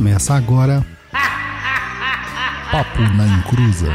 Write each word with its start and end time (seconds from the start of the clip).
Começa 0.00 0.32
agora. 0.32 0.82
Papo 2.72 3.02
na 3.02 3.26
Encruza. 3.26 3.88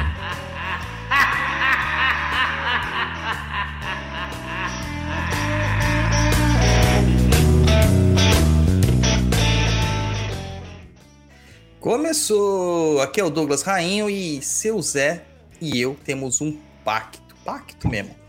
Começou! 11.79 13.01
Aqui 13.01 13.19
é 13.19 13.23
o 13.23 13.31
Douglas 13.31 13.63
Rainho 13.63 14.07
e 14.07 14.43
seu 14.43 14.79
Zé 14.83 15.25
e 15.59 15.81
eu 15.81 15.97
temos 16.05 16.39
um 16.39 16.55
pacto. 16.83 17.35
Pacto 17.43 17.89
mesmo. 17.89 18.24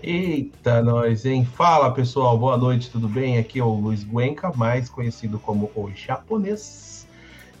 Eita, 0.00 0.80
nós, 0.80 1.26
hein? 1.26 1.44
Fala 1.44 1.90
pessoal, 1.90 2.38
boa 2.38 2.56
noite, 2.56 2.88
tudo 2.88 3.08
bem? 3.08 3.36
Aqui 3.36 3.58
é 3.58 3.64
o 3.64 3.70
Luiz 3.70 4.04
Guenca, 4.04 4.52
mais 4.54 4.88
conhecido 4.88 5.40
como 5.40 5.72
o 5.74 5.90
japonês. 5.90 7.04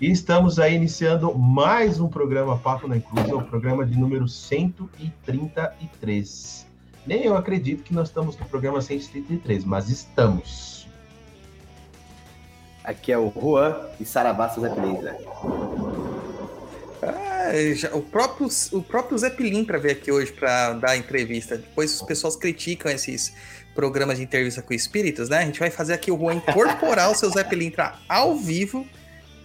E 0.00 0.08
estamos 0.08 0.60
aí 0.60 0.76
iniciando 0.76 1.36
mais 1.36 1.98
um 1.98 2.06
programa 2.06 2.56
Papo 2.56 2.86
na 2.86 2.96
Inclusa, 2.96 3.34
o 3.34 3.42
programa 3.42 3.84
de 3.84 3.98
número 3.98 4.28
133. 4.28 6.64
Nem 7.04 7.24
eu 7.24 7.36
acredito 7.36 7.82
que 7.82 7.92
nós 7.92 8.06
estamos 8.06 8.38
no 8.38 8.46
programa 8.46 8.80
133, 8.80 9.64
mas 9.64 9.88
estamos. 9.88 10.86
Aqui 12.84 13.10
é 13.10 13.18
o 13.18 13.32
Juan 13.32 13.74
e 13.98 14.04
Saravá 14.04 14.46
Zé 14.46 14.68
Pelindra. 14.68 15.18
Ah, 17.02 17.27
já- 17.74 17.94
o, 17.94 18.02
próprio, 18.02 18.48
o 18.72 18.82
próprio 18.82 19.16
Zé 19.18 19.30
Pilim 19.30 19.64
para 19.64 19.78
ver 19.78 19.92
aqui 19.92 20.10
hoje 20.12 20.32
para 20.32 20.72
dar 20.74 20.96
entrevista. 20.96 21.56
Depois 21.56 21.94
os 21.94 22.02
pessoas 22.02 22.36
criticam 22.36 22.90
esses 22.90 23.32
programas 23.74 24.16
de 24.18 24.24
entrevista 24.24 24.60
com 24.62 24.74
espíritos, 24.74 25.28
né? 25.28 25.38
A 25.38 25.44
gente 25.44 25.60
vai 25.60 25.70
fazer 25.70 25.92
aqui 25.92 26.10
o 26.10 26.18
Juan 26.18 26.34
incorporar 26.34 27.10
o 27.10 27.14
seu 27.14 27.30
Zé 27.30 27.44
Pilintra 27.44 27.94
ao 28.08 28.36
vivo 28.36 28.86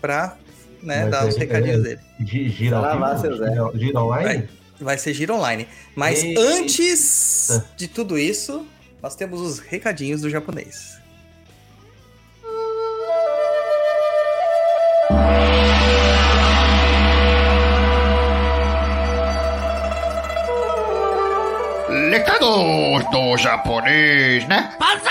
para 0.01 0.37
né, 0.81 1.07
dar 1.07 1.27
os 1.27 1.35
é- 1.35 1.39
recadinhos 1.39 1.79
é- 1.79 1.83
dele. 1.83 1.99
Gi- 2.19 2.49
Gira, 2.49 3.17
seu 3.21 3.37
Zé. 3.37 3.49
gira, 3.51 3.71
gira 3.75 3.99
online? 4.01 4.25
Vai. 4.25 4.49
Vai 4.81 4.97
ser 4.97 5.13
giro 5.13 5.35
online. 5.35 5.67
Mas 5.95 6.23
Eita. 6.23 6.41
antes 6.41 7.61
de 7.77 7.87
tudo 7.87 8.17
isso, 8.17 8.65
nós 9.01 9.15
temos 9.15 9.39
os 9.39 9.59
recadinhos 9.59 10.21
do 10.21 10.29
japonês. 10.29 10.97
Recados 22.13 23.09
do 23.09 23.35
japonês, 23.37 24.47
né? 24.47 24.77
I'm 24.79 25.01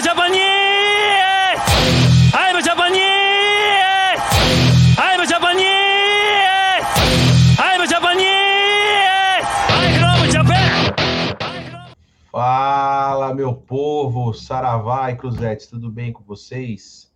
Japanese! 0.00 1.60
I'm 2.32 2.62
Japanese! 2.64 3.52
I'm 4.96 5.26
Japanese! 5.28 5.68
I'm 7.58 7.86
Japanese! 7.86 9.44
I 9.68 9.98
love 10.00 10.30
Japan! 10.32 10.94
Fala, 12.32 13.34
meu 13.34 13.54
povo, 13.54 14.32
Saravá 14.32 15.10
e 15.10 15.16
Cruzetes, 15.16 15.66
tudo 15.66 15.90
bem 15.90 16.10
com 16.10 16.24
vocês? 16.24 17.12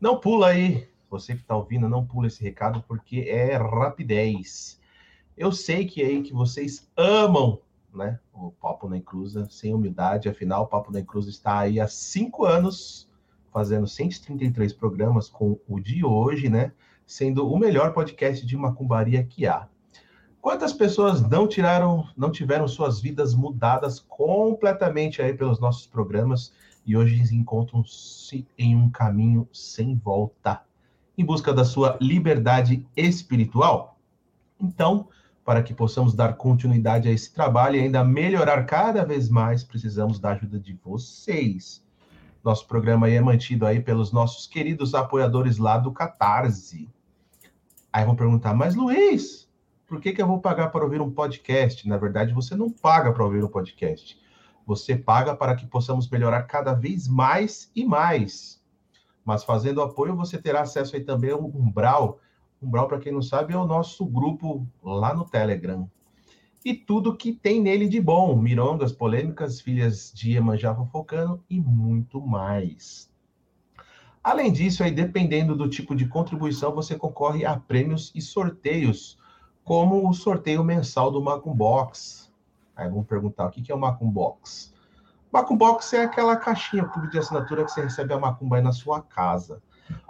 Não 0.00 0.20
pula 0.20 0.50
aí, 0.50 0.88
você 1.10 1.34
que 1.34 1.40
está 1.40 1.56
ouvindo, 1.56 1.88
não 1.88 2.06
pula 2.06 2.28
esse 2.28 2.40
recado 2.40 2.84
porque 2.86 3.26
é 3.28 3.56
rapidez. 3.56 4.78
Eu 5.36 5.52
sei 5.52 5.84
que 5.84 6.02
aí 6.02 6.22
que 6.22 6.32
vocês 6.32 6.88
amam, 6.96 7.60
né, 7.94 8.18
o 8.32 8.50
Papo 8.50 8.88
na 8.88 8.96
Encruza, 8.96 9.46
sem 9.50 9.74
humildade, 9.74 10.28
afinal, 10.28 10.64
o 10.64 10.66
Papo 10.66 10.90
na 10.90 11.00
Encruza 11.00 11.28
está 11.28 11.58
aí 11.58 11.78
há 11.78 11.86
cinco 11.86 12.44
anos 12.44 13.06
fazendo 13.52 13.86
133 13.86 14.72
programas 14.72 15.28
com 15.28 15.58
o 15.68 15.78
de 15.78 16.04
hoje, 16.04 16.48
né, 16.48 16.72
sendo 17.06 17.50
o 17.50 17.58
melhor 17.58 17.92
podcast 17.92 18.46
de 18.46 18.56
macumbaria 18.56 19.22
que 19.24 19.46
há. 19.46 19.68
Quantas 20.40 20.72
pessoas 20.72 21.20
não 21.28 21.46
tiraram, 21.46 22.08
não 22.16 22.30
tiveram 22.30 22.68
suas 22.68 23.00
vidas 23.00 23.34
mudadas 23.34 23.98
completamente 23.98 25.20
aí 25.20 25.34
pelos 25.34 25.58
nossos 25.58 25.86
programas 25.86 26.52
e 26.86 26.96
hoje 26.96 27.20
encontram-se 27.34 28.46
em 28.56 28.76
um 28.76 28.88
caminho 28.88 29.48
sem 29.52 29.96
volta, 29.96 30.62
em 31.18 31.24
busca 31.24 31.52
da 31.52 31.64
sua 31.64 31.98
liberdade 32.00 32.86
espiritual? 32.96 33.98
Então, 34.60 35.08
para 35.46 35.62
que 35.62 35.72
possamos 35.72 36.12
dar 36.12 36.36
continuidade 36.36 37.08
a 37.08 37.12
esse 37.12 37.32
trabalho 37.32 37.76
e 37.76 37.80
ainda 37.80 38.02
melhorar 38.02 38.64
cada 38.64 39.04
vez 39.04 39.28
mais, 39.28 39.62
precisamos 39.62 40.18
da 40.18 40.32
ajuda 40.32 40.58
de 40.58 40.74
vocês. 40.84 41.86
Nosso 42.42 42.66
programa 42.66 43.08
é 43.08 43.20
mantido 43.20 43.64
aí 43.64 43.78
pelos 43.78 44.10
nossos 44.10 44.48
queridos 44.48 44.92
apoiadores 44.92 45.56
lá 45.56 45.78
do 45.78 45.92
Catarse. 45.92 46.90
Aí 47.92 48.04
vão 48.04 48.16
perguntar, 48.16 48.54
mas 48.54 48.74
Luiz, 48.74 49.48
por 49.86 50.00
que, 50.00 50.12
que 50.12 50.20
eu 50.20 50.26
vou 50.26 50.40
pagar 50.40 50.68
para 50.70 50.82
ouvir 50.82 51.00
um 51.00 51.12
podcast? 51.12 51.88
Na 51.88 51.96
verdade, 51.96 52.34
você 52.34 52.56
não 52.56 52.68
paga 52.68 53.12
para 53.12 53.24
ouvir 53.24 53.44
um 53.44 53.48
podcast. 53.48 54.20
Você 54.66 54.96
paga 54.96 55.36
para 55.36 55.54
que 55.54 55.64
possamos 55.64 56.10
melhorar 56.10 56.42
cada 56.42 56.74
vez 56.74 57.06
mais 57.06 57.70
e 57.74 57.84
mais. 57.84 58.60
Mas 59.24 59.44
fazendo 59.44 59.80
apoio, 59.80 60.16
você 60.16 60.38
terá 60.38 60.62
acesso 60.62 60.96
aí 60.96 61.04
também 61.04 61.30
a 61.30 61.36
um 61.36 61.46
umbral. 61.46 62.18
Umbral, 62.62 62.88
para 62.88 62.98
quem 62.98 63.12
não 63.12 63.22
sabe, 63.22 63.52
é 63.52 63.56
o 63.56 63.66
nosso 63.66 64.04
grupo 64.06 64.66
lá 64.82 65.14
no 65.14 65.24
Telegram. 65.24 65.90
E 66.64 66.74
tudo 66.74 67.16
que 67.16 67.32
tem 67.32 67.60
nele 67.60 67.88
de 67.88 68.00
bom: 68.00 68.34
mirongas, 68.36 68.92
polêmicas, 68.92 69.60
filhas 69.60 70.12
de 70.14 70.32
Iemanjá 70.32 70.74
fofocando 70.74 71.42
e 71.48 71.60
muito 71.60 72.20
mais. 72.20 73.10
Além 74.22 74.50
disso, 74.50 74.82
aí, 74.82 74.90
dependendo 74.90 75.54
do 75.54 75.68
tipo 75.68 75.94
de 75.94 76.08
contribuição, 76.08 76.74
você 76.74 76.96
concorre 76.96 77.44
a 77.44 77.56
prêmios 77.56 78.10
e 78.12 78.20
sorteios 78.20 79.16
como 79.62 80.08
o 80.08 80.12
sorteio 80.12 80.64
mensal 80.64 81.12
do 81.12 81.22
Macum 81.22 81.54
Box. 81.54 82.32
Aí 82.74 82.88
vamos 82.88 83.06
perguntar 83.06 83.46
o 83.46 83.50
que 83.50 83.70
é 83.70 83.74
o 83.74 83.78
Macum 83.78 84.10
Box. 84.10 84.74
Macum 85.32 85.56
Box 85.56 85.92
é 85.92 86.02
aquela 86.02 86.36
caixinha 86.36 86.84
pública 86.84 87.12
de 87.12 87.18
assinatura 87.18 87.64
que 87.64 87.70
você 87.70 87.82
recebe 87.82 88.14
a 88.14 88.18
macumba 88.18 88.56
aí 88.56 88.62
na 88.62 88.72
sua 88.72 89.02
casa. 89.02 89.62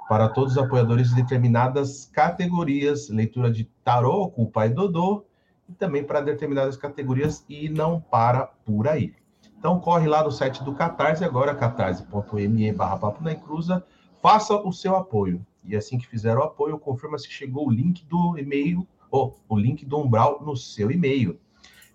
Para 0.08 0.28
todos 0.28 0.52
os 0.52 0.58
apoiadores 0.58 1.08
de 1.08 1.16
determinadas 1.16 2.04
categorias, 2.06 3.08
leitura 3.08 3.50
de 3.50 3.64
tarô 3.82 4.28
com 4.30 4.44
o 4.44 4.50
pai 4.50 4.68
Dodô, 4.68 5.24
e 5.68 5.72
também 5.72 6.04
para 6.04 6.20
determinadas 6.20 6.76
categorias 6.76 7.44
e 7.48 7.68
não 7.68 8.00
para 8.00 8.46
por 8.46 8.86
aí. 8.86 9.14
Então 9.58 9.80
corre 9.80 10.06
lá 10.06 10.22
no 10.22 10.30
site 10.30 10.62
do 10.62 10.74
Catarse 10.74 11.24
agora, 11.24 11.54
catarse.me 11.54 12.72
barra 12.72 12.98
papo 12.98 13.22
na 13.22 13.32
encruza, 13.32 13.84
faça 14.22 14.54
o 14.54 14.72
seu 14.72 14.94
apoio. 14.94 15.44
E 15.64 15.74
assim 15.74 15.98
que 15.98 16.06
fizer 16.06 16.36
o 16.36 16.42
apoio, 16.42 16.78
confirma 16.78 17.18
se 17.18 17.28
chegou 17.28 17.66
o 17.66 17.70
link 17.70 18.04
do 18.04 18.38
e-mail 18.38 18.86
ou 19.10 19.36
o 19.48 19.58
link 19.58 19.84
do 19.84 19.98
umbral 19.98 20.40
no 20.44 20.56
seu 20.56 20.90
e-mail. 20.90 21.40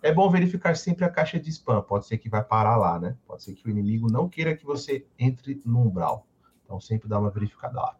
É 0.04 0.12
bom 0.12 0.30
verificar 0.30 0.76
sempre 0.76 1.06
a 1.06 1.10
caixa 1.10 1.40
de 1.40 1.50
spam. 1.50 1.82
Pode 1.82 2.08
ser 2.08 2.18
que 2.18 2.28
vai 2.28 2.44
parar 2.44 2.76
lá, 2.76 3.00
né? 3.00 3.16
Pode 3.26 3.44
ser 3.44 3.54
que 3.54 3.66
o 3.68 3.70
inimigo 3.70 4.12
não 4.12 4.28
queira 4.28 4.56
que 4.56 4.66
você 4.66 5.06
entre 5.18 5.62
no 5.64 5.82
umbral. 5.82 6.28
Então 6.72 6.80
sempre 6.80 7.10
dá 7.10 7.20
uma 7.20 7.30
verificada 7.30 7.82
lá. 7.82 7.98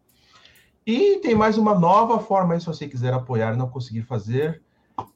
E 0.86 1.18
tem 1.18 1.34
mais 1.34 1.58
uma 1.58 1.78
nova 1.78 2.18
forma 2.18 2.54
aí, 2.54 2.60
se 2.60 2.66
você 2.66 2.88
quiser 2.88 3.12
apoiar 3.12 3.52
e 3.52 3.58
não 3.58 3.68
conseguir 3.68 4.00
fazer 4.02 4.62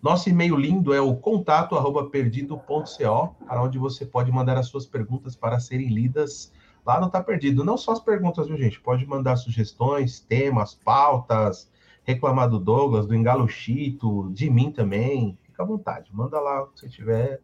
Nosso 0.01 0.29
e-mail 0.29 0.55
lindo 0.55 0.93
é 0.93 1.01
o 1.01 1.15
contato 1.15 1.75
arroba 1.75 2.09
perdido.co, 2.09 3.35
para 3.45 3.61
onde 3.61 3.77
você 3.77 4.03
pode 4.05 4.31
mandar 4.31 4.57
as 4.57 4.67
suas 4.67 4.85
perguntas 4.85 5.35
para 5.35 5.59
serem 5.59 5.89
lidas 5.89 6.51
lá 6.83 6.99
no 6.99 7.09
Tá 7.09 7.21
Perdido. 7.21 7.63
Não 7.63 7.77
só 7.77 7.91
as 7.91 7.99
perguntas, 7.99 8.47
viu, 8.47 8.57
gente? 8.57 8.81
Pode 8.81 9.05
mandar 9.05 9.35
sugestões, 9.35 10.19
temas, 10.19 10.73
pautas, 10.73 11.71
reclamar 12.03 12.49
do 12.49 12.59
Douglas, 12.59 13.05
do 13.05 13.13
Engalo 13.13 13.47
Chito, 13.47 14.31
de 14.33 14.49
mim 14.49 14.71
também. 14.71 15.37
Fica 15.43 15.61
à 15.61 15.65
vontade, 15.65 16.09
manda 16.11 16.39
lá 16.39 16.63
o 16.63 16.67
que 16.67 16.79
você 16.79 16.89
tiver, 16.89 17.39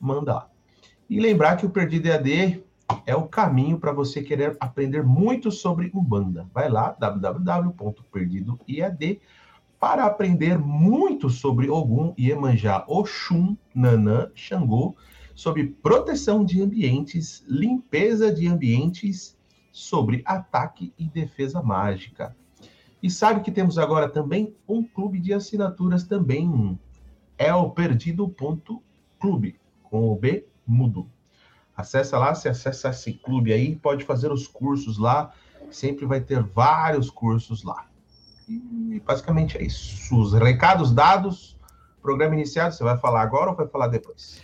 manda 0.00 0.34
lá. 0.34 0.48
E 1.08 1.20
lembrar 1.20 1.56
que 1.56 1.66
o 1.66 1.70
Perdido 1.70 2.06
EAD 2.06 2.64
é 3.06 3.14
o 3.14 3.28
caminho 3.28 3.78
para 3.78 3.92
você 3.92 4.22
querer 4.22 4.56
aprender 4.60 5.02
muito 5.02 5.50
sobre 5.50 5.90
Umbanda. 5.94 6.46
Vai 6.52 6.68
lá, 6.68 6.94
www.perdidoead.com 6.98 9.20
para 9.80 10.04
aprender 10.04 10.58
muito 10.58 11.30
sobre 11.30 11.70
Ogum, 11.70 12.12
Iemanjá, 12.18 12.84
Oxum, 12.86 13.56
Nanã, 13.74 14.30
Xangô, 14.34 14.94
sobre 15.34 15.68
proteção 15.68 16.44
de 16.44 16.60
ambientes, 16.60 17.42
limpeza 17.48 18.30
de 18.30 18.46
ambientes, 18.46 19.38
sobre 19.72 20.22
ataque 20.26 20.92
e 20.98 21.08
defesa 21.08 21.62
mágica. 21.62 22.36
E 23.02 23.10
sabe 23.10 23.40
que 23.40 23.50
temos 23.50 23.78
agora 23.78 24.06
também 24.06 24.54
um 24.68 24.84
clube 24.84 25.18
de 25.18 25.32
assinaturas 25.32 26.04
também. 26.04 26.78
É 27.38 27.54
o 27.54 27.70
perdido.clube, 27.70 29.56
com 29.82 30.12
o 30.12 30.14
B 30.14 30.44
mudo. 30.66 31.08
Acessa 31.80 32.18
lá, 32.18 32.34
se 32.34 32.48
acessa 32.48 32.90
esse 32.90 33.12
clube 33.12 33.52
aí, 33.52 33.76
pode 33.76 34.04
fazer 34.04 34.30
os 34.30 34.46
cursos 34.46 34.98
lá, 34.98 35.32
sempre 35.70 36.06
vai 36.06 36.20
ter 36.20 36.42
vários 36.42 37.10
cursos 37.10 37.62
lá. 37.62 37.86
E 38.48 39.00
basicamente 39.00 39.56
é 39.58 39.62
isso. 39.62 40.18
Os 40.18 40.32
recados 40.32 40.92
dados, 40.92 41.56
programa 42.02 42.34
iniciado, 42.34 42.74
você 42.74 42.82
vai 42.82 42.98
falar 42.98 43.22
agora 43.22 43.50
ou 43.50 43.56
vai 43.56 43.66
falar 43.68 43.88
depois? 43.88 44.40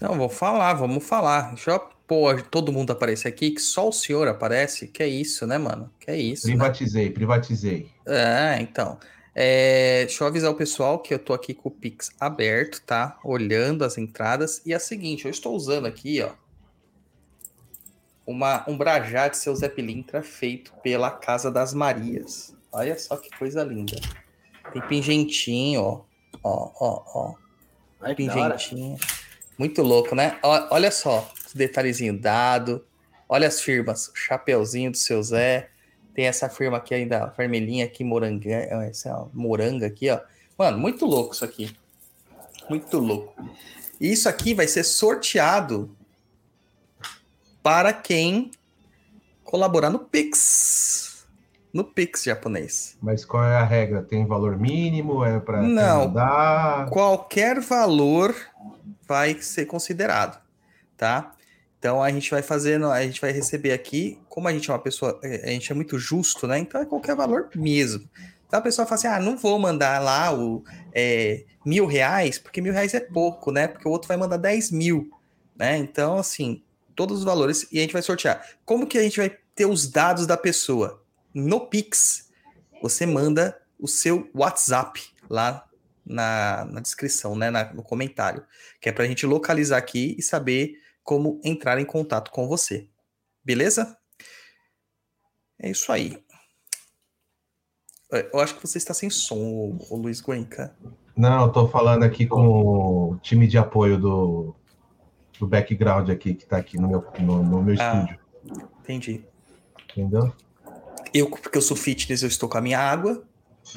Não, 0.00 0.16
vou 0.16 0.28
falar, 0.28 0.74
vamos 0.74 1.06
falar. 1.06 1.48
Deixa 1.54 1.72
eu 1.72 1.80
pôr 2.06 2.42
todo 2.42 2.72
mundo 2.72 2.92
aparecer 2.92 3.28
aqui, 3.28 3.50
que 3.50 3.60
só 3.60 3.88
o 3.88 3.92
senhor 3.92 4.28
aparece. 4.28 4.88
Que 4.88 5.02
é 5.02 5.08
isso, 5.08 5.46
né, 5.46 5.58
mano? 5.58 5.90
Que 5.98 6.10
é 6.10 6.16
isso. 6.16 6.46
Privatizei, 6.46 7.06
né? 7.06 7.12
privatizei. 7.12 7.90
É, 8.06 8.58
então. 8.60 8.98
É, 9.38 10.06
deixa 10.06 10.24
eu 10.24 10.28
avisar 10.28 10.50
o 10.50 10.54
pessoal 10.54 10.98
que 10.98 11.12
eu 11.12 11.18
tô 11.18 11.34
aqui 11.34 11.52
com 11.52 11.68
o 11.68 11.72
Pix 11.72 12.10
aberto, 12.18 12.80
tá? 12.86 13.18
Olhando 13.22 13.84
as 13.84 13.98
entradas. 13.98 14.62
E 14.64 14.72
é 14.72 14.76
a 14.76 14.80
seguinte, 14.80 15.26
eu 15.26 15.30
estou 15.30 15.54
usando 15.54 15.86
aqui, 15.86 16.22
ó. 16.22 16.30
Uma, 18.26 18.64
um 18.68 18.76
brajá 18.76 19.28
de 19.28 19.36
seu 19.36 19.54
Zé 19.54 19.68
Pilintra 19.68 20.22
feito 20.22 20.72
pela 20.82 21.10
Casa 21.10 21.50
das 21.50 21.72
Marias. 21.72 22.54
Olha 22.72 22.98
só 22.98 23.16
que 23.16 23.30
coisa 23.38 23.62
linda. 23.62 23.96
Tem 24.72 24.82
pingentinho, 24.82 25.82
ó. 25.82 26.00
Ó, 26.42 26.70
ó, 26.80 27.02
ó. 27.14 27.34
Ai, 28.00 28.14
pingentinho. 28.14 28.98
Muito 29.56 29.82
louco, 29.82 30.14
né? 30.14 30.38
Ó, 30.42 30.68
Olha 30.70 30.90
só, 30.90 31.32
detalhezinho 31.54 32.18
dado. 32.18 32.84
Olha 33.28 33.48
as 33.48 33.60
firmas. 33.60 34.10
Chapeuzinho 34.14 34.90
do 34.90 34.96
seu 34.96 35.22
Zé. 35.22 35.70
Tem 36.14 36.26
essa 36.26 36.48
firma 36.48 36.78
aqui 36.78 36.94
ainda, 36.94 37.26
vermelhinha 37.36 37.84
aqui, 37.84 38.02
moranga. 38.02 38.50
Essa 38.50 39.10
é 39.10 39.14
moranga 39.32 39.86
aqui, 39.86 40.10
ó. 40.10 40.20
Mano, 40.58 40.78
muito 40.78 41.04
louco 41.04 41.34
isso 41.34 41.44
aqui. 41.44 41.76
Muito 42.68 42.98
louco. 42.98 43.34
E 44.00 44.12
isso 44.12 44.28
aqui 44.28 44.54
vai 44.54 44.66
ser 44.66 44.84
sorteado 44.84 45.95
para 47.66 47.92
quem 47.92 48.52
colaborar 49.42 49.90
no 49.90 49.98
Pix. 49.98 51.26
No 51.74 51.82
Pix 51.82 52.22
japonês. 52.22 52.96
Mas 53.02 53.24
qual 53.24 53.42
é 53.42 53.56
a 53.56 53.64
regra? 53.64 54.04
Tem 54.04 54.24
valor 54.24 54.56
mínimo? 54.56 55.24
É 55.24 55.40
para 55.40 55.62
Não. 55.62 56.14
Qualquer 56.90 57.58
valor 57.58 58.36
vai 59.08 59.42
ser 59.42 59.66
considerado, 59.66 60.40
tá? 60.96 61.32
Então 61.76 62.00
a 62.00 62.08
gente 62.08 62.30
vai 62.30 62.40
fazendo, 62.40 62.86
a 62.86 63.02
gente 63.02 63.20
vai 63.20 63.32
receber 63.32 63.72
aqui, 63.72 64.20
como 64.28 64.46
a 64.46 64.52
gente 64.52 64.70
é 64.70 64.72
uma 64.72 64.78
pessoa, 64.78 65.18
é, 65.24 65.48
a 65.48 65.50
gente 65.50 65.72
é 65.72 65.74
muito 65.74 65.98
justo, 65.98 66.46
né? 66.46 66.60
Então 66.60 66.80
é 66.80 66.86
qualquer 66.86 67.16
valor 67.16 67.50
mesmo. 67.52 68.08
Então 68.46 68.60
a 68.60 68.62
pessoa 68.62 68.86
fala 68.86 68.94
assim: 68.94 69.08
ah, 69.08 69.18
não 69.18 69.36
vou 69.36 69.58
mandar 69.58 70.00
lá 70.00 70.32
o 70.32 70.62
é, 70.94 71.42
mil 71.64 71.84
reais, 71.84 72.38
porque 72.38 72.60
mil 72.60 72.72
reais 72.72 72.94
é 72.94 73.00
pouco, 73.00 73.50
né? 73.50 73.66
Porque 73.66 73.88
o 73.88 73.90
outro 73.90 74.06
vai 74.06 74.16
mandar 74.16 74.36
10 74.36 74.70
mil, 74.70 75.10
né? 75.58 75.76
Então, 75.76 76.16
assim, 76.16 76.62
todos 76.96 77.18
os 77.18 77.24
valores 77.24 77.68
e 77.70 77.78
a 77.78 77.82
gente 77.82 77.92
vai 77.92 78.02
sortear. 78.02 78.44
Como 78.64 78.86
que 78.86 78.98
a 78.98 79.02
gente 79.02 79.18
vai 79.18 79.30
ter 79.54 79.66
os 79.66 79.86
dados 79.88 80.26
da 80.26 80.36
pessoa? 80.36 81.02
No 81.34 81.68
Pix, 81.68 82.30
você 82.82 83.04
manda 83.06 83.60
o 83.78 83.86
seu 83.86 84.28
WhatsApp 84.34 85.00
lá 85.28 85.68
na, 86.04 86.64
na 86.64 86.80
descrição, 86.80 87.36
né? 87.36 87.50
na- 87.50 87.72
no 87.74 87.82
comentário. 87.82 88.44
Que 88.80 88.88
é 88.88 88.92
pra 88.92 89.06
gente 89.06 89.26
localizar 89.26 89.76
aqui 89.76 90.16
e 90.18 90.22
saber 90.22 90.80
como 91.04 91.40
entrar 91.44 91.78
em 91.78 91.84
contato 91.84 92.30
com 92.30 92.48
você. 92.48 92.88
Beleza? 93.44 93.96
É 95.58 95.70
isso 95.70 95.92
aí. 95.92 96.18
É, 98.12 98.30
Eu 98.32 98.40
acho 98.40 98.54
que 98.56 98.66
você 98.66 98.78
está 98.78 98.94
sem 98.94 99.10
som, 99.10 99.78
ô 99.90 99.96
Luiz 99.96 100.20
Guenca. 100.20 100.74
Não, 101.16 101.50
tô 101.50 101.66
falando 101.68 102.02
aqui 102.02 102.26
com 102.26 103.10
o 103.12 103.16
time 103.22 103.46
de 103.46 103.56
apoio 103.56 103.98
do, 103.98 104.54
do 105.38 105.46
background 105.46 106.08
aqui, 106.10 106.34
que 106.34 106.46
tá 106.46 106.56
aqui 106.56 106.78
no 106.78 106.88
meu, 106.88 107.04
no, 107.18 107.42
no 107.42 107.62
meu 107.62 107.74
Ah. 107.80 108.04
estúdio. 108.04 108.18
Entendi. 108.80 109.24
Entendeu? 109.90 110.32
Eu, 111.14 111.28
porque 111.30 111.56
eu 111.58 111.62
sou 111.62 111.76
fitness, 111.76 112.22
eu 112.22 112.28
estou 112.28 112.48
com 112.48 112.58
a 112.58 112.60
minha 112.60 112.78
água. 112.78 113.22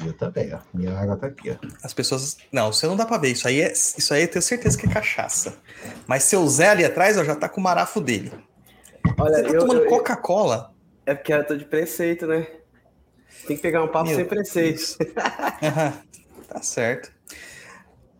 Eu 0.04 0.12
também, 0.12 0.52
ó. 0.54 0.58
Minha 0.72 0.96
água 0.96 1.16
tá 1.16 1.26
aqui, 1.26 1.50
ó. 1.50 1.56
As 1.82 1.92
pessoas. 1.92 2.36
Não, 2.52 2.72
você 2.72 2.86
não 2.86 2.96
dá 2.96 3.04
pra 3.04 3.18
ver. 3.18 3.30
Isso 3.32 3.48
aí, 3.48 3.60
é, 3.60 3.72
isso 3.72 4.14
aí 4.14 4.22
eu 4.22 4.28
tenho 4.28 4.42
certeza 4.42 4.78
que 4.78 4.86
é 4.86 4.90
cachaça. 4.90 5.56
Mas 6.06 6.22
seu 6.24 6.46
Zé 6.46 6.68
ali 6.68 6.84
atrás, 6.84 7.18
ó, 7.18 7.24
já 7.24 7.34
tá 7.34 7.48
com 7.48 7.60
o 7.60 7.64
marafo 7.64 8.00
dele. 8.00 8.30
Olha, 9.18 9.36
Você 9.36 9.42
tá 9.42 9.48
eu, 9.50 9.58
tomando 9.60 9.80
eu- 9.82 9.88
Coca-Cola? 9.88 10.72
é 11.06 11.14
porque 11.14 11.32
eu 11.32 11.44
tô 11.46 11.56
de 11.56 11.64
preceito, 11.64 12.26
né? 12.26 12.46
Tem 13.46 13.56
que 13.56 13.62
pegar 13.62 13.82
um 13.82 13.88
papo 13.88 14.06
Meu 14.08 14.16
sem 14.16 14.24
preceito. 14.26 14.96
Tá 16.48 16.60
certo. 16.62 17.12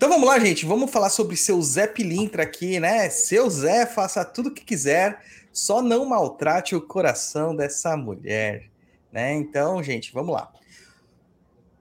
Então 0.01 0.09
vamos 0.09 0.27
lá, 0.27 0.39
gente. 0.39 0.65
Vamos 0.65 0.91
falar 0.91 1.11
sobre 1.11 1.37
seu 1.37 1.61
Zé 1.61 1.87
Pilintra 1.87 2.45
aqui, 2.45 2.81
né? 2.81 3.11
Seu 3.11 3.51
Zé, 3.51 3.85
faça 3.85 4.25
tudo 4.25 4.49
o 4.49 4.51
que 4.51 4.65
quiser, 4.65 5.23
só 5.53 5.83
não 5.83 6.07
maltrate 6.07 6.75
o 6.75 6.81
coração 6.81 7.55
dessa 7.55 7.95
mulher, 7.99 8.71
né? 9.13 9.35
Então, 9.35 9.83
gente, 9.83 10.11
vamos 10.11 10.35
lá. 10.35 10.51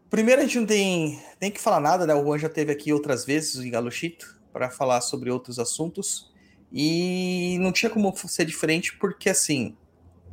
Primeiro, 0.09 0.41
a 0.41 0.43
gente 0.43 0.59
não 0.59 0.65
tem, 0.65 1.17
tem 1.39 1.49
que 1.49 1.61
falar 1.61 1.79
nada, 1.79 2.05
né? 2.05 2.13
O 2.13 2.21
Juan 2.21 2.37
já 2.37 2.49
teve 2.49 2.73
aqui 2.73 2.91
outras 2.91 3.23
vezes, 3.23 3.55
o 3.55 3.71
Galochito, 3.71 4.37
para 4.51 4.69
falar 4.69 4.99
sobre 4.99 5.31
outros 5.31 5.57
assuntos. 5.57 6.29
E 6.73 7.57
não 7.61 7.71
tinha 7.71 7.89
como 7.89 8.13
ser 8.27 8.43
diferente, 8.43 8.97
porque 8.97 9.29
assim, 9.29 9.77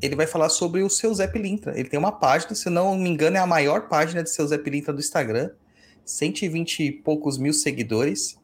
ele 0.02 0.16
vai 0.16 0.26
falar 0.26 0.48
sobre 0.48 0.82
o 0.82 0.90
seu 0.90 1.14
Zé 1.14 1.28
Pilintra. 1.28 1.78
Ele 1.78 1.88
tem 1.88 2.00
uma 2.00 2.10
página, 2.10 2.52
se 2.56 2.68
não 2.68 2.98
me 2.98 3.08
engano, 3.08 3.36
é 3.36 3.40
a 3.40 3.46
maior 3.46 3.86
página 3.86 4.24
de 4.24 4.30
seu 4.30 4.44
Zé 4.44 4.58
Pilintra 4.58 4.92
do 4.92 4.98
Instagram. 4.98 5.52
120 6.06 6.80
e 6.84 6.92
poucos 6.92 7.36
mil 7.36 7.52
seguidores. 7.52 8.38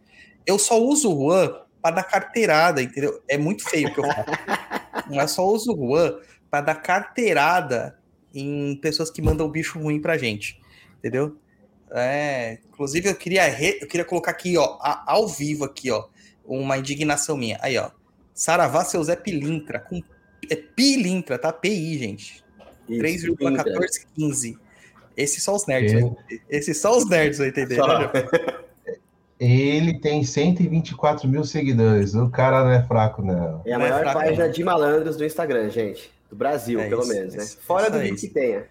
Eu 0.45 0.59
só 0.59 0.78
uso 0.83 1.11
o 1.11 1.28
Juan 1.31 1.54
para 1.81 1.97
dar 1.97 2.02
carteirada, 2.04 2.83
entendeu? 2.83 3.23
É 3.28 3.38
muito 3.38 3.62
feio 3.69 3.88
o 3.88 3.95
que 3.95 4.00
eu 4.00 4.04
falo. 4.04 4.26
Mas 5.09 5.31
só 5.31 5.47
uso 5.49 5.73
o 5.73 5.76
Juan 5.76 6.19
para 6.50 6.61
dar 6.66 6.75
carteirada 6.75 7.99
em 8.35 8.76
pessoas 8.76 9.11
que 9.11 9.23
mandam 9.23 9.49
bicho 9.49 9.78
ruim 9.78 10.00
pra 10.00 10.19
gente. 10.19 10.61
Entendeu? 10.99 11.37
É, 11.90 12.59
inclusive, 12.69 13.09
eu 13.09 13.14
queria, 13.14 13.45
re- 13.49 13.78
eu 13.81 13.87
queria 13.87 14.04
colocar 14.04 14.31
aqui, 14.31 14.57
ó, 14.57 14.78
a- 14.81 15.04
ao 15.07 15.28
vivo 15.28 15.64
aqui, 15.64 15.90
ó, 15.90 16.07
uma 16.45 16.78
indignação 16.78 17.37
minha. 17.37 17.59
Aí, 17.61 17.76
ó. 17.78 17.90
Saravá 18.35 18.85
seu 18.85 19.02
Zé 19.04 19.14
Pilintra, 19.14 19.78
com 19.78 20.00
é 20.50 20.57
pilintra, 20.57 21.38
tá? 21.38 21.52
PI, 21.52 21.99
gente. 21.99 22.45
Isso, 22.88 23.37
pinta. 23.37 23.62
3,1415. 23.64 24.59
Esses 25.16 25.42
só 25.42 25.54
os 25.54 25.66
nerds, 25.66 25.92
É. 25.92 26.00
vai 26.00 26.04
entender. 26.11 26.42
Esses 26.49 26.81
só 26.81 26.97
os 26.97 27.09
nerds 27.09 27.38
vão 27.38 27.47
entender. 27.49 27.76
Né? 27.78 28.11
Ele 29.38 29.99
tem 29.99 30.23
124 30.23 31.28
mil 31.28 31.45
seguidores. 31.45 32.14
O 32.14 32.31
cara 32.31 32.62
não 32.64 32.71
é 32.71 32.83
fraco, 32.85 33.23
não. 33.23 33.61
É 33.66 33.73
a 33.73 33.78
Não 33.78 33.87
é 33.87 33.90
maior 33.90 34.02
fraco, 34.02 34.19
página 34.21 34.45
não. 34.47 34.52
de 34.52 34.64
malandros 34.64 35.16
do 35.16 35.25
Instagram, 35.25 35.69
gente. 35.69 36.12
Do 36.31 36.37
Brasil, 36.37 36.81
É 36.81 36.88
pelo 36.88 37.02
isso, 37.02 37.12
menos, 37.12 37.35
né? 37.35 37.42
isso, 37.42 37.59
Fora 37.61 37.83
isso 37.85 37.92
do 37.92 37.99
vídeo 37.99 38.16
que 38.16 38.28
tenha. 38.28 38.66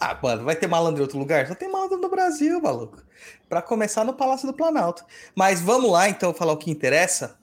Ah, 0.00 0.18
mano, 0.20 0.44
vai 0.44 0.56
ter 0.56 0.66
malandro 0.66 1.00
em 1.00 1.02
outro 1.02 1.18
lugar? 1.18 1.46
Só 1.46 1.54
tem 1.54 1.70
malandro 1.70 1.98
no 1.98 2.08
Brasil, 2.08 2.60
maluco. 2.60 3.02
Pra 3.48 3.62
começar 3.62 4.02
no 4.04 4.14
Palácio 4.14 4.46
do 4.46 4.52
Planalto. 4.54 5.04
Mas 5.34 5.60
vamos 5.60 5.90
lá, 5.92 6.08
então, 6.08 6.32
falar 6.34 6.52
o 6.52 6.56
que 6.56 6.70
interessa. 6.70 7.36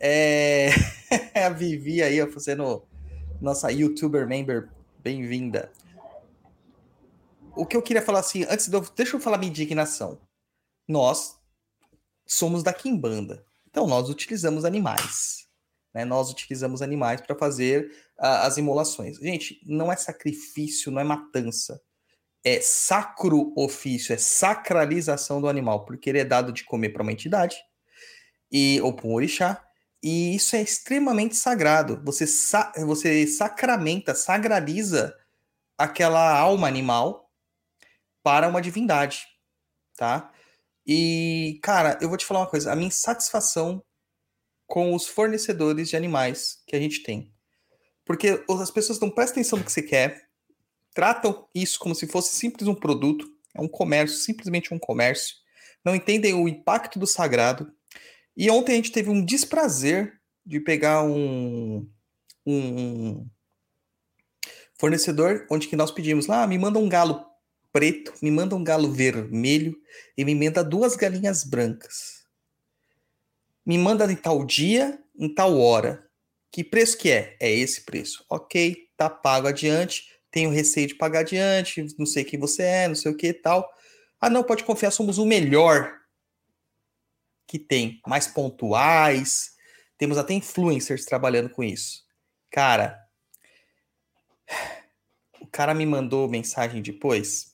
É... 0.00 0.70
a 1.36 1.48
Vivi 1.50 2.02
aí, 2.02 2.20
ó, 2.20 2.26
fazendo 2.26 2.82
nossa 3.40 3.70
YouTuber 3.70 4.26
member 4.26 4.68
Bem-vinda. 5.04 5.70
O 7.54 7.66
que 7.66 7.76
eu 7.76 7.82
queria 7.82 8.02
falar 8.02 8.20
assim, 8.20 8.44
antes 8.48 8.68
de 8.68 8.76
eu, 8.76 8.80
deixa 8.96 9.16
eu 9.16 9.20
falar 9.20 9.38
minha 9.38 9.50
indignação. 9.50 10.20
Nós 10.88 11.36
somos 12.26 12.62
da 12.62 12.72
Kimbanda. 12.72 13.44
Então 13.68 13.86
nós 13.86 14.08
utilizamos 14.08 14.64
animais. 14.64 15.46
Né? 15.94 16.04
Nós 16.04 16.30
utilizamos 16.30 16.80
animais 16.80 17.20
para 17.20 17.36
fazer 17.36 17.92
uh, 18.18 18.42
as 18.44 18.56
imolações. 18.56 19.18
Gente, 19.18 19.60
não 19.66 19.92
é 19.92 19.96
sacrifício, 19.96 20.90
não 20.90 21.00
é 21.00 21.04
matança. 21.04 21.80
É 22.44 22.60
sacro 22.60 23.52
ofício, 23.56 24.12
é 24.12 24.16
sacralização 24.16 25.40
do 25.40 25.48
animal, 25.48 25.84
porque 25.84 26.10
ele 26.10 26.18
é 26.18 26.24
dado 26.24 26.52
de 26.52 26.64
comer 26.64 26.88
para 26.88 27.02
uma 27.02 27.12
entidade 27.12 27.56
e, 28.50 28.80
ou 28.80 28.92
para 28.92 29.06
um 29.06 29.14
orixá. 29.14 29.62
E 30.02 30.34
isso 30.34 30.56
é 30.56 30.62
extremamente 30.62 31.36
sagrado. 31.36 32.02
Você, 32.04 32.26
sa 32.26 32.72
você 32.84 33.26
sacramenta, 33.26 34.14
sagraliza 34.14 35.16
aquela 35.78 36.36
alma 36.36 36.66
animal 36.66 37.21
para 38.22 38.48
uma 38.48 38.62
divindade, 38.62 39.26
tá? 39.96 40.32
E, 40.86 41.60
cara, 41.62 41.98
eu 42.00 42.08
vou 42.08 42.18
te 42.18 42.26
falar 42.26 42.40
uma 42.40 42.50
coisa: 42.50 42.72
a 42.72 42.76
minha 42.76 42.88
insatisfação 42.88 43.82
com 44.66 44.94
os 44.94 45.06
fornecedores 45.06 45.90
de 45.90 45.96
animais 45.96 46.62
que 46.66 46.74
a 46.74 46.80
gente 46.80 47.02
tem. 47.02 47.32
Porque 48.04 48.42
as 48.48 48.70
pessoas 48.70 48.98
não 48.98 49.10
prestam 49.10 49.40
atenção 49.40 49.58
no 49.58 49.64
que 49.64 49.72
você 49.72 49.82
quer, 49.82 50.28
tratam 50.94 51.48
isso 51.54 51.78
como 51.78 51.94
se 51.94 52.06
fosse 52.06 52.34
simples 52.34 52.66
um 52.66 52.74
produto, 52.74 53.26
é 53.54 53.60
um 53.60 53.68
comércio, 53.68 54.18
simplesmente 54.18 54.72
um 54.74 54.78
comércio, 54.78 55.36
não 55.84 55.94
entendem 55.94 56.34
o 56.34 56.48
impacto 56.48 56.98
do 56.98 57.06
sagrado. 57.06 57.72
E 58.36 58.50
ontem 58.50 58.72
a 58.72 58.76
gente 58.76 58.92
teve 58.92 59.10
um 59.10 59.24
desprazer 59.24 60.20
de 60.44 60.58
pegar 60.58 61.02
um, 61.04 61.88
um 62.46 63.26
fornecedor 64.74 65.46
onde 65.50 65.68
que 65.68 65.76
nós 65.76 65.90
pedimos 65.90 66.26
lá, 66.26 66.42
ah, 66.42 66.46
me 66.46 66.58
manda 66.58 66.78
um 66.78 66.88
galo 66.88 67.24
preto, 67.72 68.12
me 68.22 68.30
manda 68.30 68.54
um 68.54 68.62
galo 68.62 68.92
vermelho 68.92 69.76
e 70.16 70.24
me 70.24 70.34
manda 70.34 70.62
duas 70.62 70.94
galinhas 70.94 71.42
brancas. 71.42 72.26
Me 73.64 73.78
manda 73.78 74.10
em 74.10 74.16
tal 74.16 74.44
dia, 74.44 75.02
em 75.18 75.32
tal 75.32 75.58
hora. 75.58 76.06
Que 76.50 76.62
preço 76.62 76.98
que 76.98 77.10
é? 77.10 77.36
É 77.40 77.50
esse 77.50 77.84
preço. 77.84 78.24
Ok, 78.28 78.88
tá 78.96 79.08
pago 79.08 79.48
adiante. 79.48 80.04
Tenho 80.30 80.50
receio 80.50 80.88
de 80.88 80.94
pagar 80.94 81.20
adiante. 81.20 81.86
Não 81.98 82.04
sei 82.04 82.24
quem 82.24 82.38
você 82.38 82.62
é, 82.62 82.88
não 82.88 82.94
sei 82.94 83.10
o 83.10 83.16
que 83.16 83.28
e 83.28 83.32
tal. 83.32 83.68
Ah, 84.20 84.28
não, 84.28 84.44
pode 84.44 84.64
confiar, 84.64 84.90
somos 84.90 85.18
o 85.18 85.24
melhor 85.24 85.98
que 87.46 87.58
tem. 87.58 88.00
Mais 88.06 88.26
pontuais. 88.26 89.52
Temos 89.96 90.18
até 90.18 90.34
influencers 90.34 91.04
trabalhando 91.04 91.48
com 91.48 91.62
isso. 91.62 92.04
Cara, 92.50 93.00
o 95.40 95.46
cara 95.46 95.72
me 95.72 95.86
mandou 95.86 96.28
mensagem 96.28 96.82
depois 96.82 97.51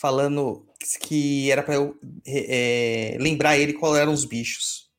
falando 0.00 0.66
que 1.02 1.50
era 1.50 1.62
para 1.62 1.74
eu 1.74 1.94
é, 2.26 3.18
lembrar 3.20 3.58
ele 3.58 3.74
qual 3.74 3.94
eram 3.94 4.14
os 4.14 4.24
bichos. 4.24 4.90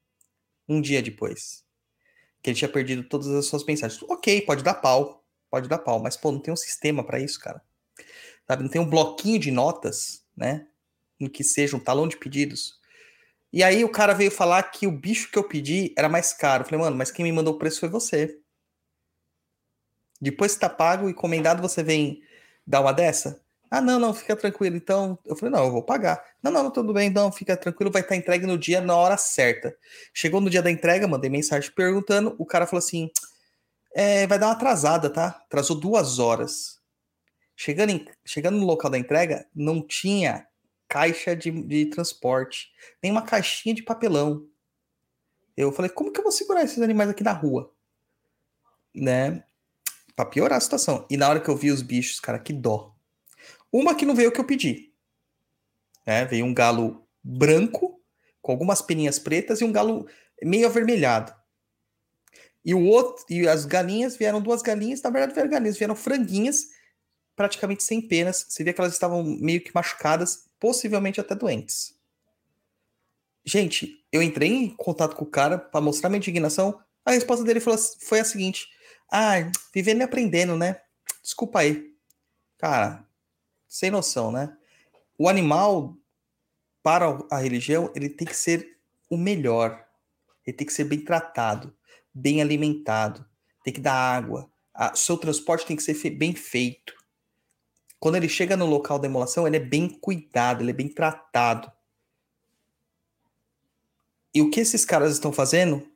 Um 0.70 0.80
dia 0.80 1.02
depois. 1.02 1.66
Que 2.40 2.52
ele 2.52 2.58
tinha 2.58 2.70
perdido 2.70 3.04
todas 3.04 3.28
as 3.30 3.48
suas 3.48 3.66
mensagens. 3.66 4.00
Ok, 4.04 4.42
pode 4.42 4.64
dar 4.64 4.76
pau. 4.76 5.26
Pode 5.50 5.68
dar 5.68 5.80
pau. 5.80 6.00
Mas, 6.00 6.16
pô, 6.16 6.32
não 6.32 6.40
tem 6.40 6.54
um 6.54 6.58
sistema 6.58 7.04
para 7.04 7.20
isso, 7.20 7.40
cara. 7.40 7.64
Sabe? 8.48 8.62
Não 8.62 8.70
tem 8.70 8.80
um 8.80 8.88
bloquinho 8.88 9.40
de 9.40 9.50
notas, 9.50 10.24
né? 10.38 10.68
No 11.20 11.32
que 11.32 11.44
seja 11.44 11.76
um 11.76 11.80
talão 11.80 12.08
de 12.08 12.18
pedidos. 12.18 12.80
E 13.52 13.64
aí 13.64 13.84
o 13.84 13.90
cara 13.90 14.14
veio 14.14 14.30
falar 14.30 14.62
que 14.70 14.86
o 14.86 14.92
bicho 14.92 15.32
que 15.32 15.38
eu 15.38 15.44
pedi 15.44 15.96
era 15.98 16.08
mais 16.08 16.32
caro. 16.32 16.62
Eu 16.62 16.66
falei, 16.68 16.80
mano, 16.80 16.96
mas 16.96 17.10
quem 17.10 17.26
me 17.26 17.32
mandou 17.32 17.56
o 17.56 17.58
preço 17.58 17.80
foi 17.80 17.90
você. 17.90 18.40
Depois 20.22 20.54
que 20.54 20.60
tá 20.60 20.70
pago, 20.70 21.10
encomendado, 21.10 21.60
você 21.60 21.82
vem 21.82 22.22
dar 22.68 22.82
uma 22.82 22.94
dessa? 22.94 23.41
Ah, 23.74 23.80
não, 23.80 23.98
não, 23.98 24.14
fica 24.14 24.36
tranquilo. 24.36 24.76
Então, 24.76 25.18
eu 25.26 25.34
falei, 25.34 25.50
não, 25.54 25.64
eu 25.64 25.72
vou 25.72 25.82
pagar. 25.82 26.22
Não, 26.44 26.52
não, 26.52 26.70
tudo 26.70 26.92
bem, 26.92 27.10
não, 27.10 27.32
fica 27.32 27.56
tranquilo, 27.56 27.90
vai 27.90 28.02
estar 28.02 28.18
entregue 28.18 28.46
no 28.46 28.58
dia, 28.58 28.82
na 28.82 28.94
hora 28.98 29.16
certa. 29.16 29.74
Chegou 30.14 30.42
no 30.42 30.50
dia 30.50 30.62
da 30.62 30.70
entrega, 30.70 31.08
mandei 31.08 31.30
mensagem 31.30 31.72
perguntando, 31.72 32.36
o 32.38 32.46
cara 32.46 32.68
falou 32.68 32.80
assim, 32.80 33.10
é, 33.96 34.28
vai 34.28 34.38
dar 34.38 34.48
uma 34.48 34.54
atrasada, 34.56 35.10
tá? 35.10 35.28
Atrasou 35.46 35.80
duas 35.80 36.20
horas. 36.20 36.82
Chegando, 37.56 37.92
em, 37.92 38.06
chegando 38.26 38.58
no 38.58 38.66
local 38.66 38.92
da 38.92 38.98
entrega, 38.98 39.48
não 39.56 39.82
tinha 39.82 40.46
caixa 40.90 41.34
de, 41.34 41.50
de 41.50 41.86
transporte, 41.86 42.72
nem 43.02 43.10
uma 43.10 43.22
caixinha 43.22 43.74
de 43.74 43.84
papelão. 43.84 44.46
Eu 45.56 45.72
falei, 45.72 45.90
como 45.90 46.12
que 46.12 46.20
eu 46.20 46.24
vou 46.24 46.32
segurar 46.34 46.64
esses 46.64 46.82
animais 46.82 47.10
aqui 47.10 47.24
na 47.24 47.32
rua? 47.32 47.72
Né? 48.94 49.46
Pra 50.14 50.26
piorar 50.26 50.58
a 50.58 50.62
situação. 50.62 51.06
E 51.10 51.16
na 51.16 51.30
hora 51.30 51.40
que 51.40 51.50
eu 51.50 51.56
vi 51.56 51.72
os 51.72 51.82
bichos, 51.82 52.20
cara, 52.20 52.38
que 52.38 52.52
dó 52.52 52.92
uma 53.72 53.96
que 53.96 54.06
não 54.06 54.16
veio 54.16 54.30
o 54.30 54.32
que 54.32 54.40
eu 54.40 54.46
pedi. 54.46 54.92
É, 56.06 56.26
veio 56.26 56.46
um 56.46 56.54
galo 56.54 57.08
branco, 57.24 58.02
com 58.42 58.52
algumas 58.52 58.82
peninhas 58.82 59.20
pretas, 59.20 59.62
e 59.62 59.64
um 59.64 59.72
galo 59.72 60.08
meio 60.42 60.68
avermelhado. 60.68 61.34
E 62.64 62.74
o 62.74 62.84
outro, 62.84 63.26
e 63.30 63.48
as 63.48 63.66
galinhas 63.66 64.16
vieram 64.16 64.42
duas 64.42 64.62
galinhas, 64.62 65.02
na 65.02 65.10
verdade 65.10 65.34
vieram 65.34 65.50
galinhas, 65.50 65.78
vieram 65.78 65.96
franguinhas, 65.96 66.68
praticamente 67.36 67.84
sem 67.84 68.02
penas. 68.02 68.46
Você 68.48 68.64
via 68.64 68.74
que 68.74 68.82
elas 68.82 68.94
estavam 68.94 69.24
meio 69.24 69.62
que 69.62 69.74
machucadas, 69.74 70.46
possivelmente 70.60 71.20
até 71.20 71.34
doentes. 71.34 71.96
Gente, 73.44 74.06
eu 74.12 74.22
entrei 74.22 74.50
em 74.50 74.70
contato 74.70 75.16
com 75.16 75.26
o 75.26 75.30
cara 75.30 75.58
para 75.58 75.82
mostrar 75.82 76.10
minha 76.10 76.20
indignação. 76.20 76.80
A 77.04 77.12
resposta 77.12 77.44
dele 77.44 77.60
foi 77.60 78.20
a 78.20 78.26
seguinte: 78.26 78.68
Ah, 79.12 79.36
vivendo 79.74 80.02
e 80.02 80.04
aprendendo, 80.04 80.56
né? 80.56 80.80
Desculpa 81.24 81.60
aí. 81.60 81.92
Cara, 82.60 83.08
sem 83.72 83.90
noção, 83.90 84.34
né? 84.34 84.54
O 85.18 85.30
animal, 85.30 85.96
para 86.84 87.18
a 87.32 87.38
religião, 87.38 87.90
ele 87.96 88.10
tem 88.10 88.28
que 88.28 88.36
ser 88.36 88.78
o 89.10 89.16
melhor. 89.16 89.88
Ele 90.46 90.58
tem 90.58 90.68
que 90.68 90.74
ser 90.74 90.84
bem 90.84 91.00
tratado, 91.00 91.74
bem 92.14 92.42
alimentado, 92.42 93.26
tem 93.64 93.74
que 93.74 93.80
dar 93.80 93.94
água. 93.94 94.52
O 94.94 94.98
seu 94.98 95.18
transporte 95.18 95.66
tem 95.66 95.78
que 95.78 95.84
ser 95.84 96.10
bem 96.10 96.36
feito. 96.36 96.94
Quando 97.98 98.16
ele 98.16 98.28
chega 98.28 98.58
no 98.58 98.66
local 98.66 99.00
da 99.00 99.08
emulação, 99.08 99.48
ele 99.48 99.56
é 99.56 99.62
bem 99.62 99.88
cuidado, 99.88 100.62
ele 100.62 100.72
é 100.72 100.74
bem 100.74 100.90
tratado. 100.90 101.72
E 104.36 104.42
o 104.42 104.50
que 104.50 104.60
esses 104.60 104.84
caras 104.84 105.14
estão 105.14 105.32
fazendo 105.32 105.88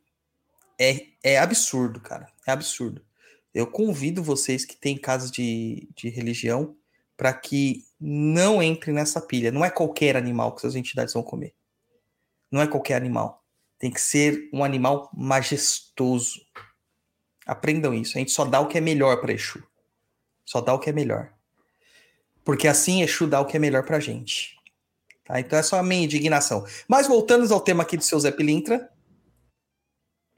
é, 0.79 1.07
é 1.21 1.37
absurdo, 1.39 1.99
cara. 1.99 2.31
É 2.47 2.51
absurdo. 2.51 3.03
Eu 3.53 3.67
convido 3.67 4.23
vocês 4.23 4.63
que 4.63 4.77
têm 4.77 4.97
casas 4.97 5.29
de, 5.29 5.89
de 5.93 6.07
religião 6.07 6.77
para 7.17 7.33
que 7.33 7.83
não 7.99 8.61
entre 8.61 8.91
nessa 8.91 9.21
pilha. 9.21 9.51
Não 9.51 9.63
é 9.63 9.69
qualquer 9.69 10.17
animal 10.17 10.53
que 10.53 10.59
essas 10.59 10.75
entidades 10.75 11.13
vão 11.13 11.23
comer. 11.23 11.53
Não 12.51 12.61
é 12.61 12.67
qualquer 12.67 12.95
animal. 12.95 13.43
Tem 13.77 13.91
que 13.91 13.99
ser 13.99 14.49
um 14.53 14.63
animal 14.63 15.09
majestoso. 15.13 16.39
Aprendam 17.45 17.93
isso. 17.93 18.17
A 18.17 18.19
gente 18.19 18.31
só 18.31 18.45
dá 18.45 18.59
o 18.59 18.67
que 18.67 18.77
é 18.77 18.81
melhor 18.81 19.19
para 19.21 19.33
Exu. 19.33 19.63
Só 20.45 20.61
dá 20.61 20.73
o 20.73 20.79
que 20.79 20.89
é 20.89 20.93
melhor. 20.93 21.33
Porque 22.43 22.67
assim 22.67 23.01
Exu 23.01 23.27
dá 23.27 23.39
o 23.41 23.45
que 23.45 23.57
é 23.57 23.59
melhor 23.59 23.83
pra 23.85 23.99
gente. 23.99 24.55
Tá? 25.23 25.39
Então 25.39 25.57
é 25.57 25.63
só 25.63 25.79
a 25.79 25.83
minha 25.83 26.03
indignação. 26.03 26.65
Mas 26.87 27.07
voltando 27.07 27.51
ao 27.51 27.59
tema 27.59 27.83
aqui 27.83 27.97
do 27.97 28.03
seu 28.03 28.19
Zé 28.19 28.31
Pilintra. 28.31 28.89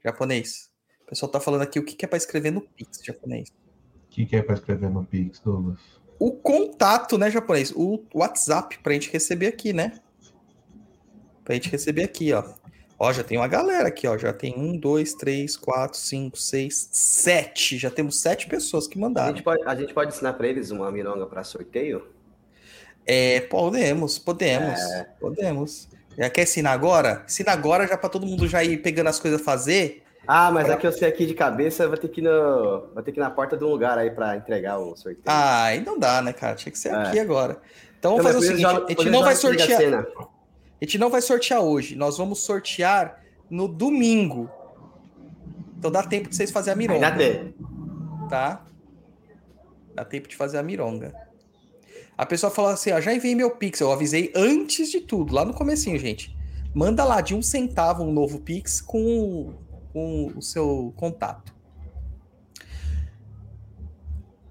Japonês. 0.02 0.70
O 1.02 1.06
pessoal 1.06 1.30
tá 1.30 1.40
falando 1.40 1.62
aqui 1.62 1.78
o 1.78 1.84
que 1.84 2.04
é 2.04 2.08
para 2.08 2.18
escrever 2.18 2.50
no 2.50 2.60
Pix 2.60 3.00
japonês. 3.04 3.50
O 4.04 4.08
que 4.08 4.36
é 4.36 4.42
para 4.42 4.54
escrever 4.54 4.90
no 4.90 5.04
Pix, 5.04 5.40
Douglas? 5.40 5.80
O 6.18 6.32
contato, 6.32 7.16
né, 7.16 7.30
japonês? 7.30 7.72
O 7.74 8.04
WhatsApp 8.14 8.78
pra 8.82 8.92
gente 8.92 9.10
receber 9.10 9.46
aqui, 9.46 9.72
né? 9.72 9.92
Pra 11.44 11.54
gente 11.54 11.70
receber 11.70 12.04
aqui, 12.04 12.32
ó. 12.32 12.44
Ó, 12.98 13.12
já 13.12 13.22
tem 13.22 13.38
uma 13.38 13.46
galera 13.46 13.88
aqui, 13.88 14.08
ó. 14.08 14.18
Já 14.18 14.32
tem 14.32 14.54
um, 14.56 14.76
dois, 14.76 15.14
três, 15.14 15.56
quatro, 15.56 15.96
cinco, 15.96 16.36
seis, 16.36 16.88
sete. 16.90 17.78
Já 17.78 17.90
temos 17.90 18.20
sete 18.20 18.48
pessoas 18.48 18.88
que 18.88 18.98
mandaram. 18.98 19.28
A 19.28 19.32
gente 19.32 19.44
pode, 19.44 19.62
a 19.64 19.74
gente 19.76 19.94
pode 19.94 20.12
ensinar 20.12 20.32
para 20.32 20.48
eles 20.48 20.70
uma 20.70 20.90
mironga 20.90 21.24
para 21.26 21.44
sorteio? 21.44 22.08
É, 23.06 23.40
podemos, 23.42 24.18
podemos, 24.18 24.78
é... 24.80 25.04
podemos. 25.20 25.88
Já 26.18 26.28
quer 26.28 26.42
ensinar 26.42 26.72
agora? 26.72 27.24
Ensina 27.24 27.52
agora 27.52 27.86
já 27.86 27.96
para 27.96 28.08
todo 28.08 28.26
mundo 28.26 28.48
já 28.48 28.64
ir 28.64 28.82
pegando 28.82 29.06
as 29.06 29.20
coisas 29.20 29.40
a 29.40 29.44
fazer. 29.44 30.02
Ah, 30.30 30.50
mas 30.50 30.68
aqui 30.68 30.86
eu 30.86 30.92
sei 30.92 31.08
aqui 31.08 31.24
de 31.24 31.32
cabeça, 31.32 31.88
vai 31.88 31.96
ter 31.96 32.06
que 32.08 32.20
ir, 32.20 32.24
no... 32.24 32.90
vai 32.92 33.02
ter 33.02 33.12
que 33.12 33.18
na 33.18 33.30
porta 33.30 33.56
de 33.56 33.64
um 33.64 33.68
lugar 33.68 33.96
aí 33.96 34.10
para 34.10 34.36
entregar 34.36 34.78
o 34.78 34.94
sorteio. 34.94 35.22
Ah, 35.24 35.64
aí 35.64 35.80
não 35.82 35.98
dá, 35.98 36.20
né, 36.20 36.34
cara? 36.34 36.54
Tinha 36.54 36.70
que 36.70 36.78
ser 36.78 36.90
é. 36.90 36.96
aqui 36.96 37.18
agora. 37.18 37.58
Então 37.98 38.10
vamos 38.10 38.26
fazer 38.26 38.38
o 38.38 38.42
seguinte: 38.42 38.66
a 38.66 38.86
gente 38.90 39.10
não 39.10 39.22
vai 39.22 39.34
sortear. 39.34 40.06
A 40.06 40.84
gente 40.84 40.98
não 40.98 41.08
vai 41.08 41.22
sortear 41.22 41.62
hoje. 41.62 41.96
Nós 41.96 42.18
vamos 42.18 42.40
sortear 42.40 43.24
no 43.48 43.66
domingo. 43.66 44.50
Então 45.78 45.90
dá 45.90 46.02
tempo 46.02 46.28
de 46.28 46.36
vocês 46.36 46.50
fazerem 46.50 46.74
a 46.74 46.76
mironga. 46.76 47.10
Dá 47.10 47.16
tempo. 47.16 48.28
Tá? 48.28 48.66
Dá 49.94 50.04
tempo 50.04 50.28
de 50.28 50.36
fazer 50.36 50.58
a 50.58 50.62
mironga. 50.62 51.14
A 52.18 52.26
pessoa 52.26 52.50
falou 52.50 52.70
assim: 52.70 52.92
ó, 52.92 53.00
já 53.00 53.14
enviei 53.14 53.34
meu 53.34 53.52
Pix. 53.52 53.80
Eu 53.80 53.90
avisei 53.90 54.30
antes 54.36 54.90
de 54.90 55.00
tudo, 55.00 55.34
lá 55.34 55.42
no 55.42 55.54
comecinho, 55.54 55.98
gente. 55.98 56.36
Manda 56.74 57.02
lá 57.02 57.22
de 57.22 57.34
um 57.34 57.40
centavo 57.40 58.04
um 58.04 58.12
novo 58.12 58.40
Pix 58.40 58.82
com 58.82 59.54
com 59.98 60.32
o 60.36 60.40
seu 60.40 60.94
contato. 60.96 61.52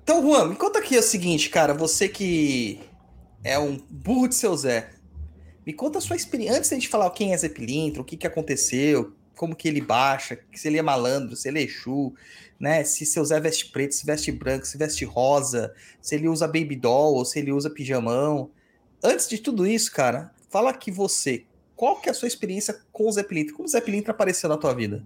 Então, 0.03 0.21
Juan, 0.21 0.49
me 0.49 0.55
conta 0.57 0.79
aqui 0.79 0.97
o 0.97 1.01
seguinte, 1.01 1.49
cara. 1.49 1.73
Você 1.73 2.09
que 2.09 2.81
é 3.45 3.57
um 3.57 3.77
burro 3.89 4.27
de 4.27 4.35
seu 4.35 4.55
Zé. 4.57 4.89
Me 5.65 5.71
conta 5.71 5.99
a 5.99 6.01
sua 6.01 6.17
experiência. 6.17 6.57
Antes 6.57 6.69
da 6.69 6.75
gente 6.75 6.89
falar 6.89 7.09
quem 7.11 7.33
é 7.33 7.37
Zé 7.37 7.47
Pilintra, 7.47 8.01
o 8.01 8.05
que, 8.05 8.17
que 8.17 8.27
aconteceu, 8.27 9.13
como 9.37 9.55
que 9.55 9.69
ele 9.69 9.79
baixa, 9.79 10.37
se 10.53 10.67
ele 10.67 10.79
é 10.79 10.81
malandro, 10.81 11.35
se 11.35 11.47
ele 11.47 11.59
é 11.59 11.63
Exu, 11.63 12.13
né? 12.59 12.83
Se 12.83 13.05
seu 13.05 13.23
Zé 13.23 13.39
veste 13.39 13.67
preto, 13.67 13.95
se 13.95 14.05
veste 14.05 14.33
branco, 14.33 14.67
se 14.67 14.77
veste 14.77 15.05
rosa, 15.05 15.73
se 16.01 16.15
ele 16.15 16.27
usa 16.27 16.45
baby 16.45 16.75
doll 16.75 17.15
ou 17.15 17.23
se 17.23 17.39
ele 17.39 17.53
usa 17.53 17.69
pijamão. 17.69 18.51
Antes 19.01 19.29
de 19.29 19.37
tudo 19.37 19.65
isso, 19.65 19.93
cara, 19.93 20.33
fala 20.49 20.73
que 20.73 20.91
você, 20.91 21.45
qual 21.73 22.01
que 22.01 22.09
é 22.09 22.11
a 22.11 22.15
sua 22.15 22.27
experiência 22.27 22.77
com 22.91 23.07
o 23.07 23.11
Zé 23.13 23.23
Pilintra? 23.23 23.55
Como 23.55 23.65
o 23.65 23.71
Zé 23.71 23.79
Pilintra 23.79 24.11
apareceu 24.11 24.49
na 24.49 24.57
tua 24.57 24.73
vida? 24.73 25.05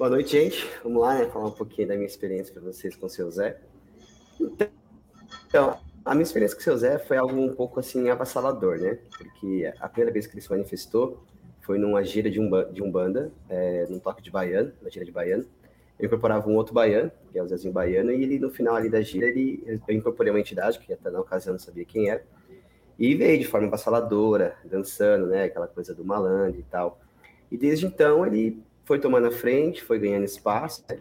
Boa 0.00 0.08
noite, 0.08 0.30
gente. 0.30 0.66
Vamos 0.82 1.02
lá, 1.02 1.18
né? 1.18 1.26
Falar 1.26 1.48
um 1.48 1.50
pouquinho 1.50 1.88
da 1.88 1.94
minha 1.94 2.06
experiência 2.06 2.54
para 2.54 2.62
vocês 2.62 2.96
com 2.96 3.04
o 3.04 3.10
seu 3.10 3.30
Zé. 3.30 3.60
Então, 5.46 5.78
a 6.02 6.14
minha 6.14 6.22
experiência 6.22 6.56
com 6.56 6.62
o 6.62 6.64
seu 6.64 6.78
Zé 6.78 6.98
foi 6.98 7.18
algo 7.18 7.38
um 7.38 7.54
pouco 7.54 7.78
assim 7.78 8.08
avassalador, 8.08 8.78
né? 8.78 8.98
Porque 9.18 9.70
a 9.78 9.88
primeira 9.90 10.10
vez 10.10 10.26
que 10.26 10.32
ele 10.32 10.40
se 10.40 10.50
manifestou 10.50 11.22
foi 11.60 11.76
numa 11.76 12.02
gira 12.02 12.30
de, 12.30 12.40
um, 12.40 12.48
de 12.72 12.82
Umbanda, 12.82 13.30
é, 13.46 13.86
num 13.90 13.98
toque 13.98 14.22
de 14.22 14.30
baiano, 14.30 14.72
na 14.80 14.88
gira 14.88 15.04
de 15.04 15.12
baiano. 15.12 15.44
Eu 15.98 16.06
incorporava 16.06 16.48
um 16.48 16.56
outro 16.56 16.72
baiano, 16.72 17.12
que 17.30 17.38
é 17.38 17.42
o 17.42 17.46
Zezinho 17.46 17.74
Baiano, 17.74 18.10
e 18.10 18.22
ele, 18.22 18.38
no 18.38 18.50
final 18.50 18.76
ali 18.76 18.88
da 18.88 19.02
gira, 19.02 19.26
ele, 19.26 19.62
eu 19.86 19.94
incorporei 19.94 20.32
uma 20.32 20.40
entidade, 20.40 20.78
que 20.78 20.90
até 20.94 21.10
na 21.10 21.20
ocasião 21.20 21.52
não 21.52 21.60
sabia 21.60 21.84
quem 21.84 22.08
era, 22.08 22.24
e 22.98 23.14
veio 23.14 23.38
de 23.38 23.46
forma 23.46 23.66
avassaladora, 23.66 24.56
dançando, 24.64 25.26
né? 25.26 25.44
Aquela 25.44 25.68
coisa 25.68 25.94
do 25.94 26.02
malandro 26.02 26.58
e 26.58 26.62
tal. 26.62 26.98
E 27.50 27.58
desde 27.58 27.84
então 27.84 28.26
ele 28.26 28.62
foi 28.90 28.98
tomando 28.98 29.28
a 29.28 29.30
frente, 29.30 29.84
foi 29.84 30.00
ganhando 30.00 30.24
espaço 30.24 30.84
né? 30.90 30.98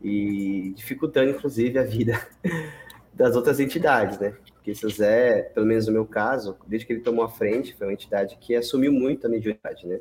e 0.00 0.72
dificultando, 0.76 1.32
inclusive, 1.32 1.76
a 1.80 1.82
vida 1.82 2.24
das 3.12 3.34
outras 3.34 3.58
entidades, 3.58 4.20
né? 4.20 4.36
Porque 4.52 4.72
seu 4.72 4.88
Zé, 4.88 5.42
pelo 5.52 5.66
menos 5.66 5.88
no 5.88 5.92
meu 5.92 6.06
caso, 6.06 6.56
desde 6.64 6.86
que 6.86 6.92
ele 6.92 7.00
tomou 7.00 7.24
a 7.24 7.28
frente, 7.28 7.74
foi 7.74 7.88
uma 7.88 7.92
entidade 7.92 8.38
que 8.40 8.54
assumiu 8.54 8.92
muito 8.92 9.26
a 9.26 9.28
mediunidade, 9.28 9.84
né? 9.84 9.98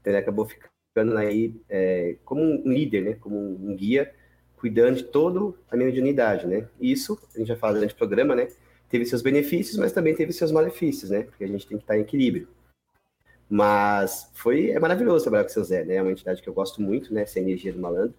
Então 0.00 0.12
ele 0.12 0.16
acabou 0.16 0.48
ficando 0.48 1.16
aí 1.16 1.54
é, 1.68 2.16
como 2.24 2.42
um 2.42 2.72
líder, 2.72 3.04
né? 3.04 3.14
Como 3.20 3.38
um 3.38 3.76
guia, 3.76 4.12
cuidando 4.56 4.96
de 4.96 5.04
toda 5.04 5.56
a 5.70 5.76
mediunidade, 5.76 6.44
né? 6.44 6.66
Isso, 6.80 7.16
a 7.36 7.38
gente 7.38 7.46
já 7.46 7.56
fala 7.56 7.74
durante 7.74 7.94
o 7.94 7.96
programa, 7.96 8.34
né? 8.34 8.48
Teve 8.88 9.06
seus 9.06 9.22
benefícios, 9.22 9.78
mas 9.78 9.92
também 9.92 10.12
teve 10.12 10.32
seus 10.32 10.50
malefícios, 10.50 11.08
né? 11.08 11.22
Porque 11.22 11.44
a 11.44 11.48
gente 11.48 11.68
tem 11.68 11.78
que 11.78 11.84
estar 11.84 11.96
em 11.96 12.00
equilíbrio. 12.00 12.48
Mas 13.48 14.30
foi 14.34 14.70
é 14.70 14.78
maravilhoso 14.78 15.24
trabalhar 15.24 15.44
com 15.44 15.50
o 15.50 15.52
seu 15.52 15.64
Zé, 15.64 15.84
né? 15.84 15.96
É 15.96 16.02
uma 16.02 16.12
entidade 16.12 16.42
que 16.42 16.48
eu 16.48 16.54
gosto 16.54 16.80
muito, 16.80 17.12
né? 17.12 17.22
Essa 17.22 17.38
energia 17.38 17.72
do 17.72 17.78
malandro. 17.78 18.14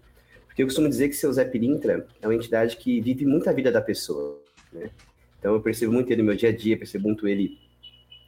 Porque 0.46 0.64
eu 0.64 0.68
costumo 0.68 0.88
dizer 0.88 1.10
que 1.10 1.16
seu 1.16 1.32
Zé 1.34 1.44
Pilintra 1.44 2.08
é 2.22 2.28
uma 2.28 2.36
entidade 2.36 2.78
que 2.78 3.02
vive 3.02 3.26
muito 3.26 3.50
a 3.50 3.54
vida 3.54 3.72
da 3.72 3.82
pessoa, 3.82 4.42
né? 4.72 4.90
Então 5.40 5.54
eu 5.54 5.62
percebo 5.62 5.92
muito 5.92 6.12
ele 6.12 6.22
no 6.22 6.28
meu 6.28 6.36
dia 6.36 6.50
a 6.50 6.56
dia, 6.56 6.78
percebo 6.78 7.08
muito 7.08 7.28
ele 7.28 7.58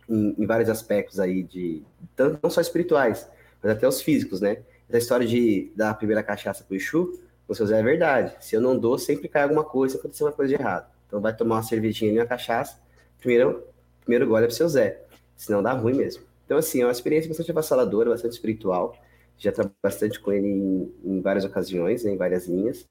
em, 0.10 0.36
em 0.38 0.46
vários 0.46 0.70
aspectos 0.70 1.20
aí 1.20 1.44
de 1.44 1.82
tanto 2.16 2.40
não 2.42 2.50
só 2.50 2.62
espirituais, 2.62 3.30
mas 3.62 3.72
até 3.72 3.88
os 3.88 4.02
físicos, 4.02 4.42
né? 4.42 4.58
Essa 4.90 4.98
história 4.98 5.26
de 5.26 5.72
dar 5.76 5.92
a 5.92 5.94
primeira 5.94 6.24
cachaça 6.24 6.64
pro 6.64 6.76
Exu, 6.76 7.20
o 7.48 7.56
seu 7.56 7.66
Zé 7.66 7.80
é 7.80 7.84
verdade. 7.84 8.36
Se 8.40 8.56
eu 8.56 8.62
não 8.62 8.78
dou, 8.78 8.98
sempre 8.98 9.28
cai 9.28 9.44
alguma 9.44 9.64
coisa, 9.64 9.98
acontece 9.98 10.24
uma 10.24 10.32
coisa 10.32 10.56
de 10.56 10.62
errado. 10.62 10.92
Então 11.08 11.22
vai 11.22 11.36
tomar 11.36 11.56
uma 11.56 11.64
cervejinha 11.64 12.12
e 12.12 12.20
uma 12.20 12.26
cachaça, 12.26 12.80
primeiro, 13.20 13.64
primeiro 14.02 14.28
gole 14.28 14.44
é 14.44 14.48
pro 14.48 14.56
seu 14.56 14.68
Zé, 14.68 15.02
senão 15.36 15.64
dá 15.64 15.72
ruim 15.72 15.94
mesmo. 15.94 16.27
Então, 16.48 16.58
assim, 16.58 16.82
é 16.82 16.86
uma 16.86 16.94
experiência 16.94 17.28
bastante 17.28 17.52
avassaladora, 17.52 18.10
bastante 18.10 18.32
espiritual. 18.32 18.98
Já 19.38 19.52
trabalhei 19.52 19.76
bastante 19.84 20.18
com 20.18 20.32
ele 20.32 20.48
em, 20.48 20.94
em 21.04 21.22
várias 21.22 21.44
ocasiões, 21.44 22.06
né, 22.06 22.12
em 22.12 22.18
várias 22.18 22.48
linhas. 22.48 22.88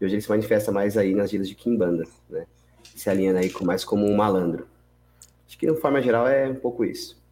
E 0.00 0.04
hoje 0.06 0.14
ele 0.14 0.22
se 0.22 0.30
manifesta 0.30 0.72
mais 0.72 0.96
aí 0.96 1.14
nas 1.14 1.30
gírias 1.30 1.46
de 1.46 1.54
Kimbanda, 1.54 2.04
né? 2.30 2.46
Se 2.96 3.10
alinha 3.10 3.36
aí 3.38 3.50
com, 3.50 3.62
mais 3.62 3.84
como 3.84 4.06
um 4.06 4.16
malandro. 4.16 4.66
Acho 5.46 5.58
que, 5.58 5.70
de 5.70 5.78
forma 5.78 6.00
geral, 6.00 6.26
é 6.26 6.48
um 6.48 6.54
pouco 6.54 6.82
isso. 6.82 7.22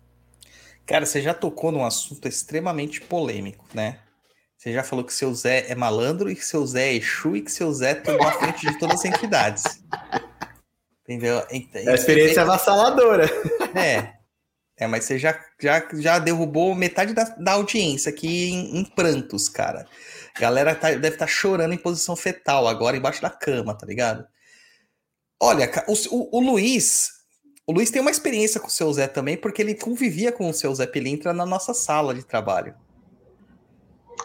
Cara, 0.85 1.07
você 1.07 1.23
já 1.23 1.33
tocou 1.33 1.73
num 1.73 1.85
assunto 1.85 2.29
extremamente 2.29 3.01
polêmico, 3.01 3.65
né? 3.73 3.99
Você 4.59 4.73
já 4.73 4.83
falou 4.83 5.05
que 5.05 5.15
seu 5.15 5.35
Zé 5.35 5.71
é 5.71 5.75
malandro 5.75 6.31
e 6.31 6.37
que 6.37 6.45
seu 6.45 6.65
Zé 6.67 6.91
é 6.91 6.95
Exu 6.95 7.35
e 7.35 7.41
que 7.41 7.51
seu 7.51 7.73
Zé 7.73 7.95
tomou 7.95 8.27
a 8.27 8.33
frente 8.33 8.67
de 8.71 8.79
todas 8.79 9.01
as 9.01 9.05
entidades. 9.07 9.65
Entendeu? 11.03 11.39
É 11.75 11.91
a 11.91 11.95
experiência 11.95 12.43
avassaladora. 12.43 13.27
É, 13.75 14.22
é, 14.77 14.87
mas 14.87 15.05
você 15.05 15.19
já, 15.19 15.39
já, 15.61 15.87
já 15.95 16.19
derrubou 16.19 16.75
metade 16.75 17.13
da, 17.13 17.25
da 17.25 17.53
audiência 17.53 18.11
aqui 18.11 18.51
em, 18.51 18.79
em 18.79 18.85
prantos, 18.85 19.49
cara. 19.49 19.87
A 20.35 20.41
galera 20.41 20.75
tá, 20.75 20.91
deve 20.91 21.09
estar 21.09 21.19
tá 21.19 21.27
chorando 21.27 21.75
em 21.75 21.79
posição 21.79 22.17
fetal 22.17 22.67
agora 22.67 22.97
embaixo 22.97 23.21
da 23.21 23.31
cama, 23.31 23.77
tá 23.77 23.87
ligado? 23.87 24.27
Olha, 25.41 25.71
o, 25.87 25.93
o, 25.93 26.39
o, 26.39 26.41
Luiz. 26.41 27.11
O 27.67 27.73
Luiz 27.73 27.91
tem 27.91 28.01
uma 28.01 28.11
experiência 28.11 28.61
com 28.61 28.69
o 28.69 28.71
seu 28.71 28.93
Zé 28.93 29.07
também, 29.07 29.37
porque 29.37 29.61
ele 29.61 29.75
convivia 29.75 30.33
com 30.33 30.49
o 30.49 30.55
seu 30.55 30.75
Zé 30.75 30.87
Pilintra 30.87 31.33
na 31.33 31.45
nossa 31.45 31.75
sala 31.75 32.15
de 32.15 32.25
trabalho. 32.25 32.75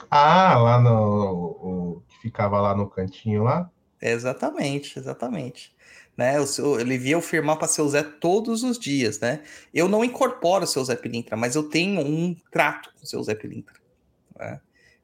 Ah, 0.10 0.58
lá 0.58 0.80
no. 0.80 1.58
O, 1.62 2.04
que 2.08 2.22
ficava 2.22 2.62
lá 2.62 2.76
no 2.76 2.90
cantinho 2.90 3.44
lá? 3.44 3.70
Exatamente, 4.02 4.98
exatamente 4.98 5.77
né? 6.18 6.40
O 6.40 6.48
seu, 6.48 6.80
ele 6.80 6.98
via 6.98 7.14
eu 7.14 7.22
firmar 7.22 7.58
para 7.58 7.68
seu 7.68 7.88
Zé 7.88 8.02
todos 8.02 8.64
os 8.64 8.80
dias, 8.80 9.20
né? 9.20 9.42
Eu 9.72 9.88
não 9.88 10.04
incorporo 10.04 10.64
o 10.64 10.68
seu 10.68 10.84
Zé 10.84 10.96
Pilintra, 10.96 11.38
mas 11.38 11.56
eu 11.56 11.64
tenho 11.64 12.02
um 12.02 12.36
trato 12.52 12.92
com 12.98 13.04
o 13.04 13.08
seu 13.08 13.22
Zé 13.22 13.36
Pilintra. 13.36 13.76
Né? 14.36 14.60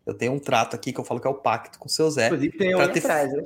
Eu 0.05 0.15
tenho 0.15 0.33
um 0.33 0.39
trato 0.39 0.75
aqui 0.75 0.91
que 0.91 0.99
eu 0.99 1.05
falo 1.05 1.19
que 1.19 1.27
é 1.27 1.29
o 1.29 1.35
pacto 1.35 1.77
com 1.77 1.85
o 1.85 1.89
seu 1.89 2.09
Zé. 2.09 2.25
Inclusive 2.25 2.57
tem 2.57 2.75
um 2.75 2.79
ter... 2.89 2.99
atrás, 2.99 3.31
né? 3.31 3.43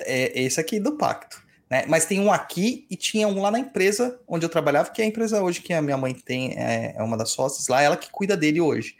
É 0.00 0.42
esse 0.42 0.60
aqui 0.60 0.80
do 0.80 0.96
pacto. 0.96 1.40
Né? 1.70 1.84
Mas 1.86 2.04
tem 2.04 2.18
um 2.18 2.32
aqui 2.32 2.86
e 2.90 2.96
tinha 2.96 3.28
um 3.28 3.40
lá 3.40 3.50
na 3.50 3.58
empresa 3.60 4.20
onde 4.26 4.44
eu 4.44 4.50
trabalhava, 4.50 4.90
que 4.90 5.00
é 5.00 5.04
a 5.04 5.08
empresa 5.08 5.42
hoje 5.42 5.60
que 5.60 5.72
a 5.72 5.82
minha 5.82 5.96
mãe 5.96 6.14
tem, 6.14 6.58
é, 6.58 6.94
é 6.96 7.02
uma 7.02 7.16
das 7.16 7.30
sócias 7.30 7.68
lá, 7.68 7.80
ela 7.80 7.96
que 7.96 8.10
cuida 8.10 8.36
dele 8.36 8.60
hoje. 8.60 8.96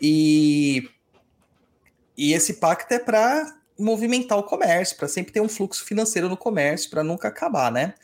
E, 0.00 0.88
e 2.16 2.32
esse 2.32 2.54
pacto 2.54 2.92
é 2.92 2.98
para 2.98 3.55
movimentar 3.78 4.38
o 4.38 4.42
comércio, 4.42 4.96
para 4.96 5.08
sempre 5.08 5.32
ter 5.32 5.40
um 5.40 5.48
fluxo 5.48 5.84
financeiro 5.84 6.28
no 6.28 6.36
comércio, 6.36 6.90
para 6.90 7.04
nunca 7.04 7.28
acabar, 7.28 7.70
né? 7.70 7.94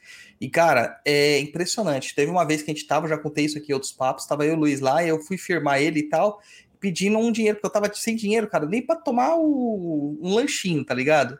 E, 0.41 0.49
cara, 0.49 1.01
é 1.05 1.39
impressionante. 1.39 2.15
Teve 2.15 2.31
uma 2.31 2.45
vez 2.45 2.63
que 2.63 2.71
a 2.71 2.75
gente 2.75 2.87
tava, 2.87 3.09
já 3.09 3.17
contei 3.17 3.45
isso 3.45 3.57
aqui 3.57 3.71
em 3.71 3.75
outros 3.75 3.93
papos, 3.93 4.27
tava 4.27 4.45
eu 4.45 4.53
e 4.53 4.57
o 4.57 4.59
Luiz 4.59 4.81
lá, 4.81 5.03
e 5.03 5.09
eu 5.09 5.21
fui 5.21 5.39
firmar 5.39 5.81
ele 5.81 6.01
e 6.01 6.09
tal, 6.09 6.41
pedindo 6.81 7.17
um 7.19 7.31
dinheiro, 7.31 7.57
porque 7.57 7.67
eu 7.67 7.81
tava 7.81 7.93
sem 7.95 8.17
dinheiro, 8.17 8.49
cara, 8.49 8.67
nem 8.67 8.83
para 8.83 8.97
tomar 8.97 9.37
o, 9.37 10.19
um 10.21 10.35
lanchinho, 10.35 10.85
tá 10.85 10.95
ligado? 10.95 11.39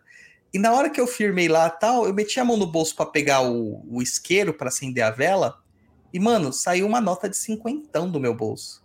E 0.55 0.59
na 0.59 0.73
hora 0.73 0.89
que 0.89 1.01
eu 1.01 1.07
firmei 1.07 1.49
lá 1.49 1.69
tal, 1.69 2.07
eu 2.07 2.15
meti 2.15 2.39
a 2.39 2.45
mão 2.45 2.57
no 2.57 2.67
bolso 2.67 2.95
para 2.95 3.07
pegar 3.07 3.43
o, 3.43 3.85
o 3.91 4.03
isqueiro 4.03 4.55
para 4.55 4.69
acender 4.69 5.05
a 5.05 5.11
vela, 5.11 5.59
e, 6.13 6.21
mano, 6.21 6.53
saiu 6.53 6.87
uma 6.87 7.01
nota 7.01 7.29
de 7.29 7.37
cinquentão 7.37 8.11
do 8.11 8.21
meu 8.21 8.35
bolso. 8.35 8.85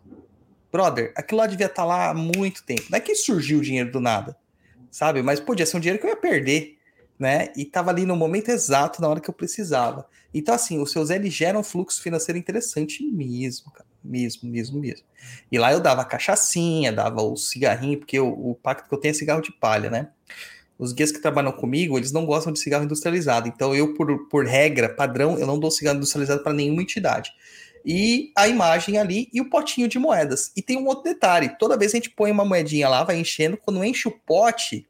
Brother, 0.72 1.14
aquilo 1.16 1.40
lá 1.40 1.48
devia 1.48 1.66
estar 1.66 1.84
tá 1.84 1.86
lá 1.86 2.10
há 2.10 2.14
muito 2.14 2.64
tempo. 2.64 2.84
Não 2.90 2.98
é 2.98 3.02
que 3.02 3.14
surgiu 3.16 3.60
o 3.60 3.62
dinheiro 3.62 3.92
do 3.92 4.00
nada 4.00 4.38
sabe? 4.98 5.22
Mas 5.22 5.40
podia 5.40 5.64
ser 5.64 5.78
um 5.78 5.80
dinheiro 5.80 6.02
que 6.02 6.08
eu 6.08 6.10
ia 6.10 6.18
perder, 6.18 6.76
né? 7.20 7.50
E 7.56 7.64
tava 7.66 7.92
ali 7.92 8.04
no 8.04 8.16
momento 8.16 8.50
exato, 8.50 9.00
na 9.00 9.08
hora 9.08 9.20
que 9.20 9.30
eu 9.30 9.34
precisava. 9.34 10.08
Então, 10.34 10.56
assim, 10.56 10.80
o 10.80 10.88
seu 10.88 11.06
Zé 11.06 11.18
ele 11.18 11.30
gera 11.30 11.58
um 11.58 11.62
fluxo 11.62 12.02
financeiro 12.02 12.40
interessante 12.40 13.04
mesmo, 13.04 13.72
cara. 13.72 13.86
Mesmo, 14.04 14.50
mesmo, 14.50 14.80
mesmo. 14.80 15.06
E 15.52 15.60
lá 15.60 15.72
eu 15.72 15.80
dava 15.80 16.04
cachaçinha, 16.04 16.92
dava 16.92 17.22
o 17.22 17.38
cigarrinho, 17.38 18.00
porque 18.00 18.20
o, 18.20 18.28
o 18.28 18.56
pacto 18.56 18.90
que 18.90 18.96
eu 18.96 19.00
tenho 19.00 19.12
é 19.12 19.14
cigarro 19.14 19.42
de 19.42 19.52
palha, 19.52 19.92
né? 19.92 20.10
Os 20.80 20.94
guias 20.94 21.12
que 21.12 21.20
trabalham 21.20 21.52
comigo, 21.52 21.96
eles 21.96 22.12
não 22.12 22.26
gostam 22.26 22.52
de 22.52 22.58
cigarro 22.58 22.86
industrializado. 22.86 23.48
Então, 23.48 23.76
eu, 23.76 23.94
por, 23.94 24.28
por 24.30 24.48
regra, 24.48 24.90
padrão, 24.90 25.38
eu 25.38 25.46
não 25.46 25.60
dou 25.60 25.70
cigarro 25.70 25.98
industrializado 25.98 26.42
para 26.42 26.54
nenhuma 26.54 26.82
entidade 26.82 27.32
e 27.90 28.34
a 28.36 28.50
imagem 28.50 28.98
ali 28.98 29.30
e 29.32 29.40
o 29.40 29.50
potinho 29.50 29.88
de 29.88 29.98
moedas. 29.98 30.52
E 30.58 30.62
tem 30.62 30.78
um 30.78 30.86
outro 30.86 31.06
detalhe: 31.06 31.58
toda 31.58 31.78
vez 31.78 31.92
que 31.92 31.98
a 31.98 32.02
gente 32.02 32.10
põe 32.14 32.30
uma 32.30 32.44
moedinha 32.44 32.90
lá, 32.90 33.02
vai 33.06 33.18
enchendo, 33.18 33.56
quando 33.56 33.82
enche 33.82 34.10
o 34.10 34.12
pote, 34.12 34.86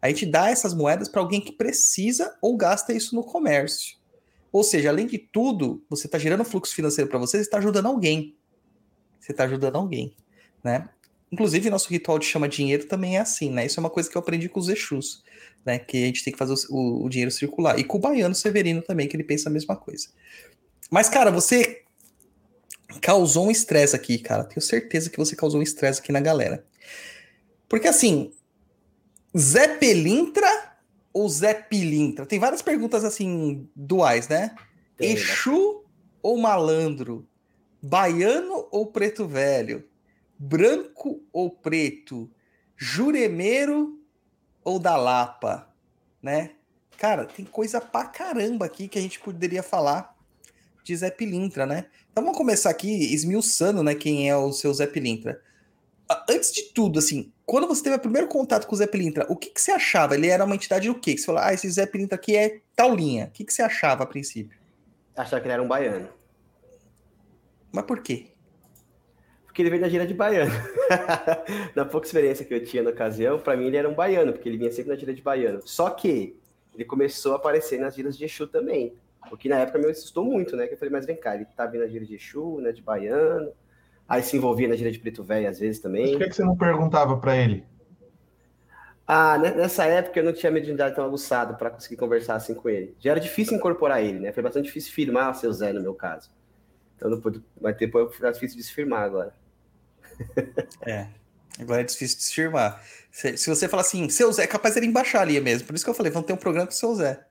a 0.00 0.08
gente 0.08 0.24
dá 0.24 0.48
essas 0.48 0.72
moedas 0.72 1.08
para 1.08 1.20
alguém 1.20 1.40
que 1.40 1.50
precisa 1.50 2.38
ou 2.40 2.56
gasta 2.56 2.92
isso 2.92 3.16
no 3.16 3.24
comércio. 3.24 3.96
Ou 4.52 4.62
seja, 4.62 4.90
além 4.90 5.06
de 5.06 5.18
tudo, 5.18 5.84
você 5.90 6.06
está 6.06 6.16
gerando 6.16 6.44
fluxo 6.44 6.72
financeiro 6.72 7.10
para 7.10 7.18
você, 7.18 7.38
você 7.38 7.42
está 7.42 7.58
ajudando 7.58 7.86
alguém. 7.86 8.36
Você 9.18 9.32
está 9.32 9.44
ajudando 9.44 9.76
alguém, 9.76 10.14
né? 10.62 10.88
Inclusive, 11.32 11.70
nosso 11.70 11.88
ritual 11.88 12.18
de 12.18 12.26
chama 12.26 12.48
dinheiro 12.48 12.86
também 12.86 13.16
é 13.16 13.20
assim, 13.20 13.50
né? 13.50 13.66
Isso 13.66 13.80
é 13.80 13.82
uma 13.82 13.90
coisa 13.90 14.08
que 14.08 14.16
eu 14.16 14.20
aprendi 14.20 14.48
com 14.48 14.60
os 14.60 14.68
Exus, 14.68 15.24
né? 15.64 15.78
Que 15.78 16.04
a 16.04 16.06
gente 16.06 16.22
tem 16.22 16.32
que 16.32 16.38
fazer 16.38 16.54
o, 16.70 17.04
o 17.04 17.08
dinheiro 17.08 17.30
circular. 17.32 17.78
E 17.80 17.84
com 17.84 17.96
o 17.96 18.00
baiano 18.00 18.34
Severino 18.34 18.82
também, 18.82 19.08
que 19.08 19.16
ele 19.16 19.24
pensa 19.24 19.48
a 19.48 19.52
mesma 19.52 19.74
coisa. 19.74 20.08
Mas, 20.90 21.08
cara, 21.08 21.30
você 21.30 21.82
causou 23.00 23.46
um 23.46 23.50
estresse 23.50 23.96
aqui, 23.96 24.18
cara. 24.18 24.44
Tenho 24.44 24.60
certeza 24.60 25.10
que 25.10 25.18
você 25.18 25.34
causou 25.36 25.60
um 25.60 25.62
estresse 25.62 26.00
aqui 26.00 26.12
na 26.12 26.20
galera. 26.20 26.64
Porque 27.68 27.88
assim, 27.88 28.32
Zé 29.36 29.76
Pelintra 29.78 30.76
ou 31.12 31.28
Zé 31.28 31.54
Pilintra? 31.54 32.26
Tem 32.26 32.38
várias 32.38 32.62
perguntas 32.62 33.04
assim, 33.04 33.68
duais, 33.74 34.28
né? 34.28 34.54
Tem, 34.96 35.14
né? 35.14 35.20
Exu 35.20 35.50
né? 35.50 35.80
ou 36.22 36.38
malandro? 36.38 37.26
Baiano 37.82 38.68
ou 38.70 38.86
preto 38.86 39.26
velho? 39.26 39.84
Branco 40.38 41.22
ou 41.32 41.50
preto? 41.50 42.30
Juremeiro 42.76 43.98
ou 44.64 44.78
da 44.78 44.96
Lapa? 44.96 45.68
Né? 46.22 46.52
Cara, 46.98 47.24
tem 47.24 47.44
coisa 47.44 47.80
pra 47.80 48.04
caramba 48.04 48.66
aqui 48.66 48.86
que 48.86 48.98
a 48.98 49.02
gente 49.02 49.18
poderia 49.18 49.62
falar 49.62 50.11
de 50.82 50.96
Zé 50.96 51.10
Pilintra, 51.10 51.66
né? 51.66 51.86
Então 52.10 52.22
vamos 52.24 52.36
começar 52.36 52.70
aqui 52.70 53.14
esmiuçando, 53.14 53.82
né, 53.82 53.94
quem 53.94 54.28
é 54.28 54.36
o 54.36 54.52
seu 54.52 54.72
Zé 54.72 54.86
Pilintra. 54.86 55.40
Antes 56.28 56.52
de 56.52 56.62
tudo, 56.74 56.98
assim, 56.98 57.32
quando 57.46 57.66
você 57.66 57.82
teve 57.82 57.96
o 57.96 58.00
primeiro 58.00 58.28
contato 58.28 58.66
com 58.66 58.74
o 58.74 58.78
Zé 58.78 58.86
Pilintra, 58.86 59.26
o 59.30 59.36
que, 59.36 59.50
que 59.50 59.60
você 59.60 59.70
achava? 59.70 60.14
Ele 60.14 60.26
era 60.26 60.44
uma 60.44 60.54
entidade 60.54 60.88
do 60.88 60.94
quê? 60.94 61.14
Que 61.14 61.20
você 61.20 61.26
falou, 61.26 61.40
ah, 61.40 61.54
esse 61.54 61.70
Zé 61.70 61.86
Pilintra 61.86 62.16
aqui 62.16 62.36
é 62.36 62.60
tal 62.76 62.94
linha. 62.94 63.26
O 63.26 63.30
que, 63.30 63.44
que 63.44 63.52
você 63.52 63.62
achava 63.62 64.02
a 64.02 64.06
princípio? 64.06 64.58
Achava 65.16 65.40
que 65.40 65.46
ele 65.46 65.54
era 65.54 65.62
um 65.62 65.68
baiano. 65.68 66.08
Mas 67.70 67.84
por 67.84 68.02
quê? 68.02 68.26
Porque 69.44 69.60
ele 69.60 69.70
veio 69.70 69.82
da 69.82 69.88
gira 69.88 70.06
de 70.06 70.14
baiano. 70.14 70.52
Na 71.76 71.84
pouca 71.84 72.06
experiência 72.06 72.44
que 72.44 72.54
eu 72.54 72.64
tinha 72.64 72.82
na 72.82 72.90
ocasião, 72.90 73.38
pra 73.38 73.56
mim 73.56 73.66
ele 73.66 73.76
era 73.76 73.88
um 73.88 73.94
baiano, 73.94 74.32
porque 74.32 74.48
ele 74.48 74.56
vinha 74.56 74.72
sempre 74.72 74.92
na 74.92 74.98
gira 74.98 75.12
de 75.12 75.20
baiano. 75.20 75.60
Só 75.64 75.90
que 75.90 76.36
ele 76.74 76.84
começou 76.84 77.34
a 77.34 77.36
aparecer 77.36 77.78
nas 77.78 77.94
giras 77.94 78.16
de 78.16 78.24
Exu 78.24 78.46
também. 78.46 78.94
O 79.30 79.36
que 79.36 79.48
na 79.48 79.58
época 79.58 79.78
me 79.78 79.86
assustou 79.86 80.24
muito, 80.24 80.56
né? 80.56 80.66
Que 80.66 80.74
eu 80.74 80.78
falei, 80.78 80.92
mas 80.92 81.06
vem 81.06 81.16
cá, 81.16 81.34
ele 81.34 81.44
tá 81.44 81.66
vindo 81.66 81.82
na 81.82 81.88
gira 81.88 82.04
de 82.04 82.14
Exu, 82.14 82.60
né? 82.60 82.72
De 82.72 82.82
baiano. 82.82 83.52
Aí 84.08 84.22
se 84.22 84.36
envolvia 84.36 84.68
na 84.68 84.76
gira 84.76 84.90
de 84.90 84.98
Preto 84.98 85.22
Velho 85.22 85.48
às 85.48 85.58
vezes 85.58 85.78
Mas 85.78 85.82
também. 85.82 86.12
por 86.12 86.18
que, 86.18 86.28
que 86.28 86.36
você 86.36 86.44
não 86.44 86.56
perguntava 86.56 87.16
pra 87.18 87.36
ele? 87.36 87.64
Ah, 89.06 89.38
né, 89.38 89.52
nessa 89.54 89.84
época 89.84 90.20
eu 90.20 90.24
não 90.24 90.32
tinha 90.32 90.50
mediunidade 90.50 90.94
tão 90.94 91.04
aguçada 91.04 91.54
para 91.54 91.70
conseguir 91.70 91.96
conversar 91.96 92.34
assim 92.36 92.54
com 92.54 92.68
ele. 92.68 92.94
Já 92.98 93.12
era 93.12 93.20
difícil 93.20 93.56
incorporar 93.56 94.02
ele, 94.02 94.18
né? 94.18 94.32
Foi 94.32 94.42
bastante 94.42 94.66
difícil 94.66 94.92
firmar 94.92 95.30
o 95.30 95.34
seu 95.34 95.52
Zé 95.52 95.72
no 95.72 95.82
meu 95.82 95.94
caso. 95.94 96.30
Então 96.96 97.10
não 97.10 97.20
pude, 97.20 97.42
mas 97.60 97.76
depois 97.76 98.14
foi 98.14 98.32
difícil 98.32 98.56
de 98.56 98.64
se 98.64 98.72
firmar 98.72 99.02
agora. 99.02 99.34
É. 100.86 101.08
Agora 101.60 101.80
é 101.80 101.84
difícil 101.84 102.16
de 102.16 102.22
se 102.22 102.34
firmar. 102.34 102.82
Se, 103.10 103.36
se 103.36 103.48
você 103.50 103.68
falar 103.68 103.82
assim, 103.82 104.08
seu 104.08 104.32
Zé, 104.32 104.44
é 104.44 104.46
capaz 104.46 104.74
de 104.74 104.80
ele 104.80 104.90
baixar 104.90 105.20
ali 105.20 105.38
mesmo. 105.40 105.66
Por 105.66 105.74
isso 105.74 105.84
que 105.84 105.90
eu 105.90 105.94
falei, 105.94 106.10
vamos 106.10 106.26
ter 106.26 106.32
um 106.32 106.38
programa 106.38 106.66
com 106.66 106.72
o 106.72 106.76
seu 106.76 106.94
Zé. 106.94 107.24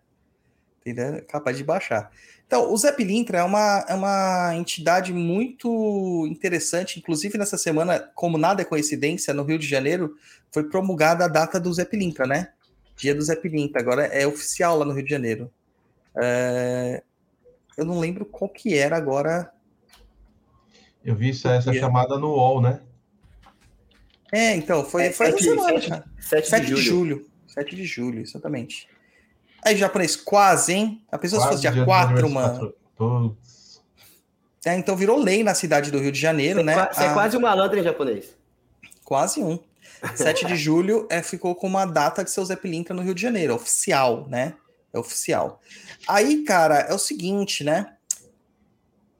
Entendeu? 0.82 1.16
É 1.16 1.22
capaz 1.22 1.56
de 1.58 1.64
baixar. 1.64 2.12
Então, 2.48 2.72
o 2.74 2.76
Zé 2.78 2.92
Pilintra 2.92 3.38
é 3.38 3.44
uma, 3.44 3.86
é 3.88 3.94
uma 3.94 4.52
entidade 4.56 5.14
muito 5.14 6.28
interessante. 6.30 7.00
Inclusive, 7.00 7.38
nessa 7.38 7.58
semana, 7.58 8.00
como 8.16 8.38
nada 8.38 8.62
é 8.62 8.66
coincidência, 8.66 9.34
no 9.34 9.44
Rio 9.44 9.58
de 9.60 9.68
Janeiro 9.68 10.18
foi 10.52 10.64
promulgada 10.68 11.26
a 11.26 11.28
data 11.30 11.60
do 11.60 11.72
Zé 11.74 11.86
Pilintra, 11.86 12.26
né? 12.28 12.50
Dia 12.98 13.16
do 13.16 13.22
Zé 13.22 13.36
Pilintra. 13.36 13.80
Agora 13.82 14.06
é 14.06 14.28
oficial 14.28 14.78
lá 14.78 14.84
no 14.86 14.92
Rio 14.94 15.04
de 15.06 15.10
Janeiro. 15.10 15.50
É, 16.22 17.02
Eu 17.78 17.86
não 17.86 18.00
lembro 18.00 18.26
qual 18.26 18.50
que 18.50 18.76
era 18.78 18.98
agora. 18.98 19.50
Eu 21.06 21.16
vi 21.16 21.30
essa, 21.30 21.54
essa 21.54 21.74
chamada 21.74 22.18
no 22.18 22.28
UOL, 22.32 22.62
né? 22.62 22.82
É, 24.32 24.56
então, 24.56 24.84
foi, 24.84 25.06
É, 25.06 25.12
foi 25.12 25.28
essa 25.28 25.38
sete- 25.38 25.50
semana, 25.50 25.70
sete- 25.80 25.90
cara. 25.90 26.06
7, 26.20 26.50
7 26.50 26.66
de 26.68 26.76
de 26.76 26.82
julho. 26.82 27.16
julho. 27.18 27.32
7 27.48 27.76
de 27.76 27.86
julho, 27.86 28.20
exatamente. 28.22 28.88
Aí, 29.64 29.76
japonês, 29.78 30.16
quase, 30.16 30.74
hein? 30.74 31.04
A 31.12 31.18
pessoa 31.18 31.42
se 31.42 31.48
fosse 31.48 31.62
Quase 31.62 31.74
dia 31.76 31.82
do 31.82 31.86
4, 31.86 32.18
aniversário. 32.18 32.34
mano. 32.60 32.74
Putz. 33.36 33.82
É, 34.66 34.76
então 34.76 34.96
virou 34.96 35.18
lei 35.18 35.44
na 35.44 35.54
cidade 35.56 35.90
do 35.92 36.00
Rio 36.00 36.12
de 36.12 36.20
Janeiro, 36.20 36.60
Você, 36.60 36.64
né? 36.66 36.74
é 36.74 36.94
você 36.94 37.04
é 37.04 37.08
A- 37.08 37.14
quase 37.14 37.38
um 37.38 37.42
malandro 37.42 37.80
em 37.80 37.84
japonês. 37.84 38.36
Quase 39.04 39.42
um. 39.42 39.60
7 40.16 40.46
de 40.46 40.56
julho 40.58 41.08
é, 41.10 41.22
ficou 41.22 41.56
com 41.56 41.68
uma 41.68 41.86
data 41.86 42.24
de 42.24 42.32
seu 42.32 42.44
Zé 42.46 42.56
Pilintra 42.56 42.94
no 42.96 43.02
Rio 43.02 43.14
de 43.16 43.22
Janeiro, 43.22 43.54
oficial, 43.56 44.28
né? 44.30 44.54
É 44.94 45.00
oficial. 45.00 45.62
Aí, 46.08 46.44
cara, 46.44 46.80
é 46.80 46.94
o 46.94 47.00
seguinte, 47.00 47.64
né? 47.64 47.94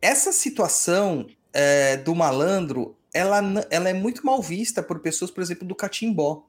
Essa 0.02 0.32
situação 0.32 1.28
é, 1.54 1.98
do 1.98 2.16
malandro, 2.16 2.96
ela, 3.14 3.40
ela 3.70 3.90
é 3.90 3.94
muito 3.94 4.26
mal 4.26 4.42
vista 4.42 4.82
por 4.82 5.00
pessoas, 5.00 5.30
por 5.32 5.42
exemplo, 5.42 5.68
do 5.68 5.76
Catimbó, 5.76 6.46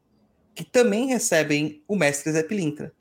que 0.54 0.64
também 0.64 1.06
recebem 1.06 1.82
o 1.86 1.94
mestre 1.96 2.32
Zé 2.32 2.42
Pilintra. 2.42 2.92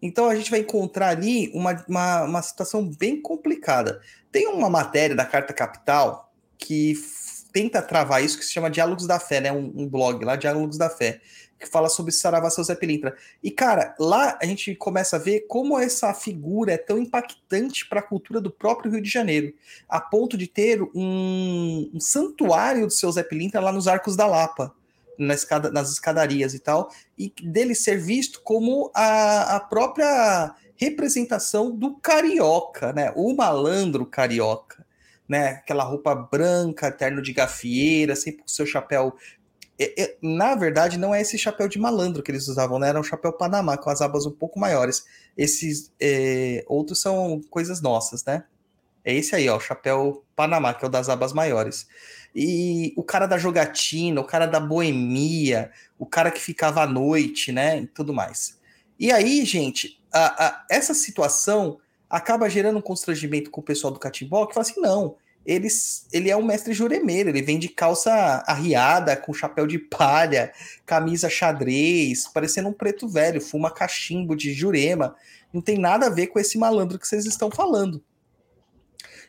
Então 0.00 0.28
a 0.28 0.34
gente 0.34 0.50
vai 0.50 0.60
encontrar 0.60 1.08
ali 1.08 1.50
uma, 1.52 1.84
uma, 1.88 2.22
uma 2.24 2.42
situação 2.42 2.88
bem 2.88 3.20
complicada. 3.20 4.00
Tem 4.30 4.46
uma 4.46 4.70
matéria 4.70 5.16
da 5.16 5.24
Carta 5.24 5.52
Capital 5.52 6.32
que 6.56 6.94
tenta 7.52 7.82
travar 7.82 8.22
isso, 8.22 8.38
que 8.38 8.44
se 8.44 8.52
chama 8.52 8.70
Diálogos 8.70 9.06
da 9.06 9.18
Fé, 9.18 9.40
né? 9.40 9.52
Um, 9.52 9.72
um 9.74 9.88
blog 9.88 10.24
lá, 10.24 10.36
Diálogos 10.36 10.78
da 10.78 10.88
Fé, 10.88 11.20
que 11.58 11.66
fala 11.66 11.88
sobre 11.88 12.12
Saravá 12.12 12.50
seu 12.50 12.62
Zé 12.62 12.74
Pilintra. 12.74 13.16
E, 13.42 13.50
cara, 13.50 13.94
lá 13.98 14.38
a 14.40 14.46
gente 14.46 14.74
começa 14.74 15.16
a 15.16 15.18
ver 15.18 15.46
como 15.48 15.78
essa 15.78 16.14
figura 16.14 16.72
é 16.72 16.78
tão 16.78 16.98
impactante 16.98 17.88
para 17.88 18.00
a 18.00 18.02
cultura 18.02 18.40
do 18.40 18.50
próprio 18.50 18.92
Rio 18.92 19.02
de 19.02 19.10
Janeiro, 19.10 19.52
a 19.88 20.00
ponto 20.00 20.36
de 20.36 20.46
ter 20.46 20.82
um, 20.94 21.90
um 21.92 22.00
santuário 22.00 22.86
do 22.86 22.92
seu 22.92 23.10
Zé 23.10 23.22
Pilintra 23.22 23.60
lá 23.60 23.72
nos 23.72 23.88
Arcos 23.88 24.14
da 24.14 24.26
Lapa, 24.26 24.74
na 25.18 25.34
escada, 25.34 25.70
nas 25.70 25.90
escadarias 25.90 26.54
e 26.54 26.58
tal, 26.58 26.90
e 27.18 27.32
dele 27.42 27.74
ser 27.74 27.98
visto 27.98 28.40
como 28.42 28.90
a, 28.94 29.56
a 29.56 29.60
própria 29.60 30.54
representação 30.76 31.74
do 31.74 31.96
carioca, 31.96 32.92
né? 32.92 33.12
O 33.16 33.34
malandro 33.34 34.06
carioca, 34.06 34.86
né? 35.28 35.48
Aquela 35.48 35.82
roupa 35.82 36.14
branca, 36.14 36.90
terno 36.90 37.20
de 37.20 37.32
gafieira, 37.32 38.14
sempre 38.14 38.42
com 38.42 38.48
seu 38.48 38.64
chapéu. 38.64 39.14
Na 40.22 40.54
verdade, 40.54 40.98
não 40.98 41.14
é 41.14 41.20
esse 41.20 41.36
chapéu 41.36 41.68
de 41.68 41.78
malandro 41.78 42.22
que 42.22 42.30
eles 42.30 42.48
usavam, 42.48 42.78
né? 42.78 42.88
Era 42.88 43.00
um 43.00 43.04
chapéu 43.04 43.32
Panamá, 43.32 43.76
com 43.76 43.90
as 43.90 44.00
abas 44.00 44.24
um 44.24 44.30
pouco 44.30 44.58
maiores. 44.58 45.04
Esses 45.36 45.92
é, 46.00 46.64
outros 46.68 47.00
são 47.00 47.40
coisas 47.50 47.80
nossas, 47.80 48.24
né? 48.24 48.44
É 49.08 49.14
esse 49.14 49.34
aí, 49.34 49.48
ó, 49.48 49.56
o 49.56 49.60
chapéu 49.60 50.22
Panamá, 50.36 50.74
que 50.74 50.84
é 50.84 50.86
o 50.88 50.90
das 50.90 51.08
abas 51.08 51.32
maiores. 51.32 51.86
E 52.34 52.92
o 52.94 53.02
cara 53.02 53.24
da 53.24 53.38
jogatina, 53.38 54.20
o 54.20 54.24
cara 54.24 54.44
da 54.44 54.60
boemia, 54.60 55.70
o 55.98 56.04
cara 56.04 56.30
que 56.30 56.38
ficava 56.38 56.82
à 56.82 56.86
noite, 56.86 57.50
né? 57.50 57.80
E 57.80 57.86
tudo 57.86 58.12
mais. 58.12 58.58
E 59.00 59.10
aí, 59.10 59.46
gente, 59.46 59.98
a- 60.12 60.46
a- 60.46 60.66
essa 60.70 60.92
situação 60.92 61.78
acaba 62.10 62.50
gerando 62.50 62.78
um 62.78 62.82
constrangimento 62.82 63.50
com 63.50 63.62
o 63.62 63.64
pessoal 63.64 63.90
do 63.90 63.98
Catimbó, 63.98 64.44
que 64.44 64.52
fala 64.52 64.66
assim: 64.66 64.78
não, 64.78 65.16
eles, 65.46 66.06
ele 66.12 66.28
é 66.28 66.36
um 66.36 66.44
mestre 66.44 66.74
juremeiro, 66.74 67.30
ele 67.30 67.40
vem 67.40 67.58
de 67.58 67.70
calça 67.70 68.12
arriada, 68.46 69.16
com 69.16 69.32
chapéu 69.32 69.66
de 69.66 69.78
palha, 69.78 70.52
camisa 70.84 71.30
xadrez, 71.30 72.28
parecendo 72.28 72.68
um 72.68 72.74
preto 72.74 73.08
velho, 73.08 73.40
fuma 73.40 73.70
cachimbo 73.70 74.36
de 74.36 74.52
jurema. 74.52 75.16
Não 75.50 75.62
tem 75.62 75.78
nada 75.78 76.08
a 76.08 76.10
ver 76.10 76.26
com 76.26 76.38
esse 76.38 76.58
malandro 76.58 76.98
que 76.98 77.08
vocês 77.08 77.24
estão 77.24 77.50
falando. 77.50 78.04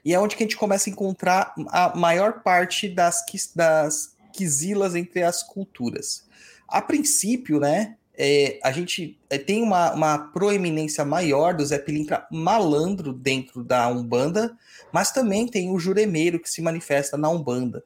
E 0.03 0.13
é 0.13 0.19
onde 0.19 0.35
que 0.35 0.43
a 0.43 0.45
gente 0.45 0.57
começa 0.57 0.89
a 0.89 0.91
encontrar 0.91 1.53
a 1.69 1.95
maior 1.95 2.41
parte 2.41 2.87
das, 2.87 3.23
das 3.55 4.15
quisilas 4.33 4.95
entre 4.95 5.23
as 5.23 5.43
culturas. 5.43 6.27
A 6.67 6.81
princípio, 6.81 7.59
né, 7.59 7.95
é, 8.21 8.59
a 8.63 8.71
gente 8.71 9.17
é, 9.29 9.37
tem 9.37 9.63
uma, 9.63 9.93
uma 9.93 10.17
proeminência 10.17 11.05
maior 11.05 11.53
do 11.53 11.65
Zé 11.65 11.79
Pilintra 11.79 12.27
malandro 12.29 13.13
dentro 13.13 13.63
da 13.63 13.87
Umbanda, 13.87 14.57
mas 14.91 15.11
também 15.11 15.47
tem 15.47 15.71
o 15.71 15.79
juremeiro 15.79 16.39
que 16.39 16.49
se 16.49 16.61
manifesta 16.61 17.17
na 17.17 17.29
Umbanda. 17.29 17.83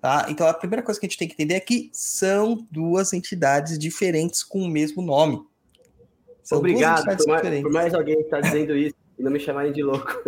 Tá? 0.00 0.26
Então 0.28 0.46
a 0.46 0.54
primeira 0.54 0.82
coisa 0.82 0.98
que 0.98 1.06
a 1.06 1.08
gente 1.08 1.18
tem 1.18 1.28
que 1.28 1.34
entender 1.34 1.54
é 1.54 1.60
que 1.60 1.90
são 1.92 2.66
duas 2.70 3.12
entidades 3.12 3.78
diferentes 3.78 4.42
com 4.42 4.62
o 4.62 4.68
mesmo 4.68 5.02
nome. 5.02 5.44
São 6.42 6.58
Obrigado 6.58 7.04
por 7.04 7.26
mais, 7.26 7.62
por 7.62 7.72
mais 7.72 7.94
alguém 7.94 8.20
estar 8.20 8.40
dizendo 8.40 8.76
isso 8.76 9.01
e 9.22 9.24
não 9.24 9.30
me 9.30 9.38
chamarem 9.38 9.72
de 9.72 9.82
louco. 9.84 10.12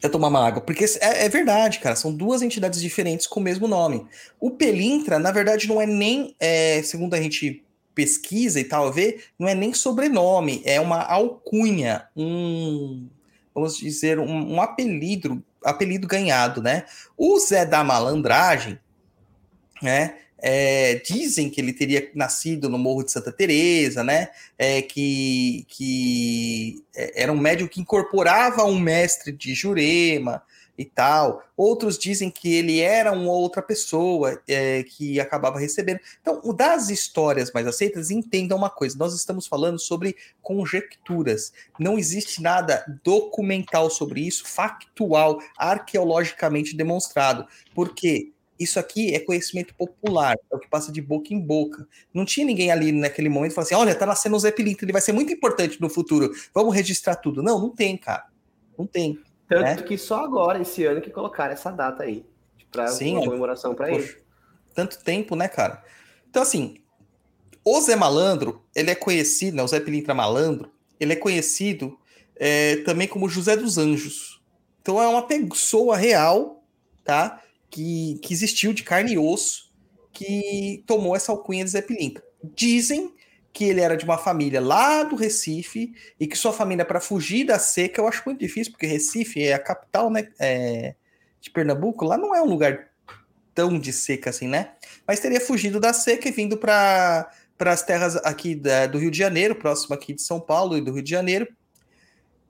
Quer 0.00 0.10
tomar 0.10 0.26
uma 0.28 0.44
água? 0.44 0.60
Porque 0.60 0.84
é, 1.00 1.24
é 1.24 1.28
verdade, 1.28 1.78
cara. 1.78 1.94
São 1.96 2.12
duas 2.12 2.42
entidades 2.42 2.82
diferentes 2.82 3.26
com 3.28 3.40
o 3.40 3.42
mesmo 3.42 3.66
nome. 3.68 4.06
O 4.40 4.50
Pelintra, 4.50 5.18
na 5.18 5.30
verdade, 5.30 5.68
não 5.68 5.80
é 5.80 5.86
nem, 5.86 6.34
é, 6.38 6.82
segundo 6.82 7.14
a 7.14 7.22
gente 7.22 7.64
pesquisa 7.94 8.60
e 8.60 8.64
tal, 8.64 8.92
vê, 8.92 9.20
não 9.38 9.48
é 9.48 9.54
nem 9.54 9.72
sobrenome, 9.72 10.60
é 10.66 10.78
uma 10.78 11.00
alcunha, 11.02 12.06
um, 12.14 13.08
vamos 13.54 13.78
dizer, 13.78 14.18
um, 14.18 14.54
um 14.54 14.60
apelido, 14.60 15.42
apelido 15.64 16.06
ganhado, 16.06 16.60
né? 16.60 16.84
O 17.16 17.38
Zé 17.38 17.64
da 17.64 17.82
Malandragem, 17.82 18.78
né? 19.80 20.18
É, 20.38 20.96
dizem 20.96 21.48
que 21.48 21.60
ele 21.60 21.72
teria 21.72 22.10
nascido 22.14 22.68
no 22.68 22.78
Morro 22.78 23.04
de 23.04 23.12
Santa 23.12 23.32
Teresa, 23.32 24.04
né? 24.04 24.28
É, 24.58 24.82
que, 24.82 25.64
que 25.68 26.84
é, 26.94 27.22
era 27.22 27.32
um 27.32 27.38
médium 27.38 27.68
que 27.68 27.80
incorporava 27.80 28.64
um 28.64 28.78
mestre 28.78 29.32
de 29.32 29.54
Jurema 29.54 30.42
e 30.78 30.84
tal. 30.84 31.42
Outros 31.56 31.98
dizem 31.98 32.30
que 32.30 32.52
ele 32.52 32.80
era 32.80 33.12
uma 33.12 33.32
outra 33.32 33.62
pessoa 33.62 34.40
é, 34.46 34.82
que 34.82 35.18
acabava 35.18 35.58
recebendo. 35.58 36.00
Então, 36.20 36.40
o 36.44 36.52
das 36.52 36.90
histórias 36.90 37.50
mais 37.52 37.66
aceitas, 37.66 38.10
entendam 38.10 38.58
uma 38.58 38.70
coisa: 38.70 38.98
nós 38.98 39.14
estamos 39.14 39.46
falando 39.46 39.78
sobre 39.78 40.16
conjecturas. 40.42 41.52
Não 41.78 41.98
existe 41.98 42.42
nada 42.42 42.84
documental 43.02 43.88
sobre 43.88 44.20
isso, 44.20 44.46
factual, 44.46 45.38
arqueologicamente 45.56 46.76
demonstrado. 46.76 47.46
Por 47.74 47.94
quê? 47.94 48.32
Isso 48.58 48.78
aqui 48.78 49.14
é 49.14 49.20
conhecimento 49.20 49.74
popular, 49.74 50.36
é 50.50 50.56
o 50.56 50.58
que 50.58 50.68
passa 50.68 50.90
de 50.90 51.02
boca 51.02 51.34
em 51.34 51.38
boca. 51.40 51.86
Não 52.12 52.24
tinha 52.24 52.46
ninguém 52.46 52.70
ali 52.70 52.90
naquele 52.92 53.28
momento 53.28 53.52
falando 53.52 53.66
assim: 53.66 53.74
olha, 53.74 53.94
tá 53.94 54.06
nascendo 54.06 54.36
o 54.36 54.38
Zé 54.38 54.50
Pilintra, 54.50 54.84
ele 54.84 54.92
vai 54.92 55.02
ser 55.02 55.12
muito 55.12 55.32
importante 55.32 55.80
no 55.80 55.90
futuro, 55.90 56.32
vamos 56.54 56.74
registrar 56.74 57.16
tudo. 57.16 57.42
Não, 57.42 57.58
não 57.60 57.70
tem, 57.70 57.96
cara. 57.96 58.26
Não 58.78 58.86
tem. 58.86 59.18
Tanto 59.48 59.82
É. 59.82 59.86
que 59.86 59.96
só 59.98 60.24
agora, 60.24 60.60
esse 60.60 60.84
ano, 60.84 61.00
que 61.00 61.10
colocaram 61.10 61.52
essa 61.52 61.70
data 61.70 62.02
aí. 62.02 62.24
Uma 63.12 63.22
é. 63.22 63.24
comemoração 63.24 63.74
para 63.74 63.90
ele. 63.92 64.16
Tanto 64.74 65.02
tempo, 65.02 65.36
né, 65.36 65.48
cara? 65.48 65.82
Então, 66.28 66.42
assim, 66.42 66.76
O 67.64 67.80
Zé 67.80 67.96
Malandro, 67.96 68.62
ele 68.74 68.90
é 68.92 68.94
conhecido, 68.94 69.56
né, 69.56 69.62
o 69.62 69.66
Zé 69.66 69.80
Pilintra 69.80 70.14
Malandro, 70.14 70.70
ele 71.00 71.14
é 71.14 71.16
conhecido 71.16 71.98
é, 72.36 72.76
também 72.76 73.08
como 73.08 73.28
José 73.28 73.56
dos 73.56 73.76
Anjos. 73.76 74.40
Então 74.80 75.02
é 75.02 75.08
uma 75.08 75.26
pessoa 75.26 75.96
real, 75.96 76.62
tá? 77.02 77.42
Que, 77.76 78.18
que 78.22 78.32
existiu 78.32 78.72
de 78.72 78.82
carne 78.82 79.12
e 79.12 79.18
osso, 79.18 79.70
que 80.10 80.82
tomou 80.86 81.14
essa 81.14 81.30
alcunha 81.30 81.62
de 81.62 81.70
Zé 81.70 81.82
Pilintra. 81.82 82.24
Dizem 82.42 83.12
que 83.52 83.64
ele 83.64 83.82
era 83.82 83.98
de 83.98 84.04
uma 84.06 84.16
família 84.16 84.62
lá 84.62 85.02
do 85.02 85.14
Recife 85.14 85.92
e 86.18 86.26
que 86.26 86.38
sua 86.38 86.54
família, 86.54 86.86
para 86.86 87.02
fugir 87.02 87.44
da 87.44 87.58
seca, 87.58 88.00
eu 88.00 88.08
acho 88.08 88.22
muito 88.24 88.38
difícil, 88.38 88.72
porque 88.72 88.86
Recife 88.86 89.42
é 89.42 89.52
a 89.52 89.58
capital 89.58 90.08
né, 90.08 90.26
é, 90.38 90.94
de 91.38 91.50
Pernambuco, 91.50 92.06
lá 92.06 92.16
não 92.16 92.34
é 92.34 92.40
um 92.40 92.46
lugar 92.46 92.88
tão 93.54 93.78
de 93.78 93.92
seca 93.92 94.30
assim, 94.30 94.48
né? 94.48 94.72
Mas 95.06 95.20
teria 95.20 95.38
fugido 95.38 95.78
da 95.78 95.92
seca 95.92 96.30
e 96.30 96.32
vindo 96.32 96.56
para 96.56 97.30
as 97.60 97.82
terras 97.82 98.16
aqui 98.24 98.54
da, 98.54 98.86
do 98.86 98.96
Rio 98.96 99.10
de 99.10 99.18
Janeiro, 99.18 99.54
próximo 99.54 99.94
aqui 99.94 100.14
de 100.14 100.22
São 100.22 100.40
Paulo 100.40 100.78
e 100.78 100.80
do 100.80 100.94
Rio 100.94 101.02
de 101.02 101.10
Janeiro, 101.10 101.46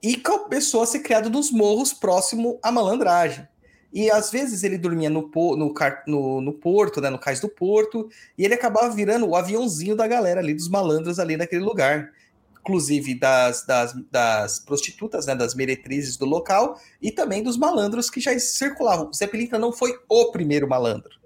e 0.01 0.15
começou 0.15 0.81
a 0.81 0.85
ser 0.85 0.99
criado 0.99 1.29
nos 1.29 1.51
morros 1.51 1.91
próximo 1.91 2.57
à 2.63 2.71
malandragem. 2.71 3.45
E 3.91 4.11
às 4.11 4.29
vezes 4.29 4.63
ele 4.63 4.77
dormia 4.77 5.09
no, 5.09 5.31
no, 5.33 5.73
no, 6.07 6.41
no, 6.41 6.53
porto, 6.53 6.99
né, 6.99 7.09
no 7.09 7.17
cais 7.17 7.39
do 7.39 7.47
porto, 7.47 8.09
e 8.37 8.43
ele 8.43 8.53
acabava 8.53 8.93
virando 8.93 9.27
o 9.27 9.35
aviãozinho 9.35 9.95
da 9.95 10.07
galera 10.07 10.39
ali, 10.39 10.53
dos 10.53 10.67
malandros 10.67 11.19
ali 11.19 11.37
naquele 11.37 11.63
lugar. 11.63 12.11
Inclusive 12.59 13.15
das, 13.15 13.65
das, 13.65 13.93
das 14.11 14.59
prostitutas, 14.59 15.25
né, 15.25 15.33
das 15.33 15.55
meretrizes 15.55 16.17
do 16.17 16.25
local, 16.25 16.79
e 17.01 17.11
também 17.11 17.41
dos 17.41 17.57
malandros 17.57 18.09
que 18.09 18.19
já 18.19 18.37
circulavam. 18.37 19.09
O 19.09 19.13
Zé 19.13 19.25
Pilintra 19.25 19.57
não 19.57 19.71
foi 19.71 19.97
o 20.09 20.31
primeiro 20.31 20.67
malandro. 20.67 21.17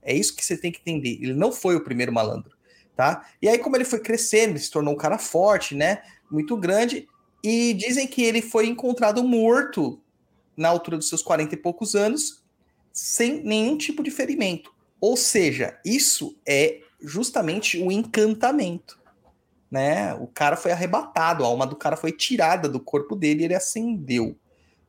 É 0.00 0.14
isso 0.14 0.36
que 0.36 0.44
você 0.44 0.56
tem 0.56 0.70
que 0.70 0.80
entender. 0.80 1.18
Ele 1.20 1.34
não 1.34 1.50
foi 1.50 1.74
o 1.74 1.82
primeiro 1.82 2.12
malandro, 2.12 2.52
tá? 2.94 3.26
E 3.42 3.48
aí, 3.48 3.58
como 3.58 3.76
ele 3.76 3.84
foi 3.84 3.98
crescendo, 3.98 4.52
ele 4.52 4.58
se 4.60 4.70
tornou 4.70 4.94
um 4.94 4.96
cara 4.96 5.18
forte, 5.18 5.74
né? 5.74 6.02
Muito 6.30 6.56
grande. 6.56 7.08
E 7.42 7.74
dizem 7.74 8.06
que 8.06 8.22
ele 8.22 8.40
foi 8.40 8.66
encontrado 8.66 9.24
morto 9.24 10.00
na 10.56 10.68
altura 10.68 10.96
dos 10.96 11.08
seus 11.08 11.22
40 11.22 11.54
e 11.54 11.58
poucos 11.58 11.94
anos, 11.94 12.42
sem 12.92 13.42
nenhum 13.42 13.76
tipo 13.76 14.02
de 14.02 14.10
ferimento. 14.10 14.72
Ou 15.00 15.16
seja, 15.16 15.78
isso 15.84 16.36
é 16.46 16.80
justamente 17.00 17.78
o 17.82 17.90
encantamento. 17.90 18.98
Né? 19.70 20.14
O 20.14 20.26
cara 20.28 20.56
foi 20.56 20.70
arrebatado, 20.70 21.44
a 21.44 21.46
alma 21.46 21.66
do 21.66 21.76
cara 21.76 21.96
foi 21.96 22.12
tirada 22.12 22.68
do 22.68 22.78
corpo 22.78 23.16
dele 23.16 23.42
e 23.42 23.44
ele 23.46 23.54
acendeu, 23.54 24.36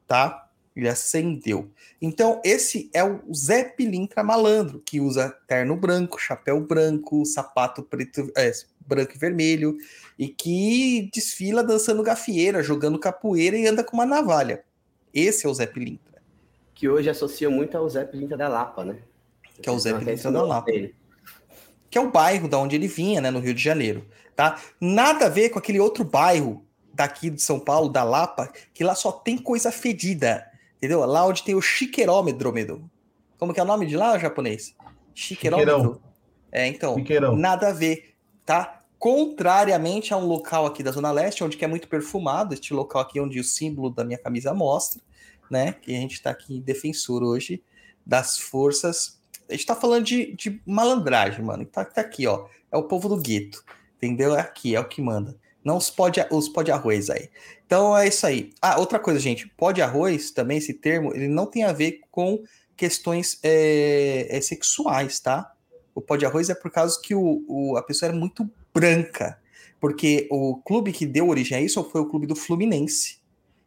tá? 0.08 0.48
Ele 0.76 0.88
acendeu. 0.88 1.72
Então, 2.02 2.40
esse 2.44 2.90
é 2.94 3.04
o 3.04 3.22
Zé 3.34 3.64
Pilintra 3.64 4.24
malandro, 4.24 4.82
que 4.86 5.00
usa 5.00 5.36
terno 5.48 5.76
branco, 5.76 6.20
chapéu 6.20 6.60
branco, 6.62 7.26
sapato 7.26 7.82
preto, 7.82 8.32
é, 8.38 8.52
branco 8.86 9.14
e 9.16 9.18
vermelho, 9.18 9.76
e 10.20 10.28
que 10.28 11.10
desfila 11.14 11.64
dançando 11.64 12.04
gafieira, 12.04 12.62
jogando 12.62 13.00
capoeira 13.00 13.58
e 13.58 13.66
anda 13.66 13.84
com 13.84 13.98
uma 13.98 14.06
navalha. 14.06 14.64
Esse 15.16 15.48
é 15.48 15.50
o 15.50 15.54
Zé 15.54 15.66
Pilintra. 15.66 16.22
Que 16.74 16.90
hoje 16.90 17.10
associa 17.10 17.50
muito 17.50 17.78
ao 17.78 17.90
Zé 17.90 18.04
Pilintra 18.04 18.36
da 18.36 18.50
Lapa, 18.50 18.84
né? 18.84 18.98
Que 19.62 19.70
é 19.70 19.72
o 19.72 19.80
Zé 19.80 19.98
Pilintra 19.98 20.30
da 20.30 20.44
Lapa. 20.44 20.70
Dele. 20.70 20.94
Que 21.90 21.98
é 21.98 22.02
o 22.02 22.12
bairro 22.12 22.50
da 22.50 22.60
onde 22.60 22.76
ele 22.76 22.90
vinha, 22.90 23.22
né, 23.22 23.32
no 23.32 23.40
Rio 23.40 23.54
de 23.54 23.64
Janeiro, 23.64 24.06
tá? 24.36 24.60
Nada 24.82 25.28
a 25.28 25.30
ver 25.30 25.50
com 25.50 25.58
aquele 25.58 25.80
outro 25.80 26.04
bairro 26.04 26.66
daqui 26.94 27.30
de 27.30 27.42
São 27.42 27.58
Paulo, 27.58 27.88
da 27.88 28.04
Lapa, 28.04 28.52
que 28.74 28.84
lá 28.84 28.94
só 28.94 29.14
tem 29.14 29.38
coisa 29.38 29.72
fedida, 29.72 30.46
entendeu? 30.78 31.06
Lá 31.06 31.26
onde 31.26 31.44
tem 31.44 31.56
o 31.56 31.62
chiquerômetro, 31.62 32.54
como 33.38 33.54
que 33.54 33.60
é 33.60 33.64
o 33.64 33.66
nome 33.66 33.86
de 33.86 33.96
lá, 33.96 34.18
japonês? 34.18 34.76
Chiquerômetro. 35.14 36.02
É, 36.52 36.68
então, 36.68 36.96
Chiqueirão. 36.96 37.36
nada 37.36 37.70
a 37.70 37.74
ver, 37.74 38.16
tá? 38.46 38.82
Contrariamente 39.06 40.16
a 40.16 40.18
um 40.18 40.26
local 40.26 40.66
aqui 40.66 40.82
da 40.82 40.90
Zona 40.90 41.12
Leste, 41.12 41.44
onde 41.44 41.64
é 41.64 41.68
muito 41.68 41.88
perfumado, 41.88 42.56
este 42.56 42.74
local 42.74 43.04
aqui 43.04 43.20
onde 43.20 43.40
o 43.40 43.44
símbolo 43.44 43.92
da 43.92 44.04
minha 44.04 44.18
camisa 44.18 44.52
mostra, 44.52 45.00
né? 45.48 45.74
Que 45.74 45.96
a 45.96 46.00
gente 46.00 46.14
está 46.14 46.32
aqui 46.32 46.60
defensor 46.60 47.22
hoje 47.22 47.62
das 48.04 48.40
forças. 48.40 49.22
A 49.48 49.52
gente 49.52 49.62
está 49.62 49.76
falando 49.76 50.06
de, 50.06 50.34
de, 50.34 50.60
malandragem, 50.66 51.46
mano. 51.46 51.64
Tá, 51.68 51.86
tá 51.86 52.02
aqui, 52.02 52.26
ó. 52.26 52.48
É 52.72 52.78
o 52.78 52.82
povo 52.86 53.08
do 53.08 53.22
gueto. 53.22 53.64
Entendeu? 53.96 54.36
É 54.36 54.40
aqui, 54.40 54.76
é 54.76 54.80
o 54.80 54.88
que 54.90 55.04
manda. 55.04 55.38
Não 55.64 55.78
os 55.78 55.92
pó 55.92 56.10
de, 56.10 56.26
os 56.32 56.50
pó 56.50 56.64
de 56.64 56.72
arroz 56.72 57.12
aí. 57.12 57.30
Então 57.64 57.96
é 57.96 58.08
isso 58.08 58.26
aí. 58.26 58.54
Ah, 58.60 58.80
outra 58.80 58.98
coisa, 58.98 59.20
gente. 59.20 59.48
Pó 59.50 59.72
de 59.72 59.84
arroz, 59.84 60.32
também 60.32 60.58
esse 60.58 60.74
termo, 60.74 61.14
ele 61.14 61.28
não 61.28 61.46
tem 61.46 61.64
a 61.64 61.72
ver 61.72 62.02
com 62.10 62.44
questões 62.76 63.38
é, 63.44 64.36
é, 64.36 64.42
sexuais, 64.42 65.20
tá? 65.20 65.54
O 65.94 66.02
pó 66.02 66.16
de 66.16 66.26
arroz 66.26 66.50
é 66.50 66.56
por 66.56 66.72
causa 66.72 67.00
que 67.00 67.14
o, 67.14 67.46
o, 67.48 67.78
a 67.78 67.84
pessoa 67.84 68.10
era 68.10 68.18
muito 68.18 68.52
branca. 68.76 69.40
Porque 69.80 70.28
o 70.30 70.58
clube 70.58 70.92
que 70.92 71.06
deu 71.06 71.30
origem 71.30 71.58
a 71.58 71.62
isso 71.62 71.82
foi 71.90 72.02
o 72.02 72.10
clube 72.10 72.28
do 72.28 72.36
Fluminense. 72.36 73.20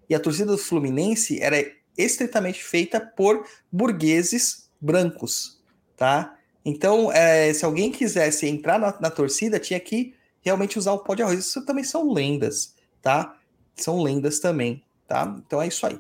E 0.08 0.14
a 0.14 0.20
torcida 0.20 0.52
do 0.52 0.58
Fluminense 0.58 1.40
era 1.40 1.64
estritamente 1.96 2.62
feita 2.62 3.00
por 3.00 3.44
burgueses 3.72 4.70
brancos, 4.80 5.60
tá? 5.96 6.36
Então, 6.64 7.10
é, 7.10 7.52
se 7.52 7.64
alguém 7.64 7.90
quisesse 7.90 8.46
entrar 8.46 8.78
na, 8.78 8.94
na, 9.00 9.10
torcida, 9.10 9.58
tinha 9.58 9.80
que 9.80 10.14
realmente 10.42 10.78
usar 10.78 10.92
o 10.92 10.98
pó 10.98 11.14
de 11.14 11.22
arroz. 11.22 11.38
Isso 11.38 11.64
também 11.64 11.84
são 11.84 12.12
lendas, 12.12 12.74
tá? 13.00 13.36
São 13.74 14.02
lendas 14.02 14.38
também, 14.38 14.82
tá? 15.06 15.36
Então 15.46 15.60
é 15.62 15.68
isso 15.68 15.86
aí. 15.86 15.98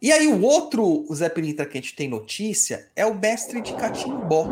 E 0.00 0.10
aí, 0.12 0.26
o 0.26 0.42
outro 0.42 1.06
Zé 1.14 1.28
Pilintra 1.28 1.64
que 1.64 1.78
a 1.78 1.80
gente 1.80 1.94
tem 1.94 2.08
notícia 2.08 2.90
é 2.96 3.06
o 3.06 3.14
mestre 3.14 3.60
de 3.60 3.72
Catimbó, 3.74 4.48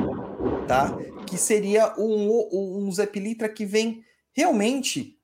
tá? 0.68 0.96
Que 1.30 1.38
seria 1.38 1.94
um, 1.96 2.86
um 2.86 2.92
Zé 2.92 3.06
Pilintra 3.06 3.48
que 3.48 3.64
vem 3.64 4.04
realmente 4.32 5.16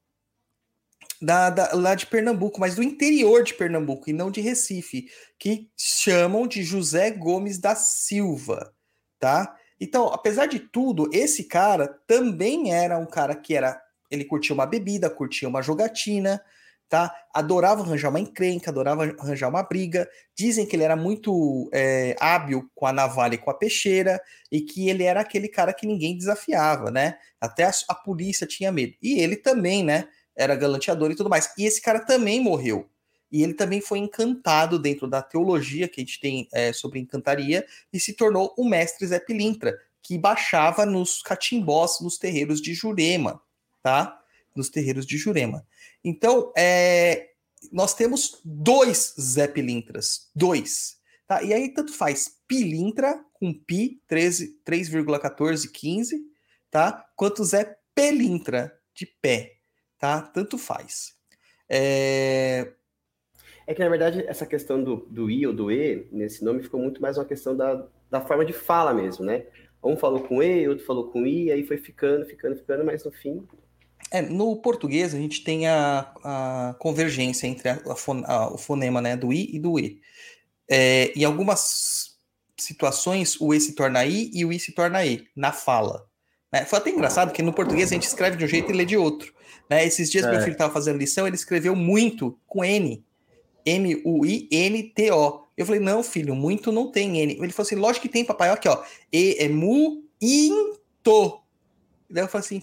da, 1.21 1.51
da, 1.51 1.75
lá 1.75 1.95
de 1.95 2.07
Pernambuco, 2.07 2.61
mas 2.61 2.75
do 2.75 2.83
interior 2.83 3.43
de 3.43 3.55
Pernambuco 3.55 4.09
e 4.09 4.13
não 4.13 4.31
de 4.31 4.41
Recife, 4.41 5.09
que 5.39 5.71
chamam 5.77 6.47
de 6.47 6.63
José 6.63 7.11
Gomes 7.11 7.59
da 7.59 7.75
Silva, 7.75 8.75
tá? 9.19 9.57
Então, 9.81 10.07
apesar 10.09 10.47
de 10.47 10.59
tudo, 10.59 11.11
esse 11.13 11.45
cara 11.45 11.89
também 12.07 12.73
era 12.73 12.99
um 12.99 13.07
cara 13.07 13.35
que 13.35 13.55
era. 13.55 13.81
Ele 14.11 14.25
curtia 14.25 14.55
uma 14.55 14.67
bebida, 14.67 15.11
curtia 15.11 15.49
uma 15.49 15.61
jogatina, 15.61 16.41
tá? 16.89 17.15
Adorava 17.35 17.83
arranjar 17.83 18.11
uma 18.11 18.21
encrenca, 18.21 18.71
adorava 18.71 19.05
arranjar 19.19 19.49
uma 19.49 19.63
briga. 19.63 20.09
Dizem 20.35 20.67
que 20.67 20.77
ele 20.77 20.85
era 20.85 20.97
muito 20.97 21.69
é, 21.73 22.17
hábil 22.21 22.71
com 22.75 22.87
a 22.87 22.93
navalha 22.93 23.35
e 23.35 23.39
com 23.39 23.51
a 23.51 23.55
peixeira 23.55 24.21
e 24.51 24.61
que 24.61 24.89
ele 24.89 25.05
era 25.05 25.21
aquele 25.21 25.49
cara 25.49 25.73
que 25.73 25.87
ninguém 25.87 26.17
desafiava, 26.17 26.91
né? 26.91 27.19
Até 27.41 27.65
a, 27.65 27.73
a 27.89 27.95
polícia 27.95 28.47
tinha 28.47 28.71
medo. 28.71 28.95
E 29.03 29.21
ele 29.21 29.37
também, 29.37 29.85
né? 29.85 30.09
Era 30.37 30.55
galanteador 30.55 31.11
e 31.11 31.17
tudo 31.17 31.31
mais. 31.31 31.51
E 31.59 31.65
esse 31.65 31.81
cara 31.81 32.01
também 32.01 32.41
morreu. 32.41 32.89
E 33.31 33.43
ele 33.43 33.55
também 33.55 33.81
foi 33.81 33.99
encantado 33.99 34.79
dentro 34.79 35.09
da 35.09 35.21
teologia 35.21 35.89
que 35.89 36.01
a 36.01 36.05
gente 36.05 36.21
tem 36.21 36.49
é, 36.53 36.73
sobre 36.73 37.01
encantaria 37.01 37.67
e 37.93 37.99
se 37.99 38.13
tornou 38.13 38.55
o 38.57 38.65
mestre 38.65 39.07
Zé 39.07 39.19
Pilintra, 39.19 39.77
que 40.03 40.17
baixava 40.17 40.87
nos 40.87 41.21
catimbós, 41.23 42.01
nos 42.01 42.17
terreiros 42.17 42.61
de 42.61 42.73
Jurema, 42.73 43.43
tá? 43.83 44.21
Nos 44.55 44.69
terreiros 44.69 45.05
de 45.05 45.19
Jurema. 45.19 45.67
Então, 46.09 46.53
é, 46.57 47.31
nós 47.73 47.93
temos 47.93 48.41
dois 48.45 49.13
Zé 49.21 49.49
Pilintras. 49.49 50.31
Dois. 50.37 50.99
Tá? 51.27 51.43
E 51.43 51.53
aí, 51.53 51.75
tanto 51.75 51.93
faz 51.93 52.31
Pilintra, 52.47 53.25
com 53.33 53.53
pi, 53.53 54.01
3,1415, 54.09 56.15
tá? 56.71 57.05
Quanto 57.17 57.45
Zé 57.45 57.77
Pelintra, 57.93 58.73
de 58.95 59.05
pé. 59.21 59.57
Tá? 59.99 60.23
Tanto 60.23 60.57
faz. 60.57 61.17
É... 61.69 62.73
é 63.67 63.75
que, 63.75 63.83
na 63.83 63.89
verdade, 63.89 64.25
essa 64.29 64.47
questão 64.47 64.85
do, 64.85 65.09
do 65.11 65.29
I 65.29 65.45
ou 65.45 65.53
do 65.53 65.73
E, 65.73 66.07
nesse 66.13 66.45
nome, 66.45 66.63
ficou 66.63 66.79
muito 66.79 67.03
mais 67.03 67.19
uma 67.19 67.25
questão 67.25 67.57
da, 67.57 67.85
da 68.09 68.21
forma 68.21 68.45
de 68.45 68.53
fala 68.53 68.95
mesmo, 68.95 69.25
né? 69.25 69.45
Um 69.83 69.97
falou 69.97 70.23
com 70.23 70.41
E, 70.41 70.69
outro 70.69 70.87
falou 70.87 71.11
com 71.11 71.27
I, 71.27 71.51
aí 71.51 71.67
foi 71.67 71.79
ficando, 71.79 72.25
ficando, 72.27 72.55
ficando, 72.55 72.85
mas 72.85 73.05
no 73.05 73.11
fim 73.11 73.45
é, 74.11 74.23
no 74.23 74.57
português 74.57 75.15
a 75.15 75.19
gente 75.19 75.43
tem 75.43 75.67
a, 75.67 76.11
a 76.23 76.77
convergência 76.79 77.47
entre 77.47 77.69
a, 77.69 77.81
a, 78.27 78.55
o 78.55 78.59
fonema 78.59 79.01
né, 79.01 79.17
do 79.17 79.33
I 79.33 79.51
e 79.53 79.59
do 79.59 79.79
E. 79.79 80.01
É, 80.69 81.13
em 81.15 81.25
algumas 81.25 82.17
situações 82.59 83.41
o 83.41 83.53
E 83.53 83.61
se 83.61 83.75
torna 83.75 84.05
I 84.05 84.31
e 84.33 84.45
o 84.45 84.53
I 84.53 84.59
se 84.59 84.73
torna 84.73 85.05
E, 85.05 85.27
na 85.35 85.53
fala. 85.53 86.07
Né? 86.53 86.65
Foi 86.65 86.79
até 86.79 86.91
engraçado 86.91 87.33
que 87.33 87.43
no 87.43 87.53
português 87.53 87.91
a 87.91 87.95
gente 87.95 88.07
escreve 88.07 88.37
de 88.37 88.45
um 88.45 88.49
jeito 88.49 88.71
e 88.71 88.75
lê 88.75 88.85
de 88.85 88.97
outro. 88.97 89.35
Né? 89.69 89.85
Esses 89.85 90.11
dias 90.11 90.25
é. 90.25 90.31
meu 90.31 90.41
filho 90.41 90.53
estava 90.53 90.73
fazendo 90.73 90.99
lição, 90.99 91.27
ele 91.27 91.37
escreveu 91.37 91.75
muito 91.75 92.39
com 92.47 92.65
N. 92.65 93.05
M-U-I-N-T-O. 93.65 95.47
Eu 95.57 95.67
falei, 95.67 95.81
não, 95.81 96.03
filho, 96.03 96.35
muito 96.37 96.71
não 96.71 96.91
tem 96.91 97.19
N. 97.19 97.33
Ele 97.33 97.53
falou 97.53 97.67
assim, 97.67 97.75
lógico 97.75 98.07
que 98.07 98.13
tem, 98.13 98.25
papai. 98.25 98.51
Aqui, 98.51 98.69
ó. 98.69 98.83
E 99.13 99.37
é 99.41 99.49
mu-into. 99.49 101.41
Daí 102.09 102.23
eu 102.23 102.29
falei 102.29 102.45
assim, 102.45 102.63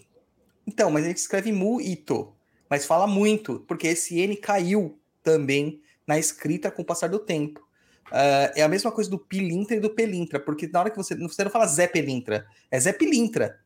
então, 0.65 0.89
mas 0.89 1.05
a 1.05 1.07
gente 1.07 1.17
escreve 1.17 1.51
muito, 1.51 2.33
mas 2.69 2.85
fala 2.85 3.05
muito, 3.05 3.59
porque 3.67 3.87
esse 3.87 4.19
N 4.19 4.35
caiu 4.35 4.97
também 5.21 5.81
na 6.07 6.17
escrita 6.17 6.71
com 6.71 6.81
o 6.81 6.85
passar 6.85 7.07
do 7.07 7.19
tempo. 7.19 7.61
Uh, 8.07 8.51
é 8.55 8.61
a 8.61 8.67
mesma 8.67 8.91
coisa 8.91 9.09
do 9.09 9.17
pilintra 9.17 9.75
e 9.75 9.79
do 9.79 9.89
pelintra, 9.89 10.39
porque 10.39 10.67
na 10.67 10.81
hora 10.81 10.89
que 10.89 10.97
você, 10.97 11.15
você 11.15 11.43
não 11.43 11.51
fala 11.51 11.65
Zé 11.65 11.87
Pelintra, 11.87 12.45
é 12.69 12.79
Zé 12.79 12.93
Pilintra, 12.93 13.59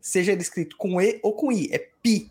seja 0.00 0.32
ele 0.32 0.42
escrito 0.42 0.76
com 0.76 1.00
E 1.00 1.20
ou 1.22 1.34
com 1.34 1.52
I, 1.52 1.68
é 1.70 1.78
pi, 1.78 2.30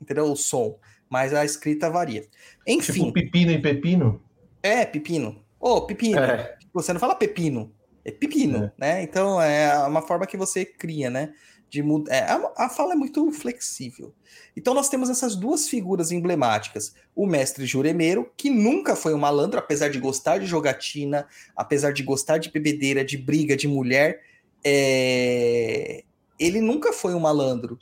entendeu? 0.00 0.24
O 0.24 0.36
som, 0.36 0.76
mas 1.08 1.32
a 1.32 1.44
escrita 1.44 1.88
varia. 1.88 2.26
Enfim. 2.66 2.92
Tipo 2.92 3.12
pepino 3.12 3.52
e 3.52 3.62
pepino? 3.62 4.22
É, 4.62 4.84
pepino. 4.84 5.44
Ô, 5.60 5.76
oh, 5.76 5.82
pepino. 5.82 6.18
É. 6.18 6.56
Você 6.72 6.92
não 6.92 6.98
fala 6.98 7.14
pepino, 7.14 7.72
é 8.04 8.10
pepino, 8.10 8.64
é. 8.64 8.72
né? 8.76 9.02
Então 9.02 9.40
é 9.40 9.86
uma 9.86 10.02
forma 10.02 10.26
que 10.26 10.36
você 10.36 10.64
cria, 10.64 11.08
né? 11.10 11.32
De 11.74 11.82
é, 12.08 12.20
a, 12.20 12.52
a 12.56 12.68
fala 12.68 12.92
é 12.92 12.96
muito 12.96 13.32
flexível. 13.32 14.14
Então 14.56 14.72
nós 14.72 14.88
temos 14.88 15.10
essas 15.10 15.34
duas 15.34 15.66
figuras 15.66 16.12
emblemáticas. 16.12 16.94
O 17.16 17.26
mestre 17.26 17.66
juremeiro, 17.66 18.30
que 18.36 18.48
nunca 18.48 18.94
foi 18.94 19.12
um 19.12 19.18
malandro, 19.18 19.58
apesar 19.58 19.88
de 19.88 19.98
gostar 19.98 20.38
de 20.38 20.46
jogatina, 20.46 21.26
apesar 21.56 21.92
de 21.92 22.04
gostar 22.04 22.38
de 22.38 22.52
bebedeira, 22.52 23.04
de 23.04 23.18
briga, 23.18 23.56
de 23.56 23.66
mulher, 23.66 24.22
é... 24.64 26.04
ele 26.38 26.60
nunca 26.60 26.92
foi 26.92 27.12
um 27.12 27.20
malandro. 27.20 27.76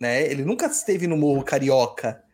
Né? 0.00 0.26
Ele 0.26 0.44
nunca 0.44 0.66
esteve 0.66 1.06
no 1.06 1.16
morro 1.16 1.44
carioca. 1.44 2.24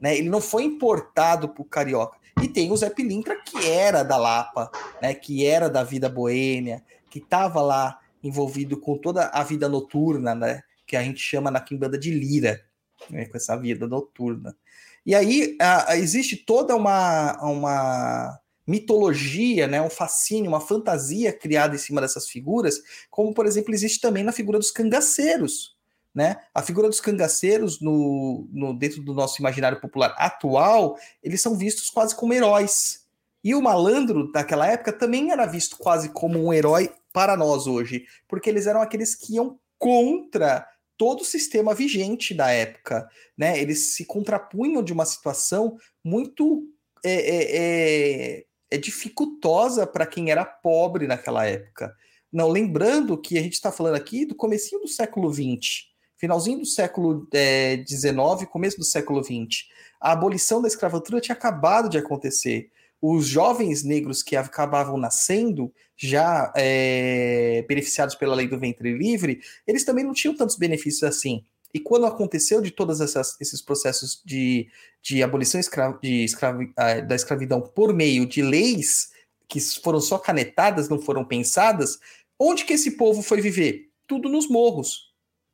Né? 0.00 0.16
Ele 0.16 0.28
não 0.28 0.40
foi 0.40 0.62
importado 0.62 1.48
por 1.48 1.64
carioca. 1.64 2.16
E 2.40 2.46
tem 2.46 2.70
o 2.70 2.76
Zé 2.76 2.90
Pilintra, 2.90 3.42
que 3.42 3.66
era 3.68 4.04
da 4.04 4.16
Lapa, 4.16 4.70
né? 5.02 5.14
que 5.14 5.44
era 5.44 5.68
da 5.68 5.82
vida 5.82 6.08
boêmia, 6.08 6.84
que 7.10 7.18
estava 7.18 7.60
lá 7.60 7.98
envolvido 8.26 8.78
com 8.80 8.98
toda 8.98 9.26
a 9.28 9.42
vida 9.42 9.68
noturna, 9.68 10.34
né? 10.34 10.62
que 10.86 10.96
a 10.96 11.02
gente 11.02 11.20
chama 11.20 11.50
na 11.50 11.60
quimbanda 11.60 11.98
de 11.98 12.10
lira, 12.10 12.62
né? 13.10 13.26
com 13.26 13.36
essa 13.36 13.56
vida 13.56 13.86
noturna. 13.86 14.56
E 15.04 15.14
aí 15.14 15.56
a, 15.60 15.96
existe 15.96 16.36
toda 16.36 16.74
uma, 16.74 17.38
uma 17.42 18.40
mitologia, 18.66 19.68
né, 19.68 19.80
um 19.80 19.88
fascínio, 19.88 20.50
uma 20.50 20.60
fantasia 20.60 21.32
criada 21.32 21.76
em 21.76 21.78
cima 21.78 22.00
dessas 22.00 22.28
figuras, 22.28 22.80
como 23.08 23.32
por 23.32 23.46
exemplo 23.46 23.72
existe 23.72 24.00
também 24.00 24.24
na 24.24 24.32
figura 24.32 24.58
dos 24.58 24.72
cangaceiros, 24.72 25.76
né? 26.12 26.38
A 26.52 26.62
figura 26.62 26.88
dos 26.88 26.98
cangaceiros, 26.98 27.80
no, 27.80 28.48
no, 28.50 28.72
dentro 28.72 29.02
do 29.02 29.14
nosso 29.14 29.40
imaginário 29.40 29.80
popular 29.80 30.14
atual, 30.18 30.98
eles 31.22 31.42
são 31.42 31.56
vistos 31.56 31.90
quase 31.90 32.16
como 32.16 32.32
heróis. 32.32 33.04
E 33.44 33.54
o 33.54 33.62
malandro 33.62 34.32
daquela 34.32 34.66
época 34.66 34.92
também 34.92 35.30
era 35.30 35.46
visto 35.46 35.76
quase 35.76 36.08
como 36.08 36.42
um 36.42 36.52
herói 36.52 36.90
para 37.16 37.34
nós 37.34 37.66
hoje, 37.66 38.04
porque 38.28 38.50
eles 38.50 38.66
eram 38.66 38.82
aqueles 38.82 39.14
que 39.14 39.36
iam 39.36 39.58
contra 39.78 40.68
todo 40.98 41.22
o 41.22 41.24
sistema 41.24 41.74
vigente 41.74 42.34
da 42.34 42.50
época, 42.50 43.08
né? 43.38 43.58
Eles 43.58 43.94
se 43.94 44.04
contrapunham 44.04 44.82
de 44.82 44.92
uma 44.92 45.06
situação 45.06 45.78
muito 46.04 46.64
é, 47.02 47.14
é, 47.14 47.56
é, 47.56 48.44
é 48.70 48.76
dificultosa 48.76 49.86
para 49.86 50.04
quem 50.04 50.30
era 50.30 50.44
pobre 50.44 51.06
naquela 51.06 51.46
época. 51.46 51.90
Não, 52.30 52.50
lembrando 52.50 53.16
que 53.16 53.38
a 53.38 53.42
gente 53.42 53.54
está 53.54 53.72
falando 53.72 53.94
aqui 53.94 54.26
do 54.26 54.34
comecinho 54.34 54.82
do 54.82 54.88
século 54.88 55.32
XX, 55.32 55.86
finalzinho 56.18 56.58
do 56.58 56.66
século 56.66 57.26
XIX, 57.32 58.42
é, 58.42 58.46
começo 58.46 58.76
do 58.76 58.84
século 58.84 59.24
XX. 59.24 59.64
A 59.98 60.12
abolição 60.12 60.60
da 60.60 60.68
escravatura 60.68 61.22
tinha 61.22 61.34
acabado 61.34 61.88
de 61.88 61.96
acontecer. 61.96 62.70
Os 63.00 63.26
jovens 63.26 63.82
negros 63.82 64.22
que 64.22 64.36
acabavam 64.36 64.98
nascendo, 64.98 65.72
já 65.96 66.52
é, 66.56 67.64
beneficiados 67.68 68.14
pela 68.14 68.34
lei 68.34 68.46
do 68.46 68.58
ventre 68.58 68.96
livre, 68.96 69.40
eles 69.66 69.84
também 69.84 70.04
não 70.04 70.12
tinham 70.12 70.36
tantos 70.36 70.56
benefícios 70.56 71.02
assim. 71.02 71.44
E 71.72 71.80
quando 71.80 72.06
aconteceu 72.06 72.60
de 72.60 72.70
todos 72.70 73.00
esses 73.40 73.60
processos 73.60 74.22
de, 74.24 74.68
de 75.02 75.22
abolição 75.22 75.60
escra 75.60 75.98
de 76.02 76.24
escravi 76.24 76.72
ah, 76.76 77.00
da 77.00 77.14
escravidão 77.14 77.60
por 77.60 77.92
meio 77.92 78.26
de 78.26 78.40
leis 78.40 79.10
que 79.48 79.60
foram 79.60 80.00
só 80.00 80.18
canetadas, 80.18 80.88
não 80.88 80.98
foram 80.98 81.24
pensadas, 81.24 81.98
onde 82.38 82.64
que 82.64 82.72
esse 82.72 82.92
povo 82.92 83.22
foi 83.22 83.40
viver? 83.40 83.90
Tudo 84.06 84.28
nos 84.28 84.48
morros 84.48 85.06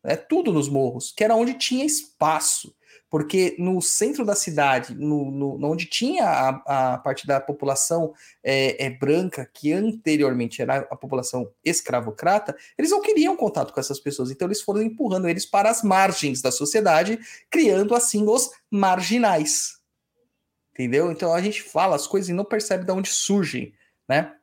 né, 0.04 0.16
tudo 0.16 0.52
nos 0.52 0.68
morros, 0.68 1.12
que 1.12 1.22
era 1.22 1.36
onde 1.36 1.54
tinha 1.54 1.84
espaço, 1.84 2.74
porque 3.12 3.54
no 3.58 3.82
centro 3.82 4.24
da 4.24 4.34
cidade, 4.34 4.94
no, 4.94 5.30
no 5.30 5.70
onde 5.70 5.84
tinha 5.84 6.24
a, 6.24 6.94
a, 6.94 6.98
parte 6.98 7.26
da 7.26 7.38
população 7.38 8.14
é, 8.42 8.86
é, 8.86 8.88
branca, 8.88 9.46
que 9.52 9.70
anteriormente 9.70 10.62
era 10.62 10.78
a 10.90 10.96
população 10.96 11.52
escravocrata, 11.62 12.56
eles 12.78 12.90
não 12.90 13.02
queriam 13.02 13.36
contato 13.36 13.70
com 13.70 13.78
essas 13.78 14.00
pessoas, 14.00 14.30
então 14.30 14.48
eles 14.48 14.62
foram 14.62 14.80
empurrando 14.80 15.28
eles 15.28 15.44
para 15.44 15.68
as 15.68 15.82
margens 15.82 16.40
da 16.40 16.50
sociedade, 16.50 17.18
criando 17.50 17.94
assim 17.94 18.26
os 18.26 18.50
marginais. 18.70 19.78
Entendeu? 20.72 21.12
Então 21.12 21.34
a 21.34 21.42
gente 21.42 21.62
fala 21.62 21.94
as 21.94 22.06
coisas 22.06 22.30
e 22.30 22.32
não 22.32 22.46
percebe 22.46 22.86
de 22.86 22.92
onde 22.92 23.10
surgem, 23.10 23.74
né? 24.08 24.34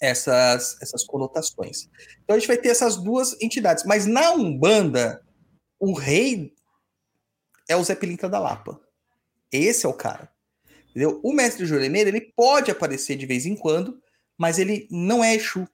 essas, 0.00 0.76
essas 0.82 1.04
conotações. 1.04 1.88
Então 2.24 2.34
a 2.34 2.38
gente 2.40 2.48
vai 2.48 2.56
ter 2.56 2.70
essas 2.70 2.96
duas 2.96 3.40
entidades. 3.40 3.84
Mas 3.84 4.06
na 4.06 4.32
Umbanda, 4.32 5.22
o 5.78 5.92
rei 5.92 6.52
é 7.68 7.76
o 7.76 7.84
Zé 7.84 7.94
Pilintra 7.94 8.28
da 8.28 8.38
Lapa. 8.38 8.80
Esse 9.50 9.86
é 9.86 9.88
o 9.88 9.94
cara. 9.94 10.30
Entendeu? 10.90 11.20
O 11.22 11.32
mestre 11.32 11.66
juremeiro, 11.66 12.08
ele 12.08 12.20
pode 12.20 12.70
aparecer 12.70 13.16
de 13.16 13.26
vez 13.26 13.44
em 13.46 13.54
quando, 13.54 14.00
mas 14.36 14.58
ele 14.58 14.86
não 14.90 15.22
é 15.22 15.34
Exu. 15.34 15.68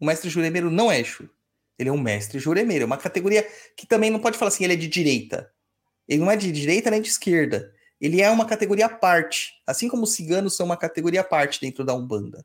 O 0.00 0.06
mestre 0.06 0.30
juremeiro 0.30 0.70
não 0.70 0.90
é 0.90 1.00
Exu. 1.00 1.28
Ele 1.78 1.90
é 1.90 1.92
um 1.92 2.00
mestre 2.00 2.38
juremeiro. 2.38 2.84
É 2.84 2.86
uma 2.86 2.96
categoria 2.96 3.46
que 3.76 3.86
também 3.86 4.10
não 4.10 4.18
pode 4.18 4.38
falar 4.38 4.48
assim, 4.48 4.64
ele 4.64 4.72
é 4.72 4.76
de 4.76 4.88
direita. 4.88 5.50
Ele 6.08 6.22
não 6.22 6.30
é 6.30 6.36
de 6.36 6.50
direita 6.50 6.90
nem 6.90 7.02
de 7.02 7.08
esquerda. 7.08 7.72
Ele 8.00 8.20
é 8.20 8.30
uma 8.30 8.46
categoria 8.46 8.86
à 8.86 8.88
parte. 8.88 9.54
Assim 9.66 9.88
como 9.88 10.04
os 10.04 10.14
ciganos 10.14 10.56
são 10.56 10.66
uma 10.66 10.76
categoria 10.76 11.20
à 11.20 11.24
parte 11.24 11.60
dentro 11.60 11.84
da 11.84 11.94
Umbanda. 11.94 12.44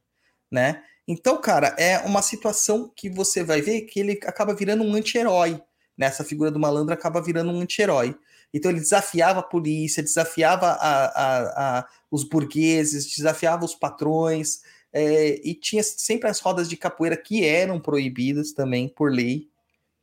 Né? 0.49 0.83
Então, 1.07 1.39
cara, 1.39 1.75
é 1.77 1.99
uma 1.99 2.21
situação 2.21 2.91
que 2.95 3.09
você 3.09 3.43
vai 3.43 3.61
ver 3.61 3.81
que 3.81 3.99
ele 3.99 4.19
acaba 4.25 4.53
virando 4.53 4.83
um 4.83 4.93
anti-herói. 4.93 5.61
Nessa 5.97 6.23
né? 6.23 6.29
figura 6.29 6.51
do 6.51 6.59
malandro 6.59 6.93
acaba 6.93 7.21
virando 7.21 7.51
um 7.51 7.61
anti-herói. 7.61 8.17
Então 8.53 8.69
ele 8.69 8.79
desafiava 8.79 9.39
a 9.39 9.43
polícia, 9.43 10.03
desafiava 10.03 10.67
a, 10.67 11.05
a, 11.05 11.79
a, 11.79 11.87
os 12.09 12.23
burgueses, 12.23 13.07
desafiava 13.15 13.63
os 13.63 13.73
patrões, 13.73 14.61
é, 14.93 15.39
e 15.43 15.53
tinha 15.53 15.81
sempre 15.83 16.29
as 16.29 16.39
rodas 16.39 16.67
de 16.67 16.75
capoeira 16.75 17.15
que 17.15 17.45
eram 17.45 17.79
proibidas 17.79 18.51
também 18.51 18.89
por 18.89 19.11
lei, 19.11 19.47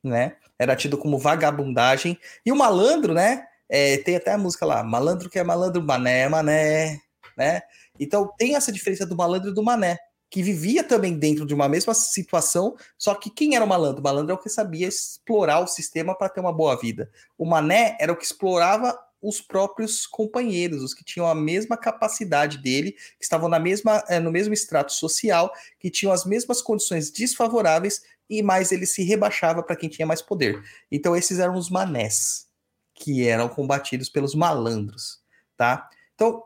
né? 0.03 0.37
Era 0.59 0.75
tido 0.75 0.97
como 0.97 1.19
vagabundagem. 1.19 2.19
E 2.45 2.51
o 2.51 2.57
malandro, 2.57 3.13
né? 3.13 3.45
É, 3.69 3.99
tem 3.99 4.17
até 4.17 4.33
a 4.33 4.39
música 4.39 4.65
lá, 4.65 4.83
malandro 4.83 5.29
que 5.29 5.39
é 5.39 5.45
malandro, 5.45 5.83
mané, 5.83 6.27
mané, 6.29 7.01
né? 7.37 7.61
Então 8.01 8.33
tem 8.39 8.57
essa 8.57 8.73
diferença 8.73 9.05
do 9.05 9.17
malandro 9.17 9.51
e 9.51 9.55
do 9.55 9.63
mané 9.63 9.99
que 10.31 10.43
vivia 10.43 10.85
também 10.85 11.19
dentro 11.19 11.47
de 11.47 11.55
uma 11.55 11.69
mesma 11.69 11.95
situação, 11.95 12.77
só 12.99 13.14
que 13.14 13.31
quem 13.31 13.55
era 13.55 13.64
o 13.64 13.69
malandro? 13.69 14.01
O 14.01 14.05
malandro 14.05 14.33
é 14.33 14.35
o 14.35 14.38
que 14.38 14.51
sabia 14.51 14.87
explorar 14.87 15.61
o 15.61 15.67
sistema 15.67 16.14
para 16.14 16.29
ter 16.29 16.41
uma 16.41 16.53
boa 16.53 16.79
vida. 16.79 17.11
O 17.37 17.47
mané 17.47 17.97
era 17.99 18.12
o 18.12 18.17
que 18.17 18.25
explorava 18.25 18.99
os 19.21 19.41
próprios 19.41 20.07
companheiros, 20.07 20.83
os 20.83 20.95
que 20.95 21.05
tinham 21.05 21.27
a 21.27 21.35
mesma 21.35 21.77
capacidade 21.77 22.59
dele, 22.59 22.93
que 22.93 23.25
estavam 23.25 23.49
na 23.49 23.59
mesma, 23.59 24.05
é, 24.09 24.21
no 24.21 24.31
mesmo 24.31 24.55
extrato 24.55 24.93
social, 24.93 25.53
que 25.79 25.91
tinham 25.91 26.12
as 26.12 26.25
mesmas 26.25 26.62
condições 26.62 27.11
desfavoráveis 27.11 28.03
e 28.31 28.43
mais 28.43 28.71
ele 28.71 28.87
se 28.87 29.03
rebaixava 29.03 29.62
para 29.62 29.77
quem 29.77 29.88
tinha 29.88 30.07
mais 30.07 30.23
poder. 30.23 30.62
Então 30.91 31.17
esses 31.17 31.38
eram 31.38 31.55
os 31.57 31.71
manés, 31.71 32.47
que 32.95 33.27
eram 33.27 33.49
combatidos 33.49 34.09
pelos 34.09 34.35
malandros, 34.35 35.21
tá? 35.57 35.88
Então, 36.14 36.43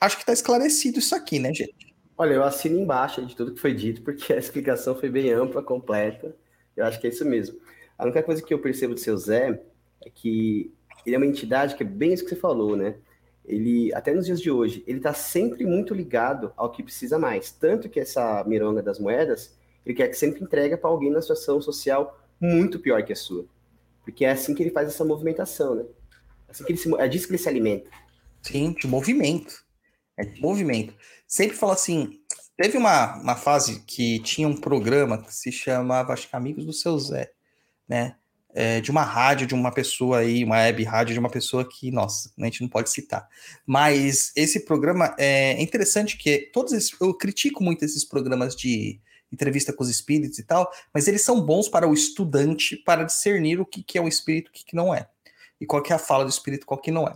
acho 0.00 0.16
que 0.16 0.22
está 0.22 0.32
esclarecido 0.32 0.98
isso 0.98 1.14
aqui, 1.14 1.38
né, 1.38 1.52
gente? 1.52 1.85
Olha, 2.18 2.34
eu 2.34 2.44
assino 2.44 2.78
embaixo 2.80 3.24
de 3.24 3.36
tudo 3.36 3.52
que 3.52 3.60
foi 3.60 3.74
dito, 3.74 4.02
porque 4.02 4.32
a 4.32 4.38
explicação 4.38 4.94
foi 4.94 5.10
bem 5.10 5.30
ampla, 5.32 5.62
completa. 5.62 6.34
Eu 6.76 6.84
acho 6.86 7.00
que 7.00 7.06
é 7.06 7.10
isso 7.10 7.24
mesmo. 7.24 7.58
A 7.98 8.04
única 8.04 8.22
coisa 8.22 8.42
que 8.42 8.52
eu 8.52 8.58
percebo 8.58 8.94
do 8.94 9.00
seu 9.00 9.16
Zé 9.16 9.60
é 10.04 10.10
que 10.10 10.72
ele 11.04 11.14
é 11.14 11.18
uma 11.18 11.26
entidade 11.26 11.74
que 11.74 11.82
é 11.82 11.86
bem 11.86 12.12
isso 12.12 12.24
que 12.24 12.30
você 12.30 12.36
falou, 12.36 12.76
né? 12.76 12.96
Ele, 13.44 13.94
até 13.94 14.12
nos 14.12 14.26
dias 14.26 14.40
de 14.40 14.50
hoje, 14.50 14.82
ele 14.86 14.98
está 14.98 15.14
sempre 15.14 15.64
muito 15.64 15.94
ligado 15.94 16.52
ao 16.56 16.70
que 16.72 16.82
precisa 16.82 17.18
mais. 17.18 17.52
Tanto 17.52 17.88
que 17.88 18.00
essa 18.00 18.42
mironga 18.44 18.82
das 18.82 18.98
moedas, 18.98 19.56
ele 19.84 19.94
quer 19.94 20.08
que 20.08 20.16
sempre 20.16 20.42
entrega 20.42 20.76
para 20.76 20.90
alguém 20.90 21.10
na 21.10 21.20
situação 21.20 21.60
social 21.60 22.18
muito 22.40 22.80
pior 22.80 23.02
que 23.04 23.12
a 23.12 23.16
sua. 23.16 23.44
Porque 24.04 24.24
é 24.24 24.30
assim 24.30 24.54
que 24.54 24.62
ele 24.62 24.70
faz 24.70 24.88
essa 24.88 25.04
movimentação, 25.04 25.74
né? 25.74 25.84
Assim 26.48 26.64
que 26.64 26.72
ele 26.72 26.78
se, 26.78 26.92
é 26.96 27.08
disso 27.08 27.26
que 27.26 27.32
ele 27.32 27.42
se 27.42 27.48
alimenta. 27.48 27.90
Sim, 28.42 28.72
de 28.72 28.86
movimento. 28.86 29.65
É 30.16 30.24
de 30.24 30.40
movimento 30.40 30.94
sempre 31.26 31.56
fala 31.56 31.74
assim. 31.74 32.20
Teve 32.56 32.78
uma, 32.78 33.16
uma 33.16 33.36
fase 33.36 33.80
que 33.80 34.18
tinha 34.20 34.48
um 34.48 34.56
programa 34.56 35.22
que 35.22 35.34
se 35.34 35.52
chamava, 35.52 36.12
acho 36.12 36.28
que 36.28 36.36
Amigos 36.36 36.64
do 36.64 36.72
Seu 36.72 36.98
Zé, 36.98 37.30
né? 37.86 38.16
É, 38.54 38.80
de 38.80 38.90
uma 38.90 39.02
rádio, 39.02 39.46
de 39.46 39.54
uma 39.54 39.70
pessoa 39.70 40.20
aí, 40.20 40.42
uma 40.42 40.56
web 40.56 40.82
rádio 40.82 41.12
de 41.12 41.20
uma 41.20 41.28
pessoa 41.28 41.68
que, 41.68 41.90
nossa, 41.90 42.32
a 42.40 42.44
gente 42.46 42.62
não 42.62 42.70
pode 42.70 42.88
citar. 42.88 43.28
Mas 43.66 44.32
esse 44.34 44.64
programa 44.64 45.14
é 45.18 45.60
interessante 45.60 46.16
que 46.16 46.50
todos 46.54 46.72
esses, 46.72 46.98
eu 46.98 47.12
critico 47.12 47.62
muito 47.62 47.84
esses 47.84 48.02
programas 48.02 48.56
de 48.56 48.98
entrevista 49.30 49.74
com 49.74 49.84
os 49.84 49.90
espíritos 49.90 50.38
e 50.38 50.42
tal, 50.42 50.70
mas 50.94 51.06
eles 51.06 51.20
são 51.20 51.38
bons 51.38 51.68
para 51.68 51.86
o 51.86 51.92
estudante 51.92 52.76
para 52.76 53.04
discernir 53.04 53.60
o 53.60 53.66
que, 53.66 53.82
que 53.82 53.98
é 53.98 54.00
um 54.00 54.08
espírito 54.08 54.50
e 54.54 54.62
o 54.62 54.64
que, 54.64 54.74
não 54.74 54.94
é. 54.94 55.06
E 55.60 55.66
qual 55.66 55.82
que 55.82 55.92
é 55.92 55.96
a 55.96 55.98
fala 55.98 56.24
do 56.24 56.30
espírito 56.30 56.64
qual 56.64 56.80
que 56.80 56.90
não 56.90 57.06
é. 57.06 57.14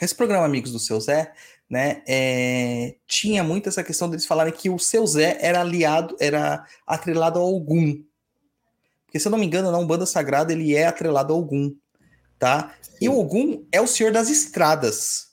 Esse 0.00 0.14
programa 0.14 0.46
Amigos 0.46 0.72
do 0.72 0.78
Seu 0.78 0.98
Zé 0.98 1.34
né, 1.72 2.02
é, 2.06 2.96
tinha 3.06 3.42
muito 3.42 3.66
essa 3.66 3.82
questão 3.82 4.10
deles 4.10 4.26
falarem 4.26 4.52
que 4.52 4.68
o 4.68 4.78
seu 4.78 5.06
Zé 5.06 5.38
era 5.40 5.62
aliado, 5.62 6.14
era 6.20 6.66
atrelado 6.86 7.38
a 7.38 7.42
algum. 7.42 7.94
Porque 9.06 9.18
se 9.18 9.26
eu 9.26 9.30
não 9.32 9.38
me 9.38 9.46
engano, 9.46 9.72
na 9.72 9.78
Umbanda 9.78 10.04
Sagrada 10.04 10.52
ele 10.52 10.76
é 10.76 10.86
atrelado 10.86 11.32
a 11.32 11.36
Ogum, 11.36 11.74
tá? 12.38 12.74
E 13.00 13.08
o 13.08 13.18
Ogum 13.18 13.64
é 13.72 13.80
o 13.80 13.86
senhor 13.86 14.12
das 14.12 14.28
estradas. 14.28 15.28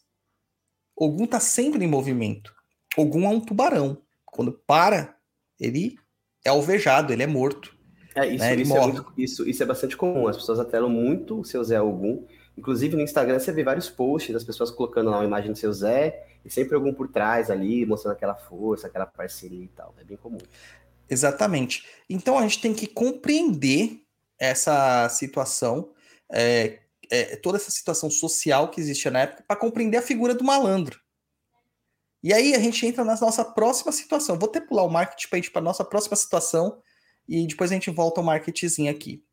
Ogum 0.96 1.26
tá 1.26 1.42
sempre 1.42 1.84
em 1.84 1.88
movimento. 1.90 2.56
Ogum 2.96 3.26
é 3.26 3.30
um 3.30 3.42
tubarão. 3.42 3.98
Quando 4.26 4.54
para, 4.66 5.18
ele 5.60 5.98
é 6.46 6.50
alvejado, 6.52 7.12
ele 7.12 7.24
é 7.24 7.28
morto. 7.28 7.76
É, 8.16 8.26
isso, 8.28 8.38
né? 8.46 8.56
Isso, 8.56 8.78
é 8.78 8.82
muito- 8.82 9.14
isso- 9.18 9.50
isso 9.50 9.62
é 9.62 9.66
bastante 9.66 9.98
comum. 9.98 10.26
As 10.30 10.38
pessoas 10.38 10.58
atrelam 10.58 10.90
muito 10.90 11.38
o 11.38 11.44
seu 11.44 11.62
Zé 11.66 11.82
Ogum. 11.82 12.26
Inclusive 12.58 12.96
no 12.96 13.02
Instagram 13.02 13.40
você 13.40 13.52
vê 13.52 13.62
vários 13.62 13.90
posts 13.90 14.34
das 14.34 14.46
pessoas 14.46 14.72
colocando 14.72 15.10
lá 15.10 15.18
uma 15.18 15.26
imagem 15.26 15.52
do 15.52 15.58
seu 15.58 15.74
Zé 15.74 16.28
e 16.44 16.50
sempre 16.50 16.76
algum 16.76 16.94
por 16.94 17.08
trás 17.10 17.50
ali, 17.50 17.86
mostrando 17.86 18.14
aquela 18.14 18.36
força, 18.36 18.88
aquela 18.88 19.06
parceria 19.06 19.64
e 19.64 19.68
tal. 19.68 19.94
É 19.98 20.04
bem 20.04 20.18
comum. 20.18 20.40
Exatamente. 21.10 21.86
Então 22.10 22.38
a 22.38 22.44
gente 22.44 22.62
tem 22.62 22.74
que 22.74 22.88
compreender 22.88 24.02
essa 24.38 25.10
situação, 25.10 25.92
é, 26.32 26.80
é, 27.12 27.36
toda 27.36 27.58
essa 27.58 27.72
situação 27.72 28.10
social 28.10 28.70
que 28.70 28.80
existia 28.80 29.12
na 29.12 29.22
época, 29.22 29.44
para 29.48 29.60
compreender 29.60 29.98
a 29.98 30.02
figura 30.02 30.34
do 30.34 30.44
malandro. 30.44 31.00
E 32.22 32.34
aí 32.34 32.54
a 32.54 32.60
gente 32.60 32.86
entra 32.86 33.04
na 33.04 33.20
nossa 33.20 33.44
próxima 33.44 33.92
situação. 33.92 34.38
Vou 34.38 34.50
até 34.50 34.60
pular 34.60 34.84
o 34.84 34.90
marketing 34.90 35.30
para 35.30 35.52
para 35.52 35.62
nossa 35.62 35.86
próxima 35.86 36.16
situação 36.16 36.82
e 37.28 37.48
depois 37.48 37.72
a 37.72 37.74
gente 37.74 37.90
volta 37.90 38.20
ao 38.20 38.26
marketzinho 38.26 38.92
aqui. 38.92 39.24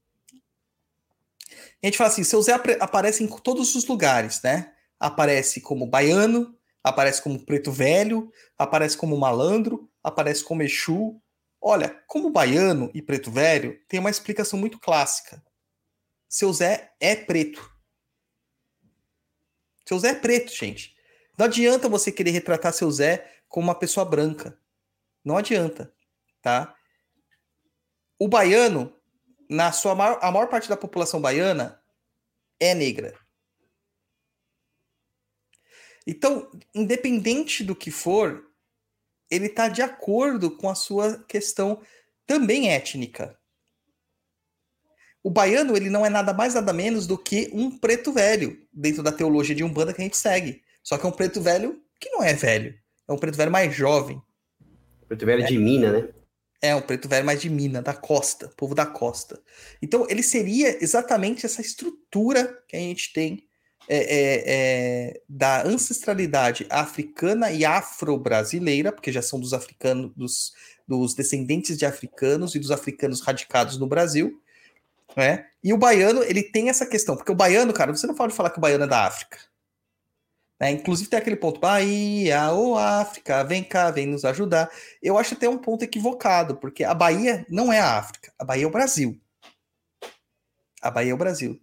A 1.82 1.86
gente 1.86 1.98
fala 1.98 2.08
assim: 2.08 2.24
seu 2.24 2.40
Zé 2.42 2.52
aparece 2.80 3.24
em 3.24 3.26
todos 3.26 3.74
os 3.74 3.86
lugares, 3.86 4.40
né? 4.42 4.72
Aparece 4.98 5.60
como 5.60 5.86
baiano, 5.86 6.55
aparece 6.86 7.20
como 7.20 7.44
preto 7.44 7.72
velho, 7.72 8.32
aparece 8.56 8.96
como 8.96 9.18
malandro, 9.18 9.90
aparece 10.04 10.44
como 10.44 10.62
Exu. 10.62 11.20
Olha, 11.60 12.00
como 12.06 12.30
baiano 12.30 12.92
e 12.94 13.02
preto 13.02 13.28
velho, 13.28 13.76
tem 13.88 13.98
uma 13.98 14.08
explicação 14.08 14.56
muito 14.56 14.78
clássica. 14.78 15.42
Seu 16.28 16.52
Zé 16.52 16.92
é 17.00 17.16
preto. 17.16 17.68
Seu 19.84 19.98
Zé 19.98 20.10
é 20.10 20.14
preto, 20.14 20.52
gente. 20.54 20.94
Não 21.36 21.46
adianta 21.46 21.88
você 21.88 22.12
querer 22.12 22.30
retratar 22.30 22.72
seu 22.72 22.88
Zé 22.88 23.28
como 23.48 23.66
uma 23.66 23.74
pessoa 23.74 24.06
branca. 24.06 24.56
Não 25.24 25.36
adianta, 25.36 25.92
tá? 26.40 26.72
O 28.16 28.28
baiano, 28.28 28.94
na 29.50 29.72
sua 29.72 29.96
maior, 29.96 30.20
a 30.22 30.30
maior 30.30 30.46
parte 30.46 30.68
da 30.68 30.76
população 30.76 31.20
baiana 31.20 31.82
é 32.60 32.76
negra. 32.76 33.18
Então, 36.06 36.50
independente 36.74 37.64
do 37.64 37.74
que 37.74 37.90
for, 37.90 38.44
ele 39.30 39.46
está 39.46 39.68
de 39.68 39.82
acordo 39.82 40.56
com 40.56 40.68
a 40.68 40.74
sua 40.74 41.18
questão 41.24 41.80
também 42.26 42.70
étnica. 42.70 43.36
O 45.22 45.30
baiano 45.30 45.76
ele 45.76 45.90
não 45.90 46.06
é 46.06 46.08
nada 46.08 46.32
mais 46.32 46.54
nada 46.54 46.72
menos 46.72 47.06
do 47.06 47.18
que 47.18 47.50
um 47.52 47.76
preto 47.76 48.12
velho 48.12 48.64
dentro 48.72 49.02
da 49.02 49.10
teologia 49.10 49.54
de 49.54 49.64
umbanda 49.64 49.92
que 49.92 50.00
a 50.00 50.04
gente 50.04 50.16
segue. 50.16 50.62
Só 50.82 50.96
que 50.96 51.04
é 51.04 51.08
um 51.08 51.12
preto 51.12 51.40
velho 51.40 51.82
que 51.98 52.08
não 52.10 52.22
é 52.22 52.32
velho, 52.32 52.78
é 53.08 53.12
um 53.12 53.18
preto 53.18 53.36
velho 53.36 53.50
mais 53.50 53.74
jovem, 53.74 54.22
Porto 55.08 55.24
Velho 55.24 55.46
de 55.46 55.56
Mina, 55.56 55.92
né? 55.92 56.08
é 56.60 56.74
um 56.74 56.82
preto 56.82 57.08
velho 57.08 57.24
mais 57.24 57.40
de 57.40 57.48
mina, 57.48 57.80
da 57.80 57.94
costa, 57.94 58.48
povo 58.56 58.74
da 58.74 58.86
costa. 58.86 59.40
Então 59.80 60.06
ele 60.08 60.22
seria 60.22 60.82
exatamente 60.82 61.46
essa 61.46 61.60
estrutura 61.60 62.62
que 62.66 62.76
a 62.76 62.80
gente 62.80 63.12
tem 63.12 63.46
é, 63.88 63.96
é, 63.98 64.44
é, 64.46 65.20
da 65.28 65.62
ancestralidade 65.64 66.66
africana 66.68 67.52
e 67.52 67.64
afro-brasileira, 67.64 68.90
porque 68.90 69.12
já 69.12 69.22
são 69.22 69.38
dos 69.38 69.52
africanos, 69.52 70.12
dos, 70.16 70.52
dos 70.86 71.14
descendentes 71.14 71.78
de 71.78 71.86
africanos 71.86 72.54
e 72.54 72.58
dos 72.58 72.70
africanos 72.70 73.20
radicados 73.20 73.78
no 73.78 73.86
Brasil, 73.86 74.40
né? 75.16 75.46
E 75.62 75.72
o 75.72 75.78
baiano 75.78 76.22
ele 76.22 76.42
tem 76.42 76.68
essa 76.68 76.86
questão, 76.86 77.16
porque 77.16 77.32
o 77.32 77.34
baiano, 77.34 77.72
cara, 77.72 77.94
você 77.94 78.06
não 78.06 78.14
pode 78.14 78.34
falar 78.34 78.50
que 78.50 78.58
o 78.58 78.60
baiano 78.60 78.84
é 78.84 78.88
da 78.88 79.06
África. 79.06 79.38
né? 80.60 80.70
Inclusive 80.72 81.08
tem 81.08 81.18
aquele 81.18 81.36
ponto, 81.36 81.60
Bahia, 81.60 82.52
ô 82.52 82.76
África, 82.76 83.42
vem 83.44 83.62
cá, 83.64 83.90
vem 83.90 84.06
nos 84.06 84.24
ajudar. 84.24 84.70
Eu 85.02 85.18
acho 85.18 85.34
até 85.34 85.48
um 85.48 85.58
ponto 85.58 85.82
equivocado, 85.84 86.56
porque 86.56 86.84
a 86.84 86.94
Bahia 86.94 87.46
não 87.48 87.72
é 87.72 87.80
a 87.80 87.98
África, 87.98 88.32
a 88.38 88.44
Bahia 88.44 88.64
é 88.64 88.66
o 88.66 88.70
Brasil. 88.70 89.20
A 90.82 90.90
Bahia 90.90 91.12
é 91.12 91.14
o 91.14 91.18
Brasil, 91.18 91.60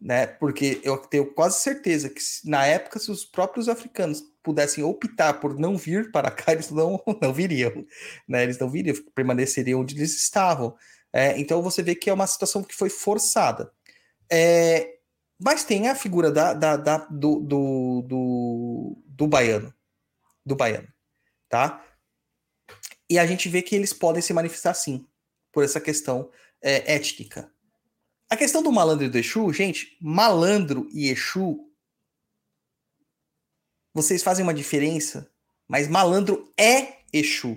né? 0.00 0.26
Porque 0.26 0.80
eu 0.84 0.98
tenho 0.98 1.32
quase 1.32 1.60
certeza 1.60 2.08
que 2.10 2.20
na 2.44 2.66
época, 2.66 2.98
se 2.98 3.10
os 3.10 3.24
próprios 3.24 3.68
africanos 3.68 4.22
pudessem 4.42 4.84
optar 4.84 5.34
por 5.40 5.58
não 5.58 5.76
vir 5.76 6.10
para 6.12 6.30
cá, 6.30 6.52
eles 6.52 6.70
não, 6.70 7.02
não 7.20 7.32
viriam, 7.32 7.84
né? 8.28 8.42
Eles 8.44 8.58
não 8.58 8.70
viriam, 8.70 8.96
permaneceriam 9.14 9.80
onde 9.80 9.96
eles 9.96 10.14
estavam. 10.16 10.76
É, 11.12 11.38
então 11.38 11.62
você 11.62 11.82
vê 11.82 11.94
que 11.94 12.10
é 12.10 12.12
uma 12.12 12.26
situação 12.26 12.62
que 12.62 12.74
foi 12.74 12.90
forçada. 12.90 13.72
É, 14.30 14.98
mas 15.38 15.64
tem 15.64 15.88
a 15.88 15.94
figura 15.94 16.30
da, 16.30 16.52
da- 16.54 16.76
da- 16.76 17.06
do, 17.10 17.40
do, 17.40 18.02
do, 18.06 19.02
do 19.06 19.26
baiano, 19.26 19.72
do 20.44 20.56
baiano, 20.56 20.88
tá? 21.48 21.84
E 23.08 23.18
a 23.18 23.26
gente 23.26 23.48
vê 23.48 23.62
que 23.62 23.74
eles 23.76 23.92
podem 23.92 24.20
se 24.22 24.32
manifestar 24.32 24.74
sim, 24.74 25.06
por 25.52 25.64
essa 25.64 25.80
questão 25.80 26.30
é, 26.62 26.94
étnica. 26.94 27.50
A 28.28 28.36
questão 28.36 28.60
do 28.60 28.72
malandro 28.72 29.04
e 29.04 29.08
do 29.08 29.18
Exu, 29.18 29.52
gente, 29.52 29.96
malandro 30.00 30.88
e 30.92 31.08
Exu, 31.08 31.60
vocês 33.94 34.22
fazem 34.22 34.42
uma 34.42 34.52
diferença, 34.52 35.30
mas 35.68 35.86
malandro 35.86 36.52
é 36.58 36.98
Exu. 37.12 37.56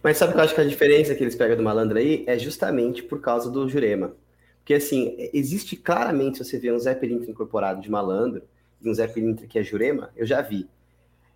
Mas 0.00 0.16
sabe 0.16 0.30
o 0.30 0.34
que 0.34 0.40
eu 0.40 0.44
acho 0.44 0.54
que 0.54 0.60
a 0.60 0.64
diferença 0.64 1.14
que 1.16 1.24
eles 1.24 1.34
pegam 1.34 1.56
do 1.56 1.62
malandro 1.64 1.98
aí 1.98 2.24
é 2.28 2.38
justamente 2.38 3.02
por 3.02 3.20
causa 3.20 3.50
do 3.50 3.68
Jurema. 3.68 4.16
Porque, 4.58 4.74
assim, 4.74 5.16
existe 5.32 5.74
claramente, 5.74 6.38
se 6.38 6.44
você 6.44 6.58
vê 6.58 6.70
um 6.70 6.78
Zé 6.78 6.94
Pilintra 6.94 7.28
incorporado 7.28 7.82
de 7.82 7.90
malandro 7.90 8.44
e 8.80 8.88
um 8.88 8.94
Zé 8.94 9.08
Pilintra 9.08 9.48
que 9.48 9.58
é 9.58 9.64
Jurema, 9.64 10.12
eu 10.14 10.24
já 10.24 10.40
vi. 10.40 10.70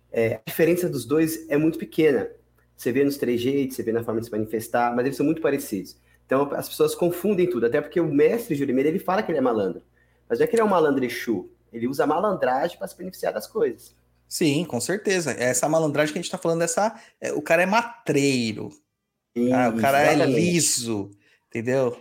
É, 0.09 0.35
a 0.35 0.41
diferença 0.45 0.89
dos 0.89 1.03
dois 1.03 1.49
é 1.49 1.57
muito 1.57 1.77
pequena. 1.77 2.31
Você 2.77 2.93
vê 2.93 3.03
nos 3.03 3.17
trejeitos, 3.17 3.75
você 3.75 3.83
vê 3.83 3.91
na 3.91 4.03
forma 4.03 4.21
de 4.21 4.27
se 4.27 4.31
manifestar, 4.31 4.95
mas 4.95 5.05
eles 5.05 5.17
são 5.17 5.25
muito 5.25 5.41
parecidos. 5.41 5.97
Então, 6.27 6.53
as 6.53 6.67
pessoas 6.67 6.93
confundem 6.93 7.49
tudo, 7.49 7.65
até 7.65 7.81
porque 7.81 7.99
o 7.99 8.13
mestre 8.13 8.53
Jurema, 8.53 8.81
ele 8.81 8.99
fala 8.99 9.23
que 9.23 9.31
ele 9.31 9.39
é 9.39 9.41
malandro. 9.41 9.81
Mas 10.29 10.37
não 10.37 10.43
é 10.43 10.47
que 10.47 10.55
ele 10.55 10.61
é 10.61 10.65
um 10.65 10.69
malandro 10.69 11.03
Exu, 11.03 11.49
ele 11.71 11.87
usa 11.87 12.03
a 12.03 12.07
malandragem 12.07 12.77
para 12.77 12.87
se 12.87 12.97
beneficiar 12.97 13.33
das 13.33 13.47
coisas. 13.47 13.95
Sim, 14.27 14.65
com 14.65 14.79
certeza. 14.81 15.31
Essa 15.31 15.69
malandragem 15.69 16.11
que 16.11 16.19
a 16.19 16.21
gente 16.21 16.29
tá 16.29 16.37
falando, 16.37 16.61
essa, 16.61 17.01
é, 17.21 17.31
o 17.31 17.41
cara 17.41 17.63
é 17.63 17.65
matreiro, 17.65 18.69
Ah, 19.53 19.69
o 19.69 19.79
cara 19.79 20.01
é 20.01 20.13
Exatamente. 20.15 20.39
liso, 20.39 21.11
entendeu? 21.47 21.97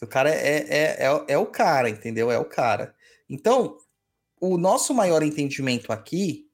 O 0.00 0.06
cara 0.06 0.30
é, 0.30 0.56
é, 0.68 1.06
é, 1.06 1.24
é 1.28 1.38
o 1.38 1.46
cara, 1.46 1.90
entendeu? 1.90 2.30
É 2.30 2.38
o 2.38 2.44
cara. 2.46 2.94
Então, 3.28 3.76
o 4.40 4.56
nosso 4.56 4.94
maior 4.94 5.22
entendimento 5.22 5.92
aqui 5.92 6.48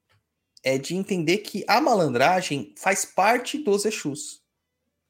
é 0.64 0.76
de 0.76 0.96
entender 0.96 1.38
que 1.38 1.64
a 1.68 1.80
malandragem 1.80 2.74
faz 2.76 3.04
parte 3.04 3.58
dos 3.58 3.84
Exus. 3.84 4.42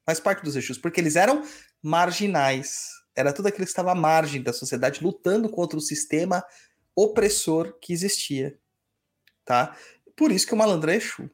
Faz 0.05 0.19
parte 0.19 0.43
dos 0.43 0.55
Exus, 0.55 0.77
porque 0.77 0.99
eles 0.99 1.15
eram 1.15 1.43
marginais. 1.81 2.89
Era 3.15 3.33
tudo 3.33 3.47
aquilo 3.47 3.65
que 3.65 3.71
estava 3.71 3.91
à 3.91 3.95
margem 3.95 4.41
da 4.41 4.53
sociedade, 4.53 5.03
lutando 5.03 5.49
contra 5.49 5.77
o 5.77 5.81
sistema 5.81 6.43
opressor 6.95 7.77
que 7.79 7.93
existia. 7.93 8.57
Tá? 9.45 9.75
Por 10.15 10.31
isso 10.31 10.45
que 10.45 10.53
o 10.53 10.57
malandro 10.57 10.91
é 10.91 10.95
Exu. 10.95 11.29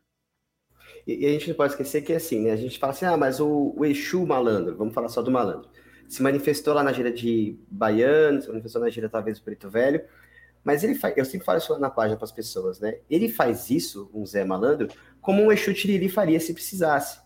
E, 1.05 1.23
e 1.23 1.25
a 1.25 1.29
gente 1.31 1.49
não 1.49 1.55
pode 1.55 1.73
esquecer 1.73 2.01
que 2.01 2.13
assim, 2.13 2.41
né? 2.41 2.51
A 2.51 2.55
gente 2.57 2.79
fala 2.79 2.93
assim, 2.93 3.05
ah, 3.05 3.17
mas 3.17 3.39
o, 3.39 3.73
o 3.77 3.85
Exu 3.85 4.25
malandro, 4.25 4.75
vamos 4.75 4.93
falar 4.93 5.09
só 5.09 5.21
do 5.21 5.31
malandro, 5.31 5.69
se 6.07 6.21
manifestou 6.21 6.73
lá 6.73 6.83
na 6.83 6.91
gira 6.91 7.11
de 7.11 7.59
Baiano, 7.69 8.41
se 8.41 8.47
manifestou 8.47 8.81
na 8.81 8.89
gira 8.89 9.09
talvez 9.09 9.39
do 9.39 9.43
Preto 9.43 9.69
Velho, 9.69 10.03
mas 10.63 10.83
ele 10.83 10.95
faz, 10.95 11.15
eu 11.15 11.23
sempre 11.23 11.45
falo 11.45 11.59
isso 11.59 11.77
na 11.79 11.89
página 11.89 12.17
para 12.17 12.25
as 12.25 12.31
pessoas, 12.31 12.79
né? 12.79 12.99
Ele 13.09 13.29
faz 13.29 13.69
isso, 13.69 14.09
um 14.13 14.25
Zé 14.25 14.43
Malandro, 14.43 14.89
como 15.21 15.43
um 15.43 15.51
Exu 15.51 15.73
Tiriri 15.73 16.09
faria 16.09 16.39
se 16.39 16.53
precisasse. 16.53 17.19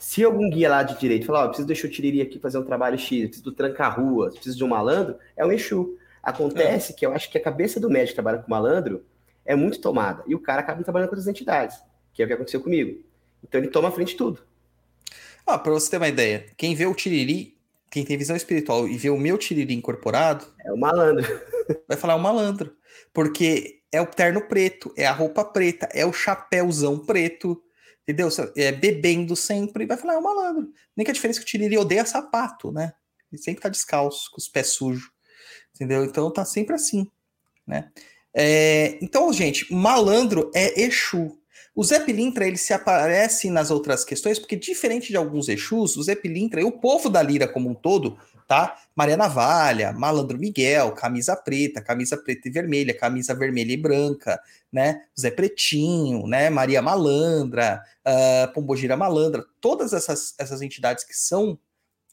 Se 0.00 0.24
algum 0.24 0.48
guia 0.48 0.70
lá 0.70 0.82
de 0.82 0.98
direito 0.98 1.26
falar, 1.26 1.40
ó, 1.40 1.44
eu 1.44 1.48
preciso 1.48 1.66
do 1.66 1.72
Exu 1.74 1.86
Tiriri 1.90 2.22
aqui 2.22 2.38
fazer 2.38 2.56
um 2.56 2.64
trabalho 2.64 2.98
X, 2.98 3.20
eu 3.20 3.28
preciso 3.28 3.44
do 3.44 3.52
tranca-rua, 3.52 4.28
eu 4.28 4.32
preciso 4.32 4.56
de 4.56 4.64
um 4.64 4.68
malandro, 4.68 5.16
é 5.36 5.44
um 5.44 5.52
Exu. 5.52 5.98
Acontece 6.22 6.94
que 6.94 7.04
eu 7.04 7.12
acho 7.12 7.30
que 7.30 7.36
a 7.36 7.40
cabeça 7.40 7.78
do 7.78 7.90
médico 7.90 8.12
que 8.12 8.14
trabalha 8.14 8.38
com 8.38 8.50
malandro 8.50 9.04
é 9.44 9.54
muito 9.54 9.78
tomada, 9.78 10.24
e 10.26 10.34
o 10.34 10.38
cara 10.38 10.60
acaba 10.60 10.82
trabalhando 10.82 11.10
com 11.10 11.16
outras 11.16 11.28
entidades, 11.28 11.76
que 12.14 12.22
é 12.22 12.24
o 12.24 12.28
que 12.28 12.32
aconteceu 12.32 12.62
comigo. 12.62 12.98
Então 13.44 13.60
ele 13.60 13.68
toma 13.68 13.88
a 13.88 13.92
frente 13.92 14.12
de 14.12 14.16
tudo. 14.16 14.40
Ah, 15.46 15.58
pra 15.58 15.70
você 15.70 15.90
ter 15.90 15.98
uma 15.98 16.08
ideia, 16.08 16.46
quem 16.56 16.74
vê 16.74 16.86
o 16.86 16.94
Tiriri, 16.94 17.58
quem 17.90 18.02
tem 18.02 18.16
visão 18.16 18.36
espiritual 18.36 18.88
e 18.88 18.96
vê 18.96 19.10
o 19.10 19.18
meu 19.18 19.36
Tiriri 19.36 19.74
incorporado, 19.74 20.46
É 20.64 20.72
o 20.72 20.78
malandro. 20.78 21.26
vai 21.86 21.98
falar 21.98 22.14
o 22.14 22.20
malandro. 22.20 22.74
Porque 23.12 23.82
é 23.92 24.00
o 24.00 24.06
terno 24.06 24.40
preto, 24.40 24.94
é 24.96 25.06
a 25.06 25.12
roupa 25.12 25.44
preta, 25.44 25.90
é 25.92 26.06
o 26.06 26.12
chapéuzão 26.12 26.98
preto, 26.98 27.60
entendeu? 28.10 28.28
É 28.56 28.72
bebendo 28.72 29.34
sempre, 29.36 29.86
vai 29.86 29.96
falar, 29.96 30.14
é 30.14 30.18
o 30.18 30.22
malandro. 30.22 30.72
Nem 30.96 31.04
que 31.04 31.10
a 31.10 31.14
diferença 31.14 31.38
é 31.38 31.40
que 31.40 31.46
o 31.46 31.48
Tiriri 31.48 31.78
odeia 31.78 32.04
sapato, 32.04 32.72
né? 32.72 32.92
Ele 33.32 33.40
sempre 33.40 33.62
tá 33.62 33.68
descalço, 33.68 34.30
com 34.30 34.38
os 34.38 34.48
pés 34.48 34.70
sujos, 34.70 35.10
entendeu? 35.74 36.04
Então 36.04 36.32
tá 36.32 36.44
sempre 36.44 36.74
assim, 36.74 37.06
né? 37.66 37.90
É, 38.34 38.98
então, 39.02 39.32
gente, 39.32 39.72
malandro 39.72 40.50
é 40.54 40.82
Exu. 40.82 41.40
O 41.74 41.84
Zé 41.84 42.00
Pilintra, 42.00 42.46
ele 42.46 42.56
se 42.56 42.72
aparece 42.72 43.48
nas 43.48 43.70
outras 43.70 44.04
questões, 44.04 44.38
porque 44.38 44.56
diferente 44.56 45.08
de 45.08 45.16
alguns 45.16 45.48
Exus, 45.48 45.96
o 45.96 46.02
Zé 46.02 46.14
Pilintra 46.14 46.60
e 46.60 46.64
o 46.64 46.72
povo 46.72 47.08
da 47.08 47.22
Lira 47.22 47.46
como 47.46 47.70
um 47.70 47.74
todo, 47.74 48.18
tá? 48.46 48.76
Maria 49.00 49.16
Navalha, 49.16 49.92
Malandro 49.94 50.36
Miguel, 50.38 50.92
camisa 50.92 51.34
preta, 51.34 51.80
camisa 51.80 52.18
preta 52.18 52.48
e 52.48 52.50
vermelha, 52.50 52.92
camisa 52.92 53.34
vermelha 53.34 53.72
e 53.72 53.76
branca, 53.78 54.38
né? 54.70 55.06
Zé 55.18 55.30
Pretinho, 55.30 56.26
né? 56.26 56.50
Maria 56.50 56.82
Malandra, 56.82 57.82
uh, 58.06 58.52
Pombogira 58.52 58.98
Malandra, 58.98 59.42
todas 59.58 59.94
essas, 59.94 60.34
essas 60.38 60.60
entidades 60.60 61.02
que 61.02 61.16
são 61.16 61.58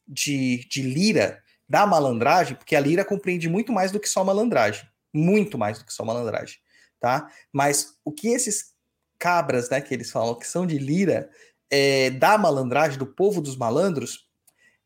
de, 0.08 0.66
de 0.70 0.82
lira 0.82 1.44
da 1.68 1.86
malandragem, 1.86 2.56
porque 2.56 2.74
a 2.74 2.80
lira 2.80 3.04
compreende 3.04 3.50
muito 3.50 3.74
mais 3.74 3.92
do 3.92 4.00
que 4.00 4.08
só 4.08 4.24
malandragem, 4.24 4.88
muito 5.14 5.58
mais 5.58 5.80
do 5.80 5.86
que 5.86 5.92
só 5.92 6.06
malandragem, 6.06 6.56
tá? 7.02 7.30
Mas 7.52 7.98
o 8.06 8.14
que 8.14 8.30
esses 8.30 8.74
cabras, 9.20 9.70
né, 9.70 9.82
que 9.82 9.94
eles 9.94 10.10
falam 10.10 10.36
que 10.36 10.48
são 10.48 10.66
de 10.66 10.78
lira, 10.78 11.30
é, 11.70 12.12
da 12.12 12.38
malandragem, 12.38 12.98
do 12.98 13.06
povo 13.06 13.42
dos 13.42 13.58
malandros, 13.58 14.27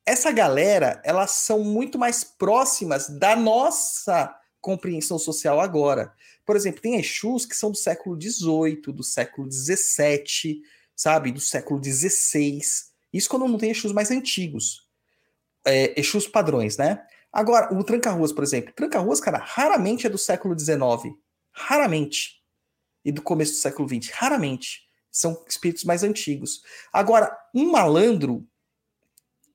essa 0.05 0.31
galera, 0.31 1.01
elas 1.03 1.31
são 1.31 1.63
muito 1.63 1.97
mais 1.97 2.23
próximas 2.23 3.07
da 3.07 3.35
nossa 3.35 4.35
compreensão 4.59 5.17
social 5.17 5.59
agora. 5.59 6.13
Por 6.45 6.55
exemplo, 6.55 6.81
tem 6.81 6.99
Exus 6.99 7.45
que 7.45 7.55
são 7.55 7.71
do 7.71 7.77
século 7.77 8.19
XVIII, 8.19 8.93
do 8.93 9.03
século 9.03 9.51
XVII, 9.51 10.61
sabe, 10.95 11.31
do 11.31 11.39
século 11.39 11.81
XVI. 11.83 12.59
Isso 13.13 13.29
quando 13.29 13.47
não 13.47 13.57
tem 13.57 13.71
Exus 13.71 13.91
mais 13.91 14.11
antigos. 14.11 14.87
É, 15.65 15.99
Exus 15.99 16.27
padrões, 16.27 16.77
né? 16.77 17.05
Agora, 17.31 17.73
o 17.73 17.83
Tranca-Ruas, 17.83 18.31
por 18.31 18.43
exemplo. 18.43 18.73
Tranca-Ruas, 18.73 19.19
cara, 19.19 19.37
raramente 19.37 20.05
é 20.05 20.09
do 20.09 20.17
século 20.17 20.57
XIX. 20.57 21.15
Raramente. 21.51 22.41
E 23.05 23.11
do 23.11 23.21
começo 23.21 23.53
do 23.53 23.57
século 23.57 23.87
XX. 23.87 24.11
Raramente. 24.11 24.81
São 25.11 25.43
espíritos 25.47 25.83
mais 25.83 26.03
antigos. 26.03 26.61
Agora, 26.91 27.35
um 27.53 27.71
malandro, 27.71 28.47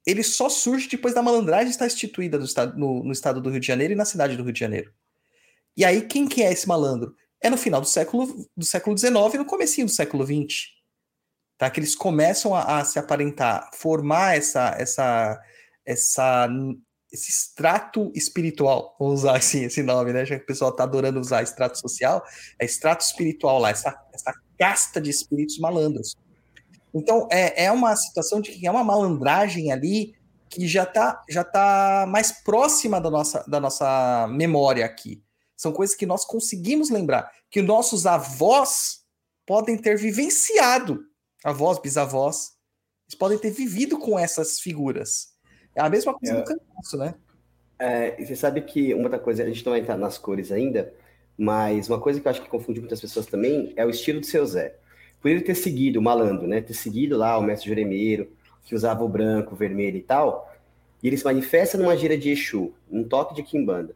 ele 0.06 0.22
só 0.22 0.48
surge 0.48 0.88
depois 0.88 1.12
da 1.12 1.22
malandragem 1.22 1.68
estar 1.68 1.86
instituída 1.86 2.38
no 2.38 2.44
estado, 2.44 2.78
no, 2.78 3.02
no 3.02 3.12
estado 3.12 3.40
do 3.40 3.50
Rio 3.50 3.58
de 3.58 3.66
Janeiro 3.66 3.92
e 3.92 3.96
na 3.96 4.04
cidade 4.04 4.36
do 4.36 4.44
Rio 4.44 4.52
de 4.52 4.60
Janeiro. 4.60 4.92
E 5.76 5.84
aí, 5.84 6.02
quem 6.02 6.28
que 6.28 6.42
é 6.42 6.52
esse 6.52 6.66
malandro? 6.68 7.14
É 7.40 7.50
no 7.50 7.56
final 7.56 7.80
do 7.80 7.86
século 7.86 8.48
do 8.56 8.64
século 8.64 8.96
XIX 8.96 9.34
e 9.34 9.38
no 9.38 9.44
comecinho 9.44 9.86
do 9.86 9.92
século 9.92 10.24
XX. 10.24 10.68
Tá? 11.58 11.68
Que 11.68 11.80
eles 11.80 11.96
começam 11.96 12.54
a, 12.54 12.78
a 12.78 12.84
se 12.84 12.98
aparentar, 12.98 13.68
formar 13.74 14.36
essa, 14.36 14.74
essa, 14.78 15.42
essa, 15.84 16.48
esse 17.12 17.30
extrato 17.30 18.12
espiritual, 18.14 18.96
vamos 18.98 19.20
usar 19.20 19.36
assim 19.36 19.64
esse 19.64 19.82
nome, 19.82 20.12
né? 20.12 20.24
Já 20.24 20.36
que 20.36 20.44
o 20.44 20.46
pessoal 20.46 20.70
está 20.70 20.84
adorando 20.84 21.18
usar 21.18 21.42
extrato 21.42 21.78
social, 21.78 22.22
é 22.58 22.64
extrato 22.64 23.04
espiritual 23.04 23.58
lá, 23.58 23.70
essa, 23.70 23.98
essa 24.12 24.32
casta 24.58 25.00
de 25.00 25.10
espíritos 25.10 25.58
malandros. 25.58 26.16
Então, 26.98 27.28
é, 27.30 27.66
é 27.66 27.72
uma 27.72 27.94
situação 27.94 28.40
de 28.40 28.52
que 28.52 28.66
é 28.66 28.70
uma 28.70 28.82
malandragem 28.82 29.70
ali 29.70 30.14
que 30.48 30.66
já 30.66 30.84
está 30.84 31.22
já 31.28 31.44
tá 31.44 32.06
mais 32.08 32.32
próxima 32.42 33.00
da 33.00 33.10
nossa, 33.10 33.44
da 33.46 33.60
nossa 33.60 34.26
memória 34.30 34.84
aqui. 34.84 35.22
São 35.56 35.72
coisas 35.72 35.94
que 35.94 36.06
nós 36.06 36.24
conseguimos 36.24 36.88
lembrar, 36.88 37.30
que 37.50 37.60
nossos 37.60 38.06
avós 38.06 39.04
podem 39.46 39.76
ter 39.76 39.96
vivenciado, 39.98 41.04
avós, 41.44 41.78
bisavós, 41.78 42.52
eles 43.06 43.18
podem 43.18 43.38
ter 43.38 43.50
vivido 43.50 43.98
com 43.98 44.18
essas 44.18 44.58
figuras. 44.58 45.28
É 45.74 45.82
a 45.82 45.90
mesma 45.90 46.14
coisa 46.14 46.34
é, 46.34 46.38
do 46.38 46.44
cansaço, 46.44 46.96
né? 46.96 47.14
É, 47.78 48.24
você 48.24 48.34
sabe 48.34 48.62
que 48.62 48.94
uma 48.94 49.04
outra 49.04 49.18
coisa, 49.18 49.42
a 49.42 49.46
gente 49.46 49.64
não 49.64 49.72
vai 49.72 49.80
entrar 49.80 49.98
nas 49.98 50.16
cores 50.16 50.50
ainda, 50.50 50.92
mas 51.36 51.88
uma 51.88 52.00
coisa 52.00 52.20
que 52.20 52.26
eu 52.26 52.30
acho 52.30 52.42
que 52.42 52.48
confunde 52.48 52.80
muitas 52.80 53.00
pessoas 53.00 53.26
também 53.26 53.72
é 53.76 53.84
o 53.84 53.90
estilo 53.90 54.20
do 54.20 54.26
seu 54.26 54.44
Zé. 54.46 54.78
Por 55.26 55.30
ele 55.30 55.40
ter 55.40 55.56
seguido 55.56 55.98
o 55.98 56.02
malandro, 56.02 56.46
né? 56.46 56.60
Ter 56.60 56.72
seguido 56.72 57.16
lá 57.16 57.36
o 57.36 57.42
mestre 57.42 57.68
Jeremeiro, 57.68 58.30
que 58.64 58.76
usava 58.76 59.02
o 59.02 59.08
branco, 59.08 59.54
o 59.54 59.56
vermelho 59.56 59.96
e 59.96 60.00
tal, 60.00 60.54
e 61.02 61.08
ele 61.08 61.16
se 61.16 61.24
manifesta 61.24 61.76
numa 61.76 61.96
gira 61.96 62.16
de 62.16 62.30
Exu, 62.30 62.72
um 62.88 63.02
toque 63.02 63.34
de 63.34 63.42
Kimbanda, 63.42 63.92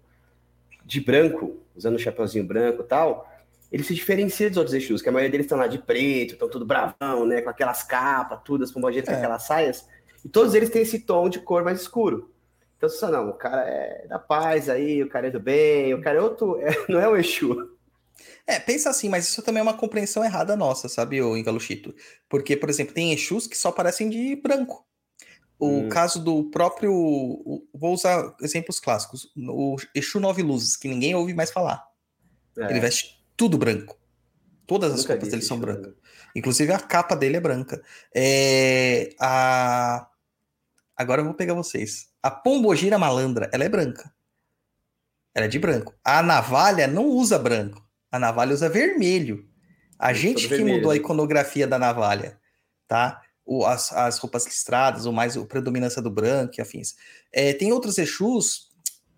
de 0.84 1.00
branco, 1.00 1.56
usando 1.76 1.92
o 1.92 1.96
um 1.98 2.00
chapeuzinho 2.00 2.44
branco 2.44 2.82
e 2.82 2.84
tal, 2.84 3.32
ele 3.70 3.84
se 3.84 3.94
diferencia 3.94 4.48
dos 4.48 4.56
outros 4.56 4.74
Exus, 4.74 5.02
que 5.02 5.08
a 5.08 5.12
maioria 5.12 5.30
deles 5.30 5.46
estão 5.46 5.56
lá 5.56 5.68
de 5.68 5.78
preto, 5.78 6.32
estão 6.32 6.48
tudo 6.48 6.66
bravão, 6.66 7.24
né? 7.24 7.40
Com 7.42 7.50
aquelas 7.50 7.84
capas, 7.84 8.40
tudo, 8.44 8.64
as 8.64 8.72
pombogeiras 8.72 9.08
é. 9.08 9.12
com 9.12 9.18
aquelas 9.18 9.44
saias, 9.44 9.86
e 10.24 10.28
todos 10.28 10.52
eles 10.52 10.68
têm 10.68 10.82
esse 10.82 10.98
tom 10.98 11.28
de 11.28 11.38
cor 11.38 11.62
mais 11.62 11.80
escuro. 11.80 12.28
Então, 12.76 12.88
você 12.88 12.98
fala, 12.98 13.18
não, 13.18 13.30
o 13.30 13.34
cara 13.34 13.62
é 13.68 14.04
da 14.08 14.18
paz 14.18 14.68
aí, 14.68 15.00
o 15.00 15.08
cara 15.08 15.28
é 15.28 15.30
do 15.30 15.38
bem, 15.38 15.94
o 15.94 16.02
cara 16.02 16.18
é 16.18 16.20
outro, 16.22 16.58
é, 16.60 16.70
não 16.90 16.98
é 16.98 17.08
o 17.08 17.16
Exu. 17.16 17.78
É, 18.46 18.58
pensa 18.58 18.90
assim, 18.90 19.08
mas 19.08 19.28
isso 19.28 19.42
também 19.42 19.60
é 19.60 19.62
uma 19.62 19.76
compreensão 19.76 20.24
errada 20.24 20.56
nossa, 20.56 20.88
sabe, 20.88 21.20
o 21.22 21.36
Engaluchito? 21.36 21.94
Porque, 22.28 22.56
por 22.56 22.68
exemplo, 22.68 22.94
tem 22.94 23.12
Exus 23.12 23.46
que 23.46 23.56
só 23.56 23.70
parecem 23.70 24.08
de 24.08 24.36
branco. 24.36 24.86
O 25.58 25.68
hum. 25.68 25.88
caso 25.90 26.18
do 26.24 26.44
próprio. 26.44 26.90
Vou 27.74 27.92
usar 27.92 28.34
exemplos 28.40 28.80
clássicos. 28.80 29.30
O 29.36 29.76
Exu 29.94 30.18
Nove 30.18 30.42
Luzes, 30.42 30.74
que 30.74 30.88
ninguém 30.88 31.14
ouve 31.14 31.34
mais 31.34 31.50
falar. 31.50 31.86
É. 32.58 32.70
Ele 32.70 32.80
veste 32.80 33.22
tudo 33.36 33.58
branco. 33.58 33.98
Todas 34.66 34.92
as 34.92 35.04
roupas 35.04 35.28
dele 35.28 35.42
são 35.42 35.58
brancas. 35.58 35.92
Inclusive 36.34 36.72
a 36.72 36.78
capa 36.78 37.14
dele 37.14 37.36
é 37.36 37.40
branca. 37.40 37.82
É, 38.14 39.10
a... 39.18 40.08
Agora 40.96 41.20
eu 41.20 41.24
vou 41.26 41.34
pegar 41.34 41.54
vocês. 41.54 42.08
A 42.22 42.30
pombogira 42.30 42.98
malandra, 42.98 43.50
ela 43.52 43.64
é 43.64 43.68
branca. 43.68 44.12
Ela 45.34 45.46
é 45.46 45.48
de 45.48 45.58
branco. 45.58 45.94
A 46.04 46.22
navalha 46.22 46.86
não 46.86 47.06
usa 47.06 47.38
branco. 47.38 47.84
A 48.10 48.18
navalha 48.18 48.54
usa 48.54 48.68
vermelho. 48.68 49.46
A 49.98 50.12
gente 50.12 50.48
que 50.48 50.54
vermelho. 50.54 50.76
mudou 50.76 50.90
a 50.90 50.96
iconografia 50.96 51.66
da 51.66 51.78
navalha, 51.78 52.38
tá? 52.88 53.20
O, 53.44 53.64
as, 53.66 53.92
as 53.92 54.18
roupas 54.18 54.46
listradas, 54.46 55.06
ou 55.06 55.12
mais 55.12 55.36
a 55.36 55.44
predominância 55.44 56.00
do 56.00 56.10
branco 56.10 56.54
e 56.58 56.60
afins. 56.62 56.94
É, 57.32 57.52
tem 57.52 57.72
outros 57.72 57.98
Exus, 57.98 58.70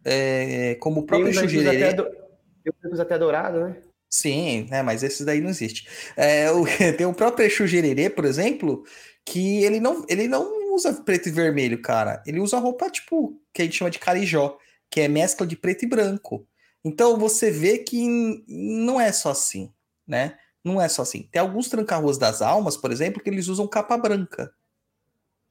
é, 0.04 0.76
como 0.80 1.00
o 1.00 1.06
próprio 1.06 1.30
Exu 1.30 1.48
Gererê. 1.48 1.94
Do... 1.94 2.04
Tem 2.04 2.92
os 2.92 3.00
até 3.00 3.18
dourado, 3.18 3.60
né? 3.60 3.76
Sim, 4.10 4.66
né? 4.70 4.82
Mas 4.82 5.02
esses 5.02 5.24
daí 5.24 5.40
não 5.40 5.50
existe. 5.50 5.88
É, 6.16 6.50
o, 6.50 6.64
tem 6.96 7.06
o 7.06 7.14
próprio 7.14 7.46
Exu 7.46 7.66
Gererê, 7.66 8.10
por 8.10 8.24
exemplo, 8.24 8.84
que 9.24 9.62
ele 9.64 9.80
não, 9.80 10.04
ele 10.08 10.26
não 10.26 10.74
usa 10.74 10.92
preto 10.92 11.28
e 11.28 11.32
vermelho, 11.32 11.80
cara. 11.80 12.22
Ele 12.26 12.40
usa 12.40 12.58
roupa, 12.58 12.90
tipo, 12.90 13.40
que 13.52 13.62
a 13.62 13.64
gente 13.64 13.76
chama 13.76 13.90
de 13.90 13.98
carijó, 13.98 14.58
que 14.90 15.00
é 15.00 15.08
mescla 15.08 15.46
de 15.46 15.56
preto 15.56 15.84
e 15.84 15.88
branco. 15.88 16.46
Então 16.84 17.16
você 17.16 17.50
vê 17.50 17.78
que 17.78 18.06
não 18.48 19.00
é 19.00 19.12
só 19.12 19.30
assim, 19.30 19.72
né? 20.06 20.38
Não 20.64 20.80
é 20.80 20.88
só 20.88 21.02
assim. 21.02 21.28
Tem 21.30 21.40
alguns 21.40 21.68
tranca-ruas 21.68 22.18
das 22.18 22.42
almas, 22.42 22.76
por 22.76 22.92
exemplo, 22.92 23.22
que 23.22 23.30
eles 23.30 23.48
usam 23.48 23.66
capa 23.66 23.96
branca. 23.96 24.52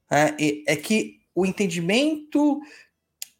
É, 0.09 0.73
é 0.73 0.75
que 0.75 1.21
o 1.33 1.45
entendimento 1.45 2.61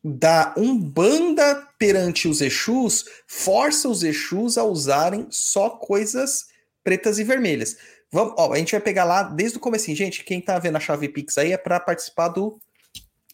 da 0.04 0.54
Umbanda 0.58 1.68
perante 1.78 2.28
os 2.28 2.42
Exus 2.42 3.06
força 3.28 3.88
os 3.88 4.04
Exus 4.04 4.58
a 4.58 4.64
usarem 4.64 5.28
só 5.30 5.70
coisas 5.70 6.46
pretas 6.84 7.20
e 7.20 7.24
vermelhas. 7.24 7.78
Vamos, 8.12 8.34
ó, 8.38 8.52
a 8.52 8.58
gente 8.58 8.72
vai 8.72 8.82
pegar 8.82 9.04
lá 9.04 9.24
desde 9.24 9.58
o 9.58 9.62
começo. 9.62 9.94
Gente, 9.94 10.24
quem 10.24 10.42
tá 10.42 10.58
vendo 10.60 10.78
a 10.78 10.80
chave 10.80 11.08
Pix 11.08 11.38
aí 11.38 11.52
é 11.52 11.58
para 11.58 11.80
participar 11.80 12.30
do 12.30 12.60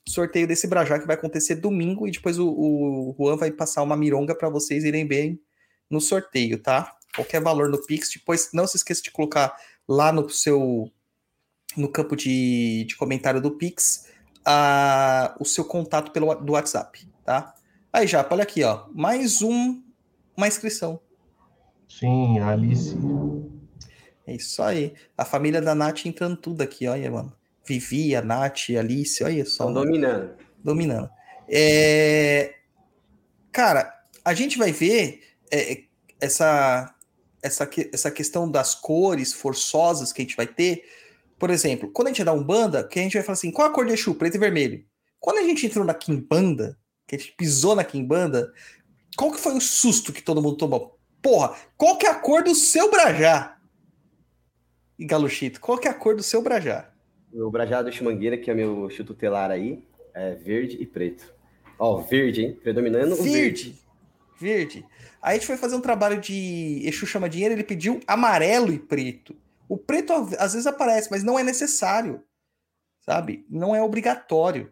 sorteio 0.09 0.47
desse 0.47 0.67
Brajá 0.67 0.99
que 0.99 1.07
vai 1.07 1.15
acontecer 1.15 1.55
domingo 1.55 2.07
e 2.07 2.11
depois 2.11 2.39
o, 2.39 2.47
o 2.49 3.15
Juan 3.17 3.37
vai 3.37 3.51
passar 3.51 3.83
uma 3.83 3.97
mironga 3.97 4.35
para 4.35 4.49
vocês 4.49 4.83
irem 4.83 5.05
bem 5.05 5.39
no 5.89 6.01
sorteio, 6.01 6.59
tá? 6.59 6.95
Qualquer 7.15 7.41
valor 7.41 7.69
no 7.69 7.83
Pix. 7.85 8.09
Depois 8.13 8.49
não 8.53 8.67
se 8.67 8.77
esqueça 8.77 9.01
de 9.01 9.11
colocar 9.11 9.55
lá 9.87 10.11
no 10.11 10.29
seu 10.29 10.91
no 11.75 11.89
campo 11.89 12.15
de, 12.15 12.85
de 12.85 12.95
comentário 12.95 13.39
do 13.39 13.51
Pix 13.51 14.07
a, 14.43 15.35
o 15.39 15.45
seu 15.45 15.65
contato 15.65 16.11
pelo 16.11 16.33
do 16.35 16.53
WhatsApp, 16.53 17.07
tá? 17.25 17.53
Aí 17.91 18.07
já, 18.07 18.25
olha 18.29 18.43
aqui, 18.43 18.63
ó, 18.63 18.85
mais 18.93 19.41
um 19.41 19.83
uma 20.35 20.47
inscrição. 20.47 20.99
Sim, 21.89 22.39
Alice. 22.39 22.95
É 24.25 24.35
isso 24.35 24.61
aí. 24.61 24.93
A 25.17 25.25
família 25.25 25.61
da 25.61 25.73
Nath 25.73 26.05
entrando 26.05 26.37
tudo 26.37 26.61
aqui, 26.61 26.87
olha, 26.87 27.09
mano. 27.09 27.33
Vivi, 27.67 28.15
a 28.15 28.21
Nath, 28.21 28.69
a 28.75 28.79
Alice, 28.79 29.23
olha 29.23 29.45
só. 29.45 29.67
Estão 29.67 29.73
dominando. 29.73 30.35
Dominando. 30.63 31.09
É... 31.49 32.55
Cara, 33.51 33.93
a 34.23 34.33
gente 34.33 34.57
vai 34.57 34.71
ver 34.71 35.21
é, 35.51 35.83
essa, 36.19 36.93
essa, 37.41 37.69
essa 37.93 38.11
questão 38.11 38.49
das 38.49 38.75
cores 38.75 39.33
forçosas 39.33 40.13
que 40.13 40.21
a 40.21 40.25
gente 40.25 40.37
vai 40.37 40.47
ter. 40.47 40.83
Por 41.39 41.49
exemplo, 41.49 41.91
quando 41.91 42.07
a 42.07 42.11
gente 42.11 42.23
dá 42.23 42.33
um 42.33 42.43
banda, 42.43 42.83
que 42.83 42.99
a 42.99 43.03
gente 43.03 43.13
vai 43.13 43.23
falar 43.23 43.33
assim, 43.33 43.51
qual 43.51 43.67
a 43.67 43.73
cor 43.73 43.85
de 43.85 43.93
Exu? 43.93 44.15
Preto 44.15 44.35
e 44.35 44.39
vermelho. 44.39 44.83
Quando 45.19 45.39
a 45.39 45.43
gente 45.43 45.65
entrou 45.65 45.85
na 45.85 45.93
Kimbanda, 45.93 46.77
que 47.05 47.15
a 47.15 47.19
gente 47.19 47.33
pisou 47.33 47.75
na 47.75 47.83
Kimbanda, 47.83 48.51
qual 49.15 49.31
que 49.31 49.39
foi 49.39 49.55
o 49.55 49.61
susto 49.61 50.13
que 50.13 50.21
todo 50.21 50.41
mundo 50.41 50.57
tomou? 50.57 50.99
Porra, 51.21 51.55
qual 51.75 51.97
que 51.97 52.05
é 52.05 52.09
a 52.09 52.15
cor 52.15 52.43
do 52.43 52.53
seu 52.53 52.89
Brajá? 52.91 53.57
e 54.97 55.05
Galuchito, 55.05 55.61
qual 55.61 55.77
que 55.77 55.87
é 55.87 55.91
a 55.91 55.93
cor 55.93 56.15
do 56.15 56.23
seu 56.23 56.41
brajá? 56.41 56.89
O 57.37 57.51
brajá 57.51 57.83
do 57.83 57.91
Chimangueira, 57.91 58.37
que 58.37 58.49
é 58.49 58.53
meu 58.53 58.89
chu 58.89 59.03
tutelar 59.03 59.51
aí, 59.51 59.83
é 60.13 60.33
verde 60.33 60.77
e 60.79 60.85
preto. 60.85 61.31
Ó, 61.77 61.97
verde, 62.01 62.41
hein? 62.41 62.59
Predominando 62.61 63.15
verde, 63.15 63.21
o 63.21 63.31
verde. 63.31 63.75
Verde. 64.39 64.85
Aí 65.21 65.31
a 65.31 65.33
gente 65.35 65.45
foi 65.45 65.57
fazer 65.57 65.75
um 65.75 65.81
trabalho 65.81 66.19
de 66.19 66.81
Exu 66.83 67.05
chama 67.05 67.29
dinheiro, 67.29 67.53
ele 67.53 67.63
pediu 67.63 67.99
amarelo 68.07 68.73
e 68.73 68.79
preto. 68.79 69.35
O 69.69 69.77
preto 69.77 70.13
às 70.13 70.53
vezes 70.53 70.65
aparece, 70.65 71.11
mas 71.11 71.23
não 71.23 71.37
é 71.37 71.43
necessário. 71.43 72.23
Sabe? 73.01 73.45
Não 73.49 73.75
é 73.75 73.81
obrigatório 73.81 74.71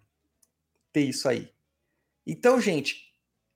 ter 0.91 1.01
isso 1.01 1.30
aí. 1.30 1.49
Então, 2.26 2.59
gente, 2.59 3.13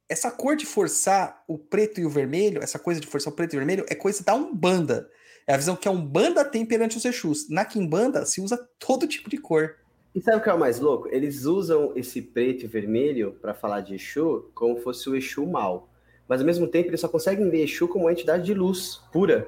essa 0.08 0.30
cor 0.30 0.56
de 0.56 0.66
forçar 0.66 1.44
o 1.48 1.58
preto 1.58 2.00
e 2.00 2.06
o 2.06 2.10
vermelho, 2.10 2.62
essa 2.62 2.78
coisa 2.78 3.02
de 3.02 3.08
forçar 3.08 3.34
o 3.34 3.36
preto 3.36 3.54
e 3.54 3.58
o 3.58 3.60
vermelho, 3.60 3.86
é 3.90 3.96
coisa 3.96 4.24
da 4.24 4.36
Umbanda. 4.36 5.10
É 5.50 5.54
a 5.56 5.58
visão 5.58 5.76
que 5.76 5.88
a 5.88 5.92
Umbanda 5.92 6.46
tem 6.46 6.64
perante 6.64 6.96
os 6.96 7.04
Exus. 7.04 7.50
Na 7.50 7.66
Kimbanda 7.66 8.24
se 8.24 8.40
usa 8.40 8.70
todo 8.78 9.08
tipo 9.08 9.32
de 9.32 9.38
cor. 9.40 9.78
E 10.14 10.22
sabe 10.22 10.38
o 10.38 10.44
que 10.44 10.48
é 10.48 10.54
o 10.54 10.60
mais 10.60 10.80
louco? 10.80 11.10
Eles 11.12 11.46
usam 11.46 11.92
esse 11.96 12.22
preto 12.22 12.66
e 12.66 12.68
vermelho 12.68 13.36
para 13.42 13.56
falar 13.56 13.82
de 13.82 13.96
Exu 13.96 14.52
como 14.54 14.80
fosse 14.80 15.10
o 15.10 15.16
Exu 15.16 15.48
mal. 15.48 15.90
Mas 16.28 16.40
ao 16.40 16.46
mesmo 16.46 16.68
tempo 16.68 16.90
eles 16.90 17.02
só 17.02 17.08
conseguem 17.08 17.50
ver 17.50 17.64
Exu 17.64 17.88
como 17.88 18.06
uma 18.06 18.12
entidade 18.12 18.46
de 18.46 18.54
luz 18.54 19.02
pura. 19.12 19.48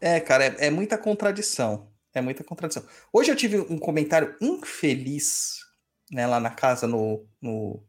É, 0.00 0.20
cara, 0.20 0.44
é, 0.44 0.66
é 0.68 0.70
muita 0.70 0.96
contradição. 0.96 1.88
É 2.14 2.20
muita 2.20 2.44
contradição. 2.44 2.84
Hoje 3.12 3.32
eu 3.32 3.34
tive 3.34 3.58
um 3.58 3.76
comentário 3.76 4.36
infeliz 4.40 5.56
né, 6.12 6.28
lá 6.28 6.38
na 6.38 6.50
casa 6.50 6.86
no, 6.86 7.26
no, 7.42 7.82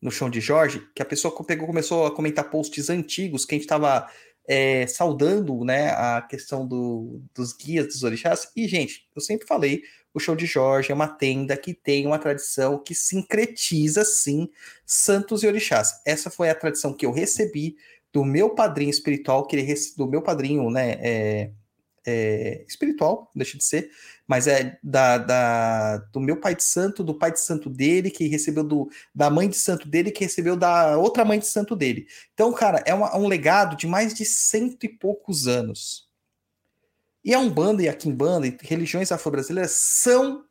no 0.00 0.10
chão 0.10 0.30
de 0.30 0.40
Jorge, 0.40 0.88
que 0.94 1.02
a 1.02 1.04
pessoa 1.04 1.36
pegou, 1.44 1.66
começou 1.66 2.06
a 2.06 2.14
comentar 2.14 2.48
posts 2.48 2.88
antigos 2.88 3.44
que 3.44 3.54
a 3.54 3.56
gente 3.56 3.64
estava 3.64 4.08
é, 4.48 4.86
saudando 4.86 5.62
né, 5.62 5.90
a 5.90 6.22
questão 6.22 6.66
do, 6.66 7.22
dos 7.34 7.52
guias 7.52 7.86
dos 7.86 8.02
orixás. 8.02 8.50
E, 8.56 8.66
gente, 8.66 9.06
eu 9.14 9.20
sempre 9.20 9.46
falei, 9.46 9.82
o 10.14 10.18
show 10.18 10.34
de 10.34 10.46
Jorge 10.46 10.90
é 10.90 10.94
uma 10.94 11.06
tenda 11.06 11.54
que 11.54 11.74
tem 11.74 12.06
uma 12.06 12.18
tradição 12.18 12.82
que 12.82 12.94
sincretiza, 12.94 14.06
sim, 14.06 14.48
santos 14.86 15.42
e 15.42 15.46
orixás. 15.46 16.00
Essa 16.06 16.30
foi 16.30 16.48
a 16.48 16.54
tradição 16.54 16.94
que 16.94 17.04
eu 17.04 17.12
recebi 17.12 17.76
do 18.10 18.24
meu 18.24 18.54
padrinho 18.54 18.90
espiritual, 18.90 19.46
que 19.46 19.54
ele, 19.54 19.74
do 19.98 20.08
meu 20.08 20.22
padrinho, 20.22 20.70
né, 20.70 20.92
é, 21.02 21.50
é, 22.06 22.64
espiritual, 22.66 23.30
deixa 23.34 23.58
de 23.58 23.64
ser, 23.64 23.90
mas 24.28 24.46
é 24.46 24.78
da, 24.82 25.16
da, 25.16 25.96
do 26.12 26.20
meu 26.20 26.38
pai 26.38 26.54
de 26.54 26.62
santo, 26.62 27.02
do 27.02 27.14
pai 27.14 27.32
de 27.32 27.40
santo 27.40 27.70
dele, 27.70 28.10
que 28.10 28.28
recebeu 28.28 28.62
do, 28.62 28.90
da 29.14 29.30
mãe 29.30 29.48
de 29.48 29.56
santo 29.56 29.88
dele, 29.88 30.10
que 30.10 30.22
recebeu 30.22 30.54
da 30.54 30.98
outra 30.98 31.24
mãe 31.24 31.38
de 31.38 31.46
santo 31.46 31.74
dele. 31.74 32.06
Então, 32.34 32.52
cara, 32.52 32.82
é 32.84 32.92
uma, 32.92 33.16
um 33.16 33.26
legado 33.26 33.74
de 33.74 33.86
mais 33.86 34.12
de 34.12 34.26
cento 34.26 34.84
e 34.84 34.88
poucos 34.88 35.48
anos. 35.48 36.06
E 37.24 37.32
a 37.32 37.38
Umbanda 37.38 37.82
e 37.82 37.88
a 37.88 37.94
Kimbanda 37.94 38.46
e 38.46 38.56
religiões 38.60 39.10
afro-brasileiras 39.10 39.72
são 39.72 40.44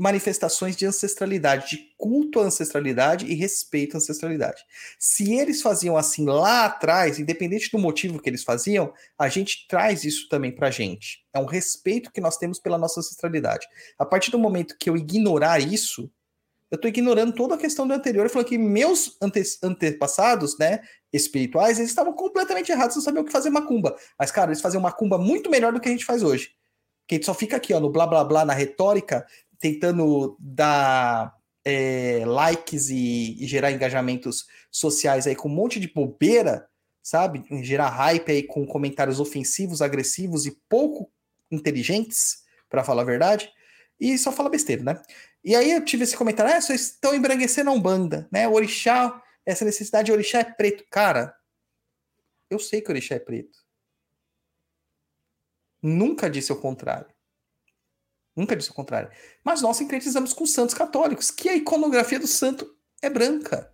manifestações 0.00 0.74
de 0.74 0.86
ancestralidade, 0.86 1.76
de 1.76 1.94
culto 1.98 2.40
à 2.40 2.44
ancestralidade 2.44 3.26
e 3.26 3.34
respeito 3.34 3.94
à 3.94 3.98
ancestralidade. 3.98 4.64
Se 4.98 5.34
eles 5.34 5.60
faziam 5.60 5.94
assim 5.94 6.24
lá 6.24 6.64
atrás, 6.64 7.18
independente 7.18 7.70
do 7.70 7.78
motivo 7.78 8.18
que 8.18 8.30
eles 8.30 8.42
faziam, 8.42 8.94
a 9.18 9.28
gente 9.28 9.66
traz 9.68 10.02
isso 10.02 10.26
também 10.30 10.50
para 10.50 10.68
a 10.68 10.70
gente. 10.70 11.22
É 11.34 11.38
um 11.38 11.44
respeito 11.44 12.10
que 12.10 12.20
nós 12.20 12.38
temos 12.38 12.58
pela 12.58 12.78
nossa 12.78 13.00
ancestralidade. 13.00 13.66
A 13.98 14.06
partir 14.06 14.30
do 14.30 14.38
momento 14.38 14.76
que 14.78 14.88
eu 14.88 14.96
ignorar 14.96 15.60
isso, 15.60 16.10
eu 16.70 16.76
estou 16.76 16.88
ignorando 16.88 17.34
toda 17.34 17.56
a 17.56 17.58
questão 17.58 17.86
do 17.86 17.92
anterior 17.92 18.24
e 18.24 18.28
falando 18.30 18.48
que 18.48 18.56
meus 18.56 19.18
ante 19.20 19.42
antepassados, 19.62 20.56
né, 20.56 20.80
espirituais, 21.12 21.78
eles 21.78 21.90
estavam 21.90 22.14
completamente 22.14 22.72
errados, 22.72 22.96
não 22.96 23.02
sabiam 23.02 23.22
o 23.22 23.26
que 23.26 23.32
fazer 23.32 23.50
macumba. 23.50 23.94
Mas, 24.18 24.30
cara, 24.30 24.50
eles 24.50 24.62
faziam 24.62 24.80
macumba 24.80 25.18
muito 25.18 25.50
melhor 25.50 25.74
do 25.74 25.80
que 25.80 25.88
a 25.88 25.92
gente 25.92 26.06
faz 26.06 26.22
hoje. 26.22 26.52
Que 27.06 27.16
a 27.16 27.18
gente 27.18 27.26
só 27.26 27.34
fica 27.34 27.56
aqui, 27.56 27.74
ó, 27.74 27.80
no 27.80 27.90
blá 27.90 28.06
blá 28.06 28.24
blá, 28.24 28.44
na 28.46 28.54
retórica, 28.54 29.26
tentando 29.60 30.36
dar 30.40 31.36
é, 31.64 32.24
likes 32.24 32.88
e, 32.88 33.36
e, 33.40 33.46
gerar 33.46 33.70
engajamentos 33.70 34.46
sociais 34.70 35.26
aí 35.26 35.36
com 35.36 35.48
um 35.48 35.54
monte 35.54 35.78
de 35.78 35.92
bobeira, 35.92 36.68
sabe? 37.02 37.44
Gerar 37.62 37.90
hype 37.90 38.32
aí 38.32 38.42
com 38.42 38.66
comentários 38.66 39.20
ofensivos, 39.20 39.82
agressivos 39.82 40.46
e 40.46 40.58
pouco 40.68 41.10
inteligentes, 41.50 42.44
para 42.68 42.84
falar 42.84 43.02
a 43.02 43.06
verdade, 43.06 43.52
e 43.98 44.16
só 44.16 44.32
fala 44.32 44.48
besteira, 44.48 44.82
né? 44.82 45.02
E 45.44 45.54
aí 45.54 45.72
eu 45.72 45.84
tive 45.84 46.04
esse 46.04 46.16
comentário, 46.16 46.54
ah, 46.54 46.60
vocês 46.60 46.82
estão 46.82 47.14
embranquecendo 47.14 47.70
a 47.70 47.72
Umbanda, 47.72 48.28
né? 48.32 48.48
O 48.48 48.52
orixá, 48.52 49.22
essa 49.44 49.64
necessidade 49.64 50.06
de 50.06 50.12
orixá 50.12 50.38
é 50.40 50.44
preto. 50.44 50.84
Cara, 50.90 51.34
eu 52.48 52.58
sei 52.58 52.80
que 52.80 52.90
orixá 52.90 53.16
é 53.16 53.18
preto. 53.18 53.58
Nunca 55.82 56.30
disse 56.30 56.52
o 56.52 56.60
contrário. 56.60 57.10
Nunca 58.40 58.56
disse 58.56 58.70
o 58.70 58.74
contrário. 58.74 59.10
Mas 59.44 59.60
nós 59.60 59.76
sincretizamos 59.76 60.32
com 60.32 60.46
santos 60.46 60.74
católicos, 60.74 61.30
que 61.30 61.46
a 61.46 61.54
iconografia 61.54 62.18
do 62.18 62.26
santo 62.26 62.66
é 63.02 63.10
branca. 63.10 63.70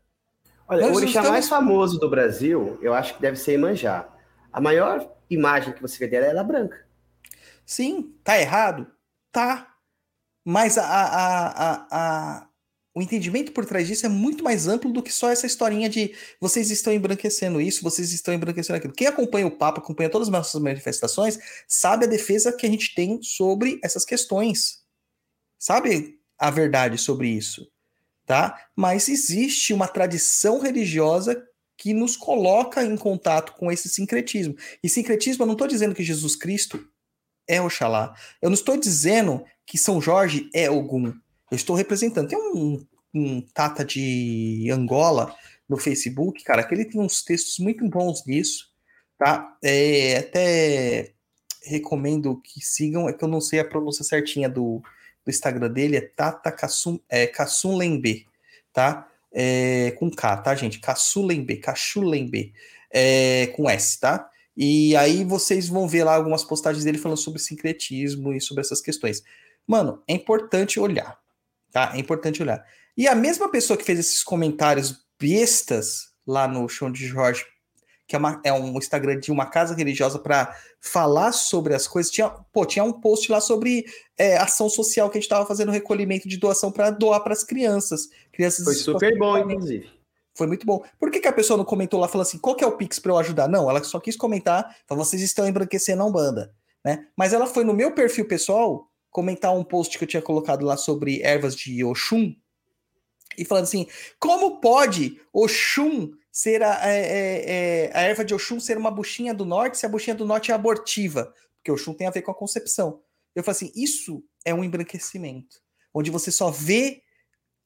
Olha, 0.67 0.83
nós 0.83 0.91
o 0.91 0.97
orixá 0.97 1.21
estamos... 1.21 1.31
mais 1.31 1.49
famoso 1.49 2.01
do 2.01 2.11
Brasil, 2.11 2.77
eu 2.83 2.93
acho 2.93 3.15
que 3.15 3.23
deve 3.23 3.37
ser 3.37 3.55
Imanjá. 3.55 4.09
A 4.53 4.61
maior 4.61 5.09
imagem 5.31 5.73
que 5.73 5.81
você 5.81 5.99
vê 5.99 6.09
dela 6.09 6.27
é 6.27 6.31
ela 6.31 6.43
branca. 6.43 6.85
Sim, 7.65 8.17
tá 8.25 8.41
errado? 8.41 8.91
Tá. 9.31 9.73
Mas 10.45 10.77
a, 10.79 10.85
a, 10.85 11.47
a, 11.49 11.87
a, 11.91 12.49
o 12.97 13.03
entendimento 13.03 13.53
por 13.53 13.67
trás 13.67 13.87
disso 13.87 14.07
é 14.07 14.09
muito 14.09 14.43
mais 14.43 14.67
amplo 14.67 14.91
do 14.91 15.03
que 15.03 15.13
só 15.13 15.29
essa 15.29 15.47
historinha 15.47 15.87
de 15.87 16.15
vocês 16.41 16.71
estão 16.71 16.91
embranquecendo 16.91 17.61
isso, 17.61 17.83
vocês 17.83 18.11
estão 18.11 18.33
embranquecendo 18.33 18.79
aquilo. 18.79 18.95
Quem 18.95 19.07
acompanha 19.07 19.47
o 19.47 19.51
Papa, 19.51 19.83
acompanha 19.83 20.09
todas 20.09 20.29
as 20.29 20.33
nossas 20.33 20.63
manifestações, 20.63 21.39
sabe 21.69 22.07
a 22.07 22.09
defesa 22.09 22.51
que 22.51 22.67
a 22.67 22.71
gente 22.71 22.95
tem 22.95 23.23
sobre 23.23 23.79
essas 23.85 24.03
questões. 24.03 24.79
Sabe 25.59 26.19
a 26.39 26.51
verdade 26.51 26.97
sobre 26.97 27.29
isso, 27.29 27.71
tá? 28.25 28.67
Mas 28.75 29.11
existe 29.11 29.75
uma 29.75 29.89
tradição 29.89 30.59
religiosa 30.59 31.47
que 31.77 31.93
nos 31.93 32.17
coloca 32.17 32.83
em 32.83 32.97
contato 32.97 33.53
com 33.59 33.71
esse 33.71 33.91
sincretismo. 33.91 34.57
E 34.83 34.89
sincretismo, 34.89 35.43
eu 35.43 35.47
não 35.47 35.53
estou 35.53 35.69
dizendo 35.69 35.95
que 35.95 36.03
Jesus 36.03 36.35
Cristo 36.35 36.83
é 37.47 37.61
Oxalá. 37.61 38.15
Eu 38.41 38.49
não 38.49 38.55
estou 38.55 38.75
dizendo 38.79 39.45
que 39.67 39.77
São 39.77 40.01
Jorge 40.01 40.49
é 40.55 40.71
Ogum. 40.71 41.13
Eu 41.51 41.57
estou 41.57 41.77
representando. 41.77 42.29
Tem 42.29 42.39
um, 42.39 42.85
um 43.15 43.41
Tata 43.41 43.85
de 43.85 44.69
Angola 44.73 45.35
no 45.69 45.77
Facebook, 45.77 46.43
cara, 46.45 46.63
que 46.63 46.75
ele 46.75 46.85
tem 46.85 47.01
uns 47.01 47.23
textos 47.23 47.59
muito 47.59 47.89
bons 47.89 48.25
nisso, 48.27 48.71
tá? 49.19 49.57
É, 49.63 50.19
até 50.19 51.13
recomendo 51.65 52.41
que 52.43 52.61
sigam, 52.61 53.09
é 53.09 53.13
que 53.13 53.25
eu 53.25 53.29
não 53.29 53.41
sei 53.41 53.59
a 53.59 53.65
pronúncia 53.65 54.05
certinha 54.05 54.49
do, 54.49 54.81
do 55.25 55.31
Instagram 55.31 55.71
dele, 55.71 55.97
é 55.97 56.01
Tata 56.01 56.53
Kassum, 56.53 57.01
é, 57.09 57.27
Kassulembe, 57.27 58.27
tá? 58.73 59.09
É, 59.33 59.91
com 59.99 60.11
K, 60.11 60.37
tá, 60.39 60.55
gente? 60.55 60.79
Kassulembe, 60.79 61.57
Kassulembe, 61.57 62.55
é, 62.91 63.49
com 63.49 63.69
S, 63.69 63.99
tá? 63.99 64.31
E 64.57 64.97
aí 64.97 65.25
vocês 65.25 65.69
vão 65.69 65.87
ver 65.87 66.05
lá 66.05 66.15
algumas 66.15 66.43
postagens 66.45 66.85
dele 66.85 66.97
falando 66.97 67.19
sobre 67.19 67.41
sincretismo 67.41 68.33
e 68.33 68.41
sobre 68.41 68.63
essas 68.63 68.81
questões. 68.81 69.23
Mano, 69.67 70.03
é 70.09 70.15
importante 70.15 70.81
olhar, 70.81 71.19
tá? 71.77 71.93
É 71.95 71.99
importante 71.99 72.43
olhar. 72.43 72.65
E 72.97 73.07
a 73.07 73.15
mesma 73.15 73.51
pessoa 73.51 73.77
que 73.77 73.85
fez 73.85 73.99
esses 73.99 74.25
comentários 74.25 75.05
bestas 75.21 76.07
lá 76.27 76.49
no 76.49 76.67
show 76.71 76.91
de 76.91 77.07
Jorge, 77.07 77.45
que 78.09 78.17
é, 78.17 78.19
uma, 78.19 78.41
é 78.43 78.51
um 78.51 78.79
Instagram 78.79 79.21
de 79.21 79.31
uma 79.31 79.45
casa 79.45 79.75
religiosa 79.75 80.19
para 80.19 80.57
falar 80.81 81.33
sobre 81.33 81.75
as 81.75 81.87
coisas, 81.87 82.11
tinha, 82.11 82.31
pô, 82.31 82.65
tinha 82.65 82.83
um 82.83 82.95
post 82.95 83.31
lá 83.31 83.43
sobre 83.43 83.85
é, 84.17 84.39
ação 84.39 84.71
social 84.71 85.11
que 85.11 85.19
a 85.19 85.21
gente 85.21 85.27
estava 85.27 85.45
fazendo 85.45 85.71
recolhimento 85.71 86.27
de 86.27 86.39
doação 86.39 86.73
para 86.73 86.89
doar 86.89 87.23
para 87.23 87.35
as 87.35 87.45
crianças. 87.45 88.09
crianças. 88.33 88.65
Foi 88.65 88.75
super 88.75 89.19
bom, 89.19 89.37
inclusive. 89.37 89.91
Foi 90.35 90.47
muito 90.47 90.65
bom. 90.65 90.83
Por 90.99 91.11
que, 91.11 91.21
que 91.21 91.29
a 91.29 91.33
pessoa 91.33 91.59
não 91.59 91.65
comentou 91.65 92.01
lá, 92.01 92.09
falando 92.09 92.27
assim, 92.27 92.39
qual 92.39 92.57
que 92.57 92.65
é 92.65 92.67
o 92.67 92.79
Pix 92.79 92.99
para 92.99 93.13
eu 93.13 93.19
ajudar? 93.19 93.49
Não, 93.49 93.69
ela 93.69 93.85
só 93.85 94.01
quis 94.01 94.17
comentar, 94.17 94.75
falou, 94.87 95.05
vocês 95.05 95.21
estão 95.21 95.47
embranquecendo 95.47 96.03
a 96.03 96.07
Umbanda, 96.07 96.55
né? 96.83 97.07
Mas 97.15 97.35
ela 97.35 97.47
foi 97.47 97.65
no 97.65 97.75
meu 97.75 97.93
perfil 97.93 98.27
pessoal 98.27 98.91
comentar 99.17 99.57
um 99.57 99.65
post 99.65 99.97
que 99.97 100.05
eu 100.05 100.09
tinha 100.09 100.21
colocado 100.21 100.63
lá 100.63 100.77
sobre 100.77 101.23
ervas 101.23 101.57
de 101.57 101.83
Oxum, 101.83 102.37
e 103.39 103.47
falando 103.47 103.65
assim: 103.65 103.87
como 104.21 104.61
pode 104.61 105.19
Oxum 105.33 106.13
ser 106.31 106.63
a, 106.63 106.87
é, 106.87 107.01
é, 107.01 107.87
é, 107.87 107.91
a 107.95 108.03
erva 108.03 108.23
de 108.23 108.35
Oxum 108.35 108.61
ser 108.61 108.77
uma 108.77 108.91
buchinha 108.91 109.33
do 109.33 109.47
norte 109.47 109.79
se 109.79 109.87
a 109.87 109.89
buchinha 109.89 110.15
do 110.15 110.27
norte 110.27 110.53
é 110.53 110.55
abortiva? 110.55 111.33
Porque 111.57 111.73
Oxum 111.73 111.95
tem 111.95 112.07
a 112.07 112.11
ver 112.11 112.21
com 112.21 112.31
a 112.31 112.35
concepção. 112.35 113.01
Eu 113.35 113.43
falo 113.43 113.57
assim: 113.57 113.73
isso 113.75 114.23
é 114.45 114.53
um 114.53 114.63
embranquecimento, 114.63 115.63
onde 115.95 116.11
você 116.11 116.31
só 116.31 116.51
vê 116.51 117.01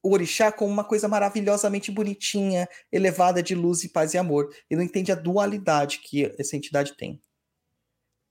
o 0.05 0.12
orixá 0.12 0.53
como 0.53 0.72
uma 0.72 0.84
coisa 0.84 1.09
maravilhosamente 1.09 1.90
bonitinha, 1.90 2.68
elevada 2.92 3.42
de 3.42 3.57
luz 3.57 3.82
e 3.82 3.88
paz 3.88 4.14
e 4.14 4.18
amor. 4.18 4.55
E 4.70 4.76
não 4.76 4.84
entende 4.84 5.11
a 5.11 5.16
dualidade 5.16 5.98
que 5.98 6.32
essa 6.38 6.57
entidade 6.57 6.96
tem. 6.96 7.20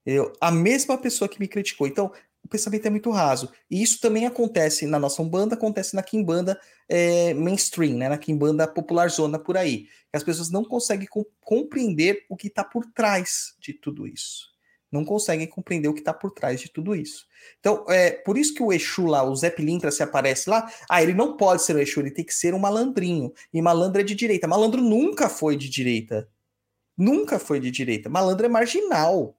Entendeu? 0.05 0.32
A 0.39 0.49
mesma 0.49 0.97
pessoa 0.97 1.28
que 1.28 1.39
me 1.39 1.47
criticou. 1.47 1.86
Então, 1.86 2.11
o 2.43 2.47
pensamento 2.47 2.85
é 2.85 2.89
muito 2.89 3.11
raso. 3.11 3.51
E 3.69 3.81
isso 3.81 3.99
também 3.99 4.25
acontece 4.25 4.85
na 4.85 4.99
nossa 4.99 5.21
Umbanda, 5.21 5.55
acontece 5.55 5.95
na 5.95 6.03
Kimbanda 6.03 6.59
é, 6.87 7.33
mainstream, 7.33 7.97
né? 7.97 8.09
na 8.09 8.17
Kimbanda 8.17 8.67
popular 8.67 9.09
zona 9.09 9.37
por 9.37 9.57
aí. 9.57 9.87
As 10.11 10.23
pessoas 10.23 10.49
não 10.49 10.63
conseguem 10.63 11.07
compreender 11.41 12.25
o 12.29 12.35
que 12.35 12.47
está 12.47 12.63
por 12.63 12.85
trás 12.87 13.55
de 13.59 13.73
tudo 13.73 14.07
isso. 14.07 14.49
Não 14.91 15.05
conseguem 15.05 15.45
compreender 15.45 15.87
o 15.87 15.93
que 15.93 15.99
está 15.99 16.13
por 16.13 16.31
trás 16.31 16.59
de 16.59 16.69
tudo 16.69 16.95
isso. 16.95 17.27
Então, 17.59 17.85
é 17.87 18.11
por 18.11 18.37
isso 18.37 18.55
que 18.55 18.63
o 18.63 18.73
Exu 18.73 19.05
lá, 19.05 19.23
o 19.23 19.35
Zé 19.35 19.51
Pilintra, 19.51 19.91
se 19.91 20.01
aparece 20.01 20.49
lá, 20.49 20.71
ah, 20.89 21.03
ele 21.03 21.13
não 21.13 21.37
pode 21.37 21.61
ser 21.61 21.75
o 21.75 21.79
Exu, 21.79 21.99
ele 21.99 22.09
tem 22.09 22.25
que 22.25 22.33
ser 22.33 22.55
um 22.55 22.59
malandrinho. 22.59 23.31
E 23.53 23.61
malandro 23.61 24.01
é 24.01 24.03
de 24.03 24.15
direita. 24.15 24.47
Malandro 24.47 24.81
nunca 24.81 25.29
foi 25.29 25.55
de 25.55 25.69
direita. 25.69 26.27
Nunca 26.97 27.37
foi 27.37 27.59
de 27.59 27.69
direita. 27.69 28.09
Malandro 28.09 28.47
é 28.47 28.49
marginal. 28.49 29.38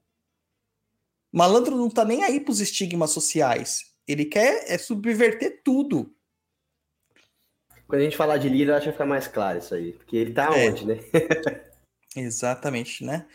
Malandro 1.31 1.77
não 1.77 1.89
tá 1.89 2.03
nem 2.03 2.23
aí 2.23 2.39
pros 2.39 2.59
estigmas 2.59 3.11
sociais. 3.11 3.91
Ele 4.07 4.25
quer 4.25 4.65
é 4.67 4.77
subverter 4.77 5.61
tudo. 5.63 6.13
Quando 7.87 8.01
a 8.01 8.03
gente 8.03 8.17
falar 8.17 8.37
de 8.37 8.49
Lira, 8.49 8.73
acho 8.75 8.81
que 8.81 8.87
vai 8.87 8.93
ficar 8.93 9.05
mais 9.05 9.27
claro 9.27 9.59
isso 9.59 9.73
aí. 9.73 9.93
Porque 9.93 10.17
ele 10.17 10.33
tá 10.33 10.49
É. 10.57 10.69
onde, 10.69 10.85
né? 10.85 10.99
Exatamente, 12.15 13.03
né? 13.03 13.25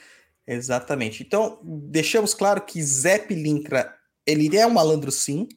Exatamente. 0.46 1.22
Então, 1.22 1.60
deixamos 1.62 2.34
claro 2.34 2.62
que 2.62 2.82
Zé 2.82 3.18
Pilintra, 3.18 3.94
ele 4.24 4.54
é 4.56 4.66
um 4.66 4.70
malandro 4.70 5.10
sim, 5.10 5.48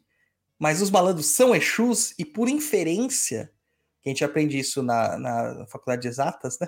mas 0.58 0.82
os 0.82 0.90
malandros 0.90 1.28
são 1.28 1.56
Exus 1.56 2.14
e 2.18 2.26
por 2.26 2.50
inferência, 2.50 3.52
que 4.02 4.10
a 4.10 4.12
gente 4.12 4.24
aprende 4.24 4.58
isso 4.58 4.82
na, 4.82 5.18
na 5.18 5.66
faculdade 5.68 6.02
de 6.02 6.08
exatas, 6.08 6.58
né? 6.60 6.68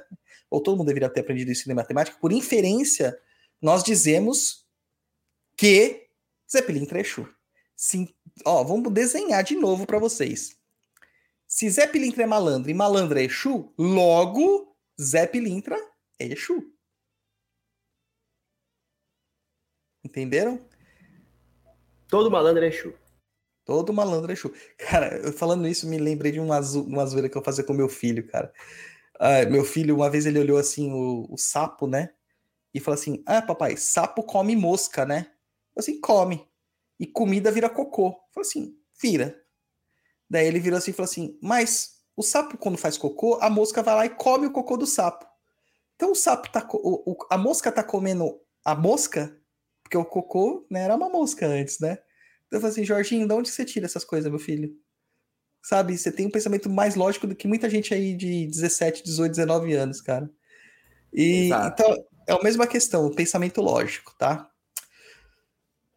Ou 0.50 0.62
todo 0.62 0.78
mundo 0.78 0.88
deveria 0.88 1.10
ter 1.10 1.22
aprendido 1.22 1.52
isso 1.52 1.70
em 1.70 1.74
matemática, 1.74 2.18
por 2.20 2.32
inferência, 2.32 3.18
nós 3.62 3.84
dizemos 3.84 4.61
que 5.62 6.10
Zé 6.52 6.64
Pilintra 6.64 6.98
é 6.98 7.02
Exu. 7.02 7.30
Sim, 7.76 8.12
ó, 8.44 8.64
vamos 8.64 8.92
desenhar 8.92 9.44
de 9.44 9.56
novo 9.56 9.86
para 9.86 10.00
vocês. 10.00 10.58
Se 11.46 11.70
Zé 11.70 11.86
Pilintra 11.86 12.24
é 12.24 12.26
malandro 12.26 12.72
e 12.72 12.74
malandro 12.74 13.20
é 13.20 13.26
Exu, 13.26 13.72
logo 13.78 14.76
Zé 15.00 15.28
Pilintra 15.28 15.78
é 16.18 16.26
Exu. 16.26 16.74
Entenderam? 20.04 20.60
Todo 22.08 22.32
malandro 22.32 22.66
é 22.66 22.70
Exu. 22.70 22.96
Todo 23.64 23.94
malandro 23.94 24.32
é 24.32 24.34
Exu. 24.34 24.52
Cara, 24.80 25.16
eu 25.18 25.32
falando 25.32 25.68
isso, 25.68 25.88
me 25.88 26.00
lembrei 26.00 26.32
de 26.32 26.40
uma, 26.40 26.60
uma 26.60 27.06
zoeira 27.06 27.30
que 27.30 27.38
eu 27.38 27.44
fazia 27.44 27.64
com 27.64 27.74
meu 27.74 27.88
filho, 27.88 28.26
cara. 28.28 28.52
Ah, 29.20 29.46
meu 29.46 29.64
filho, 29.64 29.98
uma 29.98 30.10
vez 30.10 30.26
ele 30.26 30.40
olhou 30.40 30.58
assim 30.58 30.92
o, 30.92 31.28
o 31.32 31.38
sapo, 31.38 31.86
né? 31.86 32.16
E 32.74 32.80
falou 32.80 33.00
assim: 33.00 33.22
Ah, 33.28 33.44
papai, 33.44 33.78
sapo 33.78 34.24
come 34.24 34.56
mosca, 34.56 35.06
né? 35.06 35.32
Assim, 35.78 36.00
come. 36.00 36.48
E 37.00 37.08
comida 37.08 37.52
vira 37.52 37.70
cocô. 37.70 38.12
Falei 38.34 38.48
assim, 38.48 38.78
vira. 39.02 39.42
Daí 40.30 40.48
ele 40.48 40.60
virou 40.60 40.78
assim 40.78 40.92
e 40.92 40.94
falou 40.94 41.10
assim: 41.10 41.38
Mas 41.42 42.02
o 42.16 42.24
sapo, 42.24 42.58
quando 42.58 42.78
faz 42.78 42.98
cocô, 42.98 43.38
a 43.42 43.50
mosca 43.50 43.82
vai 43.84 43.96
lá 43.96 44.06
e 44.06 44.10
come 44.10 44.48
o 44.48 44.52
cocô 44.52 44.78
do 44.78 44.86
sapo. 44.88 45.26
Então 45.96 46.12
o 46.12 46.16
sapo 46.16 46.50
tá. 46.52 46.68
o- 46.74 47.12
o- 47.12 47.28
a 47.30 47.38
mosca 47.38 47.72
tá 47.72 47.84
comendo 47.84 48.40
a 48.64 48.76
mosca, 48.76 49.38
porque 49.84 49.98
o 49.98 50.06
cocô 50.06 50.66
né, 50.70 50.82
era 50.82 50.96
uma 50.96 51.10
mosca 51.10 51.48
antes, 51.48 51.80
né? 51.80 51.98
Eu 52.52 52.60
falei 52.60 52.72
assim, 52.74 52.84
Jorginho, 52.84 53.28
de 53.28 53.34
onde 53.34 53.50
você 53.50 53.64
tira 53.64 53.86
essas 53.86 54.04
coisas, 54.04 54.30
meu 54.30 54.40
filho? 54.40 54.76
Sabe, 55.64 55.98
você 55.98 56.12
tem 56.12 56.26
um 56.28 56.32
pensamento 56.32 56.70
mais 56.70 56.96
lógico 56.96 57.28
do 57.28 57.36
que 57.36 57.48
muita 57.48 57.70
gente 57.70 57.94
aí 57.94 58.16
de 58.16 58.48
17, 58.48 59.04
18, 59.04 59.32
19 59.32 59.74
anos, 59.74 60.02
cara. 60.02 60.30
E 61.14 61.46
Exato. 61.48 61.82
então 61.84 62.06
é 62.28 62.34
a 62.34 62.44
mesma 62.44 62.68
questão, 62.68 63.06
o 63.06 63.16
pensamento 63.16 63.62
lógico, 63.62 64.14
tá? 64.18 64.51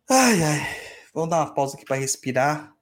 Ai, 0.09 0.43
ai. 0.43 0.61
Vamos 1.15 1.31
dar 1.31 1.39
uma 1.39 1.55
pausa 1.55 1.77
aqui 1.77 1.85
para 1.85 1.97
respirar, 1.97 2.75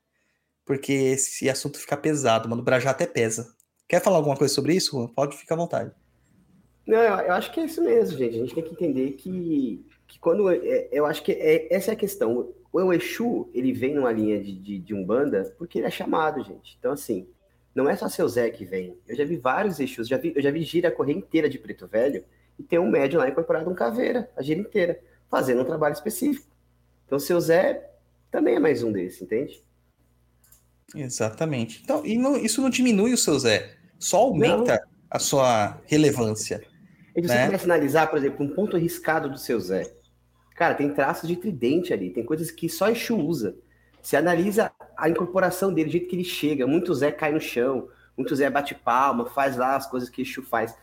porque 0.64 0.92
esse 0.92 1.48
assunto 1.48 1.78
fica 1.78 1.96
pesado, 1.96 2.48
mano. 2.48 2.62
O 2.62 2.64
Brajá 2.64 2.90
até 2.90 3.06
pesa. 3.06 3.54
Quer 3.88 4.02
falar 4.02 4.16
alguma 4.16 4.36
coisa 4.36 4.52
sobre 4.54 4.74
isso? 4.74 4.92
Juan? 4.96 5.08
Pode 5.08 5.36
ficar 5.36 5.54
à 5.54 5.58
vontade. 5.58 5.92
Não, 6.86 6.98
eu, 6.98 7.32
acho 7.32 7.52
que 7.52 7.60
é 7.60 7.64
isso 7.64 7.82
mesmo, 7.82 8.18
gente. 8.18 8.36
A 8.36 8.38
gente 8.38 8.54
tem 8.54 8.64
que 8.64 8.72
entender 8.72 9.12
que, 9.12 9.84
que 10.08 10.18
quando. 10.18 10.50
é- 10.50 10.88
eu 10.90 11.06
acho 11.06 11.22
que 11.22 11.32
é- 11.32 11.72
essa 11.74 11.90
é 11.92 11.94
a 11.94 11.96
questão. 11.96 12.52
O 12.72 12.92
Exu, 12.92 13.50
ele 13.54 13.72
vem 13.72 13.94
numa 13.94 14.10
linha 14.10 14.42
de, 14.42 14.52
de, 14.58 14.78
de 14.78 14.94
Umbanda 14.94 15.54
porque 15.58 15.78
ele 15.78 15.86
é 15.86 15.90
chamado, 15.90 16.42
gente. 16.42 16.76
Então, 16.78 16.92
assim, 16.92 17.28
não 17.74 17.88
é 17.88 17.94
só 17.96 18.08
seu 18.08 18.28
Zé 18.28 18.50
que 18.50 18.64
vem. 18.64 18.98
Eu 19.06 19.14
já 19.14 19.24
vi 19.24 19.36
vários 19.36 19.78
Exus, 19.78 20.08
já 20.08 20.16
vi, 20.16 20.32
eu 20.34 20.42
já 20.42 20.50
vi 20.50 20.62
gira 20.62 20.90
correr 20.90 21.12
inteira 21.12 21.48
de 21.48 21.58
preto 21.58 21.86
velho 21.86 22.24
e 22.58 22.62
tem 22.62 22.78
um 22.78 22.90
médium 22.90 23.20
lá 23.20 23.28
incorporado, 23.28 23.70
um 23.70 23.74
caveira, 23.74 24.30
a 24.36 24.42
gira 24.42 24.58
inteira, 24.60 25.00
fazendo 25.30 25.62
um 25.62 25.64
trabalho 25.64 25.92
específico. 25.92 26.51
Então, 27.12 27.20
seu 27.20 27.38
Zé 27.38 27.90
também 28.30 28.54
é 28.54 28.58
mais 28.58 28.82
um 28.82 28.90
desse, 28.90 29.22
entende? 29.22 29.62
Exatamente. 30.94 31.82
Então, 31.84 32.06
e 32.06 32.16
não- 32.16 32.38
isso 32.38 32.62
não 32.62 32.70
diminui 32.70 33.12
o 33.12 33.18
seu 33.18 33.38
Zé, 33.38 33.76
só 33.98 34.16
aumenta 34.16 34.82
a 35.10 35.18
sua 35.18 35.78
relevância. 35.84 36.62
E 37.14 37.20
você 37.20 37.34
Né? 37.34 37.44
começa 37.44 37.64
a 37.64 37.66
analisar, 37.66 38.06
por 38.06 38.18
exemplo, 38.18 38.42
um 38.46 38.54
ponto 38.54 38.76
arriscado 38.78 39.28
do 39.28 39.36
seu 39.36 39.60
Zé. 39.60 39.82
Cara, 40.56 40.74
tem 40.74 40.88
traços 40.94 41.28
de 41.28 41.36
tridente 41.36 41.92
ali, 41.92 42.08
tem 42.08 42.24
coisas 42.24 42.50
que 42.50 42.66
só 42.66 42.88
Exu 42.88 43.14
usa. 43.18 43.56
Você 44.00 44.16
analisa 44.16 44.72
a 44.96 45.10
incorporação 45.10 45.70
dele, 45.70 45.90
o 45.90 45.92
jeito 45.92 46.08
que 46.08 46.16
ele 46.16 46.24
chega. 46.24 46.66
Muito 46.66 46.94
Zé 46.94 47.12
cai 47.12 47.30
no 47.30 47.40
chão, 47.42 47.90
muito 48.16 48.34
Zé 48.34 48.48
bate 48.48 48.74
palma, 48.74 49.26
faz 49.26 49.58
lá 49.58 49.76
as 49.76 49.86
coisas 49.86 50.08
que 50.08 50.22
Exu 50.22 50.42
faz. 50.42 50.74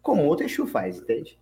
Como 0.00 0.24
outro 0.24 0.46
Exu 0.46 0.66
faz, 0.66 0.96
entende? 0.96 1.38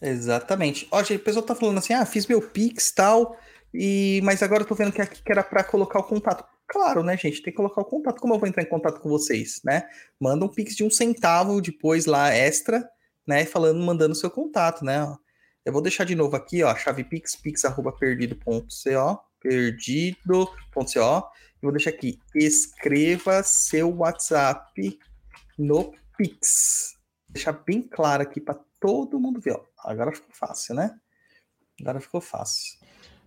Exatamente. 0.00 0.86
Ó, 0.90 1.02
gente, 1.02 1.20
o 1.20 1.24
pessoal 1.24 1.44
tá 1.44 1.54
falando 1.54 1.78
assim, 1.78 1.94
ah, 1.94 2.04
fiz 2.04 2.26
meu 2.26 2.42
Pix 2.42 2.92
tal, 2.92 3.36
e 3.72 4.20
mas 4.22 4.42
agora 4.42 4.62
eu 4.62 4.66
tô 4.66 4.74
vendo 4.74 4.92
que 4.92 5.00
aqui 5.00 5.22
que 5.22 5.32
era 5.32 5.42
para 5.42 5.64
colocar 5.64 5.98
o 5.98 6.04
contato. 6.04 6.44
Claro, 6.68 7.02
né, 7.02 7.16
gente? 7.16 7.42
Tem 7.42 7.52
que 7.52 7.56
colocar 7.56 7.80
o 7.80 7.84
contato. 7.84 8.20
Como 8.20 8.34
eu 8.34 8.38
vou 8.38 8.48
entrar 8.48 8.62
em 8.62 8.68
contato 8.68 9.00
com 9.00 9.08
vocês, 9.08 9.60
né? 9.64 9.88
Manda 10.20 10.44
um 10.44 10.48
Pix 10.48 10.74
de 10.74 10.82
um 10.82 10.90
centavo 10.90 11.60
depois 11.60 12.06
lá 12.06 12.34
extra, 12.34 12.88
né? 13.26 13.44
Falando, 13.44 13.80
mandando 13.84 14.12
o 14.12 14.16
seu 14.16 14.30
contato, 14.30 14.84
né? 14.84 15.16
Eu 15.64 15.72
vou 15.72 15.82
deixar 15.82 16.04
de 16.04 16.14
novo 16.14 16.36
aqui, 16.36 16.62
ó, 16.62 16.74
chave 16.76 17.02
pix, 17.02 17.34
pix 17.34 17.64
arroba 17.64 17.90
perdido.co, 17.90 19.20
perdido.co. 19.40 21.30
Vou 21.60 21.72
deixar 21.72 21.90
aqui, 21.90 22.20
escreva 22.36 23.42
seu 23.42 23.92
WhatsApp 23.96 24.96
no 25.58 25.92
Pix. 26.16 26.94
Deixar 27.28 27.52
bem 27.52 27.82
claro 27.82 28.22
aqui 28.22 28.40
para 28.40 28.60
todo 28.86 29.18
mundo. 29.20 29.40
Ó. 29.50 29.60
Agora 29.90 30.12
ficou 30.12 30.30
fácil, 30.32 30.74
né? 30.74 30.94
Agora 31.80 32.00
ficou 32.00 32.20
fácil. 32.20 32.78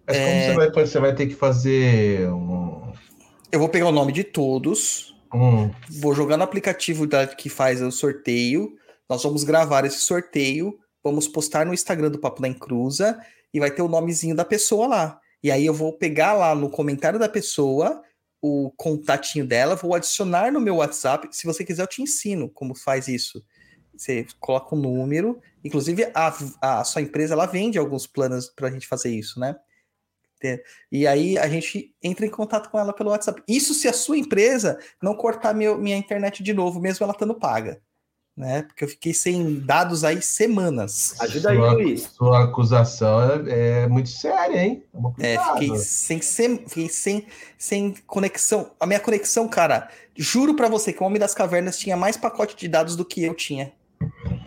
Mas 0.07 0.17
como 0.17 0.29
É. 0.29 0.47
você, 0.47 0.55
vai, 0.55 0.71
você 0.71 0.99
vai 0.99 1.15
ter 1.15 1.27
que 1.27 1.35
fazer 1.35 2.29
um. 2.31 2.93
Eu 3.51 3.59
vou 3.59 3.69
pegar 3.69 3.87
o 3.87 3.91
nome 3.91 4.11
de 4.11 4.23
todos, 4.23 5.15
um 5.33 5.69
vou 5.89 6.13
jogar 6.15 6.37
no 6.37 6.43
aplicativo 6.43 7.05
da, 7.05 7.27
que 7.27 7.49
faz 7.49 7.81
o 7.81 7.91
sorteio. 7.91 8.75
Nós 9.09 9.23
vamos 9.23 9.43
gravar 9.43 9.85
esse 9.85 9.99
sorteio, 9.99 10.79
vamos 11.03 11.27
postar 11.27 11.65
no 11.65 11.73
Instagram 11.73 12.11
do 12.11 12.19
Papo 12.19 12.41
da 12.41 12.47
Encruza 12.47 13.19
e 13.53 13.59
vai 13.59 13.71
ter 13.71 13.81
o 13.81 13.87
nomezinho 13.87 14.35
da 14.35 14.45
pessoa 14.45 14.87
lá. 14.87 15.19
E 15.43 15.51
aí 15.51 15.65
eu 15.65 15.73
vou 15.73 15.93
pegar 15.93 16.33
lá 16.33 16.53
no 16.53 16.69
comentário 16.69 17.19
da 17.19 17.29
pessoa 17.29 18.03
o 18.41 18.71
contatinho 18.77 19.45
dela, 19.45 19.75
vou 19.75 19.93
adicionar 19.93 20.51
no 20.51 20.61
meu 20.61 20.77
WhatsApp. 20.77 21.27
Se 21.31 21.45
você 21.45 21.65
quiser, 21.65 21.83
eu 21.83 21.87
te 21.87 22.01
ensino 22.01 22.49
como 22.49 22.73
faz 22.73 23.07
isso. 23.07 23.43
Você 23.95 24.25
coloca 24.39 24.75
um 24.75 24.79
número, 24.79 25.41
inclusive 25.63 26.09
a, 26.13 26.33
a 26.61 26.83
sua 26.83 27.01
empresa 27.01 27.33
ela 27.33 27.45
vende 27.45 27.77
alguns 27.77 28.07
planos 28.07 28.49
para 28.49 28.67
a 28.67 28.71
gente 28.71 28.87
fazer 28.87 29.09
isso, 29.09 29.39
né? 29.39 29.55
E 30.91 31.05
aí 31.05 31.37
a 31.37 31.47
gente 31.49 31.93
entra 32.01 32.25
em 32.25 32.29
contato 32.29 32.69
com 32.69 32.79
ela 32.79 32.93
pelo 32.93 33.09
WhatsApp. 33.09 33.43
Isso 33.47 33.73
se 33.73 33.87
a 33.87 33.93
sua 33.93 34.17
empresa 34.17 34.79
não 35.01 35.13
cortar 35.13 35.53
meu- 35.53 35.77
minha 35.77 35.97
internet 35.97 36.41
de 36.41 36.53
novo, 36.53 36.79
mesmo 36.79 37.03
ela 37.03 37.13
estando 37.13 37.35
paga. 37.35 37.81
Né? 38.37 38.61
Porque 38.61 38.85
eu 38.85 38.87
fiquei 38.87 39.13
sem 39.13 39.59
dados 39.59 40.05
aí 40.05 40.21
semanas. 40.21 41.13
Ajuda 41.19 41.49
aí, 41.49 41.57
sua, 41.57 41.71
Luiz. 41.73 42.01
Sua 42.03 42.43
acusação 42.45 43.21
é, 43.47 43.81
é 43.83 43.87
muito 43.87 44.07
séria, 44.07 44.63
hein? 44.63 44.85
É, 45.19 45.35
cuidado. 45.35 45.59
fiquei 45.59 45.77
sem, 45.77 46.21
sem, 46.21 46.57
fiquei 46.59 46.87
sem, 46.87 47.27
sem 47.57 47.93
conexão. 48.07 48.71
A 48.79 48.85
minha 48.85 48.99
conexão, 49.01 49.45
cara, 49.45 49.89
juro 50.15 50.55
pra 50.55 50.69
você 50.69 50.93
que 50.93 51.03
o 51.03 51.05
Homem 51.05 51.19
das 51.19 51.33
Cavernas 51.35 51.77
tinha 51.77 51.97
mais 51.97 52.15
pacote 52.15 52.55
de 52.55 52.69
dados 52.69 52.95
do 52.95 53.03
que 53.03 53.25
eu 53.25 53.33
tinha 53.33 53.73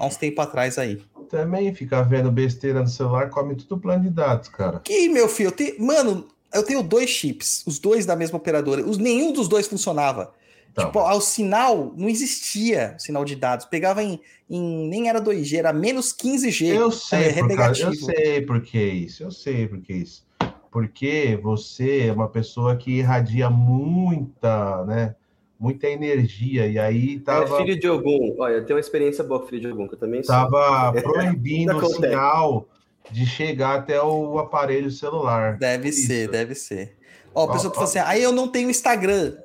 há 0.02 0.06
uns 0.06 0.16
tempos 0.16 0.44
atrás 0.44 0.78
aí. 0.78 1.00
Também 1.30 1.72
ficar 1.72 2.02
vendo 2.02 2.30
besteira 2.30 2.80
no 2.80 2.88
celular, 2.88 3.30
come 3.30 3.54
tudo 3.54 3.78
plano 3.78 4.02
de 4.02 4.10
dados, 4.10 4.48
cara. 4.48 4.80
Que, 4.80 5.08
meu 5.08 5.28
filho, 5.28 5.48
eu 5.48 5.52
tenho, 5.52 5.80
mano, 5.80 6.26
eu 6.52 6.62
tenho 6.64 6.82
dois 6.82 7.08
chips, 7.08 7.62
os 7.66 7.78
dois 7.78 8.04
da 8.04 8.16
mesma 8.16 8.36
operadora. 8.36 8.84
Os, 8.84 8.98
nenhum 8.98 9.32
dos 9.32 9.46
dois 9.48 9.68
funcionava. 9.68 10.34
Então. 10.72 10.86
Tipo, 10.86 11.00
o 11.00 11.20
sinal 11.20 11.94
não 11.96 12.08
existia, 12.08 12.96
sinal 12.98 13.24
de 13.24 13.36
dados. 13.36 13.64
Pegava 13.66 14.02
em, 14.02 14.20
em- 14.50 14.88
nem 14.88 15.08
era 15.08 15.20
2G, 15.20 15.58
era 15.58 15.72
menos 15.72 16.12
15G. 16.12 16.74
Eu 16.74 16.88
é 16.88 16.90
sei, 16.90 17.34
por 17.34 17.56
causa, 17.56 17.82
eu 17.82 17.94
sei 17.94 18.42
por 18.42 18.60
que 18.60 18.82
isso, 18.82 19.22
eu 19.22 19.30
sei 19.30 19.68
por 19.68 19.80
que 19.80 19.92
isso. 19.92 20.26
Porque 20.70 21.38
você 21.42 22.06
é 22.06 22.12
uma 22.12 22.28
pessoa 22.28 22.74
que 22.76 22.98
irradia 22.98 23.50
muita, 23.50 24.84
né? 24.86 25.14
Muita 25.62 25.86
energia, 25.86 26.66
e 26.66 26.76
aí 26.76 27.16
É 27.16 27.20
tava, 27.20 27.56
filho 27.58 27.78
de 27.78 27.88
Ogum. 27.88 28.34
Olha, 28.38 28.54
eu 28.54 28.64
tenho 28.66 28.76
uma 28.76 28.80
experiência 28.80 29.22
boa 29.22 29.38
com 29.40 29.46
filho 29.46 29.60
de 29.60 29.68
Ogum, 29.68 29.86
que 29.86 29.94
eu 29.94 29.98
também 29.98 30.20
sou. 30.22 30.34
tava 30.34 30.92
proibindo 31.00 31.76
o 31.78 31.86
sinal 31.86 32.68
de 33.12 33.24
chegar 33.24 33.76
até 33.78 34.02
o 34.02 34.38
aparelho 34.40 34.90
celular. 34.90 35.56
Deve 35.58 35.90
Isso. 35.90 36.08
ser, 36.08 36.28
deve 36.28 36.54
ser. 36.56 36.96
Ó, 37.32 37.42
a 37.42 37.44
Ó, 37.44 37.52
pessoa 37.52 37.72
tá 37.72 37.80
ó. 37.80 37.86
falando 37.86 37.88
assim, 37.88 37.98
aí 38.10 38.20
eu 38.22 38.32
não 38.32 38.48
tenho 38.48 38.68
Instagram. 38.68 39.36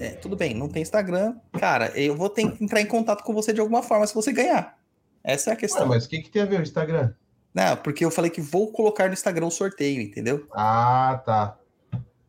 É, 0.00 0.10
tudo 0.10 0.34
bem, 0.34 0.54
não 0.54 0.68
tem 0.68 0.80
Instagram. 0.82 1.34
Cara, 1.58 1.92
eu 1.94 2.16
vou 2.16 2.30
ter 2.30 2.50
que 2.50 2.64
entrar 2.64 2.80
em 2.80 2.86
contato 2.86 3.22
com 3.22 3.34
você 3.34 3.52
de 3.52 3.60
alguma 3.60 3.82
forma 3.82 4.06
se 4.06 4.14
você 4.14 4.32
ganhar. 4.32 4.78
Essa 5.22 5.50
é 5.50 5.52
a 5.52 5.54
Ué, 5.56 5.60
questão. 5.60 5.86
mas 5.86 6.06
o 6.06 6.08
que, 6.08 6.22
que 6.22 6.30
tem 6.30 6.40
a 6.42 6.46
ver 6.46 6.60
o 6.60 6.62
Instagram? 6.62 7.12
Não, 7.54 7.76
porque 7.76 8.04
eu 8.04 8.10
falei 8.10 8.30
que 8.30 8.40
vou 8.40 8.70
colocar 8.72 9.08
no 9.08 9.12
Instagram 9.14 9.46
o 9.46 9.50
sorteio, 9.50 10.00
entendeu? 10.00 10.46
Ah, 10.54 11.20
tá. 11.24 11.58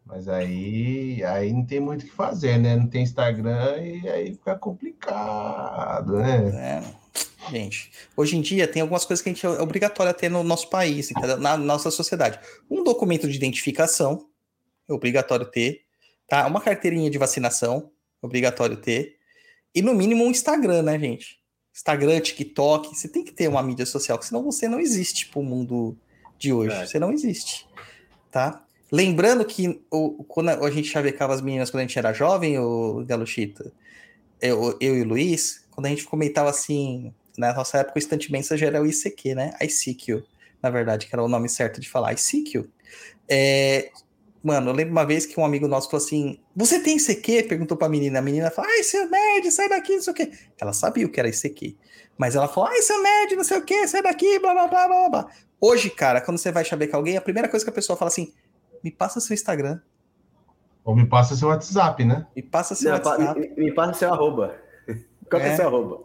Mas 0.07 0.29
aí, 0.29 1.21
aí 1.25 1.51
não 1.51 1.65
tem 1.65 1.81
muito 1.81 2.03
o 2.03 2.05
que 2.05 2.11
fazer, 2.11 2.57
né? 2.57 2.77
Não 2.77 2.87
tem 2.87 3.03
Instagram 3.03 3.77
e 3.77 4.09
aí 4.09 4.33
fica 4.33 4.55
complicado, 4.55 6.13
né? 6.13 6.83
É, 7.45 7.51
gente, 7.51 7.91
hoje 8.15 8.37
em 8.37 8.41
dia 8.41 8.67
tem 8.67 8.81
algumas 8.81 9.03
coisas 9.03 9.21
que 9.21 9.29
a 9.29 9.33
gente 9.33 9.45
é 9.45 9.49
obrigatório 9.61 10.09
a 10.09 10.13
ter 10.13 10.29
no 10.29 10.43
nosso 10.43 10.69
país, 10.69 11.09
na 11.39 11.57
nossa 11.57 11.91
sociedade. 11.91 12.39
Um 12.71 12.85
documento 12.85 13.27
de 13.27 13.35
identificação, 13.35 14.25
é 14.87 14.93
obrigatório 14.93 15.45
ter, 15.45 15.81
tá? 16.27 16.47
Uma 16.47 16.61
carteirinha 16.61 17.09
de 17.09 17.17
vacinação, 17.17 17.91
obrigatório 18.21 18.77
ter. 18.77 19.17
E 19.75 19.81
no 19.81 19.93
mínimo 19.93 20.23
um 20.23 20.31
Instagram, 20.31 20.83
né, 20.83 20.97
gente? 20.97 21.37
Instagram, 21.75 22.21
TikTok, 22.21 22.95
você 22.95 23.09
tem 23.09 23.25
que 23.25 23.33
ter 23.33 23.49
uma 23.49 23.61
mídia 23.61 23.85
social, 23.85 24.21
senão 24.21 24.41
você 24.43 24.69
não 24.69 24.79
existe 24.79 25.27
pro 25.27 25.43
mundo 25.43 25.97
de 26.37 26.53
hoje. 26.53 26.73
É. 26.73 26.85
Você 26.85 26.97
não 26.97 27.11
existe, 27.11 27.67
tá? 28.31 28.65
Lembrando 28.91 29.43
que 29.43 29.81
o, 29.91 30.23
quando 30.23 30.49
a 30.49 30.71
gente 30.71 30.87
chavecava 30.87 31.33
as 31.33 31.41
meninas 31.41 31.69
quando 31.69 31.81
a 31.81 31.83
gente 31.83 31.99
era 31.99 32.13
jovem, 32.13 32.57
o 32.57 33.03
Galuchita, 33.05 33.71
eu, 34.41 34.77
eu 34.79 34.97
e 34.97 35.01
o 35.01 35.05
Luiz, 35.05 35.65
quando 35.71 35.87
a 35.87 35.89
gente 35.89 36.05
comentava 36.05 36.49
assim, 36.49 37.13
na 37.37 37.53
nossa 37.53 37.79
época 37.79 37.97
o 37.97 37.99
Instant 37.99 38.29
Messenger 38.29 38.67
era 38.69 38.81
o 38.81 38.85
ICQ, 38.85 39.35
né? 39.35 39.53
ICQ, 39.61 40.23
na 40.61 40.69
verdade, 40.69 41.05
que 41.05 41.13
era 41.13 41.23
o 41.23 41.27
nome 41.27 41.49
certo 41.49 41.81
de 41.81 41.89
falar, 41.89 42.13
ICQ. 42.13 42.67
É, 43.29 43.91
mano, 44.41 44.69
eu 44.69 44.73
lembro 44.73 44.93
uma 44.93 45.05
vez 45.05 45.25
que 45.25 45.39
um 45.39 45.45
amigo 45.45 45.67
nosso 45.67 45.89
falou 45.89 46.03
assim: 46.03 46.39
Você 46.55 46.79
tem 46.79 46.97
ICQ? 46.97 47.43
Perguntou 47.43 47.77
pra 47.77 47.89
menina. 47.89 48.19
A 48.19 48.21
menina 48.21 48.49
falou: 48.49 48.71
Ai, 48.71 48.83
seu 48.83 49.09
nerd, 49.09 49.51
sai 49.51 49.69
daqui, 49.69 49.95
não 49.95 50.01
sei 50.01 50.13
o 50.13 50.15
quê. 50.15 50.31
Ela 50.59 50.73
sabia 50.73 51.05
o 51.05 51.09
que 51.09 51.19
era 51.19 51.29
ICQ. 51.29 51.75
Mas 52.17 52.35
ela 52.35 52.47
falou: 52.47 52.69
Ai, 52.69 52.81
seu 52.81 53.01
nerd, 53.03 53.35
não 53.35 53.43
sei 53.43 53.57
o 53.57 53.61
quê, 53.61 53.87
sai 53.87 54.01
daqui, 54.01 54.39
blá 54.39 54.53
blá 54.53 54.67
blá 54.67 54.87
blá 54.87 55.09
blá. 55.09 55.31
Hoje, 55.59 55.89
cara, 55.89 56.21
quando 56.21 56.37
você 56.37 56.51
vai 56.51 56.63
chavecar 56.63 56.95
alguém, 56.95 57.17
a 57.17 57.21
primeira 57.21 57.49
coisa 57.49 57.65
que 57.65 57.69
a 57.69 57.73
pessoa 57.73 57.97
fala 57.97 58.09
assim: 58.09 58.33
Me 58.83 58.91
passa 58.91 59.19
seu 59.19 59.33
Instagram, 59.33 59.79
Ou 60.83 60.95
me 60.95 61.05
passa 61.05 61.35
seu 61.35 61.49
WhatsApp, 61.49 62.03
né? 62.05 62.25
me 62.35 62.41
passa 62.41 62.73
seu 62.75 62.91
Não, 62.91 62.97
WhatsApp. 62.97 63.39
me, 63.39 63.49
me 63.65 63.71
passa 63.73 63.93
seu 63.93 64.13
arroba. 64.13 64.55
Qual 65.29 65.41
que 65.41 65.47
é 65.47 65.51
É. 65.51 65.55
seu 65.55 65.67
arroba? 65.67 66.03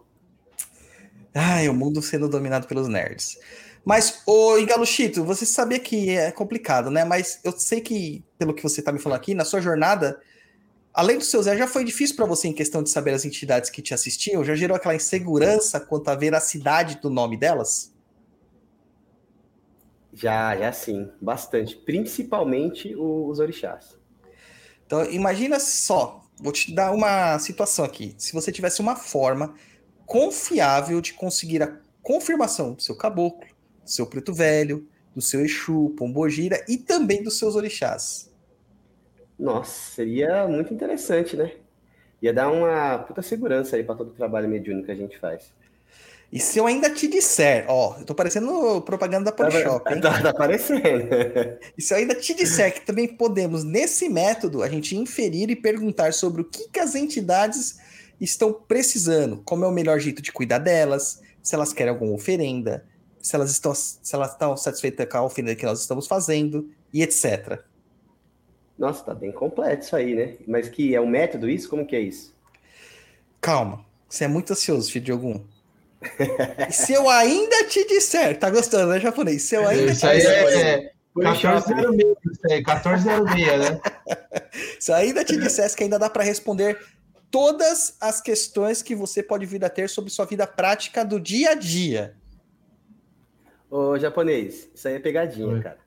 Ai, 1.35 1.69
o 1.69 1.75
mundo 1.75 2.03
sendo 2.03 2.29
dominado 2.29 2.67
pelos 2.67 2.89
nerds. 2.89 3.39
Mas, 3.85 4.23
ô 4.27 4.59
Igaluchito, 4.59 5.25
você 5.25 5.45
sabia 5.47 5.79
que 5.81 6.11
é 6.11 6.31
complicado, 6.31 6.91
né? 6.91 7.05
Mas 7.05 7.41
eu 7.43 7.53
sei 7.53 7.81
que, 7.81 8.25
pelo 8.39 8.55
que 8.55 8.63
você 8.63 8.83
tá 8.83 8.93
me 8.93 8.99
falando 8.99 9.19
aqui, 9.19 9.35
na 9.35 9.45
sua 9.45 9.61
jornada, 9.61 10.21
além 10.93 11.19
do 11.19 11.25
seu 11.25 11.43
Zé, 11.43 11.57
já 11.57 11.67
foi 11.67 11.85
difícil 11.85 12.15
para 12.17 12.27
você 12.27 12.49
em 12.49 12.53
questão 12.53 12.83
de 12.83 12.91
saber 12.91 13.13
as 13.13 13.25
entidades 13.25 13.71
que 13.71 13.81
te 13.83 13.95
assistiam? 13.95 14.45
Já 14.45 14.55
gerou 14.55 14.77
aquela 14.77 14.95
insegurança 14.95 15.81
quanto 15.81 16.09
à 16.09 16.15
veracidade 16.15 17.01
do 17.01 17.09
nome 17.11 17.37
delas? 17.37 17.92
Já, 20.13 20.57
já 20.57 20.73
sim, 20.73 21.11
bastante. 21.21 21.75
Principalmente 21.77 22.95
os 22.97 23.39
orixás. 23.39 23.99
Então, 24.87 25.05
imagina 25.11 25.59
só, 25.59 26.23
vou 26.39 26.53
te 26.53 26.75
dar 26.75 26.93
uma 26.93 27.39
situação 27.39 27.85
aqui. 27.85 28.15
Se 28.19 28.33
você 28.33 28.53
tivesse 28.53 28.81
uma 28.81 28.95
forma 28.95 29.55
confiável 30.05 31.01
de 31.01 31.15
conseguir 31.15 31.63
a 31.63 31.79
confirmação 32.03 32.75
do 32.75 32.83
seu 32.83 32.97
caboclo, 32.97 33.49
do 33.83 33.91
seu 33.91 34.07
preto 34.07 34.35
velho, 34.35 34.87
do 35.15 35.23
seu 35.23 35.45
Exu, 35.45 35.95
Pombogira 35.97 36.63
e 36.69 36.77
também 36.77 37.23
dos 37.23 37.39
seus 37.39 37.55
orixás. 37.55 38.31
Nossa, 39.39 39.95
seria 39.95 40.47
muito 40.47 40.73
interessante, 40.75 41.37
né? 41.37 41.53
Ia 42.21 42.33
dar 42.33 42.51
uma 42.51 42.99
puta 42.99 43.23
segurança 43.23 43.77
aí 43.77 43.83
para 43.83 43.97
todo 43.97 44.09
o 44.09 44.15
trabalho 44.15 44.49
mediúnico 44.49 44.87
que 44.87 44.93
a 44.93 44.97
gente 44.97 45.19
faz. 45.19 45.53
E 46.33 46.41
se 46.41 46.59
eu 46.59 46.67
ainda 46.67 46.89
te 46.89 47.07
disser, 47.07 47.67
ó, 47.69 47.97
eu 47.99 48.07
tô 48.07 48.15
parecendo 48.15 48.81
propaganda 48.81 49.27
da 49.27 49.33
Polishop, 49.33 49.93
hein? 49.93 50.01
Tá, 50.01 50.17
tá 50.23 50.31
aparecendo. 50.31 50.83
E 51.77 51.83
se 51.83 51.93
eu 51.93 51.99
ainda 51.99 52.15
te 52.15 52.33
disser 52.33 52.73
que 52.73 52.81
também 52.81 53.07
podemos, 53.07 53.63
nesse 53.63 54.09
método, 54.09 54.63
a 54.63 54.69
gente 54.69 54.97
inferir 54.97 55.51
e 55.51 55.57
perguntar 55.57 56.15
sobre 56.15 56.41
o 56.41 56.45
que, 56.47 56.71
que 56.71 56.81
as 56.81 56.95
entidades 56.95 57.79
estão 58.19 58.51
precisando, 58.51 59.43
como 59.45 59.67
é 59.67 59.69
o 59.69 59.73
melhor 59.73 60.01
jeito 60.01 60.23
de 60.23 60.33
cuidar 60.33 60.59
delas, 60.59 61.21
se 61.43 61.55
elas 61.55 61.75
querem 61.75 61.93
alguma 61.93 62.15
oferenda, 62.15 62.87
se 63.21 63.37
elas 63.37 63.51
estão, 63.51 63.75
se 63.75 64.15
elas 64.15 64.33
estão 64.33 64.57
satisfeitas 64.57 65.07
com 65.07 65.19
a 65.19 65.25
oferenda 65.25 65.55
que 65.55 65.67
nós 65.67 65.81
estamos 65.81 66.07
fazendo, 66.07 66.71
e 66.95 67.03
etc. 67.03 67.61
Nossa, 68.79 69.05
tá 69.05 69.15
bem 69.15 69.33
completo 69.33 69.85
isso 69.85 69.95
aí, 69.95 70.15
né? 70.15 70.37
Mas 70.47 70.71
que 70.71 70.95
é 70.95 71.01
um 71.01 71.07
método 71.07 71.49
isso? 71.49 71.69
Como 71.69 71.87
que 71.87 71.95
é 71.95 72.01
isso? 72.01 72.35
Calma, 73.39 73.85
você 74.09 74.25
é 74.25 74.29
muito 74.29 74.53
ansioso, 74.53 74.91
filho 74.91 75.05
de 75.05 75.13
algum. 75.13 75.41
E 76.69 76.73
se 76.73 76.93
eu 76.93 77.09
ainda 77.09 77.65
te 77.65 77.87
disser, 77.87 78.39
tá 78.39 78.51
gostando, 78.51 78.93
né, 78.93 79.01
japonês? 79.01 79.43
Se 79.43 79.55
eu 79.55 79.67
ainda 79.67 79.93
Isso 79.93 80.01
te 80.01 80.07
aí 80.07 80.19
disser, 80.19 80.67
é 80.67 80.93
Polishop. 81.15 81.75
1406, 81.75 82.17
isso 82.33 82.47
aí, 82.51 82.63
1406, 82.63 83.59
né? 83.61 83.81
Se 84.81 84.91
eu 84.93 84.97
ainda 84.97 85.25
te 85.25 85.37
dissesse 85.37 85.77
que 85.77 85.83
ainda 85.85 85.99
dá 85.99 86.09
para 86.11 86.23
responder 86.25 86.79
todas 87.31 87.97
as 88.01 88.21
questões 88.21 88.83
que 88.83 88.95
você 88.95 89.23
pode 89.23 89.47
vir 89.47 89.65
a 89.65 89.69
ter 89.71 89.89
sobre 89.89 90.11
sua 90.11 90.25
vida 90.25 90.47
prática 90.47 91.05
do 91.05 91.21
dia 91.21 91.51
a 91.51 91.55
dia. 91.55 92.15
Ô, 93.71 93.99
japonês, 93.99 94.69
isso 94.75 94.89
aí 94.89 94.95
é 94.95 94.99
pegadinha, 94.99 95.47
Oi. 95.49 95.63
cara. 95.63 95.79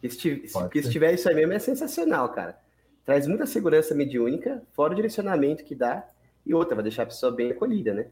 Porque 0.00 0.10
se, 0.10 0.48
se- 0.82 0.90
tiver 0.90 1.14
isso 1.14 1.28
aí 1.28 1.34
mesmo, 1.34 1.52
é 1.52 1.58
sensacional, 1.58 2.28
cara. 2.32 2.58
Traz 3.04 3.26
muita 3.26 3.46
segurança 3.46 3.94
mediúnica, 3.94 4.62
fora 4.72 4.92
o 4.92 4.96
direcionamento 4.96 5.64
que 5.64 5.74
dá, 5.74 6.04
e 6.44 6.52
outra, 6.52 6.74
vai 6.74 6.82
deixar 6.82 7.04
a 7.04 7.06
pessoa 7.06 7.30
bem 7.32 7.50
acolhida, 7.52 7.94
né? 7.94 8.06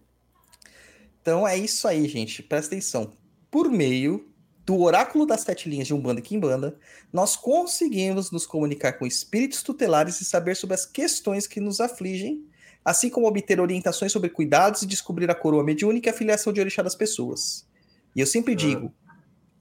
Então 1.24 1.48
é 1.48 1.56
isso 1.56 1.88
aí, 1.88 2.06
gente. 2.06 2.42
Presta 2.42 2.74
atenção. 2.74 3.14
Por 3.50 3.70
meio 3.70 4.30
do 4.66 4.78
oráculo 4.82 5.24
das 5.24 5.40
sete 5.40 5.70
linhas 5.70 5.86
de 5.86 5.94
Umbanda 5.94 6.20
e 6.20 6.22
Quimbanda, 6.22 6.78
nós 7.10 7.34
conseguimos 7.34 8.30
nos 8.30 8.44
comunicar 8.44 8.98
com 8.98 9.06
espíritos 9.06 9.62
tutelares 9.62 10.20
e 10.20 10.24
saber 10.26 10.54
sobre 10.54 10.74
as 10.74 10.84
questões 10.84 11.46
que 11.46 11.60
nos 11.60 11.80
afligem, 11.80 12.46
assim 12.84 13.08
como 13.08 13.26
obter 13.26 13.58
orientações 13.58 14.12
sobre 14.12 14.28
cuidados 14.28 14.82
e 14.82 14.86
descobrir 14.86 15.30
a 15.30 15.34
coroa 15.34 15.64
mediúnica 15.64 16.10
e 16.10 16.12
a 16.12 16.14
filiação 16.14 16.52
de 16.52 16.60
orixá 16.60 16.82
das 16.82 16.94
pessoas. 16.94 17.66
E 18.14 18.20
eu 18.20 18.26
sempre 18.26 18.54
digo, 18.54 18.92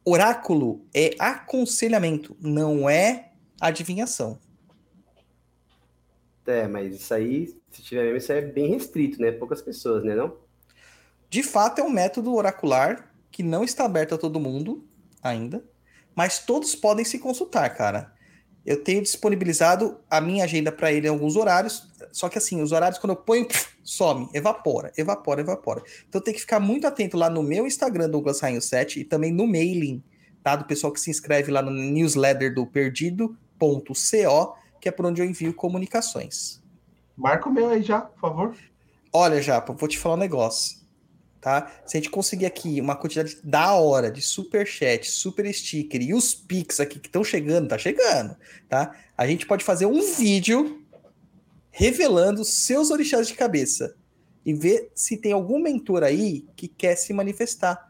oráculo 0.04 0.86
é 0.94 1.16
aconselhamento, 1.18 2.36
não 2.42 2.90
é 2.90 3.32
adivinhação. 3.62 4.38
É, 6.46 6.68
mas 6.68 6.94
isso 6.94 7.14
aí, 7.14 7.56
se 7.72 7.82
tiver 7.82 8.04
mesmo, 8.04 8.18
isso 8.18 8.34
aí 8.34 8.40
é 8.40 8.42
bem 8.42 8.72
restrito, 8.72 9.22
né? 9.22 9.32
Poucas 9.32 9.62
pessoas, 9.62 10.04
né, 10.04 10.14
não? 10.14 10.43
De 11.34 11.42
fato, 11.42 11.82
é 11.82 11.84
um 11.84 11.90
método 11.90 12.32
oracular 12.36 13.12
que 13.32 13.42
não 13.42 13.64
está 13.64 13.86
aberto 13.86 14.14
a 14.14 14.20
todo 14.20 14.40
mundo 14.40 14.88
ainda, 15.20 15.66
mas 16.14 16.38
todos 16.38 16.76
podem 16.76 17.04
se 17.04 17.18
consultar, 17.18 17.68
cara. 17.72 18.14
Eu 18.64 18.84
tenho 18.84 19.02
disponibilizado 19.02 20.00
a 20.08 20.22
minha 20.22 20.44
agenda 20.44 20.72
para 20.72 20.92
ele 20.92 21.08
em 21.08 21.10
alguns 21.10 21.36
horários, 21.36 21.92
só 22.12 22.30
que 22.30 22.38
assim, 22.38 22.62
os 22.62 22.72
horários 22.72 23.00
quando 23.00 23.14
eu 23.14 23.16
ponho, 23.16 23.48
some, 23.84 24.30
evapora, 24.32 24.94
evapora, 24.96 25.42
evapora. 25.42 25.82
Então 26.08 26.22
tem 26.22 26.36
que 26.36 26.40
ficar 26.40 26.60
muito 26.60 26.86
atento 26.86 27.18
lá 27.18 27.32
no 27.32 27.42
meu 27.42 27.66
Instagram, 27.66 28.12
Douglas 28.12 28.40
Rainho 28.40 28.62
7, 28.62 29.00
e 29.00 29.04
também 29.04 29.32
no 29.32 29.48
mailing, 29.48 30.04
tá? 30.44 30.56
Do 30.56 30.66
pessoal 30.66 30.94
que 30.94 31.00
se 31.00 31.10
inscreve 31.10 31.52
lá 31.52 31.64
no 31.64 31.72
newsletter 31.72 32.54
do 32.54 32.68
perdido.co, 32.68 34.56
que 34.80 34.88
é 34.88 34.92
por 34.92 35.08
onde 35.08 35.20
eu 35.20 35.26
envio 35.26 35.52
comunicações. 35.56 36.62
Marca 37.18 37.50
o 37.50 37.52
meu 37.52 37.70
aí 37.70 37.82
já, 37.82 38.02
por 38.02 38.20
favor. 38.20 38.56
Olha, 39.12 39.42
Japa, 39.42 39.74
vou 39.74 39.90
te 39.90 39.98
falar 39.98 40.14
um 40.14 40.20
negócio, 40.20 40.83
tá? 41.44 41.70
Se 41.86 41.98
a 41.98 42.00
gente 42.00 42.10
conseguir 42.10 42.46
aqui 42.46 42.80
uma 42.80 42.96
quantidade 42.96 43.38
da 43.44 43.74
hora 43.74 44.10
de 44.10 44.22
super 44.22 44.66
chat, 44.66 45.12
super 45.12 45.54
sticker 45.54 46.02
e 46.02 46.14
os 46.14 46.34
pics 46.34 46.80
aqui 46.80 47.00
que 47.00 47.10
estão 47.10 47.22
chegando, 47.22 47.68
tá 47.68 47.78
chegando, 47.78 48.36
tá? 48.70 48.96
A 49.18 49.28
gente 49.28 49.46
pode 49.46 49.64
fazer 49.66 49.86
um 49.86 50.02
vídeo 50.16 50.82
revelando 51.70 52.46
seus 52.46 52.90
orixás 52.92 53.28
de 53.28 53.34
cabeça 53.34 53.94
e 54.46 54.54
ver 54.54 54.90
se 54.96 55.18
tem 55.18 55.34
algum 55.34 55.62
mentor 55.62 56.02
aí 56.02 56.48
que 56.56 56.70
quer 56.70 56.96
se 56.96 57.12
manifestar, 57.12 57.90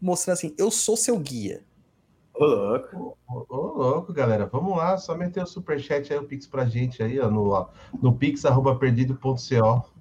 mostrando 0.00 0.34
assim, 0.34 0.54
eu 0.58 0.68
sou 0.68 0.96
seu 0.96 1.16
guia. 1.16 1.62
Ô, 2.34 2.44
louco. 2.44 3.16
Ô, 3.28 3.46
ô, 3.48 3.56
louco, 3.56 4.12
galera. 4.12 4.46
Vamos 4.46 4.76
lá, 4.76 4.98
só 4.98 5.16
meter 5.16 5.44
o 5.44 5.46
superchat 5.46 6.12
aí, 6.12 6.18
o 6.18 6.24
Pix 6.24 6.48
pra 6.48 6.64
gente 6.64 7.00
aí, 7.00 7.20
ó, 7.20 7.30
no, 7.30 7.68
no 8.02 8.12
pix.perdido.co. 8.16 9.93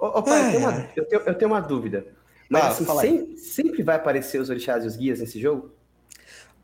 Ô, 0.00 0.06
ô, 0.18 0.22
pai, 0.22 0.46
eu, 0.46 0.50
tenho 0.50 0.60
uma, 0.62 0.90
eu, 0.96 1.04
tenho, 1.04 1.22
eu 1.22 1.34
tenho 1.34 1.50
uma 1.50 1.60
dúvida. 1.60 2.06
Mas 2.48 2.64
Ah, 2.64 2.68
assim, 2.68 2.84
fala 2.84 3.02
aí. 3.02 3.08
sem- 3.08 3.36
sempre 3.36 3.82
vai 3.82 3.96
aparecer 3.96 4.40
os 4.40 4.48
orixás 4.50 4.82
e 4.84 4.86
os 4.86 4.96
guias 4.96 5.20
nesse 5.20 5.38
jogo? 5.40 5.72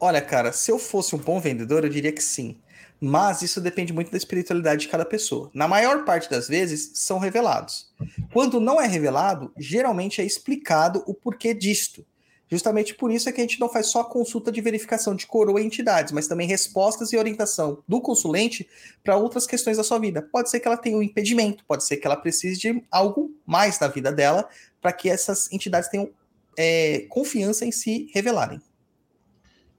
Olha, 0.01 0.21
cara, 0.21 0.53
se 0.53 0.71
eu 0.71 0.79
fosse 0.79 1.15
um 1.15 1.19
bom 1.19 1.39
vendedor, 1.41 1.85
eu 1.85 1.91
diria 1.91 2.13
que 2.13 2.23
sim. 2.23 2.61
Mas 3.01 3.43
isso 3.43 3.61
depende 3.61 3.93
muito 3.93 4.11
da 4.11 4.17
espiritualidade 4.17 4.83
de 4.83 4.89
cada 4.89 5.05
pessoa. 5.05 5.51
Na 5.53 5.69
maior 5.69 6.05
parte 6.05 6.31
das 6.31 6.49
vezes, 6.49 6.93
são 6.95 7.19
revelados. 7.19 7.93
Quando 8.33 8.59
não 8.59 8.81
é 8.81 8.87
revelado, 8.87 9.53
geralmente 9.59 10.21
é 10.21 10.25
explicado 10.25 11.03
o 11.07 11.13
porquê 11.15 11.53
disto. 11.53 12.05
Justamente 12.49 12.95
por 12.95 13.11
isso 13.11 13.29
é 13.29 13.33
que 13.33 13.41
a 13.41 13.45
gente 13.45 13.59
não 13.59 13.69
faz 13.69 13.87
só 13.87 14.05
consulta 14.05 14.53
de 14.53 14.61
verificação 14.61 15.15
de 15.15 15.27
coroa 15.27 15.61
e 15.61 15.67
entidades, 15.67 16.13
mas 16.13 16.29
também 16.29 16.47
respostas 16.47 17.13
e 17.13 17.17
orientação 17.17 17.83
do 17.89 18.01
consulente 18.01 18.69
para 19.03 19.17
outras 19.17 19.47
questões 19.47 19.77
da 19.77 19.85
sua 19.85 19.99
vida. 19.99 20.23
Pode 20.23 20.49
ser 20.51 20.61
que 20.61 20.69
ela 20.69 20.77
tenha 20.77 20.97
um 20.97 21.03
impedimento, 21.03 21.65
pode 21.67 21.85
ser 21.85 21.97
que 21.97 22.07
ela 22.07 22.17
precise 22.17 22.59
de 22.59 22.85
algo 22.91 23.33
mais 23.45 23.81
na 23.81 23.89
vida 23.89 24.13
dela 24.13 24.49
para 24.81 24.93
que 24.93 25.11
essas 25.11 25.51
entidades 25.53 25.89
tenham 25.89 26.09
é, 26.57 27.07
confiança 27.09 27.65
em 27.65 27.73
se 27.73 28.09
revelarem. 28.15 28.61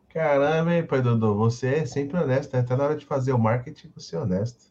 Caramba, 0.10 0.74
hein, 0.74 0.84
pai 0.84 1.02
Dodô, 1.02 1.36
você 1.36 1.76
é 1.76 1.86
sempre 1.86 2.18
honesto, 2.18 2.52
né? 2.54 2.60
até 2.60 2.76
na 2.76 2.86
hora 2.86 2.96
de 2.96 3.06
fazer 3.06 3.34
o 3.34 3.38
marketing, 3.38 3.92
você 3.96 4.16
é 4.16 4.20
honesto. 4.20 4.66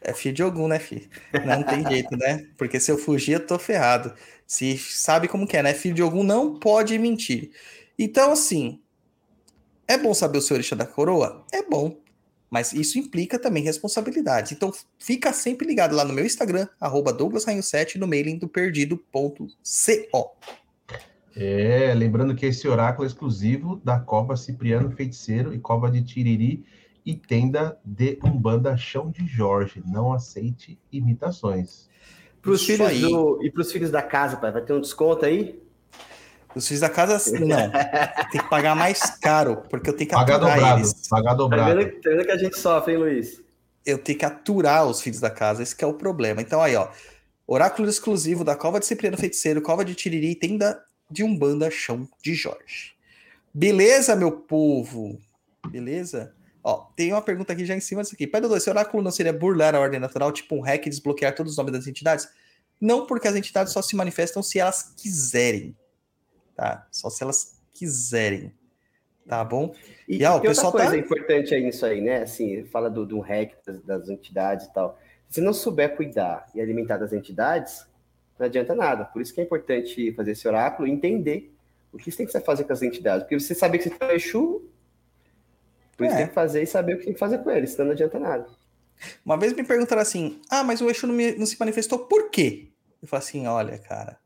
É 0.00 0.12
filho 0.12 0.34
de 0.34 0.42
algum, 0.42 0.68
né, 0.68 0.78
filho? 0.78 1.06
Não 1.44 1.62
tem 1.62 1.86
jeito, 1.86 2.16
né? 2.16 2.46
Porque 2.56 2.80
se 2.80 2.90
eu 2.90 2.96
fugir, 2.96 3.32
eu 3.32 3.46
tô 3.46 3.58
ferrado. 3.58 4.14
Se 4.46 4.78
sabe 4.78 5.28
como 5.28 5.46
que 5.46 5.56
é, 5.56 5.62
né? 5.62 5.74
Filho 5.74 5.94
de 5.94 6.02
algum 6.02 6.22
não 6.22 6.58
pode 6.58 6.98
mentir. 6.98 7.50
Então, 7.98 8.32
assim, 8.32 8.80
é 9.88 9.96
bom 9.96 10.12
saber 10.14 10.38
o 10.38 10.42
seu 10.42 10.54
orixá 10.54 10.76
da 10.76 10.86
coroa? 10.86 11.44
É 11.52 11.62
bom. 11.62 11.96
Mas 12.50 12.72
isso 12.72 12.98
implica 12.98 13.38
também 13.38 13.62
responsabilidades. 13.62 14.52
Então 14.52 14.72
fica 14.98 15.32
sempre 15.32 15.66
ligado 15.66 15.94
lá 15.94 16.04
no 16.04 16.12
meu 16.12 16.24
Instagram, 16.24 16.68
arroba 16.80 17.12
douglasrainho7, 17.12 17.96
no 17.96 18.06
mailing 18.06 18.38
do 18.38 18.48
perdido.co. 18.48 20.36
É, 21.34 21.92
lembrando 21.94 22.34
que 22.34 22.46
esse 22.46 22.66
oráculo 22.66 23.04
é 23.04 23.08
exclusivo 23.08 23.76
da 23.84 24.00
Cova 24.00 24.36
Cipriano 24.36 24.90
Feiticeiro 24.90 25.52
e 25.52 25.58
Cova 25.58 25.90
de 25.90 26.02
Tiriri 26.02 26.64
e 27.04 27.14
tenda 27.14 27.78
de 27.84 28.18
Umbanda 28.24 28.76
Chão 28.76 29.10
de 29.10 29.26
Jorge. 29.26 29.82
Não 29.84 30.12
aceite 30.12 30.78
imitações. 30.90 31.88
Pros 32.46 32.60
Isso 32.60 32.72
filhos 32.72 32.88
aí. 32.88 33.00
do, 33.00 33.40
e 33.42 33.50
pros 33.50 33.72
filhos 33.72 33.90
da 33.90 34.00
casa, 34.02 34.36
pai, 34.36 34.52
vai 34.52 34.62
ter 34.62 34.72
um 34.72 34.80
desconto 34.80 35.24
aí? 35.24 35.60
Os 36.54 36.66
filhos 36.66 36.80
da 36.80 36.88
casa, 36.88 37.18
não. 37.40 37.70
Tem 38.30 38.40
que 38.40 38.48
pagar 38.48 38.74
mais 38.76 39.00
caro, 39.20 39.62
porque 39.68 39.90
eu 39.90 39.94
tenho 39.96 40.08
que 40.08 40.14
Pagar 40.14 40.36
aturar 40.36 40.54
dobrado, 40.54 40.80
eles. 40.80 41.08
pagar 41.08 41.30
Tá 41.30 41.34
dobrado. 41.36 41.78
vendo, 41.78 42.00
tá 42.00 42.10
vendo 42.10 42.24
que 42.24 42.30
a 42.30 42.36
gente 42.38 42.56
sofre, 42.58 42.92
hein, 42.94 42.98
Luiz? 42.98 43.42
Eu 43.84 43.98
tenho 43.98 44.18
que 44.18 44.24
aturar 44.24 44.86
os 44.86 45.00
filhos 45.00 45.18
da 45.20 45.28
casa, 45.28 45.62
esse 45.62 45.74
que 45.74 45.84
é 45.84 45.86
o 45.86 45.94
problema. 45.94 46.40
Então 46.40 46.62
aí, 46.62 46.76
ó. 46.76 46.88
Oráculo 47.48 47.88
exclusivo 47.88 48.42
da 48.44 48.54
Cova 48.56 48.78
de 48.80 48.86
Cipriano 48.86 49.16
Feiticeiro, 49.18 49.60
Cova 49.60 49.84
de 49.84 49.94
Tiriri 49.94 50.30
e 50.30 50.34
tenda 50.36 50.80
de 51.10 51.22
Umbanda 51.24 51.68
Chão 51.70 52.08
de 52.22 52.32
Jorge. 52.34 52.94
Beleza, 53.52 54.14
meu 54.16 54.30
povo? 54.32 55.18
Beleza? 55.68 56.32
Ó, 56.68 56.88
tem 56.96 57.12
uma 57.12 57.22
pergunta 57.22 57.52
aqui 57.52 57.64
já 57.64 57.76
em 57.76 57.80
cima 57.80 58.02
disso 58.02 58.16
aqui. 58.16 58.26
Pai 58.26 58.40
Dodô, 58.40 58.56
esse 58.56 58.68
oráculo 58.68 59.00
não 59.00 59.12
seria 59.12 59.32
burlar 59.32 59.76
a 59.76 59.78
ordem 59.78 60.00
natural, 60.00 60.32
tipo 60.32 60.56
um 60.56 60.60
hack 60.60 60.84
e 60.84 60.90
desbloquear 60.90 61.32
todos 61.32 61.52
os 61.52 61.56
nomes 61.58 61.72
das 61.72 61.86
entidades? 61.86 62.28
Não, 62.80 63.06
porque 63.06 63.28
as 63.28 63.36
entidades 63.36 63.72
só 63.72 63.80
se 63.80 63.94
manifestam 63.94 64.42
se 64.42 64.58
elas 64.58 64.92
quiserem. 64.96 65.76
Tá? 66.56 66.84
Só 66.90 67.08
se 67.08 67.22
elas 67.22 67.60
quiserem. 67.72 68.52
Tá 69.28 69.44
bom? 69.44 69.72
E, 70.08 70.16
E, 70.16 70.24
ó, 70.24 70.38
o 70.38 70.40
tem 70.40 70.48
outra 70.48 70.48
pessoal 70.48 70.72
coisa 70.72 70.90
tá- 70.90 70.96
importante 70.96 71.54
aí 71.54 71.62
nisso 71.62 71.86
aí, 71.86 72.00
né? 72.00 72.22
Assim, 72.22 72.64
fala 72.64 72.90
do, 72.90 73.06
do 73.06 73.20
hack 73.20 73.52
das, 73.64 73.80
das 73.82 74.08
entidades 74.08 74.66
e 74.66 74.74
tal. 74.74 74.98
Se 75.28 75.40
não 75.40 75.52
souber 75.52 75.94
cuidar 75.94 76.48
e 76.52 76.60
alimentar 76.60 76.96
das 76.96 77.12
entidades, 77.12 77.86
não 78.36 78.46
adianta 78.46 78.74
nada. 78.74 79.04
Por 79.04 79.22
isso 79.22 79.32
que 79.32 79.40
é 79.40 79.44
importante 79.44 80.12
fazer 80.14 80.32
esse 80.32 80.48
oráculo 80.48 80.88
e 80.88 80.90
entender 80.90 81.54
o 81.92 81.96
que 81.96 82.10
você 82.10 82.16
tem 82.18 82.26
que 82.26 82.40
fazer 82.40 82.64
com 82.64 82.72
as 82.72 82.82
entidades. 82.82 83.22
Porque 83.22 83.38
você 83.38 83.54
saber 83.54 83.78
que 83.78 83.84
você 83.84 83.90
tem 83.90 84.08
um 84.08 84.10
Exu, 84.10 84.68
por 85.96 86.04
isso 86.06 86.14
É. 86.14 86.18
tem 86.18 86.28
que 86.28 86.34
fazer 86.34 86.62
e 86.62 86.66
saber 86.66 86.94
o 86.94 86.98
que 86.98 87.04
tem 87.04 87.12
que 87.14 87.18
fazer 87.18 87.38
com 87.38 87.50
ele, 87.50 87.66
senão 87.66 87.86
não 87.86 87.92
adianta 87.92 88.18
nada. 88.18 88.46
Uma 89.24 89.36
vez 89.36 89.52
me 89.52 89.62
perguntaram 89.64 90.02
assim: 90.02 90.40
ah, 90.50 90.62
mas 90.64 90.80
o 90.80 90.88
Exu 90.90 91.06
não, 91.06 91.14
me- 91.14 91.34
não 91.36 91.46
se 91.46 91.58
manifestou 91.58 92.00
por 92.00 92.30
quê? 92.30 92.68
Eu 93.02 93.08
falei 93.08 93.24
assim: 93.26 93.46
olha, 93.46 93.78
cara, 93.78 94.18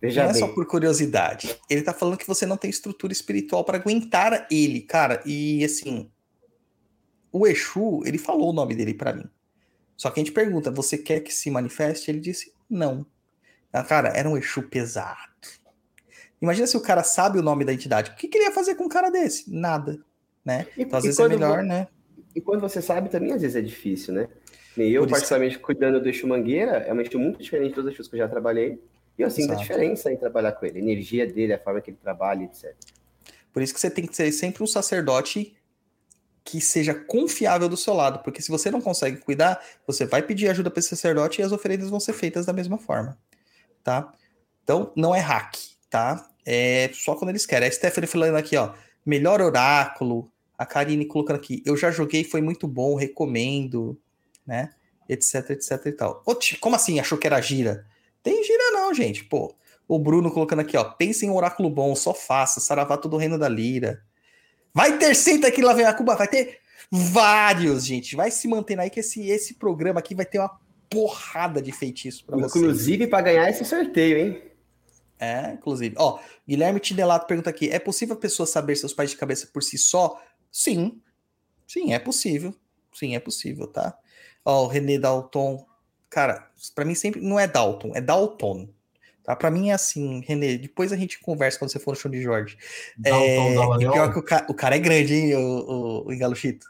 Veja 0.00 0.22
não 0.24 0.30
é 0.30 0.32
bem. 0.32 0.40
só 0.40 0.48
por 0.48 0.66
curiosidade. 0.66 1.56
Ele 1.70 1.82
tá 1.82 1.92
falando 1.92 2.16
que 2.18 2.26
você 2.26 2.44
não 2.44 2.56
tem 2.56 2.68
estrutura 2.70 3.12
espiritual 3.12 3.64
para 3.64 3.78
aguentar 3.78 4.46
ele, 4.50 4.80
cara. 4.80 5.22
E 5.24 5.64
assim, 5.64 6.10
o 7.30 7.46
Exu, 7.46 8.02
ele 8.04 8.18
falou 8.18 8.50
o 8.50 8.52
nome 8.52 8.74
dele 8.74 8.94
para 8.94 9.12
mim. 9.12 9.24
Só 9.96 10.10
que 10.10 10.18
a 10.20 10.24
gente 10.24 10.32
pergunta: 10.34 10.70
você 10.70 10.98
quer 10.98 11.20
que 11.20 11.32
se 11.32 11.50
manifeste? 11.50 12.10
Ele 12.10 12.18
disse: 12.20 12.52
não. 12.68 13.06
Ah, 13.72 13.84
Cara, 13.84 14.08
era 14.08 14.28
um 14.28 14.36
Exu 14.36 14.62
pesado. 14.64 15.18
Imagina 16.40 16.66
se 16.66 16.76
o 16.76 16.80
cara 16.80 17.04
sabe 17.04 17.38
o 17.38 17.42
nome 17.42 17.64
da 17.64 17.72
entidade. 17.72 18.10
O 18.10 18.14
que, 18.16 18.26
que 18.26 18.36
ele 18.36 18.46
ia 18.46 18.52
fazer 18.52 18.74
com 18.74 18.84
um 18.84 18.88
cara 18.88 19.08
desse? 19.10 19.48
Nada. 19.54 20.04
Né? 20.44 20.66
E- 20.76 20.82
Então, 20.82 20.98
às 20.98 21.04
vezes 21.04 21.18
é 21.18 21.28
melhor, 21.28 21.62
né? 21.62 21.88
E 22.34 22.40
quando 22.40 22.60
você 22.60 22.80
sabe, 22.80 23.08
também 23.08 23.32
às 23.32 23.42
vezes 23.42 23.56
é 23.56 23.60
difícil, 23.60 24.14
né? 24.14 24.28
Eu, 24.76 25.06
particularmente, 25.06 25.58
cuidando 25.58 26.00
do 26.00 26.08
Exu 26.08 26.26
Mangueira, 26.26 26.78
é 26.78 26.92
um 26.92 27.00
Exu 27.00 27.18
muito 27.18 27.42
diferente 27.42 27.74
dos 27.74 27.86
Exus 27.86 28.08
que 28.08 28.14
eu 28.14 28.18
já 28.18 28.28
trabalhei. 28.28 28.82
E 29.18 29.22
eu 29.22 29.30
sinto 29.30 29.50
a 29.50 29.52
Exato. 29.52 29.60
diferença 29.68 30.10
em 30.10 30.16
trabalhar 30.16 30.52
com 30.52 30.64
ele, 30.64 30.78
a 30.78 30.82
energia 30.82 31.26
dele, 31.26 31.52
a 31.52 31.58
forma 31.58 31.80
que 31.82 31.90
ele 31.90 31.98
trabalha, 32.00 32.44
etc. 32.44 32.74
Por 33.52 33.62
isso 33.62 33.74
que 33.74 33.78
você 33.80 33.90
tem 33.90 34.06
que 34.06 34.16
ser 34.16 34.32
sempre 34.32 34.62
um 34.62 34.66
sacerdote 34.66 35.54
que 36.42 36.58
seja 36.60 36.94
confiável 36.94 37.68
do 37.68 37.76
seu 37.76 37.92
lado, 37.92 38.20
porque 38.20 38.40
se 38.40 38.50
você 38.50 38.70
não 38.70 38.80
consegue 38.80 39.18
cuidar, 39.18 39.62
você 39.86 40.06
vai 40.06 40.22
pedir 40.22 40.48
ajuda 40.48 40.70
para 40.70 40.80
esse 40.80 40.88
sacerdote 40.88 41.40
e 41.40 41.44
as 41.44 41.52
oferendas 41.52 41.90
vão 41.90 42.00
ser 42.00 42.14
feitas 42.14 42.46
da 42.46 42.52
mesma 42.54 42.78
forma, 42.78 43.16
tá? 43.84 44.12
Então, 44.64 44.90
não 44.96 45.14
é 45.14 45.20
hack, 45.20 45.54
tá? 45.90 46.26
É 46.46 46.88
só 46.94 47.14
quando 47.14 47.28
eles 47.28 47.44
querem. 47.44 47.68
A 47.68 47.70
Stephanie 47.70 48.08
falando 48.08 48.36
aqui, 48.36 48.56
ó, 48.56 48.72
melhor 49.04 49.42
oráculo. 49.42 50.31
A 50.62 50.66
Karine 50.66 51.04
colocando 51.04 51.36
aqui, 51.36 51.60
eu 51.66 51.76
já 51.76 51.90
joguei, 51.90 52.22
foi 52.22 52.40
muito 52.40 52.68
bom, 52.68 52.94
recomendo, 52.94 53.98
né? 54.46 54.70
Etc, 55.08 55.50
etc 55.50 55.86
e 55.86 55.92
tal. 55.92 56.22
Ti, 56.38 56.56
como 56.56 56.76
assim? 56.76 57.00
Achou 57.00 57.18
que 57.18 57.26
era 57.26 57.40
gira? 57.40 57.84
Tem 58.22 58.44
gira 58.44 58.70
não, 58.70 58.94
gente. 58.94 59.24
Pô, 59.24 59.52
o 59.88 59.98
Bruno 59.98 60.30
colocando 60.30 60.60
aqui, 60.60 60.76
ó. 60.76 60.84
Pense 60.84 61.26
em 61.26 61.30
um 61.30 61.34
oráculo 61.34 61.68
bom, 61.68 61.96
só 61.96 62.14
faça. 62.14 62.60
Saravato 62.60 63.08
do 63.08 63.16
Reino 63.16 63.36
da 63.36 63.48
Lira. 63.48 64.04
Vai 64.72 64.96
ter 64.98 65.16
senta 65.16 65.48
aqui 65.48 65.60
lá 65.60 65.72
vem 65.72 65.84
a 65.84 65.92
Cuba, 65.92 66.14
vai 66.14 66.28
ter 66.28 66.58
vários, 66.88 67.84
gente. 67.84 68.14
Vai 68.14 68.30
se 68.30 68.46
mantendo 68.46 68.82
aí 68.82 68.90
que 68.90 69.00
esse, 69.00 69.28
esse 69.28 69.54
programa 69.54 69.98
aqui 69.98 70.14
vai 70.14 70.24
ter 70.24 70.38
uma 70.38 70.60
porrada 70.88 71.60
de 71.60 71.72
feitiço 71.72 72.24
pra 72.24 72.36
vocês. 72.36 72.54
Inclusive 72.54 73.08
para 73.08 73.24
ganhar 73.24 73.50
esse 73.50 73.64
sorteio, 73.64 74.16
hein? 74.16 74.42
É, 75.18 75.52
inclusive. 75.52 75.94
Ó, 75.98 76.20
Guilherme 76.48 76.78
Tinelato 76.78 77.26
pergunta 77.26 77.50
aqui: 77.50 77.68
é 77.68 77.80
possível 77.80 78.14
a 78.14 78.18
pessoa 78.18 78.46
saber 78.46 78.76
seus 78.76 78.92
pais 78.92 79.10
de 79.10 79.16
cabeça 79.16 79.48
por 79.52 79.62
si 79.62 79.76
só? 79.76 80.20
Sim. 80.52 81.00
Sim, 81.66 81.92
é 81.94 81.98
possível. 81.98 82.54
Sim, 82.92 83.16
é 83.16 83.20
possível, 83.20 83.66
tá? 83.66 83.96
Ó, 84.44 84.64
o 84.64 84.66
René 84.68 84.98
Dalton. 84.98 85.64
Cara, 86.10 86.50
pra 86.74 86.84
mim 86.84 86.94
sempre 86.94 87.20
não 87.22 87.40
é 87.40 87.48
Dalton, 87.48 87.92
é 87.94 88.00
Dalton. 88.00 88.68
Tá? 89.24 89.34
Pra 89.34 89.50
mim 89.50 89.70
é 89.70 89.72
assim, 89.72 90.20
René, 90.26 90.56
depois 90.58 90.92
a 90.92 90.96
gente 90.96 91.18
conversa 91.20 91.58
quando 91.58 91.70
você 91.72 91.78
for 91.78 91.92
no 91.92 91.96
show 91.96 92.10
de 92.10 92.20
Jorge. 92.20 92.58
Dalton 92.98 93.16
É, 93.24 93.52
e 93.52 93.54
Dallagnol. 93.54 93.92
pior 93.92 94.12
que 94.12 94.18
o, 94.18 94.22
ca- 94.22 94.46
o 94.50 94.54
cara 94.54 94.74
é 94.76 94.78
grande, 94.80 95.14
hein, 95.14 95.34
o, 95.36 95.40
o, 95.40 96.06
o 96.08 96.12
Engaluchito? 96.12 96.66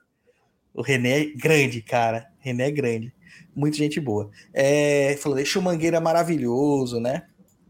O 0.74 0.82
René 0.82 1.20
é 1.22 1.24
grande, 1.34 1.82
cara. 1.82 2.30
René 2.38 2.68
é 2.68 2.70
grande. 2.70 3.12
Muita 3.54 3.78
gente 3.78 3.98
boa. 4.00 4.30
É, 4.52 5.16
falou, 5.18 5.36
deixa 5.36 5.58
o 5.58 5.62
Mangueira 5.62 6.00
maravilhoso, 6.00 7.00
né? 7.00 7.26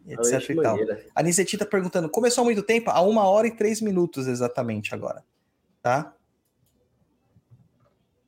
Etc 0.07 0.51
e 0.51 0.55
tal. 0.57 0.73
Mangueira. 0.77 1.07
A 1.15 1.23
Niceti 1.23 1.57
tá 1.57 1.65
perguntando, 1.65 2.09
começou 2.11 2.43
há 2.43 2.45
muito 2.45 2.63
tempo? 2.63 2.91
Há 2.91 3.01
uma 3.03 3.25
hora 3.29 3.47
e 3.47 3.57
três 3.57 3.81
minutos 3.81 4.27
exatamente 4.27 4.95
agora. 4.95 5.25
Tá? 5.83 6.15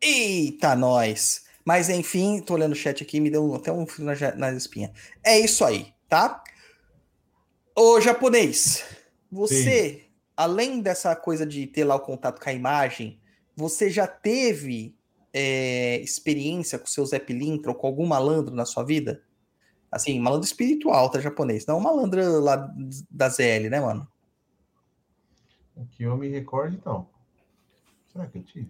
Eita, 0.01 0.75
nós! 0.75 1.45
Mas 1.65 1.89
enfim, 1.89 2.43
tô 2.43 2.55
olhando 2.55 2.73
o 2.73 2.77
chat 2.77 3.03
aqui, 3.03 3.21
me 3.21 3.31
deu 3.31 3.55
até 3.55 3.73
um 3.73 3.87
frio 3.87 4.05
na, 4.07 4.15
na 4.37 4.53
espinha. 4.53 4.93
É 5.25 5.39
isso 5.39 5.65
aí, 5.65 5.95
tá? 6.09 6.43
Ô, 7.75 8.01
japonês, 8.01 8.85
você, 9.33 10.05
além 10.37 10.81
dessa 10.81 11.17
coisa 11.17 11.47
de 11.47 11.67
ter 11.67 11.85
lá 11.85 11.95
o 11.95 12.01
contato 12.01 12.41
com 12.41 12.51
a 12.51 12.53
imagem, 12.53 13.19
você 13.57 13.89
já 13.89 14.07
teve 14.07 14.95
é, 15.33 15.99
experiência 16.01 16.79
com 16.79 16.87
seu 16.87 17.07
Zé 17.07 17.19
Pilintra 17.19 17.71
ou 17.71 17.77
com 17.77 17.87
algum 17.87 18.07
malandro 18.07 18.55
na 18.55 18.67
sua 18.67 18.85
vida? 18.85 19.23
Assim, 19.91 20.21
malandro 20.21 20.47
espiritual, 20.47 21.09
tá, 21.09 21.19
japonês? 21.19 21.65
Não 21.67 21.81
malandro 21.81 22.41
lá 22.41 22.69
da 23.11 23.29
ZL, 23.29 23.71
né, 23.71 23.81
mano? 23.81 24.07
O 25.75 25.87
que 25.87 26.03
eu 26.03 26.17
me 26.17 26.29
recorde, 26.29 26.81
não. 26.85 27.14
Será 28.15 28.27
que 28.29 28.39
eu 28.39 28.45
tive? 28.45 28.69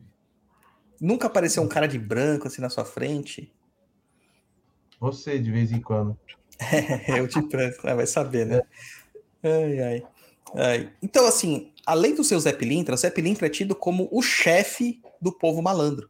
Nunca 0.98 1.26
apareceu 1.26 1.62
um 1.62 1.68
cara 1.68 1.86
de 1.86 1.98
branco 1.98 2.48
assim 2.48 2.62
na 2.62 2.70
sua 2.70 2.84
frente? 2.84 3.52
Você, 4.98 5.38
de 5.38 5.50
vez 5.50 5.70
em 5.70 5.80
quando. 5.80 6.18
É, 7.08 7.20
o 7.20 7.26
de 7.26 7.42
branco, 7.42 7.84
né? 7.84 7.94
vai 7.94 8.06
saber, 8.06 8.46
né? 8.46 8.62
Ai, 9.42 9.80
ai, 9.80 10.06
ai. 10.54 10.92
Então, 11.02 11.26
assim, 11.26 11.72
além 11.84 12.14
do 12.14 12.24
seu 12.24 12.38
Zé 12.40 12.52
Pilintra, 12.52 12.94
o 12.94 12.96
Zé 12.96 13.10
Pilintra 13.10 13.46
é 13.46 13.50
tido 13.50 13.74
como 13.74 14.08
o 14.10 14.22
chefe 14.22 15.02
do 15.20 15.32
povo 15.32 15.60
malandro, 15.60 16.08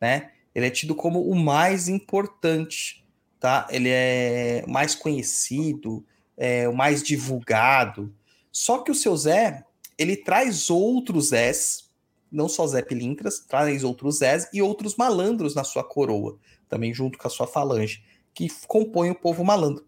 né? 0.00 0.32
Ele 0.54 0.66
é 0.66 0.70
tido 0.70 0.94
como 0.94 1.22
o 1.22 1.36
mais 1.36 1.88
importante, 1.88 3.06
tá? 3.38 3.68
Ele 3.70 3.90
é 3.90 4.64
mais 4.66 4.94
conhecido, 4.94 6.04
é 6.36 6.66
o 6.66 6.74
mais 6.74 7.02
divulgado. 7.02 8.12
Só 8.50 8.78
que 8.78 8.90
o 8.90 8.94
seu 8.94 9.16
Zé, 9.16 9.62
ele 9.96 10.16
traz 10.16 10.70
outros 10.70 11.28
Zés, 11.28 11.91
não 12.32 12.48
só 12.48 12.66
Zé 12.66 12.82
Pilintras, 12.82 13.40
traz 13.40 13.84
outros 13.84 14.18
Zés 14.18 14.48
e 14.52 14.62
outros 14.62 14.96
malandros 14.96 15.54
na 15.54 15.62
sua 15.62 15.84
coroa, 15.84 16.38
também 16.68 16.92
junto 16.94 17.18
com 17.18 17.28
a 17.28 17.30
sua 17.30 17.46
falange, 17.46 18.02
que 18.34 18.48
compõe 18.66 19.10
o 19.10 19.14
povo 19.14 19.44
malandro. 19.44 19.84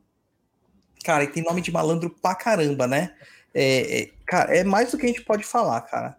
Cara, 1.04 1.24
e 1.24 1.28
tem 1.28 1.42
nome 1.42 1.60
de 1.60 1.72
malandro 1.72 2.10
pra 2.10 2.34
caramba, 2.34 2.86
né? 2.86 3.14
É, 3.52 4.02
é, 4.02 4.10
cara, 4.26 4.56
é 4.56 4.64
mais 4.64 4.90
do 4.90 4.98
que 4.98 5.04
a 5.04 5.08
gente 5.08 5.22
pode 5.22 5.44
falar, 5.44 5.80
cara. 5.82 6.18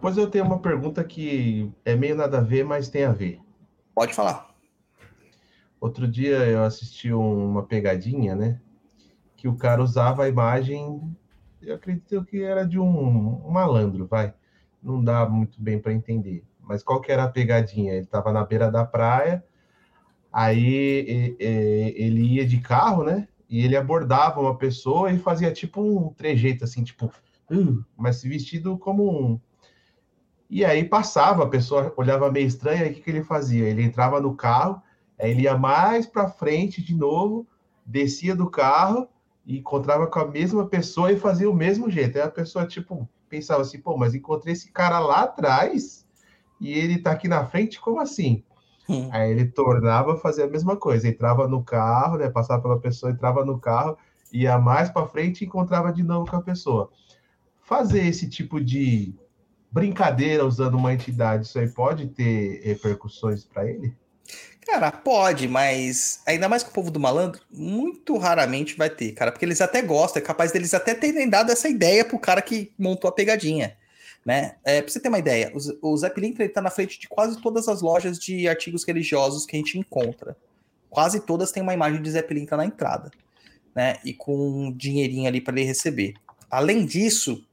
Pois 0.00 0.16
eu 0.16 0.30
tenho 0.30 0.44
uma 0.44 0.58
pergunta 0.60 1.02
que 1.02 1.70
é 1.84 1.94
meio 1.94 2.14
nada 2.14 2.38
a 2.38 2.42
ver, 2.42 2.64
mas 2.64 2.88
tem 2.88 3.04
a 3.04 3.12
ver. 3.12 3.40
Pode 3.94 4.12
falar. 4.12 4.54
Outro 5.80 6.08
dia 6.08 6.38
eu 6.46 6.62
assisti 6.62 7.12
um- 7.12 7.50
uma 7.50 7.62
pegadinha, 7.62 8.34
né? 8.34 8.60
Que 9.36 9.48
o 9.48 9.56
cara 9.56 9.82
usava 9.82 10.24
a 10.24 10.28
imagem, 10.28 11.00
eu 11.60 11.74
acredito 11.74 12.24
que 12.24 12.42
era 12.42 12.66
de 12.66 12.78
um, 12.78 13.46
um 13.46 13.50
malandro, 13.50 14.06
vai. 14.06 14.32
Não 14.84 15.02
dá 15.04 15.28
muito 15.28 15.60
bem 15.62 15.80
para 15.80 15.94
entender. 15.94 16.44
Mas 16.60 16.82
qual 16.84 17.00
que 17.00 17.12
era 17.12 17.24
a 17.24 17.28
pegadinha? 17.30 17.94
Ele 17.94 18.04
estava 18.04 18.32
na 18.32 18.44
beira 18.44 18.70
da 18.70 18.84
praia, 18.86 19.44
aí 20.32 21.36
ele 21.38 22.22
ia 22.34 22.46
de 22.46 22.60
carro, 22.60 23.04
né? 23.04 23.28
E 23.48 23.64
ele 23.64 23.76
abordava 23.76 24.40
uma 24.40 24.56
pessoa 24.58 25.12
e 25.12 25.18
fazia 25.18 25.52
tipo 25.52 25.80
um 25.82 26.12
trejeito 26.14 26.64
assim, 26.64 26.84
tipo, 26.84 27.06
"Uh", 27.50 27.84
mas 27.96 28.22
vestido 28.22 28.78
como 28.78 29.10
um, 29.10 29.40
E 30.48 30.64
aí 30.64 30.84
passava, 30.84 31.44
a 31.44 31.48
pessoa 31.48 31.92
olhava 31.96 32.30
meio 32.30 32.46
estranha, 32.46 32.82
aí 32.84 32.90
o 32.90 32.94
que, 32.94 33.00
que 33.00 33.10
ele 33.10 33.24
fazia? 33.24 33.66
Ele 33.68 33.82
entrava 33.82 34.20
no 34.20 34.34
carro, 34.36 34.80
aí 35.18 35.30
ele 35.30 35.42
ia 35.42 35.56
mais 35.56 36.06
para 36.06 36.28
frente 36.28 36.82
de 36.82 36.94
novo, 36.94 37.46
descia 37.84 38.34
do 38.36 38.48
carro 38.50 39.08
e 39.46 39.58
encontrava 39.58 40.06
com 40.06 40.18
a 40.20 40.26
mesma 40.30 40.66
pessoa 40.68 41.10
e 41.12 41.16
fazia 41.18 41.50
o 41.50 41.54
mesmo 41.54 41.90
jeito. 41.90 42.16
Aí 42.16 42.22
a 42.22 42.30
pessoa, 42.30 42.66
tipo, 42.66 43.08
pensava 43.28 43.62
assim, 43.62 43.78
pô, 43.78 43.96
mas 43.96 44.14
encontrei 44.14 44.52
esse 44.52 44.70
cara 44.70 44.98
lá 44.98 45.22
atrás 45.22 46.06
e 46.60 46.72
ele 46.72 46.98
tá 46.98 47.12
aqui 47.12 47.28
na 47.28 47.46
frente, 47.46 47.80
como 47.80 48.00
assim? 48.00 48.42
Hum. 48.88 49.08
Aí 49.10 49.30
ele 49.30 49.46
tornava 49.46 50.14
a 50.14 50.16
fazer 50.16 50.44
a 50.44 50.48
mesma 50.48 50.76
coisa, 50.76 51.08
entrava 51.08 51.48
no 51.48 51.62
carro, 51.62 52.18
né, 52.18 52.28
passava 52.28 52.62
pela 52.62 52.78
pessoa, 52.78 53.12
entrava 53.12 53.44
no 53.44 53.58
carro, 53.58 53.96
ia 54.32 54.58
mais 54.58 54.90
para 54.90 55.06
frente 55.06 55.42
e 55.42 55.46
encontrava 55.46 55.92
de 55.92 56.02
novo 56.02 56.30
com 56.30 56.36
a 56.36 56.42
pessoa. 56.42 56.90
Fazer 57.62 58.04
esse 58.06 58.28
tipo 58.28 58.60
de 58.60 59.14
brincadeira 59.70 60.44
usando 60.44 60.74
uma 60.74 60.92
entidade, 60.92 61.46
isso 61.46 61.58
aí 61.58 61.68
pode 61.68 62.08
ter 62.08 62.60
repercussões 62.62 63.44
para 63.44 63.68
ele? 63.68 63.96
Cara, 64.66 64.90
pode, 64.90 65.46
mas 65.46 66.20
ainda 66.26 66.48
mais 66.48 66.62
com 66.62 66.70
o 66.70 66.72
povo 66.72 66.90
do 66.90 66.98
malandro, 66.98 67.40
muito 67.50 68.16
raramente 68.16 68.76
vai 68.76 68.88
ter, 68.88 69.12
cara, 69.12 69.30
porque 69.30 69.44
eles 69.44 69.60
até 69.60 69.82
gostam, 69.82 70.22
é 70.22 70.24
capaz 70.24 70.52
deles 70.52 70.72
até 70.72 70.94
terem 70.94 71.28
dado 71.28 71.52
essa 71.52 71.68
ideia 71.68 72.04
pro 72.04 72.18
cara 72.18 72.40
que 72.40 72.72
montou 72.78 73.08
a 73.08 73.12
pegadinha, 73.12 73.76
né? 74.24 74.56
É, 74.64 74.80
pra 74.80 74.90
você 74.90 74.98
ter 74.98 75.08
uma 75.08 75.18
ideia, 75.18 75.52
o, 75.82 75.92
o 75.92 76.06
ele 76.06 76.48
tá 76.48 76.62
na 76.62 76.70
frente 76.70 76.98
de 76.98 77.06
quase 77.08 77.40
todas 77.42 77.68
as 77.68 77.82
lojas 77.82 78.18
de 78.18 78.48
artigos 78.48 78.84
religiosos 78.84 79.44
que 79.44 79.54
a 79.54 79.58
gente 79.58 79.78
encontra. 79.78 80.34
Quase 80.88 81.20
todas 81.20 81.52
têm 81.52 81.62
uma 81.62 81.74
imagem 81.74 82.00
de 82.00 82.10
Zé 82.10 82.22
Pilintra 82.22 82.56
na 82.56 82.64
entrada, 82.64 83.10
né? 83.74 83.96
E 84.04 84.14
com 84.14 84.34
um 84.34 84.72
dinheirinho 84.72 85.28
ali 85.28 85.40
para 85.40 85.54
ele 85.54 85.66
receber. 85.66 86.14
Além 86.50 86.86
disso, 86.86 87.44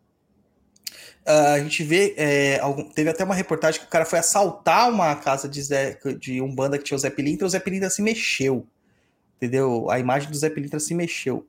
a 1.26 1.60
gente 1.60 1.84
vê, 1.84 2.14
é, 2.18 2.60
algum, 2.60 2.84
teve 2.84 3.10
até 3.10 3.24
uma 3.24 3.36
reportagem 3.36 3.80
que 3.80 3.88
o 3.88 3.90
cara 3.90 4.06
foi 4.06 4.20
assaltar 4.20 4.90
uma 4.90 5.16
casa 5.16 5.48
de, 5.48 5.62
Zé, 5.62 5.98
de 6.20 6.42
um 6.42 6.54
banda 6.54 6.78
que 6.78 6.84
tinha 6.84 6.96
o 6.96 7.00
Zé 7.00 7.10
Pilintra, 7.10 7.46
e 7.46 7.48
o 7.48 7.50
Zé 7.50 7.60
Pilintra 7.60 7.90
se 7.90 8.02
mexeu, 8.02 8.66
entendeu? 9.38 9.90
A 9.90 10.00
imagem 10.00 10.30
do 10.30 10.38
Zé 10.38 10.50
Pilintra 10.50 10.80
se 10.80 10.96
mexeu, 10.96 11.46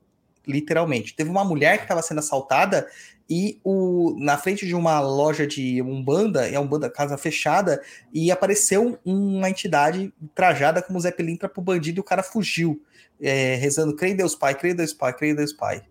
literalmente. 0.46 1.14
Teve 1.14 1.30
uma 1.30 1.44
mulher 1.44 1.78
que 1.78 1.84
estava 1.84 2.02
sendo 2.02 2.18
assaltada 2.18 2.86
e 3.30 3.58
o, 3.64 4.14
na 4.18 4.36
frente 4.36 4.66
de 4.66 4.74
uma 4.74 5.00
loja 5.00 5.46
de 5.46 5.80
Umbanda, 5.80 6.46
é 6.46 6.58
um 6.58 6.66
banda 6.66 6.90
casa 6.90 7.16
fechada, 7.16 7.82
e 8.12 8.30
apareceu 8.30 8.98
uma 9.04 9.48
entidade 9.48 10.12
trajada 10.34 10.82
como 10.82 11.00
Zé 11.00 11.10
Pilintra 11.10 11.48
pro 11.48 11.62
bandido 11.62 11.98
e 11.98 12.02
o 12.02 12.04
cara 12.04 12.22
fugiu, 12.22 12.82
é, 13.18 13.54
rezando, 13.54 13.96
creio 13.96 14.12
em 14.12 14.16
Deus 14.16 14.34
Pai, 14.34 14.54
creio 14.54 14.74
em 14.74 14.76
Deus 14.76 14.92
Pai, 14.92 15.14
creio 15.14 15.32
em 15.32 15.36
Deus 15.36 15.52
Pai, 15.54 15.82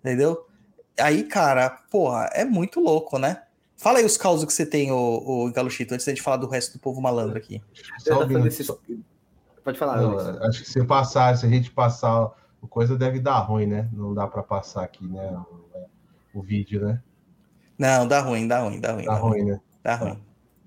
entendeu? 0.00 0.47
Aí, 1.00 1.24
cara, 1.24 1.70
porra, 1.90 2.30
é 2.32 2.44
muito 2.44 2.80
louco, 2.80 3.18
né? 3.18 3.42
Fala 3.76 3.98
aí 3.98 4.04
os 4.04 4.16
causos 4.16 4.44
que 4.44 4.52
você 4.52 4.66
tem, 4.66 4.90
o, 4.90 4.96
o 4.96 5.52
Galuchito, 5.52 5.94
antes 5.94 6.04
de 6.04 6.10
gente 6.10 6.22
falar 6.22 6.38
do 6.38 6.48
resto 6.48 6.72
do 6.72 6.80
povo 6.80 7.00
malandro 7.00 7.38
aqui. 7.38 7.62
Só 8.00 8.24
um 8.24 9.02
Pode 9.62 9.78
falar, 9.78 10.00
Não, 10.00 10.18
acho 10.44 10.62
que 10.62 10.70
se 10.70 10.82
passar, 10.84 11.36
se 11.36 11.44
a 11.44 11.48
gente 11.48 11.70
passar, 11.70 12.32
o 12.60 12.66
coisa 12.66 12.96
deve 12.96 13.20
dar 13.20 13.38
ruim, 13.38 13.66
né? 13.66 13.88
Não 13.92 14.14
dá 14.14 14.26
para 14.26 14.42
passar 14.42 14.82
aqui, 14.82 15.06
né? 15.06 15.30
O, 16.32 16.38
o 16.40 16.42
vídeo, 16.42 16.84
né? 16.84 17.02
Não, 17.78 18.08
dá 18.08 18.20
ruim, 18.20 18.48
dá 18.48 18.60
ruim, 18.60 18.80
dá 18.80 18.92
ruim. 18.92 19.04
Dá 19.04 19.14
ruim, 19.14 19.44
né? 19.44 19.60
Dá 19.82 19.94
ruim. 19.94 20.18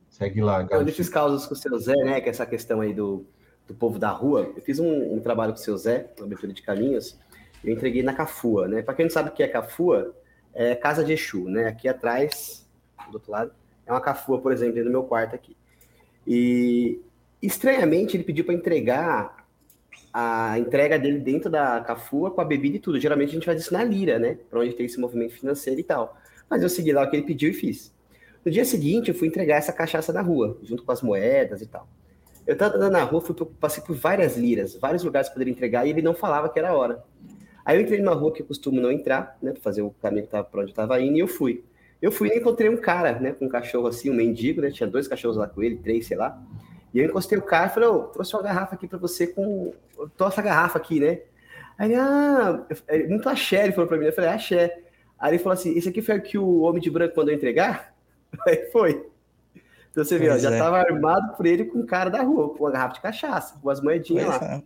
Segue 0.10 0.42
lá, 0.42 0.58
Então, 0.62 0.78
Galo. 0.78 0.86
desses 0.86 1.10
causos 1.10 1.48
com 1.48 1.54
o 1.54 1.58
seu 1.58 1.78
Zé, 1.80 1.96
né? 1.96 2.22
Que 2.22 2.28
é 2.28 2.30
essa 2.30 2.46
questão 2.46 2.80
aí 2.80 2.94
do, 2.94 3.26
do 3.68 3.74
povo 3.74 3.98
da 4.00 4.10
rua. 4.12 4.52
Eu 4.56 4.62
fiz 4.62 4.80
um, 4.80 5.16
um 5.16 5.20
trabalho 5.20 5.52
com 5.54 5.60
o 5.60 5.62
seu 5.62 5.78
Zé, 5.78 6.14
uma 6.18 6.28
abertura 6.28 6.54
de 6.54 6.62
caminhos. 6.62 7.20
Eu 7.64 7.74
entreguei 7.74 8.04
na 8.04 8.14
Cafua, 8.14 8.68
né? 8.68 8.82
Para 8.82 8.94
quem 8.94 9.06
não 9.06 9.12
sabe 9.12 9.30
o 9.30 9.34
que 9.34 9.44
é 9.44 9.48
Cafua, 9.48 10.14
é 10.54 10.76
casa 10.76 11.04
de 11.04 11.14
Exu, 11.14 11.46
né? 11.50 11.68
Aqui 11.68 11.88
atrás, 11.88 12.68
do 13.10 13.16
outro 13.16 13.32
lado, 13.32 13.52
é 13.86 13.92
uma 13.92 14.02
Cafua, 14.02 14.40
por 14.40 14.52
exemplo, 14.52 14.76
dentro 14.76 14.90
do 14.90 14.94
meu 14.94 15.04
quarto 15.04 15.36
aqui. 15.36 15.56
E 16.28 17.00
estranhamente 17.42 18.16
ele 18.16 18.24
pediu 18.24 18.46
para 18.46 18.54
entregar 18.54 19.48
a 20.14 20.60
entrega 20.60 21.00
dele 21.00 21.20
dentro 21.20 21.50
da 21.50 21.80
Cafua 21.82 22.32
com 22.32 22.42
a 22.42 22.46
bebida 22.46 22.78
e 22.78 22.80
tudo. 22.80 23.00
Geralmente 23.00 23.30
a 23.30 23.34
gente 23.34 23.46
faz 23.46 23.62
isso 23.62 23.74
na 23.74 23.84
Lira, 23.84 24.20
né? 24.20 24.38
Para 24.50 24.60
onde 24.60 24.74
tem 24.74 24.86
esse 24.86 25.00
movimento 25.00 25.34
financeiro 25.34 25.80
e 25.80 25.84
tal. 25.84 26.18
Mas 26.50 26.62
eu 26.62 26.70
segui 26.70 26.92
lá 26.92 27.04
o 27.04 27.10
que 27.10 27.16
ele 27.16 27.26
pediu 27.26 27.50
e 27.50 27.54
fiz. 27.54 27.94
No 28.44 28.52
dia 28.52 28.66
seguinte, 28.66 29.10
eu 29.10 29.16
fui 29.16 29.28
entregar 29.28 29.58
essa 29.58 29.72
cachaça 29.72 30.12
na 30.12 30.22
rua, 30.22 30.58
junto 30.64 30.84
com 30.84 30.92
as 30.92 31.02
moedas 31.02 31.62
e 31.62 31.68
tal. 31.68 31.88
Eu 32.46 32.58
tava 32.58 32.76
andando 32.76 32.94
na 32.94 33.04
rua, 33.04 33.22
fui, 33.22 33.36
passei 33.60 33.84
por 33.84 33.96
várias 33.96 34.36
liras, 34.36 34.76
vários 34.76 35.04
lugares 35.04 35.30
que 35.30 35.36
poderia 35.36 35.52
entregar, 35.52 35.86
e 35.86 35.92
ele 35.92 36.02
não 36.02 36.16
falava 36.16 36.50
que 36.50 36.58
era 36.58 36.70
a 36.70 36.74
hora. 36.76 37.04
Aí 37.66 37.78
eu 37.78 37.82
entrei 37.82 38.00
numa 38.00 38.16
rua 38.16 38.32
que 38.34 38.42
eu 38.42 38.46
costumo 38.46 38.80
não 38.82 38.92
entrar, 38.92 39.38
né, 39.42 39.52
pra 39.52 39.62
fazer 39.62 39.82
o 39.82 39.92
caminho 40.02 40.24
que 40.26 40.32
tava 40.32 40.44
pra 40.46 40.62
onde 40.62 40.72
eu 40.72 40.76
tava 40.76 41.00
indo, 41.02 41.16
e 41.18 41.20
eu 41.20 41.28
fui. 41.28 41.64
Eu 42.02 42.12
fui 42.12 42.30
e 42.30 42.38
encontrei 42.38 42.70
um 42.70 42.78
cara, 42.78 43.20
né, 43.20 43.32
com 43.34 43.46
um 43.46 43.50
cachorro 43.50 43.88
assim, 43.88 44.10
um 44.10 44.16
mendigo, 44.16 44.62
né, 44.62 44.72
tinha 44.72 44.88
dois 44.90 45.08
cachorros 45.08 45.38
lá 45.38 45.48
com 45.48 45.62
ele, 45.62 45.78
três, 45.78 46.08
sei 46.08 46.18
lá. 46.18 46.42
E 46.94 47.00
eu 47.00 47.06
encostei 47.06 47.38
o 47.38 47.42
cara 47.44 47.68
e 47.68 47.74
falei, 47.74 47.90
ô, 47.90 48.00
trouxe 48.04 48.36
uma 48.36 48.42
garrafa 48.44 48.76
aqui 48.76 48.88
pra 48.88 48.98
você 48.98 49.28
com... 49.28 49.74
Trouxe 50.18 50.34
essa 50.36 50.42
garrafa 50.42 50.78
aqui, 50.78 51.00
né? 51.00 51.20
Aí 51.78 51.92
ele, 51.92 51.96
ah, 51.96 52.66
eu- 52.90 53.10
muito 53.10 53.30
axé, 53.30 53.64
ele 53.64 53.72
falou 53.74 53.88
pra 53.88 53.98
mim, 53.98 54.06
eu 54.06 54.14
falei, 54.14 54.30
axé. 54.30 54.78
Aí 55.18 55.32
ele 55.32 55.40
falou 55.40 55.54
assim, 55.54 55.78
esse 55.78 55.88
aqui 55.88 56.02
foi 56.02 56.18
o 56.18 56.22
que 56.22 56.38
o 56.38 56.62
homem 56.62 56.82
de 56.82 56.90
branco 56.90 57.14
mandou 57.16 57.34
entregar? 57.34 57.94
Aí 58.48 58.66
foi. 58.72 59.06
Então 59.92 60.04
você 60.04 60.18
vê, 60.18 60.30
ó, 60.30 60.38
já 60.38 60.52
é. 60.52 60.58
tava 60.58 60.80
armado 60.80 61.36
por 61.38 61.46
ele 61.46 61.66
com 61.66 61.80
o 61.80 61.86
cara 61.86 62.10
da 62.10 62.22
rua, 62.24 62.50
com 62.50 62.64
uma 62.64 62.72
garrafa 62.72 62.96
de 62.96 63.02
cachaça, 63.02 63.60
com 63.62 63.70
as 63.70 63.80
moedinhas 63.82 64.26
Pois 64.26 64.42
lá. 64.42 64.48
é. 64.58 64.64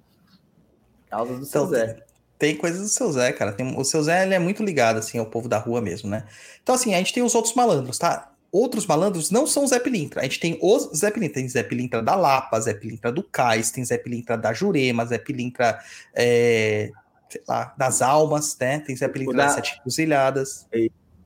Causas 1.10 1.40
do 1.40 1.46
seu 1.46 1.62
Então, 1.64 1.72
Zé. 1.74 2.04
Tem 2.38 2.56
coisas 2.56 2.82
do 2.82 2.90
seu 2.90 3.12
Zé, 3.12 3.32
cara. 3.32 3.52
Tem, 3.54 3.78
o 3.78 3.84
seu 3.84 4.04
Zé 4.04 4.24
ele 4.24 4.34
é 4.34 4.40
muito 4.40 4.64
ligado 4.64 4.98
assim 4.98 5.18
ao 5.18 5.26
povo 5.26 5.48
da 5.48 5.58
rua 5.58 5.80
mesmo, 5.82 6.10
né? 6.10 6.26
Então 6.62 6.76
assim, 6.76 6.94
a 6.94 6.98
gente 6.98 7.14
tem 7.14 7.24
os 7.24 7.34
outros 7.36 7.54
malandros, 7.54 7.98
tá? 7.98 8.32
Outros 8.52 8.86
malandros 8.86 9.32
não 9.32 9.46
são 9.48 9.66
Zé 9.68 9.80
Pilintra. 9.80 10.22
A 10.22 10.24
gente 10.24 10.40
tem 10.40 10.58
os 10.62 10.90
Zé 10.98 11.12
Pilintra. 11.12 11.36
Tem 11.36 11.48
Zé 11.50 11.64
Pilintra 11.64 12.02
da 12.02 12.16
Lapa, 12.16 12.60
Zé 12.60 12.74
Pilintra 12.74 13.12
do 13.12 13.24
Cais, 13.24 13.72
tem 13.72 13.84
Zé 13.84 13.98
Pilintra 13.98 14.38
da 14.38 14.54
Jurema, 14.54 15.06
Zé 15.06 15.18
Pilintra 15.18 15.80
é, 16.14 16.90
sei 17.30 17.42
lá, 17.48 17.74
das 17.78 18.02
Almas, 18.02 18.58
né? 18.60 18.80
Tem 18.80 18.96
Zé 18.96 19.08
Pilintra 19.08 19.36
da- 19.36 19.46
das 19.46 19.56
Sete 19.56 19.82
Cruzilhadas. 19.82 20.68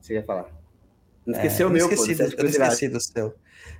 Você 0.00 0.14
ia 0.14 0.24
falar. 0.24 0.46
Não 1.26 1.34
É, 1.34 1.38
esqueceu 1.46 1.66
eu 1.66 1.70
o 1.70 1.72
meu, 1.72 1.88
esqueci, 1.92 2.16
pô. 2.16 2.22
eu 2.36 2.46
esqueci 2.48 2.88
do 2.88 3.00
seu. 3.00 3.34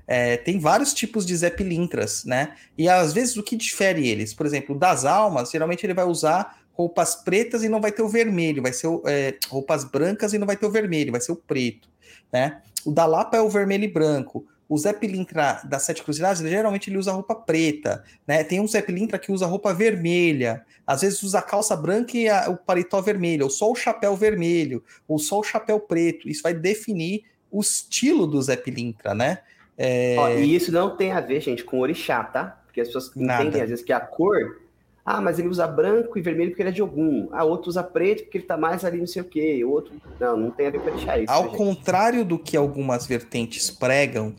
É, 0.07 0.37
tem 0.37 0.59
vários 0.59 0.93
tipos 0.93 1.25
de 1.25 1.37
Zé 1.37 1.51
Pilintras, 1.51 2.25
né? 2.25 2.55
E 2.77 2.89
às 2.89 3.13
vezes 3.13 3.37
o 3.37 3.43
que 3.43 3.57
difere 3.57 4.09
eles? 4.09 4.35
Por 4.35 4.45
exemplo, 4.45 4.79
das 4.79 5.05
almas, 5.05 5.51
geralmente 5.51 5.85
ele 5.87 5.95
vai 5.95 6.05
usar 6.05 6.60
roupas 6.81 7.15
pretas 7.15 7.63
e 7.63 7.69
não 7.69 7.79
vai 7.81 7.93
ter 7.93 8.01
o 8.01 8.09
vermelho, 8.09 8.63
vai 8.63 8.73
ser 8.73 8.87
o, 8.87 9.03
é, 9.07 9.35
roupas 9.49 9.85
brancas 9.85 10.33
e 10.33 10.39
não 10.39 10.47
vai 10.47 10.57
ter 10.57 10.65
o 10.65 10.71
vermelho, 10.71 11.13
vai 11.13 11.21
ser 11.21 11.33
o 11.33 11.37
preto, 11.37 11.89
né? 12.33 12.63
O 12.87 12.91
da 12.91 13.05
Lapa 13.05 13.37
é 13.37 13.41
o 13.43 13.51
vermelho 13.51 13.85
e 13.85 13.89
branco. 13.89 14.47
O 14.67 14.79
Zé 14.79 14.93
Pilintra 14.95 15.61
das 15.65 15.83
Sete 15.83 16.03
Cruzilhadas, 16.03 16.39
geralmente 16.39 16.89
ele 16.89 16.97
usa 16.97 17.13
roupa 17.13 17.35
preta, 17.35 18.03
né? 18.27 18.43
Tem 18.45 18.61
um 18.61 18.67
Zé 18.67 18.81
Pilintra 18.81 19.19
que 19.19 19.31
usa 19.31 19.45
roupa 19.45 19.75
vermelha, 19.75 20.65
às 20.87 21.03
vezes 21.03 21.23
usa 21.23 21.41
a 21.41 21.43
calça 21.43 21.77
branca 21.77 22.17
e 22.17 22.29
a- 22.31 22.49
o 22.49 22.57
paletó 22.57 23.01
vermelho, 23.03 23.45
ou 23.45 23.51
só 23.51 23.71
o 23.71 23.75
chapéu 23.75 24.17
vermelho, 24.17 24.83
ou 25.07 25.19
só 25.19 25.39
o 25.41 25.43
chapéu 25.45 25.79
preto. 25.81 26.29
Isso 26.31 26.43
vai 26.43 26.55
definir 26.55 27.25
o 27.51 27.61
estilo 27.61 28.27
do 28.27 28.41
Zé 28.41 28.57
Pilintra, 28.57 29.13
né? 29.15 29.41
É, 29.77 30.17
Ó, 30.19 30.29
e 30.31 30.55
isso 30.55 30.73
não 30.73 30.97
tem 30.97 31.13
a 31.13 31.21
ver, 31.21 31.41
gente, 31.43 31.63
com 31.63 31.79
orixá, 31.81 32.25
tá? 32.25 32.63
Porque 32.65 32.81
as 32.81 32.87
pessoas 32.89 33.11
Nada. 33.15 33.43
entendem 33.43 33.63
às 33.63 33.69
vezes 33.69 33.85
que 33.85 33.93
a 33.93 34.01
cor. 34.01 34.61
Ah, 35.05 35.21
mas 35.21 35.39
ele 35.39 35.49
usa 35.49 35.67
branco 35.67 36.19
e 36.19 36.23
vermelho 36.23 36.51
porque 36.51 36.63
ele 36.63 36.69
é 36.69 36.73
de 36.73 36.81
algum. 36.81 37.29
Ah, 37.33 37.45
outro 37.45 37.69
usa 37.69 37.83
preto 37.83 38.25
porque 38.25 38.39
ele 38.39 38.47
tá 38.47 38.57
mais 38.57 38.85
ali 38.85 38.99
não 38.99 39.07
sei 39.07 39.23
o 39.23 39.25
quê. 39.25 39.65
Outro. 39.65 39.95
Não, 40.19 40.37
não 40.37 40.51
tem 40.51 40.67
a 40.67 40.71
ver 40.71 40.81
com 40.81 40.91
orixá 40.91 41.19
isso. 41.19 41.33
Ao 41.33 41.45
gente? 41.45 41.57
contrário 41.57 42.25
do 42.25 42.39
que 42.39 42.57
algumas 42.57 43.07
vertentes 43.07 43.71
pregam, 43.71 44.35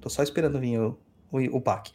tô 0.00 0.08
só 0.08 0.22
esperando 0.22 0.60
vir 0.60 0.78
o, 0.78 0.98
o, 1.32 1.56
o 1.56 1.60
PAC. 1.60 1.92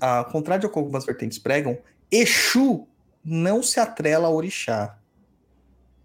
Ao 0.00 0.24
contrário 0.26 0.62
do 0.62 0.70
que 0.70 0.78
algumas 0.78 1.04
vertentes 1.04 1.38
pregam, 1.38 1.78
Exu 2.10 2.86
não 3.24 3.62
se 3.62 3.80
atrela 3.80 4.28
a 4.28 4.30
orixá. 4.30 4.98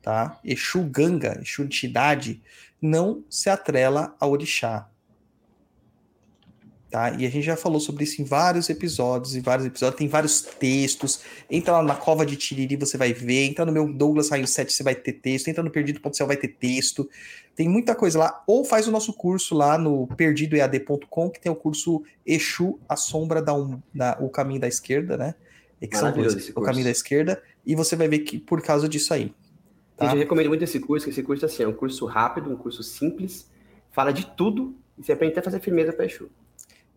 Tá? 0.02 0.40
Exu 0.44 0.84
Ganga, 0.84 1.40
Exu 1.42 1.64
entidade, 1.64 2.42
não 2.82 3.24
se 3.30 3.50
atrela 3.50 4.16
a 4.20 4.26
orixá. 4.26 4.90
Tá? 6.98 7.12
E 7.12 7.28
a 7.28 7.30
gente 7.30 7.46
já 7.46 7.56
falou 7.56 7.80
sobre 7.80 8.06
isso 8.06 8.20
em 8.24 8.26
vários 8.26 8.72
episódios, 8.72 9.36
em 9.36 9.40
vários 9.40 9.68
episódios, 9.68 10.00
tem 10.00 10.08
vários 10.08 10.42
textos. 10.42 11.22
Entra 11.48 11.74
lá 11.74 11.84
na 11.84 11.94
Cova 11.94 12.26
de 12.26 12.36
Tiriri, 12.36 12.76
você 12.76 12.98
vai 12.98 13.14
ver. 13.14 13.44
Entra 13.44 13.64
no 13.64 13.72
meu 13.72 13.88
Douglas 13.94 14.32
Raio 14.32 14.48
7, 14.48 14.74
você 14.74 14.82
vai 14.82 14.96
ter 14.96 15.14
texto. 15.14 15.48
Entra 15.48 15.62
no 15.62 15.70
Perdido.céu, 15.70 16.26
vai 16.26 16.38
ter 16.38 16.48
texto. 16.48 17.08
Tem 17.56 17.70
muita 17.70 17.94
coisa 17.94 18.18
lá. 18.18 18.44
Ou 18.48 18.66
faz 18.66 18.88
o 18.88 18.92
nosso 18.92 19.14
curso 19.14 19.54
lá 19.54 19.78
no 19.78 20.08
perdidoead.com, 20.08 21.30
que 21.30 21.40
tem 21.40 21.52
o 21.52 21.56
curso 21.56 22.02
Exu, 22.26 22.80
a 22.90 22.96
sombra 22.96 23.44
da, 23.44 23.54
um, 23.54 23.80
da 23.94 24.18
o 24.20 24.28
caminho 24.28 24.60
da 24.60 24.68
esquerda, 24.68 25.18
né? 25.18 25.36
É 25.80 25.86
que 25.86 25.96
são 25.96 26.12
dois, 26.12 26.34
o 26.34 26.54
curso. 26.54 26.62
caminho 26.64 26.86
da 26.86 26.90
esquerda. 26.90 27.40
E 27.64 27.76
você 27.76 27.96
vai 27.96 28.08
ver 28.08 28.20
que 28.22 28.40
por 28.40 28.60
causa 28.60 28.90
disso 28.90 29.14
aí. 29.14 29.32
Tá? 29.96 30.14
Eu 30.14 30.18
recomendo 30.18 30.48
muito 30.48 30.64
esse 30.64 30.80
curso, 30.80 31.06
que 31.06 31.12
esse 31.12 31.22
curso 31.22 31.46
assim, 31.46 31.62
é 31.62 31.68
um 31.68 31.74
curso 31.74 32.08
rápido, 32.08 32.52
um 32.52 32.58
curso 32.58 32.82
simples, 32.82 33.48
fala 33.92 34.12
de 34.12 34.26
tudo, 34.26 34.76
e 34.98 35.04
você 35.04 35.12
aprende 35.12 35.34
até 35.34 35.42
a 35.42 35.44
fazer 35.44 35.60
firmeza 35.60 35.94
para 35.94 36.04
Exu. 36.04 36.28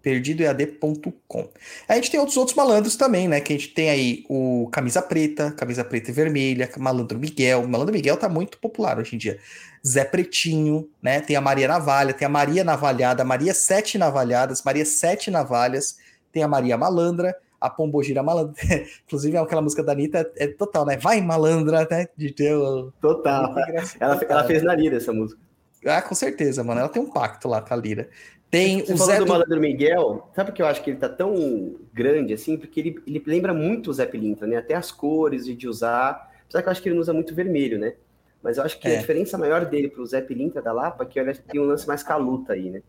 perdidoead.com. 0.02 1.48
A 1.88 1.94
gente 1.94 2.10
tem 2.10 2.18
outros 2.18 2.36
outros 2.36 2.56
malandros 2.56 2.96
também, 2.96 3.28
né? 3.28 3.40
Que 3.40 3.52
a 3.52 3.56
gente 3.56 3.68
tem 3.68 3.90
aí 3.90 4.24
o 4.28 4.68
Camisa 4.72 5.02
Preta, 5.02 5.50
Camisa 5.52 5.84
Preta 5.84 6.10
e 6.10 6.14
Vermelha, 6.14 6.68
Malandro 6.78 7.18
Miguel. 7.18 7.62
O 7.62 7.68
Malandro 7.68 7.94
Miguel 7.94 8.16
tá 8.16 8.28
muito 8.28 8.58
popular 8.58 8.98
hoje 8.98 9.14
em 9.14 9.18
dia. 9.18 9.38
Zé 9.86 10.04
Pretinho, 10.04 10.88
né? 11.02 11.20
Tem 11.20 11.36
a 11.36 11.40
Maria 11.40 11.68
Navalha, 11.68 12.12
tem 12.12 12.26
a 12.26 12.28
Maria 12.28 12.64
Navalhada, 12.64 13.24
Maria 13.24 13.54
Sete 13.54 13.98
Navalhadas, 13.98 14.62
Maria 14.62 14.84
Sete 14.84 15.30
Navalhas, 15.30 15.96
tem 16.32 16.42
a 16.42 16.48
Maria 16.48 16.76
Malandra, 16.76 17.34
a 17.60 17.68
Pombogira 17.68 18.22
Malandra. 18.22 18.54
Inclusive, 19.06 19.36
aquela 19.36 19.62
música 19.62 19.82
da 19.82 19.92
Anitta 19.92 20.30
é, 20.36 20.44
é 20.44 20.46
total, 20.48 20.86
né? 20.86 20.96
Vai, 20.96 21.20
malandra, 21.20 21.86
né? 21.90 22.06
De 22.16 22.32
teu. 22.32 22.92
Total. 23.00 23.54
Ela, 23.98 24.20
ela 24.28 24.44
fez 24.44 24.62
na 24.62 24.74
lira 24.74 24.96
essa 24.96 25.12
música. 25.12 25.40
Ah, 25.84 26.02
com 26.02 26.14
certeza, 26.14 26.62
mano. 26.62 26.80
Ela 26.80 26.88
tem 26.88 27.00
um 27.00 27.10
pacto 27.10 27.48
lá 27.48 27.62
com 27.62 27.72
a 27.72 27.76
lira. 27.76 28.08
Tem 28.50 28.80
Você 28.80 28.92
o 28.92 28.96
Zé 28.96 29.18
do 29.18 29.24
do... 29.24 29.28
Malandro 29.28 29.60
Miguel, 29.60 30.28
sabe 30.34 30.50
porque 30.50 30.60
eu 30.60 30.66
acho 30.66 30.82
que 30.82 30.90
ele 30.90 30.98
tá 30.98 31.08
tão 31.08 31.76
grande 31.92 32.34
assim? 32.34 32.56
Porque 32.56 32.80
ele, 32.80 33.02
ele 33.06 33.22
lembra 33.24 33.54
muito 33.54 33.90
o 33.90 33.92
Zé 33.92 34.06
Pilintra, 34.06 34.46
né? 34.46 34.56
Até 34.56 34.74
as 34.74 34.90
cores 34.90 35.44
de 35.46 35.68
usar. 35.68 36.30
Apesar 36.44 36.62
que 36.62 36.68
eu 36.68 36.72
acho 36.72 36.82
que 36.82 36.88
ele 36.88 36.96
não 36.96 37.02
usa 37.02 37.12
muito 37.12 37.34
vermelho, 37.34 37.78
né? 37.78 37.94
Mas 38.42 38.56
eu 38.58 38.64
acho 38.64 38.78
que 38.80 38.88
É. 38.88 38.96
a 38.96 39.00
diferença 39.00 39.38
maior 39.38 39.64
dele 39.66 39.88
pro 39.88 40.04
Zé 40.04 40.20
Pilintra 40.20 40.60
da 40.60 40.72
Lapa 40.72 41.04
é 41.04 41.06
que 41.06 41.20
ele 41.20 41.32
tem 41.34 41.60
um 41.60 41.64
lance 41.64 41.86
mais 41.86 42.02
caluta 42.02 42.54
aí, 42.54 42.70
né? 42.70 42.82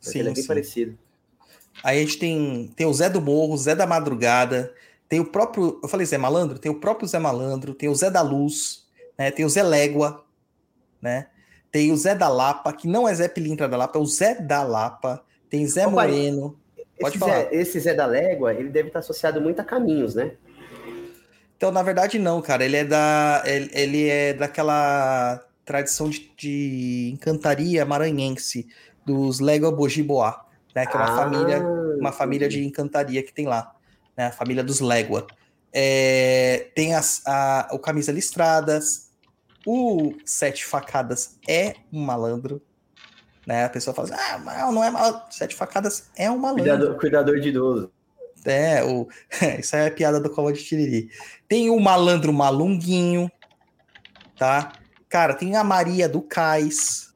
Mas 0.00 0.12
Sim, 0.12 0.18
ele 0.20 0.28
é 0.28 0.32
bem 0.34 0.42
sim. 0.42 0.48
parecido. 0.48 0.98
Aí 1.82 1.98
a 1.98 2.00
gente 2.00 2.18
tem, 2.18 2.72
tem 2.76 2.86
o 2.86 2.92
Zé 2.92 3.08
do 3.10 3.20
Morro, 3.20 3.56
Zé 3.56 3.74
da 3.74 3.86
Madrugada, 3.86 4.72
tem 5.08 5.18
o 5.18 5.24
próprio. 5.24 5.80
Eu 5.82 5.88
falei 5.88 6.06
Zé 6.06 6.18
Malandro, 6.18 6.58
tem 6.58 6.70
o 6.70 6.78
próprio 6.78 7.08
Zé 7.08 7.18
Malandro, 7.18 7.74
tem 7.74 7.88
o 7.88 7.94
Zé 7.94 8.10
da 8.10 8.22
Luz, 8.22 8.86
né? 9.18 9.30
Tem 9.30 9.44
o 9.44 9.48
Zé 9.48 9.62
Légua, 9.62 10.24
né? 11.00 11.26
Tem 11.72 11.90
o 11.90 11.96
Zé 11.96 12.14
da 12.14 12.28
Lapa, 12.28 12.72
que 12.72 12.86
não 12.86 13.08
é 13.08 13.14
Zé 13.14 13.26
Pilintra 13.28 13.66
da 13.68 13.76
Lapa, 13.78 13.98
é 13.98 14.02
o 14.02 14.06
Zé 14.06 14.34
da 14.34 14.62
Lapa. 14.62 15.24
Tem 15.50 15.66
Zé 15.66 15.86
Ô, 15.86 15.92
pai, 15.92 16.08
Moreno. 16.08 16.56
Pode 17.00 17.16
Esse 17.16 17.18
falar. 17.18 17.32
Zé, 17.32 17.48
esse 17.52 17.80
Zé 17.80 17.94
da 17.94 18.06
Légua, 18.06 18.52
ele 18.54 18.68
deve 18.68 18.88
estar 18.88 18.98
associado 19.00 19.40
muito 19.40 19.58
a 19.60 19.64
caminhos, 19.64 20.14
né? 20.14 20.32
Então, 21.56 21.70
na 21.72 21.82
verdade, 21.82 22.18
não, 22.18 22.42
cara. 22.42 22.64
Ele 22.64 22.76
é 22.76 22.84
da. 22.84 23.42
Ele, 23.46 23.70
ele 23.72 24.08
é 24.08 24.34
daquela 24.34 25.42
tradição 25.64 26.10
de, 26.10 26.30
de 26.36 27.10
encantaria 27.14 27.84
maranhense, 27.86 28.66
dos 29.06 29.40
Légua 29.40 29.70
Bojiboá, 29.72 30.44
né? 30.74 30.84
Que 30.86 30.96
é 30.96 31.00
uma 31.00 31.08
Ah, 31.12 31.16
família. 31.16 31.62
uma 31.98 32.12
família 32.12 32.48
de 32.48 32.64
encantaria 32.64 33.22
que 33.22 33.32
tem 33.32 33.46
lá, 33.46 33.72
né? 34.16 34.26
A 34.26 34.32
família 34.32 34.62
dos 34.62 34.80
Légua. 34.80 35.26
É, 35.72 36.70
tem 36.74 36.94
as, 36.94 37.22
a, 37.26 37.68
o 37.72 37.78
Camisa 37.78 38.12
Listradas, 38.12 39.11
o 39.66 40.14
Sete 40.24 40.64
Facadas 40.64 41.38
é 41.48 41.74
um 41.92 42.00
malandro, 42.00 42.62
né? 43.46 43.64
A 43.64 43.68
pessoa 43.68 43.94
fala 43.94 44.08
assim, 44.08 44.48
ah, 44.48 44.70
não 44.72 44.82
é 44.82 44.90
malandro. 44.90 45.22
Sete 45.30 45.54
Facadas 45.54 46.10
é 46.16 46.30
um 46.30 46.38
malandro. 46.38 46.64
Cuidador, 46.64 46.98
cuidador 46.98 47.40
de 47.40 47.48
idoso. 47.48 47.92
É, 48.44 48.82
o... 48.82 49.08
isso 49.58 49.76
aí 49.76 49.82
é 49.82 49.86
a 49.86 49.90
piada 49.90 50.20
do 50.20 50.30
Cova 50.30 50.52
de 50.52 50.62
Tiriri. 50.62 51.10
Tem 51.48 51.70
o 51.70 51.78
Malandro 51.78 52.32
Malunguinho, 52.32 53.30
tá? 54.36 54.72
Cara, 55.08 55.34
tem 55.34 55.56
a 55.56 55.62
Maria 55.62 56.08
do 56.08 56.20
Cais. 56.20 57.14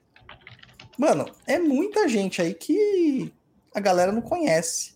Mano, 0.98 1.27
é 1.47 1.59
muita 1.59 2.09
gente 2.09 2.40
aí 2.40 2.55
que 2.55 3.32
a 3.74 3.81
galera 3.81 4.12
não 4.12 4.23
conhece, 4.23 4.95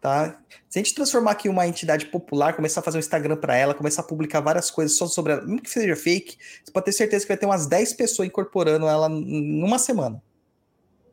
tá? 0.00 0.38
Se 0.68 0.78
a 0.78 0.82
gente 0.82 0.94
transformar 0.94 1.32
aqui 1.32 1.48
uma 1.48 1.66
entidade 1.66 2.06
popular, 2.06 2.54
começar 2.54 2.80
a 2.80 2.82
fazer 2.82 2.98
um 2.98 3.00
Instagram 3.00 3.36
pra 3.36 3.56
ela, 3.56 3.74
começar 3.74 4.02
a 4.02 4.04
publicar 4.04 4.40
várias 4.40 4.70
coisas 4.70 4.96
só 4.96 5.06
sobre 5.06 5.32
ela, 5.32 5.42
mesmo 5.42 5.62
que 5.62 5.70
seja 5.70 5.96
fake, 5.96 6.36
você 6.64 6.72
pode 6.72 6.86
ter 6.86 6.92
certeza 6.92 7.24
que 7.24 7.28
vai 7.28 7.36
ter 7.36 7.46
umas 7.46 7.66
10 7.66 7.94
pessoas 7.94 8.28
incorporando 8.28 8.86
ela 8.86 9.08
em 9.08 9.62
uma 9.62 9.78
semana. 9.78 10.22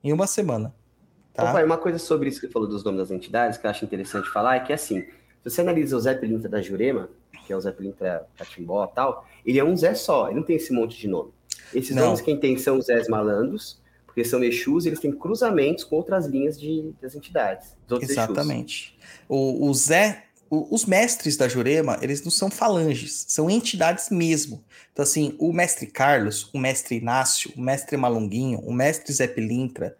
Em 0.03 0.11
uma 0.11 0.27
semana. 0.27 0.73
Tá? 1.33 1.49
Ô, 1.49 1.53
pai, 1.53 1.63
uma 1.63 1.77
coisa 1.77 1.97
sobre 1.97 2.29
isso 2.29 2.39
que 2.39 2.47
você 2.47 2.53
falou 2.53 2.67
dos 2.67 2.83
nomes 2.83 2.99
das 2.99 3.11
entidades, 3.11 3.57
que 3.57 3.65
eu 3.65 3.71
acho 3.71 3.83
interessante 3.85 4.29
falar, 4.29 4.57
é 4.57 4.59
que 4.59 4.73
assim, 4.73 5.01
se 5.01 5.49
você 5.49 5.61
analisa 5.61 5.97
o 5.97 5.99
Zé 5.99 6.13
Pilintra 6.13 6.49
da 6.49 6.61
Jurema, 6.61 7.09
que 7.45 7.51
é 7.51 7.57
o 7.57 7.61
Zé 7.61 7.71
Pilintra 7.71 8.27
Catimbó 8.37 8.85
e 8.85 8.95
tal, 8.95 9.25
ele 9.45 9.59
é 9.59 9.63
um 9.63 9.75
Zé 9.75 9.95
só, 9.95 10.27
ele 10.27 10.35
não 10.35 10.43
tem 10.43 10.55
esse 10.55 10.71
monte 10.71 10.97
de 10.97 11.07
nome. 11.07 11.31
Esses 11.73 11.95
Não. 11.95 12.05
nomes 12.05 12.21
quem 12.21 12.39
tem 12.39 12.57
são 12.57 12.77
os 12.77 12.85
Zés 12.85 13.07
malandros, 13.07 13.81
porque 14.13 14.23
são 14.23 14.43
Exus, 14.43 14.85
eles 14.85 14.99
têm 14.99 15.11
cruzamentos 15.11 15.83
com 15.83 15.95
outras 15.95 16.27
linhas 16.27 16.59
de, 16.59 16.93
das 17.01 17.15
entidades. 17.15 17.75
Exatamente. 18.11 18.95
O, 19.27 19.67
o 19.67 19.73
Zé, 19.73 20.25
o- 20.51 20.67
os 20.73 20.85
mestres 20.85 21.35
da 21.35 21.47
Jurema, 21.47 21.97
eles 21.99 22.23
não 22.23 22.29
são 22.29 22.51
falanges, 22.51 23.25
são 23.27 23.49
entidades 23.49 24.11
mesmo. 24.11 24.63
Então, 24.91 25.01
assim, 25.01 25.35
o 25.39 25.51
mestre 25.51 25.87
Carlos, 25.87 26.47
o 26.53 26.59
mestre 26.59 26.97
Inácio, 26.97 27.51
o 27.57 27.61
mestre 27.61 27.97
Malunguinho, 27.97 28.59
o 28.59 28.71
mestre 28.71 29.11
Zé 29.11 29.25
Pilintra, 29.25 29.97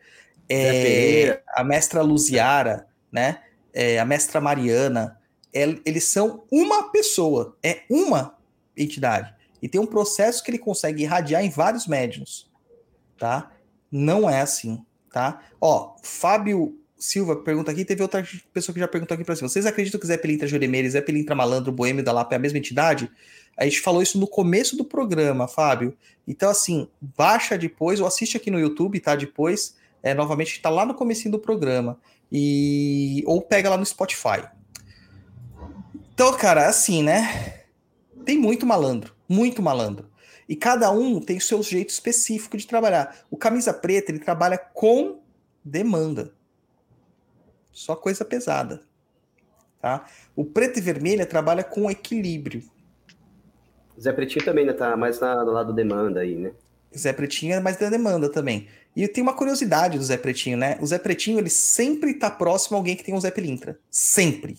é, 0.48 1.42
a 1.48 1.64
mestra 1.64 2.02
Luziara, 2.04 2.86
né? 3.12 3.42
é, 3.74 3.98
a 4.00 4.06
mestra 4.06 4.40
Mariana, 4.40 5.20
el- 5.52 5.80
eles 5.84 6.04
são 6.04 6.44
uma 6.52 6.92
pessoa, 6.92 7.58
é 7.64 7.82
uma 7.90 8.38
entidade. 8.78 9.34
E 9.60 9.68
tem 9.68 9.82
um 9.82 9.86
processo 9.88 10.44
que 10.44 10.52
ele 10.52 10.60
consegue 10.60 11.02
irradiar 11.02 11.44
em 11.44 11.50
vários 11.50 11.88
médiums, 11.88 12.52
tá? 13.18 13.50
Não 13.96 14.28
é 14.28 14.42
assim, 14.42 14.84
tá? 15.12 15.44
Ó, 15.62 15.96
Fábio 16.02 16.80
Silva 16.98 17.36
pergunta 17.36 17.70
aqui, 17.70 17.86
teve 17.86 18.02
outra 18.02 18.28
pessoa 18.52 18.74
que 18.74 18.80
já 18.80 18.88
perguntou 18.88 19.14
aqui 19.14 19.24
pra 19.24 19.36
cima. 19.36 19.48
Vocês 19.48 19.68
acreditam 19.68 20.00
que 20.00 20.08
Zé 20.08 20.18
Pilintra 20.18 20.48
Juremeira 20.48 20.88
e 20.88 20.90
Zé 20.90 21.00
Pilintra 21.00 21.36
Malandro, 21.36 21.72
Boêmio 21.72 22.04
da 22.04 22.12
Lapa 22.12 22.34
é 22.34 22.38
a 22.38 22.40
mesma 22.40 22.58
entidade? 22.58 23.12
A 23.56 23.66
gente 23.66 23.82
falou 23.82 24.02
isso 24.02 24.20
no 24.20 24.26
começo 24.26 24.76
do 24.76 24.84
programa, 24.84 25.48
Fábio. 25.48 25.96
Então, 26.28 26.50
assim, 26.50 26.88
baixa 27.00 27.56
depois 27.56 28.00
ou 28.00 28.08
assiste 28.08 28.36
aqui 28.36 28.50
no 28.50 28.60
YouTube, 28.60 29.00
tá? 29.00 29.16
Depois, 29.16 29.76
é, 30.02 30.16
novamente, 30.16 30.60
tá 30.60 30.72
lá 30.72 30.88
no 30.88 30.96
comecinho 30.96 31.34
do 31.34 31.40
programa. 31.40 32.00
E... 32.32 33.22
Ou 33.28 33.42
pega 33.42 33.70
lá 33.70 33.78
no 33.78 33.86
Spotify. 33.86 34.48
Então, 36.16 36.34
cara, 36.36 36.68
assim, 36.68 37.04
né? 37.04 37.64
Tem 38.26 38.40
muito 38.40 38.66
malandro, 38.66 39.14
muito 39.30 39.62
malandro. 39.62 40.10
E 40.48 40.56
cada 40.56 40.92
um 40.92 41.20
tem 41.20 41.38
o 41.38 41.42
seu 41.42 41.62
jeito 41.64 41.90
específico 41.90 42.58
de 42.58 42.68
trabalhar. 42.68 43.18
O 43.30 43.38
camisa 43.38 43.74
preta, 43.74 44.12
ele 44.12 44.20
trabalha 44.20 44.58
com 44.58 45.20
demanda. 45.64 46.34
Só 47.72 47.96
coisa 47.96 48.24
pesada. 48.24 48.82
Tá? 49.82 50.06
O 50.36 50.46
preto 50.46 50.78
e 50.78 50.82
vermelha 50.82 51.26
trabalha 51.26 51.64
com 51.64 51.90
equilíbrio. 51.90 52.64
O 53.98 54.02
Zé 54.02 54.12
Pretinho 54.12 54.46
também 54.46 54.66
né, 54.66 54.74
tá 54.74 54.96
mais 54.96 55.20
na, 55.20 55.44
no 55.44 55.52
lado 55.52 55.74
demanda 55.74 56.22
aí, 56.22 56.36
né? 56.36 56.52
Zé 56.98 57.12
Pretinho 57.12 57.56
é 57.56 57.60
mais 57.60 57.78
da 57.78 57.90
demanda 57.90 58.30
também. 58.30 58.68
E 58.96 59.08
tem 59.08 59.24
uma 59.24 59.34
curiosidade 59.34 59.98
do 59.98 60.04
Zé 60.04 60.18
Pretinho, 60.18 60.58
né? 60.58 60.78
O 60.80 60.86
Zé 60.86 61.00
Pretinho, 61.00 61.40
ele 61.40 61.50
sempre 61.50 62.14
tá 62.14 62.30
próximo 62.30 62.78
a 62.78 62.80
alguém 62.80 62.96
que 62.96 63.04
tem 63.04 63.14
um 63.14 63.20
Zé 63.20 63.32
Pilintra. 63.32 63.80
Sempre. 63.90 64.58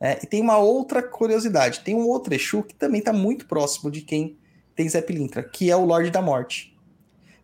É, 0.00 0.18
e 0.22 0.26
tem 0.26 0.40
uma 0.40 0.58
outra 0.58 1.02
curiosidade. 1.02 1.80
Tem 1.80 1.94
um 1.94 2.06
outro 2.06 2.34
Exu 2.34 2.62
que 2.62 2.74
também 2.74 3.02
tá 3.02 3.12
muito 3.12 3.46
próximo 3.46 3.90
de 3.90 4.00
quem 4.00 4.38
tem 4.78 4.88
Zé 4.88 5.02
Pilintra, 5.02 5.42
que 5.42 5.68
é 5.68 5.76
o 5.76 5.84
Lorde 5.84 6.08
da 6.08 6.22
Morte. 6.22 6.72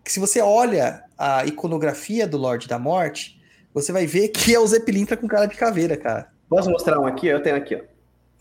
Que 0.05 0.13
se 0.13 0.21
você 0.21 0.41
olha 0.41 1.03
a 1.19 1.45
iconografia 1.45 2.29
do 2.29 2.37
Lorde 2.39 2.69
da 2.69 2.79
Morte, 2.79 3.43
você 3.75 3.91
vai 3.91 4.07
ver 4.07 4.29
que 4.29 4.55
é 4.55 4.61
o 4.61 4.67
Zé 4.69 4.79
Pilintra 4.79 5.17
com 5.17 5.27
cara 5.27 5.47
de 5.47 5.57
caveira, 5.57 5.97
cara. 5.97 6.31
Posso 6.49 6.71
mostrar 6.71 7.01
um 7.01 7.07
aqui? 7.07 7.27
Eu 7.27 7.43
tenho 7.43 7.57
aqui, 7.57 7.75
ó. 7.75 7.81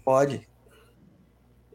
Pode. 0.05 0.47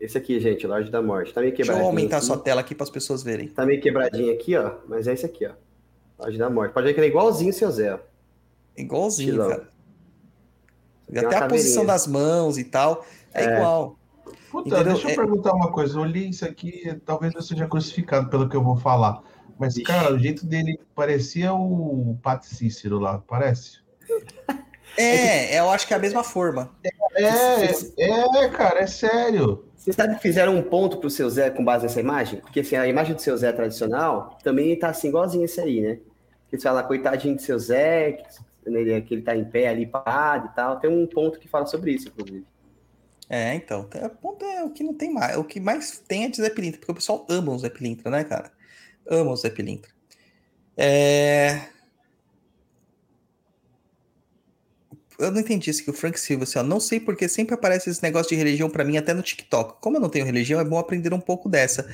Esse 0.01 0.17
aqui, 0.17 0.39
gente, 0.39 0.65
Lorde 0.65 0.93
da 0.93 1.03
Morte. 1.03 1.35
Tá 1.35 1.41
meio 1.41 1.51
Deixa 1.51 1.65
quebradinho. 1.65 1.83
eu 1.85 1.89
aumentar 1.89 2.17
a 2.17 2.19
aqui. 2.19 2.27
sua 2.27 2.39
tela 2.39 2.61
aqui 2.61 2.73
para 2.73 2.85
as 2.85 2.91
pessoas 2.91 3.25
verem. 3.25 3.49
Tá 3.49 3.67
meio 3.67 3.81
quebradinho 3.81 4.33
aqui, 4.33 4.57
ó. 4.57 4.77
Mas 4.87 5.09
é 5.09 5.13
esse 5.15 5.27
aqui, 5.27 5.45
ó. 5.45 5.55
Lorde 6.21 6.39
da 6.39 6.49
Morte. 6.49 6.73
Pode 6.73 6.87
ver 6.87 6.95
que 6.95 7.01
ele 7.01 7.09
é 7.09 7.11
igualzinho 7.11 7.51
o 7.51 7.53
seu 7.53 7.69
Zé. 7.73 7.95
ó. 7.95 7.99
Igualzinho, 8.77 9.31
Estilão. 9.31 9.49
cara. 9.51 9.69
Até 11.27 11.37
a 11.37 11.49
posição 11.49 11.85
das 11.85 12.07
mãos 12.07 12.59
e 12.59 12.63
tal. 12.65 13.05
É, 13.35 13.43
É. 13.45 13.57
igual. 13.57 13.99
Puta, 14.51 14.69
Entendeu? 14.69 14.93
deixa 14.95 15.09
eu 15.09 15.13
É- 15.13 15.17
perguntar 15.17 15.53
uma 15.53 15.71
coisa. 15.71 15.97
Eu 15.99 16.03
olhei 16.03 16.29
isso 16.29 16.45
aqui, 16.45 16.99
talvez 17.05 17.35
eu 17.35 17.43
seja 17.43 17.67
crucificado 17.67 18.29
pelo 18.29 18.49
que 18.49 18.57
eu 18.57 18.63
vou 18.63 18.77
falar. 18.77 19.23
Mas, 19.59 19.75
Vixe. 19.75 19.87
cara, 19.87 20.15
o 20.15 20.19
jeito 20.19 20.47
dele 20.47 20.79
parecia 20.95 21.53
o 21.53 22.17
Pat 22.23 22.43
Cícero 22.45 22.99
lá, 22.99 23.19
parece? 23.27 23.79
É, 24.97 25.59
eu 25.59 25.71
acho 25.71 25.87
que 25.87 25.93
é 25.93 25.97
a 25.97 26.01
mesma 26.01 26.25
forma. 26.25 26.71
É, 27.15 27.65
é, 27.99 28.49
cara, 28.49 28.81
é 28.81 28.87
sério. 28.87 29.65
Você 29.77 29.93
sabe 29.93 30.17
que 30.17 30.23
fizeram 30.23 30.57
um 30.57 30.63
ponto 30.63 30.99
pro 30.99 31.09
seu 31.11 31.29
Zé 31.31 31.51
com 31.51 31.65
base 31.65 31.85
nessa 31.85 32.01
imagem? 32.01 32.41
Porque 32.41 32.61
assim, 32.61 32.77
a 32.77 32.87
imagem 32.87 33.15
do 33.15 33.23
seu 33.23 33.37
Zé 33.37 33.53
tradicional 33.53 34.39
também 34.43 34.77
tá 34.79 34.89
assim, 34.89 35.09
igualzinho 35.09 35.45
esse 35.45 35.61
aí, 35.61 35.81
né? 35.81 35.99
Eles 36.53 36.63
falam, 36.63 36.83
coitadinho 36.85 37.37
do 37.37 37.43
seu 37.43 37.59
Zé, 37.59 38.13
que 38.13 38.25
ele, 38.67 39.01
que 39.03 39.15
ele 39.15 39.23
tá 39.23 39.37
em 39.37 39.45
pé 39.45 39.69
ali, 39.69 39.87
parado 39.87 40.49
e 40.51 40.55
tal. 40.55 40.79
Tem 40.79 40.91
um 40.91 41.07
ponto 41.07 41.39
que 41.39 41.49
fala 41.49 41.67
sobre 41.67 41.93
isso, 41.93 42.09
inclusive. 42.09 42.45
É, 43.29 43.55
então. 43.55 43.85
tem- 43.85 44.05
O 44.05 44.11
ponto 44.11 44.45
é 44.45 44.63
o 44.65 44.71
que 44.71 44.83
não 44.83 44.95
tem 44.95 45.13
mais. 45.13 45.37
O 45.37 45.45
que 45.45 45.61
mais 45.61 45.99
tem 45.99 46.25
é 46.25 46.29
de 46.29 46.39
Zé 46.39 46.51
Pilintra, 46.51 46.79
porque 46.81 46.93
o 46.93 46.95
pessoal 46.95 47.27
ama 47.29 47.53
o 47.53 47.59
Zé 47.59 47.69
Pilintra, 47.69 48.11
né, 48.11 48.25
cara? 48.25 48.53
Ama 49.09 49.33
o 49.33 49.37
Zé 49.37 49.51
Pilintra. 49.51 49.91
É... 50.77 51.61
Eu 55.19 55.33
não 55.33 55.41
entendi 55.41 55.69
isso 55.69 55.83
que 55.83 55.91
o 55.91 55.95
Frank 55.95 56.19
Silva, 56.19 56.45
assim, 56.45 56.61
ó, 56.61 56.63
não 56.63 56.79
sei 56.79 57.01
porque 57.01 57.29
sempre 57.29 57.53
aparece 57.53 57.91
esse 57.91 58.01
negócio 58.03 58.29
de 58.31 58.37
religião 58.37 58.71
pra 58.71 58.85
mim 58.85 58.97
até 58.97 59.13
no 59.13 59.21
TikTok. 59.23 59.81
Como 59.81 59.97
eu 59.97 60.01
não 60.01 60.09
tenho 60.09 60.25
religião, 60.25 60.61
é 60.61 60.65
bom 60.65 60.79
aprender 60.79 61.13
um 61.13 61.19
pouco 61.21 61.49
dessa. 61.49 61.89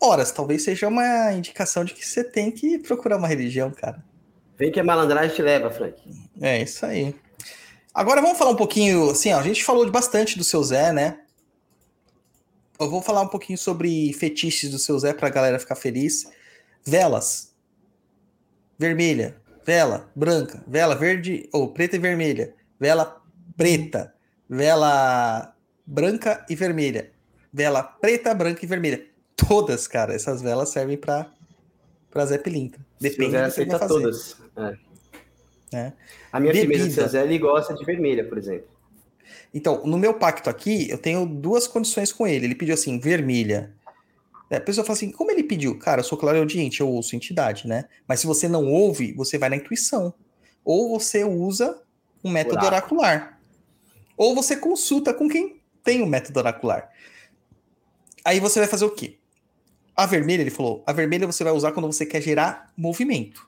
Horas, 0.00 0.32
talvez 0.32 0.64
seja 0.64 0.88
uma 0.88 1.32
indicação 1.32 1.84
de 1.84 1.94
que 1.94 2.04
você 2.04 2.24
tem 2.24 2.50
que 2.50 2.78
procurar 2.80 3.16
uma 3.16 3.28
religião, 3.28 3.70
cara. 3.70 4.04
Vem 4.56 4.72
que 4.72 4.80
a 4.80 4.84
malandragem 4.84 5.34
te 5.36 5.40
leva, 5.40 5.70
Frank. 5.70 5.96
É 6.40 6.60
isso 6.60 6.84
aí. 6.84 7.14
Agora 7.98 8.22
vamos 8.22 8.38
falar 8.38 8.52
um 8.52 8.56
pouquinho, 8.56 9.10
assim, 9.10 9.32
ó, 9.32 9.40
a 9.40 9.42
gente 9.42 9.64
falou 9.64 9.90
bastante 9.90 10.38
do 10.38 10.44
seu 10.44 10.62
Zé, 10.62 10.92
né? 10.92 11.18
Eu 12.78 12.88
vou 12.88 13.02
falar 13.02 13.22
um 13.22 13.26
pouquinho 13.26 13.58
sobre 13.58 14.12
fetiches 14.12 14.70
do 14.70 14.78
seu 14.78 14.96
Zé 15.00 15.12
pra 15.12 15.28
galera 15.28 15.58
ficar 15.58 15.74
feliz. 15.74 16.30
Velas. 16.86 17.52
Vermelha, 18.78 19.34
vela 19.66 20.08
branca, 20.14 20.62
vela 20.64 20.94
verde 20.94 21.48
ou 21.52 21.72
preta 21.72 21.96
e 21.96 21.98
vermelha, 21.98 22.54
vela 22.78 23.20
preta, 23.56 24.14
vela 24.48 25.52
branca 25.84 26.46
e 26.48 26.54
vermelha, 26.54 27.10
vela 27.52 27.82
preta, 27.82 28.32
branca 28.32 28.64
e 28.64 28.68
vermelha. 28.68 29.04
Todas, 29.34 29.88
cara, 29.88 30.14
essas 30.14 30.40
velas 30.40 30.68
servem 30.68 30.96
para 30.96 31.32
para 32.12 32.26
Zé 32.26 32.38
Pilintra. 32.38 32.80
Depende 33.00 33.32
Zé 33.32 33.42
do 33.42 33.48
que 33.48 33.54
você 33.54 33.64
vai 33.64 33.78
fazer. 33.80 33.94
todas. 33.94 34.36
É. 34.56 34.87
É. 35.72 35.92
A 36.32 36.40
minha 36.40 36.52
Bebida. 36.52 36.84
firmeza 36.84 37.22
ele 37.22 37.38
gosta 37.38 37.74
de 37.74 37.84
vermelha, 37.84 38.24
por 38.24 38.38
exemplo. 38.38 38.68
Então, 39.52 39.82
no 39.84 39.98
meu 39.98 40.14
pacto 40.14 40.48
aqui, 40.50 40.88
eu 40.90 40.98
tenho 40.98 41.26
duas 41.26 41.66
condições 41.66 42.12
com 42.12 42.26
ele. 42.26 42.46
Ele 42.46 42.54
pediu 42.54 42.74
assim, 42.74 42.98
vermelha. 42.98 43.72
É, 44.50 44.56
a 44.56 44.60
pessoa 44.60 44.84
fala 44.84 44.96
assim, 44.96 45.10
como 45.10 45.30
ele 45.30 45.42
pediu? 45.42 45.78
Cara, 45.78 46.00
eu 46.00 46.04
sou 46.04 46.16
clareaudiente, 46.16 46.80
eu 46.80 46.88
ouço 46.88 47.14
entidade, 47.14 47.66
né? 47.66 47.84
Mas 48.06 48.20
se 48.20 48.26
você 48.26 48.48
não 48.48 48.66
ouve, 48.66 49.12
você 49.12 49.38
vai 49.38 49.50
na 49.50 49.56
intuição. 49.56 50.14
Ou 50.64 50.88
você 50.88 51.24
usa 51.24 51.82
um 52.24 52.30
método 52.30 52.64
oracular. 52.64 53.38
Ou 54.16 54.34
você 54.34 54.56
consulta 54.56 55.14
com 55.14 55.28
quem 55.28 55.60
tem 55.82 56.02
o 56.02 56.04
um 56.04 56.08
método 56.08 56.38
oracular. 56.38 56.90
Aí 58.24 58.40
você 58.40 58.58
vai 58.58 58.68
fazer 58.68 58.84
o 58.84 58.90
quê? 58.90 59.18
A 59.96 60.06
vermelha, 60.06 60.42
ele 60.42 60.50
falou, 60.50 60.82
a 60.86 60.92
vermelha 60.92 61.26
você 61.26 61.42
vai 61.42 61.52
usar 61.52 61.72
quando 61.72 61.86
você 61.86 62.04
quer 62.04 62.20
gerar 62.20 62.72
movimento. 62.76 63.47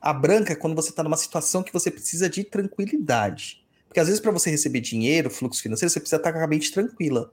A 0.00 0.12
branca 0.12 0.52
é 0.52 0.56
quando 0.56 0.74
você 0.74 0.90
está 0.90 1.02
numa 1.02 1.16
situação 1.16 1.62
que 1.62 1.72
você 1.72 1.90
precisa 1.90 2.28
de 2.28 2.42
tranquilidade. 2.42 3.64
Porque 3.86 4.00
às 4.00 4.06
vezes 4.06 4.20
para 4.20 4.30
você 4.30 4.50
receber 4.50 4.80
dinheiro, 4.80 5.28
fluxo 5.28 5.62
financeiro, 5.62 5.90
você 5.90 6.00
precisa 6.00 6.16
estar 6.16 6.32
com 6.32 6.38
a 6.38 6.46
mente 6.46 6.72
tranquila. 6.72 7.32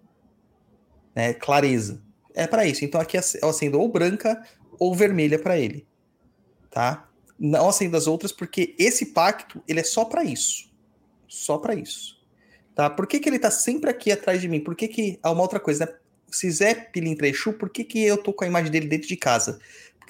Né? 1.15 1.33
Clareza. 1.33 2.01
É 2.33 2.45
para 2.45 2.65
isso. 2.65 2.83
Então 2.83 2.99
aqui 2.99 3.17
eu 3.17 3.49
acendo 3.49 3.79
ou 3.79 3.87
branca 3.87 4.43
ou 4.79 4.93
vermelha 4.93 5.39
para 5.39 5.57
ele. 5.57 5.87
Tá? 6.69 7.07
Não 7.39 7.69
acendo 7.69 7.95
as 7.95 8.07
outras 8.07 8.31
porque 8.31 8.75
esse 8.77 9.07
pacto, 9.07 9.63
ele 9.67 9.79
é 9.79 9.83
só 9.83 10.03
para 10.03 10.23
isso. 10.23 10.69
Só 11.27 11.57
para 11.57 11.75
isso. 11.75 12.17
Tá? 12.75 12.89
Por 12.89 13.07
que, 13.07 13.19
que 13.19 13.29
ele 13.29 13.39
tá 13.39 13.49
sempre 13.49 13.89
aqui 13.89 14.11
atrás 14.11 14.41
de 14.41 14.47
mim? 14.47 14.59
Por 14.59 14.75
que 14.75 14.87
que... 14.87 15.19
Ah, 15.23 15.31
uma 15.31 15.41
outra 15.41 15.59
coisa, 15.59 15.85
né? 15.85 15.93
Se 16.29 16.49
Zé 16.51 16.73
Pilintra 16.73 17.27
Exu, 17.27 17.53
por 17.53 17.69
que 17.69 17.83
que 17.83 18.03
eu 18.03 18.17
tô 18.17 18.33
com 18.33 18.43
a 18.43 18.47
imagem 18.47 18.71
dele 18.71 18.87
dentro 18.87 19.07
de 19.07 19.15
casa? 19.15 19.59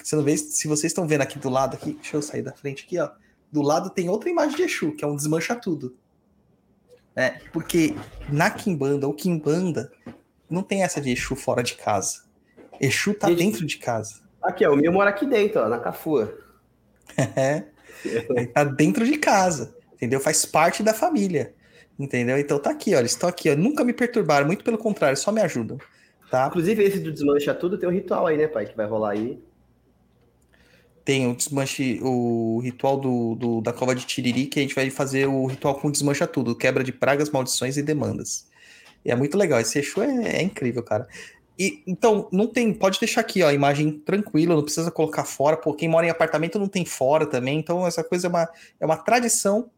Você 0.02 0.16
não 0.16 0.22
vê, 0.22 0.36
se 0.36 0.66
vocês 0.68 0.90
estão 0.90 1.06
vendo 1.06 1.22
aqui 1.22 1.38
do 1.38 1.48
lado, 1.48 1.74
aqui, 1.74 1.92
deixa 1.94 2.16
eu 2.16 2.22
sair 2.22 2.42
da 2.42 2.52
frente 2.52 2.84
aqui, 2.84 2.98
ó. 2.98 3.10
Do 3.50 3.62
lado 3.62 3.90
tem 3.90 4.08
outra 4.08 4.28
imagem 4.28 4.56
de 4.56 4.62
Exu, 4.62 4.92
que 4.92 5.04
é 5.04 5.08
um 5.08 5.16
desmancha 5.16 5.54
tudo. 5.54 5.96
É, 7.16 7.40
porque 7.52 7.94
na 8.28 8.50
Kimbanda 8.50 9.06
ou 9.06 9.14
Kimbanda 9.14 9.90
não 10.48 10.62
tem 10.62 10.82
essa 10.82 11.00
de 11.00 11.10
Exu 11.10 11.34
fora 11.34 11.62
de 11.62 11.74
casa. 11.74 12.24
Exu 12.80 13.14
tá 13.14 13.28
Gente, 13.28 13.38
dentro 13.38 13.66
de 13.66 13.78
casa. 13.78 14.20
Aqui, 14.42 14.64
ó, 14.66 14.72
o 14.72 14.76
meu 14.76 14.92
mora 14.92 15.10
aqui 15.10 15.26
dentro, 15.26 15.60
ó, 15.60 15.68
na 15.68 15.78
Cafua. 15.78 16.36
É. 17.34 17.64
Ele 18.04 18.46
tá 18.46 18.62
dentro 18.62 19.04
de 19.04 19.18
casa, 19.18 19.74
entendeu? 19.94 20.20
Faz 20.20 20.46
parte 20.46 20.84
da 20.84 20.94
família. 20.94 21.52
Entendeu? 21.98 22.38
Então 22.38 22.60
tá 22.60 22.70
aqui, 22.70 22.94
ó. 22.94 23.00
Eles 23.00 23.10
estão 23.10 23.28
aqui, 23.28 23.50
ó. 23.50 23.56
Nunca 23.56 23.82
me 23.82 23.92
perturbaram, 23.92 24.46
muito 24.46 24.62
pelo 24.62 24.78
contrário, 24.78 25.16
só 25.16 25.32
me 25.32 25.40
ajudam. 25.40 25.78
Tá? 26.30 26.46
Inclusive, 26.46 26.84
esse 26.84 27.00
do 27.00 27.10
desmancha 27.10 27.52
tudo 27.54 27.76
tem 27.76 27.88
um 27.88 27.92
ritual 27.92 28.26
aí, 28.26 28.36
né, 28.36 28.46
pai? 28.46 28.66
Que 28.66 28.76
vai 28.76 28.86
rolar 28.86 29.12
aí 29.12 29.42
tem 31.08 31.26
o 31.26 31.34
desmanche, 31.34 31.98
o 32.02 32.60
ritual 32.62 33.00
do, 33.00 33.34
do, 33.34 33.60
da 33.62 33.72
cova 33.72 33.94
de 33.94 34.04
Tiriri, 34.04 34.44
que 34.44 34.58
a 34.58 34.62
gente 34.62 34.74
vai 34.74 34.90
fazer 34.90 35.26
o 35.26 35.46
ritual 35.46 35.74
com 35.74 35.90
desmancha 35.90 36.26
tudo, 36.26 36.54
quebra 36.54 36.84
de 36.84 36.92
pragas, 36.92 37.30
maldições 37.30 37.78
e 37.78 37.82
demandas. 37.82 38.46
E 39.02 39.10
é 39.10 39.16
muito 39.16 39.34
legal, 39.38 39.58
esse 39.58 39.78
Exu 39.78 40.02
é, 40.02 40.36
é, 40.36 40.42
incrível, 40.42 40.82
cara. 40.82 41.08
E, 41.58 41.82
então, 41.86 42.28
não 42.30 42.46
tem, 42.46 42.74
pode 42.74 43.00
deixar 43.00 43.22
aqui, 43.22 43.42
ó, 43.42 43.48
a 43.48 43.54
imagem 43.54 43.90
tranquila, 43.90 44.54
não 44.54 44.62
precisa 44.62 44.90
colocar 44.90 45.24
fora, 45.24 45.56
pô, 45.56 45.72
quem 45.72 45.88
mora 45.88 46.06
em 46.06 46.10
apartamento 46.10 46.58
não 46.58 46.68
tem 46.68 46.84
fora 46.84 47.24
também, 47.24 47.58
então 47.58 47.86
essa 47.86 48.04
coisa 48.04 48.26
é 48.26 48.28
uma, 48.28 48.48
é 48.78 48.84
uma 48.84 48.98
tradição 48.98 49.70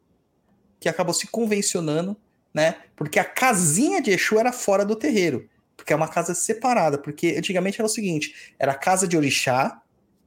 que 0.81 0.89
acabou 0.89 1.15
se 1.15 1.28
convencionando, 1.28 2.16
né, 2.52 2.74
porque 2.97 3.20
a 3.20 3.24
casinha 3.24 4.02
de 4.02 4.11
Exu 4.11 4.36
era 4.36 4.51
fora 4.51 4.85
do 4.85 4.97
terreiro, 4.97 5.48
porque 5.77 5.93
é 5.93 5.97
uma 5.97 6.09
casa 6.09 6.35
separada, 6.35 6.98
porque 6.98 7.36
antigamente 7.39 7.81
era 7.81 7.86
o 7.86 7.89
seguinte, 7.89 8.52
era 8.59 8.73
a 8.73 8.77
casa 8.77 9.07
de 9.07 9.16
orixá, 9.16 9.81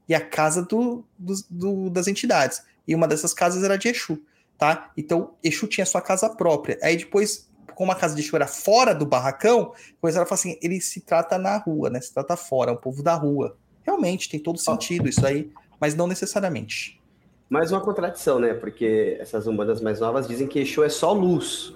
e 0.07 0.13
a 0.13 0.21
casa 0.21 0.61
do, 0.61 1.03
do, 1.17 1.33
do, 1.49 1.89
das 1.89 2.07
entidades. 2.07 2.63
E 2.87 2.93
uma 2.93 3.07
dessas 3.07 3.33
casas 3.33 3.63
era 3.63 3.77
de 3.77 3.87
Exu, 3.87 4.21
tá? 4.57 4.91
Então, 4.97 5.31
Exu 5.43 5.67
tinha 5.67 5.85
sua 5.85 6.01
casa 6.01 6.29
própria. 6.29 6.77
Aí 6.81 6.97
depois, 6.97 7.49
como 7.75 7.91
a 7.91 7.95
casa 7.95 8.15
de 8.15 8.21
Exu 8.21 8.35
era 8.35 8.47
fora 8.47 8.93
do 8.93 9.05
barracão, 9.05 9.73
começaram 10.01 10.23
a 10.23 10.27
falar 10.27 10.39
assim, 10.39 10.57
ele 10.61 10.79
se 10.81 11.01
trata 11.01 11.37
na 11.37 11.57
rua, 11.57 11.89
né? 11.89 12.01
Se 12.01 12.13
trata 12.13 12.35
fora, 12.35 12.71
é 12.71 12.73
um 12.73 12.77
povo 12.77 13.01
da 13.01 13.13
rua. 13.13 13.57
Realmente, 13.83 14.29
tem 14.29 14.39
todo 14.39 14.57
sentido 14.59 15.07
isso 15.07 15.25
aí, 15.25 15.51
mas 15.79 15.95
não 15.95 16.07
necessariamente. 16.07 17.01
Mais 17.49 17.71
uma 17.71 17.81
contradição, 17.81 18.39
né? 18.39 18.53
Porque 18.53 19.17
essas 19.19 19.47
umbandas 19.47 19.81
mais 19.81 19.99
novas 19.99 20.27
dizem 20.27 20.47
que 20.47 20.59
Exu 20.59 20.83
é 20.83 20.89
só 20.89 21.13
luz, 21.13 21.73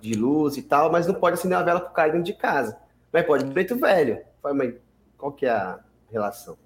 de 0.00 0.14
luz 0.14 0.56
e 0.56 0.62
tal, 0.62 0.92
mas 0.92 1.06
não 1.06 1.14
pode 1.14 1.34
acender 1.34 1.56
uma 1.56 1.64
vela 1.64 1.80
pro 1.80 1.94
cara 1.94 2.10
dentro 2.10 2.26
de 2.26 2.34
casa. 2.34 2.76
Mas 3.12 3.24
pode 3.24 3.44
preto 3.46 3.76
velho. 3.76 4.20
Mas 4.42 4.74
qual 5.16 5.32
que 5.32 5.46
é 5.46 5.50
a 5.50 5.80
relação? 6.10 6.58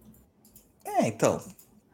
É, 0.96 1.06
então, 1.06 1.42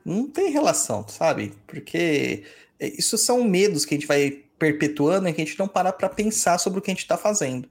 não 0.04 0.28
tem 0.28 0.50
relação, 0.50 1.06
sabe? 1.08 1.52
Porque 1.66 2.44
isso 2.80 3.16
são 3.16 3.42
medos 3.42 3.84
que 3.84 3.94
a 3.94 3.98
gente 3.98 4.06
vai 4.06 4.42
perpetuando 4.58 5.28
e 5.28 5.32
que 5.32 5.42
a 5.42 5.44
gente 5.44 5.58
não 5.58 5.66
para 5.66 5.92
para 5.92 6.08
pensar 6.08 6.58
sobre 6.58 6.78
o 6.78 6.82
que 6.82 6.90
a 6.90 6.94
gente 6.94 7.02
está 7.02 7.16
fazendo. 7.16 7.68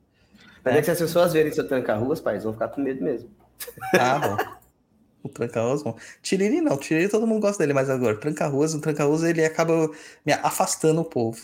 Mas 0.64 0.76
é. 0.76 0.80
que 0.80 0.86
se 0.86 0.92
as 0.92 1.00
pessoas 1.00 1.34
verem 1.34 1.52
seu 1.52 1.68
tranca-ruas, 1.68 2.20
pais, 2.20 2.44
vão 2.44 2.54
ficar 2.54 2.70
com 2.70 2.82
medo 2.82 3.04
mesmo. 3.04 3.30
Ah, 3.94 4.20
bom. 4.20 4.38
O 5.24 5.30
tranca-ruas, 5.30 5.82
bom. 5.84 5.96
Tiriri 6.22 6.60
não, 6.60 6.76
Tiriri 6.76 7.08
todo 7.08 7.26
mundo 7.26 7.42
gosta 7.42 7.64
dele, 7.64 7.74
mas 7.74 7.90
agora, 7.90 8.18
tranca-ruas, 8.18 8.74
o 8.74 8.82
tranca-ruas 8.82 9.24
ele 9.24 9.46
acaba 9.46 9.90
me 10.26 10.34
afastando 10.34 11.00
o 11.00 11.06
povo. 11.06 11.42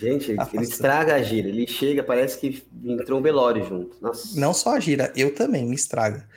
Gente, 0.00 0.32
afastando. 0.32 0.62
ele 0.62 0.70
estraga 0.70 1.14
a 1.16 1.22
gira, 1.22 1.48
ele 1.48 1.66
chega, 1.66 2.02
parece 2.02 2.38
que 2.38 2.62
entrou 2.84 3.18
um 3.18 3.22
velório 3.22 3.64
junto. 3.64 3.96
Nossa. 4.00 4.38
Não 4.38 4.54
só 4.54 4.76
a 4.76 4.80
gira, 4.80 5.12
eu 5.16 5.34
também, 5.34 5.66
me 5.66 5.74
estraga 5.74 6.28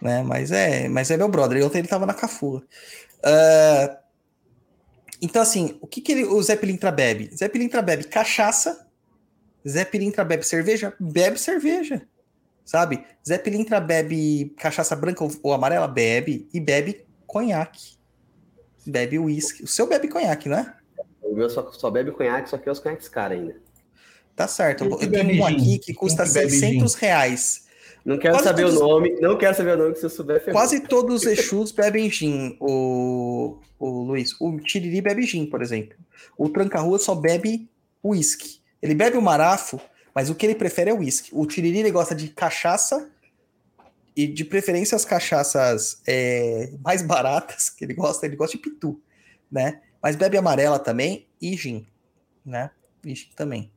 né? 0.00 0.22
Mas 0.22 0.50
é, 0.50 0.88
mas 0.88 1.10
é 1.10 1.16
meu 1.16 1.28
brother. 1.28 1.64
Ontem 1.64 1.78
ele 1.78 1.88
tava 1.88 2.06
na 2.06 2.14
Cafua. 2.14 2.62
Uh, 3.18 3.96
então, 5.20 5.40
assim, 5.42 5.78
o 5.80 5.86
que, 5.86 6.00
que 6.00 6.12
ele, 6.12 6.24
o 6.24 6.42
Zé 6.42 6.56
Pilintra 6.56 6.90
bebe? 6.90 7.30
Zé 7.34 7.48
Pilintra 7.48 7.82
bebe 7.82 8.04
cachaça. 8.04 8.86
Zé 9.66 9.84
Pilintra 9.84 10.24
bebe 10.24 10.44
cerveja? 10.44 10.92
Bebe 11.00 11.38
cerveja. 11.38 12.02
Sabe? 12.64 13.04
Zé 13.26 13.38
Pilintra 13.38 13.80
bebe 13.80 14.54
cachaça 14.58 14.94
branca 14.94 15.24
ou, 15.24 15.30
ou 15.42 15.52
amarela? 15.52 15.88
Bebe. 15.88 16.48
E 16.52 16.60
bebe 16.60 17.06
conhaque. 17.26 17.96
Bebe 18.86 19.18
uísque. 19.18 19.64
O 19.64 19.66
seu 19.66 19.86
bebe 19.86 20.08
conhaque, 20.08 20.48
não 20.48 20.58
é? 20.58 20.74
O 21.22 21.34
meu 21.34 21.50
só, 21.50 21.70
só 21.72 21.90
bebe 21.90 22.12
conhaque, 22.12 22.48
só 22.48 22.58
que 22.58 22.68
é 22.68 22.72
os 22.72 22.78
conhaques 22.78 23.08
caros 23.08 23.38
ainda. 23.38 23.56
Tá 24.36 24.46
certo. 24.46 24.84
Eu 24.84 25.10
tenho 25.10 25.42
um 25.42 25.46
aqui 25.46 25.78
que 25.78 25.94
custa 25.94 26.26
600 26.26 26.94
reais. 26.94 27.65
Não 28.06 28.16
quero 28.18 28.34
Quase 28.34 28.44
saber 28.44 28.62
todos... 28.62 28.76
o 28.80 28.86
nome, 28.86 29.20
não 29.20 29.36
quero 29.36 29.56
saber 29.56 29.74
o 29.74 29.78
nome 29.78 29.92
que 29.94 29.98
se 29.98 30.06
eu 30.06 30.10
souber. 30.10 30.38
Ferrou. 30.38 30.52
Quase 30.52 30.78
todos 30.78 31.22
os 31.22 31.26
Exus 31.26 31.72
bebem 31.72 32.08
gin, 32.08 32.56
o, 32.60 33.58
o 33.80 33.88
Luiz. 34.04 34.40
O 34.40 34.60
Tiriri 34.60 35.00
bebe 35.00 35.24
gin, 35.24 35.44
por 35.46 35.60
exemplo. 35.60 35.98
O 36.38 36.48
Tranca-Rua 36.48 37.00
só 37.00 37.16
bebe 37.16 37.68
uísque. 38.04 38.60
Ele 38.80 38.94
bebe 38.94 39.16
o 39.16 39.22
marafo, 39.22 39.80
mas 40.14 40.30
o 40.30 40.36
que 40.36 40.46
ele 40.46 40.54
prefere 40.54 40.90
é 40.90 40.94
o 40.94 40.98
uísque. 40.98 41.30
O 41.32 41.44
Tiriri 41.46 41.80
ele 41.80 41.90
gosta 41.90 42.14
de 42.14 42.28
cachaça 42.28 43.10
e 44.14 44.28
de 44.28 44.44
preferência 44.44 44.94
as 44.94 45.04
cachaças 45.04 46.00
é, 46.06 46.70
mais 46.84 47.02
baratas, 47.02 47.68
que 47.68 47.84
ele 47.84 47.92
gosta, 47.94 48.24
ele 48.24 48.36
gosta 48.36 48.56
de 48.56 48.62
pitu, 48.62 49.00
né? 49.50 49.82
Mas 50.00 50.14
bebe 50.14 50.36
amarela 50.36 50.78
também 50.78 51.26
e 51.42 51.56
gin, 51.56 51.84
né? 52.44 52.70
E 53.04 53.16
gin 53.16 53.30
também. 53.34 53.68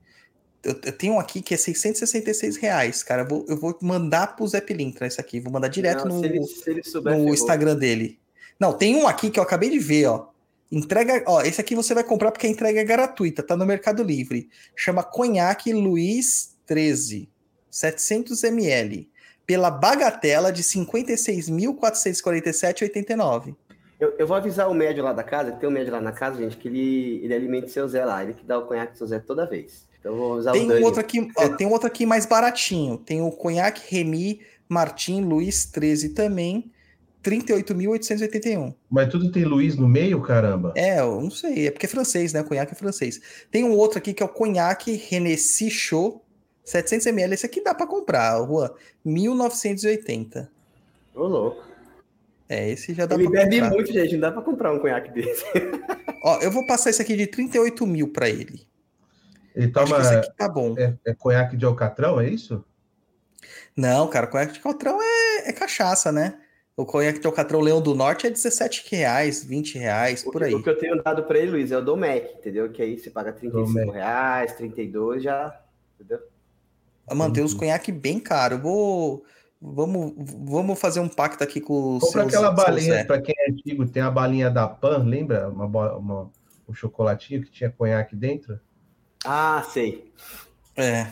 Eu, 0.64 0.76
eu, 0.84 0.92
tenho 0.92 1.14
um 1.14 1.20
aqui 1.20 1.42
que 1.42 1.54
é 1.54 1.58
666 1.58 2.58
reais, 2.58 3.02
cara. 3.02 3.22
Eu 3.22 3.28
vou, 3.28 3.46
eu 3.48 3.58
vou 3.58 3.78
mandar 3.82 4.36
pro 4.36 4.48
Zé 4.48 4.60
Pilintra 4.60 5.08
esse 5.08 5.20
aqui. 5.20 5.40
Vou 5.40 5.54
mandar 5.54 5.70
direto 5.70 6.08
Não, 6.08 6.18
no, 6.18 6.26
ele, 6.26 6.44
souber, 6.84 7.18
no 7.18 7.34
Instagram 7.34 7.78
dele. 7.78 8.20
Não, 8.60 8.74
tem 8.74 8.96
um 8.96 9.08
aqui 9.08 9.30
que 9.30 9.40
eu 9.40 9.44
acabei 9.44 9.70
de 9.70 9.80
ver, 9.80 10.08
ó. 10.08 10.28
Entrega, 10.72 11.24
ó, 11.26 11.42
esse 11.42 11.60
aqui 11.60 11.74
você 11.74 11.96
vai 11.96 12.04
comprar 12.04 12.32
porque 12.32 12.46
a 12.46 12.50
entrega 12.50 12.82
é 12.82 12.84
gratuita, 12.84 13.42
tá 13.42 13.58
no 13.58 13.66
Mercado 13.66 14.04
Livre. 14.04 14.52
Chama 14.76 15.02
Conhaque 15.02 15.74
Luiz 15.74 16.56
13, 16.68 17.28
700 17.72 18.44
ml, 18.44 19.10
pela 19.48 19.72
bagatela 19.72 20.52
de 20.52 20.62
56.447,89. 20.62 23.56
Eu, 24.00 24.14
eu 24.20 24.28
vou 24.28 24.38
avisar 24.38 24.70
o 24.70 24.74
médio 24.74 25.04
lá 25.04 25.12
da 25.12 25.24
casa, 25.24 25.54
tem 25.54 25.68
um 25.68 25.72
médio 25.72 25.92
lá 25.92 26.00
na 26.00 26.12
casa, 26.12 26.38
gente, 26.38 26.56
que 26.56 26.68
ele, 26.68 27.22
ele 27.24 27.34
alimenta 27.34 27.66
o 27.66 27.70
seu 27.70 27.88
Zé 27.88 28.06
lá, 28.06 28.24
ele 28.24 28.36
que 28.36 28.46
dá 28.46 28.60
o 28.60 28.68
conhaque 28.68 28.92
pro 28.92 29.00
seu 29.00 29.08
Zé 29.08 29.18
toda 29.20 29.48
vez. 29.48 29.89
Então 30.00 30.16
vou 30.16 30.34
usar 30.34 30.54
tem 30.54 30.70
o 30.70 30.80
um 30.80 30.84
outro 30.84 31.00
aqui, 31.00 31.28
ó, 31.36 31.50
tem 31.50 31.68
um 31.68 31.72
outro 31.72 31.88
aqui 31.88 32.06
mais 32.06 32.26
baratinho. 32.26 32.98
Tem 32.98 33.22
o 33.22 33.32
Conhaque 33.32 33.82
Remy 33.94 34.42
Martin 34.68 35.22
Luiz 35.22 35.66
13 35.66 36.10
também. 36.10 36.72
38.881. 37.22 38.74
Mas 38.90 39.10
tudo 39.10 39.30
tem 39.30 39.44
Luiz 39.44 39.76
no 39.76 39.90
meio, 39.90 40.22
caramba? 40.22 40.72
É, 40.74 41.02
eu 41.02 41.22
não 41.22 41.30
sei, 41.30 41.68
é 41.68 41.72
porque 41.72 41.86
é 41.86 41.90
francês, 41.90 42.32
né? 42.32 42.42
Conhaque 42.44 42.72
é 42.72 42.76
francês. 42.76 43.20
Tem 43.52 43.66
um 43.66 43.74
outro 43.74 43.98
aqui 43.98 44.14
que 44.14 44.24
é 44.24 44.26
o 44.26 44.30
conhaque 44.30 45.04
Hennessy 45.12 45.70
Show 45.70 46.24
700ml. 46.66 47.34
Esse 47.34 47.46
aqui 47.46 47.62
dá 47.62 47.74
pra 47.74 47.88
comprar, 47.88 48.38
Juan. 48.46 48.70
1980. 49.04 50.50
Ô, 51.16 51.24
louco. 51.24 51.64
É, 52.48 52.70
esse 52.70 52.94
já 52.94 53.06
dá 53.06 53.16
Ele 53.16 53.30
pra 53.30 53.42
bebe 53.42 53.60
comprar. 53.60 53.76
muito, 53.76 53.94
gente. 53.94 54.14
Não 54.14 54.22
dá 54.22 54.32
pra 54.32 54.42
comprar 54.42 54.74
um 54.74 54.80
conhaque 54.80 55.12
desse. 55.12 55.44
Ó, 56.24 56.40
eu 56.40 56.52
vou 56.52 56.66
passar 56.66 56.90
esse 56.90 57.02
aqui 57.02 57.16
de 57.16 57.28
38 57.28 57.86
mil 57.86 58.12
pra 58.12 58.30
ele. 58.30 58.68
Ele 59.56 59.66
Acho 59.66 59.74
toma. 59.74 59.96
que 59.96 60.02
esse 60.02 60.14
aqui 60.16 60.32
tá 60.38 60.48
bom. 60.50 60.76
É, 60.78 60.96
é 61.06 61.14
conhaque 61.14 61.58
de 61.58 61.66
alcatrão, 61.66 62.20
é 62.20 62.28
isso? 62.30 62.64
Não, 63.76 64.08
cara, 64.08 64.28
conhaque 64.28 64.54
de 64.54 64.60
Alcatrão 64.60 65.00
é, 65.02 65.50
é 65.50 65.54
cachaça, 65.54 66.12
né? 66.12 66.38
O 66.76 66.86
conhaque 66.86 67.20
de 67.20 67.28
Alcatrão 67.28 67.60
Leão 67.60 67.82
do 67.82 67.94
Norte 67.96 68.28
é 68.28 68.30
17 68.30 68.86
reais, 68.90 69.44
20 69.44 69.78
reais, 69.78 70.24
por 70.24 70.44
aí. 70.44 70.54
O 70.54 70.62
que 70.64 70.70
eu 70.70 70.78
tenho 70.78 71.02
dado 71.02 71.24
pra 71.24 71.38
ele, 71.38 71.52
Luiz, 71.52 71.72
é 71.72 71.78
o 71.78 71.82
Domec, 71.82 72.34
entendeu? 72.38 72.70
Que 72.72 72.82
aí 72.82 72.98
você 72.98 73.10
paga 73.10 73.32
35 73.34 73.68
Domec. 73.74 73.92
reais, 73.92 74.54
32 74.56 75.24
já. 75.24 75.62
Entendeu? 75.96 76.20
Manter 77.14 77.42
os 77.42 77.54
Uhum. 77.54 77.60
conhaque 77.60 77.92
bem 77.92 78.20
caro. 78.20 78.56
Eu 78.56 78.60
vou. 78.60 79.24
Vamos, 79.62 80.14
vamos 80.18 80.80
fazer 80.80 81.02
um 81.02 81.10
pacto 81.10 81.44
aqui 81.44 81.60
com 81.60 81.98
o 81.98 82.00
Compra 82.00 82.22
seu- 82.22 82.28
aquela 82.30 82.52
balinha, 82.52 83.04
pra 83.06 83.20
quem 83.22 83.36
é 83.38 83.52
antigo, 83.52 83.86
tem 83.86 84.02
a 84.02 84.10
balinha 84.12 84.50
da 84.50 84.66
Pan, 84.68 85.04
lembra? 85.04 85.50
Uma, 85.50 85.66
uma- 85.98 86.32
um 86.68 86.74
chocolatinho 86.74 87.42
que 87.44 87.52
tinha 87.52 87.70
conhaque 87.70 88.16
dentro? 88.16 88.58
Ah, 89.26 89.66
sei. 89.72 90.12
É, 90.76 91.08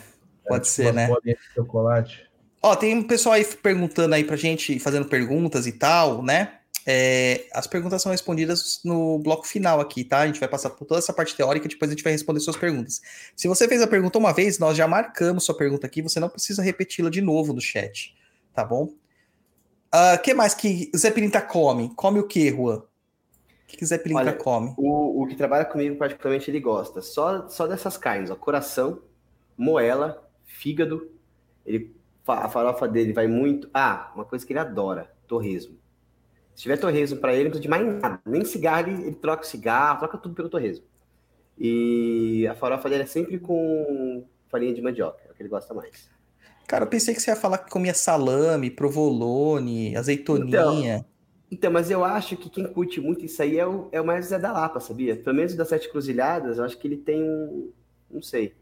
pode 0.47 0.67
ser, 0.67 0.91
Umas 0.91 0.95
né? 0.95 1.35
chocolate. 1.53 2.27
Ó, 2.61 2.75
tem 2.75 2.95
um 2.95 3.03
pessoal 3.03 3.35
aí 3.35 3.45
perguntando 3.45 4.15
aí 4.15 4.23
pra 4.23 4.35
gente, 4.35 4.79
fazendo 4.79 5.07
perguntas 5.07 5.67
e 5.67 5.71
tal, 5.71 6.23
né? 6.23 6.53
É, 6.89 7.45
as 7.53 7.67
perguntas 7.67 8.01
são 8.01 8.13
respondidas 8.13 8.79
no 8.84 9.19
bloco 9.19 9.45
final 9.45 9.81
aqui, 9.81 10.05
tá? 10.05 10.19
A 10.19 10.27
gente 10.27 10.39
vai 10.39 10.47
passar 10.47 10.69
por 10.69 10.85
toda 10.85 10.99
essa 10.99 11.11
parte 11.11 11.35
teórica 11.35 11.65
e 11.65 11.69
depois 11.69 11.91
a 11.91 11.93
gente 11.93 12.03
vai 12.03 12.13
responder 12.13 12.39
suas 12.39 12.55
perguntas. 12.55 13.01
Se 13.35 13.45
você 13.47 13.67
fez 13.67 13.81
a 13.81 13.88
pergunta 13.88 14.17
uma 14.17 14.31
vez, 14.31 14.57
nós 14.57 14.77
já 14.77 14.88
marcamos 14.88 15.43
sua 15.43 15.57
pergunta 15.57 15.85
aqui, 15.85 16.01
você 16.01 16.17
não 16.17 16.29
precisa 16.29 16.63
repeti-la 16.63 17.09
de 17.09 17.21
novo 17.21 17.51
no 17.51 17.59
chat, 17.59 18.15
tá 18.53 18.63
bom? 18.63 18.93
O 19.93 20.17
que 20.19 20.34
mais 20.34 20.53
que 20.53 20.89
Zé 20.95 21.11
Pilintra 21.11 21.41
come? 21.41 21.93
Come 21.95 22.19
o 22.19 22.27
que, 22.27 22.49
Juan? 22.51 22.81
O 23.68 23.69
que, 23.69 23.98
Pilintra 23.99 24.23
Olha, 24.23 24.34
come? 24.34 24.73
O, 24.77 25.23
o 25.23 25.27
que 25.27 25.35
trabalha 25.35 25.65
comigo, 25.65 25.98
particularmente, 25.98 26.49
ele 26.49 26.60
gosta 26.61 27.02
só, 27.02 27.49
só 27.49 27.68
dessas 27.68 27.98
carnes, 27.98 28.31
ó. 28.31 28.35
Coração, 28.35 29.02
moela, 29.57 30.26
fígado. 30.45 31.11
Ele, 31.65 31.94
a 32.26 32.48
farofa 32.48 32.88
dele 32.88 33.11
vai 33.11 33.27
muito. 33.27 33.69
Ah, 33.73 34.11
uma 34.15 34.23
coisa 34.23 34.45
que 34.45 34.53
ele 34.53 34.60
adora: 34.60 35.11
torresmo. 35.27 35.77
Se 36.56 36.64
tiver 36.64 36.77
torresmo 36.77 37.19
pra 37.19 37.34
ele, 37.34 37.44
não 37.44 37.52
precisa 37.52 37.61
de 37.61 37.69
mais 37.69 37.85
nada. 37.85 38.22
Nem 38.26 38.45
cigarro, 38.45 38.88
ele, 38.88 39.03
ele 39.03 39.15
troca 39.15 39.44
o 39.44 39.45
cigarro, 39.45 39.99
troca 39.99 40.18
tudo 40.18 40.34
pelo 40.34 40.49
torresmo. 40.49 40.85
E 41.57 42.48
a 42.48 42.56
farofa 42.56 42.89
dele 42.89 43.03
é 43.03 43.07
sempre 43.07 43.38
com 43.38 44.26
farinha 44.49 44.73
de 44.73 44.81
mandioca, 44.81 45.19
é 45.27 45.31
o 45.31 45.35
que 45.35 45.41
ele 45.41 45.49
gosta 45.49 45.73
mais. 45.73 46.10
Cara, 46.68 46.85
eu 46.85 46.89
pensei 46.89 47.14
que 47.14 47.22
você 47.22 47.31
ia 47.31 47.35
falar 47.35 47.60
que 47.60 47.69
comia 47.69 47.94
salame, 47.94 48.69
provolone, 48.69 49.95
azeitoninha. 49.95 50.98
Então, 50.98 51.06
mas 51.72 51.90
eu 51.90 52.03
acho 52.03 52.36
que 52.36 52.49
quem 52.49 52.65
curte 52.68 52.99
muito 52.99 53.26
isso 53.26 53.41
aí 53.41 53.57
é 53.57 53.65
o, 53.65 53.88
é 53.91 54.02
o 54.02 54.06
mais 54.06 54.26
Zé 54.26 54.38
da 54.40 54.52
Lapa, 54.52 54.80
sabia? 54.80 55.15
Pelo 55.15 55.36
menos 55.36 55.56
das 55.56 55.69
Sete 55.69 55.90
Cruzilhadas, 55.90 56.57
eu 56.57 56.64
acho 56.65 56.78
que 56.78 56.88
ele 56.88 56.98
tem 56.98 57.24
um. 57.24 57.72
Não 58.11 58.22
sei. 58.22 58.53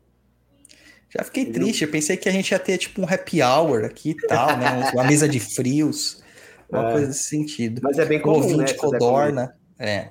Já 1.09 1.23
fiquei 1.23 1.43
Entendeu? 1.43 1.63
triste, 1.63 1.83
eu 1.83 1.91
pensei 1.91 2.17
que 2.17 2.27
a 2.27 2.31
gente 2.31 2.51
ia 2.51 2.59
ter 2.59 2.77
tipo 2.77 3.01
um 3.01 3.05
happy 3.05 3.41
hour 3.41 3.85
aqui 3.85 4.11
e 4.11 4.27
tal, 4.27 4.57
né? 4.57 4.89
Uma 4.93 5.03
mesa 5.05 5.27
de 5.29 5.39
frios, 5.39 6.21
uma 6.69 6.89
É. 6.89 6.91
coisa 6.91 7.07
nesse 7.07 7.23
sentido. 7.23 7.79
Mas 7.83 7.97
é 7.97 8.05
bem 8.05 8.21
comum, 8.21 8.39
né? 8.39 8.43
ouvinte 8.53 8.73
épocas. 8.73 8.91
codorna. 8.99 9.55
É. 9.79 10.09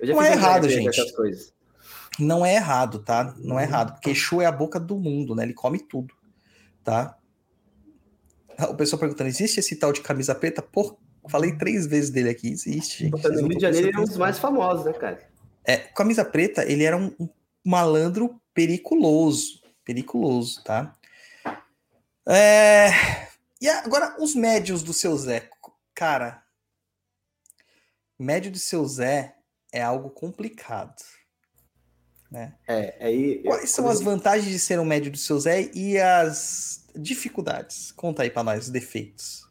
Eu 0.00 0.08
já 0.08 0.14
Não 0.14 0.22
é 0.22 0.32
errado, 0.32 0.68
gente. 0.68 1.00
Não 2.18 2.44
é 2.46 2.54
errado, 2.56 2.98
tá? 3.00 3.34
Não 3.38 3.58
é 3.58 3.64
errado, 3.64 3.92
porque 3.94 4.10
Exu 4.10 4.40
é 4.40 4.46
a 4.46 4.52
boca 4.52 4.78
do 4.80 4.96
mundo, 4.98 5.34
né? 5.34 5.42
Ele 5.44 5.54
come 5.54 5.78
tudo, 5.78 6.14
tá? 6.82 7.16
O 8.68 8.74
pessoal 8.74 9.00
perguntando, 9.00 9.28
existe 9.28 9.58
esse 9.58 9.76
tal 9.76 9.92
de 9.92 10.00
camisa 10.00 10.34
preta? 10.34 10.62
Pô, 10.62 10.96
falei 11.28 11.56
três 11.56 11.86
vezes 11.86 12.10
dele 12.10 12.30
aqui, 12.30 12.50
existe. 12.50 13.04
gente. 13.04 13.28
No 13.28 13.48
Rio 13.48 13.56
de 13.56 13.60
Janeiro 13.60 13.88
ele 13.88 13.96
é 13.96 14.00
um 14.00 14.04
dos 14.04 14.16
mais 14.16 14.38
famosos, 14.38 14.84
né, 14.84 14.92
cara? 14.92 15.18
É, 15.64 15.76
camisa 15.78 16.24
preta, 16.24 16.64
ele 16.64 16.84
era 16.84 16.96
um, 16.96 17.14
um 17.18 17.28
malandro 17.64 18.40
periculoso. 18.52 19.62
Periculoso, 19.84 20.62
tá? 20.64 20.94
É, 22.26 22.90
E 23.64 23.68
agora, 23.68 24.14
os 24.18 24.34
médios 24.34 24.82
do 24.82 24.92
seu 24.92 25.16
Zé. 25.16 25.48
Cara, 25.94 26.42
médio 28.18 28.50
do 28.50 28.58
seu 28.58 28.84
Zé 28.84 29.36
é 29.72 29.82
algo 29.82 30.10
complicado. 30.10 31.02
Né? 32.30 32.54
É, 32.68 32.94
aí. 33.00 33.42
Quais 33.42 33.70
são 33.70 33.88
as 33.88 34.02
vantagens 34.02 34.50
de 34.50 34.58
ser 34.58 34.78
um 34.78 34.84
médio 34.84 35.10
do 35.10 35.16
seu 35.16 35.40
Zé 35.40 35.70
e 35.72 35.98
as 35.98 36.84
dificuldades? 36.94 37.90
Conta 37.92 38.22
aí 38.22 38.30
pra 38.30 38.42
nós, 38.42 38.64
os 38.64 38.70
defeitos. 38.70 39.43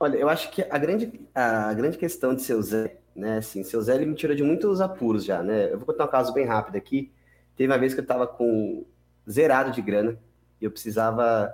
Olha, 0.00 0.16
eu 0.16 0.28
acho 0.28 0.50
que 0.50 0.62
a 0.62 0.78
grande, 0.78 1.20
a 1.34 1.74
grande 1.74 1.98
questão 1.98 2.34
de 2.34 2.42
seu 2.42 2.62
Zé, 2.62 2.98
né, 3.16 3.38
assim, 3.38 3.64
seu 3.64 3.80
Zé 3.82 3.96
ele 3.96 4.06
me 4.06 4.14
tirou 4.14 4.36
de 4.36 4.44
muitos 4.44 4.80
apuros 4.80 5.24
já, 5.24 5.42
né? 5.42 5.72
Eu 5.72 5.78
vou 5.78 5.86
contar 5.86 6.04
um 6.04 6.08
caso 6.08 6.32
bem 6.32 6.46
rápido 6.46 6.76
aqui. 6.76 7.12
Teve 7.56 7.72
uma 7.72 7.78
vez 7.78 7.94
que 7.94 8.00
eu 8.00 8.06
tava 8.06 8.26
com 8.26 8.86
zerado 9.28 9.72
de 9.72 9.82
grana 9.82 10.16
e 10.60 10.64
eu 10.64 10.70
precisava 10.70 11.52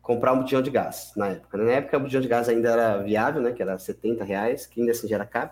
comprar 0.00 0.32
um 0.32 0.38
botijão 0.38 0.62
de 0.62 0.70
gás 0.70 1.12
na 1.16 1.28
época. 1.28 1.58
Na 1.58 1.72
época 1.72 1.96
o 1.96 2.00
botijão 2.00 2.20
de 2.20 2.28
gás 2.28 2.48
ainda 2.48 2.70
era 2.70 2.98
viável, 3.02 3.42
né? 3.42 3.52
Que 3.52 3.62
era 3.62 3.76
70 3.78 4.24
reais, 4.24 4.66
que 4.66 4.80
ainda 4.80 4.92
assim 4.92 5.08
já 5.08 5.16
era 5.16 5.26
caro. 5.26 5.50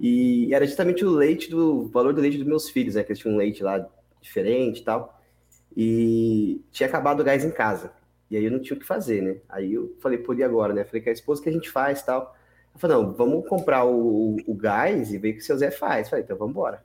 E 0.00 0.52
era 0.54 0.66
justamente 0.66 1.04
o 1.04 1.10
leite 1.10 1.50
do 1.50 1.84
o 1.84 1.88
valor 1.88 2.12
do 2.14 2.20
leite 2.20 2.38
dos 2.38 2.46
meus 2.46 2.68
filhos, 2.70 2.96
né? 2.96 3.04
Que 3.04 3.12
eles 3.12 3.20
tinham 3.20 3.34
um 3.34 3.38
leite 3.38 3.62
lá 3.62 3.86
diferente 4.20 4.80
e 4.80 4.84
tal. 4.84 5.20
E 5.76 6.62
tinha 6.72 6.88
acabado 6.88 7.20
o 7.20 7.24
gás 7.24 7.44
em 7.44 7.50
casa. 7.50 7.92
E 8.30 8.36
aí 8.36 8.44
eu 8.44 8.50
não 8.50 8.60
tinha 8.60 8.76
o 8.76 8.80
que 8.80 8.86
fazer, 8.86 9.22
né? 9.22 9.36
Aí 9.48 9.74
eu 9.74 9.96
falei, 10.00 10.18
pô, 10.18 10.32
e 10.34 10.42
agora, 10.42 10.72
né? 10.72 10.84
Falei, 10.84 11.02
com 11.02 11.10
a 11.10 11.12
esposa, 11.12 11.40
o 11.40 11.44
que 11.44 11.50
a 11.50 11.52
gente 11.52 11.70
faz 11.70 12.02
tal? 12.02 12.36
Eu 12.72 12.78
falei, 12.78 12.96
não, 12.96 13.12
vamos 13.12 13.48
comprar 13.48 13.84
o, 13.84 14.36
o 14.46 14.54
gás 14.54 15.12
e 15.12 15.18
ver 15.18 15.30
o 15.30 15.32
que 15.34 15.40
o 15.40 15.44
seu 15.44 15.58
Zé 15.58 15.70
faz. 15.70 16.08
Falei, 16.08 16.24
então 16.24 16.36
vamos 16.36 16.52
embora. 16.52 16.84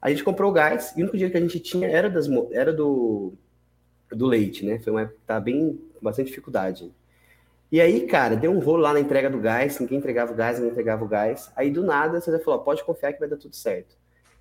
A 0.00 0.10
gente 0.10 0.22
comprou 0.24 0.50
o 0.50 0.52
gás 0.52 0.92
e 0.96 1.00
o 1.00 1.02
único 1.02 1.16
dinheiro 1.16 1.32
que 1.32 1.38
a 1.38 1.40
gente 1.40 1.60
tinha 1.60 1.88
era, 1.88 2.10
das, 2.10 2.28
era 2.50 2.72
do, 2.72 3.32
do 4.10 4.26
leite, 4.26 4.66
né? 4.66 4.78
Foi 4.80 4.92
uma 4.92 5.02
época 5.02 5.16
que 5.18 5.26
tava 5.26 5.40
bem, 5.40 5.80
com 5.94 6.04
bastante 6.04 6.26
dificuldade. 6.26 6.92
E 7.70 7.80
aí, 7.80 8.06
cara, 8.06 8.36
deu 8.36 8.50
um 8.50 8.58
rolo 8.58 8.82
lá 8.82 8.92
na 8.92 9.00
entrega 9.00 9.30
do 9.30 9.40
gás, 9.40 9.80
ninguém 9.80 9.96
entregava 9.96 10.30
o 10.30 10.34
gás, 10.34 10.58
ninguém 10.58 10.72
entregava 10.72 11.02
o 11.04 11.08
gás. 11.08 11.50
Aí 11.56 11.70
do 11.70 11.82
nada, 11.82 12.18
o 12.18 12.20
Zé 12.20 12.38
falou, 12.38 12.60
pode 12.60 12.84
confiar 12.84 13.14
que 13.14 13.20
vai 13.20 13.28
dar 13.28 13.38
tudo 13.38 13.56
certo. 13.56 13.96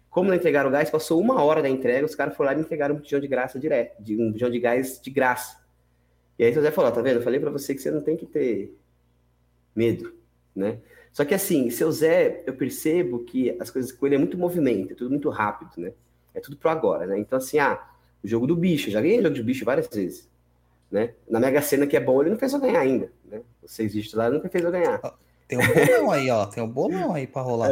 Como 0.09 0.27
não 0.27 0.35
entregaram 0.35 0.69
o 0.69 0.73
gás, 0.73 0.89
passou 0.89 1.21
uma 1.21 1.41
hora 1.41 1.61
da 1.61 1.69
entrega, 1.69 2.05
os 2.05 2.13
caras 2.13 2.35
foram 2.35 2.51
lá 2.51 2.57
e 2.57 2.61
entregaram 2.61 2.95
um 2.95 2.97
botijão 2.97 3.21
de 3.21 3.27
graça 3.29 3.57
direto, 3.57 4.03
de, 4.03 4.21
um 4.21 4.27
botijão 4.27 4.49
de 4.49 4.59
gás 4.59 4.99
de 5.01 5.09
graça. 5.09 5.60
E 6.37 6.43
aí 6.43 6.57
o 6.57 6.61
Zé 6.61 6.71
falou, 6.71 6.91
tá 6.91 7.01
vendo? 7.01 7.17
Eu 7.17 7.21
falei 7.21 7.39
pra 7.39 7.51
você 7.51 7.75
que 7.75 7.81
você 7.81 7.91
não 7.91 8.01
tem 8.01 8.17
que 8.17 8.25
ter 8.25 8.75
medo, 9.75 10.13
né? 10.55 10.79
Só 11.13 11.25
que 11.25 11.33
assim, 11.33 11.69
seu 11.69 11.91
Zé, 11.91 12.43
eu 12.45 12.53
percebo 12.53 13.19
que 13.19 13.55
as 13.59 13.69
coisas 13.69 13.91
com 13.91 14.05
ele 14.05 14.15
é 14.15 14.17
muito 14.17 14.37
movimento, 14.37 14.93
é 14.93 14.95
tudo 14.95 15.09
muito 15.09 15.29
rápido, 15.29 15.71
né? 15.77 15.93
É 16.33 16.39
tudo 16.39 16.57
pro 16.57 16.69
agora, 16.69 17.05
né? 17.05 17.19
Então 17.19 17.37
assim, 17.37 17.59
ah, 17.59 17.83
o 18.23 18.27
jogo 18.27 18.47
do 18.47 18.55
bicho, 18.55 18.89
já 18.89 19.01
ganhei 19.01 19.21
jogo 19.21 19.35
de 19.35 19.43
bicho 19.43 19.65
várias 19.65 19.87
vezes, 19.87 20.29
né? 20.89 21.13
Na 21.29 21.39
Mega 21.39 21.61
Sena 21.61 21.85
que 21.85 21.97
é 21.97 21.99
bom, 21.99 22.21
ele 22.21 22.31
não 22.31 22.37
fez 22.37 22.53
eu 22.53 22.59
ganhar 22.59 22.79
ainda, 22.79 23.11
né? 23.25 23.41
Os 23.61 23.71
seis 23.71 23.91
dígitos 23.91 24.17
lá, 24.17 24.27
ele 24.27 24.35
nunca 24.35 24.49
fez 24.49 24.63
eu 24.63 24.71
ganhar. 24.71 25.01
Tem 25.51 25.59
um 25.59 25.67
bolão 25.67 26.11
aí, 26.11 26.29
ó. 26.29 26.45
Tem 26.45 26.63
um 26.63 26.69
bolão 26.69 27.13
aí 27.13 27.27
pra 27.27 27.41
rolar. 27.41 27.71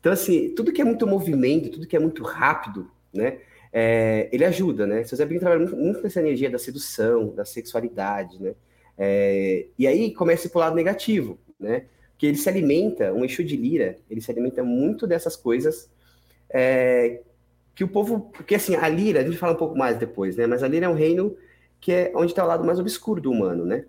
Então, 0.00 0.12
assim, 0.12 0.52
tudo 0.56 0.72
que 0.72 0.82
é 0.82 0.84
muito 0.84 1.06
movimento, 1.06 1.70
tudo 1.70 1.86
que 1.86 1.94
é 1.94 2.00
muito 2.00 2.24
rápido, 2.24 2.90
né? 3.12 3.38
É, 3.76 4.28
ele 4.30 4.44
ajuda, 4.44 4.86
né? 4.86 5.02
Seu 5.02 5.18
Zé 5.18 5.26
trabalha 5.26 5.58
muito, 5.58 5.76
muito 5.76 6.00
nessa 6.00 6.20
energia 6.20 6.48
da 6.48 6.60
sedução, 6.60 7.34
da 7.34 7.44
sexualidade, 7.44 8.40
né? 8.40 8.54
É, 8.96 9.66
e 9.76 9.84
aí 9.88 10.14
começa 10.14 10.48
pro 10.48 10.60
lado 10.60 10.76
negativo, 10.76 11.36
né? 11.58 11.86
Que 12.16 12.26
ele 12.26 12.36
se 12.36 12.48
alimenta, 12.48 13.12
um 13.12 13.24
Exu 13.24 13.42
de 13.42 13.56
Lira, 13.56 13.98
ele 14.08 14.20
se 14.20 14.30
alimenta 14.30 14.62
muito 14.62 15.08
dessas 15.08 15.34
coisas 15.34 15.90
é, 16.48 17.20
que 17.74 17.82
o 17.82 17.88
povo. 17.88 18.30
Porque 18.32 18.54
assim, 18.54 18.76
a 18.76 18.88
Lira, 18.88 19.18
a 19.20 19.24
gente 19.24 19.36
fala 19.36 19.54
um 19.54 19.58
pouco 19.58 19.76
mais 19.76 19.98
depois, 19.98 20.36
né? 20.36 20.46
Mas 20.46 20.62
a 20.62 20.68
Lira 20.68 20.86
é 20.86 20.88
um 20.88 20.94
reino 20.94 21.36
que 21.80 21.90
é 21.90 22.12
onde 22.14 22.30
está 22.30 22.44
o 22.44 22.48
lado 22.48 22.64
mais 22.64 22.78
obscuro 22.78 23.20
do 23.20 23.32
humano, 23.32 23.66
né? 23.66 23.86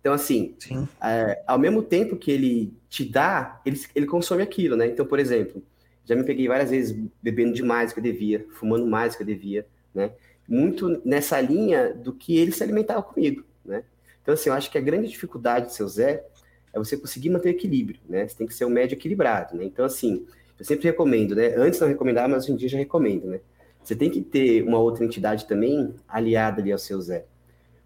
Então, 0.00 0.12
assim, 0.12 0.56
Sim. 0.58 0.88
é, 1.00 1.44
ao 1.46 1.60
mesmo 1.60 1.80
tempo 1.80 2.16
que 2.16 2.32
ele 2.32 2.74
te 2.88 3.04
dá, 3.04 3.60
ele, 3.64 3.80
ele 3.94 4.06
consome 4.06 4.42
aquilo, 4.42 4.74
né? 4.74 4.88
Então, 4.88 5.06
por 5.06 5.20
exemplo, 5.20 5.62
já 6.06 6.14
me 6.16 6.24
peguei 6.24 6.48
várias 6.48 6.70
vezes 6.70 6.96
bebendo 7.22 7.52
demais 7.52 7.92
que 7.92 7.98
eu 7.98 8.02
devia, 8.02 8.46
fumando 8.52 8.86
mais 8.86 9.14
que 9.14 9.22
eu 9.22 9.26
devia, 9.26 9.66
né? 9.94 10.12
Muito 10.48 11.02
nessa 11.04 11.40
linha 11.40 11.92
do 11.92 12.12
que 12.12 12.38
ele 12.38 12.52
se 12.52 12.62
alimentava 12.62 13.02
comigo, 13.02 13.44
né? 13.64 13.82
Então, 14.22 14.32
assim, 14.34 14.48
eu 14.48 14.54
acho 14.54 14.70
que 14.70 14.78
a 14.78 14.80
grande 14.80 15.08
dificuldade 15.08 15.66
do 15.66 15.72
seu 15.72 15.88
Zé 15.88 16.24
é 16.72 16.78
você 16.78 16.96
conseguir 16.96 17.30
manter 17.30 17.50
equilíbrio, 17.50 18.00
né? 18.08 18.26
Você 18.28 18.36
tem 18.36 18.46
que 18.46 18.54
ser 18.54 18.64
um 18.64 18.70
médio 18.70 18.94
equilibrado, 18.94 19.56
né? 19.56 19.64
Então, 19.64 19.84
assim, 19.84 20.26
eu 20.58 20.64
sempre 20.64 20.86
recomendo, 20.86 21.34
né? 21.34 21.54
Antes 21.56 21.80
não 21.80 21.88
recomendava, 21.88 22.28
mas 22.28 22.44
hoje 22.44 22.52
em 22.52 22.56
dia 22.56 22.68
já 22.68 22.78
recomendo, 22.78 23.26
né? 23.26 23.40
Você 23.82 23.94
tem 23.96 24.10
que 24.10 24.20
ter 24.22 24.62
uma 24.62 24.78
outra 24.78 25.04
entidade 25.04 25.46
também 25.46 25.94
aliada 26.08 26.60
ali 26.60 26.72
ao 26.72 26.78
seu 26.78 27.00
Zé. 27.00 27.24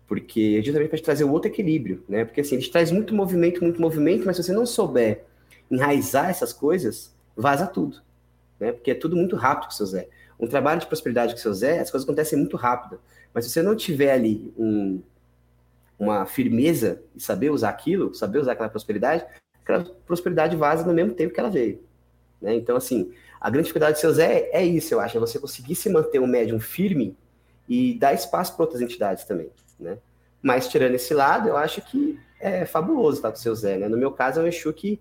porque 0.07 0.57
é 0.59 0.63
justamente 0.63 0.91
para 0.91 0.99
trazer 1.01 1.23
o 1.25 1.31
outro 1.31 1.49
equilíbrio, 1.51 2.03
né? 2.09 2.25
Porque 2.25 2.41
assim, 2.41 2.57
gente 2.57 2.73
traz 2.73 2.91
muito 2.91 3.15
movimento, 3.15 3.63
muito 3.63 3.81
movimento, 3.81 4.27
mas 4.27 4.37
se 4.37 4.43
você 4.43 4.53
não 4.53 4.67
souber 4.67 5.25
enraizar 5.71 6.29
essas 6.29 6.53
coisas, 6.53 7.15
vaza 7.37 7.65
tudo, 7.67 8.03
né? 8.61 8.73
Porque 8.73 8.91
é 8.91 8.95
tudo 8.95 9.17
muito 9.17 9.35
rápido 9.35 9.69
com 9.69 9.73
o 9.73 9.77
seu 9.77 9.87
Zé. 9.87 10.09
Um 10.39 10.47
trabalho 10.47 10.81
de 10.81 10.87
prosperidade 10.87 11.33
com 11.33 11.39
o 11.39 11.43
seu 11.43 11.55
Zé, 11.55 11.81
as 11.81 11.91
coisas 11.91 12.07
acontecem 12.07 12.39
muito 12.39 12.57
rápido. 12.57 13.01
Mas 13.33 13.45
se 13.45 13.51
você 13.51 13.63
não 13.63 13.75
tiver 13.75 14.13
ali 14.13 14.53
um, 14.57 15.03
uma 15.99 16.27
firmeza 16.27 17.03
e 17.15 17.21
saber 17.21 17.51
usar 17.51 17.71
aquilo, 17.71 18.15
saber 18.15 18.39
usar 18.39 18.53
aquela 18.53 18.69
prosperidade, 18.69 19.25
aquela 19.63 19.85
prosperidade 20.07 20.57
vaza 20.57 20.85
no 20.85 20.95
mesmo 20.95 21.15
tempo 21.15 21.33
que 21.33 21.41
ela 21.41 21.51
veio. 21.51 21.83
Né? 22.41 22.55
Então, 22.55 22.77
assim, 22.77 23.13
a 23.41 23.49
grande 23.51 23.67
dificuldade 23.67 23.95
do 23.95 24.01
seu 24.01 24.13
Zé 24.13 24.49
é 24.53 24.65
isso, 24.65 24.95
eu 24.95 25.01
acho, 25.01 25.17
é 25.17 25.21
você 25.21 25.39
conseguir 25.39 25.75
se 25.75 25.89
manter 25.89 26.21
um 26.21 26.27
médium 26.27 26.61
firme 26.61 27.17
e 27.69 27.95
dar 27.95 28.13
espaço 28.13 28.55
para 28.55 28.65
outras 28.65 28.81
entidades 28.81 29.25
também, 29.25 29.51
né? 29.79 29.99
Mas 30.43 30.67
tirando 30.67 30.95
esse 30.95 31.15
lado, 31.15 31.49
eu 31.49 31.57
acho 31.57 31.81
que 31.83 32.19
é 32.41 32.65
fabuloso 32.65 33.19
estar 33.19 33.31
com 33.31 33.37
o 33.37 33.41
seu 33.41 33.55
Zé, 33.55 33.77
né? 33.77 33.89
No 33.89 33.97
meu 33.97 34.11
caso, 34.11 34.41
é 34.41 34.43
um 34.43 34.47
Exu 34.47 34.73
que 34.73 34.99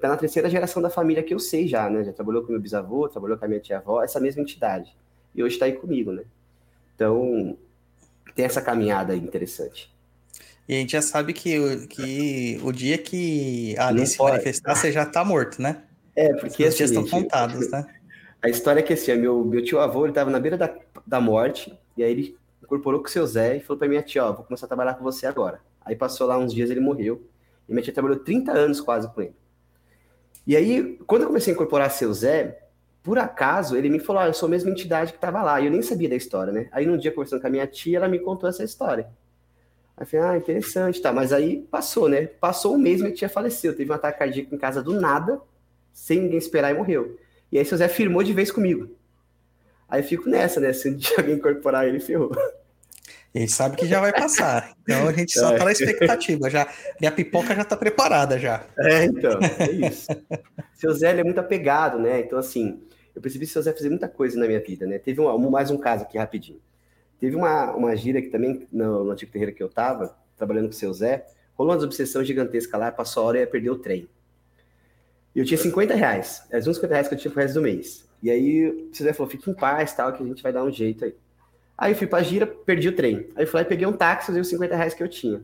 tá 0.00 0.08
na 0.08 0.16
terceira 0.16 0.48
geração 0.48 0.82
da 0.82 0.90
família 0.90 1.22
que 1.22 1.32
eu 1.32 1.38
sei 1.38 1.68
já, 1.68 1.88
né? 1.88 2.04
Já 2.04 2.12
trabalhou 2.12 2.42
com 2.42 2.52
meu 2.52 2.60
bisavô, 2.60 3.08
trabalhou 3.08 3.36
com 3.36 3.44
a 3.44 3.48
minha 3.48 3.60
tia-avó, 3.60 4.02
essa 4.02 4.18
mesma 4.18 4.42
entidade. 4.42 4.96
E 5.34 5.42
hoje 5.42 5.54
está 5.54 5.66
aí 5.66 5.72
comigo, 5.72 6.10
né? 6.12 6.24
Então, 6.94 7.56
tem 8.34 8.44
essa 8.44 8.60
caminhada 8.60 9.12
aí 9.12 9.18
interessante. 9.18 9.92
E 10.68 10.74
a 10.74 10.78
gente 10.78 10.92
já 10.92 11.02
sabe 11.02 11.32
que, 11.32 11.86
que 11.88 12.60
o 12.62 12.72
dia 12.72 12.96
que 12.96 13.76
a 13.76 13.88
Alice 13.88 14.14
se 14.14 14.22
manifestar, 14.22 14.74
você 14.74 14.92
já 14.92 15.04
tá 15.04 15.24
morto, 15.24 15.60
né? 15.60 15.82
É, 16.14 16.32
porque 16.34 16.66
Os 16.66 16.76
dias 16.76 16.90
assim, 16.90 17.02
estão 17.02 17.20
contados, 17.20 17.70
né? 17.70 17.86
A 18.42 18.48
história 18.48 18.80
é 18.80 18.82
que 18.82 18.94
assim, 18.94 19.14
meu, 19.16 19.44
meu 19.44 19.62
tio 19.62 19.80
avô, 19.80 20.06
ele 20.06 20.14
tava 20.14 20.30
na 20.30 20.40
beira 20.40 20.56
da, 20.56 20.74
da 21.06 21.20
morte, 21.20 21.78
e 21.94 22.02
aí 22.02 22.10
ele 22.10 22.38
incorporou 22.62 23.00
com 23.00 23.06
o 23.06 23.10
seu 23.10 23.26
Zé 23.26 23.56
e 23.56 23.60
falou 23.60 23.78
pra 23.78 23.88
minha 23.88 24.00
tia, 24.00 24.24
ó, 24.24 24.32
vou 24.32 24.44
começar 24.44 24.64
a 24.64 24.68
trabalhar 24.68 24.94
com 24.94 25.04
você 25.04 25.26
agora. 25.26 25.60
Aí 25.84 25.94
passou 25.94 26.26
lá 26.26 26.38
uns 26.38 26.54
dias, 26.54 26.70
ele 26.70 26.80
morreu. 26.80 27.22
E 27.68 27.72
minha 27.72 27.82
tia 27.82 27.92
trabalhou 27.92 28.18
30 28.18 28.52
anos 28.52 28.80
quase 28.80 29.12
com 29.12 29.20
ele. 29.20 29.34
E 30.46 30.56
aí, 30.56 30.98
quando 31.06 31.22
eu 31.22 31.28
comecei 31.28 31.52
a 31.52 31.54
incorporar 31.54 31.90
seu 31.90 32.12
Zé, 32.12 32.58
por 33.02 33.18
acaso, 33.18 33.76
ele 33.76 33.88
me 33.88 33.98
falou, 33.98 34.22
ó, 34.22 34.26
eu 34.26 34.34
sou 34.34 34.46
a 34.46 34.50
mesma 34.50 34.70
entidade 34.70 35.12
que 35.12 35.18
tava 35.18 35.42
lá. 35.42 35.60
E 35.60 35.66
eu 35.66 35.70
nem 35.70 35.82
sabia 35.82 36.08
da 36.08 36.16
história, 36.16 36.52
né? 36.52 36.68
Aí 36.70 36.84
num 36.84 36.96
dia, 36.96 37.10
conversando 37.10 37.40
com 37.40 37.46
a 37.46 37.50
minha 37.50 37.66
tia, 37.66 37.96
ela 37.96 38.08
me 38.08 38.18
contou 38.18 38.48
essa 38.48 38.62
história. 38.62 39.08
Aí 39.96 40.02
eu 40.02 40.06
falei, 40.06 40.26
ah, 40.26 40.36
interessante, 40.36 41.00
tá. 41.00 41.12
Mas 41.12 41.32
aí 41.32 41.66
passou, 41.70 42.08
né? 42.08 42.26
Passou 42.26 42.74
um 42.74 42.78
mês, 42.78 43.00
minha 43.00 43.12
tia 43.12 43.28
faleceu. 43.28 43.74
Teve 43.74 43.90
um 43.90 43.94
ataque 43.94 44.18
cardíaco 44.18 44.54
em 44.54 44.58
casa 44.58 44.82
do 44.82 44.92
nada, 44.92 45.40
sem 45.92 46.20
ninguém 46.20 46.38
esperar 46.38 46.70
e 46.70 46.74
morreu. 46.74 47.18
E 47.50 47.58
aí 47.58 47.64
seu 47.64 47.78
Zé 47.78 47.88
firmou 47.88 48.22
de 48.22 48.32
vez 48.32 48.50
comigo. 48.50 48.90
Aí 49.88 50.02
eu 50.02 50.04
fico 50.04 50.28
nessa, 50.28 50.60
né? 50.60 50.72
Se 50.72 50.88
um 50.88 50.94
dia 50.94 51.16
alguém 51.18 51.36
incorporar 51.36 51.86
ele, 51.86 52.00
ferrou. 52.00 52.30
E 53.34 53.38
a 53.38 53.40
gente 53.42 53.52
sabe 53.52 53.76
que 53.76 53.86
já 53.86 54.00
vai 54.00 54.12
passar. 54.12 54.74
Então 54.82 55.06
a 55.08 55.12
gente 55.12 55.38
só 55.38 55.54
É. 55.54 55.58
tá 55.58 55.64
na 55.64 55.70
expectativa. 55.72 56.50
Já, 56.50 56.68
minha 57.00 57.12
pipoca 57.12 57.54
já 57.54 57.64
tá 57.64 57.76
preparada 57.76 58.38
já. 58.38 58.64
É, 58.78 59.04
então, 59.04 59.38
é 59.58 59.70
isso. 59.70 60.08
seu 60.74 60.92
Zé 60.92 61.10
ele 61.10 61.20
é 61.20 61.24
muito 61.24 61.38
apegado, 61.38 61.98
né? 61.98 62.20
Então, 62.20 62.38
assim, 62.38 62.82
eu 63.14 63.22
percebi 63.22 63.46
que 63.46 63.52
seu 63.52 63.62
Zé 63.62 63.72
fazer 63.72 63.88
muita 63.88 64.08
coisa 64.08 64.38
na 64.38 64.46
minha 64.46 64.60
vida, 64.60 64.86
né? 64.86 64.98
Teve 64.98 65.20
um, 65.20 65.50
mais 65.50 65.70
um 65.70 65.78
caso 65.78 66.02
aqui 66.02 66.18
rapidinho. 66.18 66.60
Teve 67.20 67.36
uma, 67.36 67.72
uma 67.72 67.94
gira 67.94 68.20
que 68.20 68.28
também, 68.30 68.66
no, 68.72 69.04
no 69.04 69.10
antigo 69.10 69.30
terreiro 69.30 69.54
que 69.54 69.62
eu 69.62 69.68
tava, 69.68 70.16
trabalhando 70.36 70.64
com 70.64 70.70
o 70.70 70.76
seu 70.76 70.92
Zé, 70.92 71.24
rolou 71.54 71.72
uma 71.72 71.76
desobsessão 71.76 72.24
gigantesca 72.24 72.76
lá, 72.78 72.90
passou 72.90 73.22
a 73.22 73.26
hora 73.26 73.38
e 73.38 73.40
ia 73.42 73.46
perder 73.46 73.70
o 73.70 73.78
trem. 73.78 74.08
E 75.36 75.38
eu 75.38 75.44
tinha 75.44 75.58
50 75.58 75.94
reais. 75.94 76.42
Era 76.50 76.58
os 76.58 76.66
únicos 76.66 76.78
50 76.80 76.94
reais 76.94 77.08
que 77.08 77.14
eu 77.14 77.18
tinha 77.18 77.30
pro 77.30 77.42
resto 77.42 77.54
do 77.54 77.62
mês. 77.62 78.08
E 78.22 78.30
aí 78.30 78.66
o 78.68 78.90
seu 78.94 79.04
Zé 79.06 79.12
falou, 79.12 79.30
fique 79.30 79.48
em 79.48 79.54
paz, 79.54 79.92
tal, 79.92 80.12
que 80.12 80.22
a 80.22 80.26
gente 80.26 80.42
vai 80.42 80.52
dar 80.52 80.64
um 80.64 80.72
jeito 80.72 81.04
aí. 81.04 81.14
Aí 81.80 81.92
eu 81.92 81.96
fui 81.96 82.06
pra 82.06 82.22
gira, 82.22 82.46
perdi 82.46 82.90
o 82.90 82.96
trem. 82.96 83.28
Aí 83.36 83.44
eu 83.44 83.48
fui 83.48 83.60
lá 83.60 83.66
e 83.66 83.68
peguei 83.68 83.88
um 83.88 83.94
táxi, 83.94 84.30
usei 84.30 84.42
os 84.42 84.48
50 84.48 84.76
reais 84.76 84.94
que 84.94 85.02
eu 85.02 85.08
tinha. 85.08 85.42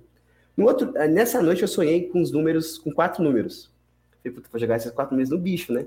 No 0.56 0.66
outro, 0.66 0.92
eh, 0.96 1.08
nessa 1.08 1.42
noite 1.42 1.62
eu 1.62 1.68
sonhei 1.68 2.08
com 2.10 2.20
os 2.20 2.32
números, 2.32 2.78
com 2.78 2.92
quatro 2.92 3.24
números. 3.24 3.72
Falei, 4.22 4.34
puta, 4.36 4.48
vou 4.52 4.60
jogar 4.60 4.76
esses 4.76 4.92
quatro 4.92 5.12
números 5.14 5.30
no 5.30 5.38
bicho, 5.38 5.72
né? 5.72 5.86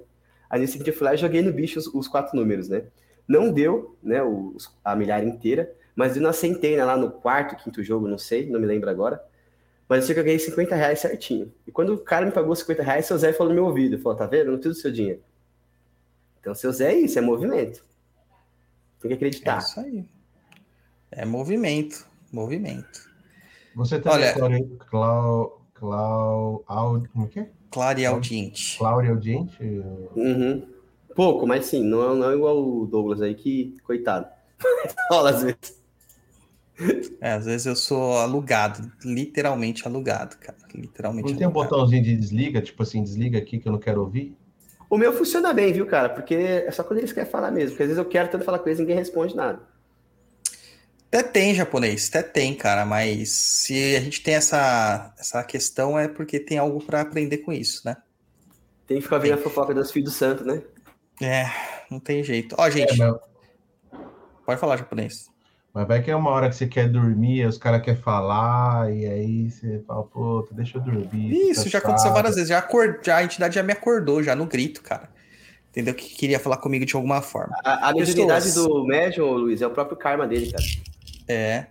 Aí 0.50 0.60
nesse 0.60 0.74
seguinte 0.74 0.90
eu 0.90 0.96
fui 0.96 1.06
lá 1.06 1.14
e 1.14 1.18
joguei 1.18 1.44
no 1.44 1.54
bicho 1.54 1.80
os, 1.80 1.88
os 1.88 2.08
quatro 2.08 2.36
números, 2.38 2.70
né? 2.70 2.86
Não 3.28 3.52
deu, 3.54 3.98
né, 4.04 4.24
os- 4.24 4.76
a 4.84 4.96
milhar 4.96 5.24
inteira, 5.24 5.72
mas 5.96 6.18
eu 6.18 6.24
não 6.24 6.32
assentei 6.32 6.76
né, 6.78 6.84
lá 6.86 6.98
no 6.98 7.12
quarto, 7.12 7.56
quinto 7.64 7.84
jogo, 7.84 8.08
não 8.08 8.18
sei, 8.18 8.48
não 8.50 8.60
me 8.60 8.66
lembro 8.68 8.90
agora. 8.90 9.24
Mas 9.90 10.02
eu 10.02 10.06
sei 10.08 10.16
que 10.16 10.20
eu 10.22 10.26
ganhei 10.26 10.40
50 10.40 10.76
reais 10.76 11.00
certinho. 11.00 11.54
E 11.68 11.72
quando 11.72 11.94
o 11.96 12.00
cara 12.00 12.26
me 12.26 12.32
pagou 12.32 12.56
50 12.56 12.84
reais, 12.84 13.06
seu 13.08 13.18
Zé 13.18 13.34
falou 13.34 13.52
no 13.54 13.56
meu 13.56 13.66
ouvido, 13.68 14.00
falou, 14.00 14.18
tá 14.18 14.26
vendo? 14.28 14.48
Não 14.52 14.58
preciso 14.60 14.76
do 14.80 14.82
seu 14.82 14.92
dinheiro. 14.92 15.22
Então, 16.40 16.54
seu 16.56 16.72
Zé 16.72 16.94
é 16.94 17.00
isso, 17.00 17.18
é 17.18 17.22
movimento. 17.22 17.84
Tem 19.00 19.10
que 19.10 19.14
É 19.14 19.16
acreditar. 19.16 19.58
isso 19.58 19.80
aí. 19.80 20.06
É 21.12 21.26
movimento. 21.26 22.06
Movimento. 22.32 23.10
Você 23.76 24.00
também, 24.00 24.34
Olha- 24.42 24.68
Clau, 24.90 25.62
Clau, 25.74 26.64
Aud- 26.68 27.08
como 27.10 27.26
é 27.26 27.28
que 27.28 27.40
é? 27.40 27.50
Claro 27.72 28.00
e 28.00 28.06
audiente. 28.06 28.78
Cláudia 28.78 29.12
Audiente? 29.12 29.64
Uhum. 30.16 30.68
Pouco, 31.16 31.46
mas 31.46 31.66
sim, 31.66 31.84
não, 31.84 32.16
não 32.16 32.32
é 32.32 32.36
igual 32.36 32.58
o 32.64 32.88
Douglas 32.88 33.22
aí, 33.22 33.36
que, 33.36 33.78
coitado. 33.84 34.28
Rola 35.12 35.30
às 35.32 35.44
vezes. 35.44 35.80
É, 37.22 37.34
às 37.34 37.46
vezes 37.46 37.68
eu 37.68 37.76
sou 37.76 38.18
alugado. 38.18 38.92
Literalmente 39.04 39.88
alugado, 39.88 40.38
cara. 40.38 40.58
Literalmente 40.74 41.32
Não 41.32 41.38
tem 41.38 41.48
um 41.48 41.52
botãozinho 41.52 42.02
de 42.02 42.16
desliga, 42.16 42.62
tipo 42.62 42.82
assim, 42.82 43.04
desliga 43.04 43.38
aqui 43.38 43.60
que 43.60 43.68
eu 43.68 43.72
não 43.72 43.80
quero 43.80 44.02
ouvir? 44.02 44.36
O 44.90 44.98
meu 44.98 45.14
funciona 45.14 45.54
bem, 45.54 45.72
viu, 45.72 45.86
cara? 45.86 46.10
Porque 46.10 46.34
é 46.34 46.72
só 46.72 46.84
quando 46.84 47.00
eles 47.00 47.14
querem 47.14 47.30
falar 47.30 47.52
mesmo. 47.52 47.72
Porque 47.72 47.84
às 47.84 47.90
vezes 47.90 48.04
eu 48.04 48.10
quero 48.10 48.30
tanto 48.30 48.46
falar 48.46 48.60
com 48.60 48.68
eles 48.70 48.80
e 48.80 48.82
ninguém 48.82 48.96
responde 48.96 49.36
nada. 49.36 49.60
Até 51.12 51.24
tem 51.24 51.56
japonês, 51.56 52.08
até 52.08 52.22
tem, 52.22 52.54
cara, 52.54 52.86
mas 52.86 53.32
se 53.32 53.96
a 53.96 54.00
gente 54.00 54.22
tem 54.22 54.36
essa, 54.36 55.12
essa 55.18 55.44
questão 55.44 55.98
é 55.98 56.08
porque 56.08 56.40
tem 56.40 56.60
algo 56.60 56.80
pra 56.86 57.02
aprender 57.02 57.40
com 57.40 57.52
isso, 57.52 57.82
né? 57.84 57.98
Tem 58.86 58.98
que 58.98 59.04
ficar 59.04 59.18
vendo 59.18 59.34
a 59.34 59.38
fofoca 59.38 59.74
dos 59.74 59.92
filhos 59.92 60.12
do 60.12 60.16
santo, 60.16 60.46
né? 60.46 60.62
É, 61.20 61.46
não 61.90 62.00
tem 62.00 62.24
jeito. 62.24 62.56
Ó, 62.60 62.68
É, 62.68 62.72
gente, 62.72 62.96
mas, 62.96 63.16
pode 64.46 64.60
falar 64.60 64.78
japonês. 64.78 65.30
mas 65.74 65.88
vai 65.88 66.02
que 66.04 66.12
é 66.12 66.16
uma 66.16 66.30
hora 66.30 66.48
que 66.48 66.56
você 66.56 66.68
quer 66.68 66.88
dormir, 66.88 67.44
os 67.48 67.58
caras 67.58 67.82
querem 67.82 68.00
falar, 68.00 68.94
e 68.94 69.08
aí 69.08 69.50
você 69.50 69.84
fala, 69.88 70.04
pô, 70.04 70.48
deixa 70.52 70.78
eu 70.78 70.82
dormir. 70.82 71.50
Isso 71.50 71.64
tá 71.64 71.70
já 71.72 71.78
aconteceu 71.80 72.08
chato. 72.10 72.14
várias 72.14 72.36
vezes. 72.36 72.50
Já, 72.50 72.60
acor- 72.60 73.00
já 73.04 73.18
a 73.18 73.24
entidade 73.24 73.56
já 73.56 73.64
me 73.64 73.74
acordou, 73.74 74.22
já 74.22 74.36
no 74.36 74.46
grito, 74.46 74.84
cara. 74.84 75.10
Entendeu? 75.72 75.94
Que 75.96 76.08
queria 76.16 76.40
falar 76.40 76.58
comigo 76.58 76.86
de 76.86 76.96
alguma 76.96 77.22
forma. 77.22 77.56
A, 77.64 77.90
a 77.90 77.94
mediunidade 77.94 78.52
do 78.54 78.86
médium, 78.86 79.32
Luiz, 79.34 79.62
é 79.62 79.68
o 79.68 79.72
próprio 79.72 79.98
karma 79.98 80.28
dele, 80.28 80.52
cara. 80.52 80.64
É. 81.30 81.68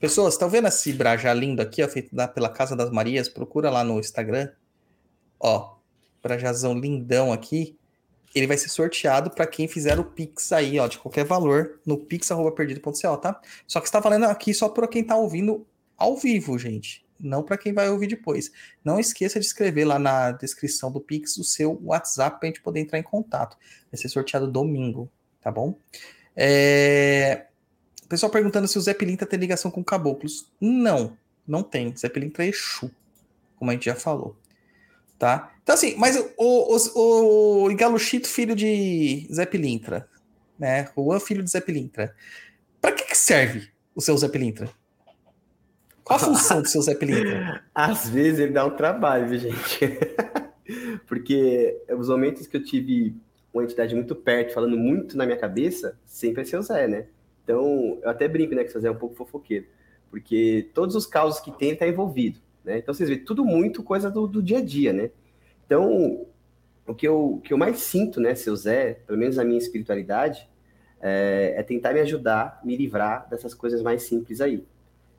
Pessoas, 0.00 0.34
estão 0.34 0.50
vendo 0.50 0.68
esse 0.68 0.92
brajá 0.92 1.32
lindo 1.32 1.62
aqui, 1.62 1.82
ó, 1.82 1.88
feito 1.88 2.14
da- 2.14 2.28
pela 2.28 2.48
Casa 2.48 2.74
das 2.74 2.90
Marias? 2.90 3.28
Procura 3.28 3.70
lá 3.70 3.84
no 3.84 3.98
Instagram. 4.00 4.50
Ó, 5.38 5.76
brajazão 6.22 6.74
lindão 6.74 7.32
aqui. 7.32 7.78
Ele 8.34 8.46
vai 8.46 8.58
ser 8.58 8.68
sorteado 8.68 9.30
para 9.30 9.46
quem 9.46 9.66
fizer 9.66 9.98
o 9.98 10.04
Pix 10.04 10.52
aí, 10.52 10.78
ó, 10.78 10.86
de 10.86 10.98
qualquer 10.98 11.24
valor, 11.24 11.80
no 11.86 11.96
pix.perdido.co, 11.96 13.16
tá? 13.16 13.40
Só 13.66 13.80
que 13.80 13.86
está 13.86 14.00
valendo 14.00 14.24
aqui 14.24 14.52
só 14.52 14.68
para 14.68 14.86
quem 14.88 15.02
tá 15.04 15.16
ouvindo 15.16 15.66
ao 15.96 16.16
vivo, 16.16 16.58
gente. 16.58 17.06
Não 17.18 17.42
para 17.42 17.56
quem 17.56 17.72
vai 17.72 17.88
ouvir 17.88 18.08
depois. 18.08 18.50
Não 18.84 19.00
esqueça 19.00 19.40
de 19.40 19.46
escrever 19.46 19.86
lá 19.86 19.98
na 19.98 20.32
descrição 20.32 20.92
do 20.92 21.00
Pix 21.00 21.38
o 21.38 21.44
seu 21.44 21.80
WhatsApp 21.82 22.38
para 22.38 22.48
a 22.48 22.52
gente 22.52 22.60
poder 22.60 22.80
entrar 22.80 22.98
em 22.98 23.02
contato. 23.02 23.56
Vai 23.90 23.98
ser 23.98 24.10
sorteado 24.10 24.50
domingo, 24.50 25.10
tá 25.40 25.50
bom? 25.50 25.78
É... 26.36 27.46
O 28.06 28.08
pessoal 28.08 28.30
perguntando 28.30 28.68
se 28.68 28.78
o 28.78 28.80
Zé 28.80 28.94
Pilintra 28.94 29.26
tem 29.26 29.36
ligação 29.36 29.68
com 29.68 29.82
caboclos. 29.82 30.46
Não, 30.60 31.18
não 31.44 31.60
tem. 31.60 31.92
Zé 31.96 32.08
Pilintra 32.08 32.44
é 32.44 32.48
Exu, 32.50 32.88
como 33.56 33.68
a 33.68 33.74
gente 33.74 33.86
já 33.86 33.96
falou. 33.96 34.36
Tá? 35.18 35.52
Então, 35.60 35.74
assim, 35.74 35.96
mas 35.98 36.16
o, 36.16 36.78
o, 36.94 37.64
o 37.64 37.70
Igaluchito, 37.72 38.28
filho 38.28 38.54
de 38.54 39.26
Zé 39.32 39.44
Pilintra, 39.44 40.08
né? 40.56 40.88
Juan, 40.96 41.18
filho 41.18 41.42
de 41.42 41.50
Zé 41.50 41.60
Pilintra. 41.60 42.14
Pra 42.80 42.92
que, 42.92 43.02
que 43.02 43.16
serve 43.16 43.68
o 43.92 44.00
seu 44.00 44.16
Zé 44.16 44.28
Pilintra? 44.28 44.70
Qual 46.04 46.16
a 46.16 46.22
função 46.22 46.62
do 46.62 46.68
seu 46.68 46.82
Zé 46.82 46.94
Pilintra? 46.94 47.64
Às 47.74 48.08
vezes 48.08 48.38
ele 48.38 48.52
dá 48.52 48.64
um 48.64 48.76
trabalho, 48.76 49.36
gente? 49.36 49.80
Porque 51.08 51.76
os 51.90 52.08
momentos 52.08 52.46
que 52.46 52.56
eu 52.56 52.62
tive 52.62 53.16
uma 53.52 53.64
entidade 53.64 53.96
muito 53.96 54.14
perto, 54.14 54.54
falando 54.54 54.78
muito 54.78 55.16
na 55.16 55.26
minha 55.26 55.38
cabeça, 55.38 55.98
sempre 56.06 56.42
é 56.42 56.44
seu 56.44 56.62
Zé, 56.62 56.86
né? 56.86 57.06
Então, 57.46 58.00
eu 58.02 58.10
até 58.10 58.26
brinco, 58.26 58.56
né, 58.56 58.64
que 58.64 58.76
Zé 58.76 58.88
é 58.88 58.90
um 58.90 58.96
pouco 58.96 59.14
fofoqueiro. 59.14 59.66
Porque 60.10 60.68
todos 60.74 60.96
os 60.96 61.06
causos 61.06 61.38
que 61.38 61.52
tem, 61.52 61.68
ele 61.68 61.76
tá 61.76 61.86
envolvido, 61.86 62.40
né? 62.64 62.78
Então, 62.78 62.92
vocês 62.92 63.08
veem, 63.08 63.24
tudo 63.24 63.44
muito 63.44 63.84
coisa 63.84 64.10
do, 64.10 64.26
do 64.26 64.42
dia 64.42 64.58
a 64.58 64.60
dia, 64.60 64.92
né? 64.92 65.10
Então, 65.64 66.26
o 66.84 66.92
que 66.92 67.06
eu, 67.06 67.40
que 67.44 67.52
eu 67.52 67.58
mais 67.58 67.78
sinto, 67.78 68.20
né, 68.20 68.34
seu 68.34 68.56
Zé, 68.56 68.94
pelo 69.06 69.16
menos 69.16 69.36
na 69.36 69.44
minha 69.44 69.58
espiritualidade, 69.58 70.48
é, 71.00 71.54
é 71.56 71.62
tentar 71.62 71.92
me 71.92 72.00
ajudar, 72.00 72.60
me 72.64 72.76
livrar 72.76 73.28
dessas 73.30 73.54
coisas 73.54 73.80
mais 73.80 74.02
simples 74.02 74.40
aí. 74.40 74.64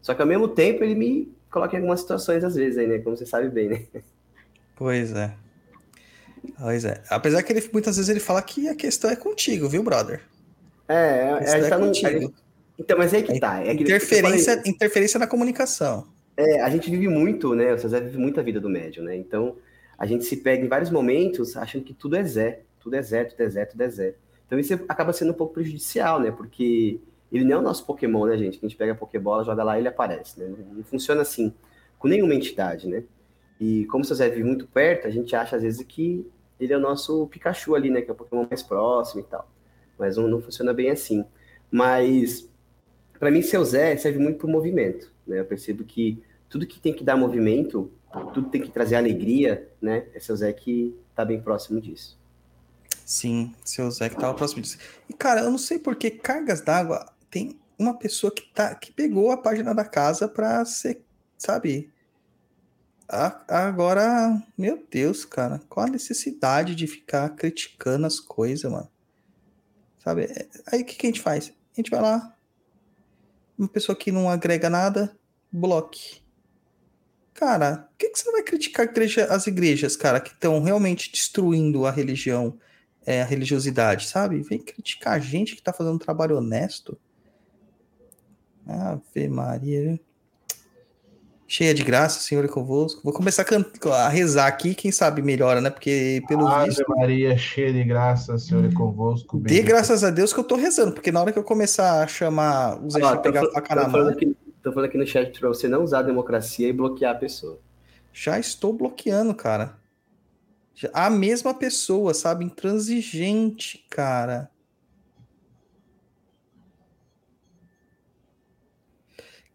Só 0.01 0.13
que 0.13 0.21
ao 0.21 0.27
mesmo 0.27 0.49
tempo 0.49 0.83
ele 0.83 0.95
me 0.95 1.33
coloca 1.49 1.75
em 1.75 1.77
algumas 1.77 2.01
situações 2.01 2.43
às 2.43 2.55
vezes 2.55 2.77
aí, 2.77 2.87
né? 2.87 2.99
Como 2.99 3.15
você 3.15 3.25
sabe 3.25 3.47
bem, 3.47 3.69
né? 3.69 3.85
Pois 4.75 5.13
é. 5.13 5.33
Pois 6.59 6.85
é. 6.85 7.01
Apesar 7.09 7.41
que 7.41 7.53
ele, 7.53 7.69
muitas 7.71 7.95
vezes 7.95 8.09
ele 8.09 8.19
fala 8.19 8.41
que 8.41 8.67
a 8.67 8.75
questão 8.75 9.09
é 9.09 9.15
contigo, 9.15 9.69
viu, 9.69 9.81
brother? 9.81 10.21
É, 10.87 11.29
A 11.29 11.37
a 11.37 11.41
gente, 11.41 11.65
é 11.65 11.69
tá 11.69 11.77
num, 11.77 11.93
gente, 11.93 12.33
Então, 12.79 12.97
mas 12.97 13.13
é 13.13 13.21
que 13.21 13.39
tá. 13.39 13.63
É 13.63 13.73
Interferência, 13.73 14.55
falei. 14.55 14.71
interferência 14.71 15.19
na 15.19 15.27
comunicação. 15.27 16.07
É, 16.35 16.61
a 16.61 16.69
gente 16.69 16.89
vive 16.89 17.07
muito, 17.07 17.55
né? 17.55 17.73
O 17.73 17.77
Zé 17.77 17.99
vive 17.99 18.17
muito 18.17 18.39
a 18.39 18.43
vida 18.43 18.59
do 18.59 18.69
médium, 18.69 19.03
né? 19.03 19.15
Então, 19.15 19.55
a 19.97 20.05
gente 20.05 20.23
se 20.25 20.37
pega 20.37 20.63
em 20.63 20.67
vários 20.67 20.91
momentos 20.91 21.57
achando 21.57 21.83
que 21.83 21.93
tudo 21.93 22.15
é 22.15 22.23
Zé. 22.23 22.61
Tudo 22.79 22.95
é 22.95 23.01
Zé, 23.01 23.23
tudo 23.25 23.41
é 23.41 23.49
Zé, 23.49 23.65
tudo 23.65 23.81
é 23.81 23.89
Zé. 23.89 24.15
Então, 24.45 24.59
isso 24.59 24.73
acaba 24.87 25.11
sendo 25.11 25.31
um 25.31 25.35
pouco 25.35 25.55
prejudicial, 25.55 26.19
né? 26.19 26.31
Porque 26.31 26.99
ele 27.31 27.43
não 27.43 27.57
é 27.57 27.59
o 27.59 27.63
nosso 27.63 27.85
Pokémon, 27.85 28.27
né, 28.27 28.37
gente? 28.37 28.59
Que 28.59 28.65
a 28.65 28.69
gente 28.69 28.77
pega 28.77 28.91
a 28.93 28.95
Pokébola, 28.95 29.43
joga 29.43 29.63
lá 29.63 29.77
e 29.77 29.81
ele 29.81 29.87
aparece, 29.87 30.39
né? 30.39 30.53
Não 30.71 30.83
funciona 30.83 31.21
assim 31.21 31.53
com 31.97 32.07
nenhuma 32.07 32.35
entidade, 32.35 32.87
né? 32.87 33.03
E 33.59 33.85
como 33.85 34.03
o 34.03 34.07
seu 34.07 34.15
Zé 34.15 34.29
vive 34.29 34.43
muito 34.43 34.67
perto, 34.67 35.07
a 35.07 35.09
gente 35.09 35.35
acha 35.35 35.55
às 35.55 35.63
vezes 35.63 35.83
que 35.85 36.25
ele 36.59 36.71
é 36.71 36.77
o 36.77 36.79
nosso 36.79 37.27
Pikachu 37.27 37.75
ali, 37.75 37.89
né? 37.89 38.01
Que 38.01 38.09
é 38.09 38.13
o 38.13 38.15
Pokémon 38.15 38.45
mais 38.47 38.61
próximo 38.61 39.21
e 39.21 39.23
tal. 39.23 39.49
Mas 39.97 40.17
não, 40.17 40.27
não 40.27 40.41
funciona 40.41 40.73
bem 40.73 40.89
assim. 40.89 41.25
Mas, 41.71 42.49
para 43.19 43.31
mim, 43.31 43.41
seu 43.41 43.63
Zé 43.63 43.95
serve 43.97 44.19
muito 44.19 44.37
para 44.37 44.47
o 44.47 44.49
movimento, 44.49 45.11
né? 45.25 45.39
Eu 45.39 45.45
percebo 45.45 45.83
que 45.83 46.21
tudo 46.49 46.67
que 46.67 46.79
tem 46.79 46.93
que 46.93 47.03
dar 47.03 47.17
movimento, 47.17 47.91
tudo 48.33 48.49
tem 48.49 48.61
que 48.61 48.71
trazer 48.71 48.95
alegria, 48.95 49.69
né? 49.81 50.05
É 50.13 50.19
seu 50.19 50.35
Zé 50.35 50.53
que 50.53 50.95
tá 51.15 51.25
bem 51.25 51.41
próximo 51.41 51.81
disso. 51.81 52.17
Sim, 53.05 53.53
seu 53.63 53.89
Zé 53.89 54.09
que 54.09 54.17
tava 54.17 54.33
próximo 54.33 54.61
disso. 54.61 54.77
E, 55.09 55.13
cara, 55.13 55.41
eu 55.41 55.51
não 55.51 55.57
sei 55.57 55.79
por 55.79 55.95
que 55.95 56.11
Cargas 56.11 56.61
d'Água 56.61 57.05
tem 57.29 57.57
uma 57.77 57.93
pessoa 57.93 58.33
que, 58.33 58.43
tá, 58.53 58.75
que 58.75 58.91
pegou 58.91 59.31
a 59.31 59.37
página 59.37 59.73
da 59.73 59.85
casa 59.85 60.27
pra 60.27 60.63
ser, 60.65 61.01
sabe? 61.37 61.91
Agora, 63.47 64.43
meu 64.57 64.85
Deus, 64.91 65.23
cara, 65.23 65.61
qual 65.69 65.85
a 65.85 65.89
necessidade 65.89 66.75
de 66.75 66.87
ficar 66.87 67.29
criticando 67.29 68.05
as 68.05 68.19
coisas, 68.19 68.69
mano? 68.69 68.89
Sabe? 70.07 70.29
Aí 70.71 70.83
o 70.83 70.85
que, 70.85 70.95
que 70.95 71.05
a 71.05 71.09
gente 71.09 71.19
faz? 71.19 71.49
A 71.73 71.75
gente 71.75 71.91
vai 71.91 72.01
lá, 72.01 72.33
uma 73.57 73.67
pessoa 73.67 73.93
que 73.93 74.09
não 74.09 74.29
agrega 74.29 74.69
nada, 74.69 75.13
bloque. 75.51 76.21
Cara, 77.33 77.89
por 77.91 77.97
que, 77.97 78.09
que 78.11 78.17
você 78.17 78.31
vai 78.31 78.41
criticar 78.41 78.85
igreja- 78.85 79.25
as 79.25 79.47
igrejas, 79.47 79.97
cara, 79.97 80.21
que 80.21 80.29
estão 80.29 80.63
realmente 80.63 81.11
destruindo 81.11 81.85
a 81.85 81.91
religião, 81.91 82.57
é, 83.05 83.21
a 83.21 83.25
religiosidade, 83.25 84.07
sabe? 84.07 84.41
Vem 84.43 84.59
criticar 84.59 85.15
a 85.15 85.19
gente 85.19 85.57
que 85.57 85.61
tá 85.61 85.73
fazendo 85.73 85.95
um 85.95 85.99
trabalho 85.99 86.37
honesto. 86.37 86.97
Ave 88.65 89.27
Maria. 89.27 89.99
Cheia 91.49 91.73
de 91.73 91.81
graça, 91.81 92.19
Senhor 92.19 92.43
é 92.43 92.47
convosco. 92.49 92.99
Vou 93.03 93.13
começar 93.13 93.45
a, 93.49 93.95
a 94.05 94.09
rezar 94.09 94.47
aqui, 94.47 94.75
quem 94.75 94.91
sabe 94.91 95.21
melhora, 95.21 95.61
né? 95.61 95.69
Porque 95.69 96.21
pelo 96.27 96.45
Ave 96.45 96.65
visto. 96.69 96.83
Maria, 96.89 97.37
cheia 97.37 97.71
de 97.71 97.85
graça, 97.85 98.37
Senhor 98.37 98.65
é 98.65 98.71
convosco. 98.73 99.37
Dê 99.39 99.61
graças 99.61 100.03
a 100.03 100.09
Deus 100.09 100.33
que 100.33 100.39
eu 100.41 100.43
tô 100.43 100.55
rezando, 100.57 100.91
porque 100.91 101.09
na 101.09 101.21
hora 101.21 101.31
que 101.31 101.39
eu 101.39 101.43
começar 101.45 102.03
a 102.03 102.07
chamar 102.07 102.83
o 102.83 102.89
Zé 102.91 102.99
Ó, 103.01 103.11
pra 103.11 103.19
pegar 103.21 103.45
a 103.45 103.51
faca 103.51 103.75
na 103.75 103.89
falando 103.89 104.07
mão, 104.07 104.13
aqui, 104.13 104.35
tô 104.61 104.73
falando 104.73 104.89
aqui 104.89 104.97
no 104.97 105.07
chat 105.07 105.39
pra 105.39 105.47
você 105.47 105.69
não 105.69 105.83
usar 105.83 105.99
a 105.99 106.03
democracia 106.03 106.67
e 106.67 106.73
bloquear 106.73 107.15
a 107.15 107.17
pessoa. 107.17 107.57
já 108.11 108.37
estou 108.37 108.73
bloqueando, 108.73 109.33
cara. 109.33 109.77
Já- 110.75 110.89
A 110.93 111.09
mesma 111.09 111.53
pessoa, 111.53 112.13
sabe? 112.13 112.43
Intransigente, 112.43 113.85
cara. 113.89 114.51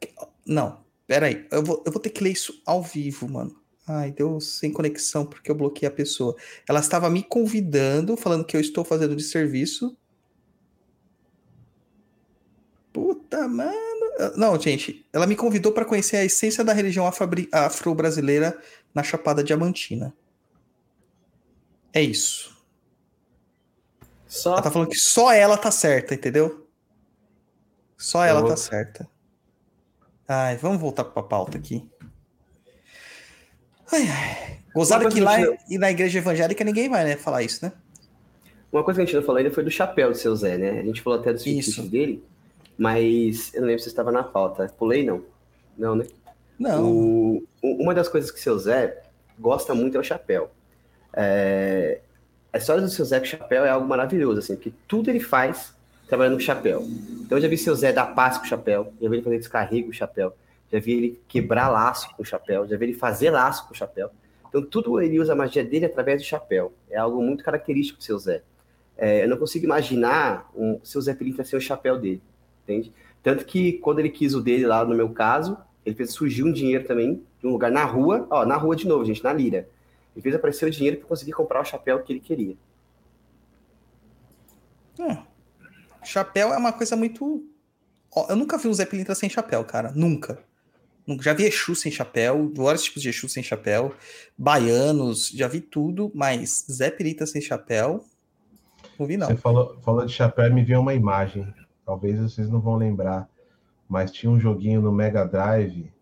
Que- 0.01 0.15
Não, 1.13 1.21
peraí. 1.21 1.47
Eu 1.51 1.63
vou, 1.63 1.83
eu 1.85 1.93
vou 1.93 2.01
ter 2.01 2.11
que 2.11 2.23
ler 2.25 2.31
isso 2.33 2.63
ao 2.65 2.83
vivo, 2.83 3.29
mano. 3.29 3.61
Ai, 3.87 4.11
deu 4.13 4.41
sem 4.41 4.73
conexão 4.73 5.27
porque 5.27 5.51
eu 5.51 5.55
bloqueei 5.55 5.89
a 5.89 5.93
pessoa. 5.93 6.37
Ela 6.69 6.81
estava 6.81 7.11
me 7.11 7.23
convidando, 7.23 8.17
falando 8.17 8.45
que 8.45 8.57
eu 8.57 8.61
estou 8.61 8.85
fazendo 8.85 9.15
de 9.17 9.23
serviço. 9.23 9.97
Puta, 12.93 13.49
mano. 13.49 13.73
Não, 14.37 14.59
gente, 14.61 15.05
ela 15.13 15.27
me 15.27 15.35
convidou 15.35 15.73
para 15.73 15.85
conhecer 15.85 16.17
a 16.17 16.25
essência 16.25 16.63
da 16.63 16.73
religião 16.73 17.07
afro- 17.07 17.29
afro-brasileira 17.51 18.61
na 18.95 19.03
Chapada 19.03 19.43
Diamantina. 19.43 20.15
É 21.93 22.01
isso. 22.03 22.53
Só 24.27 24.53
Ela 24.55 24.63
tá 24.63 24.71
falando 24.71 24.89
que 24.89 24.97
só 24.99 25.33
ela 25.33 25.59
tá 25.59 25.71
certa, 25.71 26.15
entendeu? 26.15 26.67
Só 27.99 28.25
ela 28.25 28.41
Eu- 28.41 28.47
tá 28.47 28.57
certa. 28.57 29.11
Ai, 30.35 30.57
vamos 30.57 30.81
voltar 30.81 31.05
pra 31.05 31.23
pauta 31.23 31.59
aqui. 31.59 31.87
Ai, 33.93 34.09
ai. 34.09 34.59
Gozado 34.75 35.09
que 35.11 35.21
lá 35.21 35.37
e 35.69 35.77
na 35.77 35.91
igreja 35.91 36.19
evangélica 36.19 36.65
ninguém 36.65 36.89
vai, 36.89 37.05
né, 37.05 37.17
falar 37.17 37.43
isso, 37.43 37.63
né? 37.65 37.73
Uma 38.73 38.83
coisa 38.83 38.97
que 38.99 39.03
a 39.03 39.05
gente 39.07 39.17
não 39.17 39.23
falou 39.23 39.37
ainda 39.39 39.51
foi 39.51 39.63
do 39.63 39.71
chapéu 39.71 40.11
do 40.11 40.17
seu 40.17 40.35
Zé, 40.35 40.57
né? 40.57 40.81
A 40.81 40.83
gente 40.83 41.03
falou 41.03 41.19
até 41.21 41.31
dos 41.31 41.43
feitiços 41.45 41.87
dele, 41.91 42.25
mas 42.79 43.53
eu 43.53 43.61
não 43.61 43.69
lembro 43.69 43.83
se 43.83 43.89
estava 43.91 44.11
na 44.11 44.23
pauta. 44.23 44.67
Pulei, 44.79 45.05
não. 45.05 45.23
Não, 45.77 45.95
né? 45.95 46.07
Não. 46.59 46.91
O- 46.91 47.43
uma 47.63 47.93
das 47.95 48.09
coisas 48.09 48.31
que 48.31 48.41
seu 48.41 48.59
Zé 48.59 49.03
gosta 49.39 49.75
muito 49.75 49.99
é 49.99 50.01
o 50.01 50.05
chapéu. 50.05 50.51
É, 51.13 52.01
a 52.51 52.57
história 52.57 52.81
do 52.81 52.89
seu 52.89 53.05
Zé 53.05 53.19
com 53.19 53.27
o 53.27 53.29
chapéu 53.29 53.67
é 53.67 53.69
algo 53.69 53.87
maravilhoso, 53.87 54.39
assim, 54.39 54.55
porque 54.55 54.73
tudo 54.89 55.11
ele 55.11 55.21
faz 55.21 55.75
trabalhando 56.13 56.35
com 56.35 56.41
chapéu. 56.41 56.87
Então 57.23 57.39
eu 57.39 57.43
já 57.43 57.49
vi 57.49 57.57
seu 57.57 57.75
Zé 57.75 57.91
dar 57.91 58.05
passe 58.05 58.39
com 58.39 58.45
o 58.45 58.49
chapéu, 58.49 58.93
já 59.01 59.09
vi 59.09 59.17
ele 59.17 59.23
fazer 59.23 59.39
descarrego 59.39 59.85
com 59.85 59.93
o 59.93 59.95
chapéu, 59.95 60.37
já 60.71 60.79
vi 60.79 60.93
ele 60.93 61.21
quebrar 61.27 61.71
laço 61.71 62.15
com 62.15 62.23
o 62.23 62.25
chapéu, 62.25 62.69
já 62.69 62.77
vi 62.77 62.85
ele 62.85 62.93
fazer 62.93 63.31
laço 63.31 63.67
com 63.67 63.73
o 63.73 63.75
chapéu. 63.75 64.11
Então 64.47 64.61
tudo 64.63 65.01
ele 65.01 65.19
usa 65.19 65.33
a 65.33 65.37
magia 65.37 65.65
dele 65.65 65.87
através 65.87 66.21
do 66.21 66.27
chapéu. 66.27 66.75
É 66.91 66.99
algo 66.99 67.23
muito 67.23 67.43
característico 67.43 67.99
do 67.99 68.05
seu 68.05 68.19
Zé. 68.19 68.43
É, 68.95 69.25
eu 69.25 69.29
não 69.29 69.39
consigo 69.39 69.65
imaginar 69.65 70.51
o 70.55 70.81
seu 70.85 71.01
Zé 71.01 71.15
Pilintra 71.15 71.45
sem 71.45 71.59
o 71.59 71.63
chapéu 71.63 71.99
dele, 71.99 72.21
entende? 72.65 72.93
Tanto 73.23 73.47
que 73.47 73.79
quando 73.79 74.01
ele 74.01 74.11
quis 74.11 74.35
o 74.35 74.43
dele 74.43 74.67
lá, 74.67 74.85
no 74.85 74.95
meu 74.95 75.09
caso, 75.09 75.57
ele 75.83 75.97
fez 75.97 76.13
surgir 76.13 76.43
um 76.43 76.53
dinheiro 76.53 76.85
também 76.85 77.23
de 77.41 77.47
um 77.47 77.53
lugar 77.53 77.71
na 77.71 77.87
rua, 77.87 78.27
ó, 78.29 78.45
na 78.45 78.59
rua 78.59 78.77
de 78.77 78.87
novo, 78.87 79.03
gente, 79.07 79.25
na 79.25 79.33
Lira. 79.33 79.67
Ele 80.15 80.23
fez 80.23 80.35
aparecer 80.35 80.67
o 80.67 80.71
dinheiro 80.71 80.99
para 80.99 81.09
conseguir 81.09 81.33
comprar 81.33 81.63
o 81.63 81.65
chapéu 81.65 82.01
que 82.01 82.13
ele 82.13 82.21
queria. 82.21 82.55
Chapéu 86.05 86.53
é 86.53 86.57
uma 86.57 86.73
coisa 86.73 86.97
muito. 86.97 87.45
Eu 88.29 88.37
nunca 88.37 88.59
vi 88.59 88.69
um 88.69 88.75
Zé 88.75 88.85
Pilintra 88.85 89.15
sem 89.15 89.29
chapéu, 89.31 89.65
cara. 89.65 89.93
Nunca. 89.95 90.39
Já 91.21 91.33
vi 91.33 91.45
Exu 91.45 91.75
sem 91.75 91.91
chapéu, 91.91 92.53
vários 92.55 92.85
tipos 92.85 93.03
de 93.03 93.09
Exu 93.09 93.29
sem 93.29 93.43
chapéu, 93.43 93.93
baianos, 94.39 95.31
já 95.31 95.49
vi 95.49 95.61
tudo, 95.61 96.13
mas 96.15 96.65
Zé 96.71 96.91
Pilintra 96.91 97.27
sem 97.27 97.43
chapéu, 97.43 98.05
não 98.97 99.07
vi 99.07 99.17
não. 99.17 99.27
Você 99.27 99.37
falou, 99.37 99.77
falou 99.83 100.07
de 100.07 100.13
chapéu 100.13 100.47
e 100.47 100.51
me 100.51 100.63
veio 100.63 100.81
uma 100.81 100.95
imagem. 100.95 101.53
Talvez 101.85 102.21
vocês 102.21 102.49
não 102.49 102.61
vão 102.61 102.77
lembrar. 102.77 103.29
Mas 103.89 104.13
tinha 104.13 104.31
um 104.31 104.39
joguinho 104.39 104.81
no 104.81 104.93
Mega 104.93 105.25
Drive 105.25 105.93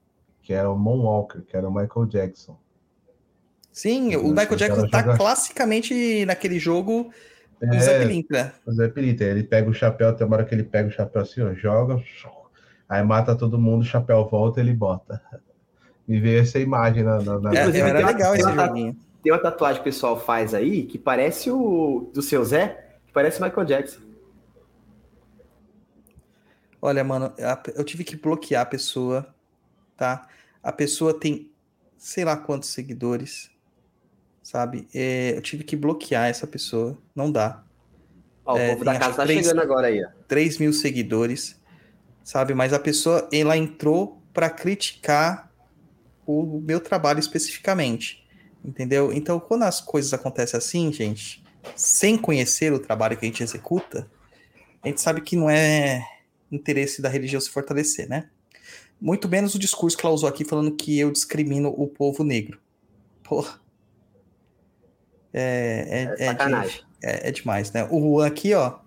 que 0.42 0.52
era 0.52 0.70
o 0.70 0.76
Moonwalker, 0.76 1.42
que 1.42 1.56
era 1.56 1.68
o 1.68 1.72
Michael 1.72 2.06
Jackson. 2.06 2.58
Sim, 3.72 4.16
o 4.16 4.30
Michael 4.30 4.56
Jackson 4.56 4.88
tá 4.88 5.16
classicamente 5.16 6.24
naquele 6.24 6.58
jogo 6.58 7.12
do 7.66 7.78
Zé 7.80 7.96
É, 7.96 7.98
Pilintra. 8.06 8.54
o 8.66 8.72
Zé 8.72 8.88
Pirita, 8.88 9.24
ele 9.24 9.42
pega 9.44 9.68
o 9.68 9.74
chapéu, 9.74 10.14
tem 10.14 10.26
uma 10.26 10.36
hora 10.36 10.44
que 10.44 10.54
ele 10.54 10.64
pega 10.64 10.88
o 10.88 10.92
chapéu 10.92 11.22
assim, 11.22 11.42
ó, 11.42 11.52
joga, 11.54 12.02
aí 12.88 13.02
mata 13.02 13.36
todo 13.36 13.58
mundo, 13.58 13.82
o 13.82 13.84
chapéu 13.84 14.26
volta, 14.28 14.60
ele 14.60 14.72
bota. 14.72 15.20
Me 16.08 16.18
veio 16.18 16.40
essa 16.40 16.58
imagem 16.58 17.02
na. 17.04 17.20
na, 17.20 17.38
na- 17.38 17.50
É, 17.54 17.60
Inclusive, 17.60 17.78
era 17.80 17.92
tem 17.98 18.04
uma- 18.06 18.12
legal 18.12 18.34
esse 18.34 18.52
joguinho. 18.52 18.96
Tem 19.22 19.32
uma 19.32 19.38
tatuagem 19.38 19.76
que 19.82 19.88
o 19.88 19.92
pessoal 19.92 20.18
faz 20.18 20.54
aí 20.54 20.84
que 20.86 20.98
parece 20.98 21.50
o 21.50 22.10
do 22.14 22.22
seu 22.22 22.42
Zé, 22.44 22.96
que 23.06 23.12
parece 23.12 23.40
Michael 23.42 23.66
Jackson. 23.66 24.00
Olha, 26.82 27.04
mano, 27.04 27.32
eu 27.74 27.84
tive 27.84 28.04
que 28.04 28.16
bloquear 28.16 28.62
a 28.62 28.66
pessoa, 28.66 29.26
tá? 29.96 30.26
A 30.62 30.72
pessoa 30.72 31.12
tem 31.18 31.50
sei 31.98 32.24
lá 32.24 32.34
quantos 32.36 32.70
seguidores, 32.70 33.49
sabe? 34.42 34.88
É, 34.94 35.36
eu 35.36 35.42
tive 35.42 35.64
que 35.64 35.76
bloquear 35.76 36.28
essa 36.28 36.46
pessoa. 36.46 36.98
Não 37.14 37.30
dá. 37.30 37.62
Ó, 38.44 38.56
É, 38.56 38.68
o 38.68 38.72
povo 38.72 38.84
da 38.84 38.98
casa 38.98 39.16
tá 39.16 39.26
chegando 39.26 39.60
agora 39.60 39.88
aí, 39.88 40.04
ó. 40.04 40.08
3 40.26 40.58
mil 40.58 40.72
seguidores, 40.72 41.60
sabe? 42.24 42.54
Mas 42.54 42.72
a 42.72 42.78
pessoa, 42.78 43.28
ela 43.32 43.56
entrou 43.56 44.22
para 44.32 44.48
criticar 44.48 45.50
o 46.26 46.60
meu 46.60 46.80
trabalho 46.80 47.18
especificamente, 47.18 48.26
entendeu? 48.64 49.12
Então, 49.12 49.40
quando 49.40 49.64
as 49.64 49.80
coisas 49.80 50.12
acontecem 50.12 50.56
assim, 50.56 50.92
gente, 50.92 51.42
sem 51.74 52.16
conhecer 52.16 52.72
o 52.72 52.78
trabalho 52.78 53.16
que 53.16 53.24
a 53.24 53.28
gente 53.28 53.42
executa, 53.42 54.08
a 54.82 54.88
gente 54.88 55.00
sabe 55.00 55.20
que 55.20 55.36
não 55.36 55.50
é 55.50 56.02
interesse 56.50 57.02
da 57.02 57.08
religião 57.08 57.40
se 57.40 57.50
fortalecer, 57.50 58.08
né? 58.08 58.28
Muito 59.00 59.28
menos 59.28 59.54
o 59.54 59.58
discurso 59.58 59.96
que 59.96 60.04
ela 60.04 60.14
usou 60.14 60.28
aqui 60.28 60.44
falando 60.44 60.76
que 60.76 60.98
eu 60.98 61.10
discrimino 61.10 61.72
o 61.76 61.86
povo 61.86 62.22
negro. 62.22 62.60
Porra. 63.22 63.60
É, 65.32 66.08
é, 66.18 66.24
É 66.24 66.26
é 66.26 66.34
de- 66.34 66.84
é, 67.02 67.28
é 67.28 67.32
demais, 67.32 67.72
né? 67.72 67.86
O 67.90 68.00
Juan 68.00 68.26
aqui, 68.26 68.52
ó, 68.54 68.78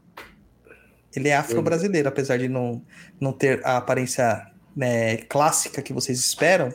ele 1.16 1.30
é 1.30 1.36
afro-brasileiro, 1.36 2.08
apesar 2.10 2.38
de 2.38 2.48
não, 2.50 2.82
não 3.20 3.32
ter 3.32 3.66
a 3.66 3.78
aparência 3.78 4.48
né, 4.76 5.18
clássica 5.18 5.82
que 5.82 5.94
vocês 5.94 6.20
esperam, 6.20 6.74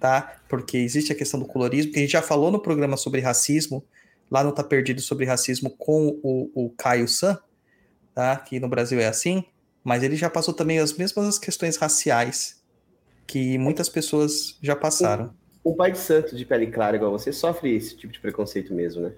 tá? 0.00 0.36
Porque 0.48 0.78
existe 0.78 1.12
a 1.12 1.14
questão 1.14 1.38
do 1.38 1.46
colorismo, 1.46 1.92
que 1.92 1.98
a 1.98 2.02
gente 2.02 2.12
já 2.12 2.22
falou 2.22 2.50
no 2.50 2.58
programa 2.60 2.96
sobre 2.96 3.20
racismo, 3.20 3.84
lá 4.30 4.42
no 4.42 4.52
Tá 4.52 4.64
Perdido 4.64 5.00
sobre 5.02 5.26
racismo 5.26 5.70
com 5.70 6.18
o, 6.22 6.50
o 6.54 6.70
Caio 6.70 7.06
San, 7.06 7.38
tá? 8.14 8.34
Que 8.36 8.58
no 8.58 8.68
Brasil 8.68 8.98
é 9.00 9.06
assim. 9.06 9.44
mas 9.82 10.02
ele 10.02 10.16
já 10.16 10.30
passou 10.30 10.54
também 10.54 10.78
as 10.78 10.94
mesmas 10.94 11.38
questões 11.38 11.76
raciais 11.76 12.62
que 13.26 13.58
muitas 13.58 13.88
pessoas 13.88 14.58
já 14.62 14.74
passaram. 14.74 15.34
Um 15.64 15.74
pai 15.74 15.92
de 15.92 15.98
santo 15.98 16.36
de 16.36 16.44
pele 16.44 16.66
clara 16.66 16.96
igual 16.96 17.10
você 17.10 17.32
sofre 17.32 17.74
esse 17.74 17.96
tipo 17.96 18.12
de 18.12 18.20
preconceito 18.20 18.74
mesmo, 18.74 19.02
né? 19.02 19.12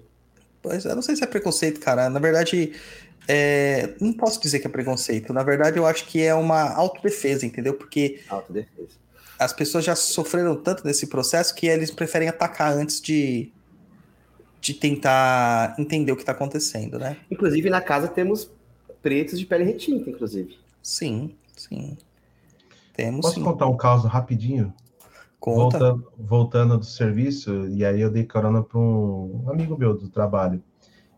Pois 0.61 0.85
eu 0.85 0.95
não 0.95 1.01
sei 1.01 1.15
se 1.15 1.23
é 1.23 1.27
preconceito, 1.27 1.79
cara. 1.79 2.09
Na 2.09 2.19
verdade, 2.19 2.73
é, 3.27 3.93
não 3.99 4.13
posso 4.13 4.41
dizer 4.41 4.59
que 4.59 4.67
é 4.67 4.69
preconceito. 4.69 5.33
Na 5.33 5.43
verdade, 5.43 5.77
eu 5.77 5.85
acho 5.85 6.05
que 6.05 6.23
é 6.23 6.33
uma 6.33 6.73
autodefesa, 6.73 7.45
entendeu? 7.45 7.73
Porque 7.73 8.21
Autodefesa. 8.29 8.95
as 9.37 9.51
pessoas 9.51 9.83
já 9.83 9.95
sofreram 9.95 10.55
tanto 10.55 10.85
nesse 10.85 11.07
processo 11.07 11.53
que 11.53 11.67
eles 11.67 11.91
preferem 11.91 12.29
atacar 12.29 12.71
antes 12.73 13.01
de, 13.01 13.51
de 14.61 14.73
tentar 14.73 15.75
entender 15.77 16.11
o 16.11 16.15
que 16.15 16.21
está 16.21 16.31
acontecendo, 16.31 16.97
né? 16.97 17.17
Inclusive, 17.29 17.69
na 17.69 17.81
casa 17.81 18.07
temos 18.07 18.49
pretos 19.01 19.37
de 19.37 19.45
pele 19.45 19.65
retinta, 19.65 20.09
inclusive. 20.09 20.57
Sim, 20.81 21.35
sim. 21.55 21.97
Temos 22.93 23.21
Posso 23.21 23.35
sim. 23.35 23.43
contar 23.43 23.67
um 23.67 23.77
caso 23.77 24.07
rapidinho? 24.07 24.73
Conta. 25.39 25.77
Voltando, 25.77 26.11
voltando 26.17 26.77
do 26.77 26.85
serviço, 26.85 27.67
e 27.69 27.85
aí 27.85 28.01
eu 28.01 28.11
dei 28.11 28.23
carona 28.23 28.63
para 28.63 28.79
um 28.79 29.45
amigo 29.47 29.77
meu 29.77 29.95
do 29.95 30.09
trabalho. 30.09 30.61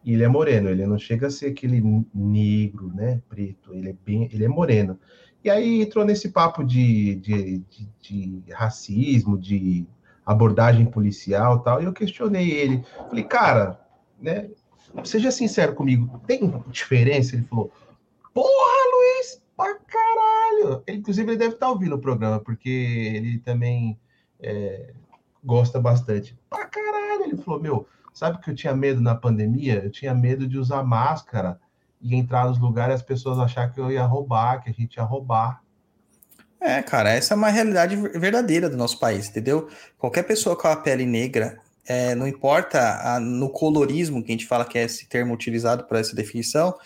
E 0.03 0.13
ele 0.13 0.23
é 0.23 0.27
moreno, 0.27 0.69
ele 0.69 0.85
não 0.85 0.97
chega 0.97 1.27
a 1.27 1.31
ser 1.31 1.47
aquele 1.47 1.81
negro, 2.13 2.91
né, 2.93 3.21
preto, 3.27 3.73
ele 3.73 3.89
é 3.89 3.95
bem, 4.05 4.29
ele 4.31 4.45
é 4.45 4.47
moreno. 4.47 4.99
E 5.43 5.49
aí 5.49 5.81
entrou 5.81 6.05
nesse 6.05 6.29
papo 6.29 6.63
de, 6.63 7.15
de, 7.15 7.59
de, 7.59 7.89
de 8.01 8.51
racismo, 8.51 9.37
de 9.37 9.85
abordagem 10.25 10.85
policial 10.85 11.59
tal, 11.59 11.81
e 11.81 11.85
eu 11.85 11.93
questionei 11.93 12.51
ele. 12.51 12.83
Falei, 13.09 13.23
cara, 13.23 13.79
né, 14.21 14.49
seja 15.03 15.31
sincero 15.31 15.73
comigo, 15.73 16.21
tem 16.27 16.41
diferença? 16.69 17.35
Ele 17.35 17.45
falou, 17.45 17.71
porra, 18.33 18.47
Luiz, 18.93 19.41
pra 19.55 19.75
caralho! 19.75 20.83
Ele, 20.85 20.97
inclusive, 20.97 21.29
ele 21.29 21.37
deve 21.37 21.53
estar 21.53 21.69
ouvindo 21.69 21.95
o 21.95 21.99
programa, 21.99 22.39
porque 22.39 22.69
ele 22.69 23.39
também 23.39 23.97
é, 24.41 24.91
gosta 25.43 25.79
bastante. 25.79 26.37
Pra 26.49 26.65
caralho! 26.65 27.23
Ele 27.25 27.37
falou, 27.37 27.59
meu, 27.59 27.87
sabe 28.13 28.39
que 28.39 28.49
eu 28.49 28.55
tinha 28.55 28.75
medo 28.75 29.01
na 29.01 29.15
pandemia? 29.15 29.81
Eu 29.83 29.91
tinha 29.91 30.13
medo 30.13 30.47
de 30.47 30.57
usar 30.57 30.83
máscara 30.83 31.59
e 32.01 32.15
entrar 32.15 32.47
nos 32.47 32.59
lugares 32.59 32.93
e 32.93 32.95
as 32.95 33.01
pessoas 33.01 33.37
achar 33.39 33.71
que 33.71 33.79
eu 33.79 33.91
ia 33.91 34.03
roubar, 34.03 34.63
que 34.63 34.69
a 34.69 34.73
gente 34.73 34.95
ia 34.95 35.03
roubar. 35.03 35.61
É, 36.61 36.81
cara, 36.81 37.09
essa 37.09 37.33
é 37.33 37.37
uma 37.37 37.49
realidade 37.49 37.95
verdadeira 37.95 38.69
do 38.69 38.75
nosso 38.75 38.99
país, 38.99 39.29
entendeu? 39.29 39.69
Qualquer 39.97 40.23
pessoa 40.23 40.57
com 40.57 40.67
a 40.67 40.75
pele 40.75 41.05
negra, 41.05 41.57
é, 41.85 42.13
não 42.15 42.27
importa 42.27 42.99
a- 43.01 43.19
no 43.19 43.49
colorismo, 43.49 44.21
que 44.21 44.29
a 44.29 44.33
gente 44.33 44.45
fala 44.45 44.65
que 44.65 44.77
é 44.77 44.83
esse 44.83 45.07
termo 45.07 45.33
utilizado 45.33 45.85
para 45.85 45.99
essa 45.99 46.15
definição, 46.15 46.77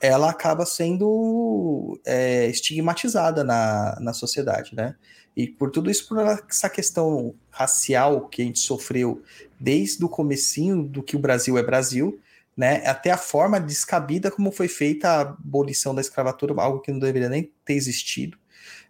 ela 0.00 0.30
acaba 0.30 0.64
sendo 0.64 2.00
é, 2.04 2.46
estigmatizada 2.46 3.42
na, 3.42 3.98
na 4.00 4.12
sociedade, 4.12 4.74
né? 4.74 4.94
E 5.36 5.46
por 5.46 5.70
tudo 5.70 5.90
isso, 5.90 6.08
por 6.08 6.18
essa 6.18 6.70
questão 6.70 7.34
racial 7.50 8.28
que 8.28 8.40
a 8.40 8.44
gente 8.44 8.58
sofreu 8.58 9.22
desde 9.60 10.04
o 10.04 10.08
comecinho 10.08 10.82
do 10.82 11.02
que 11.02 11.14
o 11.14 11.18
Brasil 11.18 11.58
é 11.58 11.62
Brasil, 11.62 12.18
né? 12.56 12.86
Até 12.86 13.10
a 13.10 13.18
forma 13.18 13.60
descabida 13.60 14.30
como 14.30 14.50
foi 14.50 14.66
feita 14.66 15.08
a 15.08 15.20
abolição 15.20 15.94
da 15.94 16.00
escravatura, 16.00 16.54
algo 16.60 16.80
que 16.80 16.90
não 16.90 16.98
deveria 16.98 17.28
nem 17.28 17.52
ter 17.64 17.74
existido 17.74 18.38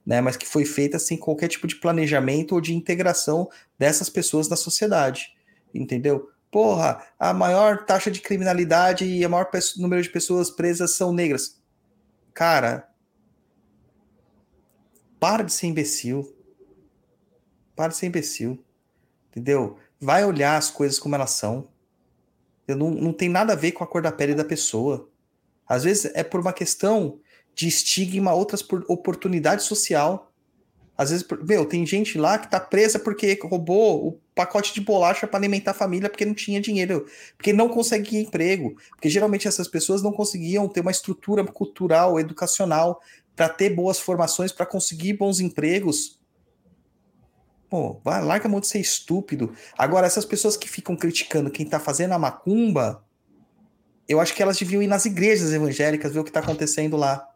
né, 0.07 0.21
mas 0.21 0.37
que 0.37 0.47
foi 0.47 0.65
feita 0.65 1.01
sem 1.01 1.19
qualquer 1.19 1.49
tipo 1.49 1.67
de 1.67 1.75
planejamento 1.75 2.55
ou 2.55 2.61
de 2.61 2.73
integração 2.73 3.51
dessas 3.77 4.09
pessoas 4.09 4.49
na 4.49 4.55
sociedade, 4.55 5.35
entendeu? 5.75 6.31
Porra, 6.49 7.05
a 7.19 7.35
maior 7.35 7.85
taxa 7.85 8.09
de 8.09 8.21
criminalidade 8.21 9.05
e 9.05 9.27
o 9.27 9.29
maior 9.29 9.51
número 9.77 10.01
de 10.01 10.09
pessoas 10.09 10.49
presas 10.49 10.93
são 10.93 11.13
negras. 11.13 11.61
Cara, 12.33 12.89
para 15.19 15.43
de 15.43 15.53
ser 15.53 15.67
imbecil. 15.67 16.36
Para 17.77 17.89
de 17.89 17.97
ser 17.97 18.07
imbecil. 18.07 18.59
Entendeu? 19.31 19.77
Vai 20.01 20.25
olhar 20.25 20.57
as 20.57 20.71
coisas 20.71 20.99
como 20.99 21.15
elas 21.15 21.31
são. 21.31 21.69
Não, 22.67 22.91
não 22.91 23.13
tem 23.13 23.29
nada 23.29 23.53
a 23.53 23.57
ver 23.57 23.73
com 23.73 23.85
a 23.85 23.87
cor 23.87 24.03
da 24.03 24.11
pele 24.11 24.35
da 24.35 24.45
pessoa. 24.45 25.09
Às 25.69 25.85
vezes 25.85 26.11
é 26.15 26.25
por 26.25 26.41
uma 26.41 26.53
questão 26.53 27.21
de 27.55 27.69
estigma, 27.69 28.35
outras 28.35 28.63
por 28.63 28.85
oportunidade 28.89 29.63
social. 29.63 30.33
Às 30.97 31.11
vezes, 31.11 31.27
meu, 31.47 31.67
tem 31.67 31.85
gente 31.87 32.19
lá 32.19 32.39
que 32.39 32.51
tá 32.51 32.59
presa 32.59 32.99
porque 32.99 33.39
roubou 33.43 34.09
o 34.09 34.21
pacote 34.35 34.73
de 34.73 34.81
bolacha 34.81 35.27
para 35.27 35.39
alimentar 35.39 35.73
a 35.73 35.75
família 35.75 36.09
porque 36.09 36.25
não 36.25 36.35
tinha 36.35 36.61
dinheiro, 36.61 37.07
porque 37.37 37.53
não 37.53 37.69
conseguia 37.69 38.21
emprego, 38.21 38.77
porque 38.91 39.09
geralmente 39.09 39.47
essas 39.47 39.69
pessoas 39.69 40.03
não 40.03 40.13
conseguiam 40.13 40.69
ter 40.69 40.81
uma 40.81 40.91
estrutura 40.91 41.45
cultural, 41.45 42.19
educacional 42.19 43.01
para 43.35 43.49
ter 43.49 43.71
boas 43.71 43.99
formações, 43.99 44.53
para 44.53 44.65
conseguir 44.65 45.15
bons 45.15 45.41
empregos. 45.41 46.16
Pô, 47.69 48.01
vai, 48.05 48.23
larga 48.23 48.47
a 48.47 48.49
mão 48.49 48.61
de 48.61 48.67
ser 48.67 48.79
estúpido. 48.79 49.55
Agora, 49.77 50.07
essas 50.07 50.25
pessoas 50.25 50.57
que 50.57 50.69
ficam 50.69 50.97
criticando 50.97 51.51
quem 51.51 51.67
tá 51.67 51.81
fazendo 51.81 52.13
a 52.13 52.19
macumba, 52.19 53.05
eu 54.09 54.21
acho 54.21 54.35
que 54.35 54.43
elas 54.43 54.57
deviam 54.57 54.83
ir 54.83 54.87
nas 54.87 55.05
igrejas 55.05 55.53
evangélicas 55.53 56.13
ver 56.13 56.21
o 56.21 56.25
que 56.25 56.31
tá 56.31 56.41
acontecendo 56.41 56.97
lá. 56.97 57.29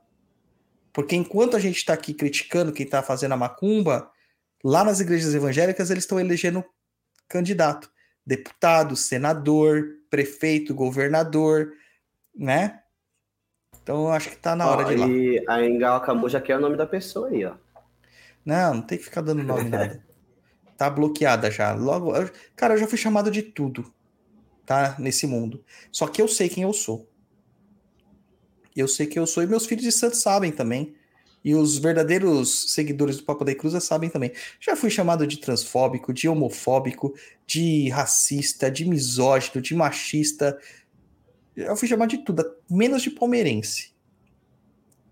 Porque 0.92 1.16
enquanto 1.16 1.56
a 1.56 1.60
gente 1.60 1.76
está 1.76 1.92
aqui 1.92 2.14
criticando 2.14 2.72
quem 2.72 2.84
está 2.84 3.02
fazendo 3.02 3.32
a 3.32 3.36
macumba, 3.36 4.10
lá 4.64 4.84
nas 4.84 5.00
igrejas 5.00 5.34
evangélicas 5.34 5.90
eles 5.90 6.04
estão 6.04 6.20
elegendo 6.20 6.64
candidato, 7.28 7.90
deputado, 8.24 8.96
senador, 8.96 9.96
prefeito, 10.08 10.74
governador, 10.74 11.72
né? 12.34 12.80
Então 13.82 14.04
eu 14.04 14.12
acho 14.12 14.30
que 14.30 14.36
tá 14.36 14.54
na 14.54 14.68
hora 14.68 14.84
de 14.84 14.92
ir 14.92 14.96
lá. 14.96 15.06
E 15.08 15.44
a 15.48 15.66
Engal 15.66 16.00
Camu 16.02 16.28
já 16.28 16.40
quer 16.40 16.56
o 16.56 16.60
nome 16.60 16.76
da 16.76 16.86
pessoa 16.86 17.28
aí, 17.28 17.44
ó. 17.44 17.54
Não, 18.44 18.74
não 18.74 18.82
tem 18.82 18.98
que 18.98 19.04
ficar 19.04 19.20
dando 19.20 19.42
nome 19.42 19.68
nada. 19.68 20.02
Tá 20.80 20.88
bloqueada 20.88 21.50
já. 21.50 21.74
Logo, 21.74 22.16
eu- 22.16 22.30
cara, 22.56 22.72
eu 22.72 22.78
já 22.78 22.86
fui 22.86 22.96
chamado 22.96 23.30
de 23.30 23.42
tudo, 23.42 23.92
tá? 24.64 24.96
Nesse 24.98 25.26
mundo. 25.26 25.62
Só 25.92 26.06
que 26.06 26.22
eu 26.22 26.26
sei 26.26 26.48
quem 26.48 26.62
eu 26.62 26.72
sou. 26.72 27.06
Eu 28.74 28.88
sei 28.88 29.06
quem 29.06 29.18
eu 29.20 29.26
sou 29.26 29.42
e 29.42 29.46
meus 29.46 29.66
filhos 29.66 29.84
de 29.84 29.92
santos 29.92 30.22
sabem 30.22 30.50
também. 30.50 30.94
E 31.44 31.54
os 31.54 31.76
verdadeiros 31.76 32.72
seguidores 32.72 33.18
do 33.18 33.24
Papo 33.24 33.44
da 33.44 33.54
Cruz 33.54 33.74
sabem 33.84 34.08
também. 34.08 34.32
Já 34.58 34.74
fui 34.74 34.88
chamado 34.88 35.26
de 35.26 35.36
transfóbico, 35.36 36.14
de 36.14 36.26
homofóbico, 36.30 37.14
de 37.46 37.90
racista, 37.90 38.70
de 38.70 38.86
misógino, 38.86 39.60
de 39.60 39.74
machista. 39.74 40.58
Eu 41.54 41.76
fui 41.76 41.88
chamado 41.88 42.08
de 42.08 42.24
tudo, 42.24 42.42
menos 42.70 43.02
de 43.02 43.10
palmeirense. 43.10 43.92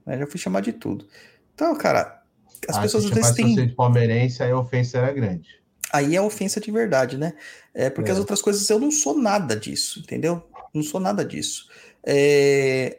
Né, 0.06 0.16
Já 0.16 0.26
fui 0.26 0.40
chamado 0.40 0.64
de 0.64 0.72
tudo. 0.72 1.06
Então, 1.54 1.76
cara, 1.76 2.22
as 2.66 2.78
Ah, 2.78 2.80
pessoas 2.80 3.04
se 3.04 3.10
às 3.12 3.14
vezes 3.16 3.36
têm 3.36 3.54
você 3.54 3.66
de 3.66 3.74
palmeirense, 3.74 4.42
aí 4.42 4.50
a 4.50 4.58
ofensa 4.58 4.98
era 4.98 5.12
grande. 5.12 5.57
Aí 5.92 6.14
é 6.16 6.20
ofensa 6.22 6.60
de 6.60 6.70
verdade, 6.70 7.16
né? 7.16 7.34
É 7.74 7.88
porque 7.90 8.10
É. 8.10 8.12
as 8.12 8.18
outras 8.18 8.42
coisas 8.42 8.68
eu 8.68 8.78
não 8.78 8.90
sou 8.90 9.16
nada 9.18 9.56
disso, 9.56 10.00
entendeu? 10.00 10.42
Não 10.74 10.82
sou 10.82 11.00
nada 11.00 11.24
disso. 11.24 11.68
É, 12.04 12.98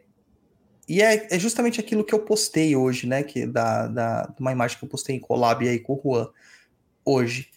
E 0.88 1.04
é, 1.04 1.28
é 1.30 1.38
justamente 1.38 1.80
aquilo 1.80 2.04
que 2.04 2.14
eu 2.16 2.20
postei 2.20 2.76
hoje, 2.76 3.06
né? 3.06 3.22
Que 3.22 3.46
da, 3.46 3.88
da 3.88 4.22
de 4.24 4.40
uma 4.42 4.52
imagem 4.52 4.76
que 4.78 4.84
eu 4.84 4.90
postei 4.90 5.16
em 5.16 5.20
collab 5.20 5.68
aí 5.68 5.80
com 5.80 5.94
o 5.94 6.02
Juan 6.04 6.30
hoje. 7.06 7.50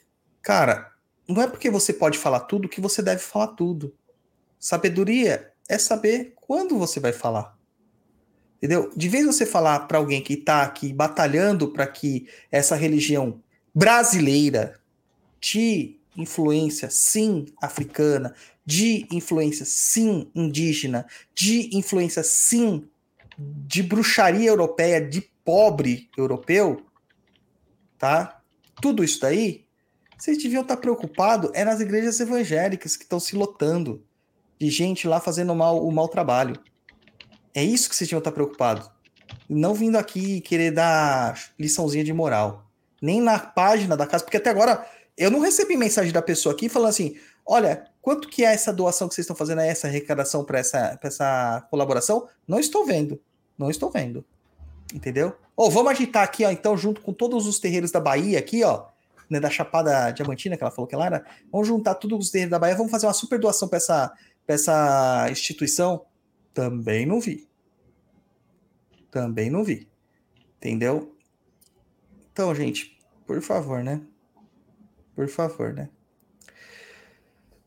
Cara, 0.43 0.93
não 1.27 1.41
é 1.41 1.47
porque 1.47 1.71
você 1.71 1.95
pode 1.95 2.19
falar 2.19 2.41
tudo 2.41 2.69
que 2.69 2.81
você 2.81 3.01
deve 3.03 3.23
falar 3.23 3.49
tudo. 3.49 3.95
Sabedoria 4.59 5.51
é 5.67 5.79
saber 5.79 6.35
quando 6.37 6.79
você 6.79 7.01
vai 7.01 7.13
falar. 7.13 7.57
Entendeu? 8.59 8.91
De 8.95 9.09
vez 9.09 9.25
você 9.25 9.47
falar 9.47 9.81
para 9.89 9.97
alguém 9.99 10.23
que 10.23 10.35
está 10.35 10.63
aqui 10.63 10.93
batalhando 10.93 11.73
para 11.73 11.87
que 11.87 12.29
essa 12.51 12.77
religião 12.77 13.43
brasileira 13.75 14.79
de 15.43 15.99
influência 16.17 16.89
sim 16.89 17.47
africana, 17.61 18.35
de 18.65 19.07
influência 19.11 19.67
sim 19.67 20.31
indígena, 20.35 21.07
de 21.35 21.77
influência 21.77 22.23
sim 22.23 22.89
de 23.37 23.83
bruxaria 23.83 24.49
europeia, 24.49 25.01
de 25.01 25.21
pobre 25.45 26.09
europeu, 26.17 26.87
tá? 27.99 28.41
Tudo 28.81 29.03
isso 29.03 29.21
daí, 29.21 29.65
vocês 30.17 30.41
deviam 30.41 30.63
estar 30.63 30.77
preocupados 30.77 31.51
é 31.55 31.65
nas 31.65 31.81
igrejas 31.81 32.21
evangélicas 32.21 32.97
que 32.97 33.03
estão 33.03 33.19
se 33.19 33.35
lotando 33.35 34.05
de 34.61 34.71
gente 34.71 35.09
lá 35.09 35.19
fazendo 35.19 35.55
mal, 35.55 35.85
o 35.85 35.91
mau 35.91 36.07
trabalho. 36.09 36.57
É 37.53 37.65
isso 37.65 37.89
que 37.89 37.97
vocês 37.97 38.09
deviam 38.09 38.21
estar 38.21 38.33
preocupados. 38.33 38.89
Não 39.49 39.75
vindo 39.75 39.97
aqui 39.97 40.41
querer 40.41 40.71
dar 40.71 41.39
liçãozinha 41.59 42.05
de 42.05 42.13
moral. 42.13 42.71
Nem 43.01 43.21
na 43.21 43.39
página 43.39 43.97
da 43.97 44.07
casa, 44.07 44.23
porque 44.23 44.37
até 44.37 44.51
agora 44.51 44.87
eu 45.17 45.31
não 45.31 45.41
recebi 45.41 45.77
mensagem 45.77 46.13
da 46.13 46.23
pessoa 46.23 46.55
aqui 46.55 46.69
falando 46.69 46.91
assim: 46.91 47.17
olha, 47.47 47.87
quanto 48.01 48.29
que 48.29 48.45
é 48.45 48.53
essa 48.53 48.73
doação 48.73 49.09
que 49.09 49.15
vocês 49.15 49.25
estão 49.25 49.37
fazendo, 49.37 49.61
essa 49.61 49.87
arrecadação 49.87 50.45
para 50.45 50.59
essa, 50.59 50.99
essa 51.03 51.67
colaboração? 51.71 52.29
Não 52.47 52.59
estou 52.59 52.85
vendo. 52.85 53.21
Não 53.59 53.71
estou 53.71 53.91
vendo. 53.91 54.25
Entendeu? 54.95 55.37
Ou 55.57 55.71
vamos 55.71 55.93
agitar 55.93 56.23
aqui, 56.23 56.45
ó, 56.45 56.51
então, 56.51 56.77
junto 56.77 57.01
com 57.01 57.13
todos 57.13 57.47
os 57.47 57.59
terreiros 57.59 57.91
da 57.91 58.01
Bahia, 58.01 58.39
aqui, 58.39 58.63
ó, 58.65 58.87
né, 59.29 59.41
da 59.41 59.49
Chapada 59.51 60.11
Diamantina, 60.11 60.57
que 60.57 60.63
ela 60.63 60.71
falou 60.71 60.87
que 60.87 60.95
ela 60.95 61.07
era. 61.07 61.25
Vamos 61.51 61.69
juntar 61.69 61.95
todos 61.95 62.27
os 62.27 62.31
terreiros 62.31 62.51
da 62.51 62.59
Bahia, 62.59 62.77
vamos 62.77 62.91
fazer 62.91 63.07
uma 63.07 63.15
super 63.15 63.39
doação 63.39 63.69
para 63.69 63.79
essa, 63.79 64.13
essa 64.47 65.29
instituição. 65.31 66.05
Também 66.53 67.07
não 67.07 67.21
vi. 67.21 67.49
Também 69.11 69.51
não 69.51 69.65
vi. 69.65 69.89
Entendeu? 70.57 71.15
Então, 72.33 72.55
gente, 72.55 72.99
por 73.27 73.41
favor, 73.41 73.83
né? 73.83 74.01
Por 75.27 75.35
favor, 75.35 75.73
né? 75.73 75.89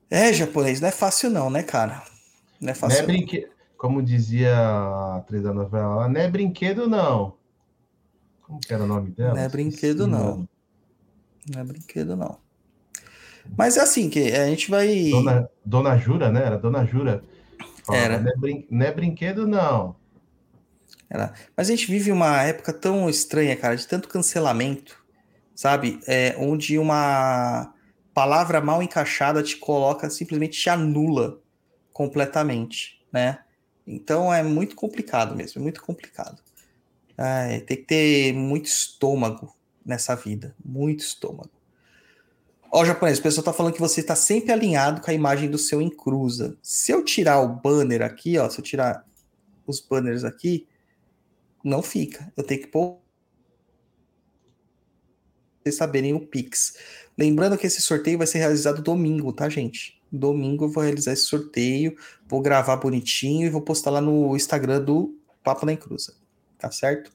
É, 0.10 0.32
japonês, 0.34 0.80
não 0.80 0.88
é 0.88 0.92
fácil 0.92 1.30
não, 1.30 1.50
né, 1.50 1.64
cara? 1.64 1.96
Não 1.96 2.02
é 2.02 2.06
Não 2.62 2.70
é 2.72 2.74
fácil. 2.74 3.00
não. 3.00 3.06
brinque... 3.08 3.48
Como 3.78 4.02
dizia 4.02 4.56
a 4.58 5.18
atriz 5.18 5.44
da 5.44 5.54
novela, 5.54 6.08
não 6.08 6.20
é 6.22 6.28
brinquedo, 6.30 6.88
não. 6.88 7.36
Como 8.42 8.60
que 8.60 8.74
era 8.74 8.84
o 8.84 8.88
nome 8.88 9.12
dela? 9.12 9.36
Não 9.36 9.42
é 9.42 9.50
brinquedo, 9.50 10.08
não. 10.08 10.48
Não 11.54 11.62
é 11.62 11.64
brinquedo, 11.64 12.16
não. 12.16 12.40
Mas 13.58 13.76
é 13.78 13.82
assim, 13.82 14.10
que 14.10 14.32
a 14.32 14.48
gente 14.48 14.72
vai. 14.72 15.10
Dona, 15.12 15.50
Dona 15.64 15.98
Jura, 15.98 16.32
né? 16.32 16.46
Era 16.46 16.58
Dona 16.58 16.86
Jura. 16.86 17.24
Falava, 17.84 18.04
Era. 18.06 18.20
Não 18.20 18.32
é, 18.32 18.36
brin- 18.38 18.68
não 18.72 18.86
é 18.86 18.92
brinquedo, 18.92 19.46
não. 19.46 19.96
Mas 21.56 21.68
a 21.68 21.72
gente 21.76 21.86
vive 21.92 22.12
uma 22.12 22.42
época 22.42 22.74
tão 22.74 23.10
estranha, 23.10 23.56
cara, 23.56 23.76
de 23.76 23.86
tanto 23.88 24.08
cancelamento, 24.08 25.05
sabe? 25.56 26.00
É, 26.06 26.36
onde 26.38 26.78
uma 26.78 27.74
palavra 28.14 28.62
mal 28.62 28.84
encaixada 28.84 29.42
te 29.42 29.58
coloca, 29.58 30.10
simplesmente 30.10 30.60
te 30.60 30.70
anula 30.70 31.40
completamente, 31.92 33.02
né? 33.12 33.40
Então 33.88 34.34
é 34.34 34.44
muito 34.44 34.76
complicado 34.76 35.36
mesmo, 35.36 35.60
é 35.60 35.64
muito 35.64 35.82
complicado. 35.82 36.42
Ai, 37.18 37.62
tem 37.62 37.78
que 37.78 37.84
ter 37.84 38.34
muito 38.34 38.66
estômago 38.66 39.56
nessa 39.86 40.16
vida, 40.16 40.56
muito 40.64 41.00
estômago. 41.00 41.52
Ó, 42.72 42.84
japonês, 42.84 43.20
o 43.20 43.22
pessoal 43.22 43.46
tá 43.46 43.54
falando 43.54 43.74
que 43.74 43.80
você 43.80 44.04
tá 44.04 44.16
sempre 44.16 44.52
alinhado 44.52 45.00
com 45.00 45.10
a 45.10 45.14
imagem 45.14 45.50
do 45.50 45.58
seu 45.58 45.82
encruza. 45.82 46.58
Se 46.62 46.92
eu 46.92 47.06
tirar 47.06 47.40
o 47.40 47.48
banner 47.48 48.02
aqui, 48.02 48.38
ó, 48.38 48.50
se 48.50 48.60
eu 48.60 48.64
tirar 48.64 49.06
os 49.66 49.80
banners 49.80 50.26
aqui, 50.26 50.68
não 51.64 51.82
fica. 51.82 52.32
Eu 52.36 52.44
tenho 52.44 52.62
que 52.62 52.68
pôr 52.68 53.00
vocês 55.66 55.78
saberem 55.78 56.14
o 56.14 56.20
Pix. 56.20 56.76
Lembrando 57.18 57.58
que 57.58 57.66
esse 57.66 57.82
sorteio 57.82 58.20
vai 58.20 58.28
ser 58.28 58.38
realizado 58.38 58.84
domingo, 58.84 59.34
tá, 59.34 59.50
gente? 59.50 60.00
Domingo 60.12 60.66
eu 60.66 60.70
vou 60.70 60.84
realizar 60.84 61.14
esse 61.14 61.24
sorteio, 61.24 61.98
vou 62.28 62.40
gravar 62.40 62.76
bonitinho 62.78 63.48
e 63.48 63.50
vou 63.50 63.62
postar 63.62 63.90
lá 63.90 64.00
no 64.00 64.36
Instagram 64.36 64.84
do 64.84 65.18
Papo 65.44 65.66
na 65.66 65.74
Encruza. 65.74 66.14
Tá 66.60 66.70
certo? 66.70 67.12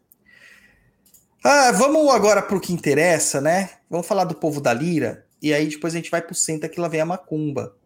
Ah, 1.45 1.71
vamos 1.71 2.13
agora 2.13 2.43
pro 2.43 2.61
que 2.61 2.73
interessa, 2.73 3.41
né? 3.41 3.71
Vamos 3.89 4.07
falar 4.07 4.25
do 4.25 4.35
povo 4.35 4.61
da 4.61 4.75
Lira 4.75 5.25
e 5.41 5.55
aí 5.55 5.69
depois 5.69 5.95
a 5.95 5.97
gente 5.99 6.11
vai 6.11 6.21
pro 6.21 6.35
Senta 6.35 6.69
que 6.69 6.81
lá 6.81 6.89
vem 6.89 7.01
a 7.01 7.07
Macumba. 7.07 7.77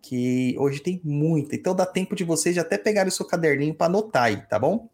Que 0.00 0.54
hoje 0.56 0.80
tem 0.80 1.00
muita, 1.02 1.56
então 1.56 1.74
dá 1.74 1.84
tempo 1.84 2.14
de 2.14 2.22
vocês 2.22 2.56
até 2.56 2.78
pegarem 2.78 3.08
o 3.08 3.12
seu 3.12 3.26
caderninho 3.26 3.74
para 3.74 3.86
anotar 3.86 4.24
aí, 4.24 4.40
tá 4.46 4.56
bom? 4.56 4.88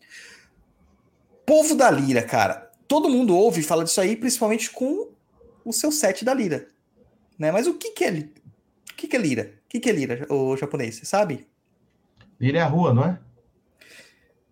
Povo 1.45 1.75
da 1.75 1.91
Lira, 1.91 2.23
cara. 2.23 2.66
Todo 2.89 3.11
mundo 3.11 3.37
ouve 3.37 3.63
falar 3.63 3.85
disso 3.85 4.01
aí, 4.01 4.17
principalmente 4.17 4.71
com 4.71 5.09
o 5.65 5.73
seu 5.73 5.91
set 5.91 6.25
da 6.25 6.33
Lira. 6.33 6.69
Né? 7.39 7.51
Mas 7.51 7.67
o 7.67 7.75
que, 7.75 7.91
que 7.91 8.05
é 8.05 8.11
O 8.11 8.95
que, 8.97 9.09
que 9.09 9.17
é 9.17 9.19
Lira? 9.19 9.55
O 9.67 9.69
que, 9.69 9.81
que 9.81 9.91
é 9.91 9.93
Lira, 9.93 10.27
o 10.33 10.57
japonês? 10.57 10.97
Você 10.97 11.05
sabe? 11.05 11.47
Lira 12.41 12.59
é 12.59 12.63
a 12.63 12.67
rua, 12.67 12.95
não 12.95 13.05
é? 13.05 13.19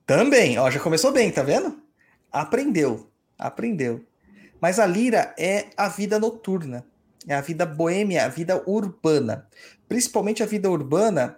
Também, 0.06 0.59
ó, 0.59 0.70
já 0.70 0.81
começou 0.81 1.12
bem, 1.12 1.31
tá 1.31 1.43
vendo? 1.43 1.78
Aprendeu, 2.31 3.09
aprendeu. 3.39 4.05
Mas 4.61 4.78
a 4.78 4.86
Lira 4.86 5.35
é 5.39 5.66
a 5.77 5.89
vida 5.89 6.19
noturna, 6.19 6.85
é 7.27 7.35
a 7.35 7.40
vida 7.40 7.65
boêmia, 7.65 8.24
a 8.24 8.28
vida 8.28 8.62
urbana. 8.66 9.47
Principalmente 9.89 10.43
a 10.43 10.47
vida 10.47 10.69
urbana 10.70 11.36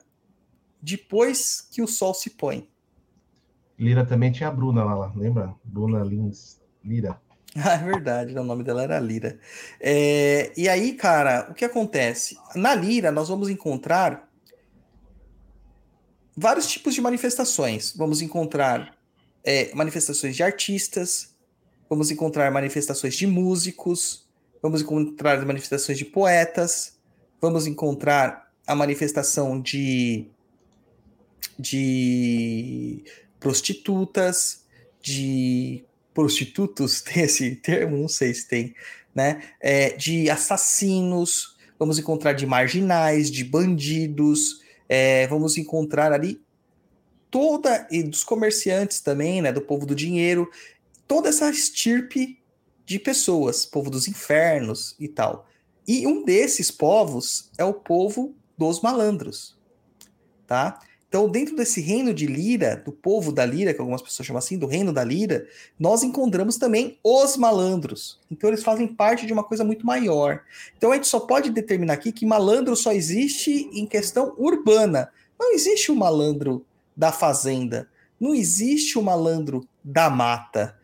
depois 0.80 1.60
que 1.60 1.82
o 1.82 1.86
sol 1.86 2.14
se 2.14 2.30
põe. 2.30 2.68
Lira 3.78 4.06
também 4.06 4.32
tinha 4.32 4.48
a 4.48 4.52
Bruna 4.52 4.82
lá, 4.82 4.94
lá, 4.94 5.12
lembra? 5.14 5.54
Bruna 5.62 6.02
Lins 6.02 6.58
Lira. 6.86 7.20
Ah, 7.58 7.72
é 7.72 7.84
verdade, 7.84 8.38
o 8.38 8.44
nome 8.44 8.62
dela 8.62 8.82
era 8.82 9.00
Lira. 9.00 9.38
É, 9.80 10.52
e 10.58 10.68
aí, 10.68 10.92
cara, 10.92 11.48
o 11.50 11.54
que 11.54 11.64
acontece? 11.64 12.36
Na 12.54 12.74
Lira, 12.74 13.10
nós 13.10 13.30
vamos 13.30 13.48
encontrar 13.48 14.28
vários 16.36 16.66
tipos 16.66 16.94
de 16.94 17.00
manifestações. 17.00 17.94
Vamos 17.96 18.20
encontrar 18.20 18.94
é, 19.42 19.74
manifestações 19.74 20.36
de 20.36 20.42
artistas, 20.42 21.34
vamos 21.88 22.10
encontrar 22.10 22.50
manifestações 22.50 23.14
de 23.14 23.26
músicos, 23.26 24.28
vamos 24.60 24.82
encontrar 24.82 25.42
manifestações 25.46 25.96
de 25.96 26.04
poetas, 26.04 26.98
vamos 27.40 27.66
encontrar 27.66 28.52
a 28.66 28.74
manifestação 28.74 29.58
de, 29.58 30.26
de 31.58 33.02
prostitutas, 33.40 34.66
de 35.00 35.85
prostitutos, 36.16 37.02
tem 37.04 37.24
esse 37.24 37.54
termo, 37.54 37.98
não 37.98 38.08
sei 38.08 38.32
se 38.32 38.48
tem, 38.48 38.74
né? 39.14 39.42
É, 39.60 39.90
de 39.90 40.30
assassinos, 40.30 41.56
vamos 41.78 41.98
encontrar 41.98 42.32
de 42.32 42.46
marginais, 42.46 43.30
de 43.30 43.44
bandidos, 43.44 44.62
é, 44.88 45.26
vamos 45.26 45.58
encontrar 45.58 46.12
ali 46.12 46.40
toda, 47.30 47.86
e 47.90 48.02
dos 48.02 48.24
comerciantes 48.24 49.00
também, 49.00 49.42
né? 49.42 49.52
Do 49.52 49.60
povo 49.60 49.84
do 49.84 49.94
dinheiro, 49.94 50.50
toda 51.06 51.28
essa 51.28 51.50
estirpe 51.50 52.40
de 52.86 52.98
pessoas, 52.98 53.66
povo 53.66 53.90
dos 53.90 54.08
infernos 54.08 54.96
e 54.98 55.06
tal. 55.06 55.46
E 55.86 56.06
um 56.06 56.24
desses 56.24 56.70
povos 56.70 57.50
é 57.58 57.64
o 57.64 57.74
povo 57.74 58.34
dos 58.56 58.80
malandros, 58.80 59.56
tá? 60.46 60.80
Então, 61.16 61.30
dentro 61.30 61.56
desse 61.56 61.80
reino 61.80 62.12
de 62.12 62.26
Lira, 62.26 62.76
do 62.76 62.92
povo 62.92 63.32
da 63.32 63.46
Lira, 63.46 63.72
que 63.72 63.80
algumas 63.80 64.02
pessoas 64.02 64.26
chamam 64.26 64.36
assim, 64.36 64.58
do 64.58 64.66
reino 64.66 64.92
da 64.92 65.02
Lira, 65.02 65.46
nós 65.78 66.02
encontramos 66.02 66.58
também 66.58 66.98
os 67.02 67.38
malandros. 67.38 68.20
Então, 68.30 68.50
eles 68.50 68.62
fazem 68.62 68.86
parte 68.86 69.24
de 69.24 69.32
uma 69.32 69.42
coisa 69.42 69.64
muito 69.64 69.86
maior. 69.86 70.42
Então, 70.76 70.92
a 70.92 70.94
gente 70.94 71.06
só 71.06 71.18
pode 71.20 71.48
determinar 71.48 71.94
aqui 71.94 72.12
que 72.12 72.26
malandro 72.26 72.76
só 72.76 72.92
existe 72.92 73.50
em 73.72 73.86
questão 73.86 74.34
urbana. 74.36 75.10
Não 75.40 75.54
existe 75.54 75.90
o 75.90 75.96
malandro 75.96 76.66
da 76.94 77.10
fazenda. 77.10 77.88
Não 78.20 78.34
existe 78.34 78.98
o 78.98 79.02
malandro 79.02 79.66
da 79.82 80.10
mata, 80.10 80.76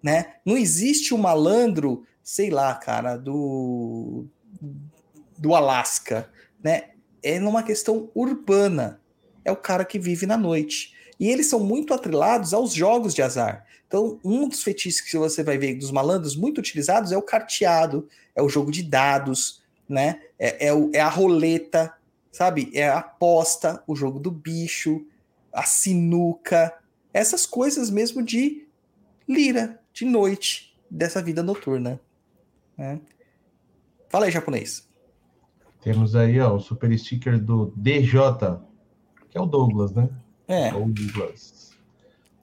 né? 0.00 0.34
Não 0.46 0.56
existe 0.56 1.12
o 1.12 1.18
malandro, 1.18 2.06
sei 2.22 2.48
lá, 2.48 2.72
cara, 2.76 3.16
do 3.16 4.24
do 5.36 5.52
Alasca, 5.52 6.30
né? 6.62 6.90
É 7.24 7.40
numa 7.40 7.64
questão 7.64 8.08
urbana. 8.14 8.99
É 9.44 9.50
o 9.52 9.56
cara 9.56 9.84
que 9.84 9.98
vive 9.98 10.26
na 10.26 10.36
noite. 10.36 10.94
E 11.18 11.28
eles 11.28 11.46
são 11.46 11.60
muito 11.60 11.92
atrelados 11.92 12.54
aos 12.54 12.72
jogos 12.72 13.14
de 13.14 13.22
azar. 13.22 13.66
Então, 13.86 14.18
um 14.24 14.48
dos 14.48 14.62
feitiços 14.62 15.00
que 15.00 15.16
você 15.16 15.42
vai 15.42 15.58
ver 15.58 15.74
dos 15.74 15.90
malandros 15.90 16.36
muito 16.36 16.58
utilizados 16.58 17.12
é 17.12 17.16
o 17.16 17.22
carteado, 17.22 18.08
é 18.34 18.42
o 18.42 18.48
jogo 18.48 18.70
de 18.70 18.82
dados, 18.82 19.62
né? 19.88 20.22
É, 20.38 20.68
é, 20.68 20.72
o- 20.74 20.90
é 20.94 21.00
a 21.00 21.08
roleta, 21.08 21.92
sabe? 22.30 22.70
É 22.72 22.88
a 22.88 22.98
aposta, 22.98 23.82
o 23.86 23.96
jogo 23.96 24.18
do 24.20 24.30
bicho, 24.30 25.04
a 25.52 25.64
sinuca, 25.64 26.72
essas 27.12 27.44
coisas 27.44 27.90
mesmo 27.90 28.22
de 28.22 28.66
lira, 29.28 29.80
de 29.92 30.04
noite, 30.04 30.74
dessa 30.90 31.20
vida 31.20 31.42
noturna. 31.42 32.00
né? 32.78 33.00
Fala 34.08 34.26
aí, 34.26 34.30
japonês. 34.30 34.88
Temos 35.82 36.14
aí, 36.16 36.40
ó, 36.40 36.54
o 36.56 36.60
super 36.60 36.96
sticker 36.98 37.38
do 37.38 37.72
DJ, 37.76 38.18
que 39.30 39.38
é 39.38 39.40
o 39.40 39.46
Douglas, 39.46 39.92
né? 39.94 40.08
É, 40.48 40.74
Ou 40.74 40.86
Douglas. 40.88 41.70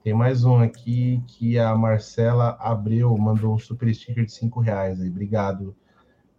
Tem 0.04 0.14
mais 0.14 0.46
um 0.46 0.60
aqui 0.60 1.22
que 1.28 1.60
a 1.60 1.76
Marcela 1.76 2.58
Abreu 2.62 3.16
mandou 3.18 3.54
um 3.54 3.60
super 3.60 3.94
sticker 3.94 4.26
de 4.26 4.32
5 4.32 4.62
reais 4.62 5.02
aí. 5.02 5.10
Obrigado. 5.10 5.76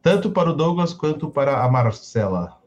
Tanto 0.03 0.31
para 0.31 0.51
o 0.51 0.55
Douglas 0.55 0.95
quanto 0.95 1.29
para 1.29 1.62
a 1.62 1.70
Marcela. 1.70 2.59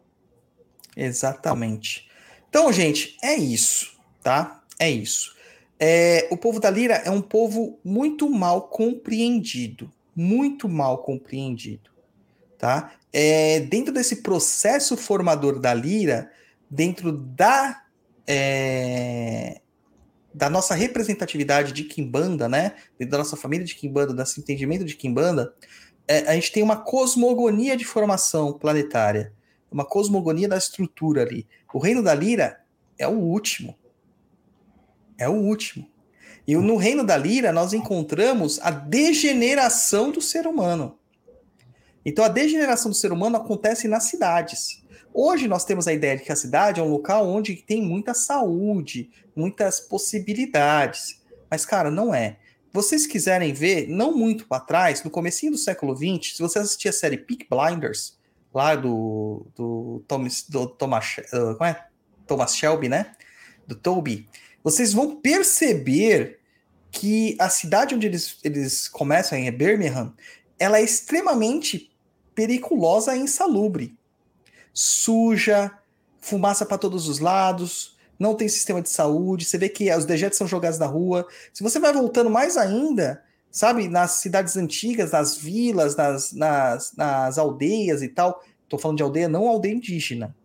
exatamente. 0.96 2.08
Então, 2.48 2.72
gente, 2.72 3.18
é 3.24 3.34
isso, 3.34 3.98
tá? 4.22 4.62
É 4.78 4.92
isso. 4.92 5.36
É, 5.80 6.28
o 6.30 6.38
povo 6.38 6.60
da 6.60 6.70
Lira 6.70 6.96
é 6.96 7.10
um 7.10 7.22
povo 7.22 7.80
muito 7.84 8.30
mal 8.30 8.64
compreendido. 8.68 9.92
Muito 10.16 10.70
mal 10.70 11.00
compreendido, 11.00 11.90
tá? 12.60 12.92
É, 13.12 13.62
dentro 13.62 13.92
desse 13.92 14.18
processo 14.18 14.96
formador 14.96 15.60
da 15.60 15.74
Lira, 15.74 16.30
dentro 16.72 17.12
da, 17.12 17.84
é, 18.26 19.60
da 20.34 20.50
nossa 20.50 20.74
representatividade 20.74 21.74
de 21.74 21.84
Kimbanda, 21.84 22.48
né? 22.48 22.76
Dentro 22.98 23.12
da 23.12 23.18
nossa 23.18 23.36
família 23.36 23.66
de 23.66 23.76
Kimbanda, 23.76 24.14
desse 24.14 24.40
entendimento 24.40 24.86
de 24.86 24.96
Kimbanda, 24.96 25.54
é, 26.08 26.20
a 26.20 26.34
gente 26.34 26.54
tem 26.54 26.64
uma 26.64 26.78
cosmogonia 26.78 27.76
de 27.76 27.84
formação 27.84 28.54
planetária, 28.54 29.34
uma 29.70 29.84
cosmogonia 29.84 30.48
da 30.48 30.58
estrutura 30.58 31.24
ali. 31.24 31.46
O 31.74 31.80
reino 31.80 32.02
da 32.02 32.16
Lira 32.16 32.62
é 32.98 33.06
o 33.06 33.20
último. 33.20 33.78
É 35.18 35.28
o 35.28 35.34
último. 35.34 35.90
E 36.48 36.56
no 36.56 36.78
reino 36.78 37.04
da 37.04 37.18
Lira, 37.18 37.52
nós 37.52 37.74
encontramos 37.74 38.60
a 38.62 38.72
degeneração 38.72 40.10
do 40.10 40.22
ser 40.22 40.48
humano. 40.48 40.98
Então, 42.04 42.26
a 42.26 42.30
degeneração 42.30 42.90
do 42.90 42.98
ser 42.98 43.12
humano 43.12 43.38
acontece 43.38 43.88
nas 43.88 44.06
cidades. 44.06 44.81
Hoje, 45.14 45.48
nós 45.48 45.66
temos 45.66 45.88
a 45.88 45.94
ideia 45.94 46.18
de 46.18 46.24
que 46.24 46.32
a 46.32 46.36
cidade 46.36 46.80
é 46.80 46.84
um 46.84 46.90
local 46.90 47.28
onde 47.28 47.56
tem 47.56 47.82
muita 47.82 48.14
saúde, 48.14 49.10
muitas 49.36 49.80
possibilidades. 49.80 51.22
Mas, 51.50 51.66
cara, 51.66 51.92
não 51.92 52.14
é. 52.14 52.38
vocês 52.72 53.06
quiserem 53.06 53.52
ver, 53.52 53.88
não 53.90 54.16
muito 54.16 54.48
para 54.48 54.64
trás, 54.64 55.04
no 55.04 55.12
comecinho 55.12 55.52
do 55.52 55.58
século 55.58 55.96
XX, 55.96 56.38
se 56.38 56.42
você 56.42 56.60
assistir 56.60 56.88
a 56.88 56.94
série 56.94 57.18
Peak 57.18 57.46
Blinders, 57.50 58.18
lá 58.54 58.76
do, 58.76 59.46
do, 59.56 60.04
Thomas, 60.08 60.46
do 60.48 60.68
Thomas, 60.68 61.18
uh, 61.34 61.56
como 61.58 61.70
é? 61.70 61.88
Thomas 62.26 62.56
Shelby, 62.56 62.88
né? 62.88 63.12
Do 63.68 63.76
Toby, 63.76 64.30
vocês 64.64 64.94
vão 64.94 65.18
perceber 65.18 66.40
que 66.90 67.36
a 67.40 67.50
cidade 67.50 67.96
onde 67.96 68.08
eles, 68.08 68.38
eles 68.44 68.88
começam, 68.88 69.38
em 69.38 69.52
Birmingham, 69.52 70.14
ela 70.60 70.78
é 70.78 70.84
extremamente 70.84 71.92
periculosa 72.36 73.16
e 73.16 73.20
insalubre. 73.20 73.98
Suja, 74.74 75.72
fumaça 76.20 76.66
para 76.66 76.78
todos 76.78 77.08
os 77.08 77.20
lados, 77.20 77.98
não 78.18 78.36
tem 78.36 78.48
sistema 78.48 78.82
de 78.82 78.90
saúde, 78.90 79.46
você 79.46 79.58
vê 79.58 79.68
que 79.68 79.92
os 79.94 80.06
dejetos 80.06 80.38
são 80.38 80.48
jogados 80.48 80.78
na 80.78 80.86
rua. 80.86 81.28
Se 81.52 81.64
você 81.64 81.80
vai 81.80 81.92
voltando 81.92 82.30
mais 82.30 82.56
ainda, 82.56 83.24
sabe, 83.50 83.88
nas 83.90 84.12
cidades 84.12 84.56
antigas, 84.56 85.12
nas 85.12 85.36
vilas, 85.36 85.96
nas, 85.96 86.32
nas, 86.32 86.94
nas 86.96 87.38
aldeias 87.38 88.04
e 88.04 88.08
tal, 88.08 88.44
tô 88.70 88.78
falando 88.78 88.98
de 88.98 89.04
aldeia, 89.04 89.28
não 89.28 89.48
aldeia 89.48 89.74
indígena, 89.74 90.36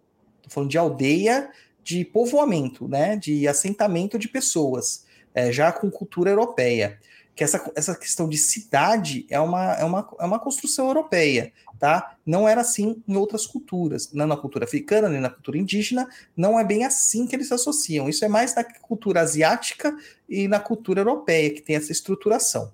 tô 0.43 0.51
falando 0.51 0.70
de 0.70 0.78
aldeia 0.78 1.51
de 1.85 2.05
povoamento, 2.05 2.89
né, 2.89 3.15
de 3.15 3.47
assentamento 3.47 4.19
de 4.19 4.27
pessoas, 4.27 5.05
é, 5.32 5.53
já 5.53 5.70
com 5.70 5.89
cultura 5.89 6.31
europeia. 6.31 6.98
Que 7.35 7.44
essa, 7.44 7.70
essa 7.77 7.94
questão 7.94 8.28
de 8.28 8.39
cidade 8.39 9.27
é 9.28 9.39
uma, 9.39 9.74
é, 9.74 9.85
uma, 9.85 10.09
é 10.19 10.24
uma 10.24 10.39
construção 10.40 10.86
europeia, 10.86 11.53
tá? 11.78 12.16
Não 12.24 12.48
era 12.48 12.61
assim 12.61 13.03
em 13.07 13.16
outras 13.16 13.47
culturas, 13.47 14.12
não 14.12 14.27
na 14.27 14.36
cultura 14.36 14.65
africana, 14.65 15.09
nem 15.09 15.20
na 15.20 15.31
cultura 15.31 15.59
indígena, 15.59 16.09
não 16.36 16.59
é 16.59 16.65
bem 16.65 16.85
assim 16.85 17.27
que 17.27 17.36
eles 17.36 17.48
se 17.48 17.55
associam. 17.55 18.09
Isso 18.09 18.24
é 18.24 18.28
mais 18.28 18.55
na 18.55 18.65
cultura 18.65 19.20
asiática 19.20 19.94
e 20.28 20.48
na 20.48 20.59
cultura 20.59 21.01
europeia, 21.01 21.51
que 21.51 21.61
tem 21.61 21.77
essa 21.77 21.93
estruturação. 21.93 22.73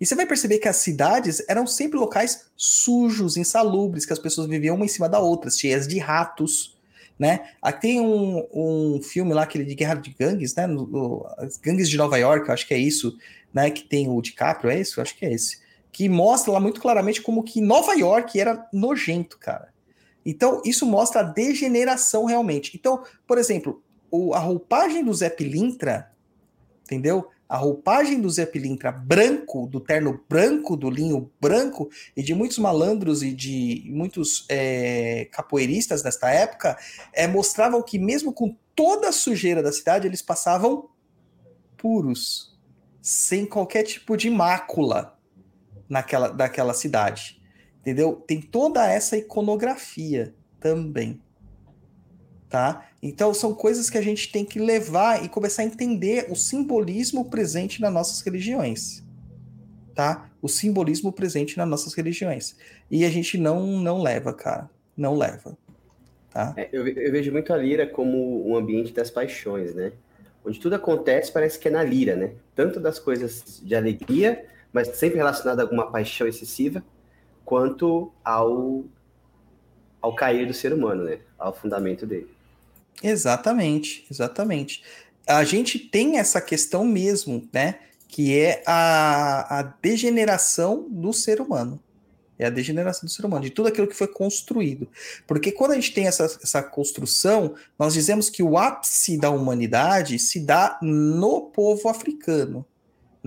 E 0.00 0.06
você 0.06 0.14
vai 0.14 0.26
perceber 0.26 0.58
que 0.58 0.68
as 0.68 0.76
cidades 0.76 1.42
eram 1.48 1.66
sempre 1.66 1.98
locais 1.98 2.46
sujos, 2.56 3.36
insalubres, 3.36 4.04
que 4.04 4.12
as 4.12 4.18
pessoas 4.18 4.48
viviam 4.48 4.76
uma 4.76 4.84
em 4.84 4.88
cima 4.88 5.08
da 5.08 5.18
outra, 5.18 5.50
cheias 5.50 5.86
de 5.86 5.98
ratos, 5.98 6.76
né? 7.18 7.50
Aqui 7.62 7.80
tem 7.82 8.00
um, 8.00 8.46
um 8.52 9.02
filme 9.02 9.32
lá, 9.32 9.42
aquele 9.42 9.64
de 9.64 9.74
Guerra 9.74 9.94
de 9.94 10.10
Gangues, 10.10 10.54
né? 10.54 10.66
No, 10.66 10.86
no, 10.86 11.26
Gangues 11.62 11.88
de 11.88 11.96
Nova 11.96 12.18
York, 12.18 12.50
acho 12.50 12.66
que 12.66 12.74
é 12.74 12.78
isso, 12.78 13.16
né? 13.52 13.70
Que 13.70 13.84
tem 13.84 14.08
o 14.08 14.20
DiCaprio, 14.20 14.70
é 14.70 14.80
isso? 14.80 15.00
Acho 15.00 15.16
que 15.16 15.24
é 15.24 15.32
esse. 15.32 15.58
Que 15.96 16.10
mostra 16.10 16.52
lá 16.52 16.60
muito 16.60 16.78
claramente 16.78 17.22
como 17.22 17.42
que 17.42 17.58
Nova 17.58 17.94
York 17.94 18.38
era 18.38 18.68
nojento, 18.70 19.38
cara. 19.38 19.72
Então, 20.26 20.60
isso 20.62 20.84
mostra 20.84 21.22
a 21.22 21.24
degeneração 21.24 22.26
realmente. 22.26 22.76
Então, 22.76 23.02
por 23.26 23.38
exemplo, 23.38 23.82
o, 24.10 24.34
a 24.34 24.38
roupagem 24.38 25.02
do 25.02 25.14
Zé 25.14 25.30
Pilintra, 25.30 26.12
entendeu? 26.84 27.30
a 27.48 27.56
roupagem 27.56 28.20
do 28.20 28.28
Zé 28.28 28.44
Pilintra 28.44 28.92
branco, 28.92 29.66
do 29.68 29.80
terno 29.80 30.22
branco, 30.28 30.76
do 30.76 30.90
linho 30.90 31.32
branco, 31.40 31.88
e 32.14 32.22
de 32.22 32.34
muitos 32.34 32.58
malandros 32.58 33.22
e 33.22 33.32
de 33.32 33.84
muitos 33.86 34.44
é, 34.50 35.30
capoeiristas 35.32 36.02
nesta 36.02 36.28
época, 36.28 36.76
é, 37.10 37.26
mostravam 37.26 37.82
que 37.82 37.98
mesmo 37.98 38.34
com 38.34 38.54
toda 38.74 39.08
a 39.08 39.12
sujeira 39.12 39.62
da 39.62 39.72
cidade, 39.72 40.06
eles 40.06 40.20
passavam 40.20 40.90
puros, 41.74 42.54
sem 43.00 43.46
qualquer 43.46 43.84
tipo 43.84 44.14
de 44.14 44.28
mácula 44.28 45.15
naquela, 45.88 46.28
daquela 46.28 46.74
cidade. 46.74 47.40
Entendeu? 47.80 48.24
Tem 48.26 48.40
toda 48.40 48.86
essa 48.86 49.16
iconografia 49.16 50.34
também 50.58 51.20
tá? 52.48 52.88
Então 53.02 53.34
são 53.34 53.54
coisas 53.54 53.90
que 53.90 53.98
a 53.98 54.02
gente 54.02 54.30
tem 54.30 54.44
que 54.44 54.58
levar 54.58 55.24
e 55.24 55.28
começar 55.28 55.62
a 55.62 55.64
entender 55.64 56.26
o 56.30 56.36
simbolismo 56.36 57.28
presente 57.28 57.80
nas 57.80 57.92
nossas 57.92 58.20
religiões, 58.20 59.04
tá? 59.94 60.30
O 60.40 60.48
simbolismo 60.48 61.12
presente 61.12 61.56
nas 61.56 61.68
nossas 61.68 61.94
religiões. 61.94 62.56
E 62.90 63.04
a 63.04 63.10
gente 63.10 63.36
não 63.36 63.66
não 63.80 64.00
leva, 64.00 64.32
cara, 64.32 64.70
não 64.96 65.14
leva, 65.14 65.56
tá? 66.30 66.54
É, 66.56 66.68
eu, 66.72 66.86
eu, 66.86 67.12
vejo 67.12 67.32
muito 67.32 67.52
a 67.52 67.56
lira 67.56 67.86
como 67.86 68.48
um 68.48 68.56
ambiente 68.56 68.92
das 68.92 69.10
paixões, 69.10 69.74
né? 69.74 69.92
Onde 70.44 70.60
tudo 70.60 70.76
acontece 70.76 71.32
parece 71.32 71.58
que 71.58 71.66
é 71.66 71.70
na 71.70 71.82
lira, 71.82 72.14
né? 72.14 72.32
Tanto 72.54 72.78
das 72.78 72.98
coisas 72.98 73.60
de 73.62 73.74
alegria, 73.74 74.46
mas 74.76 74.88
sempre 74.88 75.16
relacionado 75.16 75.60
a 75.60 75.62
alguma 75.62 75.90
paixão 75.90 76.26
excessiva, 76.26 76.84
quanto 77.46 78.12
ao 78.22 78.84
ao 80.02 80.14
cair 80.14 80.46
do 80.46 80.52
ser 80.52 80.72
humano, 80.74 81.04
né? 81.04 81.20
Ao 81.38 81.56
fundamento 81.56 82.06
dele. 82.06 82.30
Exatamente, 83.02 84.06
exatamente. 84.10 84.84
A 85.26 85.42
gente 85.44 85.78
tem 85.78 86.18
essa 86.18 86.42
questão 86.42 86.84
mesmo, 86.84 87.48
né? 87.50 87.78
Que 88.06 88.38
é 88.38 88.62
a, 88.66 89.60
a 89.60 89.62
degeneração 89.62 90.86
do 90.90 91.10
ser 91.10 91.40
humano. 91.40 91.80
É 92.38 92.44
a 92.44 92.50
degeneração 92.50 93.06
do 93.06 93.10
ser 93.10 93.24
humano, 93.24 93.44
de 93.44 93.50
tudo 93.50 93.68
aquilo 93.68 93.88
que 93.88 93.96
foi 93.96 94.06
construído. 94.06 94.86
Porque 95.26 95.50
quando 95.50 95.72
a 95.72 95.74
gente 95.76 95.94
tem 95.94 96.06
essa, 96.06 96.24
essa 96.24 96.62
construção, 96.62 97.54
nós 97.78 97.94
dizemos 97.94 98.28
que 98.28 98.42
o 98.42 98.58
ápice 98.58 99.16
da 99.16 99.30
humanidade 99.30 100.18
se 100.18 100.38
dá 100.38 100.78
no 100.82 101.46
povo 101.46 101.88
africano, 101.88 102.64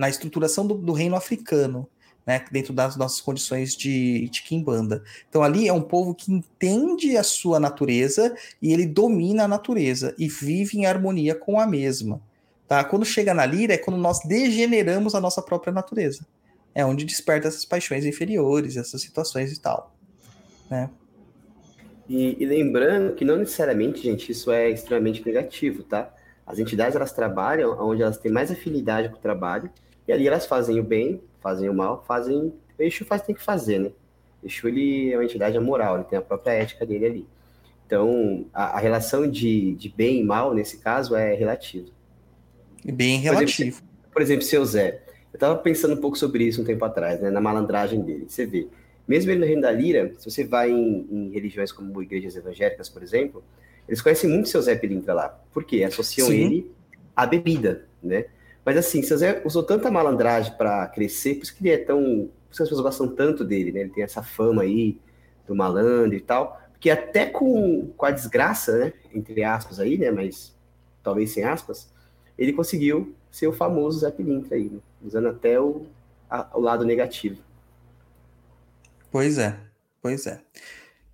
na 0.00 0.08
estruturação 0.08 0.66
do, 0.66 0.74
do 0.74 0.94
reino 0.94 1.14
africano 1.14 1.86
né, 2.26 2.42
dentro 2.50 2.72
das 2.72 2.96
nossas 2.96 3.20
condições 3.20 3.76
de, 3.76 4.30
de 4.30 4.42
Kimbanda. 4.42 5.04
Então 5.28 5.42
ali 5.42 5.68
é 5.68 5.72
um 5.74 5.82
povo 5.82 6.14
que 6.14 6.32
entende 6.32 7.18
a 7.18 7.22
sua 7.22 7.60
natureza 7.60 8.34
e 8.62 8.72
ele 8.72 8.86
domina 8.86 9.44
a 9.44 9.48
natureza 9.48 10.14
e 10.18 10.26
vive 10.26 10.78
em 10.78 10.86
harmonia 10.86 11.34
com 11.34 11.60
a 11.60 11.66
mesma. 11.66 12.18
Tá? 12.66 12.82
Quando 12.82 13.04
chega 13.04 13.34
na 13.34 13.44
lira 13.44 13.74
é 13.74 13.78
quando 13.78 13.98
nós 13.98 14.20
degeneramos 14.20 15.14
a 15.14 15.20
nossa 15.20 15.42
própria 15.42 15.72
natureza. 15.72 16.26
É 16.74 16.82
onde 16.82 17.04
desperta 17.04 17.48
essas 17.48 17.66
paixões 17.66 18.06
inferiores, 18.06 18.78
essas 18.78 19.02
situações 19.02 19.52
e 19.52 19.60
tal. 19.60 19.94
Né? 20.70 20.88
E, 22.08 22.42
e, 22.42 22.46
lembrando 22.46 23.14
que 23.14 23.24
não 23.24 23.36
necessariamente, 23.36 24.02
gente, 24.02 24.32
isso 24.32 24.50
é 24.50 24.70
extremamente 24.70 25.24
negativo, 25.24 25.82
tá? 25.82 26.12
As 26.46 26.58
entidades 26.58 26.96
elas 26.96 27.12
trabalham 27.12 27.76
onde 27.80 28.02
elas 28.02 28.18
têm 28.18 28.32
mais 28.32 28.50
afinidade 28.50 29.08
com 29.10 29.16
o 29.16 29.20
trabalho 29.20 29.70
e 30.10 30.12
ali 30.12 30.26
elas 30.26 30.44
fazem 30.44 30.80
o 30.80 30.82
bem 30.82 31.20
fazem 31.40 31.68
o 31.68 31.74
mal, 31.74 32.04
fazem. 32.06 32.52
O 32.78 32.82
Exu 32.82 33.04
faz 33.04 33.22
tem 33.22 33.34
que 33.34 33.42
fazer, 33.42 33.78
né? 33.78 33.90
O 34.42 34.46
Exu 34.46 34.68
ele 34.68 35.12
é 35.12 35.16
uma 35.16 35.24
entidade 35.24 35.58
moral, 35.58 35.96
ele 35.96 36.04
tem 36.04 36.18
a 36.18 36.22
própria 36.22 36.52
ética 36.52 36.86
dele 36.86 37.06
ali. 37.06 37.26
Então, 37.86 38.46
a, 38.52 38.76
a 38.76 38.78
relação 38.78 39.28
de, 39.28 39.74
de 39.74 39.88
bem 39.88 40.20
e 40.20 40.24
mal, 40.24 40.54
nesse 40.54 40.78
caso, 40.78 41.16
é 41.16 41.34
relativa. 41.34 41.88
Bem 42.84 43.18
relativo. 43.18 43.82
Por 44.12 44.22
exemplo, 44.22 44.42
seu 44.42 44.64
Zé. 44.64 45.02
Eu 45.32 45.36
estava 45.36 45.56
pensando 45.56 45.94
um 45.94 46.00
pouco 46.00 46.16
sobre 46.16 46.44
isso 46.44 46.62
um 46.62 46.64
tempo 46.64 46.84
atrás, 46.84 47.20
né, 47.20 47.30
na 47.30 47.40
malandragem 47.40 48.00
dele. 48.00 48.26
Você 48.28 48.46
vê, 48.46 48.68
mesmo 49.06 49.30
ele 49.30 49.40
no 49.40 49.46
Reino 49.46 49.62
da 49.62 49.70
Lira, 49.70 50.12
se 50.18 50.28
você 50.28 50.44
vai 50.44 50.70
em, 50.70 51.06
em 51.10 51.30
religiões 51.30 51.72
como 51.72 52.02
igrejas 52.02 52.36
evangélicas, 52.36 52.88
por 52.88 53.02
exemplo, 53.02 53.42
eles 53.88 54.00
conhecem 54.00 54.30
muito 54.30 54.48
seu 54.48 54.62
Zé 54.62 54.74
Pilintra 54.76 55.14
lá. 55.14 55.28
Por 55.52 55.64
quê? 55.64 55.82
Associam 55.84 56.28
Sim. 56.28 56.34
ele 56.34 56.70
à 57.14 57.26
bebida, 57.26 57.86
né? 58.02 58.26
Mas 58.64 58.76
assim, 58.76 59.02
seu 59.02 59.16
Zé 59.16 59.42
usou 59.44 59.62
tanta 59.62 59.90
malandragem 59.90 60.52
para 60.56 60.86
crescer, 60.88 61.36
por 61.36 61.44
isso 61.44 61.56
que 61.56 61.62
ele 61.62 61.74
é 61.74 61.78
tão. 61.78 61.98
Por 61.98 62.52
isso 62.52 62.56
que 62.58 62.62
as 62.62 62.68
pessoas 62.68 62.80
gostam 62.80 63.08
tanto 63.08 63.44
dele, 63.44 63.72
né? 63.72 63.80
Ele 63.80 63.90
tem 63.90 64.04
essa 64.04 64.22
fama 64.22 64.62
aí 64.62 64.98
do 65.46 65.54
malandro 65.54 66.16
e 66.16 66.20
tal. 66.20 66.60
Porque 66.72 66.90
até 66.90 67.26
com, 67.26 67.88
com 67.96 68.06
a 68.06 68.10
desgraça, 68.10 68.78
né? 68.78 68.92
Entre 69.14 69.42
aspas 69.44 69.78
aí, 69.78 69.96
né? 69.96 70.10
Mas 70.10 70.54
talvez 71.02 71.30
sem 71.30 71.44
aspas, 71.44 71.90
ele 72.36 72.52
conseguiu 72.52 73.14
ser 73.30 73.46
o 73.46 73.52
famoso 73.52 74.00
Zé 74.00 74.10
Pilintra 74.10 74.56
aí, 74.56 74.68
né? 74.68 74.78
usando 75.02 75.28
até 75.28 75.60
o, 75.60 75.86
a, 76.28 76.48
o 76.54 76.60
lado 76.60 76.84
negativo. 76.84 77.40
Pois 79.10 79.38
é, 79.38 79.58
pois 80.00 80.26
é. 80.26 80.40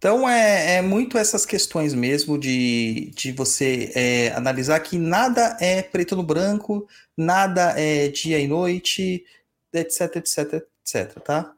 Então 0.07 0.29
é, 0.29 0.77
é, 0.77 0.83
muito 0.83 1.19
essas 1.19 1.45
questões 1.45 1.93
mesmo 1.93 2.39
de, 2.39 3.11
de 3.17 3.33
você 3.33 3.91
é, 3.93 4.29
analisar 4.37 4.79
que 4.79 4.97
nada 4.97 5.57
é 5.61 5.83
preto 5.83 6.15
no 6.15 6.23
branco, 6.23 6.87
nada 7.17 7.75
é 7.77 8.07
dia 8.07 8.39
e 8.39 8.47
noite, 8.47 9.25
etc, 9.73 10.15
etc, 10.15 10.65
etc, 10.81 11.21
tá? 11.25 11.53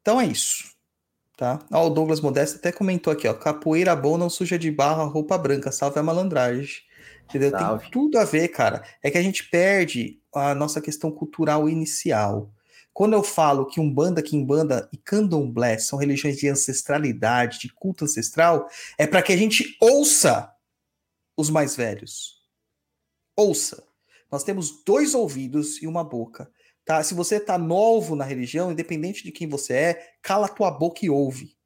Então 0.00 0.18
é 0.18 0.24
isso, 0.24 0.72
tá? 1.36 1.58
Ó, 1.70 1.88
o 1.88 1.90
Douglas 1.90 2.22
Modesto 2.22 2.56
até 2.56 2.72
comentou 2.72 3.12
aqui, 3.12 3.28
ó, 3.28 3.34
capoeira 3.34 3.94
bom 3.94 4.16
não 4.16 4.30
suja 4.30 4.58
de 4.58 4.70
barra, 4.70 5.04
roupa 5.04 5.36
branca, 5.36 5.70
salve 5.70 5.98
a 5.98 6.02
malandragem. 6.02 6.80
Entendeu? 7.28 7.50
Salve. 7.50 7.82
Tem 7.82 7.90
tudo 7.90 8.18
a 8.18 8.24
ver, 8.24 8.48
cara. 8.48 8.82
É 9.02 9.10
que 9.10 9.18
a 9.18 9.22
gente 9.22 9.50
perde 9.50 10.18
a 10.34 10.54
nossa 10.54 10.80
questão 10.80 11.10
cultural 11.10 11.68
inicial. 11.68 12.50
Quando 12.98 13.12
eu 13.12 13.22
falo 13.22 13.64
que 13.64 13.78
Umbanda, 13.78 14.20
Kimbanda 14.20 14.88
e 14.92 14.96
Candomblé 14.96 15.78
são 15.78 16.00
religiões 16.00 16.36
de 16.36 16.48
ancestralidade, 16.48 17.60
de 17.60 17.72
culto 17.72 18.04
ancestral, 18.04 18.68
é 18.98 19.06
para 19.06 19.22
que 19.22 19.32
a 19.32 19.36
gente 19.36 19.76
ouça 19.80 20.52
os 21.36 21.48
mais 21.48 21.76
velhos. 21.76 22.42
Ouça. 23.36 23.86
Nós 24.32 24.42
temos 24.42 24.82
dois 24.82 25.14
ouvidos 25.14 25.80
e 25.80 25.86
uma 25.86 26.02
boca. 26.02 26.50
Tá? 26.84 27.00
Se 27.04 27.14
você 27.14 27.36
está 27.36 27.56
novo 27.56 28.16
na 28.16 28.24
religião, 28.24 28.72
independente 28.72 29.22
de 29.22 29.30
quem 29.30 29.48
você 29.48 29.74
é, 29.74 30.16
cala 30.20 30.48
tua 30.48 30.68
boca 30.68 31.06
e 31.06 31.08
ouve. 31.08 31.56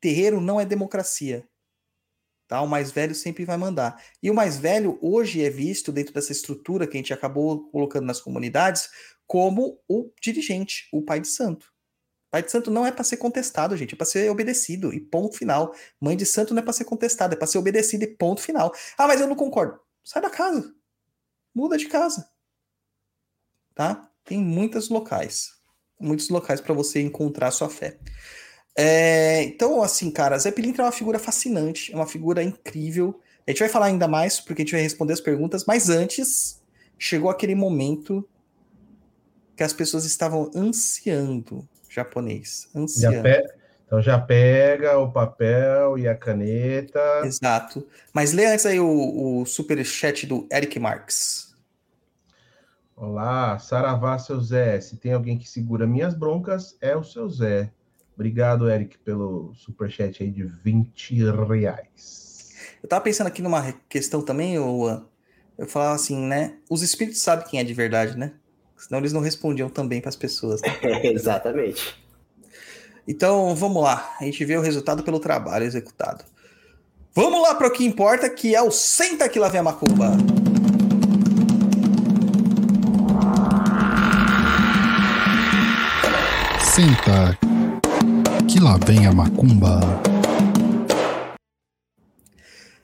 Terreiro 0.00 0.40
não 0.40 0.60
é 0.60 0.64
democracia. 0.64 1.48
Tá? 2.46 2.60
O 2.62 2.68
mais 2.68 2.92
velho 2.92 3.14
sempre 3.14 3.44
vai 3.44 3.56
mandar. 3.56 4.00
E 4.22 4.30
o 4.30 4.34
mais 4.34 4.56
velho 4.56 5.00
hoje 5.02 5.42
é 5.42 5.50
visto 5.50 5.90
dentro 5.90 6.14
dessa 6.14 6.30
estrutura 6.30 6.86
que 6.86 6.96
a 6.96 7.00
gente 7.00 7.12
acabou 7.12 7.68
colocando 7.70 8.06
nas 8.06 8.20
comunidades 8.20 8.88
como 9.30 9.80
o 9.88 10.10
dirigente, 10.20 10.88
o 10.92 11.00
pai 11.02 11.20
de 11.20 11.28
santo. 11.28 11.72
Pai 12.32 12.42
de 12.42 12.50
santo 12.50 12.68
não 12.68 12.84
é 12.84 12.90
para 12.90 13.04
ser 13.04 13.16
contestado, 13.16 13.76
gente, 13.76 13.94
é 13.94 13.96
para 13.96 14.04
ser 14.04 14.28
obedecido 14.28 14.92
e 14.92 14.98
ponto 14.98 15.36
final. 15.36 15.72
Mãe 16.00 16.16
de 16.16 16.26
santo 16.26 16.52
não 16.52 16.60
é 16.60 16.64
para 16.64 16.72
ser 16.72 16.84
contestada, 16.84 17.34
é 17.34 17.38
para 17.38 17.46
ser 17.46 17.58
obedecida 17.58 18.02
e 18.02 18.08
ponto 18.08 18.42
final. 18.42 18.74
Ah, 18.98 19.06
mas 19.06 19.20
eu 19.20 19.28
não 19.28 19.36
concordo. 19.36 19.78
Sai 20.02 20.20
da 20.20 20.30
casa. 20.30 20.74
Muda 21.54 21.78
de 21.78 21.86
casa. 21.86 22.28
Tá? 23.72 24.10
Tem 24.24 24.36
muitos 24.36 24.88
locais, 24.88 25.50
muitos 26.00 26.28
locais 26.28 26.60
para 26.60 26.74
você 26.74 27.00
encontrar 27.00 27.52
sua 27.52 27.70
fé. 27.70 28.00
É, 28.76 29.44
então, 29.44 29.80
assim, 29.80 30.10
cara, 30.10 30.36
Zé 30.40 30.50
Pilintra 30.50 30.82
é 30.82 30.86
uma 30.86 30.92
figura 30.92 31.20
fascinante, 31.20 31.92
é 31.92 31.94
uma 31.94 32.06
figura 32.06 32.42
incrível. 32.42 33.20
A 33.46 33.52
gente 33.52 33.60
vai 33.60 33.68
falar 33.68 33.86
ainda 33.86 34.08
mais, 34.08 34.40
porque 34.40 34.62
a 34.62 34.64
gente 34.64 34.72
vai 34.72 34.82
responder 34.82 35.12
as 35.12 35.20
perguntas, 35.20 35.64
mas 35.66 35.88
antes 35.88 36.60
chegou 36.98 37.30
aquele 37.30 37.54
momento 37.54 38.28
que 39.60 39.64
as 39.64 39.74
pessoas 39.74 40.06
estavam 40.06 40.50
ansiando 40.56 41.68
japonês. 41.86 42.66
Ansiando. 42.74 43.16
Já 43.16 43.22
pe... 43.22 43.54
Então 43.84 44.00
já 44.00 44.18
pega 44.18 44.98
o 44.98 45.12
papel 45.12 45.98
e 45.98 46.08
a 46.08 46.14
caneta. 46.14 46.98
Exato. 47.24 47.86
Mas 48.10 48.32
lê 48.32 48.46
antes 48.46 48.64
aí 48.64 48.80
o, 48.80 49.42
o 49.42 49.44
super 49.44 49.84
chat 49.84 50.26
do 50.26 50.48
Eric 50.50 50.78
Marx. 50.78 51.54
Olá, 52.96 53.58
Saravá, 53.58 54.18
seu 54.18 54.40
Zé. 54.40 54.80
Se 54.80 54.96
tem 54.96 55.12
alguém 55.12 55.36
que 55.36 55.46
segura 55.46 55.86
minhas 55.86 56.14
broncas, 56.14 56.78
é 56.80 56.96
o 56.96 57.04
seu 57.04 57.28
Zé. 57.28 57.70
Obrigado, 58.14 58.70
Eric, 58.70 58.96
pelo 59.00 59.52
superchat 59.54 60.22
aí 60.22 60.30
de 60.30 60.44
20 60.44 61.22
reais. 61.50 62.54
Eu 62.82 62.88
tava 62.88 63.04
pensando 63.04 63.26
aqui 63.26 63.42
numa 63.42 63.74
questão 63.90 64.22
também, 64.22 64.54
eu, 64.54 65.04
eu 65.58 65.66
falava 65.66 65.96
assim, 65.96 66.18
né? 66.18 66.56
Os 66.70 66.80
espíritos 66.80 67.20
sabem 67.20 67.46
quem 67.46 67.60
é 67.60 67.64
de 67.64 67.74
verdade, 67.74 68.16
né? 68.16 68.32
Senão 68.80 68.98
eles 68.98 69.12
não 69.12 69.20
respondiam 69.20 69.68
também 69.68 70.00
para 70.00 70.08
as 70.08 70.16
pessoas. 70.16 70.62
Né? 70.62 70.70
Exatamente. 71.12 71.94
Então, 73.06 73.54
vamos 73.54 73.82
lá. 73.82 74.16
A 74.18 74.24
gente 74.24 74.42
vê 74.44 74.56
o 74.56 74.62
resultado 74.62 75.02
pelo 75.02 75.20
trabalho 75.20 75.64
executado. 75.64 76.24
Vamos 77.14 77.42
lá 77.42 77.54
para 77.54 77.68
o 77.68 77.70
que 77.70 77.84
importa, 77.84 78.30
que 78.30 78.54
é 78.54 78.62
o 78.62 78.70
Senta 78.70 79.28
que 79.28 79.38
lá 79.38 79.48
vem 79.48 79.60
a 79.60 79.64
macumba. 79.64 80.12
Senta 86.62 87.38
que 88.48 88.60
lá 88.60 88.78
vem 88.78 89.06
a 89.06 89.12
macumba. 89.12 89.80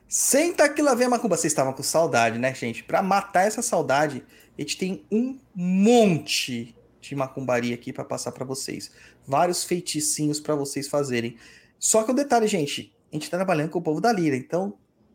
Senta 0.08 0.68
que 0.68 0.82
lá 0.82 0.94
vem 0.94 1.06
a 1.06 1.10
macumba. 1.10 1.36
Vocês 1.36 1.52
estavam 1.52 1.72
com 1.72 1.82
saudade, 1.82 2.38
né, 2.38 2.54
gente? 2.54 2.82
Para 2.82 3.00
matar 3.00 3.46
essa 3.46 3.62
saudade, 3.62 4.24
a 4.56 4.60
gente 4.60 4.78
tem 4.78 5.04
um 5.10 5.38
monte 5.54 6.74
de 7.00 7.14
macumbaria 7.14 7.74
aqui 7.74 7.92
para 7.92 8.04
passar 8.04 8.32
para 8.32 8.44
vocês. 8.44 8.90
Vários 9.26 9.64
feiticinhos 9.64 10.40
para 10.40 10.54
vocês 10.54 10.88
fazerem. 10.88 11.36
Só 11.78 12.02
que 12.02 12.10
o 12.10 12.12
um 12.12 12.16
detalhe, 12.16 12.46
gente, 12.46 12.94
a 13.12 13.16
gente 13.16 13.30
tá 13.30 13.36
trabalhando 13.36 13.70
com 13.70 13.78
o 13.78 13.82
povo 13.82 14.00
da 14.00 14.12
lira, 14.12 14.36
então 14.36 14.74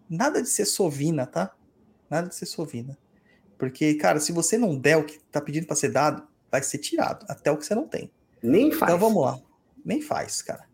nada 0.09 0.41
de 0.41 0.49
ser 0.49 0.65
sovina, 0.65 1.25
tá? 1.25 1.53
Nada 2.09 2.27
de 2.27 2.35
ser 2.35 2.45
sovina. 2.45 2.97
Porque, 3.57 3.93
cara, 3.95 4.19
se 4.19 4.31
você 4.31 4.57
não 4.57 4.77
der 4.77 4.97
o 4.97 5.05
que 5.05 5.19
tá 5.31 5.41
pedindo 5.41 5.67
para 5.67 5.75
ser 5.75 5.89
dado, 5.89 6.27
vai 6.51 6.61
ser 6.61 6.77
tirado, 6.79 7.25
até 7.29 7.51
o 7.51 7.57
que 7.57 7.65
você 7.65 7.75
não 7.75 7.87
tem. 7.87 8.11
Nem 8.41 8.71
faz. 8.71 8.91
Então 8.91 8.99
vamos 8.99 9.23
lá. 9.23 9.39
Nem 9.83 10.01
faz, 10.01 10.41
cara. 10.41 10.65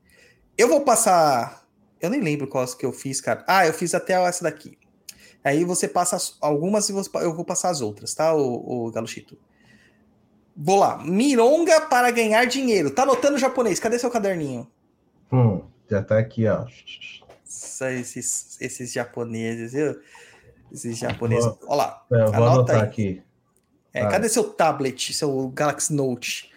Eu 0.58 0.68
vou 0.68 0.82
passar. 0.82 1.68
Eu 2.00 2.10
nem 2.10 2.22
lembro 2.22 2.48
quais 2.48 2.74
que 2.74 2.86
eu 2.86 2.92
fiz, 2.92 3.22
cara. 3.22 3.44
Ah, 3.48 3.66
eu 3.66 3.74
fiz 3.74 3.94
até 3.94 4.14
essa 4.14 4.44
daqui. 4.44 4.78
Aí 5.44 5.64
você 5.64 5.88
passa 5.88 6.18
algumas 6.42 6.90
e 6.90 6.94
eu 6.94 7.34
vou 7.34 7.46
passar 7.46 7.70
as 7.70 7.82
outras, 7.82 8.14
tá, 8.14 8.34
o, 8.36 8.88
o 8.88 8.92
Galochito? 8.92 9.38
Vou 10.56 10.80
lá. 10.80 10.98
Mironga 11.04 11.82
para 11.82 12.10
ganhar 12.10 12.46
dinheiro. 12.46 12.90
Tá 12.90 13.04
anotando 13.04 13.38
japonês? 13.38 13.80
Cadê 13.80 14.00
seu 14.00 14.10
caderninho? 14.10 14.68
Hum, 15.32 15.62
já 15.88 16.02
tá 16.02 16.18
aqui, 16.18 16.48
ó. 16.48 16.66
Esses, 17.46 18.58
esses 18.60 18.92
japoneses, 18.92 19.74
viu? 19.74 20.00
Esses 20.72 20.98
japoneses. 20.98 21.46
Vou, 21.46 21.60
Olha 21.68 21.76
lá. 21.76 22.06
É, 22.12 22.22
eu 22.24 22.32
vou 22.32 22.46
anotar 22.46 22.78
aí. 22.78 22.82
aqui. 22.82 23.24
É, 23.94 24.02
ah. 24.02 24.08
Cadê 24.08 24.28
seu 24.30 24.46
tablet, 24.46 25.14
seu 25.14 25.48
Galaxy 25.50 25.94
Note? 25.94 26.52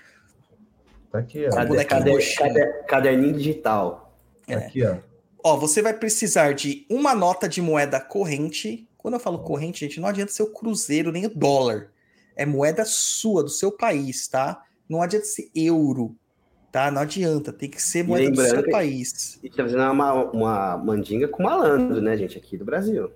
Tá 1.12 1.18
aqui, 1.18 1.46
ó. 1.46 1.50
Cadê, 1.50 1.84
cadê, 1.84 2.34
cadê, 2.34 2.66
caderninho 2.84 3.36
digital. 3.36 4.16
É. 4.48 4.54
Aqui, 4.54 4.86
ó. 4.86 4.96
Ó, 5.44 5.56
você 5.56 5.82
vai 5.82 5.94
precisar 5.94 6.54
de 6.54 6.86
uma 6.88 7.14
nota 7.14 7.48
de 7.48 7.60
moeda 7.62 8.00
corrente. 8.00 8.88
Quando 8.96 9.14
eu 9.14 9.20
falo 9.20 9.38
corrente, 9.40 9.80
gente, 9.80 10.00
não 10.00 10.08
adianta 10.08 10.32
ser 10.32 10.42
o 10.42 10.52
cruzeiro 10.52 11.10
nem 11.10 11.26
o 11.26 11.34
dólar. 11.34 11.90
É 12.36 12.44
moeda 12.46 12.84
sua, 12.84 13.42
do 13.42 13.48
seu 13.48 13.72
país, 13.72 14.28
tá? 14.28 14.62
Não 14.88 15.02
adianta 15.02 15.26
ser 15.26 15.50
euro, 15.54 16.16
tá? 16.70 16.90
Não 16.90 17.02
adianta, 17.02 17.52
tem 17.52 17.68
que 17.68 17.80
ser 17.80 18.04
moeda 18.04 18.30
do 18.30 18.42
seu 18.42 18.70
país. 18.70 19.38
E 19.42 19.50
tá 19.50 19.62
fazendo 19.62 19.82
uma, 19.90 20.12
uma 20.30 20.76
mandinga 20.78 21.28
com 21.28 21.42
malandro, 21.42 22.00
né, 22.00 22.16
gente, 22.16 22.36
aqui 22.36 22.56
do 22.56 22.64
Brasil. 22.64 23.12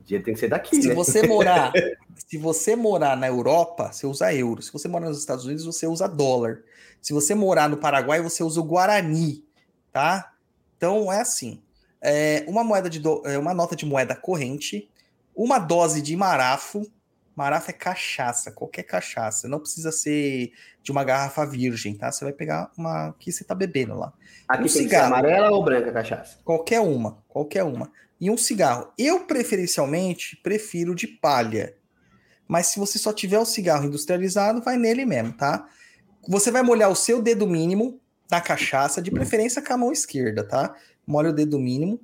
O 0.00 0.04
dinheiro 0.04 0.24
tem 0.24 0.34
que 0.34 0.40
ser 0.40 0.48
daqui, 0.48 0.82
Se 0.82 0.88
né? 0.88 0.94
você 0.94 1.26
morar 1.26 1.72
se 2.16 2.38
você 2.38 2.74
morar 2.74 3.16
na 3.16 3.28
Europa, 3.28 3.92
você 3.92 4.06
usa 4.06 4.32
euro. 4.32 4.62
Se 4.62 4.72
você 4.72 4.88
morar 4.88 5.08
nos 5.08 5.18
Estados 5.18 5.44
Unidos, 5.44 5.64
você 5.64 5.86
usa 5.86 6.08
dólar. 6.08 6.62
Se 7.00 7.12
você 7.12 7.34
morar 7.34 7.68
no 7.68 7.76
Paraguai, 7.76 8.20
você 8.20 8.42
usa 8.42 8.60
o 8.60 8.64
Guarani, 8.64 9.44
tá? 9.92 10.32
Então 10.76 11.12
é 11.12 11.20
assim: 11.20 11.62
é 12.02 12.44
uma 12.46 12.64
moeda 12.64 12.88
de 12.88 13.00
do... 13.00 13.22
é 13.24 13.38
uma 13.38 13.54
nota 13.54 13.74
de 13.74 13.86
moeda 13.86 14.14
corrente, 14.14 14.88
uma 15.34 15.58
dose 15.58 16.00
de 16.00 16.16
marafo. 16.16 16.86
Marafo 17.34 17.70
é 17.70 17.74
cachaça, 17.74 18.50
qualquer 18.50 18.82
cachaça. 18.84 19.46
Não 19.46 19.60
precisa 19.60 19.92
ser 19.92 20.52
de 20.82 20.90
uma 20.90 21.04
garrafa 21.04 21.44
virgem, 21.44 21.94
tá? 21.94 22.10
Você 22.10 22.24
vai 22.24 22.32
pegar 22.32 22.72
uma 22.78 23.14
que 23.18 23.30
você 23.30 23.44
tá 23.44 23.54
bebendo 23.54 23.94
lá. 23.94 24.10
Aqui 24.48 24.62
um 24.62 24.66
tem 24.66 24.82
cigarro. 24.82 25.08
amarela 25.08 25.50
ou 25.50 25.62
branca 25.62 25.92
cachaça? 25.92 26.38
Qualquer 26.42 26.80
uma, 26.80 27.22
qualquer 27.28 27.62
uma. 27.62 27.92
E 28.18 28.30
um 28.30 28.38
cigarro. 28.38 28.90
Eu 28.96 29.26
preferencialmente 29.26 30.36
prefiro 30.36 30.94
de 30.94 31.06
palha 31.06 31.76
mas 32.48 32.68
se 32.68 32.78
você 32.78 32.98
só 32.98 33.12
tiver 33.12 33.38
o 33.38 33.44
cigarro 33.44 33.86
industrializado, 33.86 34.62
vai 34.62 34.76
nele 34.76 35.04
mesmo, 35.04 35.32
tá? 35.32 35.66
Você 36.28 36.50
vai 36.50 36.62
molhar 36.62 36.90
o 36.90 36.96
seu 36.96 37.20
dedo 37.20 37.46
mínimo 37.46 38.00
na 38.30 38.40
cachaça, 38.40 39.00
de 39.00 39.10
preferência 39.10 39.62
com 39.62 39.72
a 39.72 39.76
mão 39.76 39.92
esquerda, 39.92 40.44
tá? 40.44 40.74
Molha 41.06 41.30
o 41.30 41.32
dedo 41.32 41.58
mínimo, 41.58 42.00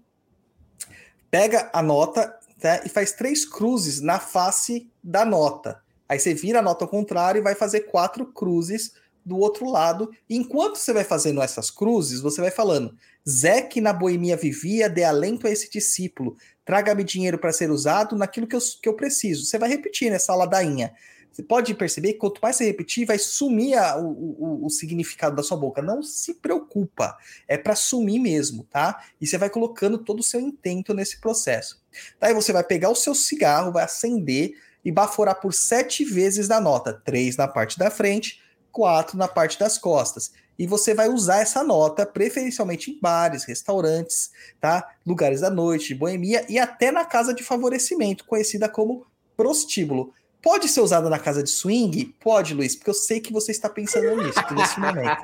pega 1.30 1.70
a 1.72 1.82
nota 1.82 2.38
tá? 2.60 2.82
e 2.84 2.88
faz 2.88 3.12
três 3.12 3.44
cruzes 3.44 4.00
na 4.00 4.18
face 4.18 4.90
da 5.02 5.24
nota. 5.24 5.82
Aí 6.08 6.18
você 6.18 6.34
vira 6.34 6.58
a 6.58 6.62
nota 6.62 6.84
ao 6.84 6.88
contrário 6.88 7.38
e 7.38 7.42
vai 7.42 7.54
fazer 7.54 7.80
quatro 7.82 8.26
cruzes 8.26 8.92
do 9.24 9.38
outro 9.38 9.70
lado. 9.70 10.10
Enquanto 10.28 10.76
você 10.76 10.92
vai 10.92 11.04
fazendo 11.04 11.40
essas 11.40 11.70
cruzes, 11.70 12.20
você 12.20 12.40
vai 12.40 12.50
falando: 12.50 12.94
Zé 13.28 13.62
que 13.62 13.80
na 13.80 13.92
boemia 13.92 14.36
vivia, 14.36 14.88
dê 14.88 15.04
alento 15.04 15.46
a 15.46 15.50
esse 15.50 15.70
discípulo, 15.70 16.36
traga-me 16.64 17.04
dinheiro 17.04 17.38
para 17.38 17.52
ser 17.52 17.70
usado 17.70 18.16
naquilo 18.16 18.46
que 18.46 18.56
eu, 18.56 18.60
que 18.82 18.88
eu 18.88 18.94
preciso. 18.94 19.46
Você 19.46 19.58
vai 19.58 19.68
repetir 19.68 20.10
nessa 20.10 20.34
ladainha. 20.34 20.92
Você 21.32 21.42
pode 21.42 21.74
perceber 21.74 22.12
que 22.12 22.18
quanto 22.18 22.40
mais 22.42 22.56
você 22.56 22.66
repetir, 22.66 23.06
vai 23.06 23.18
sumir 23.18 23.74
a, 23.74 23.96
o, 23.96 24.06
o, 24.06 24.66
o, 24.66 24.70
significado 24.70 25.34
da 25.34 25.42
sua 25.42 25.56
boca. 25.56 25.80
Não 25.80 26.02
se 26.02 26.34
preocupa, 26.34 27.16
é 27.48 27.56
para 27.56 27.74
sumir 27.74 28.20
mesmo, 28.20 28.64
tá? 28.64 29.02
E 29.20 29.26
você 29.26 29.38
vai 29.38 29.48
colocando 29.48 29.98
todo 29.98 30.20
o 30.20 30.22
seu 30.22 30.40
intento 30.40 30.92
nesse 30.92 31.20
processo. 31.20 31.82
Daí 32.20 32.34
você 32.34 32.52
vai 32.52 32.62
pegar 32.62 32.90
o 32.90 32.94
seu 32.94 33.14
cigarro, 33.14 33.72
vai 33.72 33.84
acender 33.84 34.52
e 34.84 34.92
baforar 34.92 35.40
por 35.40 35.54
sete 35.54 36.04
vezes 36.04 36.48
na 36.48 36.60
nota: 36.60 36.92
três 36.92 37.36
na 37.36 37.48
parte 37.48 37.78
da 37.78 37.90
frente, 37.90 38.40
quatro 38.70 39.16
na 39.16 39.26
parte 39.26 39.58
das 39.58 39.78
costas 39.78 40.32
e 40.58 40.66
você 40.66 40.94
vai 40.94 41.08
usar 41.08 41.40
essa 41.40 41.64
nota 41.64 42.06
preferencialmente 42.06 42.90
em 42.90 43.00
bares, 43.00 43.44
restaurantes, 43.44 44.30
tá? 44.60 44.94
Lugares 45.04 45.40
da 45.40 45.50
noite, 45.50 45.94
boemia 45.94 46.44
e 46.48 46.58
até 46.58 46.90
na 46.92 47.04
casa 47.04 47.34
de 47.34 47.42
favorecimento, 47.42 48.24
conhecida 48.24 48.68
como 48.68 49.06
prostíbulo. 49.36 50.12
Pode 50.42 50.68
ser 50.68 50.80
usada 50.80 51.08
na 51.08 51.20
casa 51.20 51.42
de 51.42 51.50
swing? 51.50 52.14
Pode, 52.18 52.52
Luiz, 52.52 52.74
porque 52.74 52.90
eu 52.90 52.94
sei 52.94 53.20
que 53.20 53.32
você 53.32 53.52
está 53.52 53.68
pensando 53.68 54.16
nisso 54.16 54.40
nesse 54.54 54.80
momento. 54.80 55.22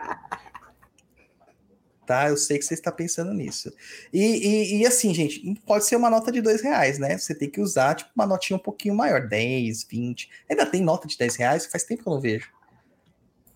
Tá, 2.06 2.30
eu 2.30 2.38
sei 2.38 2.56
que 2.56 2.64
você 2.64 2.72
está 2.72 2.90
pensando 2.90 3.34
nisso. 3.34 3.70
E, 4.10 4.22
e, 4.22 4.80
e, 4.80 4.86
assim, 4.86 5.12
gente, 5.12 5.60
pode 5.66 5.84
ser 5.84 5.96
uma 5.96 6.08
nota 6.08 6.32
de 6.32 6.40
dois 6.40 6.62
reais, 6.62 6.98
né? 6.98 7.18
Você 7.18 7.34
tem 7.34 7.50
que 7.50 7.60
usar, 7.60 7.96
tipo, 7.96 8.10
uma 8.16 8.24
notinha 8.24 8.56
um 8.56 8.60
pouquinho 8.60 8.94
maior, 8.94 9.28
10, 9.28 9.84
20. 9.84 10.30
Ainda 10.48 10.64
tem 10.64 10.80
nota 10.80 11.06
de 11.06 11.18
10 11.18 11.36
reais? 11.36 11.66
Faz 11.66 11.84
tempo 11.84 12.02
que 12.02 12.08
eu 12.08 12.14
não 12.14 12.20
vejo. 12.20 12.48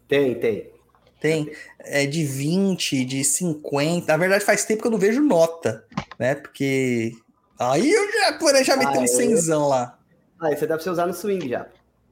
Tem, 0.07 0.35
tem. 0.35 0.71
Tem 1.19 1.51
é, 1.79 2.05
de 2.05 2.25
20, 2.25 3.07
de 3.07 3.25
50. 3.25 4.07
Na 4.07 4.19
verdade, 4.19 4.45
faz 4.45 4.67
tempo 4.67 4.83
que 4.83 4.89
eu 4.89 4.93
não 4.93 4.99
vejo 4.99 5.23
nota, 5.23 5.87
né? 6.19 6.35
Porque 6.35 7.13
aí 7.59 7.91
eu 7.91 8.13
já, 8.13 8.63
já 8.65 8.77
meteu 8.77 9.01
ah, 9.01 9.05
um 9.05 9.07
cenzão 9.07 9.69
lá. 9.69 9.99
Ah, 10.43 10.49
você 10.49 10.67
deve 10.67 10.83
ser 10.83 10.91
usar 10.91 11.07
no 11.07 11.15
swing 11.15 11.49
já. 11.49 11.69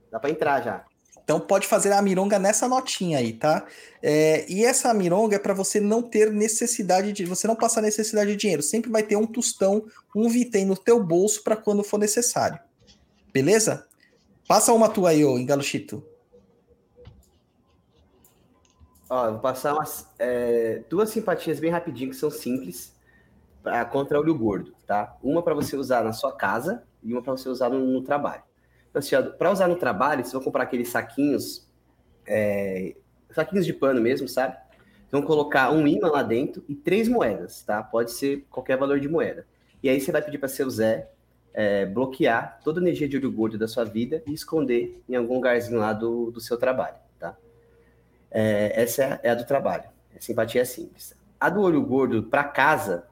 Dá 0.08 0.20
para 0.20 0.30
entrar 0.30 0.62
já. 0.62 0.84
Então 1.24 1.40
pode 1.40 1.66
fazer 1.66 1.92
a 1.92 2.00
mironga 2.00 2.38
nessa 2.38 2.68
notinha 2.68 3.18
aí, 3.18 3.32
tá? 3.32 3.66
É, 4.00 4.48
e 4.48 4.64
essa 4.64 4.94
mironga 4.94 5.34
é 5.34 5.38
para 5.38 5.52
você 5.52 5.80
não 5.80 6.00
ter 6.00 6.30
necessidade 6.32 7.12
de, 7.12 7.24
você 7.24 7.48
não 7.48 7.56
passar 7.56 7.82
necessidade 7.82 8.30
de 8.30 8.36
dinheiro. 8.36 8.62
Sempre 8.62 8.88
vai 8.88 9.02
ter 9.02 9.16
um 9.16 9.26
tostão, 9.26 9.84
um 10.14 10.28
vitém 10.28 10.64
no 10.64 10.76
teu 10.76 11.02
bolso 11.02 11.42
para 11.42 11.56
quando 11.56 11.82
for 11.82 11.98
necessário. 11.98 12.58
Beleza? 13.32 13.86
Passa 14.46 14.72
uma 14.72 14.88
tua 14.88 15.10
aí, 15.10 15.24
ô 15.24 15.36
Engalochito. 15.36 16.04
Ó, 19.08 19.26
eu 19.26 19.32
vou 19.32 19.40
passar 19.40 19.74
umas, 19.74 20.06
é, 20.20 20.84
duas 20.88 21.10
simpatias 21.10 21.58
bem 21.58 21.70
rapidinho 21.70 22.10
que 22.10 22.16
são 22.16 22.30
simples 22.30 22.92
pra, 23.60 23.84
contra 23.84 24.20
olho 24.20 24.36
gordo, 24.36 24.72
tá? 24.86 25.16
Uma 25.20 25.42
para 25.42 25.54
você 25.54 25.76
usar 25.76 26.04
na 26.04 26.12
sua 26.12 26.32
casa 26.32 26.84
e 27.02 27.12
uma 27.12 27.22
para 27.22 27.32
você 27.32 27.48
usar 27.48 27.70
no, 27.70 27.78
no 27.86 28.02
trabalho. 28.02 28.42
Então, 28.90 28.98
assim, 28.98 29.16
para 29.38 29.50
usar 29.50 29.68
no 29.68 29.76
trabalho, 29.76 30.22
vocês 30.22 30.32
vão 30.32 30.42
comprar 30.42 30.64
aqueles 30.64 30.88
saquinhos, 30.88 31.68
é, 32.26 32.96
saquinhos 33.30 33.64
de 33.64 33.72
pano 33.72 34.00
mesmo, 34.00 34.28
sabe? 34.28 34.56
Vão 35.10 35.22
colocar 35.22 35.70
um 35.72 35.86
imã 35.86 36.08
lá 36.08 36.22
dentro 36.22 36.64
e 36.68 36.74
três 36.74 37.08
moedas, 37.08 37.62
tá? 37.62 37.82
Pode 37.82 38.12
ser 38.12 38.46
qualquer 38.50 38.76
valor 38.76 39.00
de 39.00 39.08
moeda. 39.08 39.46
E 39.82 39.88
aí 39.88 40.00
você 40.00 40.12
vai 40.12 40.22
pedir 40.22 40.38
para 40.38 40.48
seu 40.48 40.68
Zé 40.68 41.08
é, 41.52 41.86
bloquear 41.86 42.60
toda 42.62 42.80
a 42.80 42.82
energia 42.82 43.08
de 43.08 43.16
olho 43.16 43.30
gordo 43.30 43.58
da 43.58 43.66
sua 43.66 43.84
vida 43.84 44.22
e 44.26 44.32
esconder 44.32 45.02
em 45.08 45.16
algum 45.16 45.34
lugarzinho 45.34 45.78
lá 45.78 45.92
do, 45.92 46.30
do 46.30 46.40
seu 46.40 46.56
trabalho, 46.56 46.96
tá? 47.18 47.36
É, 48.30 48.82
essa 48.82 49.02
é 49.02 49.12
a, 49.12 49.20
é 49.24 49.30
a 49.30 49.34
do 49.34 49.44
trabalho. 49.44 49.84
A 50.16 50.20
simpatia 50.20 50.62
é 50.62 50.64
simples. 50.64 51.14
A 51.38 51.48
do 51.48 51.62
olho 51.62 51.82
gordo 51.82 52.22
para 52.24 52.44
casa, 52.44 53.06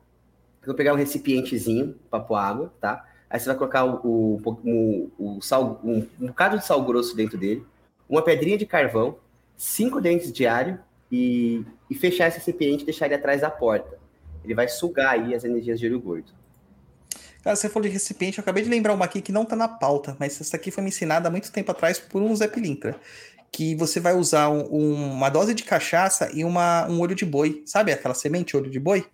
eu 0.63 0.67
vou 0.67 0.75
pegar 0.75 0.93
um 0.93 0.97
recipientezinho 0.97 1.97
pôr 2.27 2.37
água, 2.37 2.73
tá? 2.81 3.08
Aí 3.31 3.39
você 3.39 3.47
vai 3.47 3.57
colocar 3.57 3.85
o, 3.85 4.41
o, 4.43 5.11
o, 5.19 5.41
sal, 5.43 5.81
um, 5.85 6.07
um 6.21 6.27
bocado 6.29 6.59
de 6.59 6.65
sal 6.65 6.83
grosso 6.83 7.15
dentro 7.15 7.37
dele, 7.37 7.65
uma 8.09 8.23
pedrinha 8.23 8.57
de 8.57 8.65
carvão, 8.65 9.17
cinco 9.57 10.01
dentes 10.01 10.33
de 10.33 10.47
alho 10.47 10.79
e, 11.13 11.63
e 11.91 11.95
fechar 11.95 12.29
esse 12.29 12.39
recipiente 12.39 12.83
e 12.83 12.87
deixar 12.87 13.07
ele 13.07 13.17
atrás 13.17 13.43
da 13.43 13.51
porta. 13.51 13.99
Ele 14.45 14.55
vai 14.55 14.69
sugar 14.69 15.11
aí 15.13 15.35
as 15.35 15.45
energias 15.45 15.79
de 15.79 15.87
olho 15.87 16.01
gordo. 16.01 16.33
Cara, 17.43 17.55
você 17.55 17.69
falou 17.69 17.87
de 17.87 17.93
recipiente, 17.93 18.39
eu 18.39 18.43
acabei 18.43 18.63
de 18.63 18.71
lembrar 18.71 18.95
uma 18.95 19.05
aqui 19.05 19.21
que 19.21 19.31
não 19.33 19.45
tá 19.45 19.55
na 19.55 19.69
pauta, 19.69 20.17
mas 20.19 20.41
essa 20.41 20.57
aqui 20.57 20.71
foi 20.71 20.83
me 20.83 20.89
ensinada 20.89 21.29
há 21.29 21.31
muito 21.31 21.53
tempo 21.53 21.71
atrás 21.71 21.99
por 21.99 22.23
um 22.23 22.35
Zé 22.35 22.49
Pilintra. 22.49 22.97
Que 23.51 23.75
você 23.75 24.01
vai 24.01 24.15
usar 24.15 24.51
um- 24.51 25.13
uma 25.13 25.31
dose 25.31 25.55
de 25.55 25.63
cachaça 25.65 26.31
e 26.35 26.45
uma, 26.45 26.87
um 26.89 27.01
olho 27.01 27.15
de 27.15 27.25
boi. 27.25 27.63
Sabe 27.65 27.93
aquela 27.93 28.15
semente, 28.15 28.57
olho 28.57 28.71
de 28.71 28.79
boi? 28.81 29.07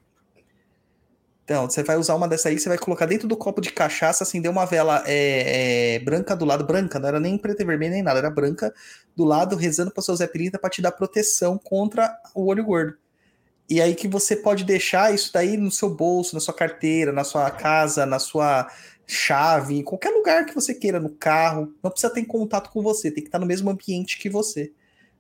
Então, 1.45 1.69
você 1.69 1.83
vai 1.83 1.97
usar 1.99 2.15
uma 2.15 2.27
dessa 2.27 2.49
aí, 2.49 2.59
você 2.59 2.71
vai 2.71 2.79
colocar 2.79 3.05
dentro 3.05 3.29
do 3.29 3.37
copo 3.37 3.61
de 3.61 3.71
cachaça, 3.71 4.25
acender 4.25 4.51
uma 4.51 4.65
vela 4.65 5.03
é, 5.07 5.97
é, 5.97 5.99
branca 5.99 6.35
do 6.35 6.45
lado, 6.45 6.65
branca, 6.65 6.99
não 6.99 7.07
era 7.07 7.21
nem 7.21 7.37
preta 7.37 7.63
e 7.63 7.67
vermelha 7.67 7.93
nem 7.93 8.03
nada, 8.03 8.19
era 8.19 8.31
branca 8.31 8.73
do 9.15 9.25
lado, 9.25 9.55
rezando 9.55 9.91
para 9.91 10.03
seu 10.03 10.17
Zé 10.17 10.27
Pilintra 10.27 10.59
para 10.59 10.71
te 10.71 10.81
dar 10.81 10.93
proteção 10.93 11.59
contra 11.59 12.17
o 12.35 12.47
olho 12.47 12.65
gordo. 12.65 12.97
E 13.69 13.81
aí 13.81 13.95
que 13.95 14.09
você 14.09 14.37
pode 14.37 14.65
deixar 14.65 15.13
isso 15.15 15.31
daí 15.33 15.57
no 15.57 15.71
seu 15.71 15.95
bolso, 15.95 16.35
na 16.35 16.41
sua 16.41 16.55
carteira, 16.55 17.13
na 17.13 17.25
sua 17.25 17.51
casa, 17.51 18.07
na 18.07 18.19
sua 18.19 18.71
chave, 19.07 19.79
em 19.79 19.83
qualquer 19.83 20.11
lugar 20.11 20.47
que 20.47 20.55
você 20.55 20.75
queira, 20.75 21.01
no 21.01 21.11
carro. 21.11 21.73
Não 21.83 21.91
precisa 21.91 22.13
ter 22.13 22.25
contato 22.25 22.71
com 22.71 22.83
você, 22.83 23.11
tem 23.11 23.23
que 23.23 23.29
estar 23.29 23.39
no 23.39 23.47
mesmo 23.47 23.71
ambiente 23.71 24.19
que 24.19 24.29
você. 24.29 24.73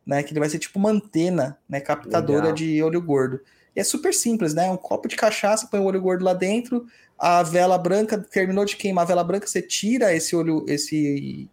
Né? 0.06 0.22
Que 0.22 0.32
ele 0.32 0.40
vai 0.40 0.48
ser 0.48 0.59
tipo 0.59 0.78
uma 0.78 0.90
antena, 0.90 1.59
né? 1.68 1.80
Captadora 1.80 2.40
Legal. 2.40 2.52
de 2.52 2.82
olho 2.82 3.01
gordo. 3.01 3.40
E 3.74 3.80
é 3.80 3.84
super 3.84 4.14
simples, 4.14 4.55
né? 4.55 4.70
Um 4.70 4.76
copo 4.76 5.09
de 5.09 5.16
cachaça, 5.16 5.66
põe 5.66 5.80
o 5.80 5.84
olho 5.84 6.01
gordo 6.01 6.24
lá 6.24 6.34
dentro, 6.34 6.86
a 7.18 7.42
vela 7.42 7.76
branca, 7.76 8.18
terminou 8.18 8.64
de 8.64 8.76
queimar 8.76 9.02
a 9.02 9.09
vela 9.09 9.24
branca, 9.24 9.46
você 9.46 9.62
tira 9.62 10.14
esse 10.14 10.34
olho, 10.36 10.64
esse 10.68 11.48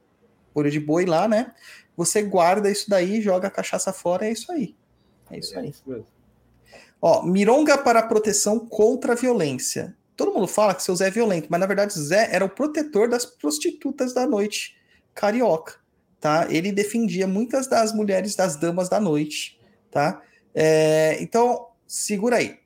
olho 0.53 0.69
de 0.69 0.79
boi 0.79 1.05
lá, 1.05 1.27
né? 1.27 1.53
Você 1.97 2.21
guarda 2.21 2.69
isso 2.69 2.89
daí, 2.89 3.21
joga 3.21 3.47
a 3.47 3.51
cachaça 3.51 3.91
fora, 3.91 4.27
é 4.27 4.31
isso 4.31 4.51
aí. 4.51 4.75
É 5.29 5.39
isso 5.39 5.57
aí. 5.57 5.73
mesmo. 5.85 6.05
Ó, 7.01 7.23
mironga 7.23 7.77
para 7.77 8.03
proteção 8.03 8.59
contra 8.59 9.13
a 9.13 9.15
violência. 9.15 9.95
Todo 10.15 10.33
mundo 10.33 10.47
fala 10.47 10.75
que 10.75 10.83
seu 10.83 10.95
Zé 10.95 11.07
é 11.07 11.11
violento, 11.11 11.47
mas 11.49 11.59
na 11.59 11.65
verdade 11.65 11.99
Zé 11.99 12.29
era 12.31 12.45
o 12.45 12.49
protetor 12.49 13.09
das 13.09 13.25
prostitutas 13.25 14.13
da 14.13 14.27
noite 14.27 14.77
carioca, 15.13 15.75
tá? 16.19 16.47
Ele 16.49 16.71
defendia 16.71 17.25
muitas 17.25 17.67
das 17.67 17.91
mulheres, 17.91 18.35
das 18.35 18.55
damas 18.55 18.87
da 18.87 18.99
noite, 18.99 19.59
tá? 19.89 20.21
É, 20.53 21.17
então, 21.21 21.70
segura 21.91 22.37
aí. 22.37 22.57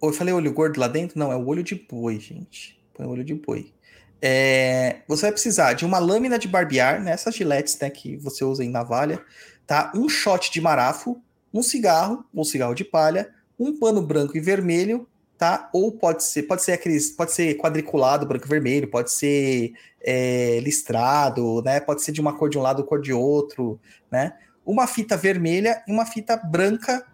Eu 0.00 0.12
falei 0.12 0.32
olho 0.32 0.52
gordo 0.52 0.78
lá 0.78 0.86
dentro? 0.86 1.18
Não, 1.18 1.32
é 1.32 1.36
o 1.36 1.44
olho 1.44 1.64
de 1.64 1.74
boi, 1.74 2.20
gente. 2.20 2.80
Põe 2.94 3.04
o 3.04 3.10
olho 3.10 3.24
de 3.24 3.34
boi. 3.34 3.74
É, 4.22 5.00
você 5.08 5.22
vai 5.22 5.32
precisar 5.32 5.72
de 5.72 5.84
uma 5.84 5.98
lâmina 5.98 6.38
de 6.38 6.46
barbear, 6.46 7.02
né? 7.02 7.10
Essas 7.10 7.34
giletes 7.34 7.76
né, 7.80 7.90
que 7.90 8.16
você 8.16 8.44
usa 8.44 8.64
em 8.64 8.70
navalha, 8.70 9.20
tá? 9.66 9.92
Um 9.92 10.08
shot 10.08 10.52
de 10.52 10.60
marafo, 10.60 11.20
um 11.52 11.62
cigarro, 11.62 12.24
um 12.32 12.44
cigarro 12.44 12.74
de 12.74 12.84
palha, 12.84 13.28
um 13.58 13.76
pano 13.76 14.00
branco 14.00 14.36
e 14.36 14.40
vermelho, 14.40 15.08
tá? 15.36 15.68
Ou 15.72 15.90
pode 15.90 16.22
ser, 16.22 16.44
pode 16.44 16.62
ser 16.62 16.72
aqueles, 16.72 17.10
pode 17.10 17.32
ser 17.32 17.56
quadriculado, 17.56 18.24
branco 18.24 18.46
e 18.46 18.48
vermelho, 18.48 18.88
pode 18.88 19.10
ser 19.10 19.72
é, 20.00 20.60
listrado, 20.60 21.60
né? 21.62 21.80
Pode 21.80 22.02
ser 22.02 22.12
de 22.12 22.20
uma 22.20 22.36
cor 22.36 22.48
de 22.48 22.56
um 22.56 22.62
lado, 22.62 22.84
cor 22.84 23.00
de 23.00 23.12
outro, 23.12 23.80
né? 24.12 24.32
Uma 24.68 24.86
fita 24.86 25.16
vermelha 25.16 25.82
e 25.86 25.92
uma 25.92 26.04
fita 26.04 26.36
branca, 26.36 27.06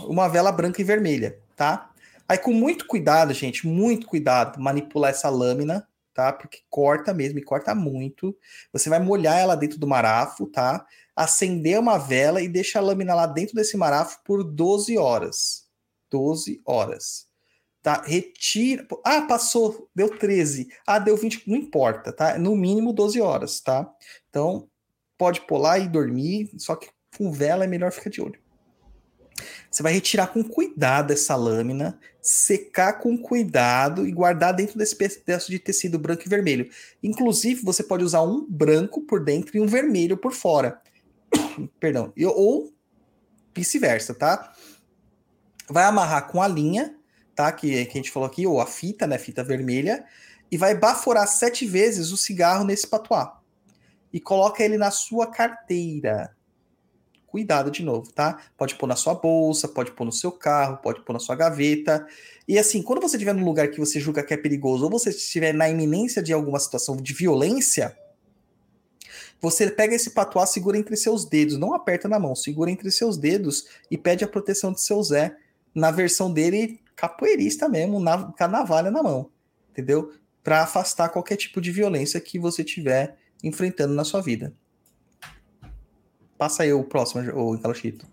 uma, 0.00 0.28
vela 0.28 0.52
branca 0.52 0.80
e 0.80 0.84
vermelha, 0.84 1.38
tá? 1.56 1.90
Aí 2.28 2.38
com 2.38 2.52
muito 2.52 2.86
cuidado, 2.86 3.32
gente, 3.32 3.66
muito 3.66 4.06
cuidado, 4.06 4.60
manipular 4.60 5.10
essa 5.10 5.28
lâmina, 5.28 5.88
tá? 6.12 6.32
Porque 6.32 6.58
corta 6.68 7.14
mesmo 7.14 7.38
e 7.38 7.42
corta 7.42 7.74
muito. 7.74 8.36
Você 8.72 8.90
vai 8.90 9.00
molhar 9.00 9.38
ela 9.38 9.56
dentro 9.56 9.78
do 9.78 9.86
marafo, 9.86 10.46
tá? 10.46 10.86
acender 11.20 11.78
uma 11.78 11.98
vela 11.98 12.40
e 12.40 12.48
deixa 12.48 12.78
a 12.78 12.82
lâmina 12.82 13.14
lá 13.14 13.26
dentro 13.26 13.54
desse 13.54 13.76
marafo 13.76 14.20
por 14.24 14.42
12 14.42 14.96
horas. 14.96 15.66
12 16.10 16.62
horas. 16.64 17.26
Tá? 17.82 18.02
Retira. 18.06 18.86
Ah, 19.04 19.22
passou, 19.22 19.90
deu 19.94 20.08
13. 20.08 20.68
Ah, 20.86 20.98
deu 20.98 21.16
20, 21.18 21.48
não 21.48 21.56
importa, 21.56 22.10
tá? 22.10 22.38
No 22.38 22.56
mínimo 22.56 22.92
12 22.92 23.20
horas, 23.20 23.60
tá? 23.60 23.90
Então, 24.30 24.68
pode 25.20 25.42
pular 25.42 25.78
e 25.78 25.86
dormir, 25.86 26.50
só 26.56 26.74
que 26.74 26.88
com 27.18 27.30
vela 27.30 27.64
é 27.64 27.66
melhor 27.66 27.92
ficar 27.92 28.08
de 28.08 28.22
olho. 28.22 28.40
Você 29.70 29.82
vai 29.82 29.92
retirar 29.92 30.28
com 30.28 30.42
cuidado 30.42 31.12
essa 31.12 31.36
lâmina, 31.36 32.00
secar 32.22 32.94
com 32.94 33.18
cuidado 33.18 34.08
e 34.08 34.12
guardar 34.12 34.54
dentro 34.54 34.78
desse 34.78 34.96
pedaço 34.96 35.50
de 35.50 35.58
tecido 35.58 35.98
branco 35.98 36.22
e 36.24 36.28
vermelho. 36.28 36.70
Inclusive, 37.02 37.62
você 37.62 37.82
pode 37.82 38.02
usar 38.02 38.22
um 38.22 38.46
branco 38.48 39.02
por 39.02 39.22
dentro 39.22 39.54
e 39.54 39.60
um 39.60 39.66
vermelho 39.66 40.16
por 40.16 40.32
fora. 40.32 40.80
Perdão. 41.78 42.14
Ou 42.34 42.72
vice-versa, 43.54 44.14
tá? 44.14 44.54
Vai 45.68 45.84
amarrar 45.84 46.28
com 46.28 46.40
a 46.40 46.48
linha, 46.48 46.96
tá? 47.34 47.52
Que, 47.52 47.84
que 47.84 47.92
a 47.92 47.96
gente 47.96 48.10
falou 48.10 48.26
aqui, 48.26 48.46
ou 48.46 48.58
a 48.58 48.66
fita, 48.66 49.06
né? 49.06 49.18
Fita 49.18 49.44
vermelha. 49.44 50.02
E 50.50 50.56
vai 50.56 50.74
baforar 50.74 51.28
sete 51.28 51.66
vezes 51.66 52.10
o 52.10 52.16
cigarro 52.16 52.64
nesse 52.64 52.86
patuá. 52.86 53.39
E 54.12 54.20
coloca 54.20 54.62
ele 54.62 54.76
na 54.76 54.90
sua 54.90 55.26
carteira. 55.26 56.34
Cuidado 57.26 57.70
de 57.70 57.84
novo, 57.84 58.10
tá? 58.12 58.42
Pode 58.56 58.74
pôr 58.74 58.88
na 58.88 58.96
sua 58.96 59.14
bolsa, 59.14 59.68
pode 59.68 59.92
pôr 59.92 60.04
no 60.04 60.10
seu 60.10 60.32
carro, 60.32 60.78
pode 60.78 61.00
pôr 61.02 61.12
na 61.12 61.20
sua 61.20 61.36
gaveta. 61.36 62.04
E 62.48 62.58
assim, 62.58 62.82
quando 62.82 63.00
você 63.00 63.16
estiver 63.16 63.32
num 63.32 63.44
lugar 63.44 63.68
que 63.68 63.78
você 63.78 64.00
julga 64.00 64.24
que 64.24 64.34
é 64.34 64.36
perigoso, 64.36 64.82
ou 64.84 64.90
você 64.90 65.10
estiver 65.10 65.54
na 65.54 65.70
iminência 65.70 66.20
de 66.20 66.32
alguma 66.32 66.58
situação 66.58 66.96
de 66.96 67.14
violência, 67.14 67.96
você 69.40 69.70
pega 69.70 69.94
esse 69.94 70.10
patuá, 70.10 70.44
segura 70.44 70.76
entre 70.76 70.96
seus 70.96 71.24
dedos, 71.24 71.56
não 71.56 71.72
aperta 71.72 72.08
na 72.08 72.18
mão, 72.18 72.34
segura 72.34 72.70
entre 72.70 72.90
seus 72.90 73.16
dedos 73.16 73.66
e 73.88 73.96
pede 73.96 74.24
a 74.24 74.28
proteção 74.28 74.72
de 74.72 74.80
seu 74.80 75.00
Zé, 75.02 75.36
na 75.72 75.92
versão 75.92 76.32
dele 76.32 76.80
capoeirista 76.96 77.68
mesmo, 77.68 78.00
na, 78.00 78.24
com 78.24 78.44
a 78.44 78.48
navalha 78.48 78.90
na 78.90 79.02
mão, 79.02 79.30
entendeu? 79.70 80.12
Para 80.42 80.62
afastar 80.62 81.08
qualquer 81.10 81.36
tipo 81.36 81.60
de 81.60 81.70
violência 81.70 82.20
que 82.20 82.40
você 82.40 82.64
tiver 82.64 83.16
enfrentando 83.42 83.94
na 83.94 84.04
sua 84.04 84.20
vida. 84.20 84.52
Passa 86.36 86.62
aí 86.62 86.72
o 86.72 86.84
próximo, 86.84 87.22
o 87.34 87.54
Encalochito. 87.54 88.06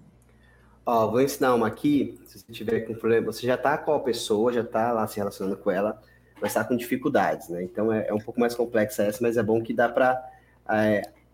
Ó, 0.85 1.09
vou 1.09 1.21
ensinar 1.21 1.53
uma 1.53 1.67
aqui. 1.67 2.19
Se 2.25 2.39
você 2.39 2.51
tiver 2.51 2.81
com 2.81 2.93
problema, 2.93 3.25
você 3.25 3.45
já 3.45 3.57
tá 3.57 3.77
com 3.77 3.93
a 3.93 3.99
pessoa, 3.99 4.53
já 4.53 4.63
tá 4.63 4.91
lá 4.91 5.07
se 5.07 5.17
relacionando 5.17 5.57
com 5.57 5.71
ela, 5.71 6.01
mas 6.41 6.53
tá 6.53 6.63
com 6.63 6.75
dificuldades, 6.75 7.49
né? 7.49 7.63
Então 7.63 7.91
é, 7.91 8.07
é 8.07 8.13
um 8.13 8.19
pouco 8.19 8.39
mais 8.39 8.55
complexa 8.55 9.03
essa, 9.03 9.19
mas 9.21 9.37
é 9.37 9.43
bom 9.43 9.61
que 9.61 9.73
dá 9.73 9.89
para 9.89 10.21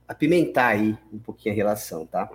apimentar 0.07 0.67
aí 0.67 0.97
um 1.11 1.19
pouquinho 1.19 1.53
a 1.53 1.55
relação, 1.55 2.05
tá? 2.05 2.29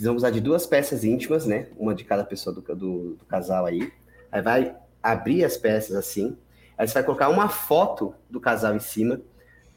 Vamos 0.00 0.22
usar 0.22 0.30
de 0.30 0.40
duas 0.40 0.66
peças 0.66 1.04
íntimas, 1.04 1.46
né? 1.46 1.68
Uma 1.76 1.94
de 1.94 2.04
cada 2.04 2.24
pessoa 2.24 2.54
do, 2.54 2.62
do, 2.62 3.14
do 3.14 3.24
casal 3.26 3.66
aí. 3.66 3.92
Aí 4.30 4.40
vai 4.40 4.76
abrir 5.02 5.44
as 5.44 5.56
peças 5.56 5.96
assim. 5.96 6.36
Aí 6.78 6.86
você 6.86 6.94
vai 6.94 7.02
colocar 7.02 7.28
uma 7.28 7.48
foto 7.48 8.14
do 8.28 8.40
casal 8.40 8.74
em 8.74 8.80
cima, 8.80 9.20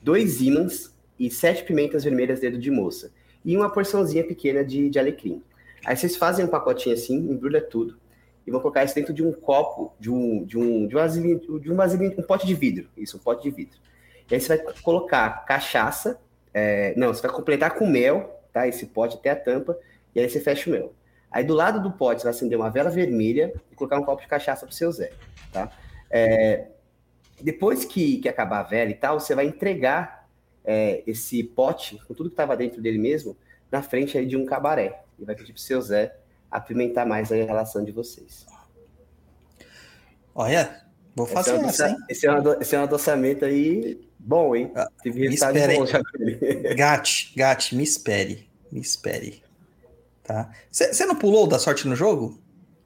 dois 0.02 0.40
ímãs 0.42 0.93
e 1.26 1.32
sete 1.32 1.64
pimentas 1.64 2.04
vermelhas 2.04 2.40
dedo 2.40 2.58
de 2.58 2.72
moça. 2.72 3.12
E 3.44 3.56
uma 3.58 3.72
porçãozinha 3.72 4.24
pequena 4.24 4.64
de, 4.64 4.90
de 4.90 5.00
alecrim. 5.00 5.42
Aí 5.86 5.96
vocês 5.98 6.16
fazem 6.16 6.46
um 6.46 6.48
pacotinho 6.48 6.96
assim, 6.96 7.16
embrulha 7.16 7.62
tudo 7.62 7.98
e 8.46 8.52
vão 8.52 8.60
colocar 8.60 8.84
isso 8.84 8.96
dentro 8.96 9.14
de 9.14 9.24
um 9.24 9.32
copo, 9.32 9.94
de 10.00 10.10
um, 10.10 10.44
de 10.46 10.58
um, 10.58 10.88
de 10.88 10.96
um 10.96 11.00
vasilhinho, 11.00 11.60
de 11.60 11.72
um 11.72 11.76
vasilhinho, 11.76 12.14
um 12.18 12.24
pote 12.24 12.48
de 12.48 12.54
vidro. 12.54 12.88
Isso, 12.98 13.18
um 13.18 13.20
pote 13.20 13.44
de 13.44 13.52
vidro. 13.52 13.78
E 14.30 14.36
aí 14.36 14.42
você 14.42 14.58
vai 14.58 14.74
colocar 14.82 15.46
cachaça 15.46 16.20
é, 16.54 16.94
não, 16.96 17.08
você 17.14 17.22
vai 17.22 17.32
completar 17.32 17.74
com 17.74 17.88
mel, 17.88 18.40
tá? 18.54 18.68
Esse 18.68 18.86
pote 18.86 19.18
até 19.18 19.32
a 19.32 19.36
tampa, 19.36 19.78
e 20.14 20.20
aí 20.20 20.30
você 20.30 20.40
fecha 20.40 20.70
o 20.70 20.74
mel. 20.74 20.94
Aí 21.32 21.44
do 21.44 21.54
lado 21.54 21.82
do 21.82 21.92
pote 21.92 22.22
você 22.22 22.26
vai 22.26 22.34
acender 22.34 22.58
uma 22.58 22.70
vela 22.70 22.92
vermelha 22.92 23.52
e 23.72 23.76
colocar 23.76 23.98
um 23.98 24.04
copo 24.04 24.22
de 24.22 24.28
cachaça 24.28 24.66
pro 24.66 24.76
seu 24.76 24.92
Zé, 24.92 25.12
tá? 25.52 25.72
É, 26.12 26.68
depois 27.42 27.84
que, 27.84 28.18
que 28.20 28.30
acabar 28.30 28.60
a 28.60 28.64
vela 28.64 28.92
e 28.92 28.94
tal, 28.94 29.20
você 29.20 29.34
vai 29.34 29.48
entregar 29.48 30.23
é, 30.66 31.04
esse 31.06 31.44
pote, 31.44 32.00
com 32.08 32.14
tudo 32.14 32.30
que 32.30 32.34
estava 32.34 32.56
dentro 32.56 32.82
dele 32.82 32.98
mesmo, 32.98 33.36
na 33.72 33.82
frente 33.82 34.18
aí 34.18 34.26
de 34.26 34.38
um 34.38 34.46
cabaré. 34.46 35.02
E 35.20 35.26
vai 35.26 35.36
pedir 35.36 35.54
pro 35.54 35.62
seu 35.62 35.82
Zé 35.82 36.16
apimentar 36.50 37.06
mais 37.06 37.32
a 37.32 37.36
relação 37.36 37.84
de 37.84 37.92
vocês. 37.92 38.46
Olha, 40.36 40.84
vou 41.16 41.26
Esse 41.26 41.34
é, 41.34 41.36
fazer 41.36 41.54
um 41.54 41.66
essa, 41.66 41.90
hein? 41.90 41.98
esse, 42.10 42.26
é 42.26 42.32
um 42.32 42.82
é 42.82 42.84
adoçamento 42.84 43.46
aí 43.46 44.00
bom, 44.18 44.56
hein? 44.56 44.72
Ah, 44.76 44.88
Teve 45.02 45.20
me 45.20 45.28
resultado 45.28 45.56
espera 45.58 45.72
aí. 45.74 45.78
bom 45.78 45.86
já 45.86 46.02
me 47.76 47.84
espere. 47.84 48.50
Me 48.72 48.80
espere. 48.82 49.44
Tá? 50.24 50.50
Você 50.72 51.06
não 51.06 51.16
pulou 51.16 51.46
da 51.48 51.60
sorte 51.60 51.88
no 51.88 51.96
jogo? 51.96 52.40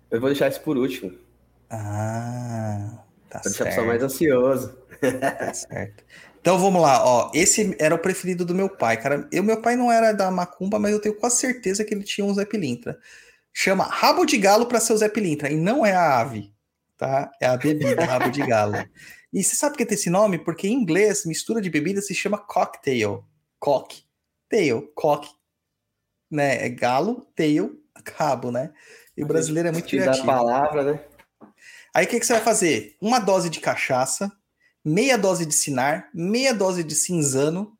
Eu 0.10 0.20
vou 0.20 0.30
deixar 0.30 0.49
isso 0.49 0.62
por 0.62 0.78
último, 0.78 1.14
Ah, 1.70 3.04
tá 3.30 3.40
pra 3.40 3.49
deixar 3.49 3.49
o 3.49 3.54
certo. 3.54 3.70
pessoal 3.70 3.88
mais 3.88 4.04
ansioso. 4.04 4.78
Tá 5.20 5.54
certo. 5.54 6.04
Então 6.48 6.57
vamos 6.57 6.82
lá, 6.82 7.06
ó. 7.06 7.30
Esse 7.34 7.76
era 7.78 7.94
o 7.94 7.99
preferido 7.99 8.45
do 8.45 8.56
meu 8.56 8.69
pai, 8.69 8.95
cara. 8.95 9.28
Eu, 9.34 9.44
meu 9.44 9.61
pai 9.61 9.76
não 9.76 9.91
era 9.91 10.14
da 10.14 10.32
macumba, 10.32 10.80
mas 10.80 10.94
eu 10.94 11.02
tenho 11.02 11.14
quase 11.14 11.40
certeza 11.40 11.84
que 11.84 11.94
ele 11.94 12.06
tinha 12.06 12.26
um 12.26 12.34
Zé 12.34 12.45
Pilintra. 12.45 12.98
Chama 13.52 13.84
rabo 13.84 14.24
de 14.24 14.38
galo 14.38 14.65
para 14.65 14.80
ser 14.80 14.94
o 14.94 14.98
Zé 14.98 15.10
Pilintra, 15.10 15.52
e 15.52 15.57
não 15.57 15.86
é 15.86 15.91
a 15.91 16.22
ave, 16.22 16.53
tá? 16.98 17.30
É 17.41 17.48
a 17.48 17.57
bebida, 17.57 17.99
rabo 18.06 18.30
de 18.30 18.48
galo. 18.48 18.78
E 19.34 19.44
você 19.44 19.57
sabe 19.57 19.74
por 19.74 19.80
que 19.80 19.86
tem 19.88 19.95
esse 19.95 20.10
nome? 20.10 20.38
Porque 20.38 20.69
em 20.69 20.72
inglês, 20.72 21.26
mistura 21.26 21.60
de 21.60 21.69
bebida 21.69 22.02
se 22.02 22.15
chama 22.15 22.38
cocktail. 22.38 23.26
Cock. 23.60 24.03
Tail, 24.49 24.90
cock. 24.95 25.28
Né? 26.32 26.65
É 26.65 26.69
galo, 26.69 27.28
tail, 27.36 27.78
rabo, 28.15 28.53
né? 28.53 28.72
E 29.18 29.22
o 29.22 29.28
brasileiro 29.28 29.68
é 29.68 29.72
muito 29.74 29.90
criativo. 29.90 30.26
palavra, 30.26 30.94
né? 30.94 31.03
Aí 31.94 32.06
o 32.06 32.07
que, 32.07 32.18
que 32.18 32.26
você 32.26 32.32
vai 32.32 32.41
fazer? 32.41 32.95
Uma 33.02 33.19
dose 33.19 33.49
de 33.49 33.60
cachaça, 33.60 34.32
meia 34.88 35.18
dose 35.18 35.45
de 35.45 35.53
sinar, 35.53 36.09
meia 36.14 36.53
dose 36.53 36.81
de 36.81 36.95
cinzano, 36.95 37.73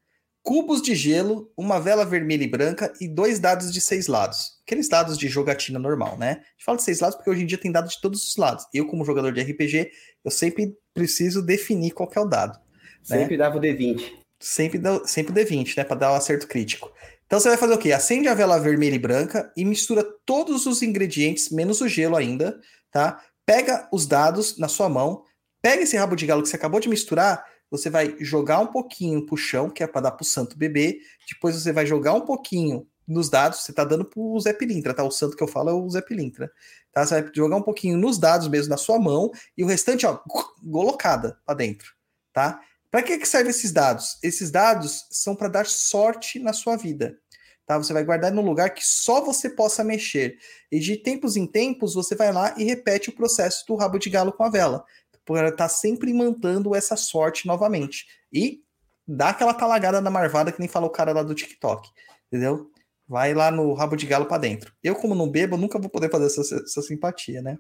cubos 0.44 0.82
de 0.82 0.94
gelo, 0.94 1.50
uma 1.56 1.80
vela 1.80 2.06
vermelha 2.06 2.44
e 2.44 2.48
branca 2.50 2.92
e 3.00 3.08
dois 3.08 3.40
dados 3.40 3.72
de 3.72 3.80
seis 3.80 4.08
lados. 4.08 4.58
Aqueles 4.66 4.90
dados 4.90 5.18
de 5.18 5.30
jogatina 5.30 5.80
normal, 5.80 6.18
né? 6.18 6.32
A 6.32 6.34
gente 6.34 6.66
fala 6.66 6.78
de 6.78 6.84
seis 6.84 7.00
lados 7.00 7.16
porque 7.16 7.30
hoje 7.30 7.44
em 7.44 7.46
dia 7.46 7.58
tem 7.58 7.72
dados 7.72 7.94
de 7.94 8.02
todos 8.02 8.28
os 8.28 8.36
lados. 8.36 8.66
Eu, 8.74 8.88
como 8.88 9.06
jogador 9.06 9.32
de 9.32 9.42
RPG, 9.42 9.90
eu 10.26 10.30
sempre 10.30 10.76
preciso 10.94 11.42
definir 11.42 11.92
qual 11.92 12.12
é 12.14 12.20
o 12.20 12.26
dado. 12.26 12.60
Sempre 13.02 13.38
dava 13.38 13.58
o 13.58 13.62
D20. 13.62 14.04
Sempre, 14.38 14.78
dá, 14.78 15.02
sempre 15.08 15.34
D20, 15.34 15.78
né? 15.78 15.84
Pra 15.86 15.96
dar 15.96 16.12
o 16.12 16.16
acerto 16.16 16.46
crítico. 16.46 16.92
Então 17.26 17.40
você 17.40 17.48
vai 17.48 17.58
fazer 17.58 17.74
o 17.74 17.78
quê? 17.78 17.94
Acende 17.94 18.28
a 18.28 18.34
vela 18.34 18.60
vermelha 18.60 18.96
e 18.96 19.00
branca 19.00 19.50
e 19.56 19.64
mistura 19.64 20.06
todos 20.26 20.66
os 20.66 20.82
ingredientes, 20.82 21.52
menos 21.52 21.80
o 21.80 21.88
gelo 21.88 22.18
ainda, 22.18 22.60
tá? 22.92 23.24
Pega 23.46 23.88
os 23.94 24.06
dados 24.06 24.58
na 24.58 24.68
sua 24.68 24.90
mão, 24.90 25.24
pega 25.68 25.84
esse 25.84 25.98
rabo 25.98 26.16
de 26.16 26.26
galo 26.26 26.42
que 26.42 26.48
você 26.48 26.56
acabou 26.56 26.80
de 26.80 26.88
misturar, 26.88 27.44
você 27.70 27.90
vai 27.90 28.16
jogar 28.22 28.62
um 28.62 28.68
pouquinho 28.68 29.26
pro 29.26 29.36
chão, 29.36 29.70
que 29.70 29.84
é 29.84 29.88
para 29.88 30.00
dar 30.00 30.12
pro 30.12 30.24
santo 30.24 30.58
beber, 30.58 30.98
depois 31.30 31.62
você 31.62 31.74
vai 31.74 31.86
jogar 31.86 32.14
um 32.14 32.22
pouquinho 32.22 32.88
nos 33.06 33.30
dados, 33.30 33.60
você 33.60 33.74
tá 33.74 33.84
dando 33.84 34.06
pro 34.06 34.40
Zé 34.40 34.54
Pilintra, 34.54 34.94
tá? 34.94 35.04
O 35.04 35.12
santo 35.12 35.36
que 35.36 35.44
eu 35.44 35.48
falo 35.48 35.70
é 35.70 35.74
o 35.74 35.90
Zé 35.90 36.00
Pilintra, 36.00 36.50
tá? 36.94 37.06
Você 37.06 37.22
vai 37.22 37.32
jogar 37.36 37.58
um 37.58 37.62
pouquinho 37.62 37.98
nos 37.98 38.18
dados 38.18 38.48
mesmo 38.48 38.70
na 38.70 38.78
sua 38.78 38.98
mão 38.98 39.30
e 39.58 39.64
o 39.66 39.68
restante, 39.68 40.06
ó, 40.06 40.18
golocada 40.64 41.38
pra 41.46 41.54
dentro, 41.54 41.92
tá? 42.32 42.62
Para 42.90 43.04
que, 43.04 43.18
que 43.18 43.28
servem 43.28 43.50
esses 43.50 43.74
dados? 43.74 44.18
Esses 44.24 44.50
dados 44.50 45.06
são 45.12 45.36
para 45.36 45.50
dar 45.50 45.66
sorte 45.66 46.40
na 46.40 46.54
sua 46.54 46.78
vida. 46.78 47.20
Tá? 47.68 47.78
Você 47.78 47.92
vai 47.92 48.06
guardar 48.06 48.32
num 48.32 48.46
lugar 48.46 48.70
que 48.74 48.88
só 48.88 49.20
você 49.20 49.50
possa 49.50 49.84
mexer. 49.84 50.38
E 50.72 50.80
de 50.80 50.96
tempos 50.96 51.36
em 51.36 51.46
tempos, 51.46 51.94
você 51.94 52.16
vai 52.16 52.32
lá 52.32 52.56
e 52.58 52.64
repete 52.64 53.10
o 53.10 53.14
processo 53.14 53.66
do 53.68 53.76
rabo 53.76 54.00
de 54.00 54.10
galo 54.10 54.32
com 54.32 54.46
a 54.46 54.50
vela. 54.50 54.86
Para 55.28 55.50
estar 55.50 55.68
sempre 55.68 56.14
mantendo 56.14 56.74
essa 56.74 56.96
sorte 56.96 57.46
novamente. 57.46 58.08
E 58.34 58.64
dá 59.06 59.30
aquela 59.30 59.54
talagada 59.54 60.02
na 60.02 60.10
marvada 60.10 60.52
que 60.52 60.60
nem 60.60 60.70
fala 60.70 60.88
o 60.88 60.90
cara 60.92 61.12
lá 61.12 61.22
do 61.22 61.36
TikTok. 61.36 61.90
Entendeu? 62.28 62.72
Vai 63.08 63.34
lá 63.34 63.52
no 63.52 63.74
rabo 63.74 63.96
de 63.96 64.06
galo 64.06 64.26
para 64.26 64.38
dentro. 64.38 64.74
Eu, 64.82 64.96
como 64.96 65.14
não 65.14 65.30
bebo, 65.30 65.58
nunca 65.58 65.78
vou 65.78 65.90
poder 65.90 66.10
fazer 66.10 66.26
essa, 66.26 66.56
essa 66.56 66.82
simpatia, 66.82 67.42
né? 67.42 67.58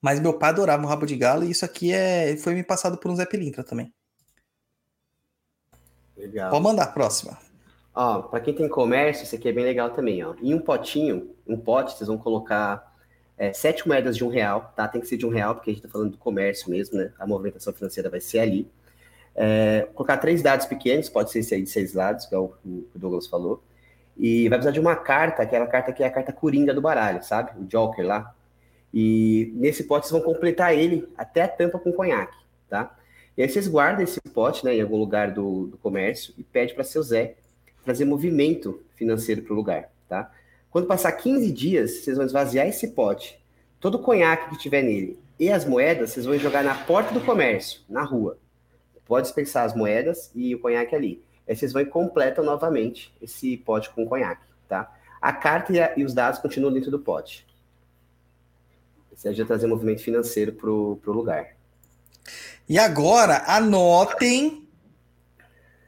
Mas 0.00 0.20
meu 0.20 0.38
pai 0.38 0.50
adorava 0.50 0.84
o 0.84 0.86
rabo 0.86 1.06
de 1.06 1.16
galo 1.16 1.44
e 1.44 1.50
isso 1.50 1.64
aqui 1.64 1.92
é, 1.92 2.36
foi 2.36 2.54
me 2.54 2.62
passado 2.62 2.96
por 2.98 3.10
um 3.10 3.16
Zé 3.16 3.26
Pilintra 3.26 3.64
também. 3.64 3.92
Legal. 6.16 6.50
Pode 6.50 6.62
mandar, 6.62 6.88
próxima. 6.88 7.38
Ó, 7.94 8.22
para 8.22 8.40
quem 8.40 8.54
tem 8.54 8.68
comércio, 8.68 9.24
isso 9.24 9.34
aqui 9.34 9.48
é 9.48 9.52
bem 9.52 9.64
legal 9.64 9.90
também, 9.90 10.24
ó. 10.24 10.34
Em 10.40 10.52
um 10.52 10.60
potinho, 10.60 11.34
um 11.46 11.56
pote, 11.56 11.96
vocês 11.96 12.08
vão 12.08 12.18
colocar 12.18 12.93
é, 13.36 13.52
sete 13.52 13.86
moedas 13.86 14.16
de 14.16 14.24
um 14.24 14.28
real, 14.28 14.72
tá? 14.76 14.86
Tem 14.86 15.00
que 15.00 15.06
ser 15.06 15.16
de 15.16 15.26
um 15.26 15.30
real, 15.30 15.54
porque 15.54 15.70
a 15.70 15.74
gente 15.74 15.82
tá 15.82 15.88
falando 15.88 16.12
do 16.12 16.18
comércio 16.18 16.70
mesmo, 16.70 16.98
né? 16.98 17.12
A 17.18 17.26
movimentação 17.26 17.72
financeira 17.72 18.08
vai 18.08 18.20
ser 18.20 18.38
ali. 18.40 18.68
É, 19.34 19.88
colocar 19.94 20.16
três 20.18 20.42
dados 20.42 20.66
pequenos, 20.66 21.08
pode 21.08 21.30
ser 21.32 21.40
esse 21.40 21.54
aí 21.54 21.62
de 21.62 21.70
seis 21.70 21.92
lados, 21.94 22.26
que 22.26 22.34
é 22.34 22.38
o 22.38 22.48
que 22.48 22.68
o 22.94 22.98
Douglas 22.98 23.26
falou. 23.26 23.62
E 24.16 24.48
vai 24.48 24.58
precisar 24.58 24.72
de 24.72 24.80
uma 24.80 24.94
carta, 24.94 25.42
aquela 25.42 25.66
carta 25.66 25.92
que 25.92 26.02
é 26.02 26.06
a 26.06 26.10
carta 26.10 26.32
coringa 26.32 26.72
do 26.72 26.80
baralho, 26.80 27.22
sabe? 27.24 27.50
O 27.60 27.64
Joker 27.64 28.06
lá. 28.06 28.32
E 28.92 29.52
nesse 29.56 29.84
pote 29.84 30.06
vocês 30.06 30.22
vão 30.22 30.32
completar 30.32 30.72
ele 30.72 31.08
até 31.16 31.42
a 31.42 31.48
tampa 31.48 31.80
com 31.80 31.92
conhaque, 31.92 32.36
tá? 32.68 32.96
E 33.36 33.42
aí 33.42 33.48
vocês 33.48 33.66
guardam 33.66 34.04
esse 34.04 34.20
pote, 34.20 34.64
né, 34.64 34.76
em 34.76 34.80
algum 34.80 34.96
lugar 34.96 35.32
do, 35.32 35.66
do 35.66 35.76
comércio 35.78 36.32
e 36.38 36.44
pede 36.44 36.72
para 36.72 36.84
seu 36.84 37.02
Zé 37.02 37.34
trazer 37.84 38.04
movimento 38.04 38.80
financeiro 38.94 39.42
para 39.42 39.52
o 39.52 39.56
lugar, 39.56 39.90
tá? 40.08 40.30
Quando 40.74 40.88
passar 40.88 41.12
15 41.12 41.52
dias, 41.52 42.00
vocês 42.02 42.16
vão 42.16 42.26
esvaziar 42.26 42.66
esse 42.66 42.88
pote, 42.88 43.40
todo 43.78 43.94
o 43.94 43.98
conhaque 44.00 44.50
que 44.50 44.58
tiver 44.58 44.82
nele 44.82 45.16
e 45.38 45.48
as 45.48 45.64
moedas, 45.64 46.10
vocês 46.10 46.26
vão 46.26 46.36
jogar 46.36 46.64
na 46.64 46.74
porta 46.74 47.14
do 47.14 47.20
comércio, 47.20 47.82
na 47.88 48.02
rua. 48.02 48.38
Pode 49.06 49.28
dispensar 49.28 49.64
as 49.66 49.72
moedas 49.72 50.32
e 50.34 50.52
o 50.52 50.58
conhaque 50.58 50.92
ali. 50.96 51.22
Aí 51.48 51.54
vocês 51.54 51.72
vão 51.72 51.80
e 51.80 51.86
completam 51.86 52.44
novamente 52.44 53.14
esse 53.22 53.56
pote 53.58 53.88
com 53.90 54.04
conhaque, 54.04 54.42
tá? 54.68 54.92
A 55.22 55.32
carta 55.32 55.72
e, 55.72 55.80
a- 55.80 55.92
e 55.96 56.02
os 56.04 56.12
dados 56.12 56.40
continuam 56.40 56.72
dentro 56.72 56.90
do 56.90 56.98
pote. 56.98 57.46
Isso 59.16 59.28
aí 59.28 59.34
já 59.34 59.46
trazer 59.46 59.68
movimento 59.68 60.02
financeiro 60.02 60.54
pro, 60.54 60.98
pro 61.00 61.12
lugar. 61.12 61.54
E 62.68 62.80
agora, 62.80 63.44
anotem 63.46 64.66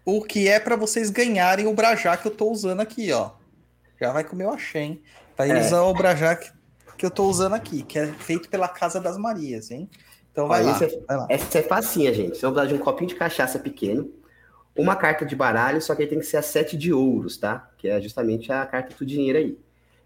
o 0.04 0.22
que 0.22 0.46
é 0.46 0.60
para 0.60 0.76
vocês 0.76 1.10
ganharem 1.10 1.66
o 1.66 1.74
Brajá 1.74 2.16
que 2.16 2.28
eu 2.28 2.36
tô 2.36 2.48
usando 2.52 2.78
aqui, 2.82 3.10
ó. 3.10 3.32
Já 4.01 4.12
vai 4.12 4.24
comer 4.24 4.44
o 4.47 4.51
axé, 4.51 4.81
hein? 4.81 5.02
Vai 5.36 5.51
É. 5.51 5.60
usar 5.60 5.82
o 5.82 5.93
Brajá 5.94 6.36
que, 6.36 6.51
que 6.98 7.06
eu 7.06 7.10
tô 7.10 7.24
usando 7.24 7.55
aqui, 7.55 7.82
que 7.82 7.98
é 7.98 8.06
feito 8.06 8.48
pela 8.48 8.68
Casa 8.68 9.01
das 9.01 9.16
Marias, 9.16 9.70
hein? 9.70 9.89
Então 10.32 10.48
vai 10.48 10.62
Ó, 10.62 10.66
lá, 10.66 10.78
é- 10.82 11.01
vai 11.06 11.16
lá. 11.16 11.27
Essa 11.31 11.59
é 11.59 11.62
facinha, 11.62 12.12
gente. 12.12 12.31
Vocês 12.31 12.43
vão 12.43 12.52
precisar 12.52 12.74
de 12.74 12.81
um 12.81 12.85
copinho 12.85 13.09
de 13.09 13.14
cachaça 13.14 13.59
pequeno, 13.59 14.10
uma 14.77 14.94
carta 14.94 15.24
de 15.24 15.35
baralho, 15.35 15.81
só 15.81 15.94
que 15.94 16.02
aí 16.02 16.09
tem 16.09 16.18
que 16.18 16.27
ser 16.27 16.36
a 16.36 16.43
sete 16.43 16.77
de 16.77 16.93
ouros, 16.93 17.39
tá? 17.39 17.70
Que 17.78 17.89
é 17.89 18.01
justamente 18.01 18.52
a 18.52 18.64
carta 18.66 18.94
do 18.94 19.06
dinheiro 19.06 19.39
aí. 19.39 19.59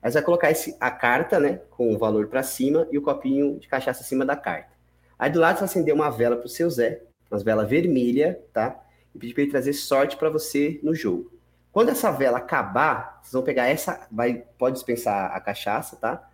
Aí 0.02 0.10
você 0.10 0.14
vai 0.18 0.22
colocar 0.22 0.50
esse, 0.50 0.76
a 0.80 0.90
carta, 0.90 1.38
né, 1.40 1.60
com 1.70 1.92
o 1.92 1.98
valor 1.98 2.28
para 2.28 2.42
cima 2.42 2.86
e 2.90 2.96
o 2.96 3.02
copinho 3.02 3.58
de 3.58 3.68
cachaça 3.68 4.02
acima 4.02 4.24
da 4.24 4.36
carta. 4.36 4.70
Aí 5.18 5.30
do 5.30 5.40
lado 5.40 5.56
você 5.56 5.60
vai 5.60 5.68
acender 5.68 5.92
uma 5.92 6.08
vela 6.10 6.36
pro 6.36 6.48
seu 6.48 6.70
Zé, 6.70 7.02
uma 7.30 7.38
vela 7.40 7.64
vermelha, 7.66 8.40
tá? 8.52 8.80
E 9.14 9.18
pedir 9.18 9.34
para 9.34 9.42
ele 9.42 9.50
trazer 9.50 9.72
sorte 9.74 10.16
para 10.16 10.30
você 10.30 10.80
no 10.82 10.94
jogo. 10.94 11.30
Quando 11.72 11.90
essa 11.90 12.10
vela 12.10 12.38
acabar, 12.38 13.20
vocês 13.22 13.32
vão 13.32 13.42
pegar 13.42 13.66
essa, 13.66 14.06
vai, 14.10 14.44
pode 14.58 14.74
dispensar 14.74 15.34
a 15.34 15.40
cachaça, 15.40 15.96
tá? 15.96 16.28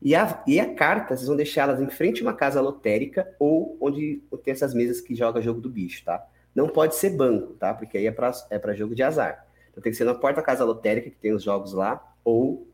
E 0.00 0.14
a, 0.14 0.42
e 0.46 0.60
a 0.60 0.74
carta, 0.74 1.16
vocês 1.16 1.26
vão 1.26 1.36
deixar 1.36 1.62
elas 1.62 1.80
em 1.80 1.88
frente 1.88 2.20
a 2.20 2.26
uma 2.26 2.34
casa 2.34 2.60
lotérica 2.60 3.34
ou 3.38 3.78
onde 3.80 4.22
tem 4.42 4.52
essas 4.52 4.74
mesas 4.74 5.00
que 5.00 5.14
joga 5.14 5.40
jogo 5.40 5.60
do 5.60 5.70
bicho, 5.70 6.04
tá? 6.04 6.26
Não 6.54 6.68
pode 6.68 6.94
ser 6.96 7.10
banco, 7.10 7.54
tá? 7.54 7.72
Porque 7.72 7.96
aí 7.96 8.06
é 8.06 8.10
para 8.10 8.32
é 8.50 8.74
jogo 8.74 8.94
de 8.94 9.02
azar. 9.02 9.46
Então 9.70 9.82
tem 9.82 9.90
que 9.90 9.96
ser 9.96 10.04
na 10.04 10.14
porta 10.14 10.40
da 10.40 10.46
casa 10.46 10.64
lotérica, 10.64 11.08
que 11.08 11.16
tem 11.16 11.32
os 11.32 11.42
jogos 11.42 11.72
lá, 11.72 12.14
ou 12.22 12.68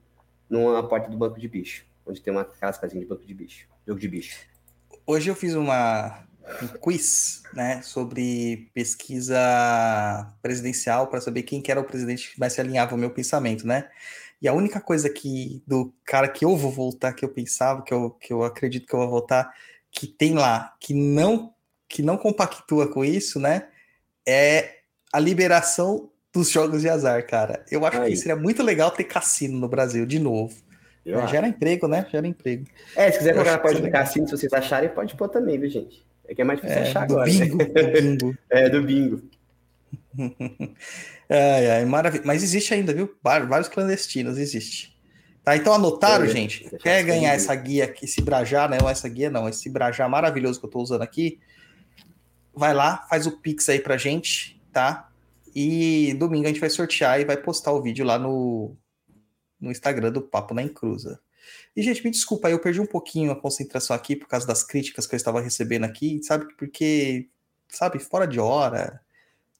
numa 0.49 0.87
porta 0.87 1.09
do 1.09 1.17
banco 1.17 1.39
de 1.39 1.47
bicho, 1.47 1.87
onde 2.05 2.21
tem 2.21 2.33
uma 2.33 2.45
casinhas 2.45 2.93
de 2.93 3.07
banco 3.07 3.25
de 3.25 3.33
bicho, 3.33 3.69
jogo 3.87 4.01
de 4.01 4.09
bicho. 4.09 4.37
Hoje 5.07 5.31
eu 5.31 5.37
fiz 5.37 5.55
uma 5.55 6.25
um 6.63 6.69
quiz, 6.79 7.43
né, 7.53 7.81
sobre 7.83 8.71
pesquisa 8.75 9.39
presidencial 10.43 11.07
para 11.09 11.21
saber 11.21 11.43
quem 11.43 11.61
que 11.61 11.71
era 11.71 11.81
o 11.81 11.85
presidente 11.85 12.33
que 12.33 12.41
mais 12.41 12.53
se 12.53 12.61
alinhava 12.61 12.93
ao 12.93 12.99
meu 12.99 13.11
pensamento, 13.11 13.67
né? 13.67 13.89
E 14.43 14.49
a 14.49 14.53
única 14.53 14.81
coisa 14.81 15.11
que 15.11 15.63
do 15.67 15.93
cara 16.05 16.27
que 16.29 16.45
eu 16.45 16.57
vou 16.57 16.71
votar, 16.71 17.15
que 17.15 17.25
eu 17.25 17.29
pensava, 17.29 17.83
que 17.83 17.93
eu, 17.93 18.11
que 18.11 18.33
eu 18.33 18.43
acredito 18.43 18.87
que 18.87 18.95
eu 18.95 19.01
vou 19.01 19.11
votar, 19.11 19.53
que 19.91 20.07
tem 20.07 20.35
lá, 20.35 20.75
que 20.81 20.95
não 20.95 21.53
que 21.89 22.03
não 22.03 22.17
compactua 22.17 22.89
com 22.89 23.05
isso, 23.05 23.41
né? 23.41 23.67
É 24.27 24.77
a 25.13 25.19
liberação 25.19 26.09
dos 26.33 26.49
jogos 26.49 26.83
de 26.83 26.89
azar, 26.89 27.27
cara. 27.27 27.65
Eu 27.71 27.85
acho 27.85 28.01
Aí. 28.01 28.13
que 28.13 28.17
seria 28.17 28.37
muito 28.37 28.63
legal 28.63 28.93
ter 28.93 29.05
cassino 29.05 29.59
no 29.59 29.69
Brasil 29.69 30.07
de 30.07 30.21
novo. 30.21 30.55
Eu 31.05 31.19
Né? 31.19 31.27
Gera 31.27 31.49
emprego, 31.49 31.89
né? 31.89 32.07
Gera 32.11 32.27
emprego. 32.27 32.67
É, 32.95 33.11
se 33.11 33.19
quiser 33.19 33.33
colocar 33.33 33.59
porta 33.59 33.77
que 33.77 33.87
do 33.87 33.91
cassino, 33.91 34.27
se 34.27 34.37
vocês 34.37 34.53
acharem, 34.53 34.89
pode 34.91 35.17
pôr 35.17 35.29
também, 35.29 35.59
viu, 35.59 35.69
gente? 35.69 36.07
É 36.31 36.35
que 36.35 36.43
é 36.43 36.45
mais 36.45 36.61
difícil 36.61 36.79
É, 36.83 36.89
achar 36.89 37.07
do 37.09 37.15
agora. 37.15 37.33
né? 37.33 37.39
bingo, 37.45 37.59
do 37.59 38.01
bingo. 38.01 38.39
É, 38.51 38.69
do 38.71 38.83
bingo. 38.83 39.23
ai, 41.29 41.71
ai, 41.71 41.85
maravilha. 41.85 42.23
Mas 42.25 42.45
existe 42.45 42.73
ainda, 42.73 42.95
viu? 42.95 43.13
Vários 43.21 43.69
clandestinos, 43.69 44.39
existe. 44.39 44.97
Tá, 45.43 45.57
então 45.57 45.73
anotaram, 45.73 46.25
É, 46.25 46.29
gente? 46.29 46.71
Quer 46.79 47.03
ganhar 47.03 47.33
essa 47.33 47.53
guia 47.57 47.85
aqui, 47.85 48.05
esse 48.05 48.23
brajá, 48.23 48.69
né? 48.69 48.79
Não 48.81 48.89
essa 48.89 49.09
guia, 49.09 49.29
não. 49.29 49.49
Esse 49.49 49.69
brajá 49.69 50.09
maravilhoso 50.09 50.61
que 50.61 50.67
eu 50.67 50.71
tô 50.71 50.79
usando 50.81 51.03
aqui. 51.03 51.41
Vai 52.55 52.75
lá, 52.75 53.07
faz 53.11 53.27
o 53.27 53.33
pix 53.41 53.69
aí 53.69 53.81
pra 53.81 53.97
gente, 53.97 54.61
tá? 54.73 55.09
E 55.53 56.15
domingo 56.15 56.45
a 56.45 56.49
gente 56.49 56.61
vai 56.61 56.71
sortear 56.71 57.21
e 57.21 57.25
vai 57.25 57.37
postar 57.37 57.73
o 57.73 57.83
vídeo 57.83 58.05
lá 58.05 58.21
no, 58.21 58.77
no 59.61 59.73
Instagram 59.73 60.13
do 60.13 60.23
Papo 60.23 60.55
na 60.55 60.63
Encruza. 60.63 61.19
E, 61.75 61.83
gente, 61.83 62.05
me 62.05 62.11
desculpa 62.11 62.51
eu 62.51 62.59
perdi 62.59 62.81
um 62.81 62.87
pouquinho 62.87 63.31
a 63.31 63.41
concentração 63.41 63.95
aqui 63.95 64.17
por 64.17 64.29
causa 64.29 64.47
das 64.47 64.63
críticas 64.63 65.07
que 65.07 65.15
eu 65.15 65.17
estava 65.17 65.41
recebendo 65.41 65.85
aqui, 65.85 66.21
sabe? 66.23 66.53
Porque, 66.57 67.29
sabe, 67.69 67.99
fora 67.99 68.27
de 68.27 68.41
hora, 68.41 69.01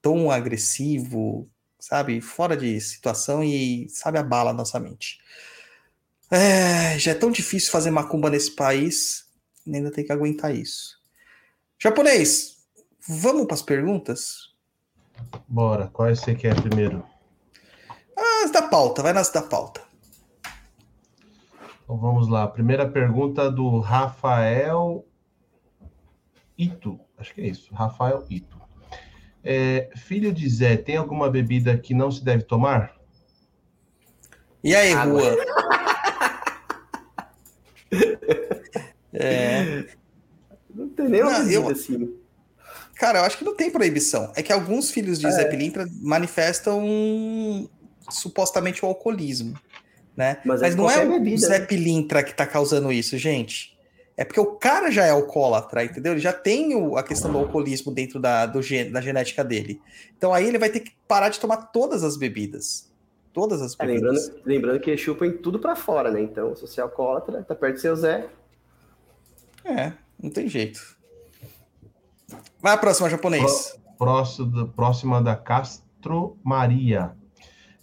tom 0.03 0.31
agressivo, 0.31 1.49
sabe? 1.79 2.21
Fora 2.21 2.57
de 2.57 2.81
situação 2.81 3.43
e, 3.43 3.89
sabe, 3.89 4.19
abala 4.19 4.51
a 4.51 4.55
nossa 4.55 4.79
mente. 4.79 5.21
É, 6.31 6.99
já 6.99 7.13
é 7.13 7.15
tão 7.15 7.31
difícil 7.31 7.73
fazer 7.73 7.91
macumba 7.91 8.31
nesse 8.31 8.53
país, 8.53 9.27
ainda 9.67 9.91
tem 9.91 10.05
que 10.05 10.13
aguentar 10.13 10.55
isso. 10.55 11.01
Japonês, 11.79 12.59
vamos 13.09 13.47
para 13.47 13.55
as 13.55 13.63
perguntas? 13.63 14.51
Bora, 15.49 15.89
quais 15.89 16.21
você 16.21 16.35
quer 16.35 16.55
primeiro? 16.61 17.05
As 18.45 18.51
da 18.51 18.63
pauta, 18.63 19.03
vai 19.03 19.13
nas 19.13 19.31
da 19.31 19.43
pauta. 19.43 19.90
Então 21.91 21.99
vamos 21.99 22.29
lá. 22.29 22.47
Primeira 22.47 22.89
pergunta 22.89 23.51
do 23.51 23.81
Rafael 23.81 25.05
Ito. 26.57 27.01
Acho 27.19 27.35
que 27.35 27.41
é 27.41 27.49
isso. 27.49 27.75
Rafael 27.75 28.25
Ito. 28.31 28.61
É, 29.43 29.91
filho 29.97 30.33
de 30.33 30.49
Zé, 30.49 30.77
tem 30.77 30.97
alguma 30.97 31.29
bebida 31.29 31.77
que 31.77 31.93
não 31.93 32.09
se 32.13 32.23
deve 32.23 32.45
tomar? 32.45 32.95
E 34.63 34.73
aí, 34.73 34.93
Água. 34.93 35.21
Rua? 35.21 35.37
É, 39.13 39.87
Não 40.73 40.89
tem 40.91 41.09
nenhuma 41.09 41.41
Não, 41.41 41.51
eu- 41.51 41.69
assim. 41.69 42.17
cara, 42.95 43.19
eu 43.19 43.25
acho 43.25 43.37
que 43.39 43.45
não 43.45 43.57
tem 43.57 43.69
proibição. 43.69 44.33
É 44.37 44.43
que 44.45 44.53
alguns 44.53 44.93
filhos 44.93 45.19
de 45.19 45.29
Zé 45.33 45.47
Pilintra 45.47 45.85
manifestam 46.01 47.69
supostamente 48.09 48.85
o 48.85 48.89
alcoolismo, 48.89 49.59
né? 50.17 50.39
Mas 50.45 50.61
Mas, 50.61 50.73
é 50.75 50.77
não 50.77 50.91
é 50.91 51.07
o 51.07 51.39
Zé 51.39 51.59
né? 51.61 51.67
Pilintra 51.67 52.23
que 52.23 52.35
tá 52.35 52.47
causando 52.47 52.93
isso, 52.93 53.17
gente. 53.19 53.79
É 54.17 54.25
porque 54.25 54.41
o 54.41 54.57
cara 54.57 54.91
já 54.91 55.07
é 55.07 55.11
alcoólatra, 55.11 55.83
entendeu? 55.85 56.13
Ele 56.13 56.21
já 56.21 56.33
tem 56.33 56.75
o- 56.75 56.97
a 56.99 57.03
questão 57.03 57.33
do 57.33 57.39
alcoolismo 57.39 57.91
dentro 57.91 58.21
da, 58.21 58.45
do 58.45 58.61
gen- 58.61 58.91
da 58.91 59.01
genética 59.01 59.43
dele. 59.43 59.81
Então 60.17 60.35
aí 60.35 60.47
ele 60.47 60.59
vai 60.59 60.69
ter 60.69 60.81
que 60.81 60.93
parar 61.09 61.31
de 61.31 61.41
tomar 61.41 61.57
todas 61.57 62.05
as 62.05 62.17
bebidas. 62.19 62.91
Todas 63.33 63.63
as 63.63 63.75
É, 63.79 63.87
bebidas. 63.87 64.27
lembrando, 64.29 64.43
lembrando 64.47 64.81
que 64.81 65.15
põe 65.15 65.31
tudo 65.33 65.59
pra 65.59 65.75
fora, 65.75 66.11
né? 66.11 66.21
Então, 66.21 66.55
se 66.55 66.63
você 66.63 66.81
é 66.81 66.83
alcoólatra, 66.83 67.43
tá 67.45 67.55
perto 67.55 67.75
do 67.77 67.81
seu 67.81 67.97
Zé. 67.97 68.29
É, 69.65 69.93
não 70.23 70.29
tem 70.31 70.49
jeito. 70.49 70.99
Vai 72.61 72.75
a 72.75 72.77
próxima, 72.77 73.09
japonês. 73.09 73.79
Próximo, 73.97 74.69
próxima 74.69 75.23
da 75.23 75.37
Castro 75.37 76.37
Maria. 76.43 77.13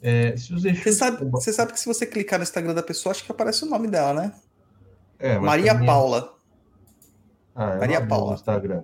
É, 0.01 0.35
se 0.37 0.53
os 0.53 0.63
Você 0.63 0.91
sabe, 0.91 1.25
você 1.25 1.51
sabe 1.51 1.73
que 1.73 1.79
se 1.79 1.87
você 1.87 2.05
clicar 2.05 2.37
no 2.39 2.43
Instagram 2.43 2.73
da 2.73 2.83
pessoa, 2.83 3.11
acho 3.11 3.23
que 3.25 3.31
aparece 3.31 3.63
o 3.63 3.67
nome 3.69 3.87
dela, 3.87 4.13
né? 4.13 4.33
É, 5.19 5.39
Maria 5.39 5.71
também- 5.73 5.87
Paula. 5.87 6.33
Ah, 7.55 7.71
é 7.71 7.79
Maria 7.79 8.05
Paula. 8.05 8.35
Instagram. 8.35 8.83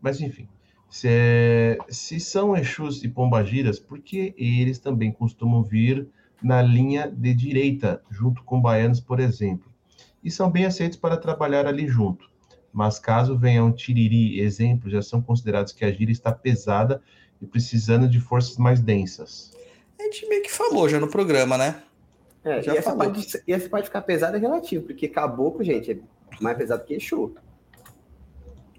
Mas 0.00 0.20
enfim, 0.20 0.48
se, 0.88 1.06
é- 1.10 1.78
se 1.88 2.18
são 2.18 2.56
Exus 2.56 3.04
e 3.04 3.08
Pombagiras, 3.08 3.78
por 3.78 3.98
que 4.00 4.34
eles 4.38 4.78
também 4.78 5.12
costumam 5.12 5.62
vir 5.62 6.08
na 6.42 6.62
linha 6.62 7.10
de 7.10 7.34
direita, 7.34 8.02
junto 8.10 8.42
com 8.42 8.60
baianos, 8.60 9.00
por 9.00 9.20
exemplo? 9.20 9.70
E 10.24 10.30
são 10.30 10.50
bem 10.50 10.64
aceitos 10.64 10.98
para 10.98 11.16
trabalhar 11.16 11.66
ali 11.66 11.86
junto. 11.86 12.28
Mas 12.72 12.98
caso 12.98 13.38
venha 13.38 13.64
um 13.64 13.72
tiriri, 13.72 14.40
exemplo, 14.40 14.90
já 14.90 15.00
são 15.02 15.20
considerados 15.22 15.72
que 15.72 15.84
a 15.84 15.92
gira 15.92 16.10
está 16.10 16.32
pesada 16.32 17.02
e 17.40 17.46
precisando 17.46 18.08
de 18.08 18.20
forças 18.20 18.56
mais 18.56 18.80
densas. 18.80 19.55
A 19.98 20.02
gente 20.04 20.28
meio 20.28 20.42
que 20.42 20.52
falou 20.52 20.88
já 20.88 21.00
no 21.00 21.08
programa, 21.08 21.56
né? 21.56 21.82
É, 22.44 22.62
Já 22.62 22.74
e, 22.74 22.76
essa 22.78 22.90
falou. 22.90 23.12
parte, 23.12 23.42
e 23.46 23.52
essa 23.52 23.68
parte 23.68 23.86
ficar 23.86 24.02
pesada 24.02 24.36
é 24.36 24.40
relativo, 24.40 24.86
porque 24.86 25.08
caboclo, 25.08 25.64
gente, 25.64 25.90
é 25.92 25.98
mais 26.40 26.56
pesado 26.56 26.84
que 26.84 26.94
Exu. 26.94 27.34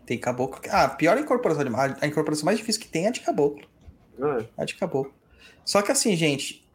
Tem 0.05 0.17
caboclo. 0.17 0.61
Ah, 0.69 0.85
a 0.85 0.89
pior 0.89 1.17
incorporação 1.17 1.65
de. 1.65 1.71
A 2.01 2.07
incorporação 2.07 2.45
mais 2.45 2.57
difícil 2.57 2.81
que 2.81 2.87
tem 2.87 3.05
é 3.05 3.07
a 3.09 3.11
de 3.11 3.19
caboclo. 3.19 3.67
Ah, 4.21 4.45
A 4.57 4.63
de 4.63 4.75
caboclo. 4.75 5.13
Só 5.65 5.81
que 5.81 5.91
assim, 5.91 6.15
gente. 6.15 6.65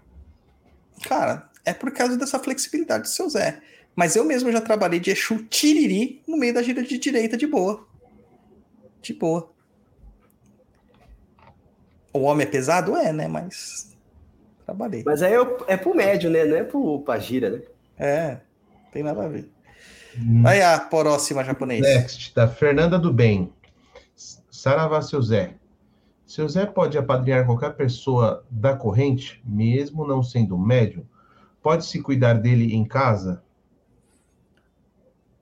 Cara, 1.09 1.51
é 1.65 1.73
por 1.73 1.91
causa 1.93 2.17
dessa 2.17 2.39
flexibilidade 2.39 3.05
do 3.05 3.09
seu 3.09 3.29
Zé. 3.31 3.63
Mas 3.97 4.17
eu 4.17 4.25
mesmo 4.25 4.53
já 4.53 4.61
trabalhei 4.61 5.01
de 5.01 5.11
Exu 5.11 5.45
Tiriri 5.45 6.23
no 6.27 6.37
meio 6.37 6.53
da 6.53 6.63
gira 6.63 6.83
de 6.83 6.99
direita 6.99 7.37
de 7.37 7.47
boa. 7.47 7.87
De 9.01 9.15
boa. 9.15 9.51
O 12.13 12.21
homem 12.21 12.47
é 12.47 12.51
pesado? 12.51 12.95
É, 12.97 13.13
né? 13.13 13.27
Mas. 13.29 13.92
Trabalhei. 14.65 15.03
Mas 15.05 15.23
aí 15.23 15.33
é, 15.33 15.41
o- 15.41 15.65
é 15.67 15.77
pro 15.77 15.95
médio, 15.95 16.31
né? 16.31 16.45
Não 16.45 16.57
é 16.57 16.65
pro, 16.65 17.01
pra 17.01 17.19
gira, 17.19 17.51
né? 17.51 17.63
É, 17.99 18.39
tem 18.93 19.03
nada 19.03 19.25
a 19.25 19.29
ver. 19.29 19.49
Aí 20.47 20.61
a 20.63 20.79
próxima 20.79 21.43
japonês. 21.43 21.81
Next, 21.81 22.35
da 22.35 22.47
Fernanda 22.47 22.99
do 22.99 23.13
Bem. 23.13 23.53
Saravá, 24.51 25.01
seu 25.03 25.21
Zé. 25.23 25.55
Seu 26.27 26.49
Zé 26.49 26.67
pode 26.67 26.97
apadrinhar 26.97 27.45
qualquer 27.47 27.75
pessoa 27.75 28.45
da 28.51 28.77
corrente, 28.77 29.41
mesmo 29.45 30.07
não 30.07 30.23
sendo 30.23 30.57
médium? 30.59 31.05
Pode 31.63 31.87
se 31.87 32.01
cuidar 32.03 32.35
dele 32.35 32.75
em 32.75 32.85
casa? 32.85 33.43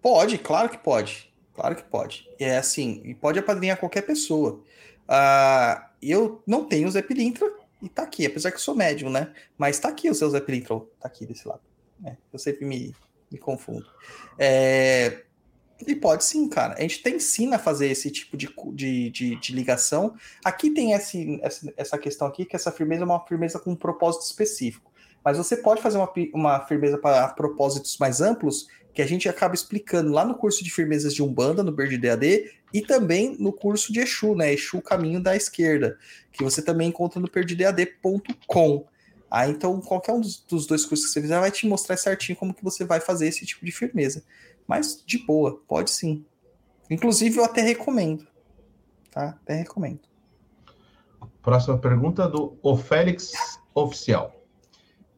Pode, 0.03 0.39
claro 0.39 0.69
que 0.69 0.79
pode. 0.79 1.31
Claro 1.55 1.77
que 1.77 1.83
pode. 1.83 2.29
É 2.39 2.57
assim, 2.57 3.03
e 3.05 3.15
pode 3.15 3.39
apadrinhar 3.39 3.77
qualquer 3.77 4.03
pessoa. 4.03 4.61
Ah, 5.07 5.91
eu 6.01 6.43
não 6.47 6.65
tenho 6.65 6.89
o 6.89 6.91
Zé 6.91 7.03
Pilintra 7.03 7.51
e 7.83 7.89
tá 7.89 8.03
aqui, 8.03 8.27
apesar 8.27 8.51
que 8.51 8.57
eu 8.57 8.61
sou 8.61 8.75
médium, 8.75 9.11
né? 9.11 9.33
Mas 9.57 9.79
tá 9.79 9.89
aqui 9.89 10.11
o 10.11 10.15
seu 10.15 10.29
Zé 10.31 10.41
Pilintra, 10.41 10.75
ó, 10.75 10.81
tá 11.01 11.09
aqui 11.09 11.27
desse 11.27 11.47
lado. 11.47 11.63
É, 12.05 12.17
eu 12.33 12.39
sempre 12.39 12.65
me, 12.65 12.95
me 13.31 13.39
confundo. 13.39 13.87
É, 14.39 15.23
e 15.87 15.95
pode 15.95 16.25
sim, 16.25 16.49
cara. 16.49 16.75
A 16.75 16.81
gente 16.83 17.03
tem 17.03 17.17
ensina 17.17 17.57
a 17.57 17.59
fazer 17.59 17.89
esse 17.89 18.11
tipo 18.11 18.37
de, 18.37 18.49
de, 18.75 19.11
de, 19.11 19.37
de 19.37 19.53
ligação. 19.55 20.15
Aqui 20.45 20.71
tem 20.71 20.93
esse, 20.93 21.41
essa, 21.77 21.99
questão 21.99 22.29
aqui, 22.29 22.45
que 22.45 22.57
essa 22.57 22.71
firmeza 22.71 23.03
é 23.03 23.07
uma 23.07 23.25
firmeza 23.27 23.59
com 23.59 23.71
um 23.71 23.77
propósito 23.77 24.25
específico. 24.25 24.91
Mas 25.25 25.37
você 25.37 25.57
pode 25.57 25.83
fazer 25.83 25.99
uma, 25.99 26.11
uma 26.35 26.67
firmeza 26.67 26.99
para 26.99 27.29
propósitos 27.29 27.99
mais 27.99 28.21
amplos, 28.21 28.69
que 28.93 29.03
a 29.03 29.07
gente 29.07 29.29
acaba 29.29 29.55
explicando 29.55 30.11
lá 30.11 30.25
no 30.25 30.35
curso 30.35 30.65
de 30.65 30.71
firmezas 30.71 31.15
de 31.15 31.23
Umbanda, 31.23 31.63
no 31.63 31.75
Verde 31.75 31.97
DAD, 31.97 32.51
e 32.73 32.83
também 32.83 33.37
no 33.39 33.53
curso 33.53 33.93
de 33.93 34.01
Exu, 34.01 34.35
né? 34.35 34.53
Exu 34.53 34.81
Caminho 34.81 35.21
da 35.21 35.37
Esquerda, 35.37 35.99
que 36.33 36.43
você 36.43 36.63
também 36.63 36.89
encontra 36.89 37.21
no 37.21 37.31
perdidead.com. 37.31 38.87
Ah, 39.31 39.49
então 39.49 39.81
qualquer 39.81 40.13
um 40.13 40.21
dos, 40.21 40.41
dos 40.41 40.67
dois 40.67 40.85
cursos 40.85 41.07
que 41.07 41.13
você 41.13 41.21
fizer 41.21 41.39
vai 41.39 41.51
te 41.51 41.67
mostrar 41.67 41.97
certinho 41.97 42.37
como 42.37 42.53
que 42.53 42.65
você 42.65 42.85
vai 42.85 43.01
fazer 43.01 43.29
esse 43.29 43.47
tipo 43.47 43.65
de 43.65 43.71
firmeza. 43.71 44.25
Mas 44.67 45.03
de 45.05 45.19
boa, 45.19 45.61
pode 45.69 45.91
sim. 45.91 46.25
Inclusive 46.89 47.39
eu 47.39 47.45
até 47.45 47.61
recomendo. 47.61 48.27
Tá? 49.11 49.39
Até 49.43 49.55
recomendo. 49.55 50.01
Próxima 51.43 51.79
pergunta 51.79 52.29
do 52.29 52.59
O 52.63 52.77
Félix 52.77 53.33
Oficial. 53.75 54.40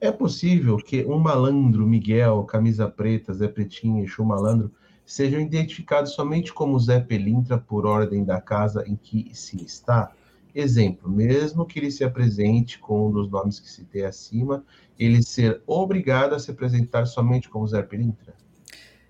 É 0.02 0.10
possível 0.10 0.78
que 0.78 1.04
um 1.04 1.16
malandro, 1.16 1.86
Miguel, 1.86 2.42
camisa 2.42 2.88
preta, 2.88 3.32
Zé 3.32 3.46
Pretinho 3.46 4.00
e 4.00 4.04
Exu 4.04 4.24
Malandro, 4.24 4.72
sejam 5.06 5.40
identificados 5.40 6.14
somente 6.14 6.52
como 6.52 6.76
Zé 6.80 6.98
Pelintra 6.98 7.56
por 7.56 7.86
ordem 7.86 8.24
da 8.24 8.40
casa 8.40 8.82
em 8.84 8.96
que 8.96 9.30
se 9.32 9.64
está? 9.64 10.10
Exemplo, 10.52 11.08
mesmo 11.08 11.64
que 11.64 11.78
ele 11.78 11.88
se 11.88 12.02
apresente 12.02 12.80
com 12.80 13.06
um 13.06 13.12
dos 13.12 13.30
nomes 13.30 13.60
que 13.60 13.70
citei 13.70 14.04
acima, 14.04 14.64
ele 14.98 15.22
ser 15.22 15.62
obrigado 15.68 16.34
a 16.34 16.40
se 16.40 16.50
apresentar 16.50 17.06
somente 17.06 17.48
como 17.48 17.64
Zé 17.68 17.80
Pelintra? 17.80 18.34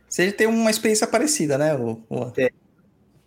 Você 0.07 0.31
tem 0.31 0.47
uma 0.47 0.71
experiência 0.71 1.07
parecida, 1.07 1.57
né, 1.57 1.73
Lu- 1.73 2.05
Luan? 2.11 2.31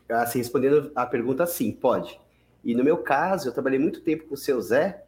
Assim, 0.08 0.38
respondendo 0.38 0.92
a 0.96 1.04
pergunta, 1.08 1.48
sim, 1.48 1.72
pode. 1.72 2.20
E 2.64 2.76
no 2.76 2.84
meu 2.84 2.98
caso, 2.98 3.50
eu 3.50 3.54
trabalhei 3.54 3.80
muito 3.80 4.02
tempo 4.02 4.26
com 4.28 4.36
o 4.36 4.38
seu 4.38 4.62
Zé, 4.62 5.05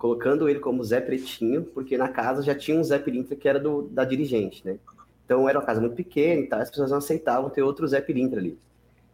colocando 0.00 0.48
ele 0.48 0.60
como 0.60 0.82
Zé 0.82 0.98
Pretinho, 0.98 1.62
porque 1.62 1.98
na 1.98 2.08
casa 2.08 2.42
já 2.42 2.54
tinha 2.54 2.74
um 2.74 2.82
Zé 2.82 2.98
Pilintra 2.98 3.36
que 3.36 3.46
era 3.46 3.60
do, 3.60 3.82
da 3.82 4.02
dirigente, 4.02 4.66
né? 4.66 4.78
Então 5.26 5.46
era 5.46 5.58
uma 5.58 5.64
casa 5.64 5.78
muito 5.78 5.94
pequena 5.94 6.40
e 6.40 6.46
tal, 6.46 6.58
as 6.58 6.70
pessoas 6.70 6.90
não 6.90 6.96
aceitavam 6.96 7.50
ter 7.50 7.62
outro 7.62 7.86
Zé 7.86 8.00
Pilintra 8.00 8.40
ali. 8.40 8.58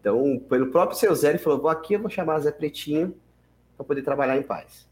Então, 0.00 0.40
pelo 0.48 0.70
próprio 0.70 0.96
seu 0.96 1.12
Zé, 1.12 1.30
ele 1.30 1.38
falou: 1.38 1.60
vou 1.60 1.68
aqui, 1.68 1.94
eu 1.94 2.00
vou 2.00 2.08
chamar 2.08 2.38
Zé 2.38 2.52
Pretinho 2.52 3.16
para 3.76 3.84
poder 3.84 4.02
trabalhar 4.02 4.38
em 4.38 4.44
paz. 4.44 4.86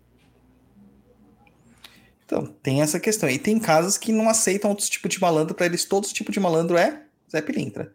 Então, 2.27 2.45
tem 2.45 2.83
essa 2.83 2.99
questão. 2.99 3.31
E 3.31 3.39
tem 3.39 3.61
casas 3.61 3.97
que 3.97 4.11
não 4.11 4.29
aceitam 4.29 4.71
outros 4.71 4.89
tipos 4.89 5.15
de 5.15 5.21
malandro, 5.21 5.55
para 5.55 5.67
eles 5.67 5.85
todos 5.85 6.09
os 6.09 6.13
tipos 6.13 6.35
de 6.35 6.41
malandro 6.41 6.77
é 6.77 7.05
Zé 7.31 7.41
Pilintra. 7.41 7.93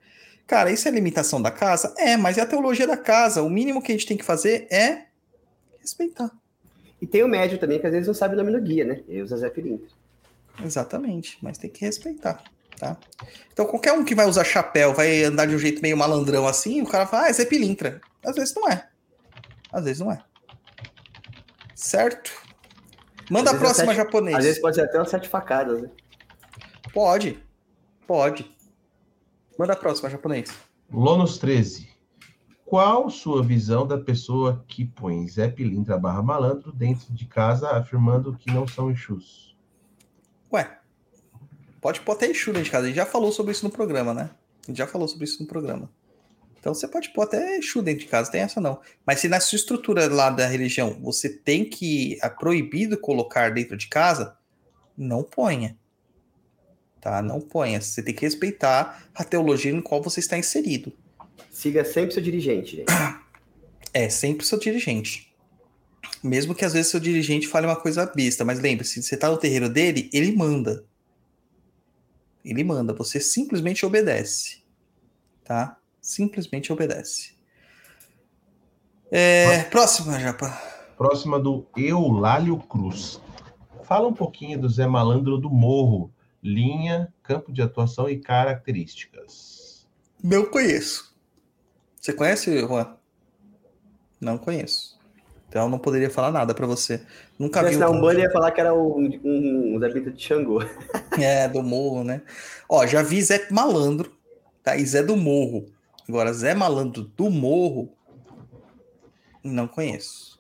Cara, 0.47 0.71
isso 0.71 0.87
é 0.87 0.91
limitação 0.91 1.41
da 1.41 1.51
casa? 1.51 1.93
É, 1.97 2.15
mas 2.15 2.37
é 2.37 2.41
a 2.41 2.45
teologia 2.45 2.87
da 2.87 2.95
casa. 2.95 3.43
O 3.43 3.49
mínimo 3.49 3.81
que 3.81 3.91
a 3.91 3.95
gente 3.95 4.07
tem 4.07 4.15
que 4.15 4.23
fazer 4.23 4.67
é 4.71 5.07
respeitar. 5.81 6.31
E 7.01 7.07
tem 7.07 7.23
o 7.23 7.27
médio 7.27 7.57
também, 7.57 7.79
que 7.79 7.85
às 7.87 7.91
vezes 7.91 8.07
não 8.07 8.13
sabe 8.13 8.33
o 8.35 8.37
nome 8.37 8.51
do 8.51 8.61
guia, 8.61 8.83
né? 8.85 9.01
E 9.07 9.21
usa 9.21 9.37
Zé 9.37 9.49
Pilintra. 9.49 9.87
Exatamente, 10.63 11.37
mas 11.41 11.57
tem 11.57 11.69
que 11.69 11.85
respeitar, 11.85 12.43
tá? 12.77 12.97
Então 13.53 13.65
qualquer 13.65 13.93
um 13.93 14.03
que 14.03 14.13
vai 14.13 14.25
usar 14.27 14.43
chapéu, 14.43 14.93
vai 14.93 15.23
andar 15.23 15.45
de 15.45 15.55
um 15.55 15.59
jeito 15.59 15.81
meio 15.81 15.95
malandrão 15.97 16.45
assim, 16.47 16.81
o 16.81 16.87
cara 16.87 17.05
fala, 17.05 17.23
ah, 17.25 17.29
é 17.29 17.33
Zé 17.33 17.45
Pilintra. 17.45 18.01
Às 18.25 18.35
vezes 18.35 18.53
não 18.53 18.67
é. 18.69 18.87
Às 19.71 19.83
vezes 19.85 19.99
não 20.01 20.11
é. 20.11 20.21
Certo? 21.75 22.31
Manda 23.29 23.51
Às 23.51 23.55
a 23.55 23.59
próxima, 23.59 23.91
até- 23.93 23.95
japonês. 24.03 24.37
Às 24.37 24.43
vezes 24.43 24.61
pode 24.61 24.75
ser 24.75 24.81
até 24.81 24.97
umas 24.97 25.09
sete 25.09 25.29
facadas, 25.29 25.81
né? 25.81 25.89
Pode. 26.93 27.41
Pode. 28.07 28.51
Manda 29.57 29.73
a 29.73 29.75
próxima, 29.75 30.09
japonês. 30.09 30.49
Lonos 30.91 31.37
13. 31.37 31.88
Qual 32.69 33.09
sua 33.09 33.41
visão 33.41 33.87
da 33.87 33.97
pessoa 33.97 34.63
que 34.67 34.85
põe 34.85 35.27
Zé 35.27 35.47
Pilintra 35.47 35.97
barra 35.97 36.21
malandro 36.21 36.71
dentro 36.71 37.11
de 37.11 37.25
casa 37.25 37.71
afirmando 37.71 38.37
que 38.37 38.53
não 38.53 38.67
são 38.67 38.91
Exus? 38.91 39.57
Ué, 40.53 40.77
pode 41.81 41.99
pôr 42.01 42.11
até 42.11 42.27
Exu 42.27 42.51
dentro 42.51 42.65
de 42.65 42.69
casa. 42.69 42.83
A 42.83 42.87
gente 42.89 42.97
já 42.97 43.07
falou 43.07 43.31
sobre 43.31 43.53
isso 43.53 43.65
no 43.65 43.71
programa, 43.71 44.13
né? 44.13 44.29
A 44.61 44.67
gente 44.67 44.77
já 44.77 44.85
falou 44.85 45.07
sobre 45.07 45.23
isso 45.23 45.41
no 45.41 45.47
programa. 45.47 45.89
Então 46.59 46.71
você 46.71 46.87
pode 46.87 47.09
pôr 47.09 47.23
até 47.23 47.57
Exu 47.57 47.81
dentro 47.81 48.01
de 48.01 48.05
casa, 48.05 48.29
tem 48.29 48.41
essa 48.41 48.61
não. 48.61 48.79
Mas 49.03 49.19
se 49.19 49.27
na 49.27 49.39
sua 49.39 49.55
estrutura 49.55 50.07
lá 50.07 50.29
da 50.29 50.45
religião 50.45 50.95
você 51.01 51.27
tem 51.27 51.67
que. 51.67 52.19
É 52.21 52.29
proibido 52.29 52.99
colocar 52.99 53.51
dentro 53.51 53.75
de 53.75 53.87
casa, 53.87 54.37
não 54.95 55.23
ponha. 55.23 55.75
Tá? 57.01 57.19
Não 57.19 57.41
ponha. 57.41 57.81
Você 57.81 58.03
tem 58.03 58.13
que 58.13 58.21
respeitar 58.21 59.09
a 59.15 59.23
teologia 59.23 59.71
em 59.71 59.81
qual 59.81 60.03
você 60.03 60.19
está 60.19 60.37
inserido. 60.37 60.93
Siga 61.59 61.83
sempre 61.83 62.13
seu 62.13 62.23
dirigente, 62.23 62.77
gente. 62.77 62.85
É 63.93 64.07
sempre 64.07 64.45
o 64.45 64.47
seu 64.47 64.57
dirigente. 64.57 65.35
Mesmo 66.23 66.55
que 66.55 66.63
às 66.63 66.71
vezes 66.71 66.89
seu 66.89 67.01
dirigente 67.01 67.49
fale 67.49 67.67
uma 67.67 67.75
coisa 67.75 68.05
besta, 68.05 68.45
mas 68.45 68.61
lembre-se, 68.61 69.03
você 69.03 69.17
tá 69.17 69.29
no 69.29 69.35
terreiro 69.35 69.67
dele, 69.67 70.09
ele 70.13 70.33
manda. 70.33 70.85
Ele 72.45 72.63
manda, 72.63 72.93
você 72.93 73.19
simplesmente 73.19 73.85
obedece. 73.85 74.63
Tá? 75.43 75.77
Simplesmente 75.99 76.71
obedece. 76.71 77.33
É, 79.11 79.63
próxima, 79.63 80.17
Japa. 80.17 80.57
Próxima 80.97 81.37
do 81.37 81.67
Eulálio 81.75 82.57
Cruz. 82.57 83.19
Fala 83.83 84.07
um 84.07 84.13
pouquinho 84.13 84.57
do 84.61 84.69
Zé 84.69 84.87
Malandro 84.87 85.37
do 85.37 85.49
Morro. 85.49 86.09
Linha, 86.41 87.13
campo 87.21 87.51
de 87.51 87.61
atuação 87.61 88.09
e 88.09 88.17
características. 88.17 89.85
Não 90.23 90.45
conheço. 90.45 91.08
Você 92.09 92.13
conhece, 92.13 92.59
Juan? 92.61 92.95
Não 94.19 94.35
conheço. 94.35 94.97
Então 95.47 95.65
eu 95.65 95.69
não 95.69 95.77
poderia 95.77 96.09
falar 96.09 96.31
nada 96.31 96.55
pra 96.55 96.65
você. 96.65 97.05
Nunca 97.37 97.61
vi 97.61 97.75
Se 97.75 97.85
um 97.85 97.97
Umbanda 97.97 98.21
ia 98.21 98.31
falar 98.31 98.51
que 98.51 98.59
era 98.59 98.73
um, 98.73 99.19
um, 99.23 99.75
um 99.75 99.79
Zé 99.79 99.89
Pilintra 99.89 100.11
de 100.11 100.23
Xangô. 100.23 100.59
É, 101.21 101.47
do 101.47 101.61
morro, 101.61 102.03
né? 102.03 102.23
Ó, 102.67 102.85
já 102.87 103.03
vi 103.03 103.21
Zé 103.21 103.47
Malandro, 103.51 104.11
tá? 104.63 104.75
E 104.75 104.83
Zé 104.85 105.03
do 105.03 105.15
Morro. 105.15 105.65
Agora, 106.07 106.33
Zé 106.33 106.55
Malandro 106.55 107.03
do 107.03 107.29
Morro, 107.29 107.93
não 109.43 109.67
conheço. 109.67 110.39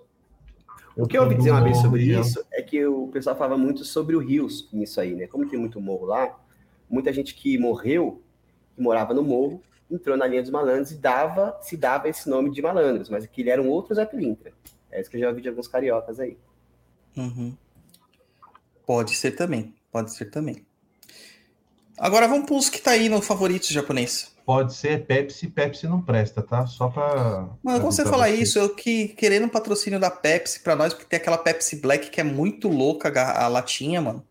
O 0.97 1.05
que 1.05 1.17
eu 1.17 1.23
ouvi 1.23 1.35
dizer 1.35 1.51
uma 1.51 1.63
vez 1.63 1.77
sobre 1.77 2.03
isso 2.03 2.43
é 2.51 2.63
que 2.63 2.83
o 2.83 3.09
pessoal 3.09 3.35
falava 3.35 3.57
muito 3.57 3.85
sobre 3.85 4.15
o 4.15 4.19
rios 4.19 4.67
nisso 4.73 4.99
aí, 4.99 5.13
né? 5.13 5.27
Como 5.27 5.47
tem 5.47 5.59
muito 5.59 5.79
morro 5.79 6.07
lá, 6.07 6.35
muita 6.89 7.13
gente 7.13 7.35
que 7.35 7.57
morreu, 7.59 8.23
que 8.75 8.81
morava 8.81 9.13
no 9.13 9.21
morro, 9.21 9.61
entrou 9.89 10.15
na 10.15 10.27
linha 10.27 10.41
dos 10.41 10.51
malandros 10.51 10.91
e 10.91 10.95
dava, 10.95 11.57
se 11.61 11.75
dava 11.75 12.07
esse 12.07 12.29
nome 12.29 12.51
de 12.51 12.61
malandros, 12.61 13.09
mas 13.09 13.25
que 13.25 13.41
ele 13.41 13.49
era 13.49 13.61
um 13.61 13.69
outro 13.69 13.95
Zé 13.95 14.05
Pilintra. 14.05 14.53
É 14.91 14.99
isso 14.99 15.09
que 15.09 15.17
eu 15.17 15.21
já 15.21 15.29
ouvi 15.29 15.41
de 15.41 15.49
alguns 15.49 15.67
cariocas 15.67 16.19
aí. 16.19 16.37
Uhum. 17.15 17.55
Pode 18.85 19.15
ser 19.15 19.31
também, 19.31 19.73
pode 19.91 20.13
ser 20.13 20.25
também. 20.25 20.65
Agora 21.97 22.27
vamos 22.27 22.45
pros 22.45 22.69
que 22.69 22.81
tá 22.81 22.91
aí 22.91 23.09
no 23.09 23.21
favoritos 23.21 23.69
japonês. 23.69 24.33
Pode 24.45 24.73
ser 24.73 25.05
Pepsi, 25.05 25.47
Pepsi 25.47 25.85
não 25.85 26.01
presta, 26.01 26.41
tá? 26.41 26.65
Só 26.65 26.89
pra. 26.89 27.49
Mano, 27.61 27.81
quando 27.81 27.91
você 27.91 28.03
falar 28.03 28.31
isso, 28.31 28.57
eu 28.57 28.73
que 28.73 29.09
querendo 29.09 29.45
um 29.45 29.49
patrocínio 29.49 29.99
da 29.99 30.09
Pepsi 30.09 30.61
pra 30.61 30.75
nós, 30.75 30.91
porque 30.91 31.07
tem 31.07 31.17
aquela 31.17 31.37
Pepsi 31.37 31.75
Black 31.75 32.09
que 32.09 32.19
é 32.19 32.23
muito 32.23 32.67
louca, 32.67 33.11
a 33.21 33.47
latinha, 33.47 34.01
mano. 34.01 34.25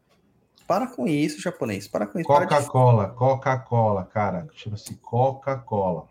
Para 0.69 0.87
com 0.87 1.09
isso, 1.09 1.41
japonês. 1.41 1.89
Para 1.89 2.07
com 2.07 2.19
isso. 2.19 2.29
Para 2.29 2.45
de 2.45 2.55
Coca-Cola, 2.55 3.09
Coca-Cola, 3.09 4.05
cara. 4.05 4.47
Chama-se 4.53 4.97
Coca-Cola. 4.97 6.07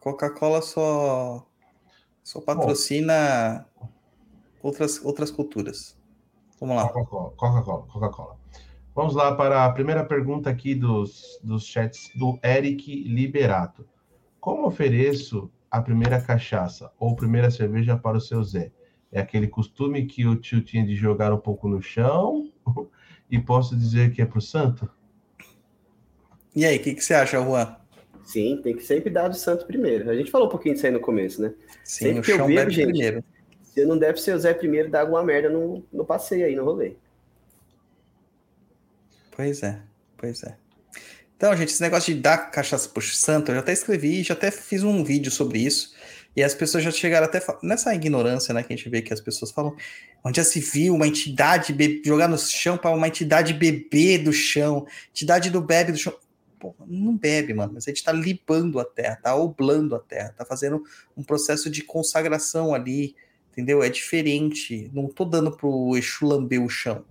Coca-Cola 0.00 0.60
só 0.60 1.46
só 2.24 2.40
patrocina 2.40 3.64
outras, 4.60 5.00
outras 5.04 5.30
culturas. 5.30 5.96
Vamos 6.58 6.74
lá. 6.74 6.88
Coca-Cola, 6.88 7.30
Coca-Cola, 7.36 7.86
Coca-Cola. 7.86 8.36
Vamos 8.96 9.14
lá 9.14 9.32
para 9.36 9.64
a 9.64 9.70
primeira 9.70 10.04
pergunta 10.04 10.50
aqui 10.50 10.74
dos, 10.74 11.38
dos 11.40 11.64
chats 11.64 12.10
do 12.16 12.40
Eric 12.42 13.04
Liberato. 13.04 13.86
Como 14.40 14.66
ofereço 14.66 15.48
a 15.70 15.80
primeira 15.80 16.20
cachaça 16.20 16.90
ou 16.98 17.14
primeira 17.14 17.48
cerveja 17.48 17.96
para 17.96 18.16
o 18.16 18.20
seu 18.20 18.42
Zé? 18.42 18.72
É 19.12 19.20
aquele 19.20 19.46
costume 19.46 20.04
que 20.04 20.26
o 20.26 20.34
tio 20.34 20.60
tinha 20.62 20.84
de 20.84 20.96
jogar 20.96 21.32
um 21.32 21.38
pouco 21.38 21.68
no 21.68 21.80
chão? 21.80 22.50
E 23.32 23.40
posso 23.40 23.74
dizer 23.74 24.12
que 24.12 24.20
é 24.20 24.26
para 24.26 24.38
o 24.38 24.42
santo? 24.42 24.86
E 26.54 26.66
aí, 26.66 26.76
o 26.76 26.80
que, 26.82 26.94
que 26.94 27.02
você 27.02 27.14
acha, 27.14 27.42
Juan? 27.42 27.74
Sim, 28.26 28.60
tem 28.62 28.76
que 28.76 28.82
sempre 28.84 29.08
dar 29.08 29.28
do 29.28 29.34
santo 29.34 29.64
primeiro. 29.64 30.10
A 30.10 30.14
gente 30.14 30.30
falou 30.30 30.48
um 30.48 30.50
pouquinho 30.50 30.74
disso 30.74 30.84
aí 30.84 30.92
no 30.92 31.00
começo, 31.00 31.40
né? 31.40 31.54
Sim, 31.82 32.04
Sempre 32.04 32.20
o 32.20 32.22
que 32.22 32.32
eu 32.32 32.46
bebe 32.46 32.70
gente. 32.70 32.90
primeiro. 32.90 33.24
Se 33.62 33.86
não 33.86 33.96
deve 33.96 34.20
ser 34.20 34.34
o 34.34 34.38
Zé 34.38 34.52
primeiro, 34.52 34.90
dá 34.90 35.00
alguma 35.00 35.24
merda 35.24 35.48
no, 35.48 35.82
no 35.90 36.04
passeio 36.04 36.44
aí, 36.44 36.54
no 36.54 36.62
rolê. 36.62 36.92
Pois 39.34 39.62
é, 39.62 39.80
pois 40.18 40.42
é. 40.42 40.58
Então, 41.34 41.56
gente, 41.56 41.70
esse 41.70 41.80
negócio 41.80 42.14
de 42.14 42.20
dar 42.20 42.50
cachaça 42.50 42.86
pro 42.86 43.02
santo, 43.02 43.50
eu 43.50 43.54
já 43.54 43.60
até 43.62 43.72
escrevi, 43.72 44.22
já 44.22 44.34
até 44.34 44.50
fiz 44.50 44.84
um 44.84 45.02
vídeo 45.02 45.32
sobre 45.32 45.58
isso. 45.58 45.94
E 46.34 46.42
as 46.42 46.54
pessoas 46.54 46.82
já 46.82 46.90
chegaram 46.90 47.26
até. 47.26 47.40
Nessa 47.62 47.94
ignorância, 47.94 48.54
né, 48.54 48.62
que 48.62 48.72
a 48.72 48.76
gente 48.76 48.88
vê 48.88 49.02
que 49.02 49.12
as 49.12 49.20
pessoas 49.20 49.50
falam, 49.50 49.76
onde 50.24 50.36
já 50.36 50.44
se 50.44 50.60
viu 50.60 50.94
uma 50.94 51.06
entidade 51.06 51.76
jogar 52.04 52.28
no 52.28 52.38
chão 52.38 52.78
para 52.78 52.90
uma 52.90 53.08
entidade 53.08 53.52
beber 53.52 54.18
do 54.18 54.32
chão, 54.32 54.86
entidade 55.10 55.50
do 55.50 55.60
bebe 55.60 55.92
do 55.92 55.98
chão. 55.98 56.14
Pô, 56.58 56.74
não 56.86 57.16
bebe, 57.16 57.52
mano, 57.52 57.72
mas 57.74 57.86
a 57.86 57.90
gente 57.90 58.04
tá 58.04 58.12
limpando 58.12 58.78
a 58.78 58.84
terra, 58.84 59.16
tá 59.16 59.34
oblando 59.34 59.96
a 59.96 59.98
terra, 59.98 60.32
tá 60.36 60.44
fazendo 60.44 60.82
um 61.16 61.22
processo 61.22 61.68
de 61.68 61.82
consagração 61.82 62.72
ali, 62.72 63.16
entendeu? 63.50 63.82
É 63.82 63.88
diferente. 63.88 64.88
Não 64.94 65.08
tô 65.08 65.24
dando 65.24 65.50
pro 65.50 65.96
Exu 65.96 66.24
lamber 66.24 66.62
o 66.62 66.68
chão 66.68 67.04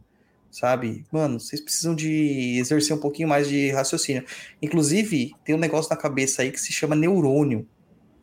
sabe? 0.52 1.06
Mano, 1.11 1.39
vocês 1.39 1.61
precisam 1.61 1.95
de 1.95 2.57
exercer 2.60 2.95
um 2.95 2.99
pouquinho 2.99 3.27
mais 3.27 3.48
de 3.48 3.72
raciocínio. 3.72 4.26
Inclusive, 4.61 5.31
tem 5.45 5.56
um 5.56 5.57
negócio 5.57 5.89
na 5.89 5.95
cabeça 5.95 6.41
aí 6.41 6.52
que 6.52 6.60
se 6.60 6.73
chama 6.73 6.95
neurônio. 6.95 7.65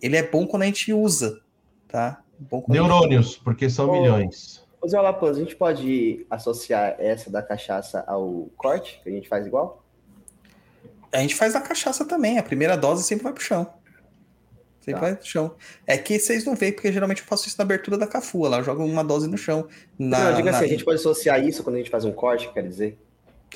Ele 0.00 0.16
é 0.16 0.22
bom 0.22 0.46
quando 0.46 0.62
a 0.62 0.66
gente 0.66 0.92
usa, 0.92 1.40
tá? 1.88 2.22
Bom 2.38 2.58
a 2.58 2.60
gente- 2.60 2.70
Neurônios, 2.70 3.36
porque 3.36 3.68
são 3.68 3.88
Ô. 3.88 3.92
milhões. 4.00 4.64
Ô 4.80 4.86
Zé 4.88 5.00
Lapan, 5.00 5.30
a 5.30 5.34
gente 5.34 5.56
pode 5.56 6.24
associar 6.30 6.94
essa 6.98 7.28
da 7.30 7.42
cachaça 7.42 8.04
ao 8.06 8.48
corte, 8.56 9.00
que 9.02 9.08
a 9.08 9.12
gente 9.12 9.28
faz 9.28 9.44
igual? 9.46 9.84
A 11.12 11.18
gente 11.18 11.34
faz 11.34 11.56
a 11.56 11.60
cachaça 11.60 12.04
também. 12.04 12.38
A 12.38 12.42
primeira 12.42 12.76
dose 12.76 13.02
sempre 13.02 13.24
vai 13.24 13.32
pro 13.32 13.42
chão. 13.42 13.66
Sempre 14.80 15.00
Tá. 15.00 15.06
vai 15.06 15.16
pro 15.16 15.26
chão. 15.26 15.54
É 15.86 15.98
que 15.98 16.18
vocês 16.18 16.44
não 16.44 16.54
veem, 16.54 16.72
porque 16.72 16.92
geralmente 16.92 17.22
eu 17.22 17.26
faço 17.26 17.48
isso 17.48 17.56
na 17.58 17.64
abertura 17.64 17.98
da 17.98 18.06
cafua. 18.06 18.48
Lá 18.48 18.58
eu 18.58 18.64
jogo 18.64 18.84
uma 18.84 19.02
dose 19.02 19.26
no 19.28 19.36
chão. 19.36 19.66
Na, 19.98 20.18
não, 20.20 20.30
eu 20.30 20.36
digo 20.36 20.50
na- 20.50 20.56
assim, 20.56 20.66
a 20.66 20.68
gente 20.68 20.84
pode 20.84 21.00
associar 21.00 21.42
isso 21.44 21.62
quando 21.64 21.76
a 21.76 21.78
gente 21.78 21.90
faz 21.90 22.04
um 22.04 22.12
corte, 22.12 22.48
quer 22.52 22.62
dizer? 22.62 22.96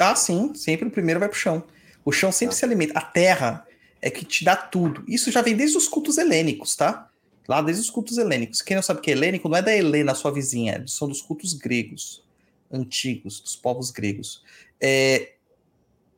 Ah, 0.01 0.15
sim, 0.17 0.55
sempre 0.55 0.89
o 0.89 0.91
primeiro 0.91 1.21
vai 1.21 1.29
pro 1.29 1.39
chão. 1.39 1.63
O 2.05 2.11
chão 2.11 2.33
sempre 2.33 2.55
Tá. 2.55 2.59
se 2.59 2.65
alimenta. 2.65 2.99
A 2.99 3.03
terra 3.03 3.65
é 4.03 4.11
que 4.11 4.25
te 4.25 4.45
dá 4.45 4.57
tudo. 4.57 5.05
Isso 5.07 5.31
já 5.31 5.41
vem 5.41 5.57
desde 5.57 5.79
os 5.79 5.87
cultos 5.87 6.19
helênicos, 6.19 6.75
tá? 6.75 7.09
Lá 7.49 7.63
desde 7.63 7.83
os 7.83 7.89
cultos 7.91 8.19
helênicos. 8.19 8.61
Quem 8.61 8.75
não 8.75 8.83
sabe 8.83 9.01
que 9.01 9.11
é 9.11 9.15
helênico 9.15 9.49
não 9.49 9.57
é 9.57 9.63
da 9.63 9.75
Helena, 9.75 10.15
sua 10.15 10.33
vizinha, 10.33 10.85
são 10.89 11.09
dos 11.09 11.23
cultos 11.23 11.55
gregos, 11.55 12.25
antigos, 12.71 13.41
dos 13.41 13.55
povos 13.55 13.93
gregos. 13.93 14.43
É, 14.81 15.35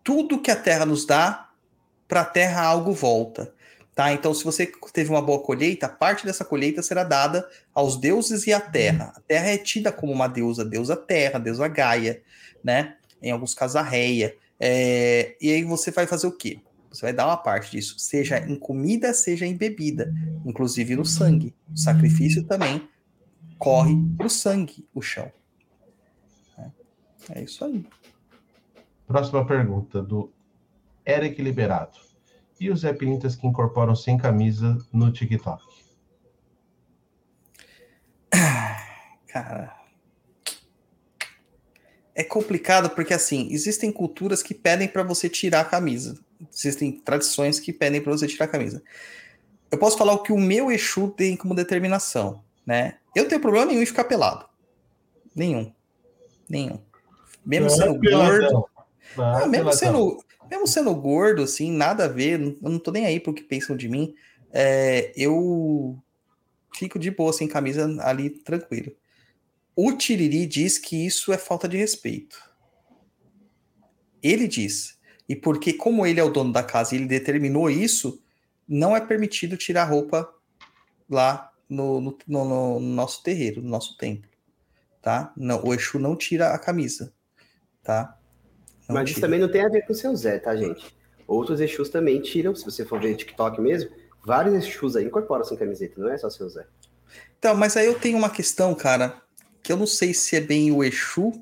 tudo 0.02 0.40
que 0.40 0.50
a 0.50 0.56
terra 0.56 0.86
nos 0.86 1.04
dá, 1.04 1.50
para 2.08 2.22
a 2.22 2.24
terra 2.24 2.62
algo 2.62 2.92
volta. 2.92 3.52
Tá? 3.94 4.12
Então, 4.12 4.34
se 4.34 4.42
você 4.42 4.72
teve 4.92 5.10
uma 5.10 5.22
boa 5.22 5.40
colheita, 5.40 5.88
parte 5.88 6.26
dessa 6.26 6.44
colheita 6.44 6.82
será 6.82 7.04
dada 7.04 7.48
aos 7.72 7.96
deuses 7.96 8.46
e 8.46 8.52
à 8.52 8.60
terra. 8.60 9.12
A 9.14 9.20
terra 9.20 9.48
é 9.48 9.58
tida 9.58 9.92
como 9.92 10.12
uma 10.12 10.26
deusa, 10.26 10.64
deusa 10.64 10.96
terra, 10.96 11.38
deusa 11.38 11.68
Gaia, 11.68 12.20
né? 12.62 12.96
Em 13.22 13.30
alguns 13.30 13.54
casos 13.54 13.76
a 13.76 13.82
Reia. 13.82 14.36
É, 14.58 15.36
e 15.40 15.52
aí 15.52 15.62
você 15.62 15.92
vai 15.92 16.06
fazer 16.06 16.26
o 16.26 16.32
quê? 16.32 16.58
Você 16.94 17.06
vai 17.06 17.12
dar 17.12 17.26
uma 17.26 17.36
parte 17.36 17.72
disso, 17.72 17.98
seja 17.98 18.38
em 18.38 18.56
comida, 18.56 19.12
seja 19.12 19.44
em 19.44 19.56
bebida, 19.56 20.14
inclusive 20.46 20.94
no 20.94 21.04
sangue. 21.04 21.52
O 21.68 21.76
sacrifício 21.76 22.44
também 22.44 22.88
corre 23.58 23.96
pro 24.16 24.30
sangue 24.30 24.88
o 24.94 25.02
chão. 25.02 25.30
É, 26.56 26.70
é 27.30 27.42
isso 27.42 27.64
aí. 27.64 27.84
Próxima 29.08 29.44
pergunta, 29.44 30.00
do 30.00 30.32
Eric 31.04 31.42
Liberato. 31.42 32.00
E 32.60 32.70
os 32.70 32.82
Zé 32.82 32.92
Pilintas 32.92 33.34
que 33.34 33.44
incorporam 33.44 33.96
sem 33.96 34.16
camisa 34.16 34.78
no 34.92 35.10
TikTok? 35.10 35.64
Cara, 39.26 39.83
É 42.14 42.22
complicado 42.22 42.90
porque, 42.90 43.12
assim, 43.12 43.48
existem 43.50 43.90
culturas 43.90 44.42
que 44.42 44.54
pedem 44.54 44.86
para 44.86 45.02
você 45.02 45.28
tirar 45.28 45.60
a 45.60 45.64
camisa. 45.64 46.18
Existem 46.52 46.92
tradições 46.92 47.58
que 47.58 47.72
pedem 47.72 48.00
para 48.00 48.12
você 48.12 48.26
tirar 48.26 48.44
a 48.44 48.48
camisa. 48.48 48.82
Eu 49.70 49.78
posso 49.78 49.98
falar 49.98 50.12
o 50.12 50.22
que 50.22 50.32
o 50.32 50.38
meu 50.38 50.70
Exu 50.70 51.08
tem 51.10 51.36
como 51.36 51.54
determinação, 51.54 52.44
né? 52.64 52.98
Eu 53.14 53.26
tenho 53.26 53.40
problema 53.40 53.66
nenhum 53.66 53.82
em 53.82 53.86
ficar 53.86 54.04
pelado. 54.04 54.46
Nenhum. 55.34 55.72
Nenhum. 56.48 56.80
Mesmo 57.44 57.66
Não 57.66 57.74
é 57.74 57.78
sendo 57.78 58.00
peladão. 58.00 58.50
gordo. 58.50 58.68
Não, 59.16 59.24
Ah, 59.24 59.46
mesmo, 59.46 59.72
sendo, 59.72 60.24
mesmo 60.50 60.66
sendo 60.66 60.94
gordo, 60.94 61.42
assim, 61.42 61.70
nada 61.72 62.04
a 62.04 62.08
ver, 62.08 62.38
não- 62.38 62.56
eu 62.62 62.70
não 62.70 62.78
tô 62.78 62.90
nem 62.92 63.06
aí 63.06 63.18
pro 63.18 63.34
que 63.34 63.42
pensam 63.42 63.76
de 63.76 63.88
mim. 63.88 64.14
é, 64.56 65.12
eu 65.16 65.98
fico 66.76 66.96
de 66.96 67.10
boa 67.10 67.32
sem 67.32 67.48
camisa 67.48 67.92
ali, 68.02 68.30
tranquilo. 68.30 68.92
O 69.76 69.92
Tiriri 69.92 70.46
diz 70.46 70.78
que 70.78 71.04
isso 71.06 71.32
é 71.32 71.38
falta 71.38 71.68
de 71.68 71.76
respeito. 71.76 72.36
Ele 74.22 74.46
diz. 74.48 74.98
E 75.28 75.34
porque, 75.34 75.72
como 75.72 76.06
ele 76.06 76.20
é 76.20 76.24
o 76.24 76.30
dono 76.30 76.52
da 76.52 76.62
casa 76.62 76.94
e 76.94 76.98
ele 76.98 77.06
determinou 77.06 77.70
isso, 77.70 78.22
não 78.68 78.96
é 78.96 79.00
permitido 79.00 79.56
tirar 79.56 79.84
roupa 79.84 80.28
lá 81.08 81.50
no, 81.68 82.00
no- 82.00 82.18
no- 82.26 82.44
no 82.44 82.80
nosso 82.80 83.22
terreiro, 83.22 83.62
no 83.62 83.68
nosso 83.68 83.96
templo. 83.96 84.30
Tá? 85.02 85.32
Não, 85.36 85.62
o 85.64 85.74
Exu 85.74 85.98
não 85.98 86.16
tira 86.16 86.48
a 86.54 86.58
camisa. 86.58 87.12
Tá? 87.82 88.18
Não 88.88 88.94
Mas 88.94 89.06
isso 89.10 89.14
tira. 89.16 89.26
também 89.26 89.40
não 89.40 89.50
tem 89.50 89.62
a 89.62 89.68
ver 89.68 89.82
com 89.86 89.92
o 89.92 89.96
seu 89.96 90.14
Zé, 90.16 90.38
tá, 90.38 90.54
gente? 90.56 90.94
Outros 91.26 91.60
Exus 91.60 91.88
também 91.88 92.20
tiram, 92.20 92.54
se 92.54 92.64
você 92.64 92.84
for 92.84 93.00
ver 93.00 93.16
TikTok 93.16 93.60
mesmo, 93.60 93.90
vários 94.24 94.54
Exus 94.54 94.94
aí 94.96 95.04
incorporam 95.06 95.44
sem 95.44 95.56
camiseta, 95.56 96.00
não 96.00 96.10
é 96.10 96.16
só 96.18 96.28
seu 96.30 96.48
Zé. 96.48 96.66
Então, 97.38 97.54
mas 97.54 97.76
aí 97.76 97.86
eu 97.86 97.98
tenho 97.98 98.16
uma 98.16 98.30
questão, 98.30 98.74
cara, 98.74 99.22
que 99.64 99.72
eu 99.72 99.78
não 99.78 99.86
sei 99.86 100.12
se 100.12 100.36
é 100.36 100.40
bem 100.42 100.70
o 100.70 100.84
Exu 100.84 101.32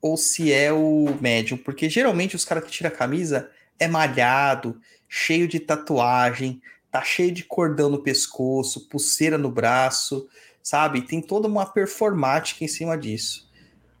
ou 0.00 0.16
se 0.16 0.52
é 0.52 0.72
o 0.72 1.18
médium, 1.20 1.58
porque 1.58 1.90
geralmente 1.90 2.36
os 2.36 2.44
caras 2.44 2.64
que 2.64 2.70
tiram 2.70 2.88
a 2.88 2.94
camisa 2.94 3.50
é 3.80 3.88
malhado, 3.88 4.80
cheio 5.08 5.48
de 5.48 5.58
tatuagem, 5.58 6.62
tá 6.92 7.02
cheio 7.02 7.32
de 7.32 7.42
cordão 7.42 7.90
no 7.90 8.00
pescoço, 8.00 8.88
pulseira 8.88 9.36
no 9.36 9.50
braço, 9.50 10.28
sabe? 10.62 11.02
Tem 11.02 11.20
toda 11.20 11.48
uma 11.48 11.66
performática 11.66 12.62
em 12.62 12.68
cima 12.68 12.96
disso. 12.96 13.50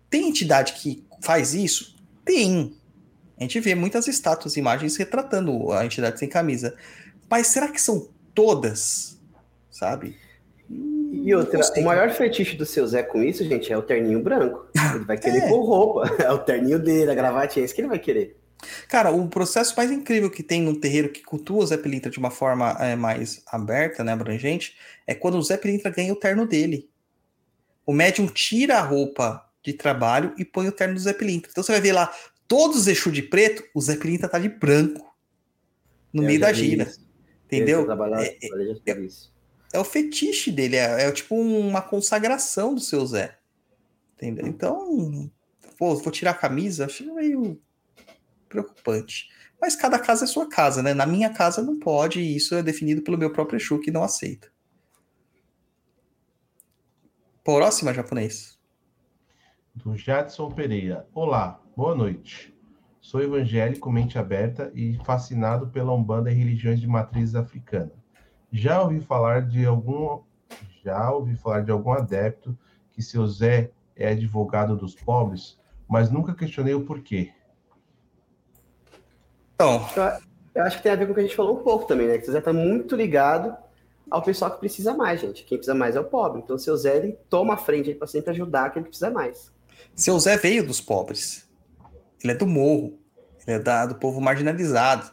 Tem 0.08 0.28
entidade 0.28 0.74
que 0.74 1.04
faz 1.20 1.52
isso? 1.52 1.96
Tem. 2.24 2.76
A 3.36 3.42
gente 3.42 3.58
vê 3.58 3.74
muitas 3.74 4.06
estátuas, 4.06 4.56
imagens 4.56 4.94
retratando 4.94 5.72
a 5.72 5.84
entidade 5.84 6.20
sem 6.20 6.28
camisa. 6.28 6.76
Mas 7.28 7.48
será 7.48 7.66
que 7.66 7.80
são 7.80 8.08
todas? 8.32 9.18
Sabe? 9.68 10.16
E 11.22 11.34
outra, 11.34 11.60
o 11.76 11.82
maior 11.82 12.10
fetiche 12.10 12.56
do 12.56 12.66
seu 12.66 12.86
Zé 12.86 13.02
com 13.02 13.22
isso, 13.22 13.44
gente, 13.44 13.72
é 13.72 13.76
o 13.78 13.82
terninho 13.82 14.20
branco. 14.22 14.66
Ele 14.94 15.04
vai 15.04 15.16
querer 15.18 15.38
É. 15.44 15.48
com 15.48 15.60
roupa. 15.60 16.02
É 16.28 16.30
o 16.32 16.38
terninho 16.38 16.78
dele, 16.78 17.10
a 17.10 17.14
gravatinha, 17.14 17.62
é 17.62 17.64
isso 17.64 17.74
que 17.74 17.80
ele 17.80 17.88
vai 17.88 17.98
querer. 17.98 18.36
Cara, 18.88 19.10
o 19.10 19.28
processo 19.28 19.74
mais 19.76 19.90
incrível 19.90 20.30
que 20.30 20.42
tem 20.42 20.62
num 20.62 20.74
terreiro 20.74 21.10
que 21.10 21.22
cultua 21.22 21.62
o 21.62 21.66
Zé 21.66 21.76
Pilintra 21.76 22.10
de 22.10 22.18
uma 22.18 22.30
forma 22.30 22.70
é, 22.80 22.96
mais 22.96 23.42
aberta, 23.46 24.02
né, 24.02 24.12
abrangente, 24.12 24.74
é 25.06 25.14
quando 25.14 25.36
o 25.36 25.42
Zé 25.42 25.56
Pilintra 25.58 25.90
ganha 25.90 26.12
o 26.12 26.16
terno 26.16 26.46
dele. 26.46 26.88
O 27.86 27.92
médium 27.92 28.26
tira 28.26 28.78
a 28.78 28.82
roupa 28.82 29.44
de 29.62 29.74
trabalho 29.74 30.32
e 30.38 30.44
põe 30.44 30.66
o 30.68 30.72
terno 30.72 30.94
do 30.94 31.00
Zé 31.00 31.12
Pilintra. 31.12 31.50
Então 31.50 31.62
você 31.62 31.72
vai 31.72 31.80
ver 31.80 31.92
lá, 31.92 32.10
todos 32.48 32.78
os 32.78 32.86
Exu 32.86 33.10
de 33.10 33.22
preto, 33.22 33.62
o 33.74 33.80
Zé 33.80 33.96
Pilintra 33.96 34.28
tá 34.28 34.38
de 34.38 34.48
branco. 34.48 35.14
No 36.12 36.22
Eu 36.22 36.26
meio 36.26 36.40
da 36.40 36.52
gira. 36.52 36.84
isso. 36.84 37.04
Entendeu? 37.46 37.82
Eu 37.84 38.14
É- 38.14 38.28
é- 38.42 38.74
é 39.74 39.78
o 39.78 39.84
fetiche 39.84 40.52
dele, 40.52 40.76
é, 40.76 41.08
é 41.08 41.12
tipo 41.12 41.34
uma 41.34 41.82
consagração 41.82 42.76
do 42.76 42.80
seu 42.80 43.04
Zé. 43.04 43.36
Entendeu? 44.14 44.46
Então, 44.46 45.28
pô, 45.76 45.96
vou 45.96 46.12
tirar 46.12 46.30
a 46.30 46.34
camisa, 46.34 46.86
acho 46.86 47.12
meio 47.12 47.60
preocupante. 48.48 49.28
Mas 49.60 49.74
cada 49.74 49.98
casa 49.98 50.24
é 50.24 50.28
sua 50.28 50.48
casa, 50.48 50.80
né? 50.80 50.94
Na 50.94 51.04
minha 51.04 51.28
casa 51.28 51.60
não 51.60 51.80
pode, 51.80 52.20
e 52.20 52.36
isso 52.36 52.54
é 52.54 52.62
definido 52.62 53.02
pelo 53.02 53.18
meu 53.18 53.32
próprio 53.32 53.56
Exu 53.56 53.80
que 53.80 53.90
não 53.90 54.04
aceita. 54.04 54.48
Próxima, 57.42 57.92
japonês. 57.92 58.56
Do 59.74 59.96
Jadson 59.96 60.52
Pereira. 60.52 61.08
Olá, 61.12 61.60
boa 61.76 61.96
noite. 61.96 62.54
Sou 63.00 63.20
evangélico, 63.20 63.90
mente 63.90 64.18
aberta 64.18 64.70
e 64.72 64.96
fascinado 65.04 65.66
pela 65.66 65.92
Umbanda 65.92 66.30
e 66.30 66.34
religiões 66.34 66.80
de 66.80 66.86
matriz 66.86 67.34
africana. 67.34 68.03
Já 68.56 68.80
ouvi 68.82 69.00
falar 69.00 69.42
de 69.42 69.66
algum 69.66 70.20
já 70.84 71.10
ouvi 71.10 71.34
falar 71.34 71.62
de 71.62 71.70
algum 71.72 71.90
adepto 71.92 72.56
que 72.92 73.02
seu 73.02 73.26
Zé 73.26 73.70
é 73.96 74.10
advogado 74.10 74.76
dos 74.76 74.94
pobres, 74.94 75.58
mas 75.88 76.08
nunca 76.10 76.34
questionei 76.34 76.72
o 76.74 76.84
porquê. 76.84 77.32
Então, 79.54 79.84
Eu 80.54 80.62
acho 80.62 80.76
que 80.76 80.82
tem 80.84 80.92
a 80.92 80.96
ver 80.96 81.06
com 81.06 81.12
o 81.12 81.14
que 81.14 81.20
a 81.20 81.24
gente 81.24 81.34
falou 81.34 81.58
um 81.58 81.62
pouco 81.64 81.86
também, 81.86 82.06
né? 82.06 82.18
Que 82.18 82.28
o 82.28 82.32
Zé 82.32 82.40
tá 82.40 82.52
muito 82.52 82.94
ligado 82.94 83.56
ao 84.08 84.22
pessoal 84.22 84.52
que 84.52 84.58
precisa 84.60 84.94
mais, 84.94 85.20
gente. 85.20 85.42
Quem 85.44 85.58
precisa 85.58 85.74
mais 85.74 85.96
é 85.96 86.00
o 86.00 86.04
pobre. 86.04 86.40
Então 86.40 86.54
o 86.54 86.58
seu 86.58 86.76
Zé, 86.76 86.96
ele 86.98 87.18
toma 87.28 87.54
a 87.54 87.56
frente 87.56 87.92
pra 87.94 88.06
sempre 88.06 88.30
ajudar 88.30 88.70
quem 88.70 88.82
precisa 88.82 89.10
mais. 89.10 89.52
seu 89.96 90.16
Zé 90.20 90.36
veio 90.36 90.64
dos 90.64 90.80
pobres. 90.80 91.48
Ele 92.22 92.32
é 92.32 92.36
do 92.36 92.46
morro. 92.46 92.98
Ele 93.46 93.56
é 93.56 93.58
da- 93.58 93.86
do 93.86 93.96
povo 93.96 94.20
marginalizado. 94.20 95.10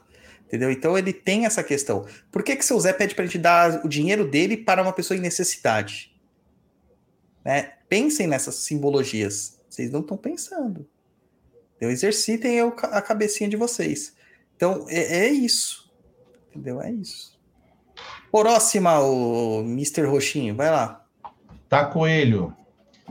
Entendeu? 0.52 0.70
Então 0.70 0.98
ele 0.98 1.14
tem 1.14 1.46
essa 1.46 1.64
questão. 1.64 2.06
Por 2.30 2.44
que, 2.44 2.58
que 2.58 2.66
seu 2.66 2.78
Zé 2.78 2.92
pede 2.92 3.16
para 3.16 3.24
gente 3.24 3.38
dar 3.38 3.86
o 3.86 3.88
dinheiro 3.88 4.28
dele 4.28 4.58
para 4.58 4.84
uma 4.84 4.92
pessoa 4.92 5.18
em 5.18 5.22
necessidade? 5.22 6.14
Né? 7.46 7.72
Pensem 7.88 8.28
nessas 8.28 8.56
simbologias. 8.56 9.58
Vocês 9.70 9.90
não 9.90 10.02
estão 10.02 10.18
pensando. 10.18 10.86
Então, 11.78 11.90
exercitem 11.90 12.60
a 12.60 13.02
cabecinha 13.02 13.50
de 13.50 13.56
vocês. 13.56 14.14
Então, 14.58 14.86
é, 14.90 15.20
é 15.20 15.30
isso. 15.30 15.90
Entendeu? 16.50 16.82
É 16.82 16.92
isso. 16.92 17.40
Próxima, 18.30 19.00
o 19.00 19.62
Mr. 19.62 20.02
Roxinho. 20.04 20.54
Vai 20.54 20.70
lá. 20.70 21.08
Tá 21.70 21.86
Coelho. 21.86 22.54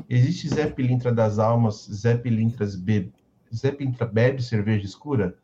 Existe 0.08 0.46
Zé 0.46 0.66
Pilintra 0.66 1.10
das 1.10 1.38
almas, 1.38 1.88
Zé 1.90 2.16
Pilintras 2.16 2.76
bebe, 2.76 3.12
Zé 3.54 3.70
Pilintra 3.70 4.06
bebe 4.06 4.42
cerveja 4.42 4.84
escura? 4.84 5.36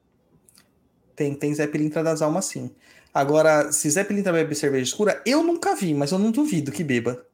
Tem, 1.17 1.35
tem 1.35 1.55
Zé 1.55 1.67
Pilintra 1.67 2.05
das 2.05 2.21
almas, 2.21 2.45
sim. 2.45 2.71
Agora, 3.13 3.73
se 3.73 3.91
Zé 3.91 4.05
Pilintra 4.05 4.33
bebe 4.33 4.55
cerveja 4.55 4.85
escura, 4.85 5.23
eu 5.25 5.43
nunca 5.43 5.75
vi, 5.75 5.95
mas 5.95 6.13
eu 6.13 6.19
não 6.19 6.31
duvido 6.31 6.71
que 6.71 6.85
beba. 6.85 7.25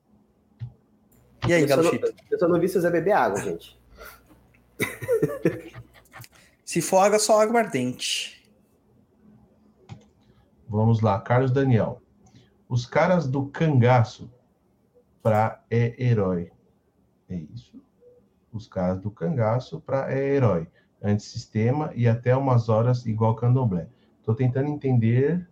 E 1.47 1.53
aí, 1.53 1.63
eu, 1.63 1.69
só 1.69 1.77
não, 1.77 1.83
Galochito? 1.83 2.15
eu 2.31 2.39
só 2.39 2.49
não 2.49 2.61
vi 2.61 2.69
seu 2.69 2.81
Zé 2.81 2.89
beber 2.89 3.13
água, 3.13 3.43
gente. 3.43 3.77
Se 6.65 6.81
for 6.81 6.99
água, 6.99 7.19
só 7.19 7.43
água 7.43 7.61
ardente. 7.61 8.49
Vamos 10.69 11.01
lá, 11.01 11.21
Carlos 11.21 11.51
Daniel. 11.51 12.01
Os 12.69 12.87
caras 12.87 13.27
do 13.27 13.47
cangaço 13.47 14.33
pra 15.23 15.63
é 15.69 15.95
herói. 16.03 16.51
É 17.29 17.35
isso. 17.53 17.83
Os 18.53 18.69
caras 18.69 19.01
do 19.01 19.11
cangaço 19.11 19.81
pra 19.81 20.11
é 20.11 20.35
herói. 20.35 20.67
Antissistema 21.03 21.93
e 21.95 22.07
até 22.07 22.37
umas 22.37 22.69
horas 22.69 23.05
igual 23.07 23.35
candomblé. 23.35 23.89
Tô 24.23 24.35
tentando 24.35 24.69
entender, 24.69 25.49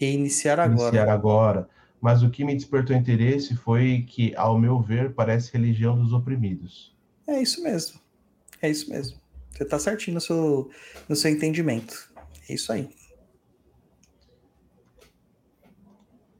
E 0.00 0.06
iniciar 0.06 0.58
agora. 0.58 0.72
iniciar 0.72 1.08
agora, 1.08 1.68
mas 2.00 2.22
o 2.22 2.30
que 2.30 2.44
me 2.44 2.54
despertou 2.54 2.96
interesse 2.96 3.54
foi 3.54 4.04
que, 4.08 4.34
ao 4.34 4.58
meu 4.58 4.80
ver, 4.80 5.12
parece 5.12 5.52
religião 5.52 5.96
dos 5.98 6.12
oprimidos. 6.12 6.96
É 7.26 7.40
isso 7.40 7.62
mesmo. 7.62 8.00
É 8.60 8.70
isso 8.70 8.90
mesmo. 8.90 9.20
Você 9.50 9.64
tá 9.64 9.78
certinho 9.78 10.14
no 10.14 10.20
seu, 10.20 10.70
no 11.08 11.14
seu 11.14 11.30
entendimento. 11.30 12.10
É 12.48 12.54
isso 12.54 12.72
aí. 12.72 12.88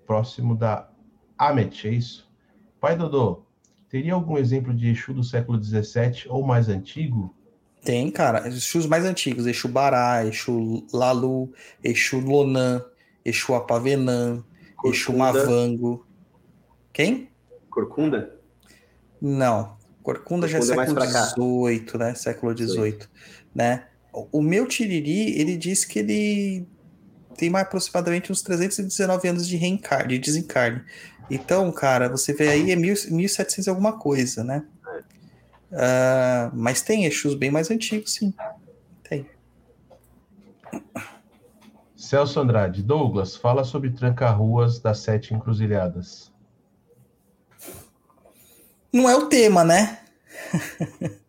Próximo 0.07 0.57
da 0.57 0.91
Amet, 1.39 1.87
é 1.87 1.91
isso? 1.93 2.31
Pai 2.81 2.97
Dodô, 2.97 3.45
teria 3.89 4.15
algum 4.15 4.37
exemplo 4.37 4.75
de 4.75 4.89
Exu 4.89 5.15
do 5.15 5.23
século 5.23 5.63
XVII 5.63 6.27
ou 6.29 6.45
mais 6.45 6.69
antigo? 6.69 7.35
Tem, 7.85 8.11
cara, 8.11 8.47
Exus 8.47 8.87
mais 8.87 9.05
antigos, 9.05 9.47
Exu 9.47 9.67
Bará, 9.69 10.25
Exu 10.25 10.87
Lalu, 10.93 11.53
Exu 11.83 12.21
Lonan, 12.21 12.85
Exu 13.25 13.55
Apavenã, 13.55 14.43
Exu 14.85 15.07
Corcunda. 15.13 15.19
Mavango. 15.19 16.07
Quem? 16.93 17.29
Corcunda? 17.69 18.39
Não. 19.21 19.77
Corcunda 20.03 20.47
já 20.49 20.59
é 20.59 20.61
Corcunda 20.61 21.05
é 21.05 21.09
século. 21.09 21.69
XVIII, 21.69 21.99
né? 21.99 22.15
Século 22.15 22.57
XVIII, 22.57 22.99
né? 23.55 23.87
O 24.31 24.43
meu 24.43 24.67
Tiriri, 24.67 25.41
ele 25.41 25.57
diz 25.57 25.85
que 25.85 25.99
ele 25.99 26.67
tem 27.37 27.49
mais 27.49 27.65
aproximadamente 27.67 28.31
uns 28.31 28.43
319 28.43 29.27
anos 29.29 29.49
de 29.49 29.57
reencarne, 29.57 30.09
de 30.09 30.19
desencarne. 30.19 30.83
Então, 31.31 31.71
cara, 31.73 32.09
você 32.09 32.33
vê 32.35 32.49
aí 32.49 32.71
é 32.73 32.77
mil- 32.77 32.95
1700 33.11 33.67
e 33.67 33.71
alguma 33.71 33.99
coisa, 33.99 34.45
né? 34.45 34.65
Ah, 35.73 36.51
mas 36.55 36.83
tem 36.83 37.05
Exus 37.07 37.35
bem 37.35 37.51
mais 37.51 37.71
antigos, 37.71 38.15
sim. 38.15 38.33
Tem. 39.09 39.27
Celso 41.97 42.41
Andrade, 42.41 42.83
Douglas, 42.83 43.37
fala 43.37 43.65
sobre 43.65 43.91
tranca-ruas 43.91 44.79
das 44.81 44.99
sete 44.99 45.33
encruzilhadas. 45.35 46.31
Não 48.93 49.09
é 49.09 49.17
o 49.17 49.27
tema, 49.29 49.65
né? 49.65 50.01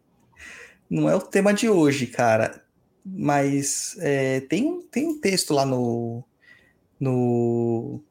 Não 0.89 1.09
é 1.09 1.15
o 1.15 1.21
tema 1.21 1.53
de 1.53 1.69
hoje, 1.69 2.07
cara. 2.07 2.61
Mas 3.05 3.95
é, 3.99 4.41
tem, 4.41 4.65
um- 4.65 4.81
tem 4.81 5.07
um 5.07 5.19
texto 5.19 5.53
lá 5.53 5.65
no, 5.65 6.23
no, 6.99 8.01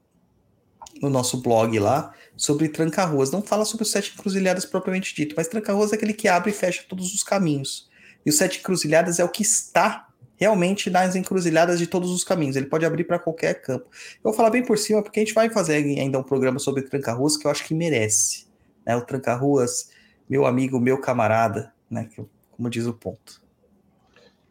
no 1.02 1.10
nosso 1.10 1.42
blog 1.42 1.76
lá 1.80 2.14
sobre 2.36 2.68
tranca-ruas. 2.68 3.32
Não 3.32 3.42
fala 3.42 3.64
sobre 3.64 3.82
os 3.82 3.90
sete 3.90 4.12
encruzilhadas 4.14 4.64
propriamente 4.64 5.14
dito, 5.14 5.34
mas 5.36 5.48
tranca-ruas 5.48 5.92
é 5.92 5.96
aquele 5.96 6.14
que 6.14 6.28
abre 6.28 6.50
e 6.50 6.54
fecha 6.54 6.84
todos 6.88 7.12
os 7.12 7.24
caminhos. 7.24 7.90
E 8.24 8.30
os 8.30 8.36
sete 8.36 8.60
encruzilhadas 8.60 9.18
é 9.18 9.24
o 9.24 9.28
que 9.28 9.42
está 9.42 10.08
realmente 10.36 10.90
nas 10.90 11.14
encruzilhadas 11.14 11.78
de 11.78 11.86
todos 11.86 12.10
os 12.10 12.22
caminhos. 12.22 12.56
Ele 12.56 12.66
pode 12.66 12.86
abrir 12.86 13.04
para 13.04 13.18
qualquer 13.18 13.60
campo. 13.60 13.86
Eu 14.16 14.22
vou 14.24 14.32
falar 14.32 14.50
bem 14.50 14.64
por 14.64 14.78
cima, 14.78 15.02
porque 15.02 15.20
a 15.20 15.24
gente 15.24 15.34
vai 15.34 15.50
fazer 15.50 15.74
ainda 15.74 16.18
um 16.18 16.22
programa 16.22 16.58
sobre 16.58 16.82
tranca-ruas 16.82 17.36
que 17.36 17.46
eu 17.46 17.50
acho 17.50 17.64
que 17.64 17.74
merece. 17.74 18.46
Né? 18.86 18.96
O 18.96 19.02
tranca-ruas, 19.02 19.90
meu 20.28 20.46
amigo, 20.46 20.80
meu 20.80 20.98
camarada, 20.98 21.72
né? 21.90 22.08
como 22.50 22.70
diz 22.70 22.86
o 22.86 22.92
ponto. 22.92 23.42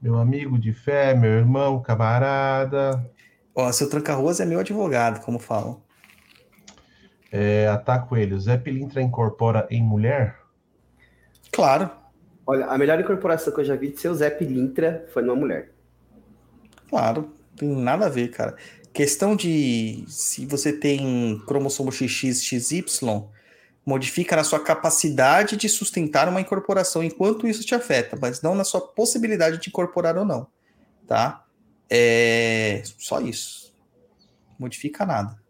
Meu 0.01 0.17
amigo 0.17 0.57
de 0.57 0.73
fé, 0.73 1.13
meu 1.13 1.31
irmão, 1.31 1.81
camarada. 1.81 3.09
Ó, 3.53 3.71
seu 3.71 3.89
tranca-ruas 3.89 4.39
é 4.39 4.45
meu 4.45 4.59
advogado, 4.59 5.23
como 5.23 5.39
falam. 5.39 5.81
É, 7.31 7.67
ataco 7.67 8.17
ele. 8.17 8.33
O 8.33 8.39
Zé 8.39 8.57
Pilintra 8.57 9.01
incorpora 9.01 9.65
em 9.69 9.81
mulher? 9.81 10.37
Claro, 11.51 11.89
Olha, 12.45 12.65
a 12.65 12.77
melhor 12.77 12.99
incorporação 12.99 13.53
que 13.53 13.59
eu 13.59 13.65
já 13.65 13.75
vi 13.75 13.91
de 13.91 13.99
seu 13.99 14.13
Zé 14.13 14.29
Pilintra 14.29 15.07
foi 15.13 15.21
numa 15.21 15.35
mulher. 15.35 15.71
claro. 16.89 17.33
Tem 17.55 17.69
nada 17.69 18.07
a 18.07 18.09
ver, 18.09 18.29
cara. 18.29 18.55
Questão 18.91 19.35
de 19.35 20.03
se 20.07 20.45
você 20.45 20.73
tem 20.73 21.41
cromossomo 21.45 21.91
XX, 21.91 22.41
XY, 22.41 22.83
modifica 23.85 24.35
na 24.35 24.43
sua 24.43 24.59
capacidade 24.59 25.55
de 25.57 25.69
sustentar 25.69 26.27
uma 26.27 26.41
incorporação 26.41 27.03
enquanto 27.03 27.47
isso 27.47 27.63
te 27.63 27.75
afeta, 27.75 28.17
mas 28.19 28.41
não 28.41 28.55
na 28.55 28.63
sua 28.63 28.81
possibilidade 28.81 29.59
de 29.59 29.69
incorporar 29.69 30.17
ou 30.17 30.25
não, 30.25 30.47
tá? 31.07 31.45
É 31.89 32.81
só 32.97 33.21
isso. 33.21 33.73
Modifica 34.57 35.05
nada. 35.05 35.40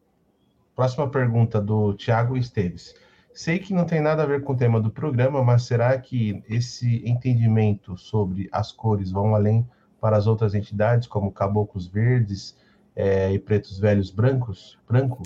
Próxima 0.82 1.08
pergunta 1.08 1.62
do 1.62 1.94
Tiago 1.94 2.36
Esteves. 2.36 2.96
Sei 3.36 3.60
que 3.60 3.72
não 3.72 3.86
tem 3.86 4.02
nada 4.02 4.24
a 4.24 4.26
ver 4.26 4.44
com 4.44 4.54
o 4.54 4.58
tema 4.58 4.82
do 4.82 4.90
programa, 4.90 5.44
mas 5.44 5.62
será 5.66 5.96
que 6.00 6.44
esse 6.50 7.08
entendimento 7.08 7.96
sobre 7.96 8.50
as 8.52 8.72
cores 8.72 9.12
vão 9.12 9.36
além 9.36 9.64
para 10.00 10.18
as 10.18 10.26
outras 10.26 10.56
entidades, 10.56 11.08
como 11.08 11.32
caboclos 11.32 11.86
verdes 11.86 12.58
é, 12.96 13.32
e 13.32 13.38
pretos 13.38 13.78
velhos 13.78 14.10
brancos? 14.10 14.80
Branco? 14.90 15.22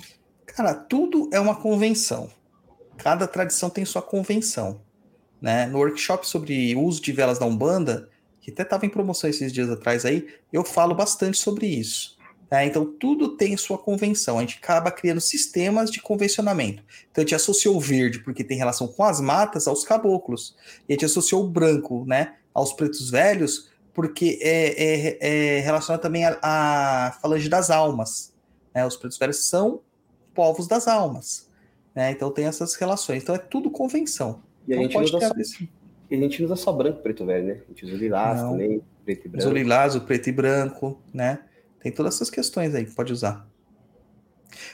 Cara, 0.46 0.74
tudo 0.74 1.30
é 1.32 1.40
uma 1.40 1.56
convenção. 1.56 2.30
Cada 2.98 3.26
tradição 3.26 3.70
tem 3.70 3.86
sua 3.86 4.02
convenção. 4.02 4.82
Né? 5.42 5.68
No 5.68 5.78
workshop 5.78 6.28
sobre 6.28 6.76
uso 6.76 7.02
de 7.02 7.14
velas 7.14 7.40
da 7.40 7.46
Umbanda, 7.46 8.10
que 8.42 8.52
até 8.52 8.64
estava 8.64 8.86
em 8.86 8.90
promoção 8.90 9.30
esses 9.30 9.54
dias 9.54 9.70
atrás 9.70 10.04
aí, 10.04 10.28
eu 10.52 10.66
falo 10.66 10.94
bastante 10.94 11.38
sobre 11.38 11.66
isso. 11.66 12.15
Né? 12.52 12.66
Então, 12.66 12.86
tudo 12.86 13.36
tem 13.38 13.56
sua 13.58 13.78
convenção. 13.78 14.38
A 14.38 14.42
gente 14.42 14.58
acaba 14.62 14.92
criando 14.92 15.20
sistemas 15.22 15.90
de 15.92 16.02
convencionamento. 16.02 16.84
Então, 17.12 17.22
a 17.22 17.26
gente 17.26 17.36
associou 17.36 17.76
o 17.78 17.80
verde, 17.80 18.20
porque 18.20 18.44
tem 18.44 18.58
relação 18.58 18.88
com 18.88 19.04
as 19.04 19.20
matas, 19.20 19.68
aos 19.68 19.84
caboclos. 19.84 20.56
E 20.88 20.94
a 20.94 20.96
gente 20.96 21.06
associou 21.06 21.44
o 21.44 21.50
branco 21.50 22.06
né, 22.06 22.36
aos 22.54 22.74
pretos 22.74 23.10
velhos, 23.10 23.70
porque 23.94 24.40
é, 24.42 25.18
é, 25.22 25.58
é 25.58 25.60
relacionado 25.62 26.02
também 26.02 26.26
à 26.26 26.38
à 26.42 27.12
falange 27.22 27.48
das 27.50 27.70
almas. 27.72 28.34
né? 28.74 28.86
Os 28.86 28.96
pretos 28.98 29.18
velhos 29.18 29.48
são 29.48 29.82
povos 30.34 30.68
das 30.68 30.88
almas. 30.88 31.50
né? 31.96 32.12
Então 32.12 32.30
tem 32.30 32.46
essas 32.46 32.76
relações. 32.76 33.24
Então 33.24 33.34
é 33.34 33.38
tudo 33.40 33.72
convenção. 33.72 34.42
E 34.68 34.74
a 34.74 34.76
Não 34.76 34.84
gente, 34.84 34.98
usa 34.98 35.20
só, 35.22 35.34
e 36.12 36.16
a 36.16 36.18
gente 36.20 36.44
usa 36.44 36.56
só 36.56 36.72
branco 36.74 37.00
e 37.00 37.02
preto 37.04 37.26
velho, 37.26 37.46
né? 37.48 37.62
A 37.66 37.68
gente 37.70 37.86
usa 37.86 37.96
lilás 37.96 38.42
Não. 38.42 38.52
também, 38.52 38.82
preto 39.06 39.26
e 39.26 39.28
Usa 39.30 39.38
branco. 39.38 39.50
o 39.50 39.54
lilás, 39.54 39.96
o 39.96 40.02
preto 40.02 40.28
e 40.28 40.32
branco, 40.32 41.00
né? 41.14 41.40
Tem 41.86 41.92
todas 41.92 42.16
essas 42.16 42.32
questões 42.32 42.74
aí 42.74 42.84
que 42.84 42.96
pode 42.96 43.14
usar. 43.14 43.46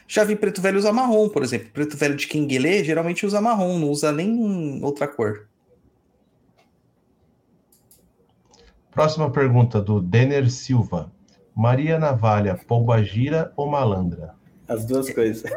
Já 0.07 0.23
vi 0.23 0.33
preto 0.33 0.61
velho 0.61 0.80
usar 0.80 0.93
marrom, 0.93 1.27
por 1.27 1.43
exemplo. 1.43 1.67
Preto 1.73 1.98
velho 1.98 2.15
de 2.15 2.25
Quenguelê 2.25 2.85
geralmente 2.85 3.25
usa 3.25 3.41
marrom, 3.41 3.77
não 3.77 3.90
usa 3.90 4.14
nem 4.14 4.81
outra 4.81 5.09
cor. 5.09 5.45
Próxima 8.91 9.30
pergunta 9.30 9.81
do 9.81 9.99
Denner 9.99 10.49
Silva. 10.49 11.11
Maria 11.53 11.99
Navalha, 11.99 12.56
pombagira 12.65 13.51
ou 13.57 13.69
malandra? 13.69 14.33
As 14.65 14.85
duas 14.85 15.14
coisas. 15.14 15.51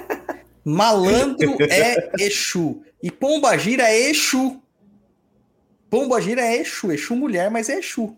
Malandro 0.64 1.58
é 1.60 2.24
Exu. 2.24 2.82
E 3.02 3.10
Pombagira 3.10 3.82
é 3.82 4.08
Exu. 4.08 4.62
Pombagira 5.90 6.40
é 6.40 6.56
Exu. 6.56 6.90
Exu 6.90 7.14
mulher, 7.14 7.50
mas 7.50 7.68
é 7.68 7.80
Exu. 7.80 8.16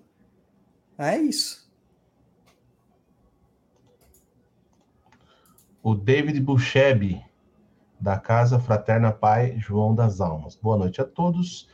É 0.96 1.18
isso. 1.18 1.57
O 5.88 5.94
David 5.94 6.38
Bucheb, 6.42 7.18
da 7.98 8.18
Casa 8.18 8.60
Fraterna 8.60 9.10
Pai 9.10 9.54
João 9.56 9.94
das 9.94 10.20
Almas. 10.20 10.54
Boa 10.54 10.76
noite 10.76 11.00
a 11.00 11.04
todos. 11.04 11.66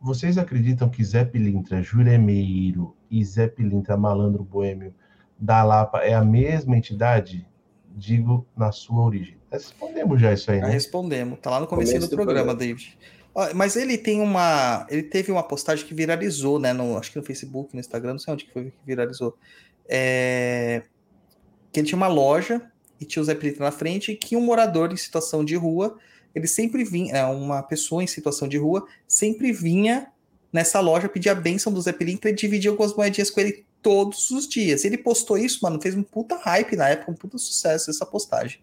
Vocês 0.00 0.36
acreditam 0.36 0.88
que 0.88 1.04
Zé 1.04 1.24
Pilintra 1.24 1.80
Juremeiro 1.80 2.96
e 3.08 3.24
Zé 3.24 3.46
Pilintra 3.46 3.96
Malandro 3.96 4.42
Boêmio 4.42 4.92
da 5.38 5.62
Lapa 5.62 6.00
é 6.00 6.12
a 6.14 6.24
mesma 6.24 6.76
entidade? 6.76 7.46
Digo, 7.94 8.44
na 8.56 8.72
sua 8.72 9.04
origem. 9.04 9.38
Respondemos 9.52 10.20
já 10.20 10.32
isso 10.32 10.50
aí, 10.50 10.58
Já 10.58 10.66
né? 10.66 10.72
respondemos. 10.72 11.38
Tá 11.38 11.50
lá 11.50 11.60
no 11.60 11.68
começo 11.68 11.96
do, 11.96 12.08
do 12.08 12.16
programa, 12.16 12.46
programa. 12.46 12.58
David. 12.58 12.98
Mas 13.54 13.76
ele 13.76 13.96
tem 13.96 14.20
uma. 14.20 14.84
Ele 14.90 15.04
teve 15.04 15.30
uma 15.30 15.44
postagem 15.44 15.86
que 15.86 15.94
viralizou, 15.94 16.58
né? 16.58 16.72
No, 16.72 16.98
acho 16.98 17.12
que 17.12 17.18
no 17.20 17.24
Facebook, 17.24 17.72
no 17.72 17.78
Instagram, 17.78 18.14
não 18.14 18.18
sei 18.18 18.34
onde 18.34 18.46
que 18.46 18.52
foi 18.52 18.64
que 18.64 18.72
viralizou. 18.84 19.38
É, 19.88 20.82
Que 21.70 21.78
ele 21.78 21.86
tinha 21.86 21.96
uma 21.96 22.08
loja 22.08 22.68
e 23.00 23.04
tinha 23.04 23.22
o 23.22 23.24
Zé 23.24 23.34
Pilintra 23.34 23.64
na 23.64 23.72
frente, 23.72 24.14
que 24.14 24.36
um 24.36 24.40
morador 24.40 24.92
em 24.92 24.96
situação 24.96 25.44
de 25.44 25.56
rua, 25.56 25.96
ele 26.34 26.46
sempre 26.46 26.84
vinha, 26.84 27.16
é, 27.16 27.24
uma 27.24 27.62
pessoa 27.62 28.04
em 28.04 28.06
situação 28.06 28.46
de 28.46 28.58
rua, 28.58 28.86
sempre 29.08 29.52
vinha 29.52 30.08
nessa 30.52 30.80
loja 30.80 31.08
pedir 31.08 31.30
a 31.30 31.34
bênção 31.34 31.72
do 31.72 31.80
Zé 31.80 31.92
Pilintra 31.92 32.30
e 32.30 32.34
dividia 32.34 32.70
algumas 32.70 32.94
moedinhas 32.94 33.30
com 33.30 33.40
ele 33.40 33.64
todos 33.82 34.30
os 34.30 34.46
dias. 34.46 34.84
Ele 34.84 34.98
postou 34.98 35.38
isso, 35.38 35.60
mano, 35.62 35.80
fez 35.80 35.94
um 35.94 36.02
puta 36.02 36.36
hype 36.36 36.76
na 36.76 36.88
época, 36.88 37.10
um 37.10 37.14
puta 37.14 37.38
sucesso 37.38 37.90
essa 37.90 38.04
postagem. 38.04 38.60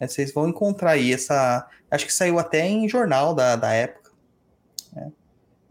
É, 0.00 0.06
vocês 0.06 0.32
vão 0.32 0.48
encontrar 0.48 0.92
aí 0.92 1.12
essa. 1.12 1.68
Acho 1.90 2.06
que 2.06 2.12
saiu 2.12 2.38
até 2.38 2.66
em 2.66 2.88
jornal 2.88 3.34
da, 3.34 3.56
da 3.56 3.72
época. 3.72 4.10
né? 4.92 5.12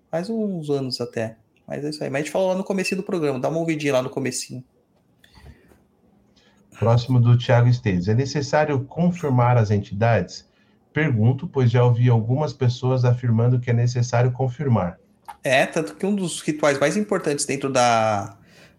Faz 0.09 0.29
uns 0.29 0.69
anos 0.69 0.99
até. 1.01 1.37
Mas 1.67 1.83
é 1.83 1.89
isso 1.89 2.03
aí. 2.03 2.09
Mas 2.09 2.21
a 2.21 2.23
gente 2.23 2.31
falou 2.31 2.49
lá 2.49 2.55
no 2.55 2.63
comecinho 2.63 3.01
do 3.01 3.05
programa, 3.05 3.39
dá 3.39 3.49
uma 3.49 3.59
ouvidinha 3.59 3.93
lá 3.93 4.01
no 4.01 4.09
comecinho. 4.09 4.63
Próximo 6.77 7.19
do 7.19 7.37
Tiago 7.37 7.67
Esteves. 7.67 8.07
É 8.07 8.13
necessário 8.13 8.83
confirmar 8.85 9.57
as 9.57 9.71
entidades? 9.71 10.47
Pergunto, 10.91 11.47
pois 11.47 11.71
já 11.71 11.83
ouvi 11.83 12.09
algumas 12.09 12.53
pessoas 12.53 13.05
afirmando 13.05 13.59
que 13.59 13.69
é 13.69 13.73
necessário 13.73 14.31
confirmar. 14.31 14.97
É, 15.43 15.65
tanto 15.65 15.95
que 15.95 16.05
um 16.05 16.15
dos 16.15 16.41
rituais 16.41 16.79
mais 16.79 16.97
importantes 16.97 17.45
dentro 17.45 17.71
da, 17.71 18.37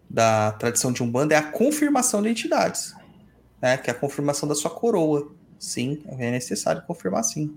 da 0.08 0.52
tradição 0.52 0.92
de 0.92 1.02
Umbanda 1.02 1.34
é 1.34 1.38
a 1.38 1.42
confirmação 1.42 2.22
de 2.22 2.28
entidades. 2.28 2.94
Né? 3.60 3.76
Que 3.76 3.90
é 3.90 3.92
a 3.92 3.96
confirmação 3.96 4.48
da 4.48 4.54
sua 4.54 4.70
coroa. 4.70 5.30
Sim, 5.58 6.02
é 6.18 6.30
necessário 6.30 6.82
confirmar 6.82 7.24
sim. 7.24 7.56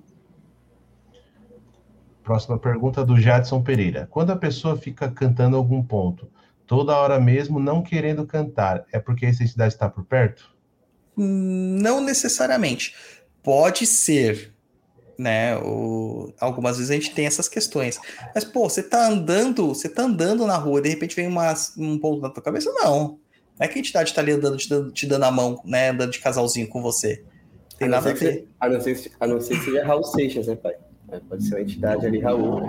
Próxima 2.23 2.57
pergunta 2.57 3.03
do 3.03 3.19
Jadson 3.19 3.61
Pereira. 3.61 4.07
Quando 4.09 4.31
a 4.31 4.35
pessoa 4.35 4.77
fica 4.77 5.09
cantando 5.09 5.57
algum 5.57 5.83
ponto, 5.83 6.29
toda 6.69 6.95
hora 6.95 7.19
mesmo 7.19 7.59
não 7.59 7.81
querendo 7.81 8.25
cantar, 8.27 8.85
é 8.93 8.99
porque 8.99 9.25
essa 9.25 9.43
entidade 9.43 9.73
está 9.73 9.89
por 9.89 10.05
perto? 10.05 10.55
Não 11.17 11.99
necessariamente. 11.99 12.95
Pode 13.41 13.87
ser, 13.87 14.53
né? 15.17 15.57
O... 15.57 16.31
Algumas 16.39 16.77
vezes 16.77 16.91
a 16.91 16.93
gente 16.93 17.11
tem 17.15 17.25
essas 17.25 17.49
questões. 17.49 17.99
Mas, 18.35 18.43
pô, 18.45 18.69
você 18.69 18.83
tá 18.83 19.07
andando, 19.07 19.69
você 19.69 19.89
tá 19.89 20.03
andando 20.03 20.45
na 20.45 20.57
rua, 20.57 20.79
e 20.79 20.83
de 20.83 20.89
repente 20.89 21.15
vem 21.15 21.27
uma, 21.27 21.51
um 21.75 21.97
ponto 21.97 22.21
na 22.21 22.29
tua 22.29 22.43
cabeça? 22.43 22.71
Não. 22.71 23.17
Não 23.57 23.65
é 23.65 23.67
que 23.67 23.77
a 23.77 23.79
entidade 23.79 24.13
tá 24.13 24.21
ali 24.21 24.31
andando, 24.31 24.55
te 24.55 24.69
dando, 24.69 24.91
te 24.91 25.07
dando 25.07 25.23
a 25.23 25.31
mão, 25.31 25.59
né? 25.65 25.89
Andando 25.89 26.11
de 26.11 26.19
casalzinho 26.19 26.69
com 26.69 26.83
você. 26.83 27.23
Tem 27.79 27.87
A 27.87 27.91
nada 27.91 28.11
a 28.11 28.13
ver. 28.13 28.47
A 28.59 28.69
não 28.69 28.79
ser 28.79 28.95
que- 28.95 29.11
a 29.19 29.27
não 29.27 29.41
ser 29.41 29.57
que 29.57 29.65
seja 29.65 29.85
Raul 29.85 30.03
Seixas, 30.03 30.45
né, 30.45 30.55
pai? 30.55 30.75
É, 31.11 31.19
Pode 31.19 31.43
ser 31.43 31.55
uma 31.55 31.61
entidade 31.61 32.05
ali, 32.05 32.19
Raul. 32.19 32.61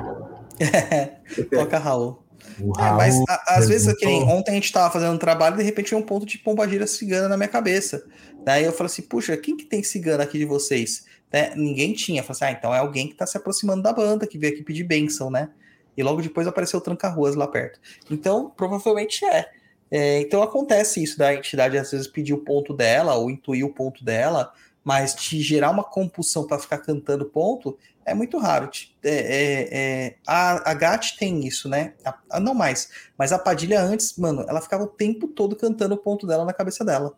Toca 1.52 1.78
Raul. 1.78 2.29
É, 2.78 2.92
mas 2.92 3.14
a- 3.28 3.44
às 3.56 3.68
vezes, 3.68 3.92
que 3.96 4.04
nem 4.06 4.22
ontem 4.24 4.50
a 4.52 4.54
gente 4.54 4.72
tava 4.72 4.92
fazendo 4.92 5.12
um 5.14 5.18
trabalho 5.18 5.54
e 5.56 5.58
de 5.58 5.64
repente 5.64 5.94
um 5.94 6.02
ponto 6.02 6.26
de 6.26 6.38
pombagira 6.38 6.86
cigana 6.86 7.28
na 7.28 7.36
minha 7.36 7.48
cabeça. 7.48 8.04
Daí 8.44 8.64
eu 8.64 8.72
falei 8.72 8.86
assim, 8.86 9.02
puxa, 9.02 9.36
quem 9.36 9.56
que 9.56 9.64
tem 9.64 9.82
cigana 9.82 10.22
aqui 10.24 10.38
de 10.38 10.44
vocês? 10.44 11.04
Né? 11.32 11.52
Ninguém 11.54 11.92
tinha. 11.92 12.20
Eu 12.20 12.24
falei 12.24 12.36
assim, 12.36 12.44
ah, 12.44 12.58
então 12.58 12.74
é 12.74 12.78
alguém 12.78 13.08
que 13.08 13.14
tá 13.14 13.26
se 13.26 13.36
aproximando 13.36 13.82
da 13.82 13.92
banda, 13.92 14.26
que 14.26 14.38
veio 14.38 14.52
aqui 14.54 14.62
pedir 14.62 14.84
bênção, 14.84 15.30
né? 15.30 15.50
E 15.96 16.02
logo 16.02 16.22
depois 16.22 16.46
apareceu 16.46 16.78
o 16.78 16.82
Tranca-Ruas 16.82 17.34
lá 17.34 17.46
perto. 17.46 17.78
Então, 18.10 18.50
provavelmente 18.56 19.24
é. 19.24 19.46
É, 19.90 20.20
Então 20.20 20.42
acontece 20.42 21.02
isso 21.02 21.18
da 21.18 21.34
entidade 21.34 21.76
às 21.76 21.90
vezes 21.90 22.06
pedir 22.06 22.32
o 22.32 22.38
ponto 22.38 22.72
dela 22.72 23.14
ou 23.16 23.30
intuir 23.30 23.64
o 23.66 23.72
ponto 23.74 24.04
dela 24.04 24.52
Mas 24.82 25.14
te 25.14 25.40
gerar 25.42 25.70
uma 25.70 25.84
compulsão 25.84 26.46
para 26.46 26.58
ficar 26.58 26.78
cantando 26.78 27.26
ponto 27.26 27.76
é 28.04 28.14
muito 28.14 28.38
raro. 28.38 28.70
É- 29.02 29.10
é- 29.10 29.68
é- 30.06 30.16
a, 30.26 30.70
a 30.70 30.74
Gat 30.74 31.16
tem 31.18 31.46
isso, 31.46 31.68
né? 31.68 31.94
A- 32.04 32.18
a- 32.30 32.40
não 32.40 32.54
mais. 32.54 32.88
Mas 33.16 33.30
a 33.32 33.38
Padilha 33.38 33.80
antes, 33.80 34.16
mano, 34.16 34.44
ela 34.48 34.60
ficava 34.60 34.84
o 34.84 34.88
tempo 34.88 35.28
todo 35.28 35.54
cantando 35.54 35.94
o 35.94 35.98
ponto 35.98 36.26
dela 36.26 36.44
na 36.44 36.52
cabeça 36.52 36.84
dela. 36.84 37.14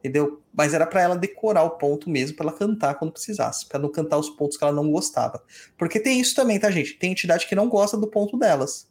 Entendeu? 0.00 0.42
Mas 0.52 0.74
era 0.74 0.86
para 0.86 1.00
ela 1.00 1.16
decorar 1.16 1.62
o 1.62 1.70
ponto 1.78 2.10
mesmo, 2.10 2.36
para 2.36 2.48
ela 2.48 2.58
cantar 2.58 2.94
quando 2.96 3.12
precisasse, 3.12 3.66
para 3.66 3.78
não 3.78 3.88
cantar 3.88 4.18
os 4.18 4.28
pontos 4.28 4.56
que 4.58 4.62
ela 4.64 4.72
não 4.72 4.90
gostava. 4.92 5.42
Porque 5.78 5.98
tem 5.98 6.20
isso 6.20 6.34
também, 6.34 6.60
tá, 6.60 6.70
gente? 6.70 6.94
Tem 6.94 7.12
entidade 7.12 7.46
que 7.46 7.54
não 7.54 7.68
gosta 7.70 7.96
do 7.96 8.06
ponto 8.06 8.36
delas. 8.36 8.86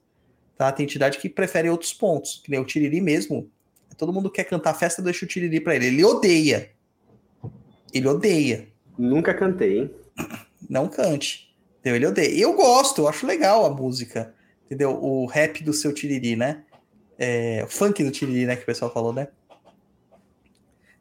Tá? 0.57 0.71
Tem 0.71 0.85
entidade 0.85 1.19
que 1.19 1.29
prefere 1.29 1.69
outros 1.69 1.93
pontos. 1.93 2.41
Que 2.43 2.49
nem 2.49 2.59
o 2.59 2.65
Tiriri 2.65 2.99
mesmo. 2.99 3.47
Todo 3.95 4.11
mundo 4.11 4.31
quer 4.31 4.43
cantar 4.45 4.71
a 4.71 4.73
festa, 4.73 5.03
deixa 5.03 5.23
o 5.23 5.27
Tiriri 5.27 5.59
pra 5.59 5.75
ele. 5.75 5.85
Ele 5.87 6.03
odeia. 6.03 6.71
Ele 7.93 8.07
odeia. 8.07 8.67
Nunca 8.97 9.33
cantei, 9.33 9.79
hein? 9.79 9.91
Não 10.69 10.87
cante. 10.87 11.53
Entendeu? 11.79 11.95
Ele 11.97 12.07
odeia. 12.07 12.41
Eu 12.41 12.53
gosto, 12.53 13.01
eu 13.01 13.07
acho 13.07 13.27
legal 13.27 13.65
a 13.65 13.69
música. 13.69 14.33
Entendeu? 14.65 14.91
O 15.01 15.25
rap 15.25 15.63
do 15.63 15.73
seu 15.73 15.93
Tiriri, 15.93 16.35
né? 16.35 16.63
É, 17.17 17.61
o 17.63 17.67
funk 17.67 18.03
do 18.03 18.11
Tiriri, 18.11 18.45
né? 18.45 18.55
Que 18.55 18.63
o 18.63 18.65
pessoal 18.65 18.91
falou, 18.91 19.13
né? 19.13 19.27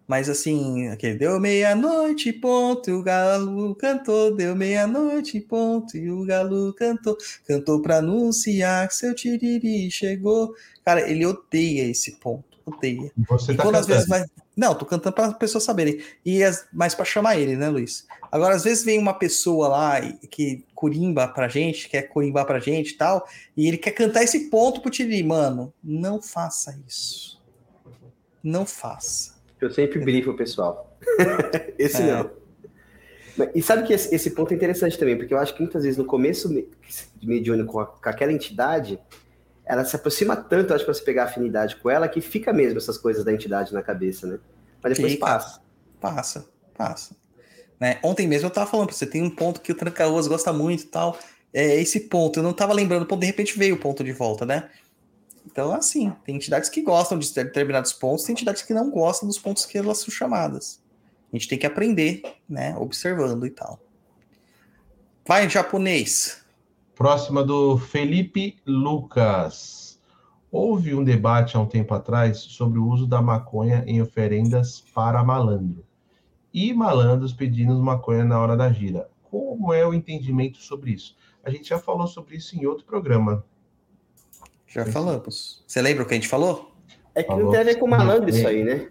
Mas 0.06 0.28
assim, 0.28 0.88
aquele 0.88 1.16
deu 1.16 1.40
meia-noite, 1.40 2.32
ponto, 2.32 2.90
e 2.90 2.92
o 2.92 3.02
galo 3.02 3.74
cantou, 3.76 4.34
deu 4.34 4.54
meia-noite, 4.54 5.40
ponto, 5.40 5.96
e 5.96 6.10
o 6.10 6.24
galo 6.26 6.74
cantou, 6.74 7.16
cantou 7.46 7.80
pra 7.80 7.98
anunciar 7.98 8.86
que 8.88 8.94
seu 8.94 9.14
tiriri 9.14 9.90
chegou. 9.90 10.54
Cara, 10.84 11.08
ele 11.08 11.24
odeia 11.24 11.88
esse 11.88 12.16
ponto, 12.16 12.51
odeia. 12.64 13.10
Você 13.28 13.52
E 13.52 13.56
tá 13.56 13.62
quando 13.62 13.76
às 13.76 13.82
cantando. 13.86 13.86
vezes 13.86 14.08
vai. 14.08 14.24
Não, 14.56 14.74
tô 14.74 14.84
cantando 14.84 15.14
para 15.14 15.32
pessoas 15.32 15.64
saberem. 15.64 16.00
E 16.24 16.42
as... 16.42 16.66
mais 16.72 16.94
para 16.94 17.04
chamar 17.04 17.38
ele, 17.38 17.56
né, 17.56 17.68
Luiz? 17.68 18.06
Agora, 18.30 18.54
às 18.54 18.64
vezes 18.64 18.84
vem 18.84 18.98
uma 18.98 19.14
pessoa 19.14 19.68
lá 19.68 20.00
que 20.30 20.64
corimba 20.74 21.26
pra 21.28 21.48
gente, 21.48 21.88
quer 21.88 22.02
corimbar 22.02 22.44
pra 22.46 22.58
gente 22.60 22.90
e 22.90 22.96
tal, 22.96 23.26
e 23.56 23.68
ele 23.68 23.78
quer 23.78 23.92
cantar 23.92 24.22
esse 24.22 24.50
ponto 24.50 24.80
pro 24.80 24.90
Tiriri. 24.90 25.22
Mano, 25.22 25.72
não 25.82 26.20
faça 26.20 26.78
isso. 26.86 27.40
Não 28.42 28.66
faça. 28.66 29.34
Eu 29.60 29.70
sempre 29.70 30.00
brifo 30.00 30.30
o 30.30 30.36
pessoal. 30.36 30.96
esse 31.78 32.02
É. 32.02 32.06
não. 32.06 32.30
Mas- 33.36 33.48
E 33.54 33.62
sabe 33.62 33.84
que 33.86 33.92
esse, 33.94 34.30
ponto 34.32 34.52
é 34.52 34.56
interessante 34.56 34.98
também, 34.98 35.16
porque 35.16 35.32
eu 35.32 35.38
acho 35.38 35.54
que 35.54 35.62
muitas 35.62 35.84
vezes 35.84 35.96
no 35.96 36.04
começo 36.04 36.48
me- 36.50 36.68
de 37.16 37.26
mediúnico 37.26 37.72
com, 37.72 37.84
com 37.86 38.08
aquela 38.08 38.32
entidade, 38.32 38.98
ela 39.64 39.84
se 39.84 39.94
aproxima 39.94 40.36
tanto, 40.36 40.74
acho, 40.74 40.84
pra 40.84 40.92
você 40.92 41.02
pegar 41.02 41.24
afinidade 41.24 41.76
com 41.76 41.88
ela, 41.88 42.08
que 42.08 42.20
fica 42.20 42.52
mesmo 42.52 42.78
essas 42.78 42.98
coisas 42.98 43.24
da 43.24 43.32
entidade 43.32 43.72
na 43.72 43.82
cabeça, 43.82 44.26
né? 44.26 44.38
Mas 44.82 44.94
depois 44.94 45.12
Fica. 45.12 45.26
passa. 45.26 45.60
Passa, 46.00 46.48
passa. 46.76 47.16
Né? 47.78 47.98
Ontem 48.02 48.26
mesmo 48.26 48.46
eu 48.46 48.50
tava 48.50 48.68
falando 48.68 48.88
pra 48.88 48.96
você, 48.96 49.06
tem 49.06 49.22
um 49.22 49.30
ponto 49.30 49.60
que 49.60 49.72
o 49.72 49.74
Tranca-Ruas 49.74 50.26
gosta 50.26 50.52
muito 50.52 50.82
e 50.84 50.86
tal. 50.86 51.18
É 51.52 51.80
esse 51.80 52.00
ponto, 52.00 52.38
eu 52.38 52.42
não 52.42 52.52
tava 52.52 52.72
lembrando 52.72 53.02
o 53.02 53.06
ponto, 53.06 53.20
de 53.20 53.26
repente 53.26 53.58
veio 53.58 53.76
o 53.76 53.78
ponto 53.78 54.02
de 54.02 54.12
volta, 54.12 54.44
né? 54.44 54.70
Então, 55.46 55.72
assim, 55.72 56.12
tem 56.24 56.36
entidades 56.36 56.68
que 56.68 56.82
gostam 56.82 57.18
de 57.18 57.32
determinados 57.32 57.92
pontos, 57.92 58.24
tem 58.24 58.32
entidades 58.32 58.62
que 58.62 58.72
não 58.72 58.90
gostam 58.90 59.28
dos 59.28 59.38
pontos 59.38 59.66
que 59.66 59.76
elas 59.76 59.98
são 59.98 60.10
chamadas. 60.10 60.80
A 61.32 61.36
gente 61.36 61.48
tem 61.48 61.58
que 61.58 61.66
aprender, 61.66 62.22
né? 62.48 62.74
Observando 62.76 63.46
e 63.46 63.50
tal. 63.50 63.80
Vai, 65.26 65.48
japonês. 65.48 66.41
Próxima 66.94 67.42
do 67.42 67.78
Felipe 67.78 68.56
Lucas. 68.66 69.98
Houve 70.50 70.94
um 70.94 71.02
debate 71.02 71.56
há 71.56 71.60
um 71.60 71.66
tempo 71.66 71.94
atrás 71.94 72.38
sobre 72.38 72.78
o 72.78 72.86
uso 72.86 73.06
da 73.06 73.22
maconha 73.22 73.82
em 73.86 74.02
oferendas 74.02 74.84
para 74.94 75.24
malandro. 75.24 75.84
E 76.52 76.74
malandros 76.74 77.32
pedindo 77.32 77.74
maconha 77.82 78.24
na 78.24 78.38
hora 78.38 78.54
da 78.54 78.70
gira. 78.70 79.08
Como 79.22 79.72
é 79.72 79.86
o 79.86 79.94
entendimento 79.94 80.58
sobre 80.58 80.92
isso? 80.92 81.16
A 81.42 81.50
gente 81.50 81.70
já 81.70 81.78
falou 81.78 82.06
sobre 82.06 82.36
isso 82.36 82.54
em 82.54 82.66
outro 82.66 82.84
programa. 82.84 83.42
Já 84.66 84.84
falamos. 84.84 85.64
Você 85.66 85.80
lembra 85.80 86.02
o 86.02 86.06
que 86.06 86.12
a 86.12 86.16
gente 86.16 86.28
falou? 86.28 86.72
É 87.14 87.22
que 87.22 87.28
Falou. 87.28 87.44
não 87.44 87.50
tem 87.50 87.60
a 87.60 87.64
ver 87.64 87.76
com 87.76 87.86
malandro 87.86 88.28
isso 88.28 88.46
aí, 88.46 88.62
né? 88.62 88.90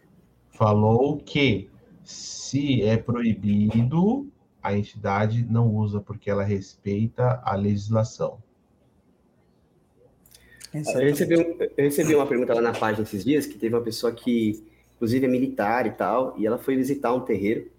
Falou 0.49 1.17
que 1.17 1.69
se 2.03 2.81
é 2.81 2.97
proibido, 2.97 4.27
a 4.61 4.75
entidade 4.75 5.45
não 5.49 5.67
usa 5.73 5.99
porque 5.99 6.29
ela 6.29 6.43
respeita 6.43 7.41
a 7.43 7.55
legislação. 7.55 8.39
Eu 10.73 11.01
recebi, 11.01 11.37
um- 11.37 11.57
eu 11.59 11.83
recebi 11.85 12.15
uma 12.15 12.25
pergunta 12.25 12.53
lá 12.53 12.61
na 12.61 12.71
página 12.71 13.03
esses 13.03 13.23
dias, 13.25 13.45
que 13.45 13.57
teve 13.57 13.75
uma 13.75 13.81
pessoa 13.81 14.11
que, 14.11 14.63
inclusive, 14.95 15.25
é 15.25 15.29
militar 15.29 15.85
e 15.85 15.91
tal, 15.91 16.33
e 16.37 16.47
ela 16.47 16.57
foi 16.57 16.75
visitar 16.75 17.13
um 17.13 17.19
terreiro. 17.19 17.69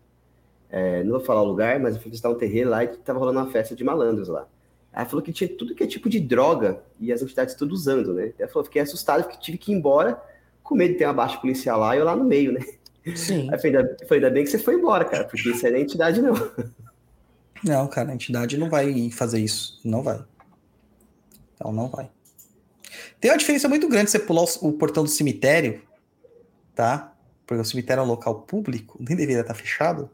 É, 0.69 1.03
não 1.05 1.13
vou 1.13 1.21
falar 1.21 1.43
o 1.43 1.47
lugar, 1.47 1.79
mas 1.81 1.97
foi 1.97 2.11
visitar 2.11 2.29
um 2.31 2.35
terreiro 2.35 2.71
lá 2.71 2.85
e 2.85 2.89
tava 2.89 3.19
rolando 3.19 3.39
uma 3.39 3.51
festa 3.51 3.75
de 3.75 3.83
malandros 3.85 4.29
lá. 4.29 4.47
Ela 4.93 5.07
falou 5.07 5.23
que 5.23 5.33
tinha 5.33 5.49
tudo 5.49 5.75
que 5.75 5.83
é 5.83 5.87
tipo 5.87 6.09
de 6.09 6.21
droga 6.21 6.83
e 7.01 7.11
as 7.13 7.23
entidades 7.23 7.55
tudo 7.55 7.73
usando, 7.73 8.13
né? 8.13 8.33
Ela 8.39 8.49
falou, 8.49 8.65
fiquei 8.65 8.83
assustado, 8.83 9.23
porque 9.25 9.39
tive 9.39 9.57
que 9.57 9.73
ir 9.73 9.75
embora 9.75 10.23
com 10.63 10.75
medo 10.75 10.93
de 10.93 10.99
ter 10.99 11.07
uma 11.07 11.15
baixa 11.15 11.39
policial 11.39 11.81
lá 11.81 11.97
e 11.97 11.99
eu 11.99 12.05
lá 12.05 12.15
no 12.15 12.25
meio, 12.25 12.53
né? 12.53 12.61
Sim. 13.17 13.51
Aí 13.53 13.59
falei, 13.59 13.77
ainda, 13.77 13.97
falei, 14.07 14.25
ainda 14.25 14.31
bem 14.31 14.45
que 14.45 14.51
você 14.51 14.59
foi 14.59 14.75
embora, 14.75 15.05
cara, 15.05 15.25
porque 15.25 15.51
isso 15.51 15.67
aí 15.67 15.75
é 15.75 15.81
entidade, 15.81 16.23
não. 16.23 16.35
Não, 17.65 17.87
cara, 17.87 18.11
a 18.11 18.15
entidade 18.15 18.59
não 18.59 18.69
vai 18.69 19.11
fazer 19.11 19.39
isso. 19.39 19.81
Não 19.85 20.03
vai. 20.03 20.25
Então 21.55 21.73
não 21.73 21.89
vai. 21.89 22.11
Tem 23.21 23.31
uma 23.31 23.39
diferença 23.39 23.69
muito 23.69 23.89
grande 23.89 24.11
você 24.11 24.19
pular 24.19 24.43
o, 24.43 24.69
o 24.69 24.73
portão 24.73 25.05
do 25.05 25.09
cemitério, 25.09 25.83
tá? 26.75 27.15
Porque 27.47 27.61
o 27.61 27.65
cemitério 27.65 28.01
é 28.01 28.05
um 28.05 28.09
local 28.09 28.43
público, 28.43 28.99
nem 28.99 29.17
deveria 29.17 29.43
estar 29.43 29.55
fechado. 29.55 30.11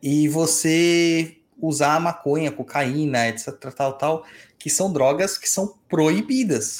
E 0.00 0.28
você 0.28 1.36
usar 1.60 1.96
a 1.96 2.00
maconha, 2.00 2.52
cocaína, 2.52 3.28
etc, 3.28 3.54
tal, 3.74 3.98
tal, 3.98 4.26
que 4.56 4.70
são 4.70 4.92
drogas 4.92 5.36
que 5.36 5.48
são 5.48 5.76
proibidas. 5.88 6.78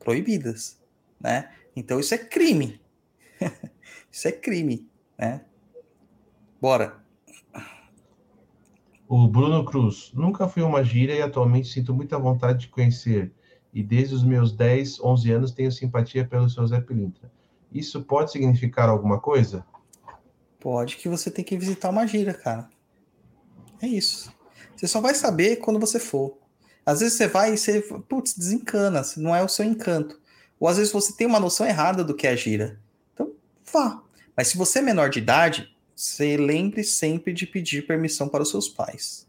Proibidas, 0.00 0.76
né? 1.20 1.50
Então 1.76 2.00
isso 2.00 2.14
é 2.14 2.18
crime. 2.18 2.80
isso 4.16 4.28
é 4.28 4.32
crime, 4.32 4.88
né? 5.18 5.42
Bora. 6.58 7.04
O 9.06 9.28
Bruno 9.28 9.62
Cruz. 9.62 10.10
Nunca 10.14 10.48
fui 10.48 10.62
uma 10.62 10.82
gira 10.82 11.12
e 11.12 11.20
atualmente 11.20 11.68
sinto 11.68 11.92
muita 11.92 12.18
vontade 12.18 12.60
de 12.60 12.68
conhecer. 12.68 13.30
E 13.74 13.82
desde 13.82 14.14
os 14.14 14.24
meus 14.24 14.52
10, 14.52 15.00
11 15.00 15.32
anos 15.32 15.50
tenho 15.50 15.70
simpatia 15.70 16.26
pelo 16.26 16.48
seu 16.48 16.66
Zé 16.66 16.80
Pilintra. 16.80 17.30
Isso 17.70 18.02
pode 18.04 18.32
significar 18.32 18.88
alguma 18.88 19.20
coisa? 19.20 19.66
Pode 20.58 20.96
que 20.96 21.10
você 21.10 21.30
tem 21.30 21.44
que 21.44 21.58
visitar 21.58 21.90
uma 21.90 22.06
gira, 22.06 22.32
cara. 22.32 22.70
É 23.82 23.86
isso. 23.86 24.32
Você 24.74 24.86
só 24.86 24.98
vai 24.98 25.14
saber 25.14 25.56
quando 25.56 25.78
você 25.78 26.00
for. 26.00 26.38
Às 26.86 27.00
vezes 27.00 27.18
você 27.18 27.28
vai 27.28 27.52
e 27.52 27.58
você, 27.58 27.82
putz, 28.08 28.32
desencana, 28.32 29.02
não 29.18 29.36
é 29.36 29.44
o 29.44 29.48
seu 29.48 29.66
encanto. 29.66 30.18
Ou 30.58 30.68
às 30.68 30.78
vezes 30.78 30.90
você 30.90 31.14
tem 31.14 31.26
uma 31.26 31.38
noção 31.38 31.66
errada 31.66 32.02
do 32.02 32.14
que 32.14 32.26
é 32.26 32.30
a 32.30 32.36
gira. 32.36 32.80
Então, 33.12 33.30
vá. 33.70 34.05
Mas 34.36 34.48
se 34.48 34.58
você 34.58 34.80
é 34.80 34.82
menor 34.82 35.08
de 35.08 35.18
idade, 35.18 35.74
você 35.94 36.36
lembre 36.36 36.84
sempre 36.84 37.32
de 37.32 37.46
pedir 37.46 37.86
permissão 37.86 38.28
para 38.28 38.42
os 38.42 38.50
seus 38.50 38.68
pais. 38.68 39.26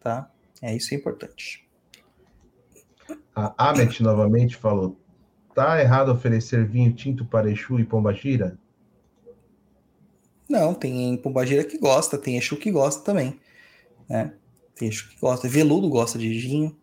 Tá? 0.00 0.28
É 0.60 0.74
isso 0.74 0.92
é 0.92 0.96
importante. 0.96 1.64
A 3.34 3.70
Amet 3.70 4.02
novamente 4.02 4.56
falou: 4.56 4.98
tá 5.54 5.80
errado 5.80 6.10
oferecer 6.10 6.66
vinho 6.66 6.92
tinto 6.92 7.24
para 7.24 7.50
Exu 7.50 7.78
e 7.78 7.84
Pombagira? 7.84 8.58
Não, 10.48 10.74
tem 10.74 11.16
Pombagira 11.16 11.64
que 11.64 11.78
gosta, 11.78 12.18
tem 12.18 12.36
Exu 12.36 12.56
que 12.56 12.70
gosta 12.70 13.02
também. 13.04 13.40
Né? 14.08 14.34
Tem 14.74 14.88
Exu 14.88 15.08
que 15.08 15.18
gosta. 15.20 15.48
Veludo 15.48 15.88
gosta 15.88 16.18
de 16.18 16.28
vinho. 16.28 16.76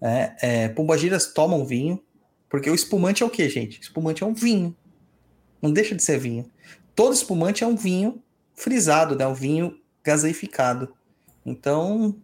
Né? 0.00 0.36
É, 0.42 0.68
Pombagiras 0.68 1.32
tomam 1.32 1.64
vinho. 1.64 2.02
Porque 2.48 2.70
o 2.70 2.74
espumante 2.74 3.22
é 3.22 3.26
o 3.26 3.30
que, 3.30 3.48
gente? 3.48 3.80
Espumante 3.80 4.22
é 4.22 4.26
um 4.26 4.32
vinho. 4.32 4.74
Não 5.60 5.72
deixa 5.72 5.94
de 5.94 6.02
ser 6.02 6.18
vinho. 6.18 6.50
Todo 6.98 7.14
espumante 7.14 7.62
é 7.62 7.66
um 7.68 7.76
vinho 7.76 8.20
frisado, 8.56 9.14
né? 9.14 9.24
Um 9.24 9.32
vinho 9.32 9.80
gaseificado. 10.02 10.92
Então, 11.46 12.20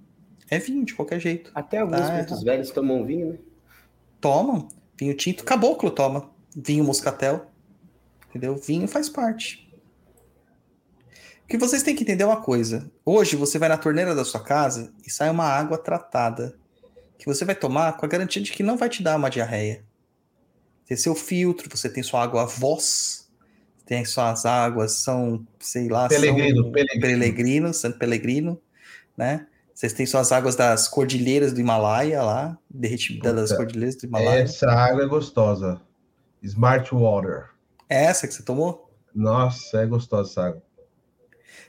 é 0.51 0.59
vinho 0.59 0.85
de 0.85 0.95
qualquer 0.95 1.21
jeito. 1.21 1.53
Até 1.55 1.79
alguns 1.79 2.01
Tá 2.01 2.13
pretos 2.13 2.43
velhos 2.43 2.73
tomam 2.73 3.07
vinho, 3.07 3.35
né? 3.35 3.39
Tomam. 4.21 4.67
Vinho 4.99 5.15
tinto, 5.15 5.45
caboclo 5.45 5.93
toma. 5.93 6.29
Vinho 6.57 6.83
moscatel. 6.83 7.53
Entendeu? 8.29 8.57
Vinho 8.57 8.89
faz 8.89 9.09
parte. 9.09 9.73
O 11.45 11.47
que 11.47 11.57
vocês 11.57 11.85
têm 11.85 11.95
que 11.95 12.03
entender 12.03 12.25
é 12.25 12.27
uma 12.27 12.43
coisa. 12.43 12.91
Hoje 13.05 13.37
você 13.37 13.61
vai 13.61 13.69
na 13.69 13.79
torneira 13.79 14.13
da 14.13 14.25
sua 14.25 14.43
casa 14.43 14.93
e 15.07 15.09
sai 15.09 15.31
uma 15.31 15.45
água 15.45 15.79
tratada. 15.79 16.59
Que 17.17 17.27
você 17.27 17.45
vai 17.45 17.55
tomar 17.55 17.97
com 17.97 18.05
a 18.05 18.09
garantia 18.09 18.43
de 18.43 18.51
que 18.51 18.65
não 18.65 18.77
vai 18.77 18.89
te 18.89 19.05
dar 19.05 19.17
uma 19.17 19.31
diarreia. 19.31 19.85
Tem 20.85 20.97
seu 20.97 21.15
filtro, 21.15 21.71
você 21.71 21.89
tem 21.89 22.03
sua 22.03 22.25
água 22.25 22.45
voz, 22.45 23.24
tem 23.87 24.05
suas 24.05 24.47
águas, 24.47 24.93
são, 24.93 25.47
sei 25.61 25.89
lá, 25.89 26.09
Pelegrino, 26.09 26.63
são 26.63 26.73
Pelegrino. 26.73 27.01
Pelegrino, 27.01 27.75
Santo 27.75 27.99
Pelegrino, 27.99 28.61
né? 29.17 29.47
Vocês 29.75 29.93
têm 29.93 30.07
suas 30.07 30.31
águas 30.31 30.55
das 30.55 30.89
cordilheiras 30.89 31.53
do 31.53 31.61
Himalaia 31.61 32.23
lá, 32.23 32.57
derretida 32.71 33.33
das 33.33 33.53
cordilheiras 33.53 33.97
do 33.97 34.07
Himalaia. 34.07 34.43
Essa 34.43 34.71
água 34.71 35.03
é 35.03 35.07
gostosa. 35.07 35.81
Smart 36.43 36.95
Water. 36.95 37.51
É 37.89 38.05
essa 38.05 38.27
que 38.27 38.35
você 38.35 38.43
tomou? 38.43 38.91
Nossa, 39.15 39.79
é 39.79 39.87
gostosa 39.87 40.31
essa 40.31 40.47
água. 40.47 40.63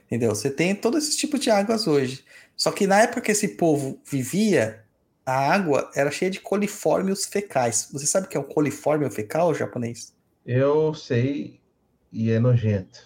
Entendeu? 0.06 0.34
Você 0.34 0.50
tem 0.50 0.74
todo 0.74 0.96
esse 0.98 1.16
tipo 1.16 1.38
de 1.38 1.50
águas 1.50 1.86
hoje. 1.86 2.24
Só 2.56 2.70
que 2.70 2.86
na 2.86 3.02
época 3.02 3.20
que 3.20 3.32
esse 3.32 3.48
povo 3.48 4.00
vivia, 4.08 4.84
a 5.24 5.52
água 5.52 5.90
era 5.94 6.10
cheia 6.10 6.30
de 6.30 6.40
coliformes 6.40 7.26
fecais. 7.26 7.88
Você 7.92 8.06
sabe 8.06 8.26
o 8.26 8.28
que 8.28 8.36
é 8.36 8.40
um 8.40 8.44
coliforme 8.44 9.10
fecal 9.10 9.52
japonês? 9.52 10.14
Eu 10.46 10.94
sei 10.94 11.60
e 12.12 12.30
é 12.30 12.38
nojento. 12.38 13.00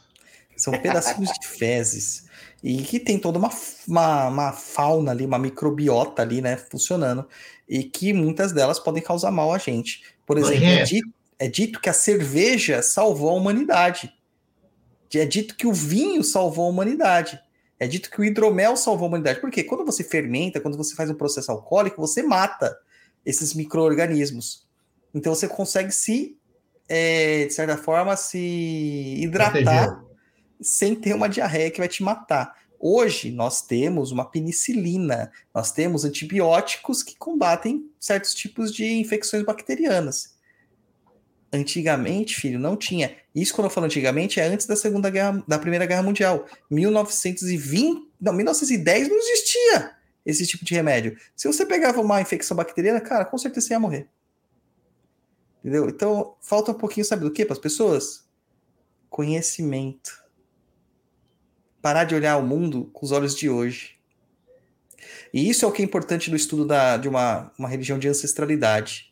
São 0.57 0.73
pedacinhos 0.79 1.31
de 1.41 1.47
fezes. 1.47 2.29
E 2.62 2.83
que 2.83 3.01
tem 3.01 3.19
toda 3.19 3.39
uma, 3.39 3.51
uma, 3.89 4.29
uma, 4.29 4.53
fauna 4.53 5.11
ali, 5.12 5.25
uma 5.25 5.39
microbiota 5.39 6.20
ali, 6.20 6.43
né, 6.43 6.57
funcionando. 6.57 7.27
E 7.69 7.83
que 7.83 8.12
muitas 8.12 8.53
delas 8.53 8.79
podem 8.79 9.03
causar 9.03 9.31
mal 9.31 9.53
a 9.53 9.59
gente. 9.59 10.05
Por 10.27 10.37
exemplo, 10.37 10.65
é 10.65 10.83
dito, 10.83 11.09
é 11.39 11.49
dito 11.49 11.81
que 11.81 11.89
a 11.89 11.95
cerveja 11.95 12.83
salvou 12.83 13.31
a 13.31 13.35
humanidade. 13.35 14.12
É 15.15 15.25
dito 15.25 15.57
que 15.57 15.67
o 15.67 15.73
vinho 15.73 16.23
salvou 16.23 16.67
a 16.67 16.69
humanidade. 16.69 17.41
É 17.79 17.87
dito 17.87 18.11
que 18.11 18.20
o 18.20 18.25
hidromel 18.25 18.77
salvou 18.77 19.07
a 19.07 19.09
humanidade. 19.09 19.41
Por 19.41 19.51
quê? 19.51 19.65
Quando 19.65 19.87
você 19.87 20.05
fermenta, 20.05 20.61
quando 20.61 20.77
você 20.77 20.95
faz 20.95 21.09
um 21.09 21.15
processo 21.15 21.51
alcoólico, 21.51 22.01
você 22.01 22.23
mata 22.23 22.79
esses 23.25 23.55
micro-organismos. 23.55 24.69
Então 25.15 25.35
você 25.35 25.49
consegue 25.49 25.91
se, 25.91 26.39
é, 26.93 27.47
de 27.47 27.55
certa 27.55 27.77
forma, 27.77 28.17
se 28.17 28.36
hidratar 29.17 29.86
Protegeu. 29.86 30.10
sem 30.60 30.97
ter 30.97 31.15
uma 31.15 31.28
diarreia 31.28 31.70
que 31.70 31.78
vai 31.78 31.86
te 31.86 32.02
matar. 32.02 32.52
Hoje 32.81 33.31
nós 33.31 33.62
temos 33.62 34.10
uma 34.10 34.28
penicilina, 34.28 35.31
nós 35.55 35.70
temos 35.70 36.05
antibióticos 36.05 37.05
que 37.05 37.17
combatem 37.17 37.89
certos 38.01 38.35
tipos 38.35 38.75
de 38.75 38.85
infecções 38.85 39.44
bacterianas. 39.44 40.35
Antigamente, 41.52 42.35
filho, 42.35 42.59
não 42.59 42.77
tinha. 42.77 43.17
Isso 43.33 43.55
quando 43.55 43.67
eu 43.67 43.70
falo 43.70 43.86
antigamente 43.86 44.41
é 44.41 44.44
antes 44.44 44.67
da 44.67 44.75
Segunda 44.75 45.10
Guerra, 45.10 45.44
da 45.47 45.60
Primeira 45.60 45.86
Guerra 45.86 46.02
Mundial. 46.02 46.44
1920, 46.69 48.02
não, 48.20 48.33
1910 48.33 49.09
não 49.09 49.17
existia 49.17 49.93
esse 50.27 50.44
tipo 50.44 50.65
de 50.65 50.75
remédio. 50.75 51.17
Se 51.36 51.47
você 51.47 51.65
pegava 51.65 52.01
uma 52.01 52.20
infecção 52.20 52.57
bacteriana, 52.57 53.01
cara, 53.01 53.25
com 53.25 53.39
certeza 53.39 53.69
você 53.69 53.75
ia 53.75 53.81
morrer. 53.81 54.09
Entendeu? 55.61 55.89
Então, 55.89 56.35
falta 56.41 56.73
um 56.73 56.75
pouquinho, 56.75 57.05
sabe 57.05 57.25
do 57.25 57.31
que 57.31 57.45
para 57.45 57.53
as 57.53 57.59
pessoas? 57.59 58.29
Conhecimento. 59.09 60.11
Parar 61.81 62.05
de 62.05 62.15
olhar 62.15 62.37
o 62.37 62.47
mundo 62.47 62.91
com 62.93 63.05
os 63.05 63.13
olhos 63.13 63.35
de 63.35 63.49
hoje. 63.49 63.99
E 65.33 65.49
isso 65.49 65.65
é 65.65 65.69
o 65.69 65.73
que 65.73 65.83
é 65.83 65.85
importante 65.85 66.31
no 66.31 66.37
estudo 66.37 66.67
da, 66.67 66.97
de 66.97 67.09
uma, 67.09 67.53
uma 67.59 67.69
religião 67.69 67.99
de 67.99 68.09
ancestralidade 68.09 69.11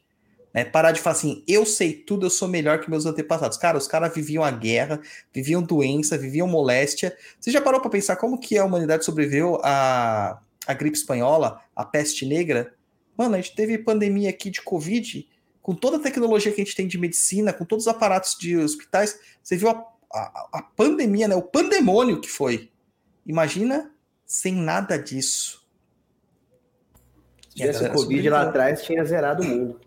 né? 0.52 0.64
Parar 0.64 0.92
de 0.92 1.00
falar 1.00 1.16
assim, 1.16 1.44
eu 1.46 1.64
sei 1.66 1.92
tudo, 1.92 2.26
eu 2.26 2.30
sou 2.30 2.48
melhor 2.48 2.80
que 2.80 2.90
meus 2.90 3.06
antepassados. 3.06 3.56
Cara, 3.58 3.78
os 3.78 3.86
caras 3.86 4.14
viviam 4.14 4.42
a 4.42 4.50
guerra, 4.50 5.00
viviam 5.32 5.62
doença, 5.62 6.16
viviam 6.16 6.48
moléstia. 6.48 7.16
Você 7.38 7.50
já 7.50 7.60
parou 7.60 7.80
para 7.80 7.90
pensar 7.90 8.16
como 8.16 8.38
que 8.38 8.56
a 8.58 8.64
humanidade 8.64 9.04
sobreviveu 9.04 9.60
à, 9.62 10.40
à 10.66 10.74
gripe 10.74 10.96
espanhola, 10.96 11.60
à 11.74 11.84
peste 11.84 12.26
negra? 12.26 12.74
Mano, 13.16 13.34
a 13.34 13.40
gente 13.40 13.54
teve 13.54 13.78
pandemia 13.78 14.30
aqui 14.30 14.50
de 14.50 14.62
Covid, 14.62 15.28
com 15.68 15.74
toda 15.74 15.98
a 15.98 16.00
tecnologia 16.00 16.50
que 16.50 16.62
a 16.62 16.64
gente 16.64 16.74
tem 16.74 16.88
de 16.88 16.96
medicina, 16.96 17.52
com 17.52 17.62
todos 17.62 17.86
os 17.86 17.92
aparatos 17.92 18.38
de 18.38 18.56
hospitais, 18.56 19.20
você 19.42 19.54
viu 19.54 19.68
a, 19.68 19.84
a, 20.10 20.48
a 20.54 20.62
pandemia, 20.62 21.28
né? 21.28 21.36
O 21.36 21.42
pandemônio 21.42 22.22
que 22.22 22.28
foi. 22.30 22.70
Imagina 23.26 23.90
sem 24.24 24.54
nada 24.54 24.96
disso. 24.96 25.62
Se 27.50 27.56
tivesse 27.56 27.84
o 27.84 27.92
Covid 27.92 28.30
lá 28.30 28.44
atrás, 28.44 28.82
tinha 28.82 29.04
zerado 29.04 29.42
o 29.42 29.46
mundo. 29.46 29.80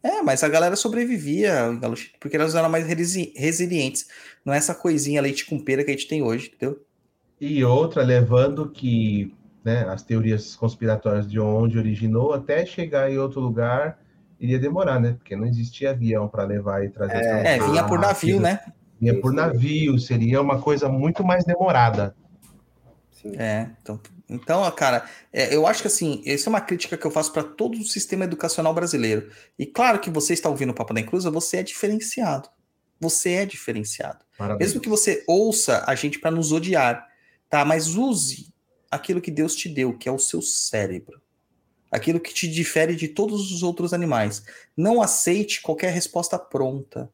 É, 0.00 0.22
mas 0.22 0.44
a 0.44 0.48
galera 0.48 0.76
sobrevivia, 0.76 1.76
porque 2.20 2.36
elas 2.36 2.54
eram 2.54 2.68
mais 2.68 2.86
resilientes. 2.86 4.06
Não 4.44 4.54
é 4.54 4.58
essa 4.58 4.72
coisinha 4.72 5.20
leite 5.20 5.46
com 5.46 5.58
pera 5.58 5.82
que 5.82 5.90
a 5.90 5.94
gente 5.94 6.06
tem 6.06 6.22
hoje, 6.22 6.52
entendeu? 6.54 6.80
E 7.40 7.64
outra, 7.64 8.04
levando 8.04 8.70
que 8.70 9.34
né, 9.64 9.80
as 9.88 10.04
teorias 10.04 10.54
conspiratórias 10.54 11.28
de 11.28 11.40
onde 11.40 11.76
originou, 11.76 12.32
até 12.32 12.64
chegar 12.64 13.10
em 13.10 13.18
outro 13.18 13.40
lugar, 13.40 14.03
iria 14.44 14.58
demorar, 14.58 15.00
né? 15.00 15.12
Porque 15.12 15.34
não 15.34 15.46
existia 15.46 15.90
avião 15.90 16.28
para 16.28 16.44
levar 16.44 16.84
e 16.84 16.90
trazer. 16.90 17.16
É, 17.16 17.56
é 17.56 17.58
vinha 17.58 17.84
por 17.84 17.98
navio, 17.98 18.40
né? 18.40 18.60
Vinha 19.00 19.20
por 19.20 19.32
navio, 19.32 19.98
seria 19.98 20.40
uma 20.40 20.60
coisa 20.60 20.88
muito 20.88 21.24
mais 21.24 21.44
demorada. 21.44 22.14
É, 23.38 23.68
então, 23.80 23.98
então 24.28 24.70
cara, 24.72 25.06
é, 25.32 25.54
eu 25.54 25.66
acho 25.66 25.80
que 25.80 25.88
assim, 25.88 26.22
essa 26.26 26.48
é 26.48 26.50
uma 26.50 26.60
crítica 26.60 26.96
que 26.96 27.06
eu 27.06 27.10
faço 27.10 27.32
para 27.32 27.42
todo 27.42 27.78
o 27.78 27.84
sistema 27.84 28.24
educacional 28.24 28.74
brasileiro. 28.74 29.30
E 29.58 29.64
claro 29.64 29.98
que 29.98 30.10
você 30.10 30.34
está 30.34 30.48
ouvindo 30.48 30.70
o 30.70 30.74
Papo 30.74 30.92
da 30.92 31.00
Inclusa, 31.00 31.30
você 31.30 31.58
é 31.58 31.62
diferenciado. 31.62 32.50
Você 33.00 33.30
é 33.30 33.46
diferenciado. 33.46 34.24
Parabéns. 34.36 34.68
Mesmo 34.68 34.80
que 34.80 34.88
você 34.88 35.24
ouça 35.26 35.84
a 35.86 35.94
gente 35.94 36.18
para 36.18 36.30
nos 36.30 36.52
odiar, 36.52 37.06
tá? 37.48 37.64
Mas 37.64 37.96
use 37.96 38.52
aquilo 38.90 39.20
que 39.20 39.30
Deus 39.30 39.56
te 39.56 39.68
deu, 39.68 39.96
que 39.96 40.08
é 40.08 40.12
o 40.12 40.18
seu 40.18 40.42
cérebro. 40.42 41.23
Aquilo 41.94 42.18
que 42.18 42.34
te 42.34 42.48
difere 42.48 42.96
de 42.96 43.06
todos 43.06 43.52
os 43.52 43.62
outros 43.62 43.92
animais. 43.92 44.44
Não 44.76 45.00
aceite 45.00 45.62
qualquer 45.62 45.92
resposta 45.92 46.36
pronta. 46.38 47.08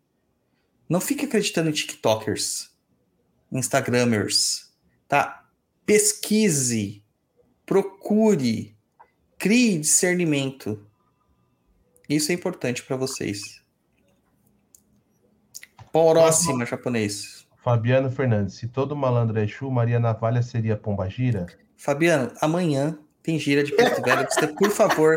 Não 0.88 1.00
fique 1.00 1.26
acreditando 1.26 1.68
em 1.68 1.72
TikTokers, 1.72 2.70
Instagramers, 3.52 4.72
tá? 5.06 5.40
pesquise, 5.90 7.02
procure, 7.66 8.76
crie 9.36 9.76
discernimento. 9.76 10.86
Isso 12.08 12.30
é 12.30 12.34
importante 12.36 12.84
para 12.84 12.94
vocês. 12.94 13.60
Próxima, 15.90 16.64
japonês. 16.64 17.44
Fabiano 17.62 18.08
Fernandes. 18.08 18.54
Se 18.54 18.68
todo 18.68 18.94
malandro 18.94 19.36
é 19.40 19.42
Exu, 19.42 19.68
Maria 19.68 19.98
Navalha 19.98 20.42
seria 20.42 20.76
Pombagira? 20.76 21.46
Fabiano, 21.76 22.32
amanhã 22.40 22.96
tem 23.22 23.38
gira 23.38 23.62
de 23.62 23.72
Porto 23.72 24.02
Velho. 24.02 24.26
Você, 24.30 24.46
por 24.46 24.70
favor, 24.70 25.16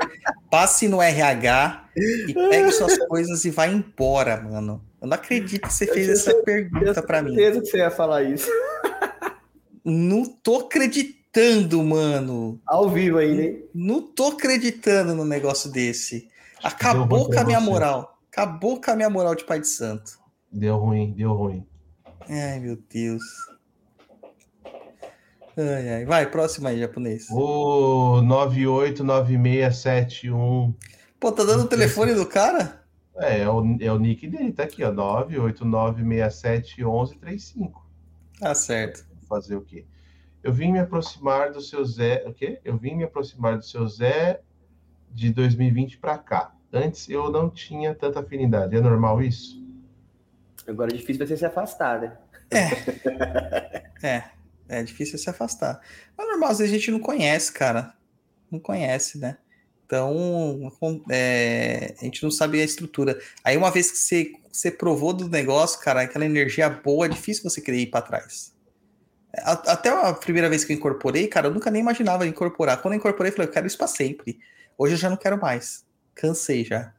passe 0.49 0.87
no 0.87 1.01
RH 1.01 1.89
e 1.95 2.33
pegue 2.33 2.71
suas 2.71 2.97
coisas 3.07 3.45
e 3.45 3.49
vá 3.49 3.67
embora, 3.67 4.41
mano. 4.41 4.83
Eu 5.01 5.07
não 5.07 5.15
acredito 5.15 5.67
que 5.67 5.73
você 5.73 5.87
fez 5.87 6.09
essa 6.09 6.33
pergunta 6.43 7.01
para 7.01 7.21
mim. 7.21 7.35
certeza 7.35 7.61
que 7.61 7.67
você 7.67 7.77
ia 7.77 7.91
falar 7.91 8.23
isso. 8.23 8.49
Não 9.83 10.23
tô 10.25 10.59
acreditando, 10.59 11.83
mano. 11.83 12.61
Ao 12.65 12.89
vivo 12.89 13.17
ainda, 13.17 13.41
hein? 13.43 13.65
Não 13.73 14.01
tô 14.01 14.27
acreditando 14.27 15.13
no 15.13 15.25
negócio 15.25 15.69
desse. 15.69 16.29
Acabou 16.63 17.29
com 17.29 17.37
a 17.37 17.43
minha 17.43 17.59
você. 17.59 17.69
moral. 17.69 18.17
Acabou 18.31 18.79
com 18.81 18.91
a 18.91 18.95
minha 18.95 19.09
moral 19.09 19.35
de 19.35 19.43
pai 19.43 19.59
de 19.59 19.67
santo. 19.67 20.17
Deu 20.51 20.77
ruim, 20.77 21.11
deu 21.11 21.33
ruim. 21.33 21.67
Ai, 22.29 22.59
meu 22.59 22.77
Deus. 22.89 23.23
Ai, 25.57 25.89
ai. 25.89 26.05
Vai, 26.05 26.29
próximo 26.29 26.67
aí, 26.67 26.79
japonês. 26.79 27.27
O 27.29 28.21
989671. 28.21 30.75
Pô, 31.19 31.31
tá 31.31 31.43
dando 31.43 31.63
o 31.63 31.67
telefone 31.67 32.13
do 32.13 32.25
cara? 32.25 32.83
É, 33.15 33.41
é 33.41 33.49
o, 33.49 33.77
é 33.79 33.91
o 33.91 33.99
nick 33.99 34.27
dele, 34.27 34.51
tá 34.51 34.63
aqui, 34.63 34.83
ó. 34.83 34.91
989671135. 34.91 37.71
Tá 38.39 38.55
certo 38.55 39.13
fazer 39.33 39.55
o 39.55 39.61
quê? 39.61 39.85
Eu 40.43 40.53
vim 40.53 40.71
me 40.71 40.79
aproximar 40.79 41.51
do 41.51 41.61
seu 41.61 41.83
Zé, 41.85 42.23
o 42.27 42.33
quê? 42.33 42.59
Eu 42.63 42.77
vim 42.77 42.95
me 42.95 43.03
aproximar 43.03 43.57
do 43.57 43.63
seu 43.63 43.87
Zé 43.87 44.41
de 45.09 45.31
2020 45.31 45.97
para 45.97 46.17
cá. 46.17 46.53
Antes 46.71 47.09
eu 47.09 47.31
não 47.31 47.49
tinha 47.49 47.95
tanta 47.95 48.19
afinidade. 48.19 48.75
É 48.75 48.81
normal 48.81 49.21
isso? 49.21 49.63
Agora 50.67 50.91
é 50.91 50.97
difícil 50.97 51.25
você 51.25 51.37
se 51.37 51.45
afastar, 51.45 52.01
né? 52.01 52.17
É. 52.51 53.83
é. 54.05 54.23
É 54.67 54.81
difícil 54.81 55.17
se 55.17 55.29
afastar. 55.29 55.81
É 56.17 56.25
normal, 56.25 56.51
às 56.51 56.59
vezes 56.59 56.73
a 56.73 56.77
gente 56.77 56.91
não 56.91 56.99
conhece, 56.99 57.51
cara. 57.51 57.93
Não 58.51 58.59
conhece, 58.59 59.17
né? 59.17 59.37
Então, 59.85 60.71
é, 61.09 61.93
a 61.99 62.03
gente 62.05 62.23
não 62.23 62.31
sabe 62.31 62.59
a 62.59 62.63
estrutura. 62.63 63.19
Aí, 63.43 63.55
uma 63.55 63.69
vez 63.69 63.91
que 63.91 63.97
você, 63.97 64.31
você 64.51 64.71
provou 64.71 65.13
do 65.13 65.27
negócio, 65.29 65.79
cara, 65.81 66.01
aquela 66.01 66.25
energia 66.25 66.69
boa, 66.69 67.05
é 67.05 67.09
difícil 67.09 67.43
você 67.43 67.61
querer 67.61 67.79
ir 67.79 67.87
para 67.87 68.01
trás. 68.01 68.53
Até 69.33 69.89
a 69.89 70.13
primeira 70.13 70.47
vez 70.49 70.63
que 70.63 70.73
eu 70.73 70.77
incorporei, 70.77 71.27
cara, 71.27 71.47
eu 71.47 71.53
nunca 71.53 71.71
nem 71.71 71.81
imaginava 71.81 72.25
incorporar. 72.25 72.81
Quando 72.81 72.93
eu 72.93 72.99
incorporei, 72.99 73.31
eu 73.31 73.35
falei, 73.35 73.49
eu 73.49 73.53
quero 73.53 73.67
isso 73.67 73.77
pra 73.77 73.87
sempre. 73.87 74.39
Hoje 74.77 74.93
eu 74.93 74.97
já 74.97 75.09
não 75.09 75.17
quero 75.17 75.39
mais. 75.39 75.85
Cansei 76.13 76.63
já. 76.63 76.93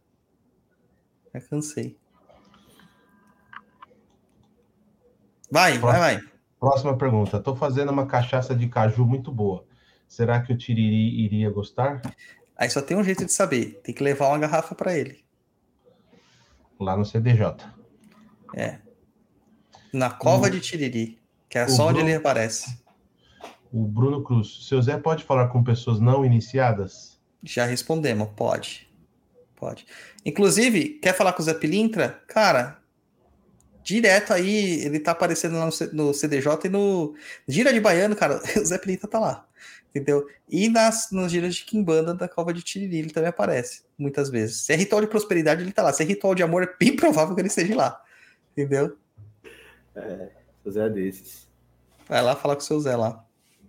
Já 1.32 1.40
cansei. 1.40 1.96
Vai, 5.50 5.78
vai, 5.78 5.98
vai. 5.98 6.33
Próxima 6.64 6.96
pergunta. 6.96 7.38
Tô 7.38 7.54
fazendo 7.54 7.92
uma 7.92 8.06
cachaça 8.06 8.54
de 8.54 8.66
caju 8.68 9.04
muito 9.04 9.30
boa. 9.30 9.66
Será 10.08 10.40
que 10.40 10.50
o 10.50 10.56
Tiriri 10.56 11.22
iria 11.22 11.50
gostar? 11.50 12.00
Aí 12.56 12.70
só 12.70 12.80
tem 12.80 12.96
um 12.96 13.04
jeito 13.04 13.22
de 13.26 13.30
saber. 13.30 13.82
Tem 13.84 13.94
que 13.94 14.02
levar 14.02 14.28
uma 14.28 14.38
garrafa 14.38 14.74
para 14.74 14.96
ele. 14.96 15.22
Lá 16.80 16.96
no 16.96 17.04
CDJ. 17.04 17.56
É. 18.56 18.78
Na 19.92 20.08
cova 20.08 20.46
hum. 20.46 20.50
de 20.52 20.60
Tiriri. 20.60 21.18
Que 21.50 21.58
é 21.58 21.68
só 21.68 21.84
Bruno, 21.84 21.98
onde 21.98 22.08
ele 22.08 22.16
aparece. 22.16 22.78
O 23.70 23.86
Bruno 23.86 24.22
Cruz. 24.22 24.66
Seu 24.66 24.80
Zé 24.80 24.96
pode 24.96 25.22
falar 25.22 25.48
com 25.48 25.62
pessoas 25.62 26.00
não 26.00 26.24
iniciadas? 26.24 27.20
Já 27.42 27.66
respondemos, 27.66 28.30
pode. 28.34 28.90
Pode. 29.54 29.84
Inclusive, 30.24 30.98
quer 31.02 31.12
falar 31.12 31.34
com 31.34 31.42
o 31.42 31.44
Zé 31.44 31.52
Pilintra? 31.52 32.22
Cara, 32.26 32.82
Direto 33.84 34.32
aí, 34.32 34.80
ele 34.84 34.98
tá 34.98 35.12
aparecendo 35.12 35.58
lá 35.58 35.66
no, 35.66 35.70
C- 35.72 35.90
no 35.92 36.12
CDJ 36.14 36.48
e 36.64 36.68
no 36.70 37.14
Gira 37.46 37.72
de 37.72 37.80
Baiano, 37.80 38.16
cara, 38.16 38.40
o 38.56 38.64
Zé 38.64 38.78
Pelita 38.78 39.06
tá 39.06 39.20
lá. 39.20 39.46
Entendeu? 39.90 40.26
E 40.48 40.68
nas, 40.68 41.12
nas 41.12 41.30
giras 41.30 41.54
de 41.54 41.64
Kimbanda 41.64 42.14
da 42.14 42.26
Cova 42.26 42.52
de 42.52 42.62
Tiriri, 42.62 42.96
ele 42.98 43.10
também 43.10 43.28
aparece, 43.28 43.82
muitas 43.96 44.28
vezes. 44.30 44.62
Se 44.62 44.72
é 44.72 44.76
ritual 44.76 45.00
de 45.02 45.06
prosperidade, 45.06 45.62
ele 45.62 45.70
tá 45.70 45.82
lá. 45.82 45.92
Se 45.92 46.02
é 46.02 46.06
ritual 46.06 46.34
de 46.34 46.42
amor, 46.42 46.62
é 46.64 46.74
bem 46.80 46.96
provável 46.96 47.34
que 47.34 47.40
ele 47.42 47.48
esteja 47.48 47.76
lá. 47.76 48.00
Entendeu? 48.52 48.96
Seu 50.64 50.72
Zé 50.72 50.86
é 50.86 50.90
desses. 50.90 51.46
Vai 52.08 52.22
lá 52.22 52.34
falar 52.34 52.56
com 52.56 52.62
o 52.62 52.64
seu 52.64 52.80
Zé 52.80 52.96
lá. 52.96 53.24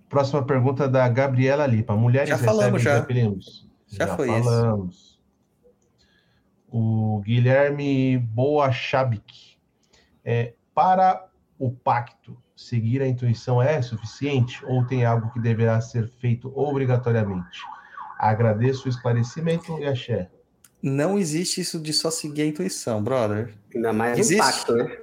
Próxima 0.09 0.43
pergunta 0.43 0.87
da 0.87 1.07
Gabriela 1.09 1.67
Lipa. 1.67 1.95
Mulheres 1.95 2.29
Já 2.29 2.37
falamos, 2.37 2.81
já. 2.81 2.99
zeppelinos? 2.99 3.67
Já 3.87 4.15
foi 4.15 4.27
falamos. 4.27 5.19
O 6.71 7.21
Guilherme 7.23 8.17
Boachabik. 8.17 9.54
É, 10.25 10.53
para 10.73 11.29
o 11.59 11.71
pacto, 11.71 12.35
seguir 12.55 13.01
a 13.01 13.07
intuição 13.07 13.61
é 13.61 13.81
suficiente 13.81 14.65
ou 14.65 14.85
tem 14.85 15.05
algo 15.05 15.31
que 15.31 15.39
deverá 15.39 15.79
ser 15.79 16.09
feito 16.19 16.51
obrigatoriamente? 16.57 17.59
Agradeço 18.17 18.87
o 18.87 18.89
esclarecimento 18.89 19.77
e 19.79 19.85
axé. 19.85 20.29
Não 20.81 21.17
existe 21.17 21.61
isso 21.61 21.79
de 21.79 21.93
só 21.93 22.09
seguir 22.09 22.43
a 22.43 22.45
intuição, 22.45 23.03
brother. 23.03 23.53
Ainda 23.73 23.93
mais 23.93 24.17
Existe? 24.17 24.41
um 24.41 24.45
pacto, 24.45 24.73
né? 24.73 24.97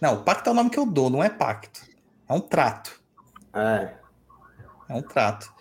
Não, 0.00 0.14
o 0.14 0.22
pacto 0.22 0.48
é 0.48 0.52
o 0.52 0.54
nome 0.54 0.70
que 0.70 0.78
eu 0.78 0.86
dou, 0.86 1.08
não 1.08 1.22
é 1.22 1.30
pacto. 1.30 1.80
É 2.28 2.32
um 2.32 2.40
trato. 2.40 3.00
É. 3.54 3.94
É 4.88 4.94
um 4.94 5.02
trato. 5.02 5.52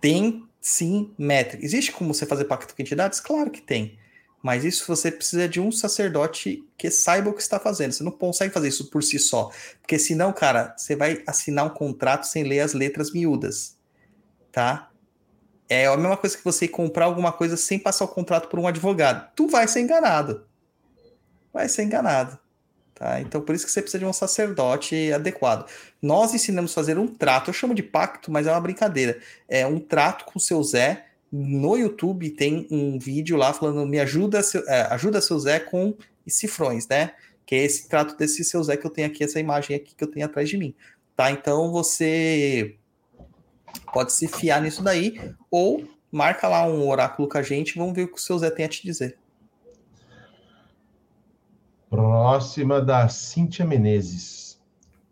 Tem 0.00 0.46
sim 0.60 1.12
métrica. 1.18 1.64
Existe 1.64 1.92
como 1.92 2.12
você 2.12 2.26
fazer 2.26 2.44
pacto 2.44 2.74
com 2.74 2.82
entidades? 2.82 3.20
Claro 3.20 3.50
que 3.50 3.60
tem. 3.60 3.98
Mas 4.44 4.62
isso 4.62 4.84
você 4.86 5.10
precisa 5.10 5.48
de 5.48 5.58
um 5.58 5.72
sacerdote 5.72 6.62
que 6.76 6.90
saiba 6.90 7.30
o 7.30 7.32
que 7.32 7.40
está 7.40 7.58
fazendo. 7.58 7.92
Você 7.92 8.04
não 8.04 8.12
consegue 8.12 8.52
fazer 8.52 8.68
isso 8.68 8.90
por 8.90 9.02
si 9.02 9.18
só. 9.18 9.50
Porque 9.80 9.98
senão, 9.98 10.34
cara, 10.34 10.74
você 10.76 10.94
vai 10.94 11.22
assinar 11.26 11.64
um 11.64 11.70
contrato 11.70 12.24
sem 12.24 12.44
ler 12.44 12.60
as 12.60 12.74
letras 12.74 13.10
miúdas. 13.10 13.78
Tá? 14.52 14.90
É 15.66 15.86
a 15.86 15.96
mesma 15.96 16.18
coisa 16.18 16.36
que 16.36 16.44
você 16.44 16.68
comprar 16.68 17.06
alguma 17.06 17.32
coisa 17.32 17.56
sem 17.56 17.78
passar 17.78 18.04
o 18.04 18.08
contrato 18.08 18.50
por 18.50 18.58
um 18.58 18.66
advogado. 18.66 19.32
Tu 19.34 19.48
vai 19.48 19.66
ser 19.66 19.80
enganado. 19.80 20.44
Vai 21.50 21.66
ser 21.66 21.84
enganado. 21.84 22.38
Tá? 22.94 23.22
Então, 23.22 23.40
por 23.40 23.54
isso 23.54 23.64
que 23.64 23.72
você 23.72 23.80
precisa 23.80 23.98
de 23.98 24.04
um 24.04 24.12
sacerdote 24.12 25.10
adequado. 25.10 25.66
Nós 26.02 26.34
ensinamos 26.34 26.72
a 26.72 26.74
fazer 26.74 26.98
um 26.98 27.06
trato, 27.06 27.48
eu 27.48 27.54
chamo 27.54 27.74
de 27.74 27.82
pacto, 27.82 28.30
mas 28.30 28.46
é 28.46 28.50
uma 28.50 28.60
brincadeira. 28.60 29.18
É 29.48 29.66
um 29.66 29.80
trato 29.80 30.26
com 30.26 30.38
o 30.38 30.40
seu 30.40 30.62
Zé. 30.62 31.06
No 31.36 31.76
YouTube 31.76 32.30
tem 32.30 32.64
um 32.70 32.96
vídeo 32.96 33.36
lá 33.36 33.52
falando: 33.52 33.84
me 33.84 33.98
ajuda, 33.98 34.40
seu, 34.40 34.62
é, 34.68 34.82
ajuda 34.92 35.20
seu 35.20 35.36
Zé 35.36 35.58
com 35.58 35.92
cifrões, 36.24 36.86
né? 36.86 37.12
Que 37.44 37.56
é 37.56 37.64
esse 37.64 37.88
trato 37.88 38.16
desse 38.16 38.44
seu 38.44 38.62
Zé 38.62 38.76
que 38.76 38.86
eu 38.86 38.90
tenho 38.90 39.08
aqui, 39.08 39.24
essa 39.24 39.40
imagem 39.40 39.74
aqui 39.74 39.96
que 39.96 40.04
eu 40.04 40.08
tenho 40.08 40.24
atrás 40.24 40.48
de 40.48 40.56
mim. 40.56 40.72
Tá? 41.16 41.32
Então 41.32 41.72
você 41.72 42.76
pode 43.92 44.12
se 44.12 44.28
fiar 44.28 44.62
nisso 44.62 44.80
daí, 44.80 45.34
ou 45.50 45.84
marca 46.08 46.46
lá 46.46 46.64
um 46.68 46.88
oráculo 46.88 47.28
com 47.28 47.36
a 47.36 47.42
gente 47.42 47.76
vamos 47.76 47.94
ver 47.94 48.04
o 48.04 48.08
que 48.08 48.18
o 48.18 48.22
seu 48.22 48.38
Zé 48.38 48.48
tem 48.48 48.64
a 48.64 48.68
te 48.68 48.84
dizer. 48.84 49.18
Próxima 51.90 52.80
da 52.80 53.08
Cíntia 53.08 53.64
Menezes. 53.64 54.62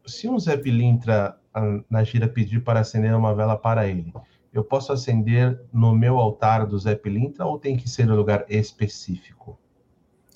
Se 0.07 0.29
um 0.29 0.39
Zé 0.39 0.57
Pilintra 0.57 1.37
ah, 1.53 1.81
na 1.91 2.05
gira 2.05 2.29
pedir 2.29 2.63
para 2.63 2.79
acender 2.79 3.13
uma 3.13 3.35
vela 3.35 3.57
para 3.57 3.89
ele, 3.89 4.13
eu 4.53 4.63
posso 4.63 4.93
acender 4.93 5.61
no 5.73 5.95
meu 5.95 6.19
altar 6.19 6.67
do 6.67 6.79
Zé 6.79 6.95
Pilintra 6.95 7.47
ou 7.47 7.59
tem 7.59 7.77
que 7.77 7.89
ser 7.89 8.11
um 8.11 8.15
lugar 8.15 8.45
específico? 8.49 9.59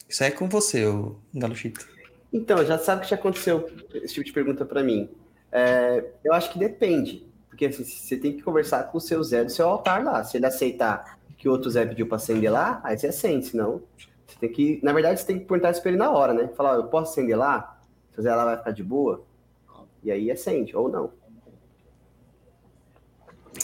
Isso 0.08 0.22
aí 0.22 0.30
é 0.30 0.32
com 0.32 0.48
você, 0.48 0.84
Galochito. 1.34 1.86
Então, 2.32 2.64
já 2.64 2.78
sabe 2.78 3.02
que 3.02 3.08
já 3.08 3.16
aconteceu 3.16 3.68
esse 3.94 4.14
tipo 4.14 4.26
de 4.26 4.32
pergunta 4.32 4.64
para 4.64 4.82
mim. 4.82 5.08
É, 5.50 6.04
eu 6.24 6.32
acho 6.32 6.52
que 6.52 6.58
depende. 6.58 7.26
Porque 7.48 7.66
assim, 7.66 7.84
você 7.84 8.16
tem 8.16 8.36
que 8.36 8.42
conversar 8.42 8.84
com 8.84 8.98
o 8.98 9.00
seu 9.00 9.22
Zé 9.22 9.44
do 9.44 9.50
seu 9.50 9.68
altar 9.68 10.04
lá. 10.04 10.22
Se 10.22 10.36
ele 10.36 10.46
aceitar 10.46 11.18
que 11.38 11.48
o 11.48 11.52
outro 11.52 11.70
Zé 11.70 11.86
pediu 11.86 12.06
para 12.06 12.16
acender 12.16 12.52
lá, 12.52 12.80
aí 12.84 12.98
você 12.98 13.06
acende. 13.06 13.46
Senão, 13.46 13.82
você 14.26 14.38
tem 14.38 14.52
que. 14.52 14.80
Na 14.82 14.92
verdade, 14.92 15.20
você 15.20 15.26
tem 15.26 15.38
que 15.38 15.46
perguntar 15.46 15.70
isso 15.70 15.80
pra 15.80 15.90
ele 15.90 15.98
na 15.98 16.10
hora, 16.10 16.34
né? 16.34 16.48
Falar, 16.48 16.72
ó, 16.72 16.74
eu 16.76 16.88
posso 16.88 17.12
acender 17.12 17.36
lá? 17.36 17.80
Se 18.12 18.20
o 18.20 18.22
Zé 18.22 18.34
lá 18.34 18.44
vai 18.44 18.56
ficar 18.58 18.72
de 18.72 18.82
boa. 18.82 19.24
E 20.02 20.10
aí 20.10 20.30
acende, 20.30 20.76
ou 20.76 20.88
não. 20.88 21.10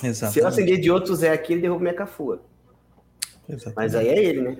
Exato. 0.03 0.33
Se 0.33 0.41
eu 0.41 0.47
acender 0.47 0.81
de 0.81 0.91
outro 0.91 1.15
Zé 1.15 1.33
aqui, 1.33 1.53
ele 1.53 1.63
derruba 1.63 1.81
minha 1.81 1.95
cafua. 1.95 2.43
Mas 3.77 3.95
aí 3.95 4.09
é 4.09 4.25
ele, 4.25 4.41
né? 4.43 4.57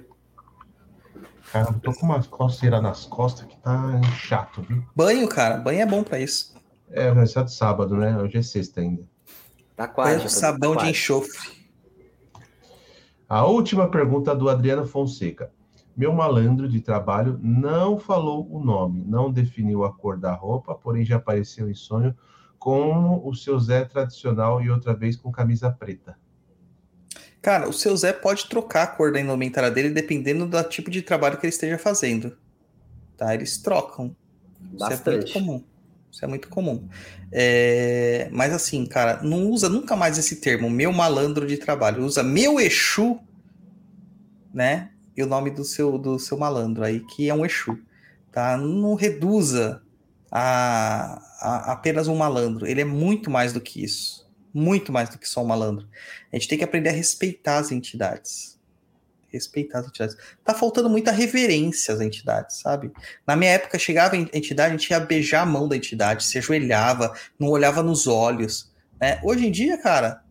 Cara, 1.53 1.71
eu 1.71 1.81
tô 1.81 1.93
com 1.93 2.07
uma 2.07 2.23
coceira 2.23 2.81
nas 2.81 3.05
costas 3.05 3.47
que 3.47 3.57
tá 3.59 4.01
chato, 4.17 4.63
viu? 4.63 4.83
Banho, 4.97 5.29
cara, 5.29 5.59
banho 5.59 5.81
é 5.81 5.87
bom 5.87 6.03
pra 6.03 6.19
isso. 6.19 6.55
É, 6.91 7.11
mas 7.13 7.37
é 7.37 7.43
de 7.43 7.53
sábado, 7.53 7.97
né? 7.97 8.17
Hoje 8.19 8.39
é 8.39 8.43
sexta 8.43 8.81
ainda. 8.81 9.03
Tá 9.77 9.87
quase. 9.87 10.11
Banho 10.17 10.23
tá- 10.23 10.29
sabão 10.29 10.75
tá 10.75 10.85
de 10.85 10.91
enxofre. 10.91 11.63
A 13.29 13.45
última 13.47 13.89
pergunta 13.89 14.35
do 14.35 14.49
Adriano 14.49 14.87
Fonseca. 14.87 15.51
Meu 15.97 16.13
malandro 16.13 16.69
de 16.69 16.81
trabalho 16.81 17.39
não 17.43 17.99
falou 17.99 18.47
o 18.51 18.63
nome, 18.65 19.05
não 19.07 19.31
definiu 19.31 19.85
a 19.85 19.93
cor 19.93 20.17
da 20.19 20.33
roupa, 20.33 20.75
porém 20.75 21.05
já 21.05 21.17
apareceu 21.17 21.71
em 21.71 21.75
sonho 21.75 22.17
com 22.63 23.21
o 23.25 23.35
seu 23.35 23.59
Zé 23.59 23.85
tradicional 23.85 24.63
e 24.63 24.71
outra 24.71 24.95
vez 24.95 25.17
com 25.17 25.33
camisa 25.33 25.69
preta. 25.69 26.17
Cara, 27.41 27.69
o 27.69 27.73
seu 27.73 27.97
Zé 27.97 28.13
pode 28.13 28.49
trocar 28.49 28.85
a 28.85 28.87
cor 28.87 29.11
da 29.11 29.21
indumentária 29.21 29.69
dele 29.69 29.91
dependendo 29.91 30.47
do 30.47 30.63
tipo 30.63 30.89
de 30.89 31.03
trabalho 31.03 31.39
que 31.39 31.45
ele 31.45 31.53
esteja 31.53 31.77
fazendo. 31.77 32.39
Tá? 33.17 33.35
Eles 33.35 33.59
trocam. 33.59 34.15
Isso 34.77 34.85
é 34.85 34.89
muito 34.89 34.95
Bastante. 34.95 35.33
comum. 35.33 35.65
Isso 36.09 36.25
é 36.25 36.29
muito 36.29 36.49
comum. 36.49 36.89
É, 37.33 38.29
Mas 38.31 38.53
assim, 38.53 38.87
cara, 38.87 39.21
não 39.25 39.51
usa 39.51 39.69
nunca 39.69 39.97
mais 39.97 40.17
esse 40.17 40.37
termo, 40.37 40.71
meu 40.71 40.93
malandro 40.93 41.49
de 41.49 41.57
trabalho. 41.57 42.05
Usa 42.05 42.23
meu 42.23 42.61
Exu, 42.61 43.19
né? 44.55 44.93
E 45.17 45.23
o 45.25 45.27
nome 45.27 45.51
do 45.51 45.65
seu, 45.65 45.99
do 45.99 46.17
seu 46.17 46.39
malandro 46.39 46.85
aí, 46.85 47.01
que 47.01 47.29
é 47.29 47.35
um 47.35 47.45
Exu. 47.45 47.77
Tá? 48.31 48.57
Não 48.57 48.95
reduza 48.95 49.83
a, 50.33 51.23
a 51.41 51.73
apenas 51.73 52.09
um 52.09 52.17
malandro. 52.17 52.67
Ele 52.67 52.81
é 52.81 52.85
muito 52.85 53.31
mais 53.31 53.53
do 53.53 53.61
que 53.61 53.85
isso. 53.85 54.27
Muito 54.55 54.91
mais 54.91 55.11
do 55.11 55.19
que 55.19 55.29
só 55.29 55.43
um 55.43 55.47
malandro. 55.47 55.87
A 56.33 56.37
gente 56.37 56.49
tem 56.49 56.57
que 56.57 56.65
aprender 56.65 56.89
a 56.89 56.93
respeitar 56.93 57.59
as 57.59 57.71
entidades. 57.71 58.59
Respeitar 59.29 59.81
as 59.81 59.87
entidades. 59.89 60.17
Tá 60.43 60.55
faltando 60.55 60.89
muita 60.89 61.11
reverência 61.11 61.93
às 61.93 62.01
entidades, 62.01 62.61
sabe? 62.61 62.91
Na 63.27 63.37
minha 63.37 63.53
época, 63.53 63.79
chegava 63.79 64.17
em 64.17 64.29
entidade, 64.33 64.75
a 64.75 64.77
gente 64.77 64.91
ia 64.91 65.01
beijar 65.01 65.43
a 65.43 65.47
mão 65.47 65.69
da 65.69 65.77
entidade, 65.77 66.25
se 66.25 66.39
ajoelhava, 66.39 67.15
não 67.39 67.49
olhava 67.49 67.83
nos 67.83 68.07
olhos. 68.07 68.73
Né? 69.01 69.21
Hoje 69.23 69.47
em 69.47 69.51
dia, 69.51 69.77
cara. 69.79 70.23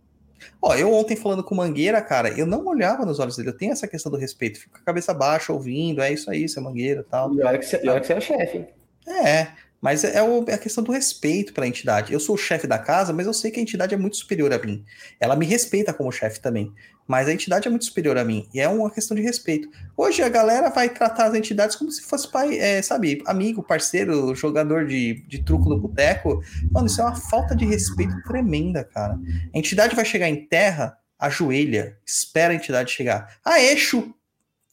Ó, 0.60 0.76
eu 0.76 0.92
ontem 0.92 1.16
falando 1.16 1.44
com 1.44 1.54
o 1.54 1.58
Mangueira, 1.58 2.02
cara, 2.02 2.30
eu 2.30 2.48
não 2.48 2.66
olhava 2.66 3.06
nos 3.06 3.20
olhos 3.20 3.38
dele. 3.38 3.50
Eu 3.50 3.58
tenho 3.58 3.72
essa 3.72 3.88
questão 3.88 4.12
do 4.12 4.18
respeito. 4.18 4.60
Fico 4.60 4.74
com 4.74 4.82
a 4.82 4.86
cabeça 4.86 5.14
baixa, 5.14 5.54
ouvindo, 5.54 6.02
é 6.02 6.12
isso 6.12 6.30
aí, 6.30 6.50
seu 6.50 6.64
Mangueira 6.64 7.02
e 7.02 7.04
tal. 7.04 7.34
E 7.34 7.44
olha 7.44 7.60
que 7.60 7.66
você, 7.66 7.78
olha 7.88 8.00
que 8.00 8.08
você 8.08 8.14
é 8.14 8.18
o 8.18 8.22
chefe? 8.22 8.66
É, 9.08 9.48
mas 9.82 10.04
é, 10.04 10.22
o- 10.22 10.46
é 10.48 10.54
a 10.54 10.58
questão 10.58 10.84
do 10.84 10.92
respeito 10.92 11.54
pela 11.54 11.68
entidade. 11.68 12.14
Eu 12.14 12.20
sou 12.20 12.36
o 12.36 12.38
chefe 12.38 12.68
da 12.68 12.78
casa, 12.78 13.12
mas 13.12 13.26
eu 13.26 13.34
sei 13.34 13.50
que 13.52 13.60
a 13.60 13.64
entidade 13.64 13.94
é 13.96 13.98
muito 13.98 14.16
superior 14.18 14.54
a 14.54 14.60
mim. 14.60 14.86
Ela 15.20 15.36
me 15.36 15.46
respeita 15.46 15.92
como 15.94 16.12
chefe 16.12 16.40
também. 16.40 16.72
Mas 17.08 17.28
a 17.28 17.34
entidade 17.34 17.68
é 17.68 17.70
muito 17.70 17.84
superior 17.86 18.18
a 18.18 18.24
mim. 18.24 18.48
E 18.54 18.62
é 18.62 18.70
uma 18.70 18.90
questão 18.90 19.16
de 19.18 19.24
respeito. 19.24 19.68
Hoje 19.98 20.22
a 20.22 20.30
galera 20.30 20.70
vai 20.70 20.88
tratar 20.88 21.26
as 21.26 21.34
entidades 21.34 21.76
como 21.76 21.92
se 21.92 22.04
fosse 22.04 22.32
pai, 22.32 22.58
é, 22.58 22.82
sabe, 22.82 23.22
amigo, 23.26 23.62
parceiro, 23.64 24.34
jogador 24.36 24.86
de, 24.86 25.26
de 25.28 25.44
truco 25.44 25.68
no 25.68 25.78
boteco. 25.80 26.42
Mano, 26.72 26.88
isso 26.88 27.02
é 27.02 27.04
uma 27.04 27.16
falta 27.16 27.54
de 27.56 27.66
respeito 27.66 28.16
tremenda, 28.24 28.84
cara. 28.84 29.20
A 29.54 29.58
entidade 29.58 29.96
vai 29.96 30.06
chegar 30.06 30.30
em 30.30 30.46
terra, 30.46 30.96
ajoelha, 31.20 31.98
espera 32.06 32.54
a 32.54 32.56
entidade 32.56 32.92
chegar. 32.92 33.38
Ah, 33.44 33.60
Exu! 33.60 34.14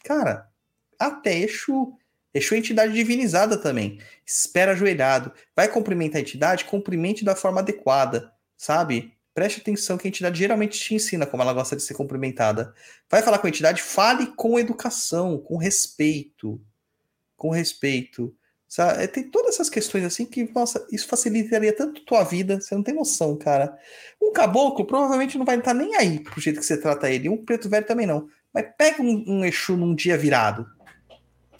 Cara, 0.04 0.46
até 0.98 1.38
Exu. 1.40 1.92
Exu 2.38 2.54
é 2.54 2.58
entidade 2.58 2.92
divinizada 2.92 3.56
também 3.58 3.98
espera 4.28 4.72
ajoelhado. 4.72 5.32
Vai 5.56 5.68
cumprimentar 5.68 6.18
a 6.18 6.20
entidade, 6.20 6.66
cumprimente 6.66 7.24
da 7.24 7.34
forma 7.34 7.60
adequada, 7.60 8.30
sabe? 8.56 9.14
Preste 9.34 9.60
atenção 9.60 9.96
que 9.96 10.06
a 10.06 10.10
entidade 10.10 10.38
geralmente 10.38 10.78
te 10.78 10.94
ensina 10.94 11.24
como 11.24 11.42
ela 11.42 11.54
gosta 11.54 11.74
de 11.74 11.82
ser 11.82 11.94
cumprimentada. 11.94 12.74
Vai 13.10 13.22
falar 13.22 13.38
com 13.38 13.46
a 13.46 13.50
entidade, 13.50 13.80
fale 13.80 14.26
com 14.36 14.58
educação, 14.58 15.38
com 15.38 15.56
respeito. 15.56 16.60
Com 17.36 17.50
respeito. 17.50 18.34
Sabe? 18.66 19.04
É, 19.04 19.06
Tem 19.06 19.22
todas 19.22 19.54
essas 19.54 19.70
questões 19.70 20.04
assim 20.04 20.26
que, 20.26 20.50
nossa, 20.52 20.86
isso 20.92 21.08
facilitaria 21.08 21.74
tanto 21.74 22.04
tua 22.04 22.22
vida, 22.24 22.60
você 22.60 22.74
não 22.74 22.82
tem 22.82 22.94
noção, 22.94 23.34
cara. 23.36 23.78
Um 24.20 24.32
caboclo 24.32 24.84
provavelmente 24.84 25.38
não 25.38 25.46
vai 25.46 25.56
estar 25.56 25.72
nem 25.72 25.94
aí 25.96 26.20
pro 26.20 26.40
jeito 26.40 26.60
que 26.60 26.66
você 26.66 26.76
trata 26.76 27.10
ele. 27.10 27.28
Um 27.30 27.44
preto 27.44 27.68
velho 27.68 27.86
também 27.86 28.06
não. 28.06 28.28
Mas 28.52 28.66
pega 28.76 29.02
um, 29.02 29.24
um 29.26 29.44
Exu 29.44 29.76
num 29.76 29.94
dia 29.94 30.18
virado. 30.18 30.66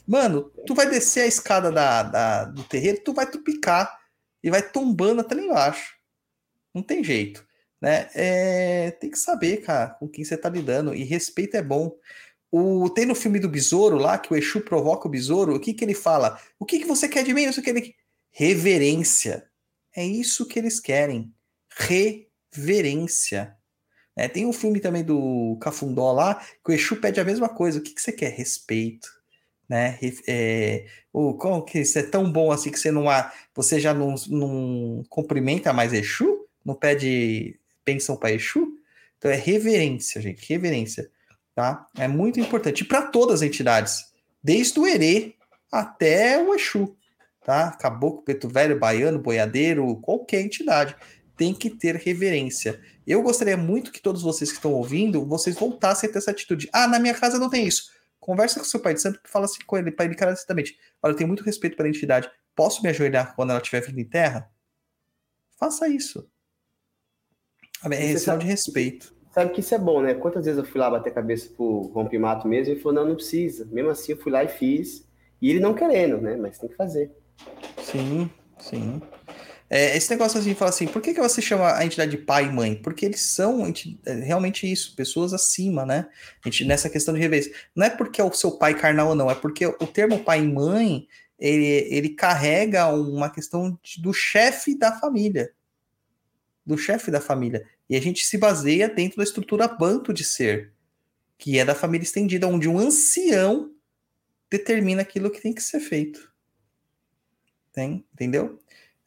Mano, 0.08 0.50
tu 0.66 0.74
vai 0.74 0.88
descer 0.90 1.22
a 1.22 1.26
escada 1.26 1.70
da, 1.72 2.02
da- 2.04 2.44
do 2.46 2.64
terreiro, 2.64 3.02
tu 3.04 3.14
vai 3.14 3.30
tupicar 3.30 3.98
e 4.42 4.50
vai 4.50 4.62
tombando 4.62 5.20
até 5.20 5.34
lá 5.34 5.42
embaixo. 5.42 5.94
Não 6.74 6.82
tem 6.82 7.04
jeito, 7.04 7.46
né? 7.80 8.10
É, 8.14 8.90
tem 8.92 9.10
que 9.10 9.18
saber, 9.18 9.58
cara, 9.58 9.90
com 9.94 10.08
quem 10.08 10.24
você 10.24 10.36
tá 10.36 10.48
lidando. 10.48 10.94
E 10.94 11.04
respeito 11.04 11.56
é 11.56 11.62
bom. 11.62 11.96
O, 12.50 12.90
tem 12.90 13.06
no 13.06 13.14
filme 13.14 13.38
do 13.40 13.48
Besouro 13.48 13.98
lá, 13.98 14.18
que 14.18 14.32
o 14.32 14.36
Exu 14.36 14.60
provoca 14.62 15.08
o 15.08 15.10
Besouro, 15.10 15.54
o 15.56 15.60
que, 15.60 15.74
que 15.74 15.84
ele 15.84 15.94
fala? 15.94 16.40
O 16.58 16.66
que, 16.66 16.78
que 16.80 16.86
você 16.86 17.08
quer 17.08 17.24
de 17.24 17.34
mim? 17.34 17.46
Não 17.46 17.52
sei 17.52 17.62
o 17.62 17.64
que 17.64 17.70
ele... 17.70 17.94
Reverência. 18.32 19.48
É 19.96 20.04
isso 20.06 20.46
que 20.46 20.58
eles 20.58 20.80
querem. 20.80 21.34
Reverência. 21.76 23.56
É, 24.16 24.28
tem 24.28 24.46
um 24.46 24.52
filme 24.52 24.80
também 24.80 25.04
do 25.04 25.58
Cafundó 25.60 26.12
lá, 26.12 26.36
que 26.64 26.72
o 26.72 26.74
Exu 26.74 26.96
pede 27.00 27.20
a 27.20 27.24
mesma 27.24 27.48
coisa. 27.48 27.78
O 27.78 27.82
que, 27.82 27.92
que 27.94 28.02
você 28.02 28.12
quer? 28.12 28.30
Respeito. 28.32 29.08
Né? 29.68 29.98
É, 30.26 30.86
o, 31.12 31.34
como 31.34 31.62
que 31.62 31.80
isso 31.80 31.98
é 31.98 32.02
tão 32.02 32.30
bom 32.30 32.50
assim 32.50 32.70
que 32.70 32.78
você 32.78 32.90
não 32.90 33.10
há, 33.10 33.32
você 33.54 33.78
já 33.78 33.92
não, 33.92 34.14
não 34.28 35.04
cumprimenta 35.08 35.72
mais 35.72 35.92
Exu? 35.92 36.46
Não 36.64 36.74
pede 36.74 37.60
bênção 37.84 38.16
para 38.16 38.32
Exu? 38.32 38.66
Então 39.18 39.30
é 39.30 39.36
reverência, 39.36 40.22
gente, 40.22 40.48
reverência, 40.48 41.10
tá? 41.54 41.86
É 41.96 42.08
muito 42.08 42.40
importante 42.40 42.84
para 42.84 43.02
todas 43.02 43.36
as 43.36 43.42
entidades, 43.42 44.06
desde 44.42 44.78
o 44.78 44.86
Herê 44.86 45.34
até 45.70 46.42
o 46.42 46.54
Exu, 46.54 46.96
tá? 47.44 47.72
Caboclo, 47.72 48.22
Preto 48.22 48.48
Velho, 48.48 48.78
Baiano, 48.78 49.18
Boiadeiro, 49.18 49.96
qualquer 49.96 50.40
entidade 50.40 50.96
tem 51.38 51.54
que 51.54 51.70
ter 51.70 51.94
reverência. 51.94 52.80
Eu 53.06 53.22
gostaria 53.22 53.56
muito 53.56 53.92
que 53.92 54.02
todos 54.02 54.22
vocês 54.22 54.50
que 54.50 54.56
estão 54.56 54.72
ouvindo, 54.72 55.24
vocês 55.24 55.56
voltassem 55.56 56.10
a 56.10 56.12
ter 56.12 56.18
essa 56.18 56.32
atitude. 56.32 56.68
Ah, 56.72 56.88
na 56.88 56.98
minha 56.98 57.14
casa 57.14 57.38
não 57.38 57.48
tem 57.48 57.64
isso. 57.66 57.92
Conversa 58.20 58.58
com 58.58 58.66
seu 58.66 58.80
pai 58.80 58.94
de 58.94 59.00
santo 59.00 59.20
e 59.24 59.28
fala 59.28 59.44
assim 59.44 59.64
com 59.66 59.76
ele, 59.76 59.90
para 59.90 60.04
ele 60.04 60.14
encarecidamente. 60.14 60.78
Olha, 61.02 61.12
eu 61.12 61.16
tenho 61.16 61.28
muito 61.28 61.44
respeito 61.44 61.76
pela 61.76 61.88
entidade. 61.88 62.30
Posso 62.54 62.82
me 62.82 62.88
ajoelhar 62.88 63.34
quando 63.36 63.50
ela 63.50 63.60
estiver 63.60 63.80
vindo 63.80 64.00
em 64.00 64.04
terra? 64.04 64.50
Faça 65.58 65.88
isso. 65.88 66.28
É 67.90 68.16
sinal 68.16 68.38
de 68.38 68.46
respeito. 68.46 69.14
Sabe 69.32 69.52
que 69.52 69.60
isso 69.60 69.74
é 69.74 69.78
bom, 69.78 70.02
né? 70.02 70.14
Quantas 70.14 70.46
vezes 70.46 70.58
eu 70.58 70.64
fui 70.64 70.80
lá 70.80 70.90
bater 70.90 71.10
a 71.10 71.14
cabeça 71.14 71.48
pro 71.56 71.92
rompimato 71.94 72.48
mesmo 72.48 72.72
e 72.72 72.74
ele 72.74 72.80
falou, 72.80 73.00
não, 73.00 73.08
não 73.08 73.14
precisa. 73.14 73.64
Mesmo 73.66 73.90
assim, 73.90 74.12
eu 74.12 74.18
fui 74.18 74.32
lá 74.32 74.42
e 74.42 74.48
fiz. 74.48 75.06
E 75.40 75.50
ele 75.50 75.60
não 75.60 75.74
querendo, 75.74 76.20
né? 76.20 76.36
Mas 76.36 76.58
tem 76.58 76.68
que 76.68 76.74
fazer. 76.74 77.12
Sim, 77.78 78.28
sim. 78.58 79.00
É, 79.70 79.96
esse 79.96 80.10
negócio 80.10 80.40
assim, 80.40 80.54
fala 80.54 80.70
assim, 80.70 80.86
por 80.86 81.02
que, 81.02 81.12
que 81.12 81.20
você 81.20 81.42
chama 81.42 81.76
a 81.76 81.84
entidade 81.84 82.10
de 82.10 82.18
pai 82.18 82.46
e 82.46 82.52
mãe? 82.52 82.74
Porque 82.74 83.04
eles 83.04 83.20
são 83.20 83.70
é, 84.06 84.12
realmente 84.14 84.70
isso, 84.70 84.96
pessoas 84.96 85.32
acima, 85.32 85.84
né? 85.84 86.08
A 86.44 86.48
gente, 86.48 86.64
nessa 86.64 86.88
questão 86.88 87.12
de 87.12 87.20
revés. 87.20 87.50
Não 87.74 87.86
é 87.86 87.90
porque 87.90 88.20
é 88.20 88.24
o 88.24 88.32
seu 88.32 88.52
pai 88.52 88.74
carnal 88.74 89.08
ou 89.08 89.14
não, 89.14 89.30
é 89.30 89.34
porque 89.34 89.66
o 89.66 89.86
termo 89.86 90.24
pai 90.24 90.40
e 90.40 90.48
mãe, 90.48 91.06
ele, 91.38 91.86
ele 91.90 92.08
carrega 92.10 92.88
uma 92.88 93.30
questão 93.30 93.78
de, 93.82 94.00
do 94.00 94.12
chefe 94.12 94.74
da 94.74 94.98
família 94.98 95.52
do 96.68 96.76
chefe 96.76 97.10
da 97.10 97.18
família. 97.18 97.66
E 97.88 97.96
a 97.96 98.00
gente 98.00 98.26
se 98.26 98.36
baseia 98.36 98.90
dentro 98.90 99.16
da 99.16 99.24
estrutura 99.24 99.66
banto 99.66 100.12
de 100.12 100.22
ser, 100.22 100.74
que 101.38 101.58
é 101.58 101.64
da 101.64 101.74
família 101.74 102.04
estendida, 102.04 102.46
onde 102.46 102.68
um 102.68 102.78
ancião 102.78 103.72
determina 104.50 105.00
aquilo 105.00 105.30
que 105.30 105.40
tem 105.40 105.54
que 105.54 105.62
ser 105.62 105.80
feito. 105.80 106.30
Tem, 107.72 108.04
entendeu? 108.12 108.60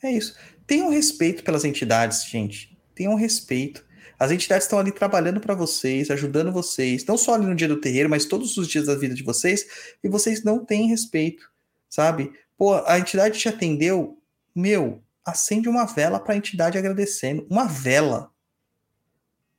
É 0.03 0.11
isso. 0.11 0.35
Tenham 0.65 0.89
respeito 0.89 1.43
pelas 1.43 1.63
entidades, 1.63 2.25
gente. 2.25 2.77
Tenham 2.95 3.15
respeito. 3.15 3.85
As 4.17 4.31
entidades 4.31 4.65
estão 4.65 4.79
ali 4.79 4.91
trabalhando 4.91 5.39
para 5.39 5.55
vocês, 5.55 6.11
ajudando 6.11 6.51
vocês, 6.51 7.05
não 7.05 7.17
só 7.17 7.33
ali 7.33 7.45
no 7.45 7.55
dia 7.55 7.67
do 7.67 7.81
terreiro, 7.81 8.09
mas 8.09 8.25
todos 8.25 8.55
os 8.57 8.67
dias 8.67 8.85
da 8.85 8.95
vida 8.95 9.15
de 9.15 9.23
vocês, 9.23 9.65
e 10.03 10.07
vocês 10.07 10.43
não 10.43 10.63
têm 10.63 10.87
respeito, 10.87 11.51
sabe? 11.89 12.31
Pô, 12.57 12.75
a 12.85 12.99
entidade 12.99 13.39
te 13.39 13.49
atendeu, 13.49 14.21
meu, 14.55 15.03
acende 15.25 15.67
uma 15.67 15.85
vela 15.85 16.19
para 16.19 16.33
a 16.33 16.37
entidade 16.37 16.77
agradecendo. 16.77 17.47
Uma 17.49 17.65
vela. 17.65 18.31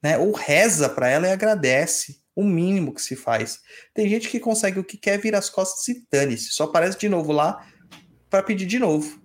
Né? 0.02 0.18
Ou 0.18 0.32
reza 0.32 0.88
para 0.88 1.08
ela 1.08 1.26
e 1.26 1.32
agradece. 1.32 2.20
O 2.34 2.42
mínimo 2.42 2.94
que 2.94 3.02
se 3.02 3.14
faz. 3.14 3.60
Tem 3.92 4.08
gente 4.08 4.28
que 4.30 4.40
consegue 4.40 4.78
o 4.78 4.84
que 4.84 4.96
quer, 4.96 5.18
vira 5.18 5.36
as 5.36 5.50
costas 5.50 5.86
e 5.88 6.06
dane-se. 6.10 6.52
Só 6.52 6.64
aparece 6.64 6.98
de 6.98 7.06
novo 7.06 7.30
lá 7.30 7.66
para 8.30 8.42
pedir 8.42 8.64
de 8.64 8.78
novo. 8.78 9.21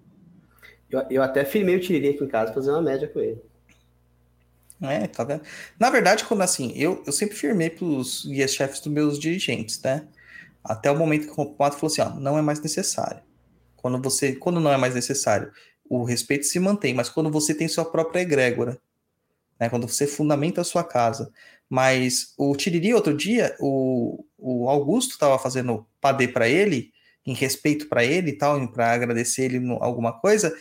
Eu, 0.89 1.03
eu 1.09 1.23
até 1.23 1.43
filmei 1.43 1.75
o 1.75 1.79
Tiriri 1.79 2.09
aqui 2.09 2.23
em 2.23 2.27
casa 2.27 2.53
fazer 2.53 2.71
uma 2.71 2.81
média 2.81 3.07
com 3.07 3.19
ele. 3.19 3.41
É, 4.81 5.07
tá 5.07 5.23
vendo? 5.23 5.41
Na 5.79 5.89
verdade, 5.89 6.23
quando 6.23 6.41
assim, 6.41 6.71
eu, 6.75 7.03
eu 7.05 7.11
sempre 7.11 7.35
firmei 7.35 7.69
pros 7.69 8.25
guias-chefes 8.25 8.79
dos 8.79 8.93
meus 8.93 9.17
dirigentes, 9.17 9.81
né? 9.81 10.07
Até 10.63 10.91
o 10.91 10.95
momento 10.95 11.33
que 11.33 11.41
o 11.41 11.45
Pato 11.45 11.77
falou 11.77 11.91
assim, 11.91 12.01
ó, 12.01 12.19
não 12.19 12.37
é 12.37 12.41
mais 12.41 12.61
necessário. 12.61 13.21
Quando 13.75 14.01
você, 14.01 14.35
quando 14.35 14.59
não 14.59 14.71
é 14.71 14.77
mais 14.77 14.93
necessário, 14.93 15.51
o 15.89 16.03
respeito 16.03 16.45
se 16.45 16.59
mantém, 16.59 16.93
mas 16.93 17.09
quando 17.09 17.31
você 17.31 17.53
tem 17.53 17.67
sua 17.67 17.85
própria 17.85 18.21
egrégora, 18.21 18.77
né, 19.59 19.69
quando 19.69 19.87
você 19.87 20.05
fundamenta 20.05 20.61
a 20.61 20.65
sua 20.65 20.83
casa. 20.83 21.31
Mas 21.69 22.33
o 22.37 22.55
Tiriri, 22.55 22.93
outro 22.93 23.15
dia, 23.15 23.55
o, 23.59 24.23
o 24.37 24.69
Augusto 24.69 25.11
estava 25.11 25.39
fazendo 25.39 25.87
padê 25.99 26.27
para 26.27 26.47
ele, 26.47 26.91
em 27.25 27.33
respeito 27.33 27.89
para 27.89 28.05
ele 28.05 28.31
e 28.31 28.37
tal, 28.37 28.65
para 28.69 28.91
agradecer 28.91 29.45
ele 29.45 29.61
alguma 29.81 30.13
coisa. 30.13 30.55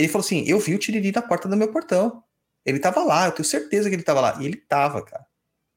Ele 0.00 0.08
falou 0.08 0.24
assim: 0.24 0.44
Eu 0.46 0.58
vi 0.58 0.74
o 0.74 0.78
Tiriri 0.78 1.12
na 1.12 1.22
porta 1.22 1.48
do 1.48 1.56
meu 1.56 1.70
portão. 1.70 2.22
Ele 2.64 2.76
estava 2.76 3.02
lá, 3.04 3.26
eu 3.26 3.32
tenho 3.32 3.44
certeza 3.44 3.88
que 3.88 3.94
ele 3.94 4.02
estava 4.02 4.20
lá. 4.20 4.38
E 4.40 4.46
ele 4.46 4.56
estava, 4.56 5.02
cara. 5.04 5.26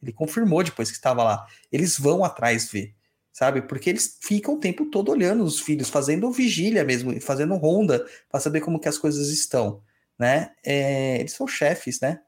Ele 0.02 0.12
confirmou 0.12 0.64
depois 0.64 0.90
que 0.90 0.96
estava 0.96 1.24
lá. 1.24 1.48
Eles 1.72 1.98
vão 1.98 2.24
atrás 2.24 2.70
ver 2.70 2.96
sabe? 3.34 3.64
Porque 3.64 3.90
eles 3.90 4.20
ficam 4.22 4.54
o 4.54 4.60
tempo 4.60 4.86
todo 4.86 5.12
olhando 5.12 5.44
os 5.44 5.60
filhos, 5.60 5.90
fazendo 5.90 6.32
vigília 6.32 6.84
mesmo, 6.84 7.20
fazendo 7.20 7.56
ronda, 7.56 8.08
para 8.30 8.40
saber 8.40 8.62
como 8.62 8.80
que 8.80 8.88
as 8.88 9.00
coisas 9.00 9.30
estão, 9.30 9.82
né? 10.18 10.52
É, 10.64 11.20
eles 11.20 11.34
são 11.34 11.48
chefes, 11.48 12.00
né? 12.00 12.22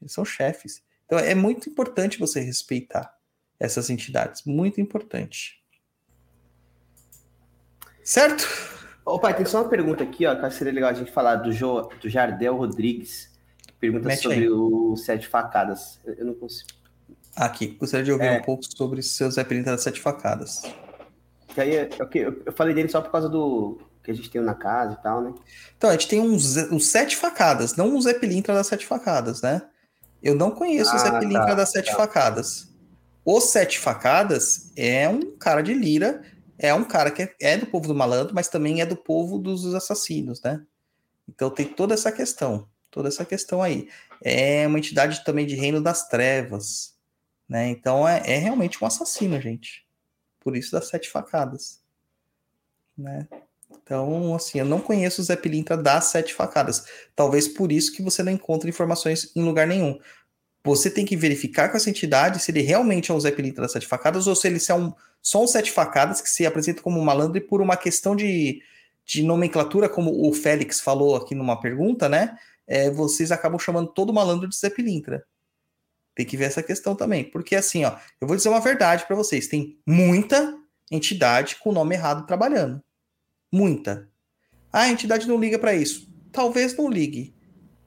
Eles 0.00 0.12
são 0.12 0.24
chefes. 0.24 0.82
Então 1.04 1.18
é 1.18 1.34
muito 1.34 1.68
importante 1.68 2.18
você 2.18 2.40
respeitar 2.40 3.14
essas 3.60 3.90
entidades, 3.90 4.42
muito 4.44 4.80
importante. 4.80 5.62
Certo? 8.02 8.77
Ô 9.08 9.18
pai, 9.18 9.34
tem 9.34 9.46
só 9.46 9.62
uma 9.62 9.68
pergunta 9.68 10.04
aqui, 10.04 10.26
ó, 10.26 10.34
que 10.36 10.50
seria 10.50 10.72
legal 10.72 10.90
a 10.90 10.94
gente 10.94 11.10
falar 11.10 11.36
do, 11.36 11.50
jo, 11.50 11.88
do 12.00 12.08
Jardel 12.08 12.56
Rodrigues. 12.56 13.30
Pergunta 13.80 14.06
Mete 14.06 14.22
sobre 14.22 14.38
aí. 14.38 14.50
o 14.50 14.96
Sete 14.96 15.26
Facadas. 15.26 15.98
Eu 16.04 16.26
não 16.26 16.34
consigo. 16.34 16.68
Aqui, 17.34 17.68
gostaria 17.68 18.04
de 18.04 18.12
ouvir 18.12 18.26
é. 18.26 18.38
um 18.38 18.42
pouco 18.42 18.64
sobre 18.64 19.02
seus 19.02 19.34
Zé 19.34 19.44
Pilintra 19.44 19.72
das 19.72 19.82
Sete 19.82 20.00
Facadas. 20.00 20.62
Que 21.48 21.60
aí, 21.60 21.76
é, 21.76 21.88
okay, 22.00 22.26
eu 22.26 22.52
falei 22.52 22.74
dele 22.74 22.88
só 22.88 23.00
por 23.00 23.10
causa 23.10 23.28
do 23.28 23.80
que 24.02 24.10
a 24.10 24.14
gente 24.14 24.30
tem 24.30 24.40
na 24.42 24.54
casa 24.54 24.94
e 24.98 25.02
tal, 25.02 25.22
né? 25.22 25.32
Então, 25.76 25.88
a 25.88 25.92
gente 25.92 26.08
tem 26.08 26.20
uns, 26.20 26.56
uns 26.70 26.86
Sete 26.86 27.16
Facadas, 27.16 27.76
não 27.76 27.94
um 27.94 28.00
Zé 28.00 28.14
Pilintra 28.14 28.54
das 28.54 28.66
Sete 28.66 28.86
Facadas, 28.86 29.40
né? 29.40 29.62
Eu 30.22 30.34
não 30.34 30.50
conheço 30.50 30.90
ah, 30.90 30.96
o 30.96 30.98
Zé 30.98 31.08
ah, 31.08 31.18
Pilintra 31.18 31.46
tá, 31.46 31.54
das 31.54 31.70
Sete 31.70 31.90
tá. 31.90 31.96
Facadas. 31.96 32.68
O 33.24 33.40
Sete 33.40 33.78
Facadas 33.78 34.72
é 34.76 35.08
um 35.08 35.36
cara 35.36 35.62
de 35.62 35.72
lira, 35.72 36.22
é 36.58 36.74
um 36.74 36.84
cara 36.84 37.10
que 37.10 37.32
é, 37.40 37.56
do 37.56 37.66
povo 37.66 37.86
do 37.86 37.94
malandro, 37.94 38.34
mas 38.34 38.48
também 38.48 38.80
é 38.80 38.86
do 38.86 38.96
povo 38.96 39.38
dos 39.38 39.74
assassinos, 39.74 40.42
né? 40.42 40.60
Então 41.28 41.50
tem 41.50 41.66
toda 41.66 41.94
essa 41.94 42.10
questão, 42.10 42.68
toda 42.90 43.08
essa 43.08 43.24
questão 43.24 43.62
aí. 43.62 43.88
É 44.22 44.66
uma 44.66 44.78
entidade 44.78 45.24
também 45.24 45.46
de 45.46 45.54
reino 45.54 45.80
das 45.80 46.08
trevas, 46.08 46.96
né? 47.48 47.68
Então 47.68 48.08
é, 48.08 48.22
é 48.26 48.38
realmente 48.38 48.82
um 48.82 48.86
assassino, 48.86 49.40
gente. 49.40 49.86
Por 50.40 50.56
isso 50.56 50.72
das 50.72 50.88
sete 50.88 51.08
facadas. 51.08 51.80
Né? 52.96 53.28
Então, 53.70 54.34
assim, 54.34 54.58
eu 54.58 54.64
não 54.64 54.80
conheço 54.80 55.20
o 55.20 55.24
Zé 55.24 55.36
Pilintra 55.36 55.76
das 55.76 56.06
sete 56.06 56.34
facadas. 56.34 56.84
Talvez 57.14 57.46
por 57.46 57.70
isso 57.70 57.92
que 57.92 58.02
você 58.02 58.22
não 58.22 58.32
encontra 58.32 58.68
informações 58.68 59.30
em 59.36 59.42
lugar 59.42 59.66
nenhum. 59.66 59.98
Você 60.64 60.90
tem 60.90 61.06
que 61.06 61.16
verificar 61.16 61.70
com 61.70 61.76
essa 61.76 61.88
entidade 61.88 62.40
se 62.40 62.50
ele 62.50 62.60
realmente 62.60 63.10
é 63.10 63.14
o 63.14 63.20
Zé 63.20 63.30
Pilintra 63.30 63.62
das 63.62 63.72
sete 63.72 63.86
facadas 63.86 64.26
ou 64.26 64.34
se 64.34 64.48
ele 64.48 64.58
é 64.68 64.74
um, 64.74 64.92
só 65.22 65.42
um 65.42 65.46
sete 65.46 65.70
facadas 65.70 66.20
que 66.20 66.28
se 66.28 66.46
apresenta 66.46 66.82
como 66.82 67.02
malandro 67.02 67.38
e 67.38 67.40
por 67.40 67.60
uma 67.60 67.76
questão 67.76 68.16
de, 68.16 68.62
de 69.04 69.22
nomenclatura, 69.22 69.88
como 69.88 70.26
o 70.26 70.32
Félix 70.32 70.80
falou 70.80 71.16
aqui 71.16 71.34
numa 71.34 71.60
pergunta, 71.60 72.08
né? 72.08 72.36
É, 72.66 72.90
vocês 72.90 73.32
acabam 73.32 73.58
chamando 73.58 73.88
todo 73.88 74.12
malandro 74.12 74.48
de 74.48 74.56
Zé 74.56 74.70
Pilintra. 74.70 75.24
Tem 76.14 76.26
que 76.26 76.36
ver 76.36 76.44
essa 76.44 76.62
questão 76.62 76.94
também. 76.94 77.24
Porque 77.24 77.54
assim, 77.54 77.84
ó, 77.84 77.96
eu 78.20 78.26
vou 78.26 78.36
dizer 78.36 78.48
uma 78.48 78.60
verdade 78.60 79.06
para 79.06 79.16
vocês: 79.16 79.46
tem 79.46 79.78
muita 79.86 80.54
entidade 80.90 81.56
com 81.56 81.70
o 81.70 81.72
nome 81.72 81.94
errado 81.94 82.26
trabalhando. 82.26 82.82
Muita. 83.52 84.08
Ah, 84.72 84.82
a 84.82 84.88
entidade 84.90 85.26
não 85.26 85.38
liga 85.38 85.58
para 85.58 85.74
isso. 85.74 86.12
Talvez 86.32 86.76
não 86.76 86.90
ligue. 86.90 87.34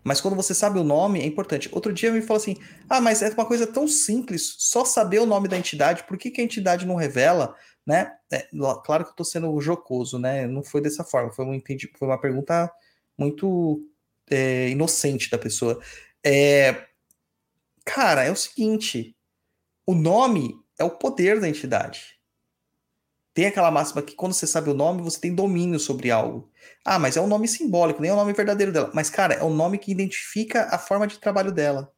Mas 0.04 0.20
quando 0.20 0.36
você 0.36 0.54
sabe 0.54 0.80
o 0.80 0.84
nome, 0.84 1.22
é 1.22 1.26
importante. 1.26 1.70
Outro 1.72 1.94
dia 1.94 2.12
me 2.12 2.22
falou 2.22 2.42
assim: 2.42 2.58
ah, 2.90 3.02
mas 3.02 3.22
é 3.22 3.30
uma 3.30 3.46
coisa 3.46 3.68
tão 3.68 3.88
simples, 3.88 4.56
só 4.60 4.84
saber 4.86 5.20
o 5.20 5.26
nome 5.26 5.48
da 5.48 5.58
entidade, 5.58 6.04
por 6.04 6.18
que, 6.18 6.32
que 6.32 6.42
a 6.42 6.44
entidade 6.44 6.86
não 6.86 6.96
revela? 6.96 7.56
Né? 7.86 8.12
É, 8.32 8.48
claro 8.84 9.04
que 9.04 9.10
eu 9.10 9.14
estou 9.14 9.26
sendo 9.26 9.60
jocoso, 9.60 10.20
né? 10.20 10.48
Não 10.48 10.64
foi 10.64 10.82
dessa 10.82 11.04
forma, 11.04 11.32
foi, 11.32 11.46
um 11.46 11.54
entendi, 11.54 11.92
foi 11.98 12.08
uma 12.08 12.20
pergunta 12.20 12.72
muito 13.18 13.82
é, 14.30 14.70
inocente 14.70 15.30
da 15.30 15.38
pessoa. 15.38 15.80
É, 16.24 16.86
Cara, 17.86 18.24
é 18.24 18.32
o 18.32 18.36
seguinte: 18.36 19.16
o 19.86 19.94
nome 19.94 20.56
é 20.80 20.84
o 20.84 20.92
poder 20.92 21.40
da 21.40 21.50
entidade. 21.50 22.20
Tem 23.34 23.46
aquela 23.46 23.72
máxima 23.72 24.02
que 24.02 24.16
quando 24.16 24.34
você 24.34 24.46
sabe 24.46 24.70
o 24.70 24.74
nome, 24.74 25.02
você 25.02 25.20
tem 25.20 25.34
domínio 25.34 25.80
sobre 25.80 26.12
algo. 26.12 26.51
Ah, 26.86 27.00
mas 27.00 27.18
é 27.18 27.22
um 27.22 27.28
nome 27.28 27.48
simbólico, 27.48 28.02
nem 28.02 28.10
é 28.10 28.14
o 28.14 28.18
nome 28.18 28.34
verdadeiro 28.34 28.72
dela. 28.72 28.92
Mas, 28.94 29.10
cara, 29.10 29.36
é 29.36 29.44
o 29.44 29.50
nome 29.50 29.78
que 29.78 29.92
identifica 29.92 30.68
a 30.72 30.78
forma 30.78 31.08
de 31.08 31.20
trabalho 31.20 31.52
dela. 31.52 31.92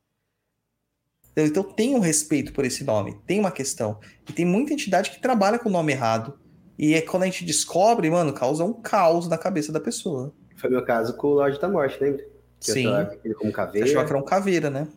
Então 1.36 1.64
tem 1.64 1.96
um 1.96 2.00
respeito 2.00 2.54
por 2.54 2.64
esse 2.64 2.84
nome, 2.84 3.20
tem 3.26 3.40
uma 3.40 3.52
questão. 3.52 4.00
E 4.30 4.34
tem 4.34 4.46
muita 4.46 4.74
entidade 4.74 5.10
que 5.10 5.22
trabalha 5.22 5.58
com 5.58 5.70
o 5.70 5.72
nome 5.72 5.92
errado. 5.92 6.40
E 6.78 6.94
é 6.94 7.02
quando 7.02 7.24
a 7.24 7.26
gente 7.26 7.46
descobre, 7.46 8.10
mano, 8.10 8.34
causa 8.34 8.64
um 8.64 8.74
caos 8.74 9.28
na 9.28 9.38
cabeça 9.38 9.72
da 9.72 9.80
pessoa. 9.80 10.34
Foi 10.58 10.70
meu 10.70 10.86
caso 10.86 11.16
com 11.18 11.28
o 11.28 11.34
Lorde 11.34 11.60
da 11.60 11.68
Morte, 11.68 11.98
lembra? 12.02 12.24
Que 12.60 12.72
Sim. 12.72 12.86
eu 12.86 13.20
ele 13.24 13.34
como 13.34 13.52
caveira. 13.52 13.88
achava 13.88 14.06
que 14.06 14.12
era 14.12 14.20
um 14.20 14.26
caveira, 14.26 14.70
né? 14.70 14.88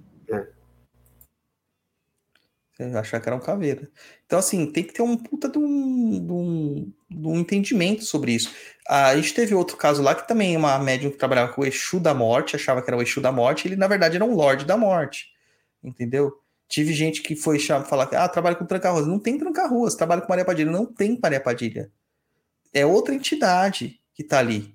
É. 2.79 2.95
Achava 2.99 3.23
que 3.23 3.29
era 3.29 3.37
um 3.37 3.41
caveira. 3.41 3.91
Então, 4.27 4.39
assim, 4.39 4.71
tem 4.71 4.85
que 4.85 4.93
ter 4.93 5.03
um 5.03 5.17
puta 5.17 5.49
de 5.49 5.59
um, 5.59 6.27
de 6.27 6.33
um, 6.33 6.93
de 7.11 7.27
um 7.27 7.37
entendimento 7.39 8.05
sobre 8.05 8.33
isso. 8.33 8.55
Ah, 8.87 9.09
A 9.09 9.17
gente 9.17 9.33
teve 9.33 9.55
outro 9.55 9.77
caso 9.77 10.03
lá 10.03 10.15
que 10.15 10.29
também 10.29 10.57
uma 10.57 10.79
médium 10.79 11.11
que 11.11 11.17
trabalhava 11.17 11.53
com 11.53 11.63
o 11.63 11.67
Exu 11.67 11.99
da 11.99 12.13
Morte, 12.13 12.55
achava 12.55 12.83
que 12.83 12.91
era 12.91 12.97
o 12.97 13.03
Exu 13.03 13.21
da 13.21 13.33
Morte, 13.33 13.67
ele 13.67 13.77
na 13.77 13.89
verdade 13.89 14.17
era 14.17 14.25
um 14.25 14.35
Lorde 14.35 14.67
da 14.67 14.77
Morte. 14.77 15.29
Entendeu? 15.83 16.33
Tive 16.69 16.93
gente 16.93 17.23
que 17.23 17.37
foi 17.37 17.59
falar 17.59 18.07
que 18.09 18.17
ah, 18.17 18.29
trabalha 18.29 18.57
com 18.57 18.67
tranca-ruas. 18.67 19.07
Não 19.07 19.19
tem 19.19 19.39
tranca-ruas, 19.39 19.95
trabalha 19.95 20.21
com 20.21 20.29
Maria 20.29 20.45
Padilha. 20.45 20.71
Não 20.71 20.85
tem 20.85 21.19
Maria 21.23 21.41
Padilha. 21.41 21.91
É 22.75 22.85
outra 22.85 23.15
entidade 23.15 24.01
que 24.13 24.25
tá 24.25 24.39
ali. 24.39 24.75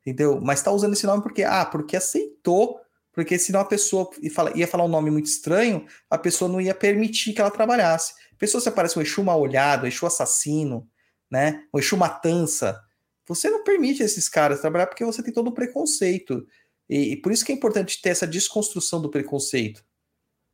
Entendeu? 0.00 0.40
Mas 0.40 0.62
tá 0.62 0.70
usando 0.70 0.94
esse 0.94 1.06
nome 1.06 1.22
porque, 1.22 1.42
ah, 1.42 1.64
porque 1.64 1.96
aceitou. 1.96 2.80
Porque 3.12 3.38
senão 3.38 3.60
a 3.60 3.64
pessoa 3.64 4.10
ia 4.54 4.66
falar, 4.66 4.84
um 4.84 4.88
nome 4.88 5.10
muito 5.10 5.26
estranho, 5.26 5.86
a 6.08 6.16
pessoa 6.16 6.50
não 6.50 6.60
ia 6.60 6.74
permitir 6.74 7.34
que 7.34 7.40
ela 7.40 7.50
trabalhasse. 7.50 8.14
Pessoa 8.38 8.60
se 8.60 8.68
aparece 8.68 8.98
um 8.98 9.02
Exu 9.02 9.22
mal 9.22 9.40
olhado, 9.40 9.84
um 9.84 9.86
Exu 9.86 10.04
assassino, 10.06 10.88
né? 11.30 11.64
Um 11.72 11.78
Exu 11.78 11.96
matança. 11.96 12.82
Você 13.28 13.48
não 13.48 13.62
permite 13.62 14.02
esses 14.02 14.28
caras 14.28 14.60
trabalhar 14.60 14.86
porque 14.86 15.04
você 15.04 15.22
tem 15.22 15.32
todo 15.32 15.48
o 15.48 15.54
preconceito. 15.54 16.44
E, 16.88 17.12
e 17.12 17.16
por 17.16 17.30
isso 17.30 17.44
que 17.44 17.52
é 17.52 17.54
importante 17.54 18.02
ter 18.02 18.08
essa 18.08 18.26
desconstrução 18.26 19.00
do 19.00 19.10
preconceito 19.10 19.84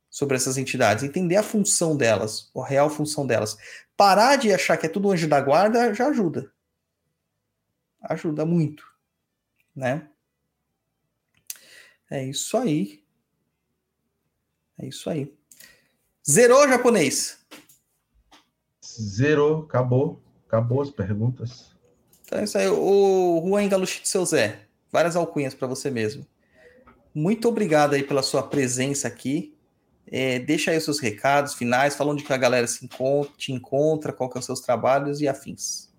sobre 0.09 0.35
essas 0.35 0.57
entidades, 0.57 1.03
entender 1.03 1.35
a 1.35 1.43
função 1.43 1.95
delas, 1.95 2.51
a 2.55 2.65
real 2.65 2.89
função 2.89 3.25
delas. 3.25 3.57
Parar 3.95 4.35
de 4.35 4.53
achar 4.53 4.77
que 4.77 4.85
é 4.85 4.89
tudo 4.89 5.11
anjo 5.11 5.27
da 5.27 5.41
guarda 5.41 5.93
já 5.93 6.07
ajuda. 6.07 6.51
Ajuda 8.01 8.45
muito, 8.45 8.83
né? 9.75 10.07
É 12.09 12.23
isso 12.23 12.57
aí. 12.57 13.03
É 14.77 14.87
isso 14.87 15.09
aí. 15.09 15.33
Zerou 16.27 16.67
japonês. 16.67 17.37
Zerou, 18.83 19.63
acabou. 19.63 20.21
Acabou 20.47 20.81
as 20.81 20.89
perguntas. 20.89 21.75
Então 22.25 22.39
é 22.39 22.43
isso 22.43 22.57
aí. 22.57 22.67
O 22.67 23.43
Juan 23.45 23.67
Galuchito 23.67 24.07
seu 24.07 24.25
Zé. 24.25 24.61
Várias 24.91 25.15
alcunhas 25.15 25.53
para 25.53 25.67
você 25.67 25.91
mesmo. 25.91 26.25
Muito 27.13 27.47
obrigado 27.47 27.93
aí 27.93 28.03
pela 28.03 28.23
sua 28.23 28.41
presença 28.41 29.07
aqui. 29.07 29.55
É, 30.11 30.39
deixa 30.39 30.71
aí 30.71 30.77
os 30.77 30.83
seus 30.83 30.99
recados 30.99 31.53
finais, 31.53 31.95
falando 31.95 32.17
de 32.17 32.23
que 32.23 32.33
a 32.33 32.37
galera 32.37 32.65
se 32.65 32.83
encontra, 32.83 33.31
te 33.37 33.51
encontra, 33.51 34.11
qual 34.11 34.27
que 34.27 34.33
são 34.33 34.39
os 34.39 34.45
seus 34.45 34.59
trabalhos 34.61 35.21
e 35.21 35.27
afins. 35.27 35.89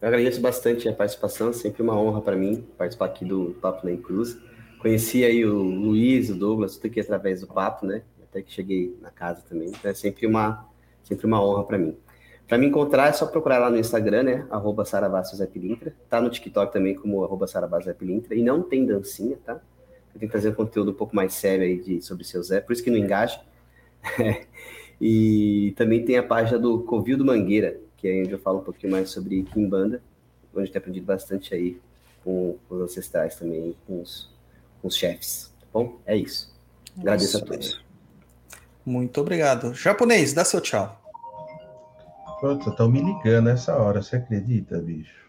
Eu 0.00 0.08
agradeço 0.08 0.40
bastante 0.40 0.86
a 0.86 0.92
participação, 0.92 1.50
sempre 1.52 1.82
uma 1.82 1.98
honra 1.98 2.20
para 2.20 2.36
mim 2.36 2.66
participar 2.76 3.06
aqui 3.06 3.24
do 3.24 3.56
Papo 3.62 3.86
Nem 3.86 3.96
Cruz. 3.96 4.36
Conheci 4.84 5.24
aí 5.24 5.46
o 5.46 5.62
Luiz, 5.62 6.28
o 6.28 6.34
Douglas, 6.34 6.76
tudo 6.76 6.88
aqui 6.88 7.00
através 7.00 7.40
do 7.40 7.46
papo, 7.46 7.86
né? 7.86 8.02
Até 8.22 8.42
que 8.42 8.52
cheguei 8.52 8.94
na 9.00 9.10
casa 9.10 9.42
também. 9.48 9.68
Então 9.68 9.90
é 9.90 9.94
sempre 9.94 10.26
uma, 10.26 10.68
sempre 11.02 11.26
uma 11.26 11.42
honra 11.42 11.64
para 11.64 11.78
mim. 11.78 11.96
Para 12.46 12.58
me 12.58 12.66
encontrar 12.66 13.08
é 13.08 13.12
só 13.14 13.24
procurar 13.24 13.56
lá 13.56 13.70
no 13.70 13.78
Instagram, 13.78 14.24
né? 14.24 14.46
Arroba 14.50 14.84
Saravasso 14.84 15.34
Zé 15.36 15.46
Pilintra. 15.46 15.96
Tá 16.10 16.20
no 16.20 16.28
TikTok 16.28 16.70
também 16.70 16.94
como 16.94 17.24
arroba 17.24 17.46
Saravasso 17.46 17.86
Zé 17.86 17.94
Pilintra. 17.94 18.34
E 18.34 18.42
não 18.42 18.62
tem 18.62 18.84
dancinha, 18.84 19.38
tá? 19.42 19.54
Eu 19.54 20.20
tenho 20.20 20.28
que 20.28 20.32
trazer 20.32 20.50
um 20.50 20.54
conteúdo 20.54 20.90
um 20.90 20.94
pouco 20.94 21.16
mais 21.16 21.32
sério 21.32 21.64
aí 21.64 21.80
de, 21.80 22.02
sobre 22.02 22.22
o 22.22 22.26
seu 22.26 22.42
Zé, 22.42 22.60
por 22.60 22.74
isso 22.74 22.84
que 22.84 22.90
não 22.90 22.98
engaja. 22.98 23.40
e 25.00 25.72
também 25.78 26.04
tem 26.04 26.18
a 26.18 26.22
página 26.22 26.58
do 26.58 26.80
Covil 26.82 27.16
do 27.16 27.24
Mangueira, 27.24 27.80
que 27.96 28.06
é 28.06 28.20
onde 28.20 28.32
eu 28.32 28.38
falo 28.38 28.58
um 28.58 28.64
pouquinho 28.64 28.92
mais 28.92 29.08
sobre 29.08 29.44
Kimbanda, 29.44 30.02
onde 30.54 30.68
eu 30.68 30.72
tenho 30.72 30.82
aprendido 30.82 31.06
bastante 31.06 31.54
aí 31.54 31.80
com 32.22 32.58
os 32.68 32.82
ancestrais 32.82 33.36
também, 33.36 33.74
com 33.86 34.02
os, 34.02 34.33
com 34.84 34.88
os 34.88 34.96
chefes. 34.96 35.50
Tá 35.58 35.66
bom? 35.72 35.98
É 36.04 36.14
isso. 36.14 36.54
Agradeço 36.98 37.38
Isso 37.38 37.38
a 37.38 37.40
todos. 37.40 37.84
Muito 38.84 39.18
obrigado. 39.18 39.72
Japonês, 39.72 40.34
dá 40.34 40.44
seu 40.44 40.60
tchau. 40.60 41.00
Puta, 42.38 42.68
estão 42.68 42.90
me 42.90 43.00
ligando 43.00 43.48
essa 43.48 43.74
hora, 43.74 44.02
você 44.02 44.16
acredita, 44.16 44.78
bicho? 44.78 45.24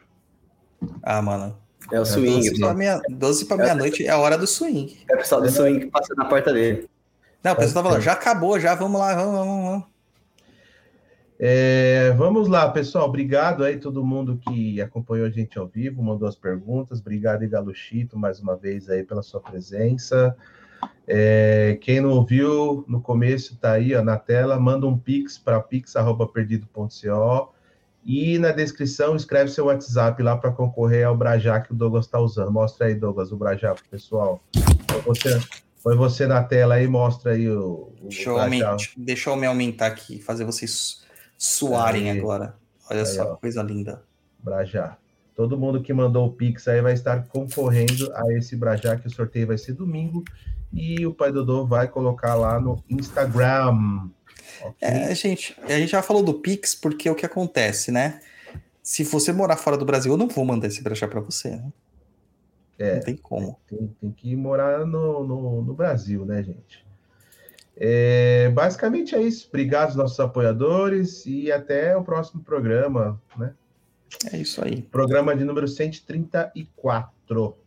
Ah, 1.02 1.22
mano. 1.22 1.58
É 1.90 2.02
o 2.02 2.06
swing. 2.06 2.50
12 2.50 2.60
para 2.60 2.74
meia, 2.74 3.02
12 3.10 3.46
pra 3.46 3.58
meia-noite 3.58 4.06
é 4.06 4.10
a 4.10 4.18
hora 4.18 4.38
do 4.38 4.46
swing. 4.46 5.06
É 5.10 5.16
o 5.16 5.18
pessoal 5.20 5.42
do 5.42 5.50
swing 5.50 5.80
que 5.80 5.86
passa 5.86 6.14
na 6.16 6.26
porta 6.26 6.52
dele. 6.52 6.90
Não, 7.42 7.54
o 7.54 7.56
pessoal 7.56 7.84
tá 7.84 7.90
falando, 7.90 8.04
já 8.04 8.12
acabou, 8.12 8.60
já, 8.60 8.76
vamos 8.76 9.00
lá, 9.00 9.16
vamos, 9.16 9.34
vamos, 9.36 9.66
vamos. 9.66 9.84
É, 11.38 12.12
vamos 12.12 12.48
lá, 12.48 12.70
pessoal. 12.70 13.08
Obrigado 13.08 13.64
aí 13.64 13.78
todo 13.78 14.06
mundo 14.06 14.38
que 14.38 14.82
acompanhou 14.82 15.28
a 15.28 15.30
gente 15.30 15.58
ao 15.60 15.68
vivo, 15.68 16.02
mandou 16.02 16.28
as 16.28 16.36
perguntas. 16.36 17.00
Obrigado, 17.02 17.44
Igaluchito, 17.44 18.18
mais 18.18 18.40
uma 18.40 18.56
vez 18.56 18.90
aí 18.90 19.04
pela 19.04 19.22
sua 19.22 19.42
presença. 19.42 20.36
É, 21.08 21.78
quem 21.82 22.02
não 22.02 22.12
ouviu 22.12 22.84
no 22.88 23.02
começo, 23.02 23.58
tá 23.58 23.74
aí 23.74 23.94
ó, 23.94 24.04
na 24.04 24.18
tela, 24.18 24.60
manda 24.60 24.88
um 24.88 24.98
pix 24.98 25.38
para 25.38 25.60
pix@perdido.co 25.60 27.54
e 28.04 28.38
na 28.38 28.52
descrição 28.52 29.16
escreve 29.16 29.50
seu 29.52 29.66
WhatsApp 29.66 30.22
lá 30.22 30.38
para 30.38 30.52
concorrer 30.52 31.06
ao 31.06 31.18
Brajá 31.18 31.60
que 31.60 31.72
o 31.72 31.76
Douglas 31.76 32.06
está 32.06 32.20
usando. 32.20 32.52
Mostra 32.52 32.88
aí, 32.88 32.96
Douglas, 32.96 33.32
o 33.32 33.38
Brajá 33.38 33.74
pro 33.74 33.84
pessoal. 33.86 34.42
Põe 34.88 35.02
você, 35.02 35.40
põe 35.84 35.96
você 35.96 36.28
na 36.28 36.44
tela 36.44 36.76
aí, 36.76 36.88
mostra 36.88 37.32
aí 37.34 37.50
o, 37.50 37.92
o 38.02 38.08
Deixa 38.08 38.30
eu, 38.30 38.40
aumentar, 38.40 38.78
deixa 38.96 39.30
eu 39.30 39.36
me 39.36 39.48
aumentar 39.48 39.88
aqui, 39.88 40.22
fazer 40.22 40.46
vocês 40.46 41.05
suarem 41.46 42.10
Aí. 42.10 42.20
agora. 42.20 42.56
Olha 42.90 43.02
Aí, 43.02 43.06
só, 43.06 43.34
ó. 43.34 43.36
coisa 43.36 43.62
linda. 43.62 44.04
Brajá. 44.40 44.98
Todo 45.36 45.58
mundo 45.58 45.82
que 45.82 45.94
mandou 45.94 46.28
o 46.28 46.32
Pix 46.32 46.68
aí 46.68 46.82
vai 46.82 46.94
estar 46.94 47.28
concorrendo 47.28 48.12
a 48.16 48.34
esse 48.34 48.56
Brajá, 48.56 48.96
que 48.96 49.08
o 49.08 49.12
sorteio 49.12 49.48
vai 49.48 49.58
ser 49.58 49.74
domingo. 49.74 50.24
E 50.72 51.06
o 51.06 51.14
Pai 51.14 51.32
Dodô 51.32 51.66
vai 51.66 51.88
colocar 51.88 52.36
lá 52.36 52.60
no 52.60 52.84
Instagram. 52.90 54.10
Ok? 54.62 54.76
É, 54.82 55.14
gente, 55.14 55.56
a 55.64 55.78
gente 55.78 55.92
já 55.92 56.02
falou 56.02 56.24
do 56.24 56.34
Pix 56.36 56.74
porque 56.74 57.10
o 57.10 57.16
que 57.16 57.26
acontece, 57.26 57.92
né? 57.92 58.22
Se 58.82 59.04
você 59.04 59.32
morar 59.32 59.58
fora 59.58 59.78
do 59.78 59.86
Brasil, 59.86 60.12
eu 60.14 60.18
não 60.18 60.28
vou 60.28 60.46
mandar 60.46 60.68
esse 60.68 60.82
brachá 60.82 61.08
pra 61.08 61.20
você, 61.20 61.52
né? 61.52 61.72
É. 62.78 62.96
Não 62.96 63.02
tem 63.02 63.16
como. 63.16 63.58
Tem, 63.68 63.96
tem 64.00 64.12
que 64.12 64.36
morar 64.36 64.86
no, 64.86 65.24
no, 65.26 65.62
no 65.62 65.74
Brasil, 65.74 66.26
né, 66.26 66.44
gente? 66.44 66.86
É, 67.78 68.50
basicamente 68.50 69.16
é 69.16 69.22
isso. 69.22 69.48
Obrigado 69.50 69.88
aos 69.88 69.96
nossos 69.96 70.20
apoiadores 70.20 71.26
e 71.26 71.52
até 71.52 71.96
o 71.96 72.04
próximo 72.04 72.42
programa, 72.44 73.22
né? 73.38 73.54
É 74.32 74.38
isso 74.38 74.64
aí. 74.64 74.82
Programa 74.84 75.36
de 75.36 75.44
número 75.44 75.68
134. 75.68 77.58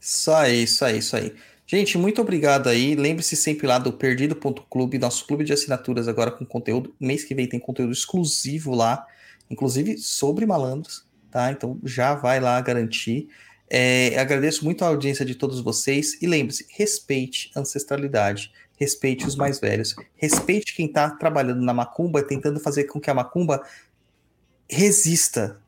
Isso 0.00 0.30
aí, 0.32 0.64
isso 0.64 0.84
aí, 0.84 0.98
isso 0.98 1.16
aí. 1.16 1.34
Gente, 1.66 1.96
muito 1.96 2.20
obrigado 2.20 2.68
aí. 2.68 2.94
Lembre-se 2.94 3.36
sempre 3.36 3.66
lá 3.66 3.78
do 3.78 3.92
Perdido.clube, 3.92 4.98
nosso 4.98 5.26
clube 5.26 5.44
de 5.44 5.52
assinaturas 5.52 6.08
agora 6.08 6.30
com 6.30 6.44
conteúdo. 6.44 6.94
Mês 7.00 7.24
que 7.24 7.34
vem 7.34 7.48
tem 7.48 7.58
conteúdo 7.58 7.92
exclusivo 7.92 8.74
lá, 8.74 9.06
inclusive 9.48 9.96
sobre 9.96 10.44
malandros, 10.44 11.06
tá? 11.30 11.50
Então 11.50 11.78
já 11.82 12.14
vai 12.14 12.38
lá 12.38 12.60
garantir. 12.60 13.28
É, 13.70 14.18
agradeço 14.18 14.62
muito 14.62 14.84
a 14.84 14.88
audiência 14.88 15.24
de 15.24 15.34
todos 15.34 15.58
vocês 15.60 16.20
e 16.20 16.26
lembre-se, 16.26 16.66
respeite 16.70 17.50
a 17.56 17.60
ancestralidade, 17.60 18.52
respeite 18.84 19.26
os 19.26 19.34
mais 19.34 19.58
velhos, 19.58 19.96
respeite 20.14 20.74
quem 20.74 20.86
está 20.86 21.08
trabalhando 21.10 21.62
na 21.62 21.72
macumba, 21.72 22.22
tentando 22.22 22.60
fazer 22.60 22.84
com 22.84 23.00
que 23.00 23.10
a 23.10 23.14
macumba 23.14 23.62
resista, 24.68 25.58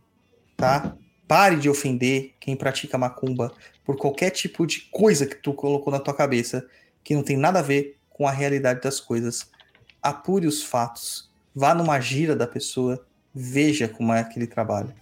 tá? 0.54 0.94
Pare 1.26 1.56
de 1.56 1.68
ofender 1.68 2.34
quem 2.38 2.54
pratica 2.54 2.98
macumba 2.98 3.52
por 3.84 3.96
qualquer 3.96 4.30
tipo 4.30 4.66
de 4.66 4.82
coisa 4.92 5.26
que 5.26 5.36
tu 5.36 5.54
colocou 5.54 5.90
na 5.90 5.98
tua 5.98 6.14
cabeça 6.14 6.64
que 7.02 7.14
não 7.14 7.22
tem 7.22 7.36
nada 7.36 7.60
a 7.60 7.62
ver 7.62 7.96
com 8.10 8.28
a 8.28 8.32
realidade 8.32 8.82
das 8.82 9.00
coisas. 9.00 9.48
Apure 10.02 10.46
os 10.46 10.62
fatos, 10.62 11.30
vá 11.54 11.74
numa 11.74 11.98
gira 12.00 12.36
da 12.36 12.46
pessoa, 12.46 13.04
veja 13.34 13.88
como 13.88 14.12
é 14.12 14.20
aquele 14.20 14.46
trabalho. 14.46 14.92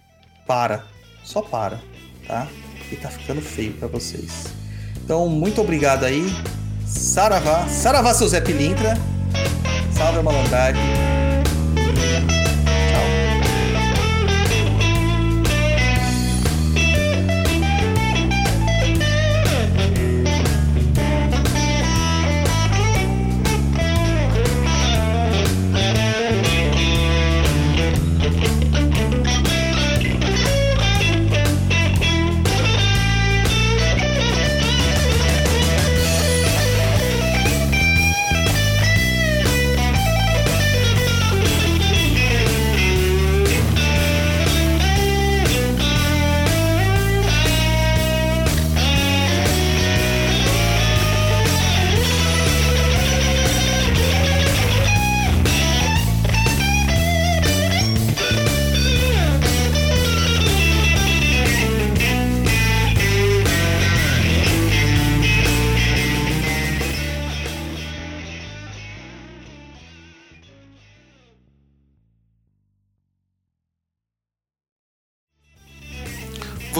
Para, 0.47 0.87
só 1.23 1.41
para, 1.41 1.81
tá? 2.27 2.47
E 2.91 2.95
tá 2.95 3.09
ficando 3.09 3.41
feio 3.41 3.73
para 3.73 3.87
vocês. 3.87 4.45
Então, 5.03 5.27
muito 5.27 5.59
obrigado 5.61 6.05
aí. 6.05 6.25
Saravá, 6.85 7.67
Saravá 7.67 8.13
seu 8.13 8.27
Zé 8.27 8.39
Pilintra. 8.39 8.97
Salve 9.97 10.19
a 10.19 10.23
malandragem. 10.23 11.24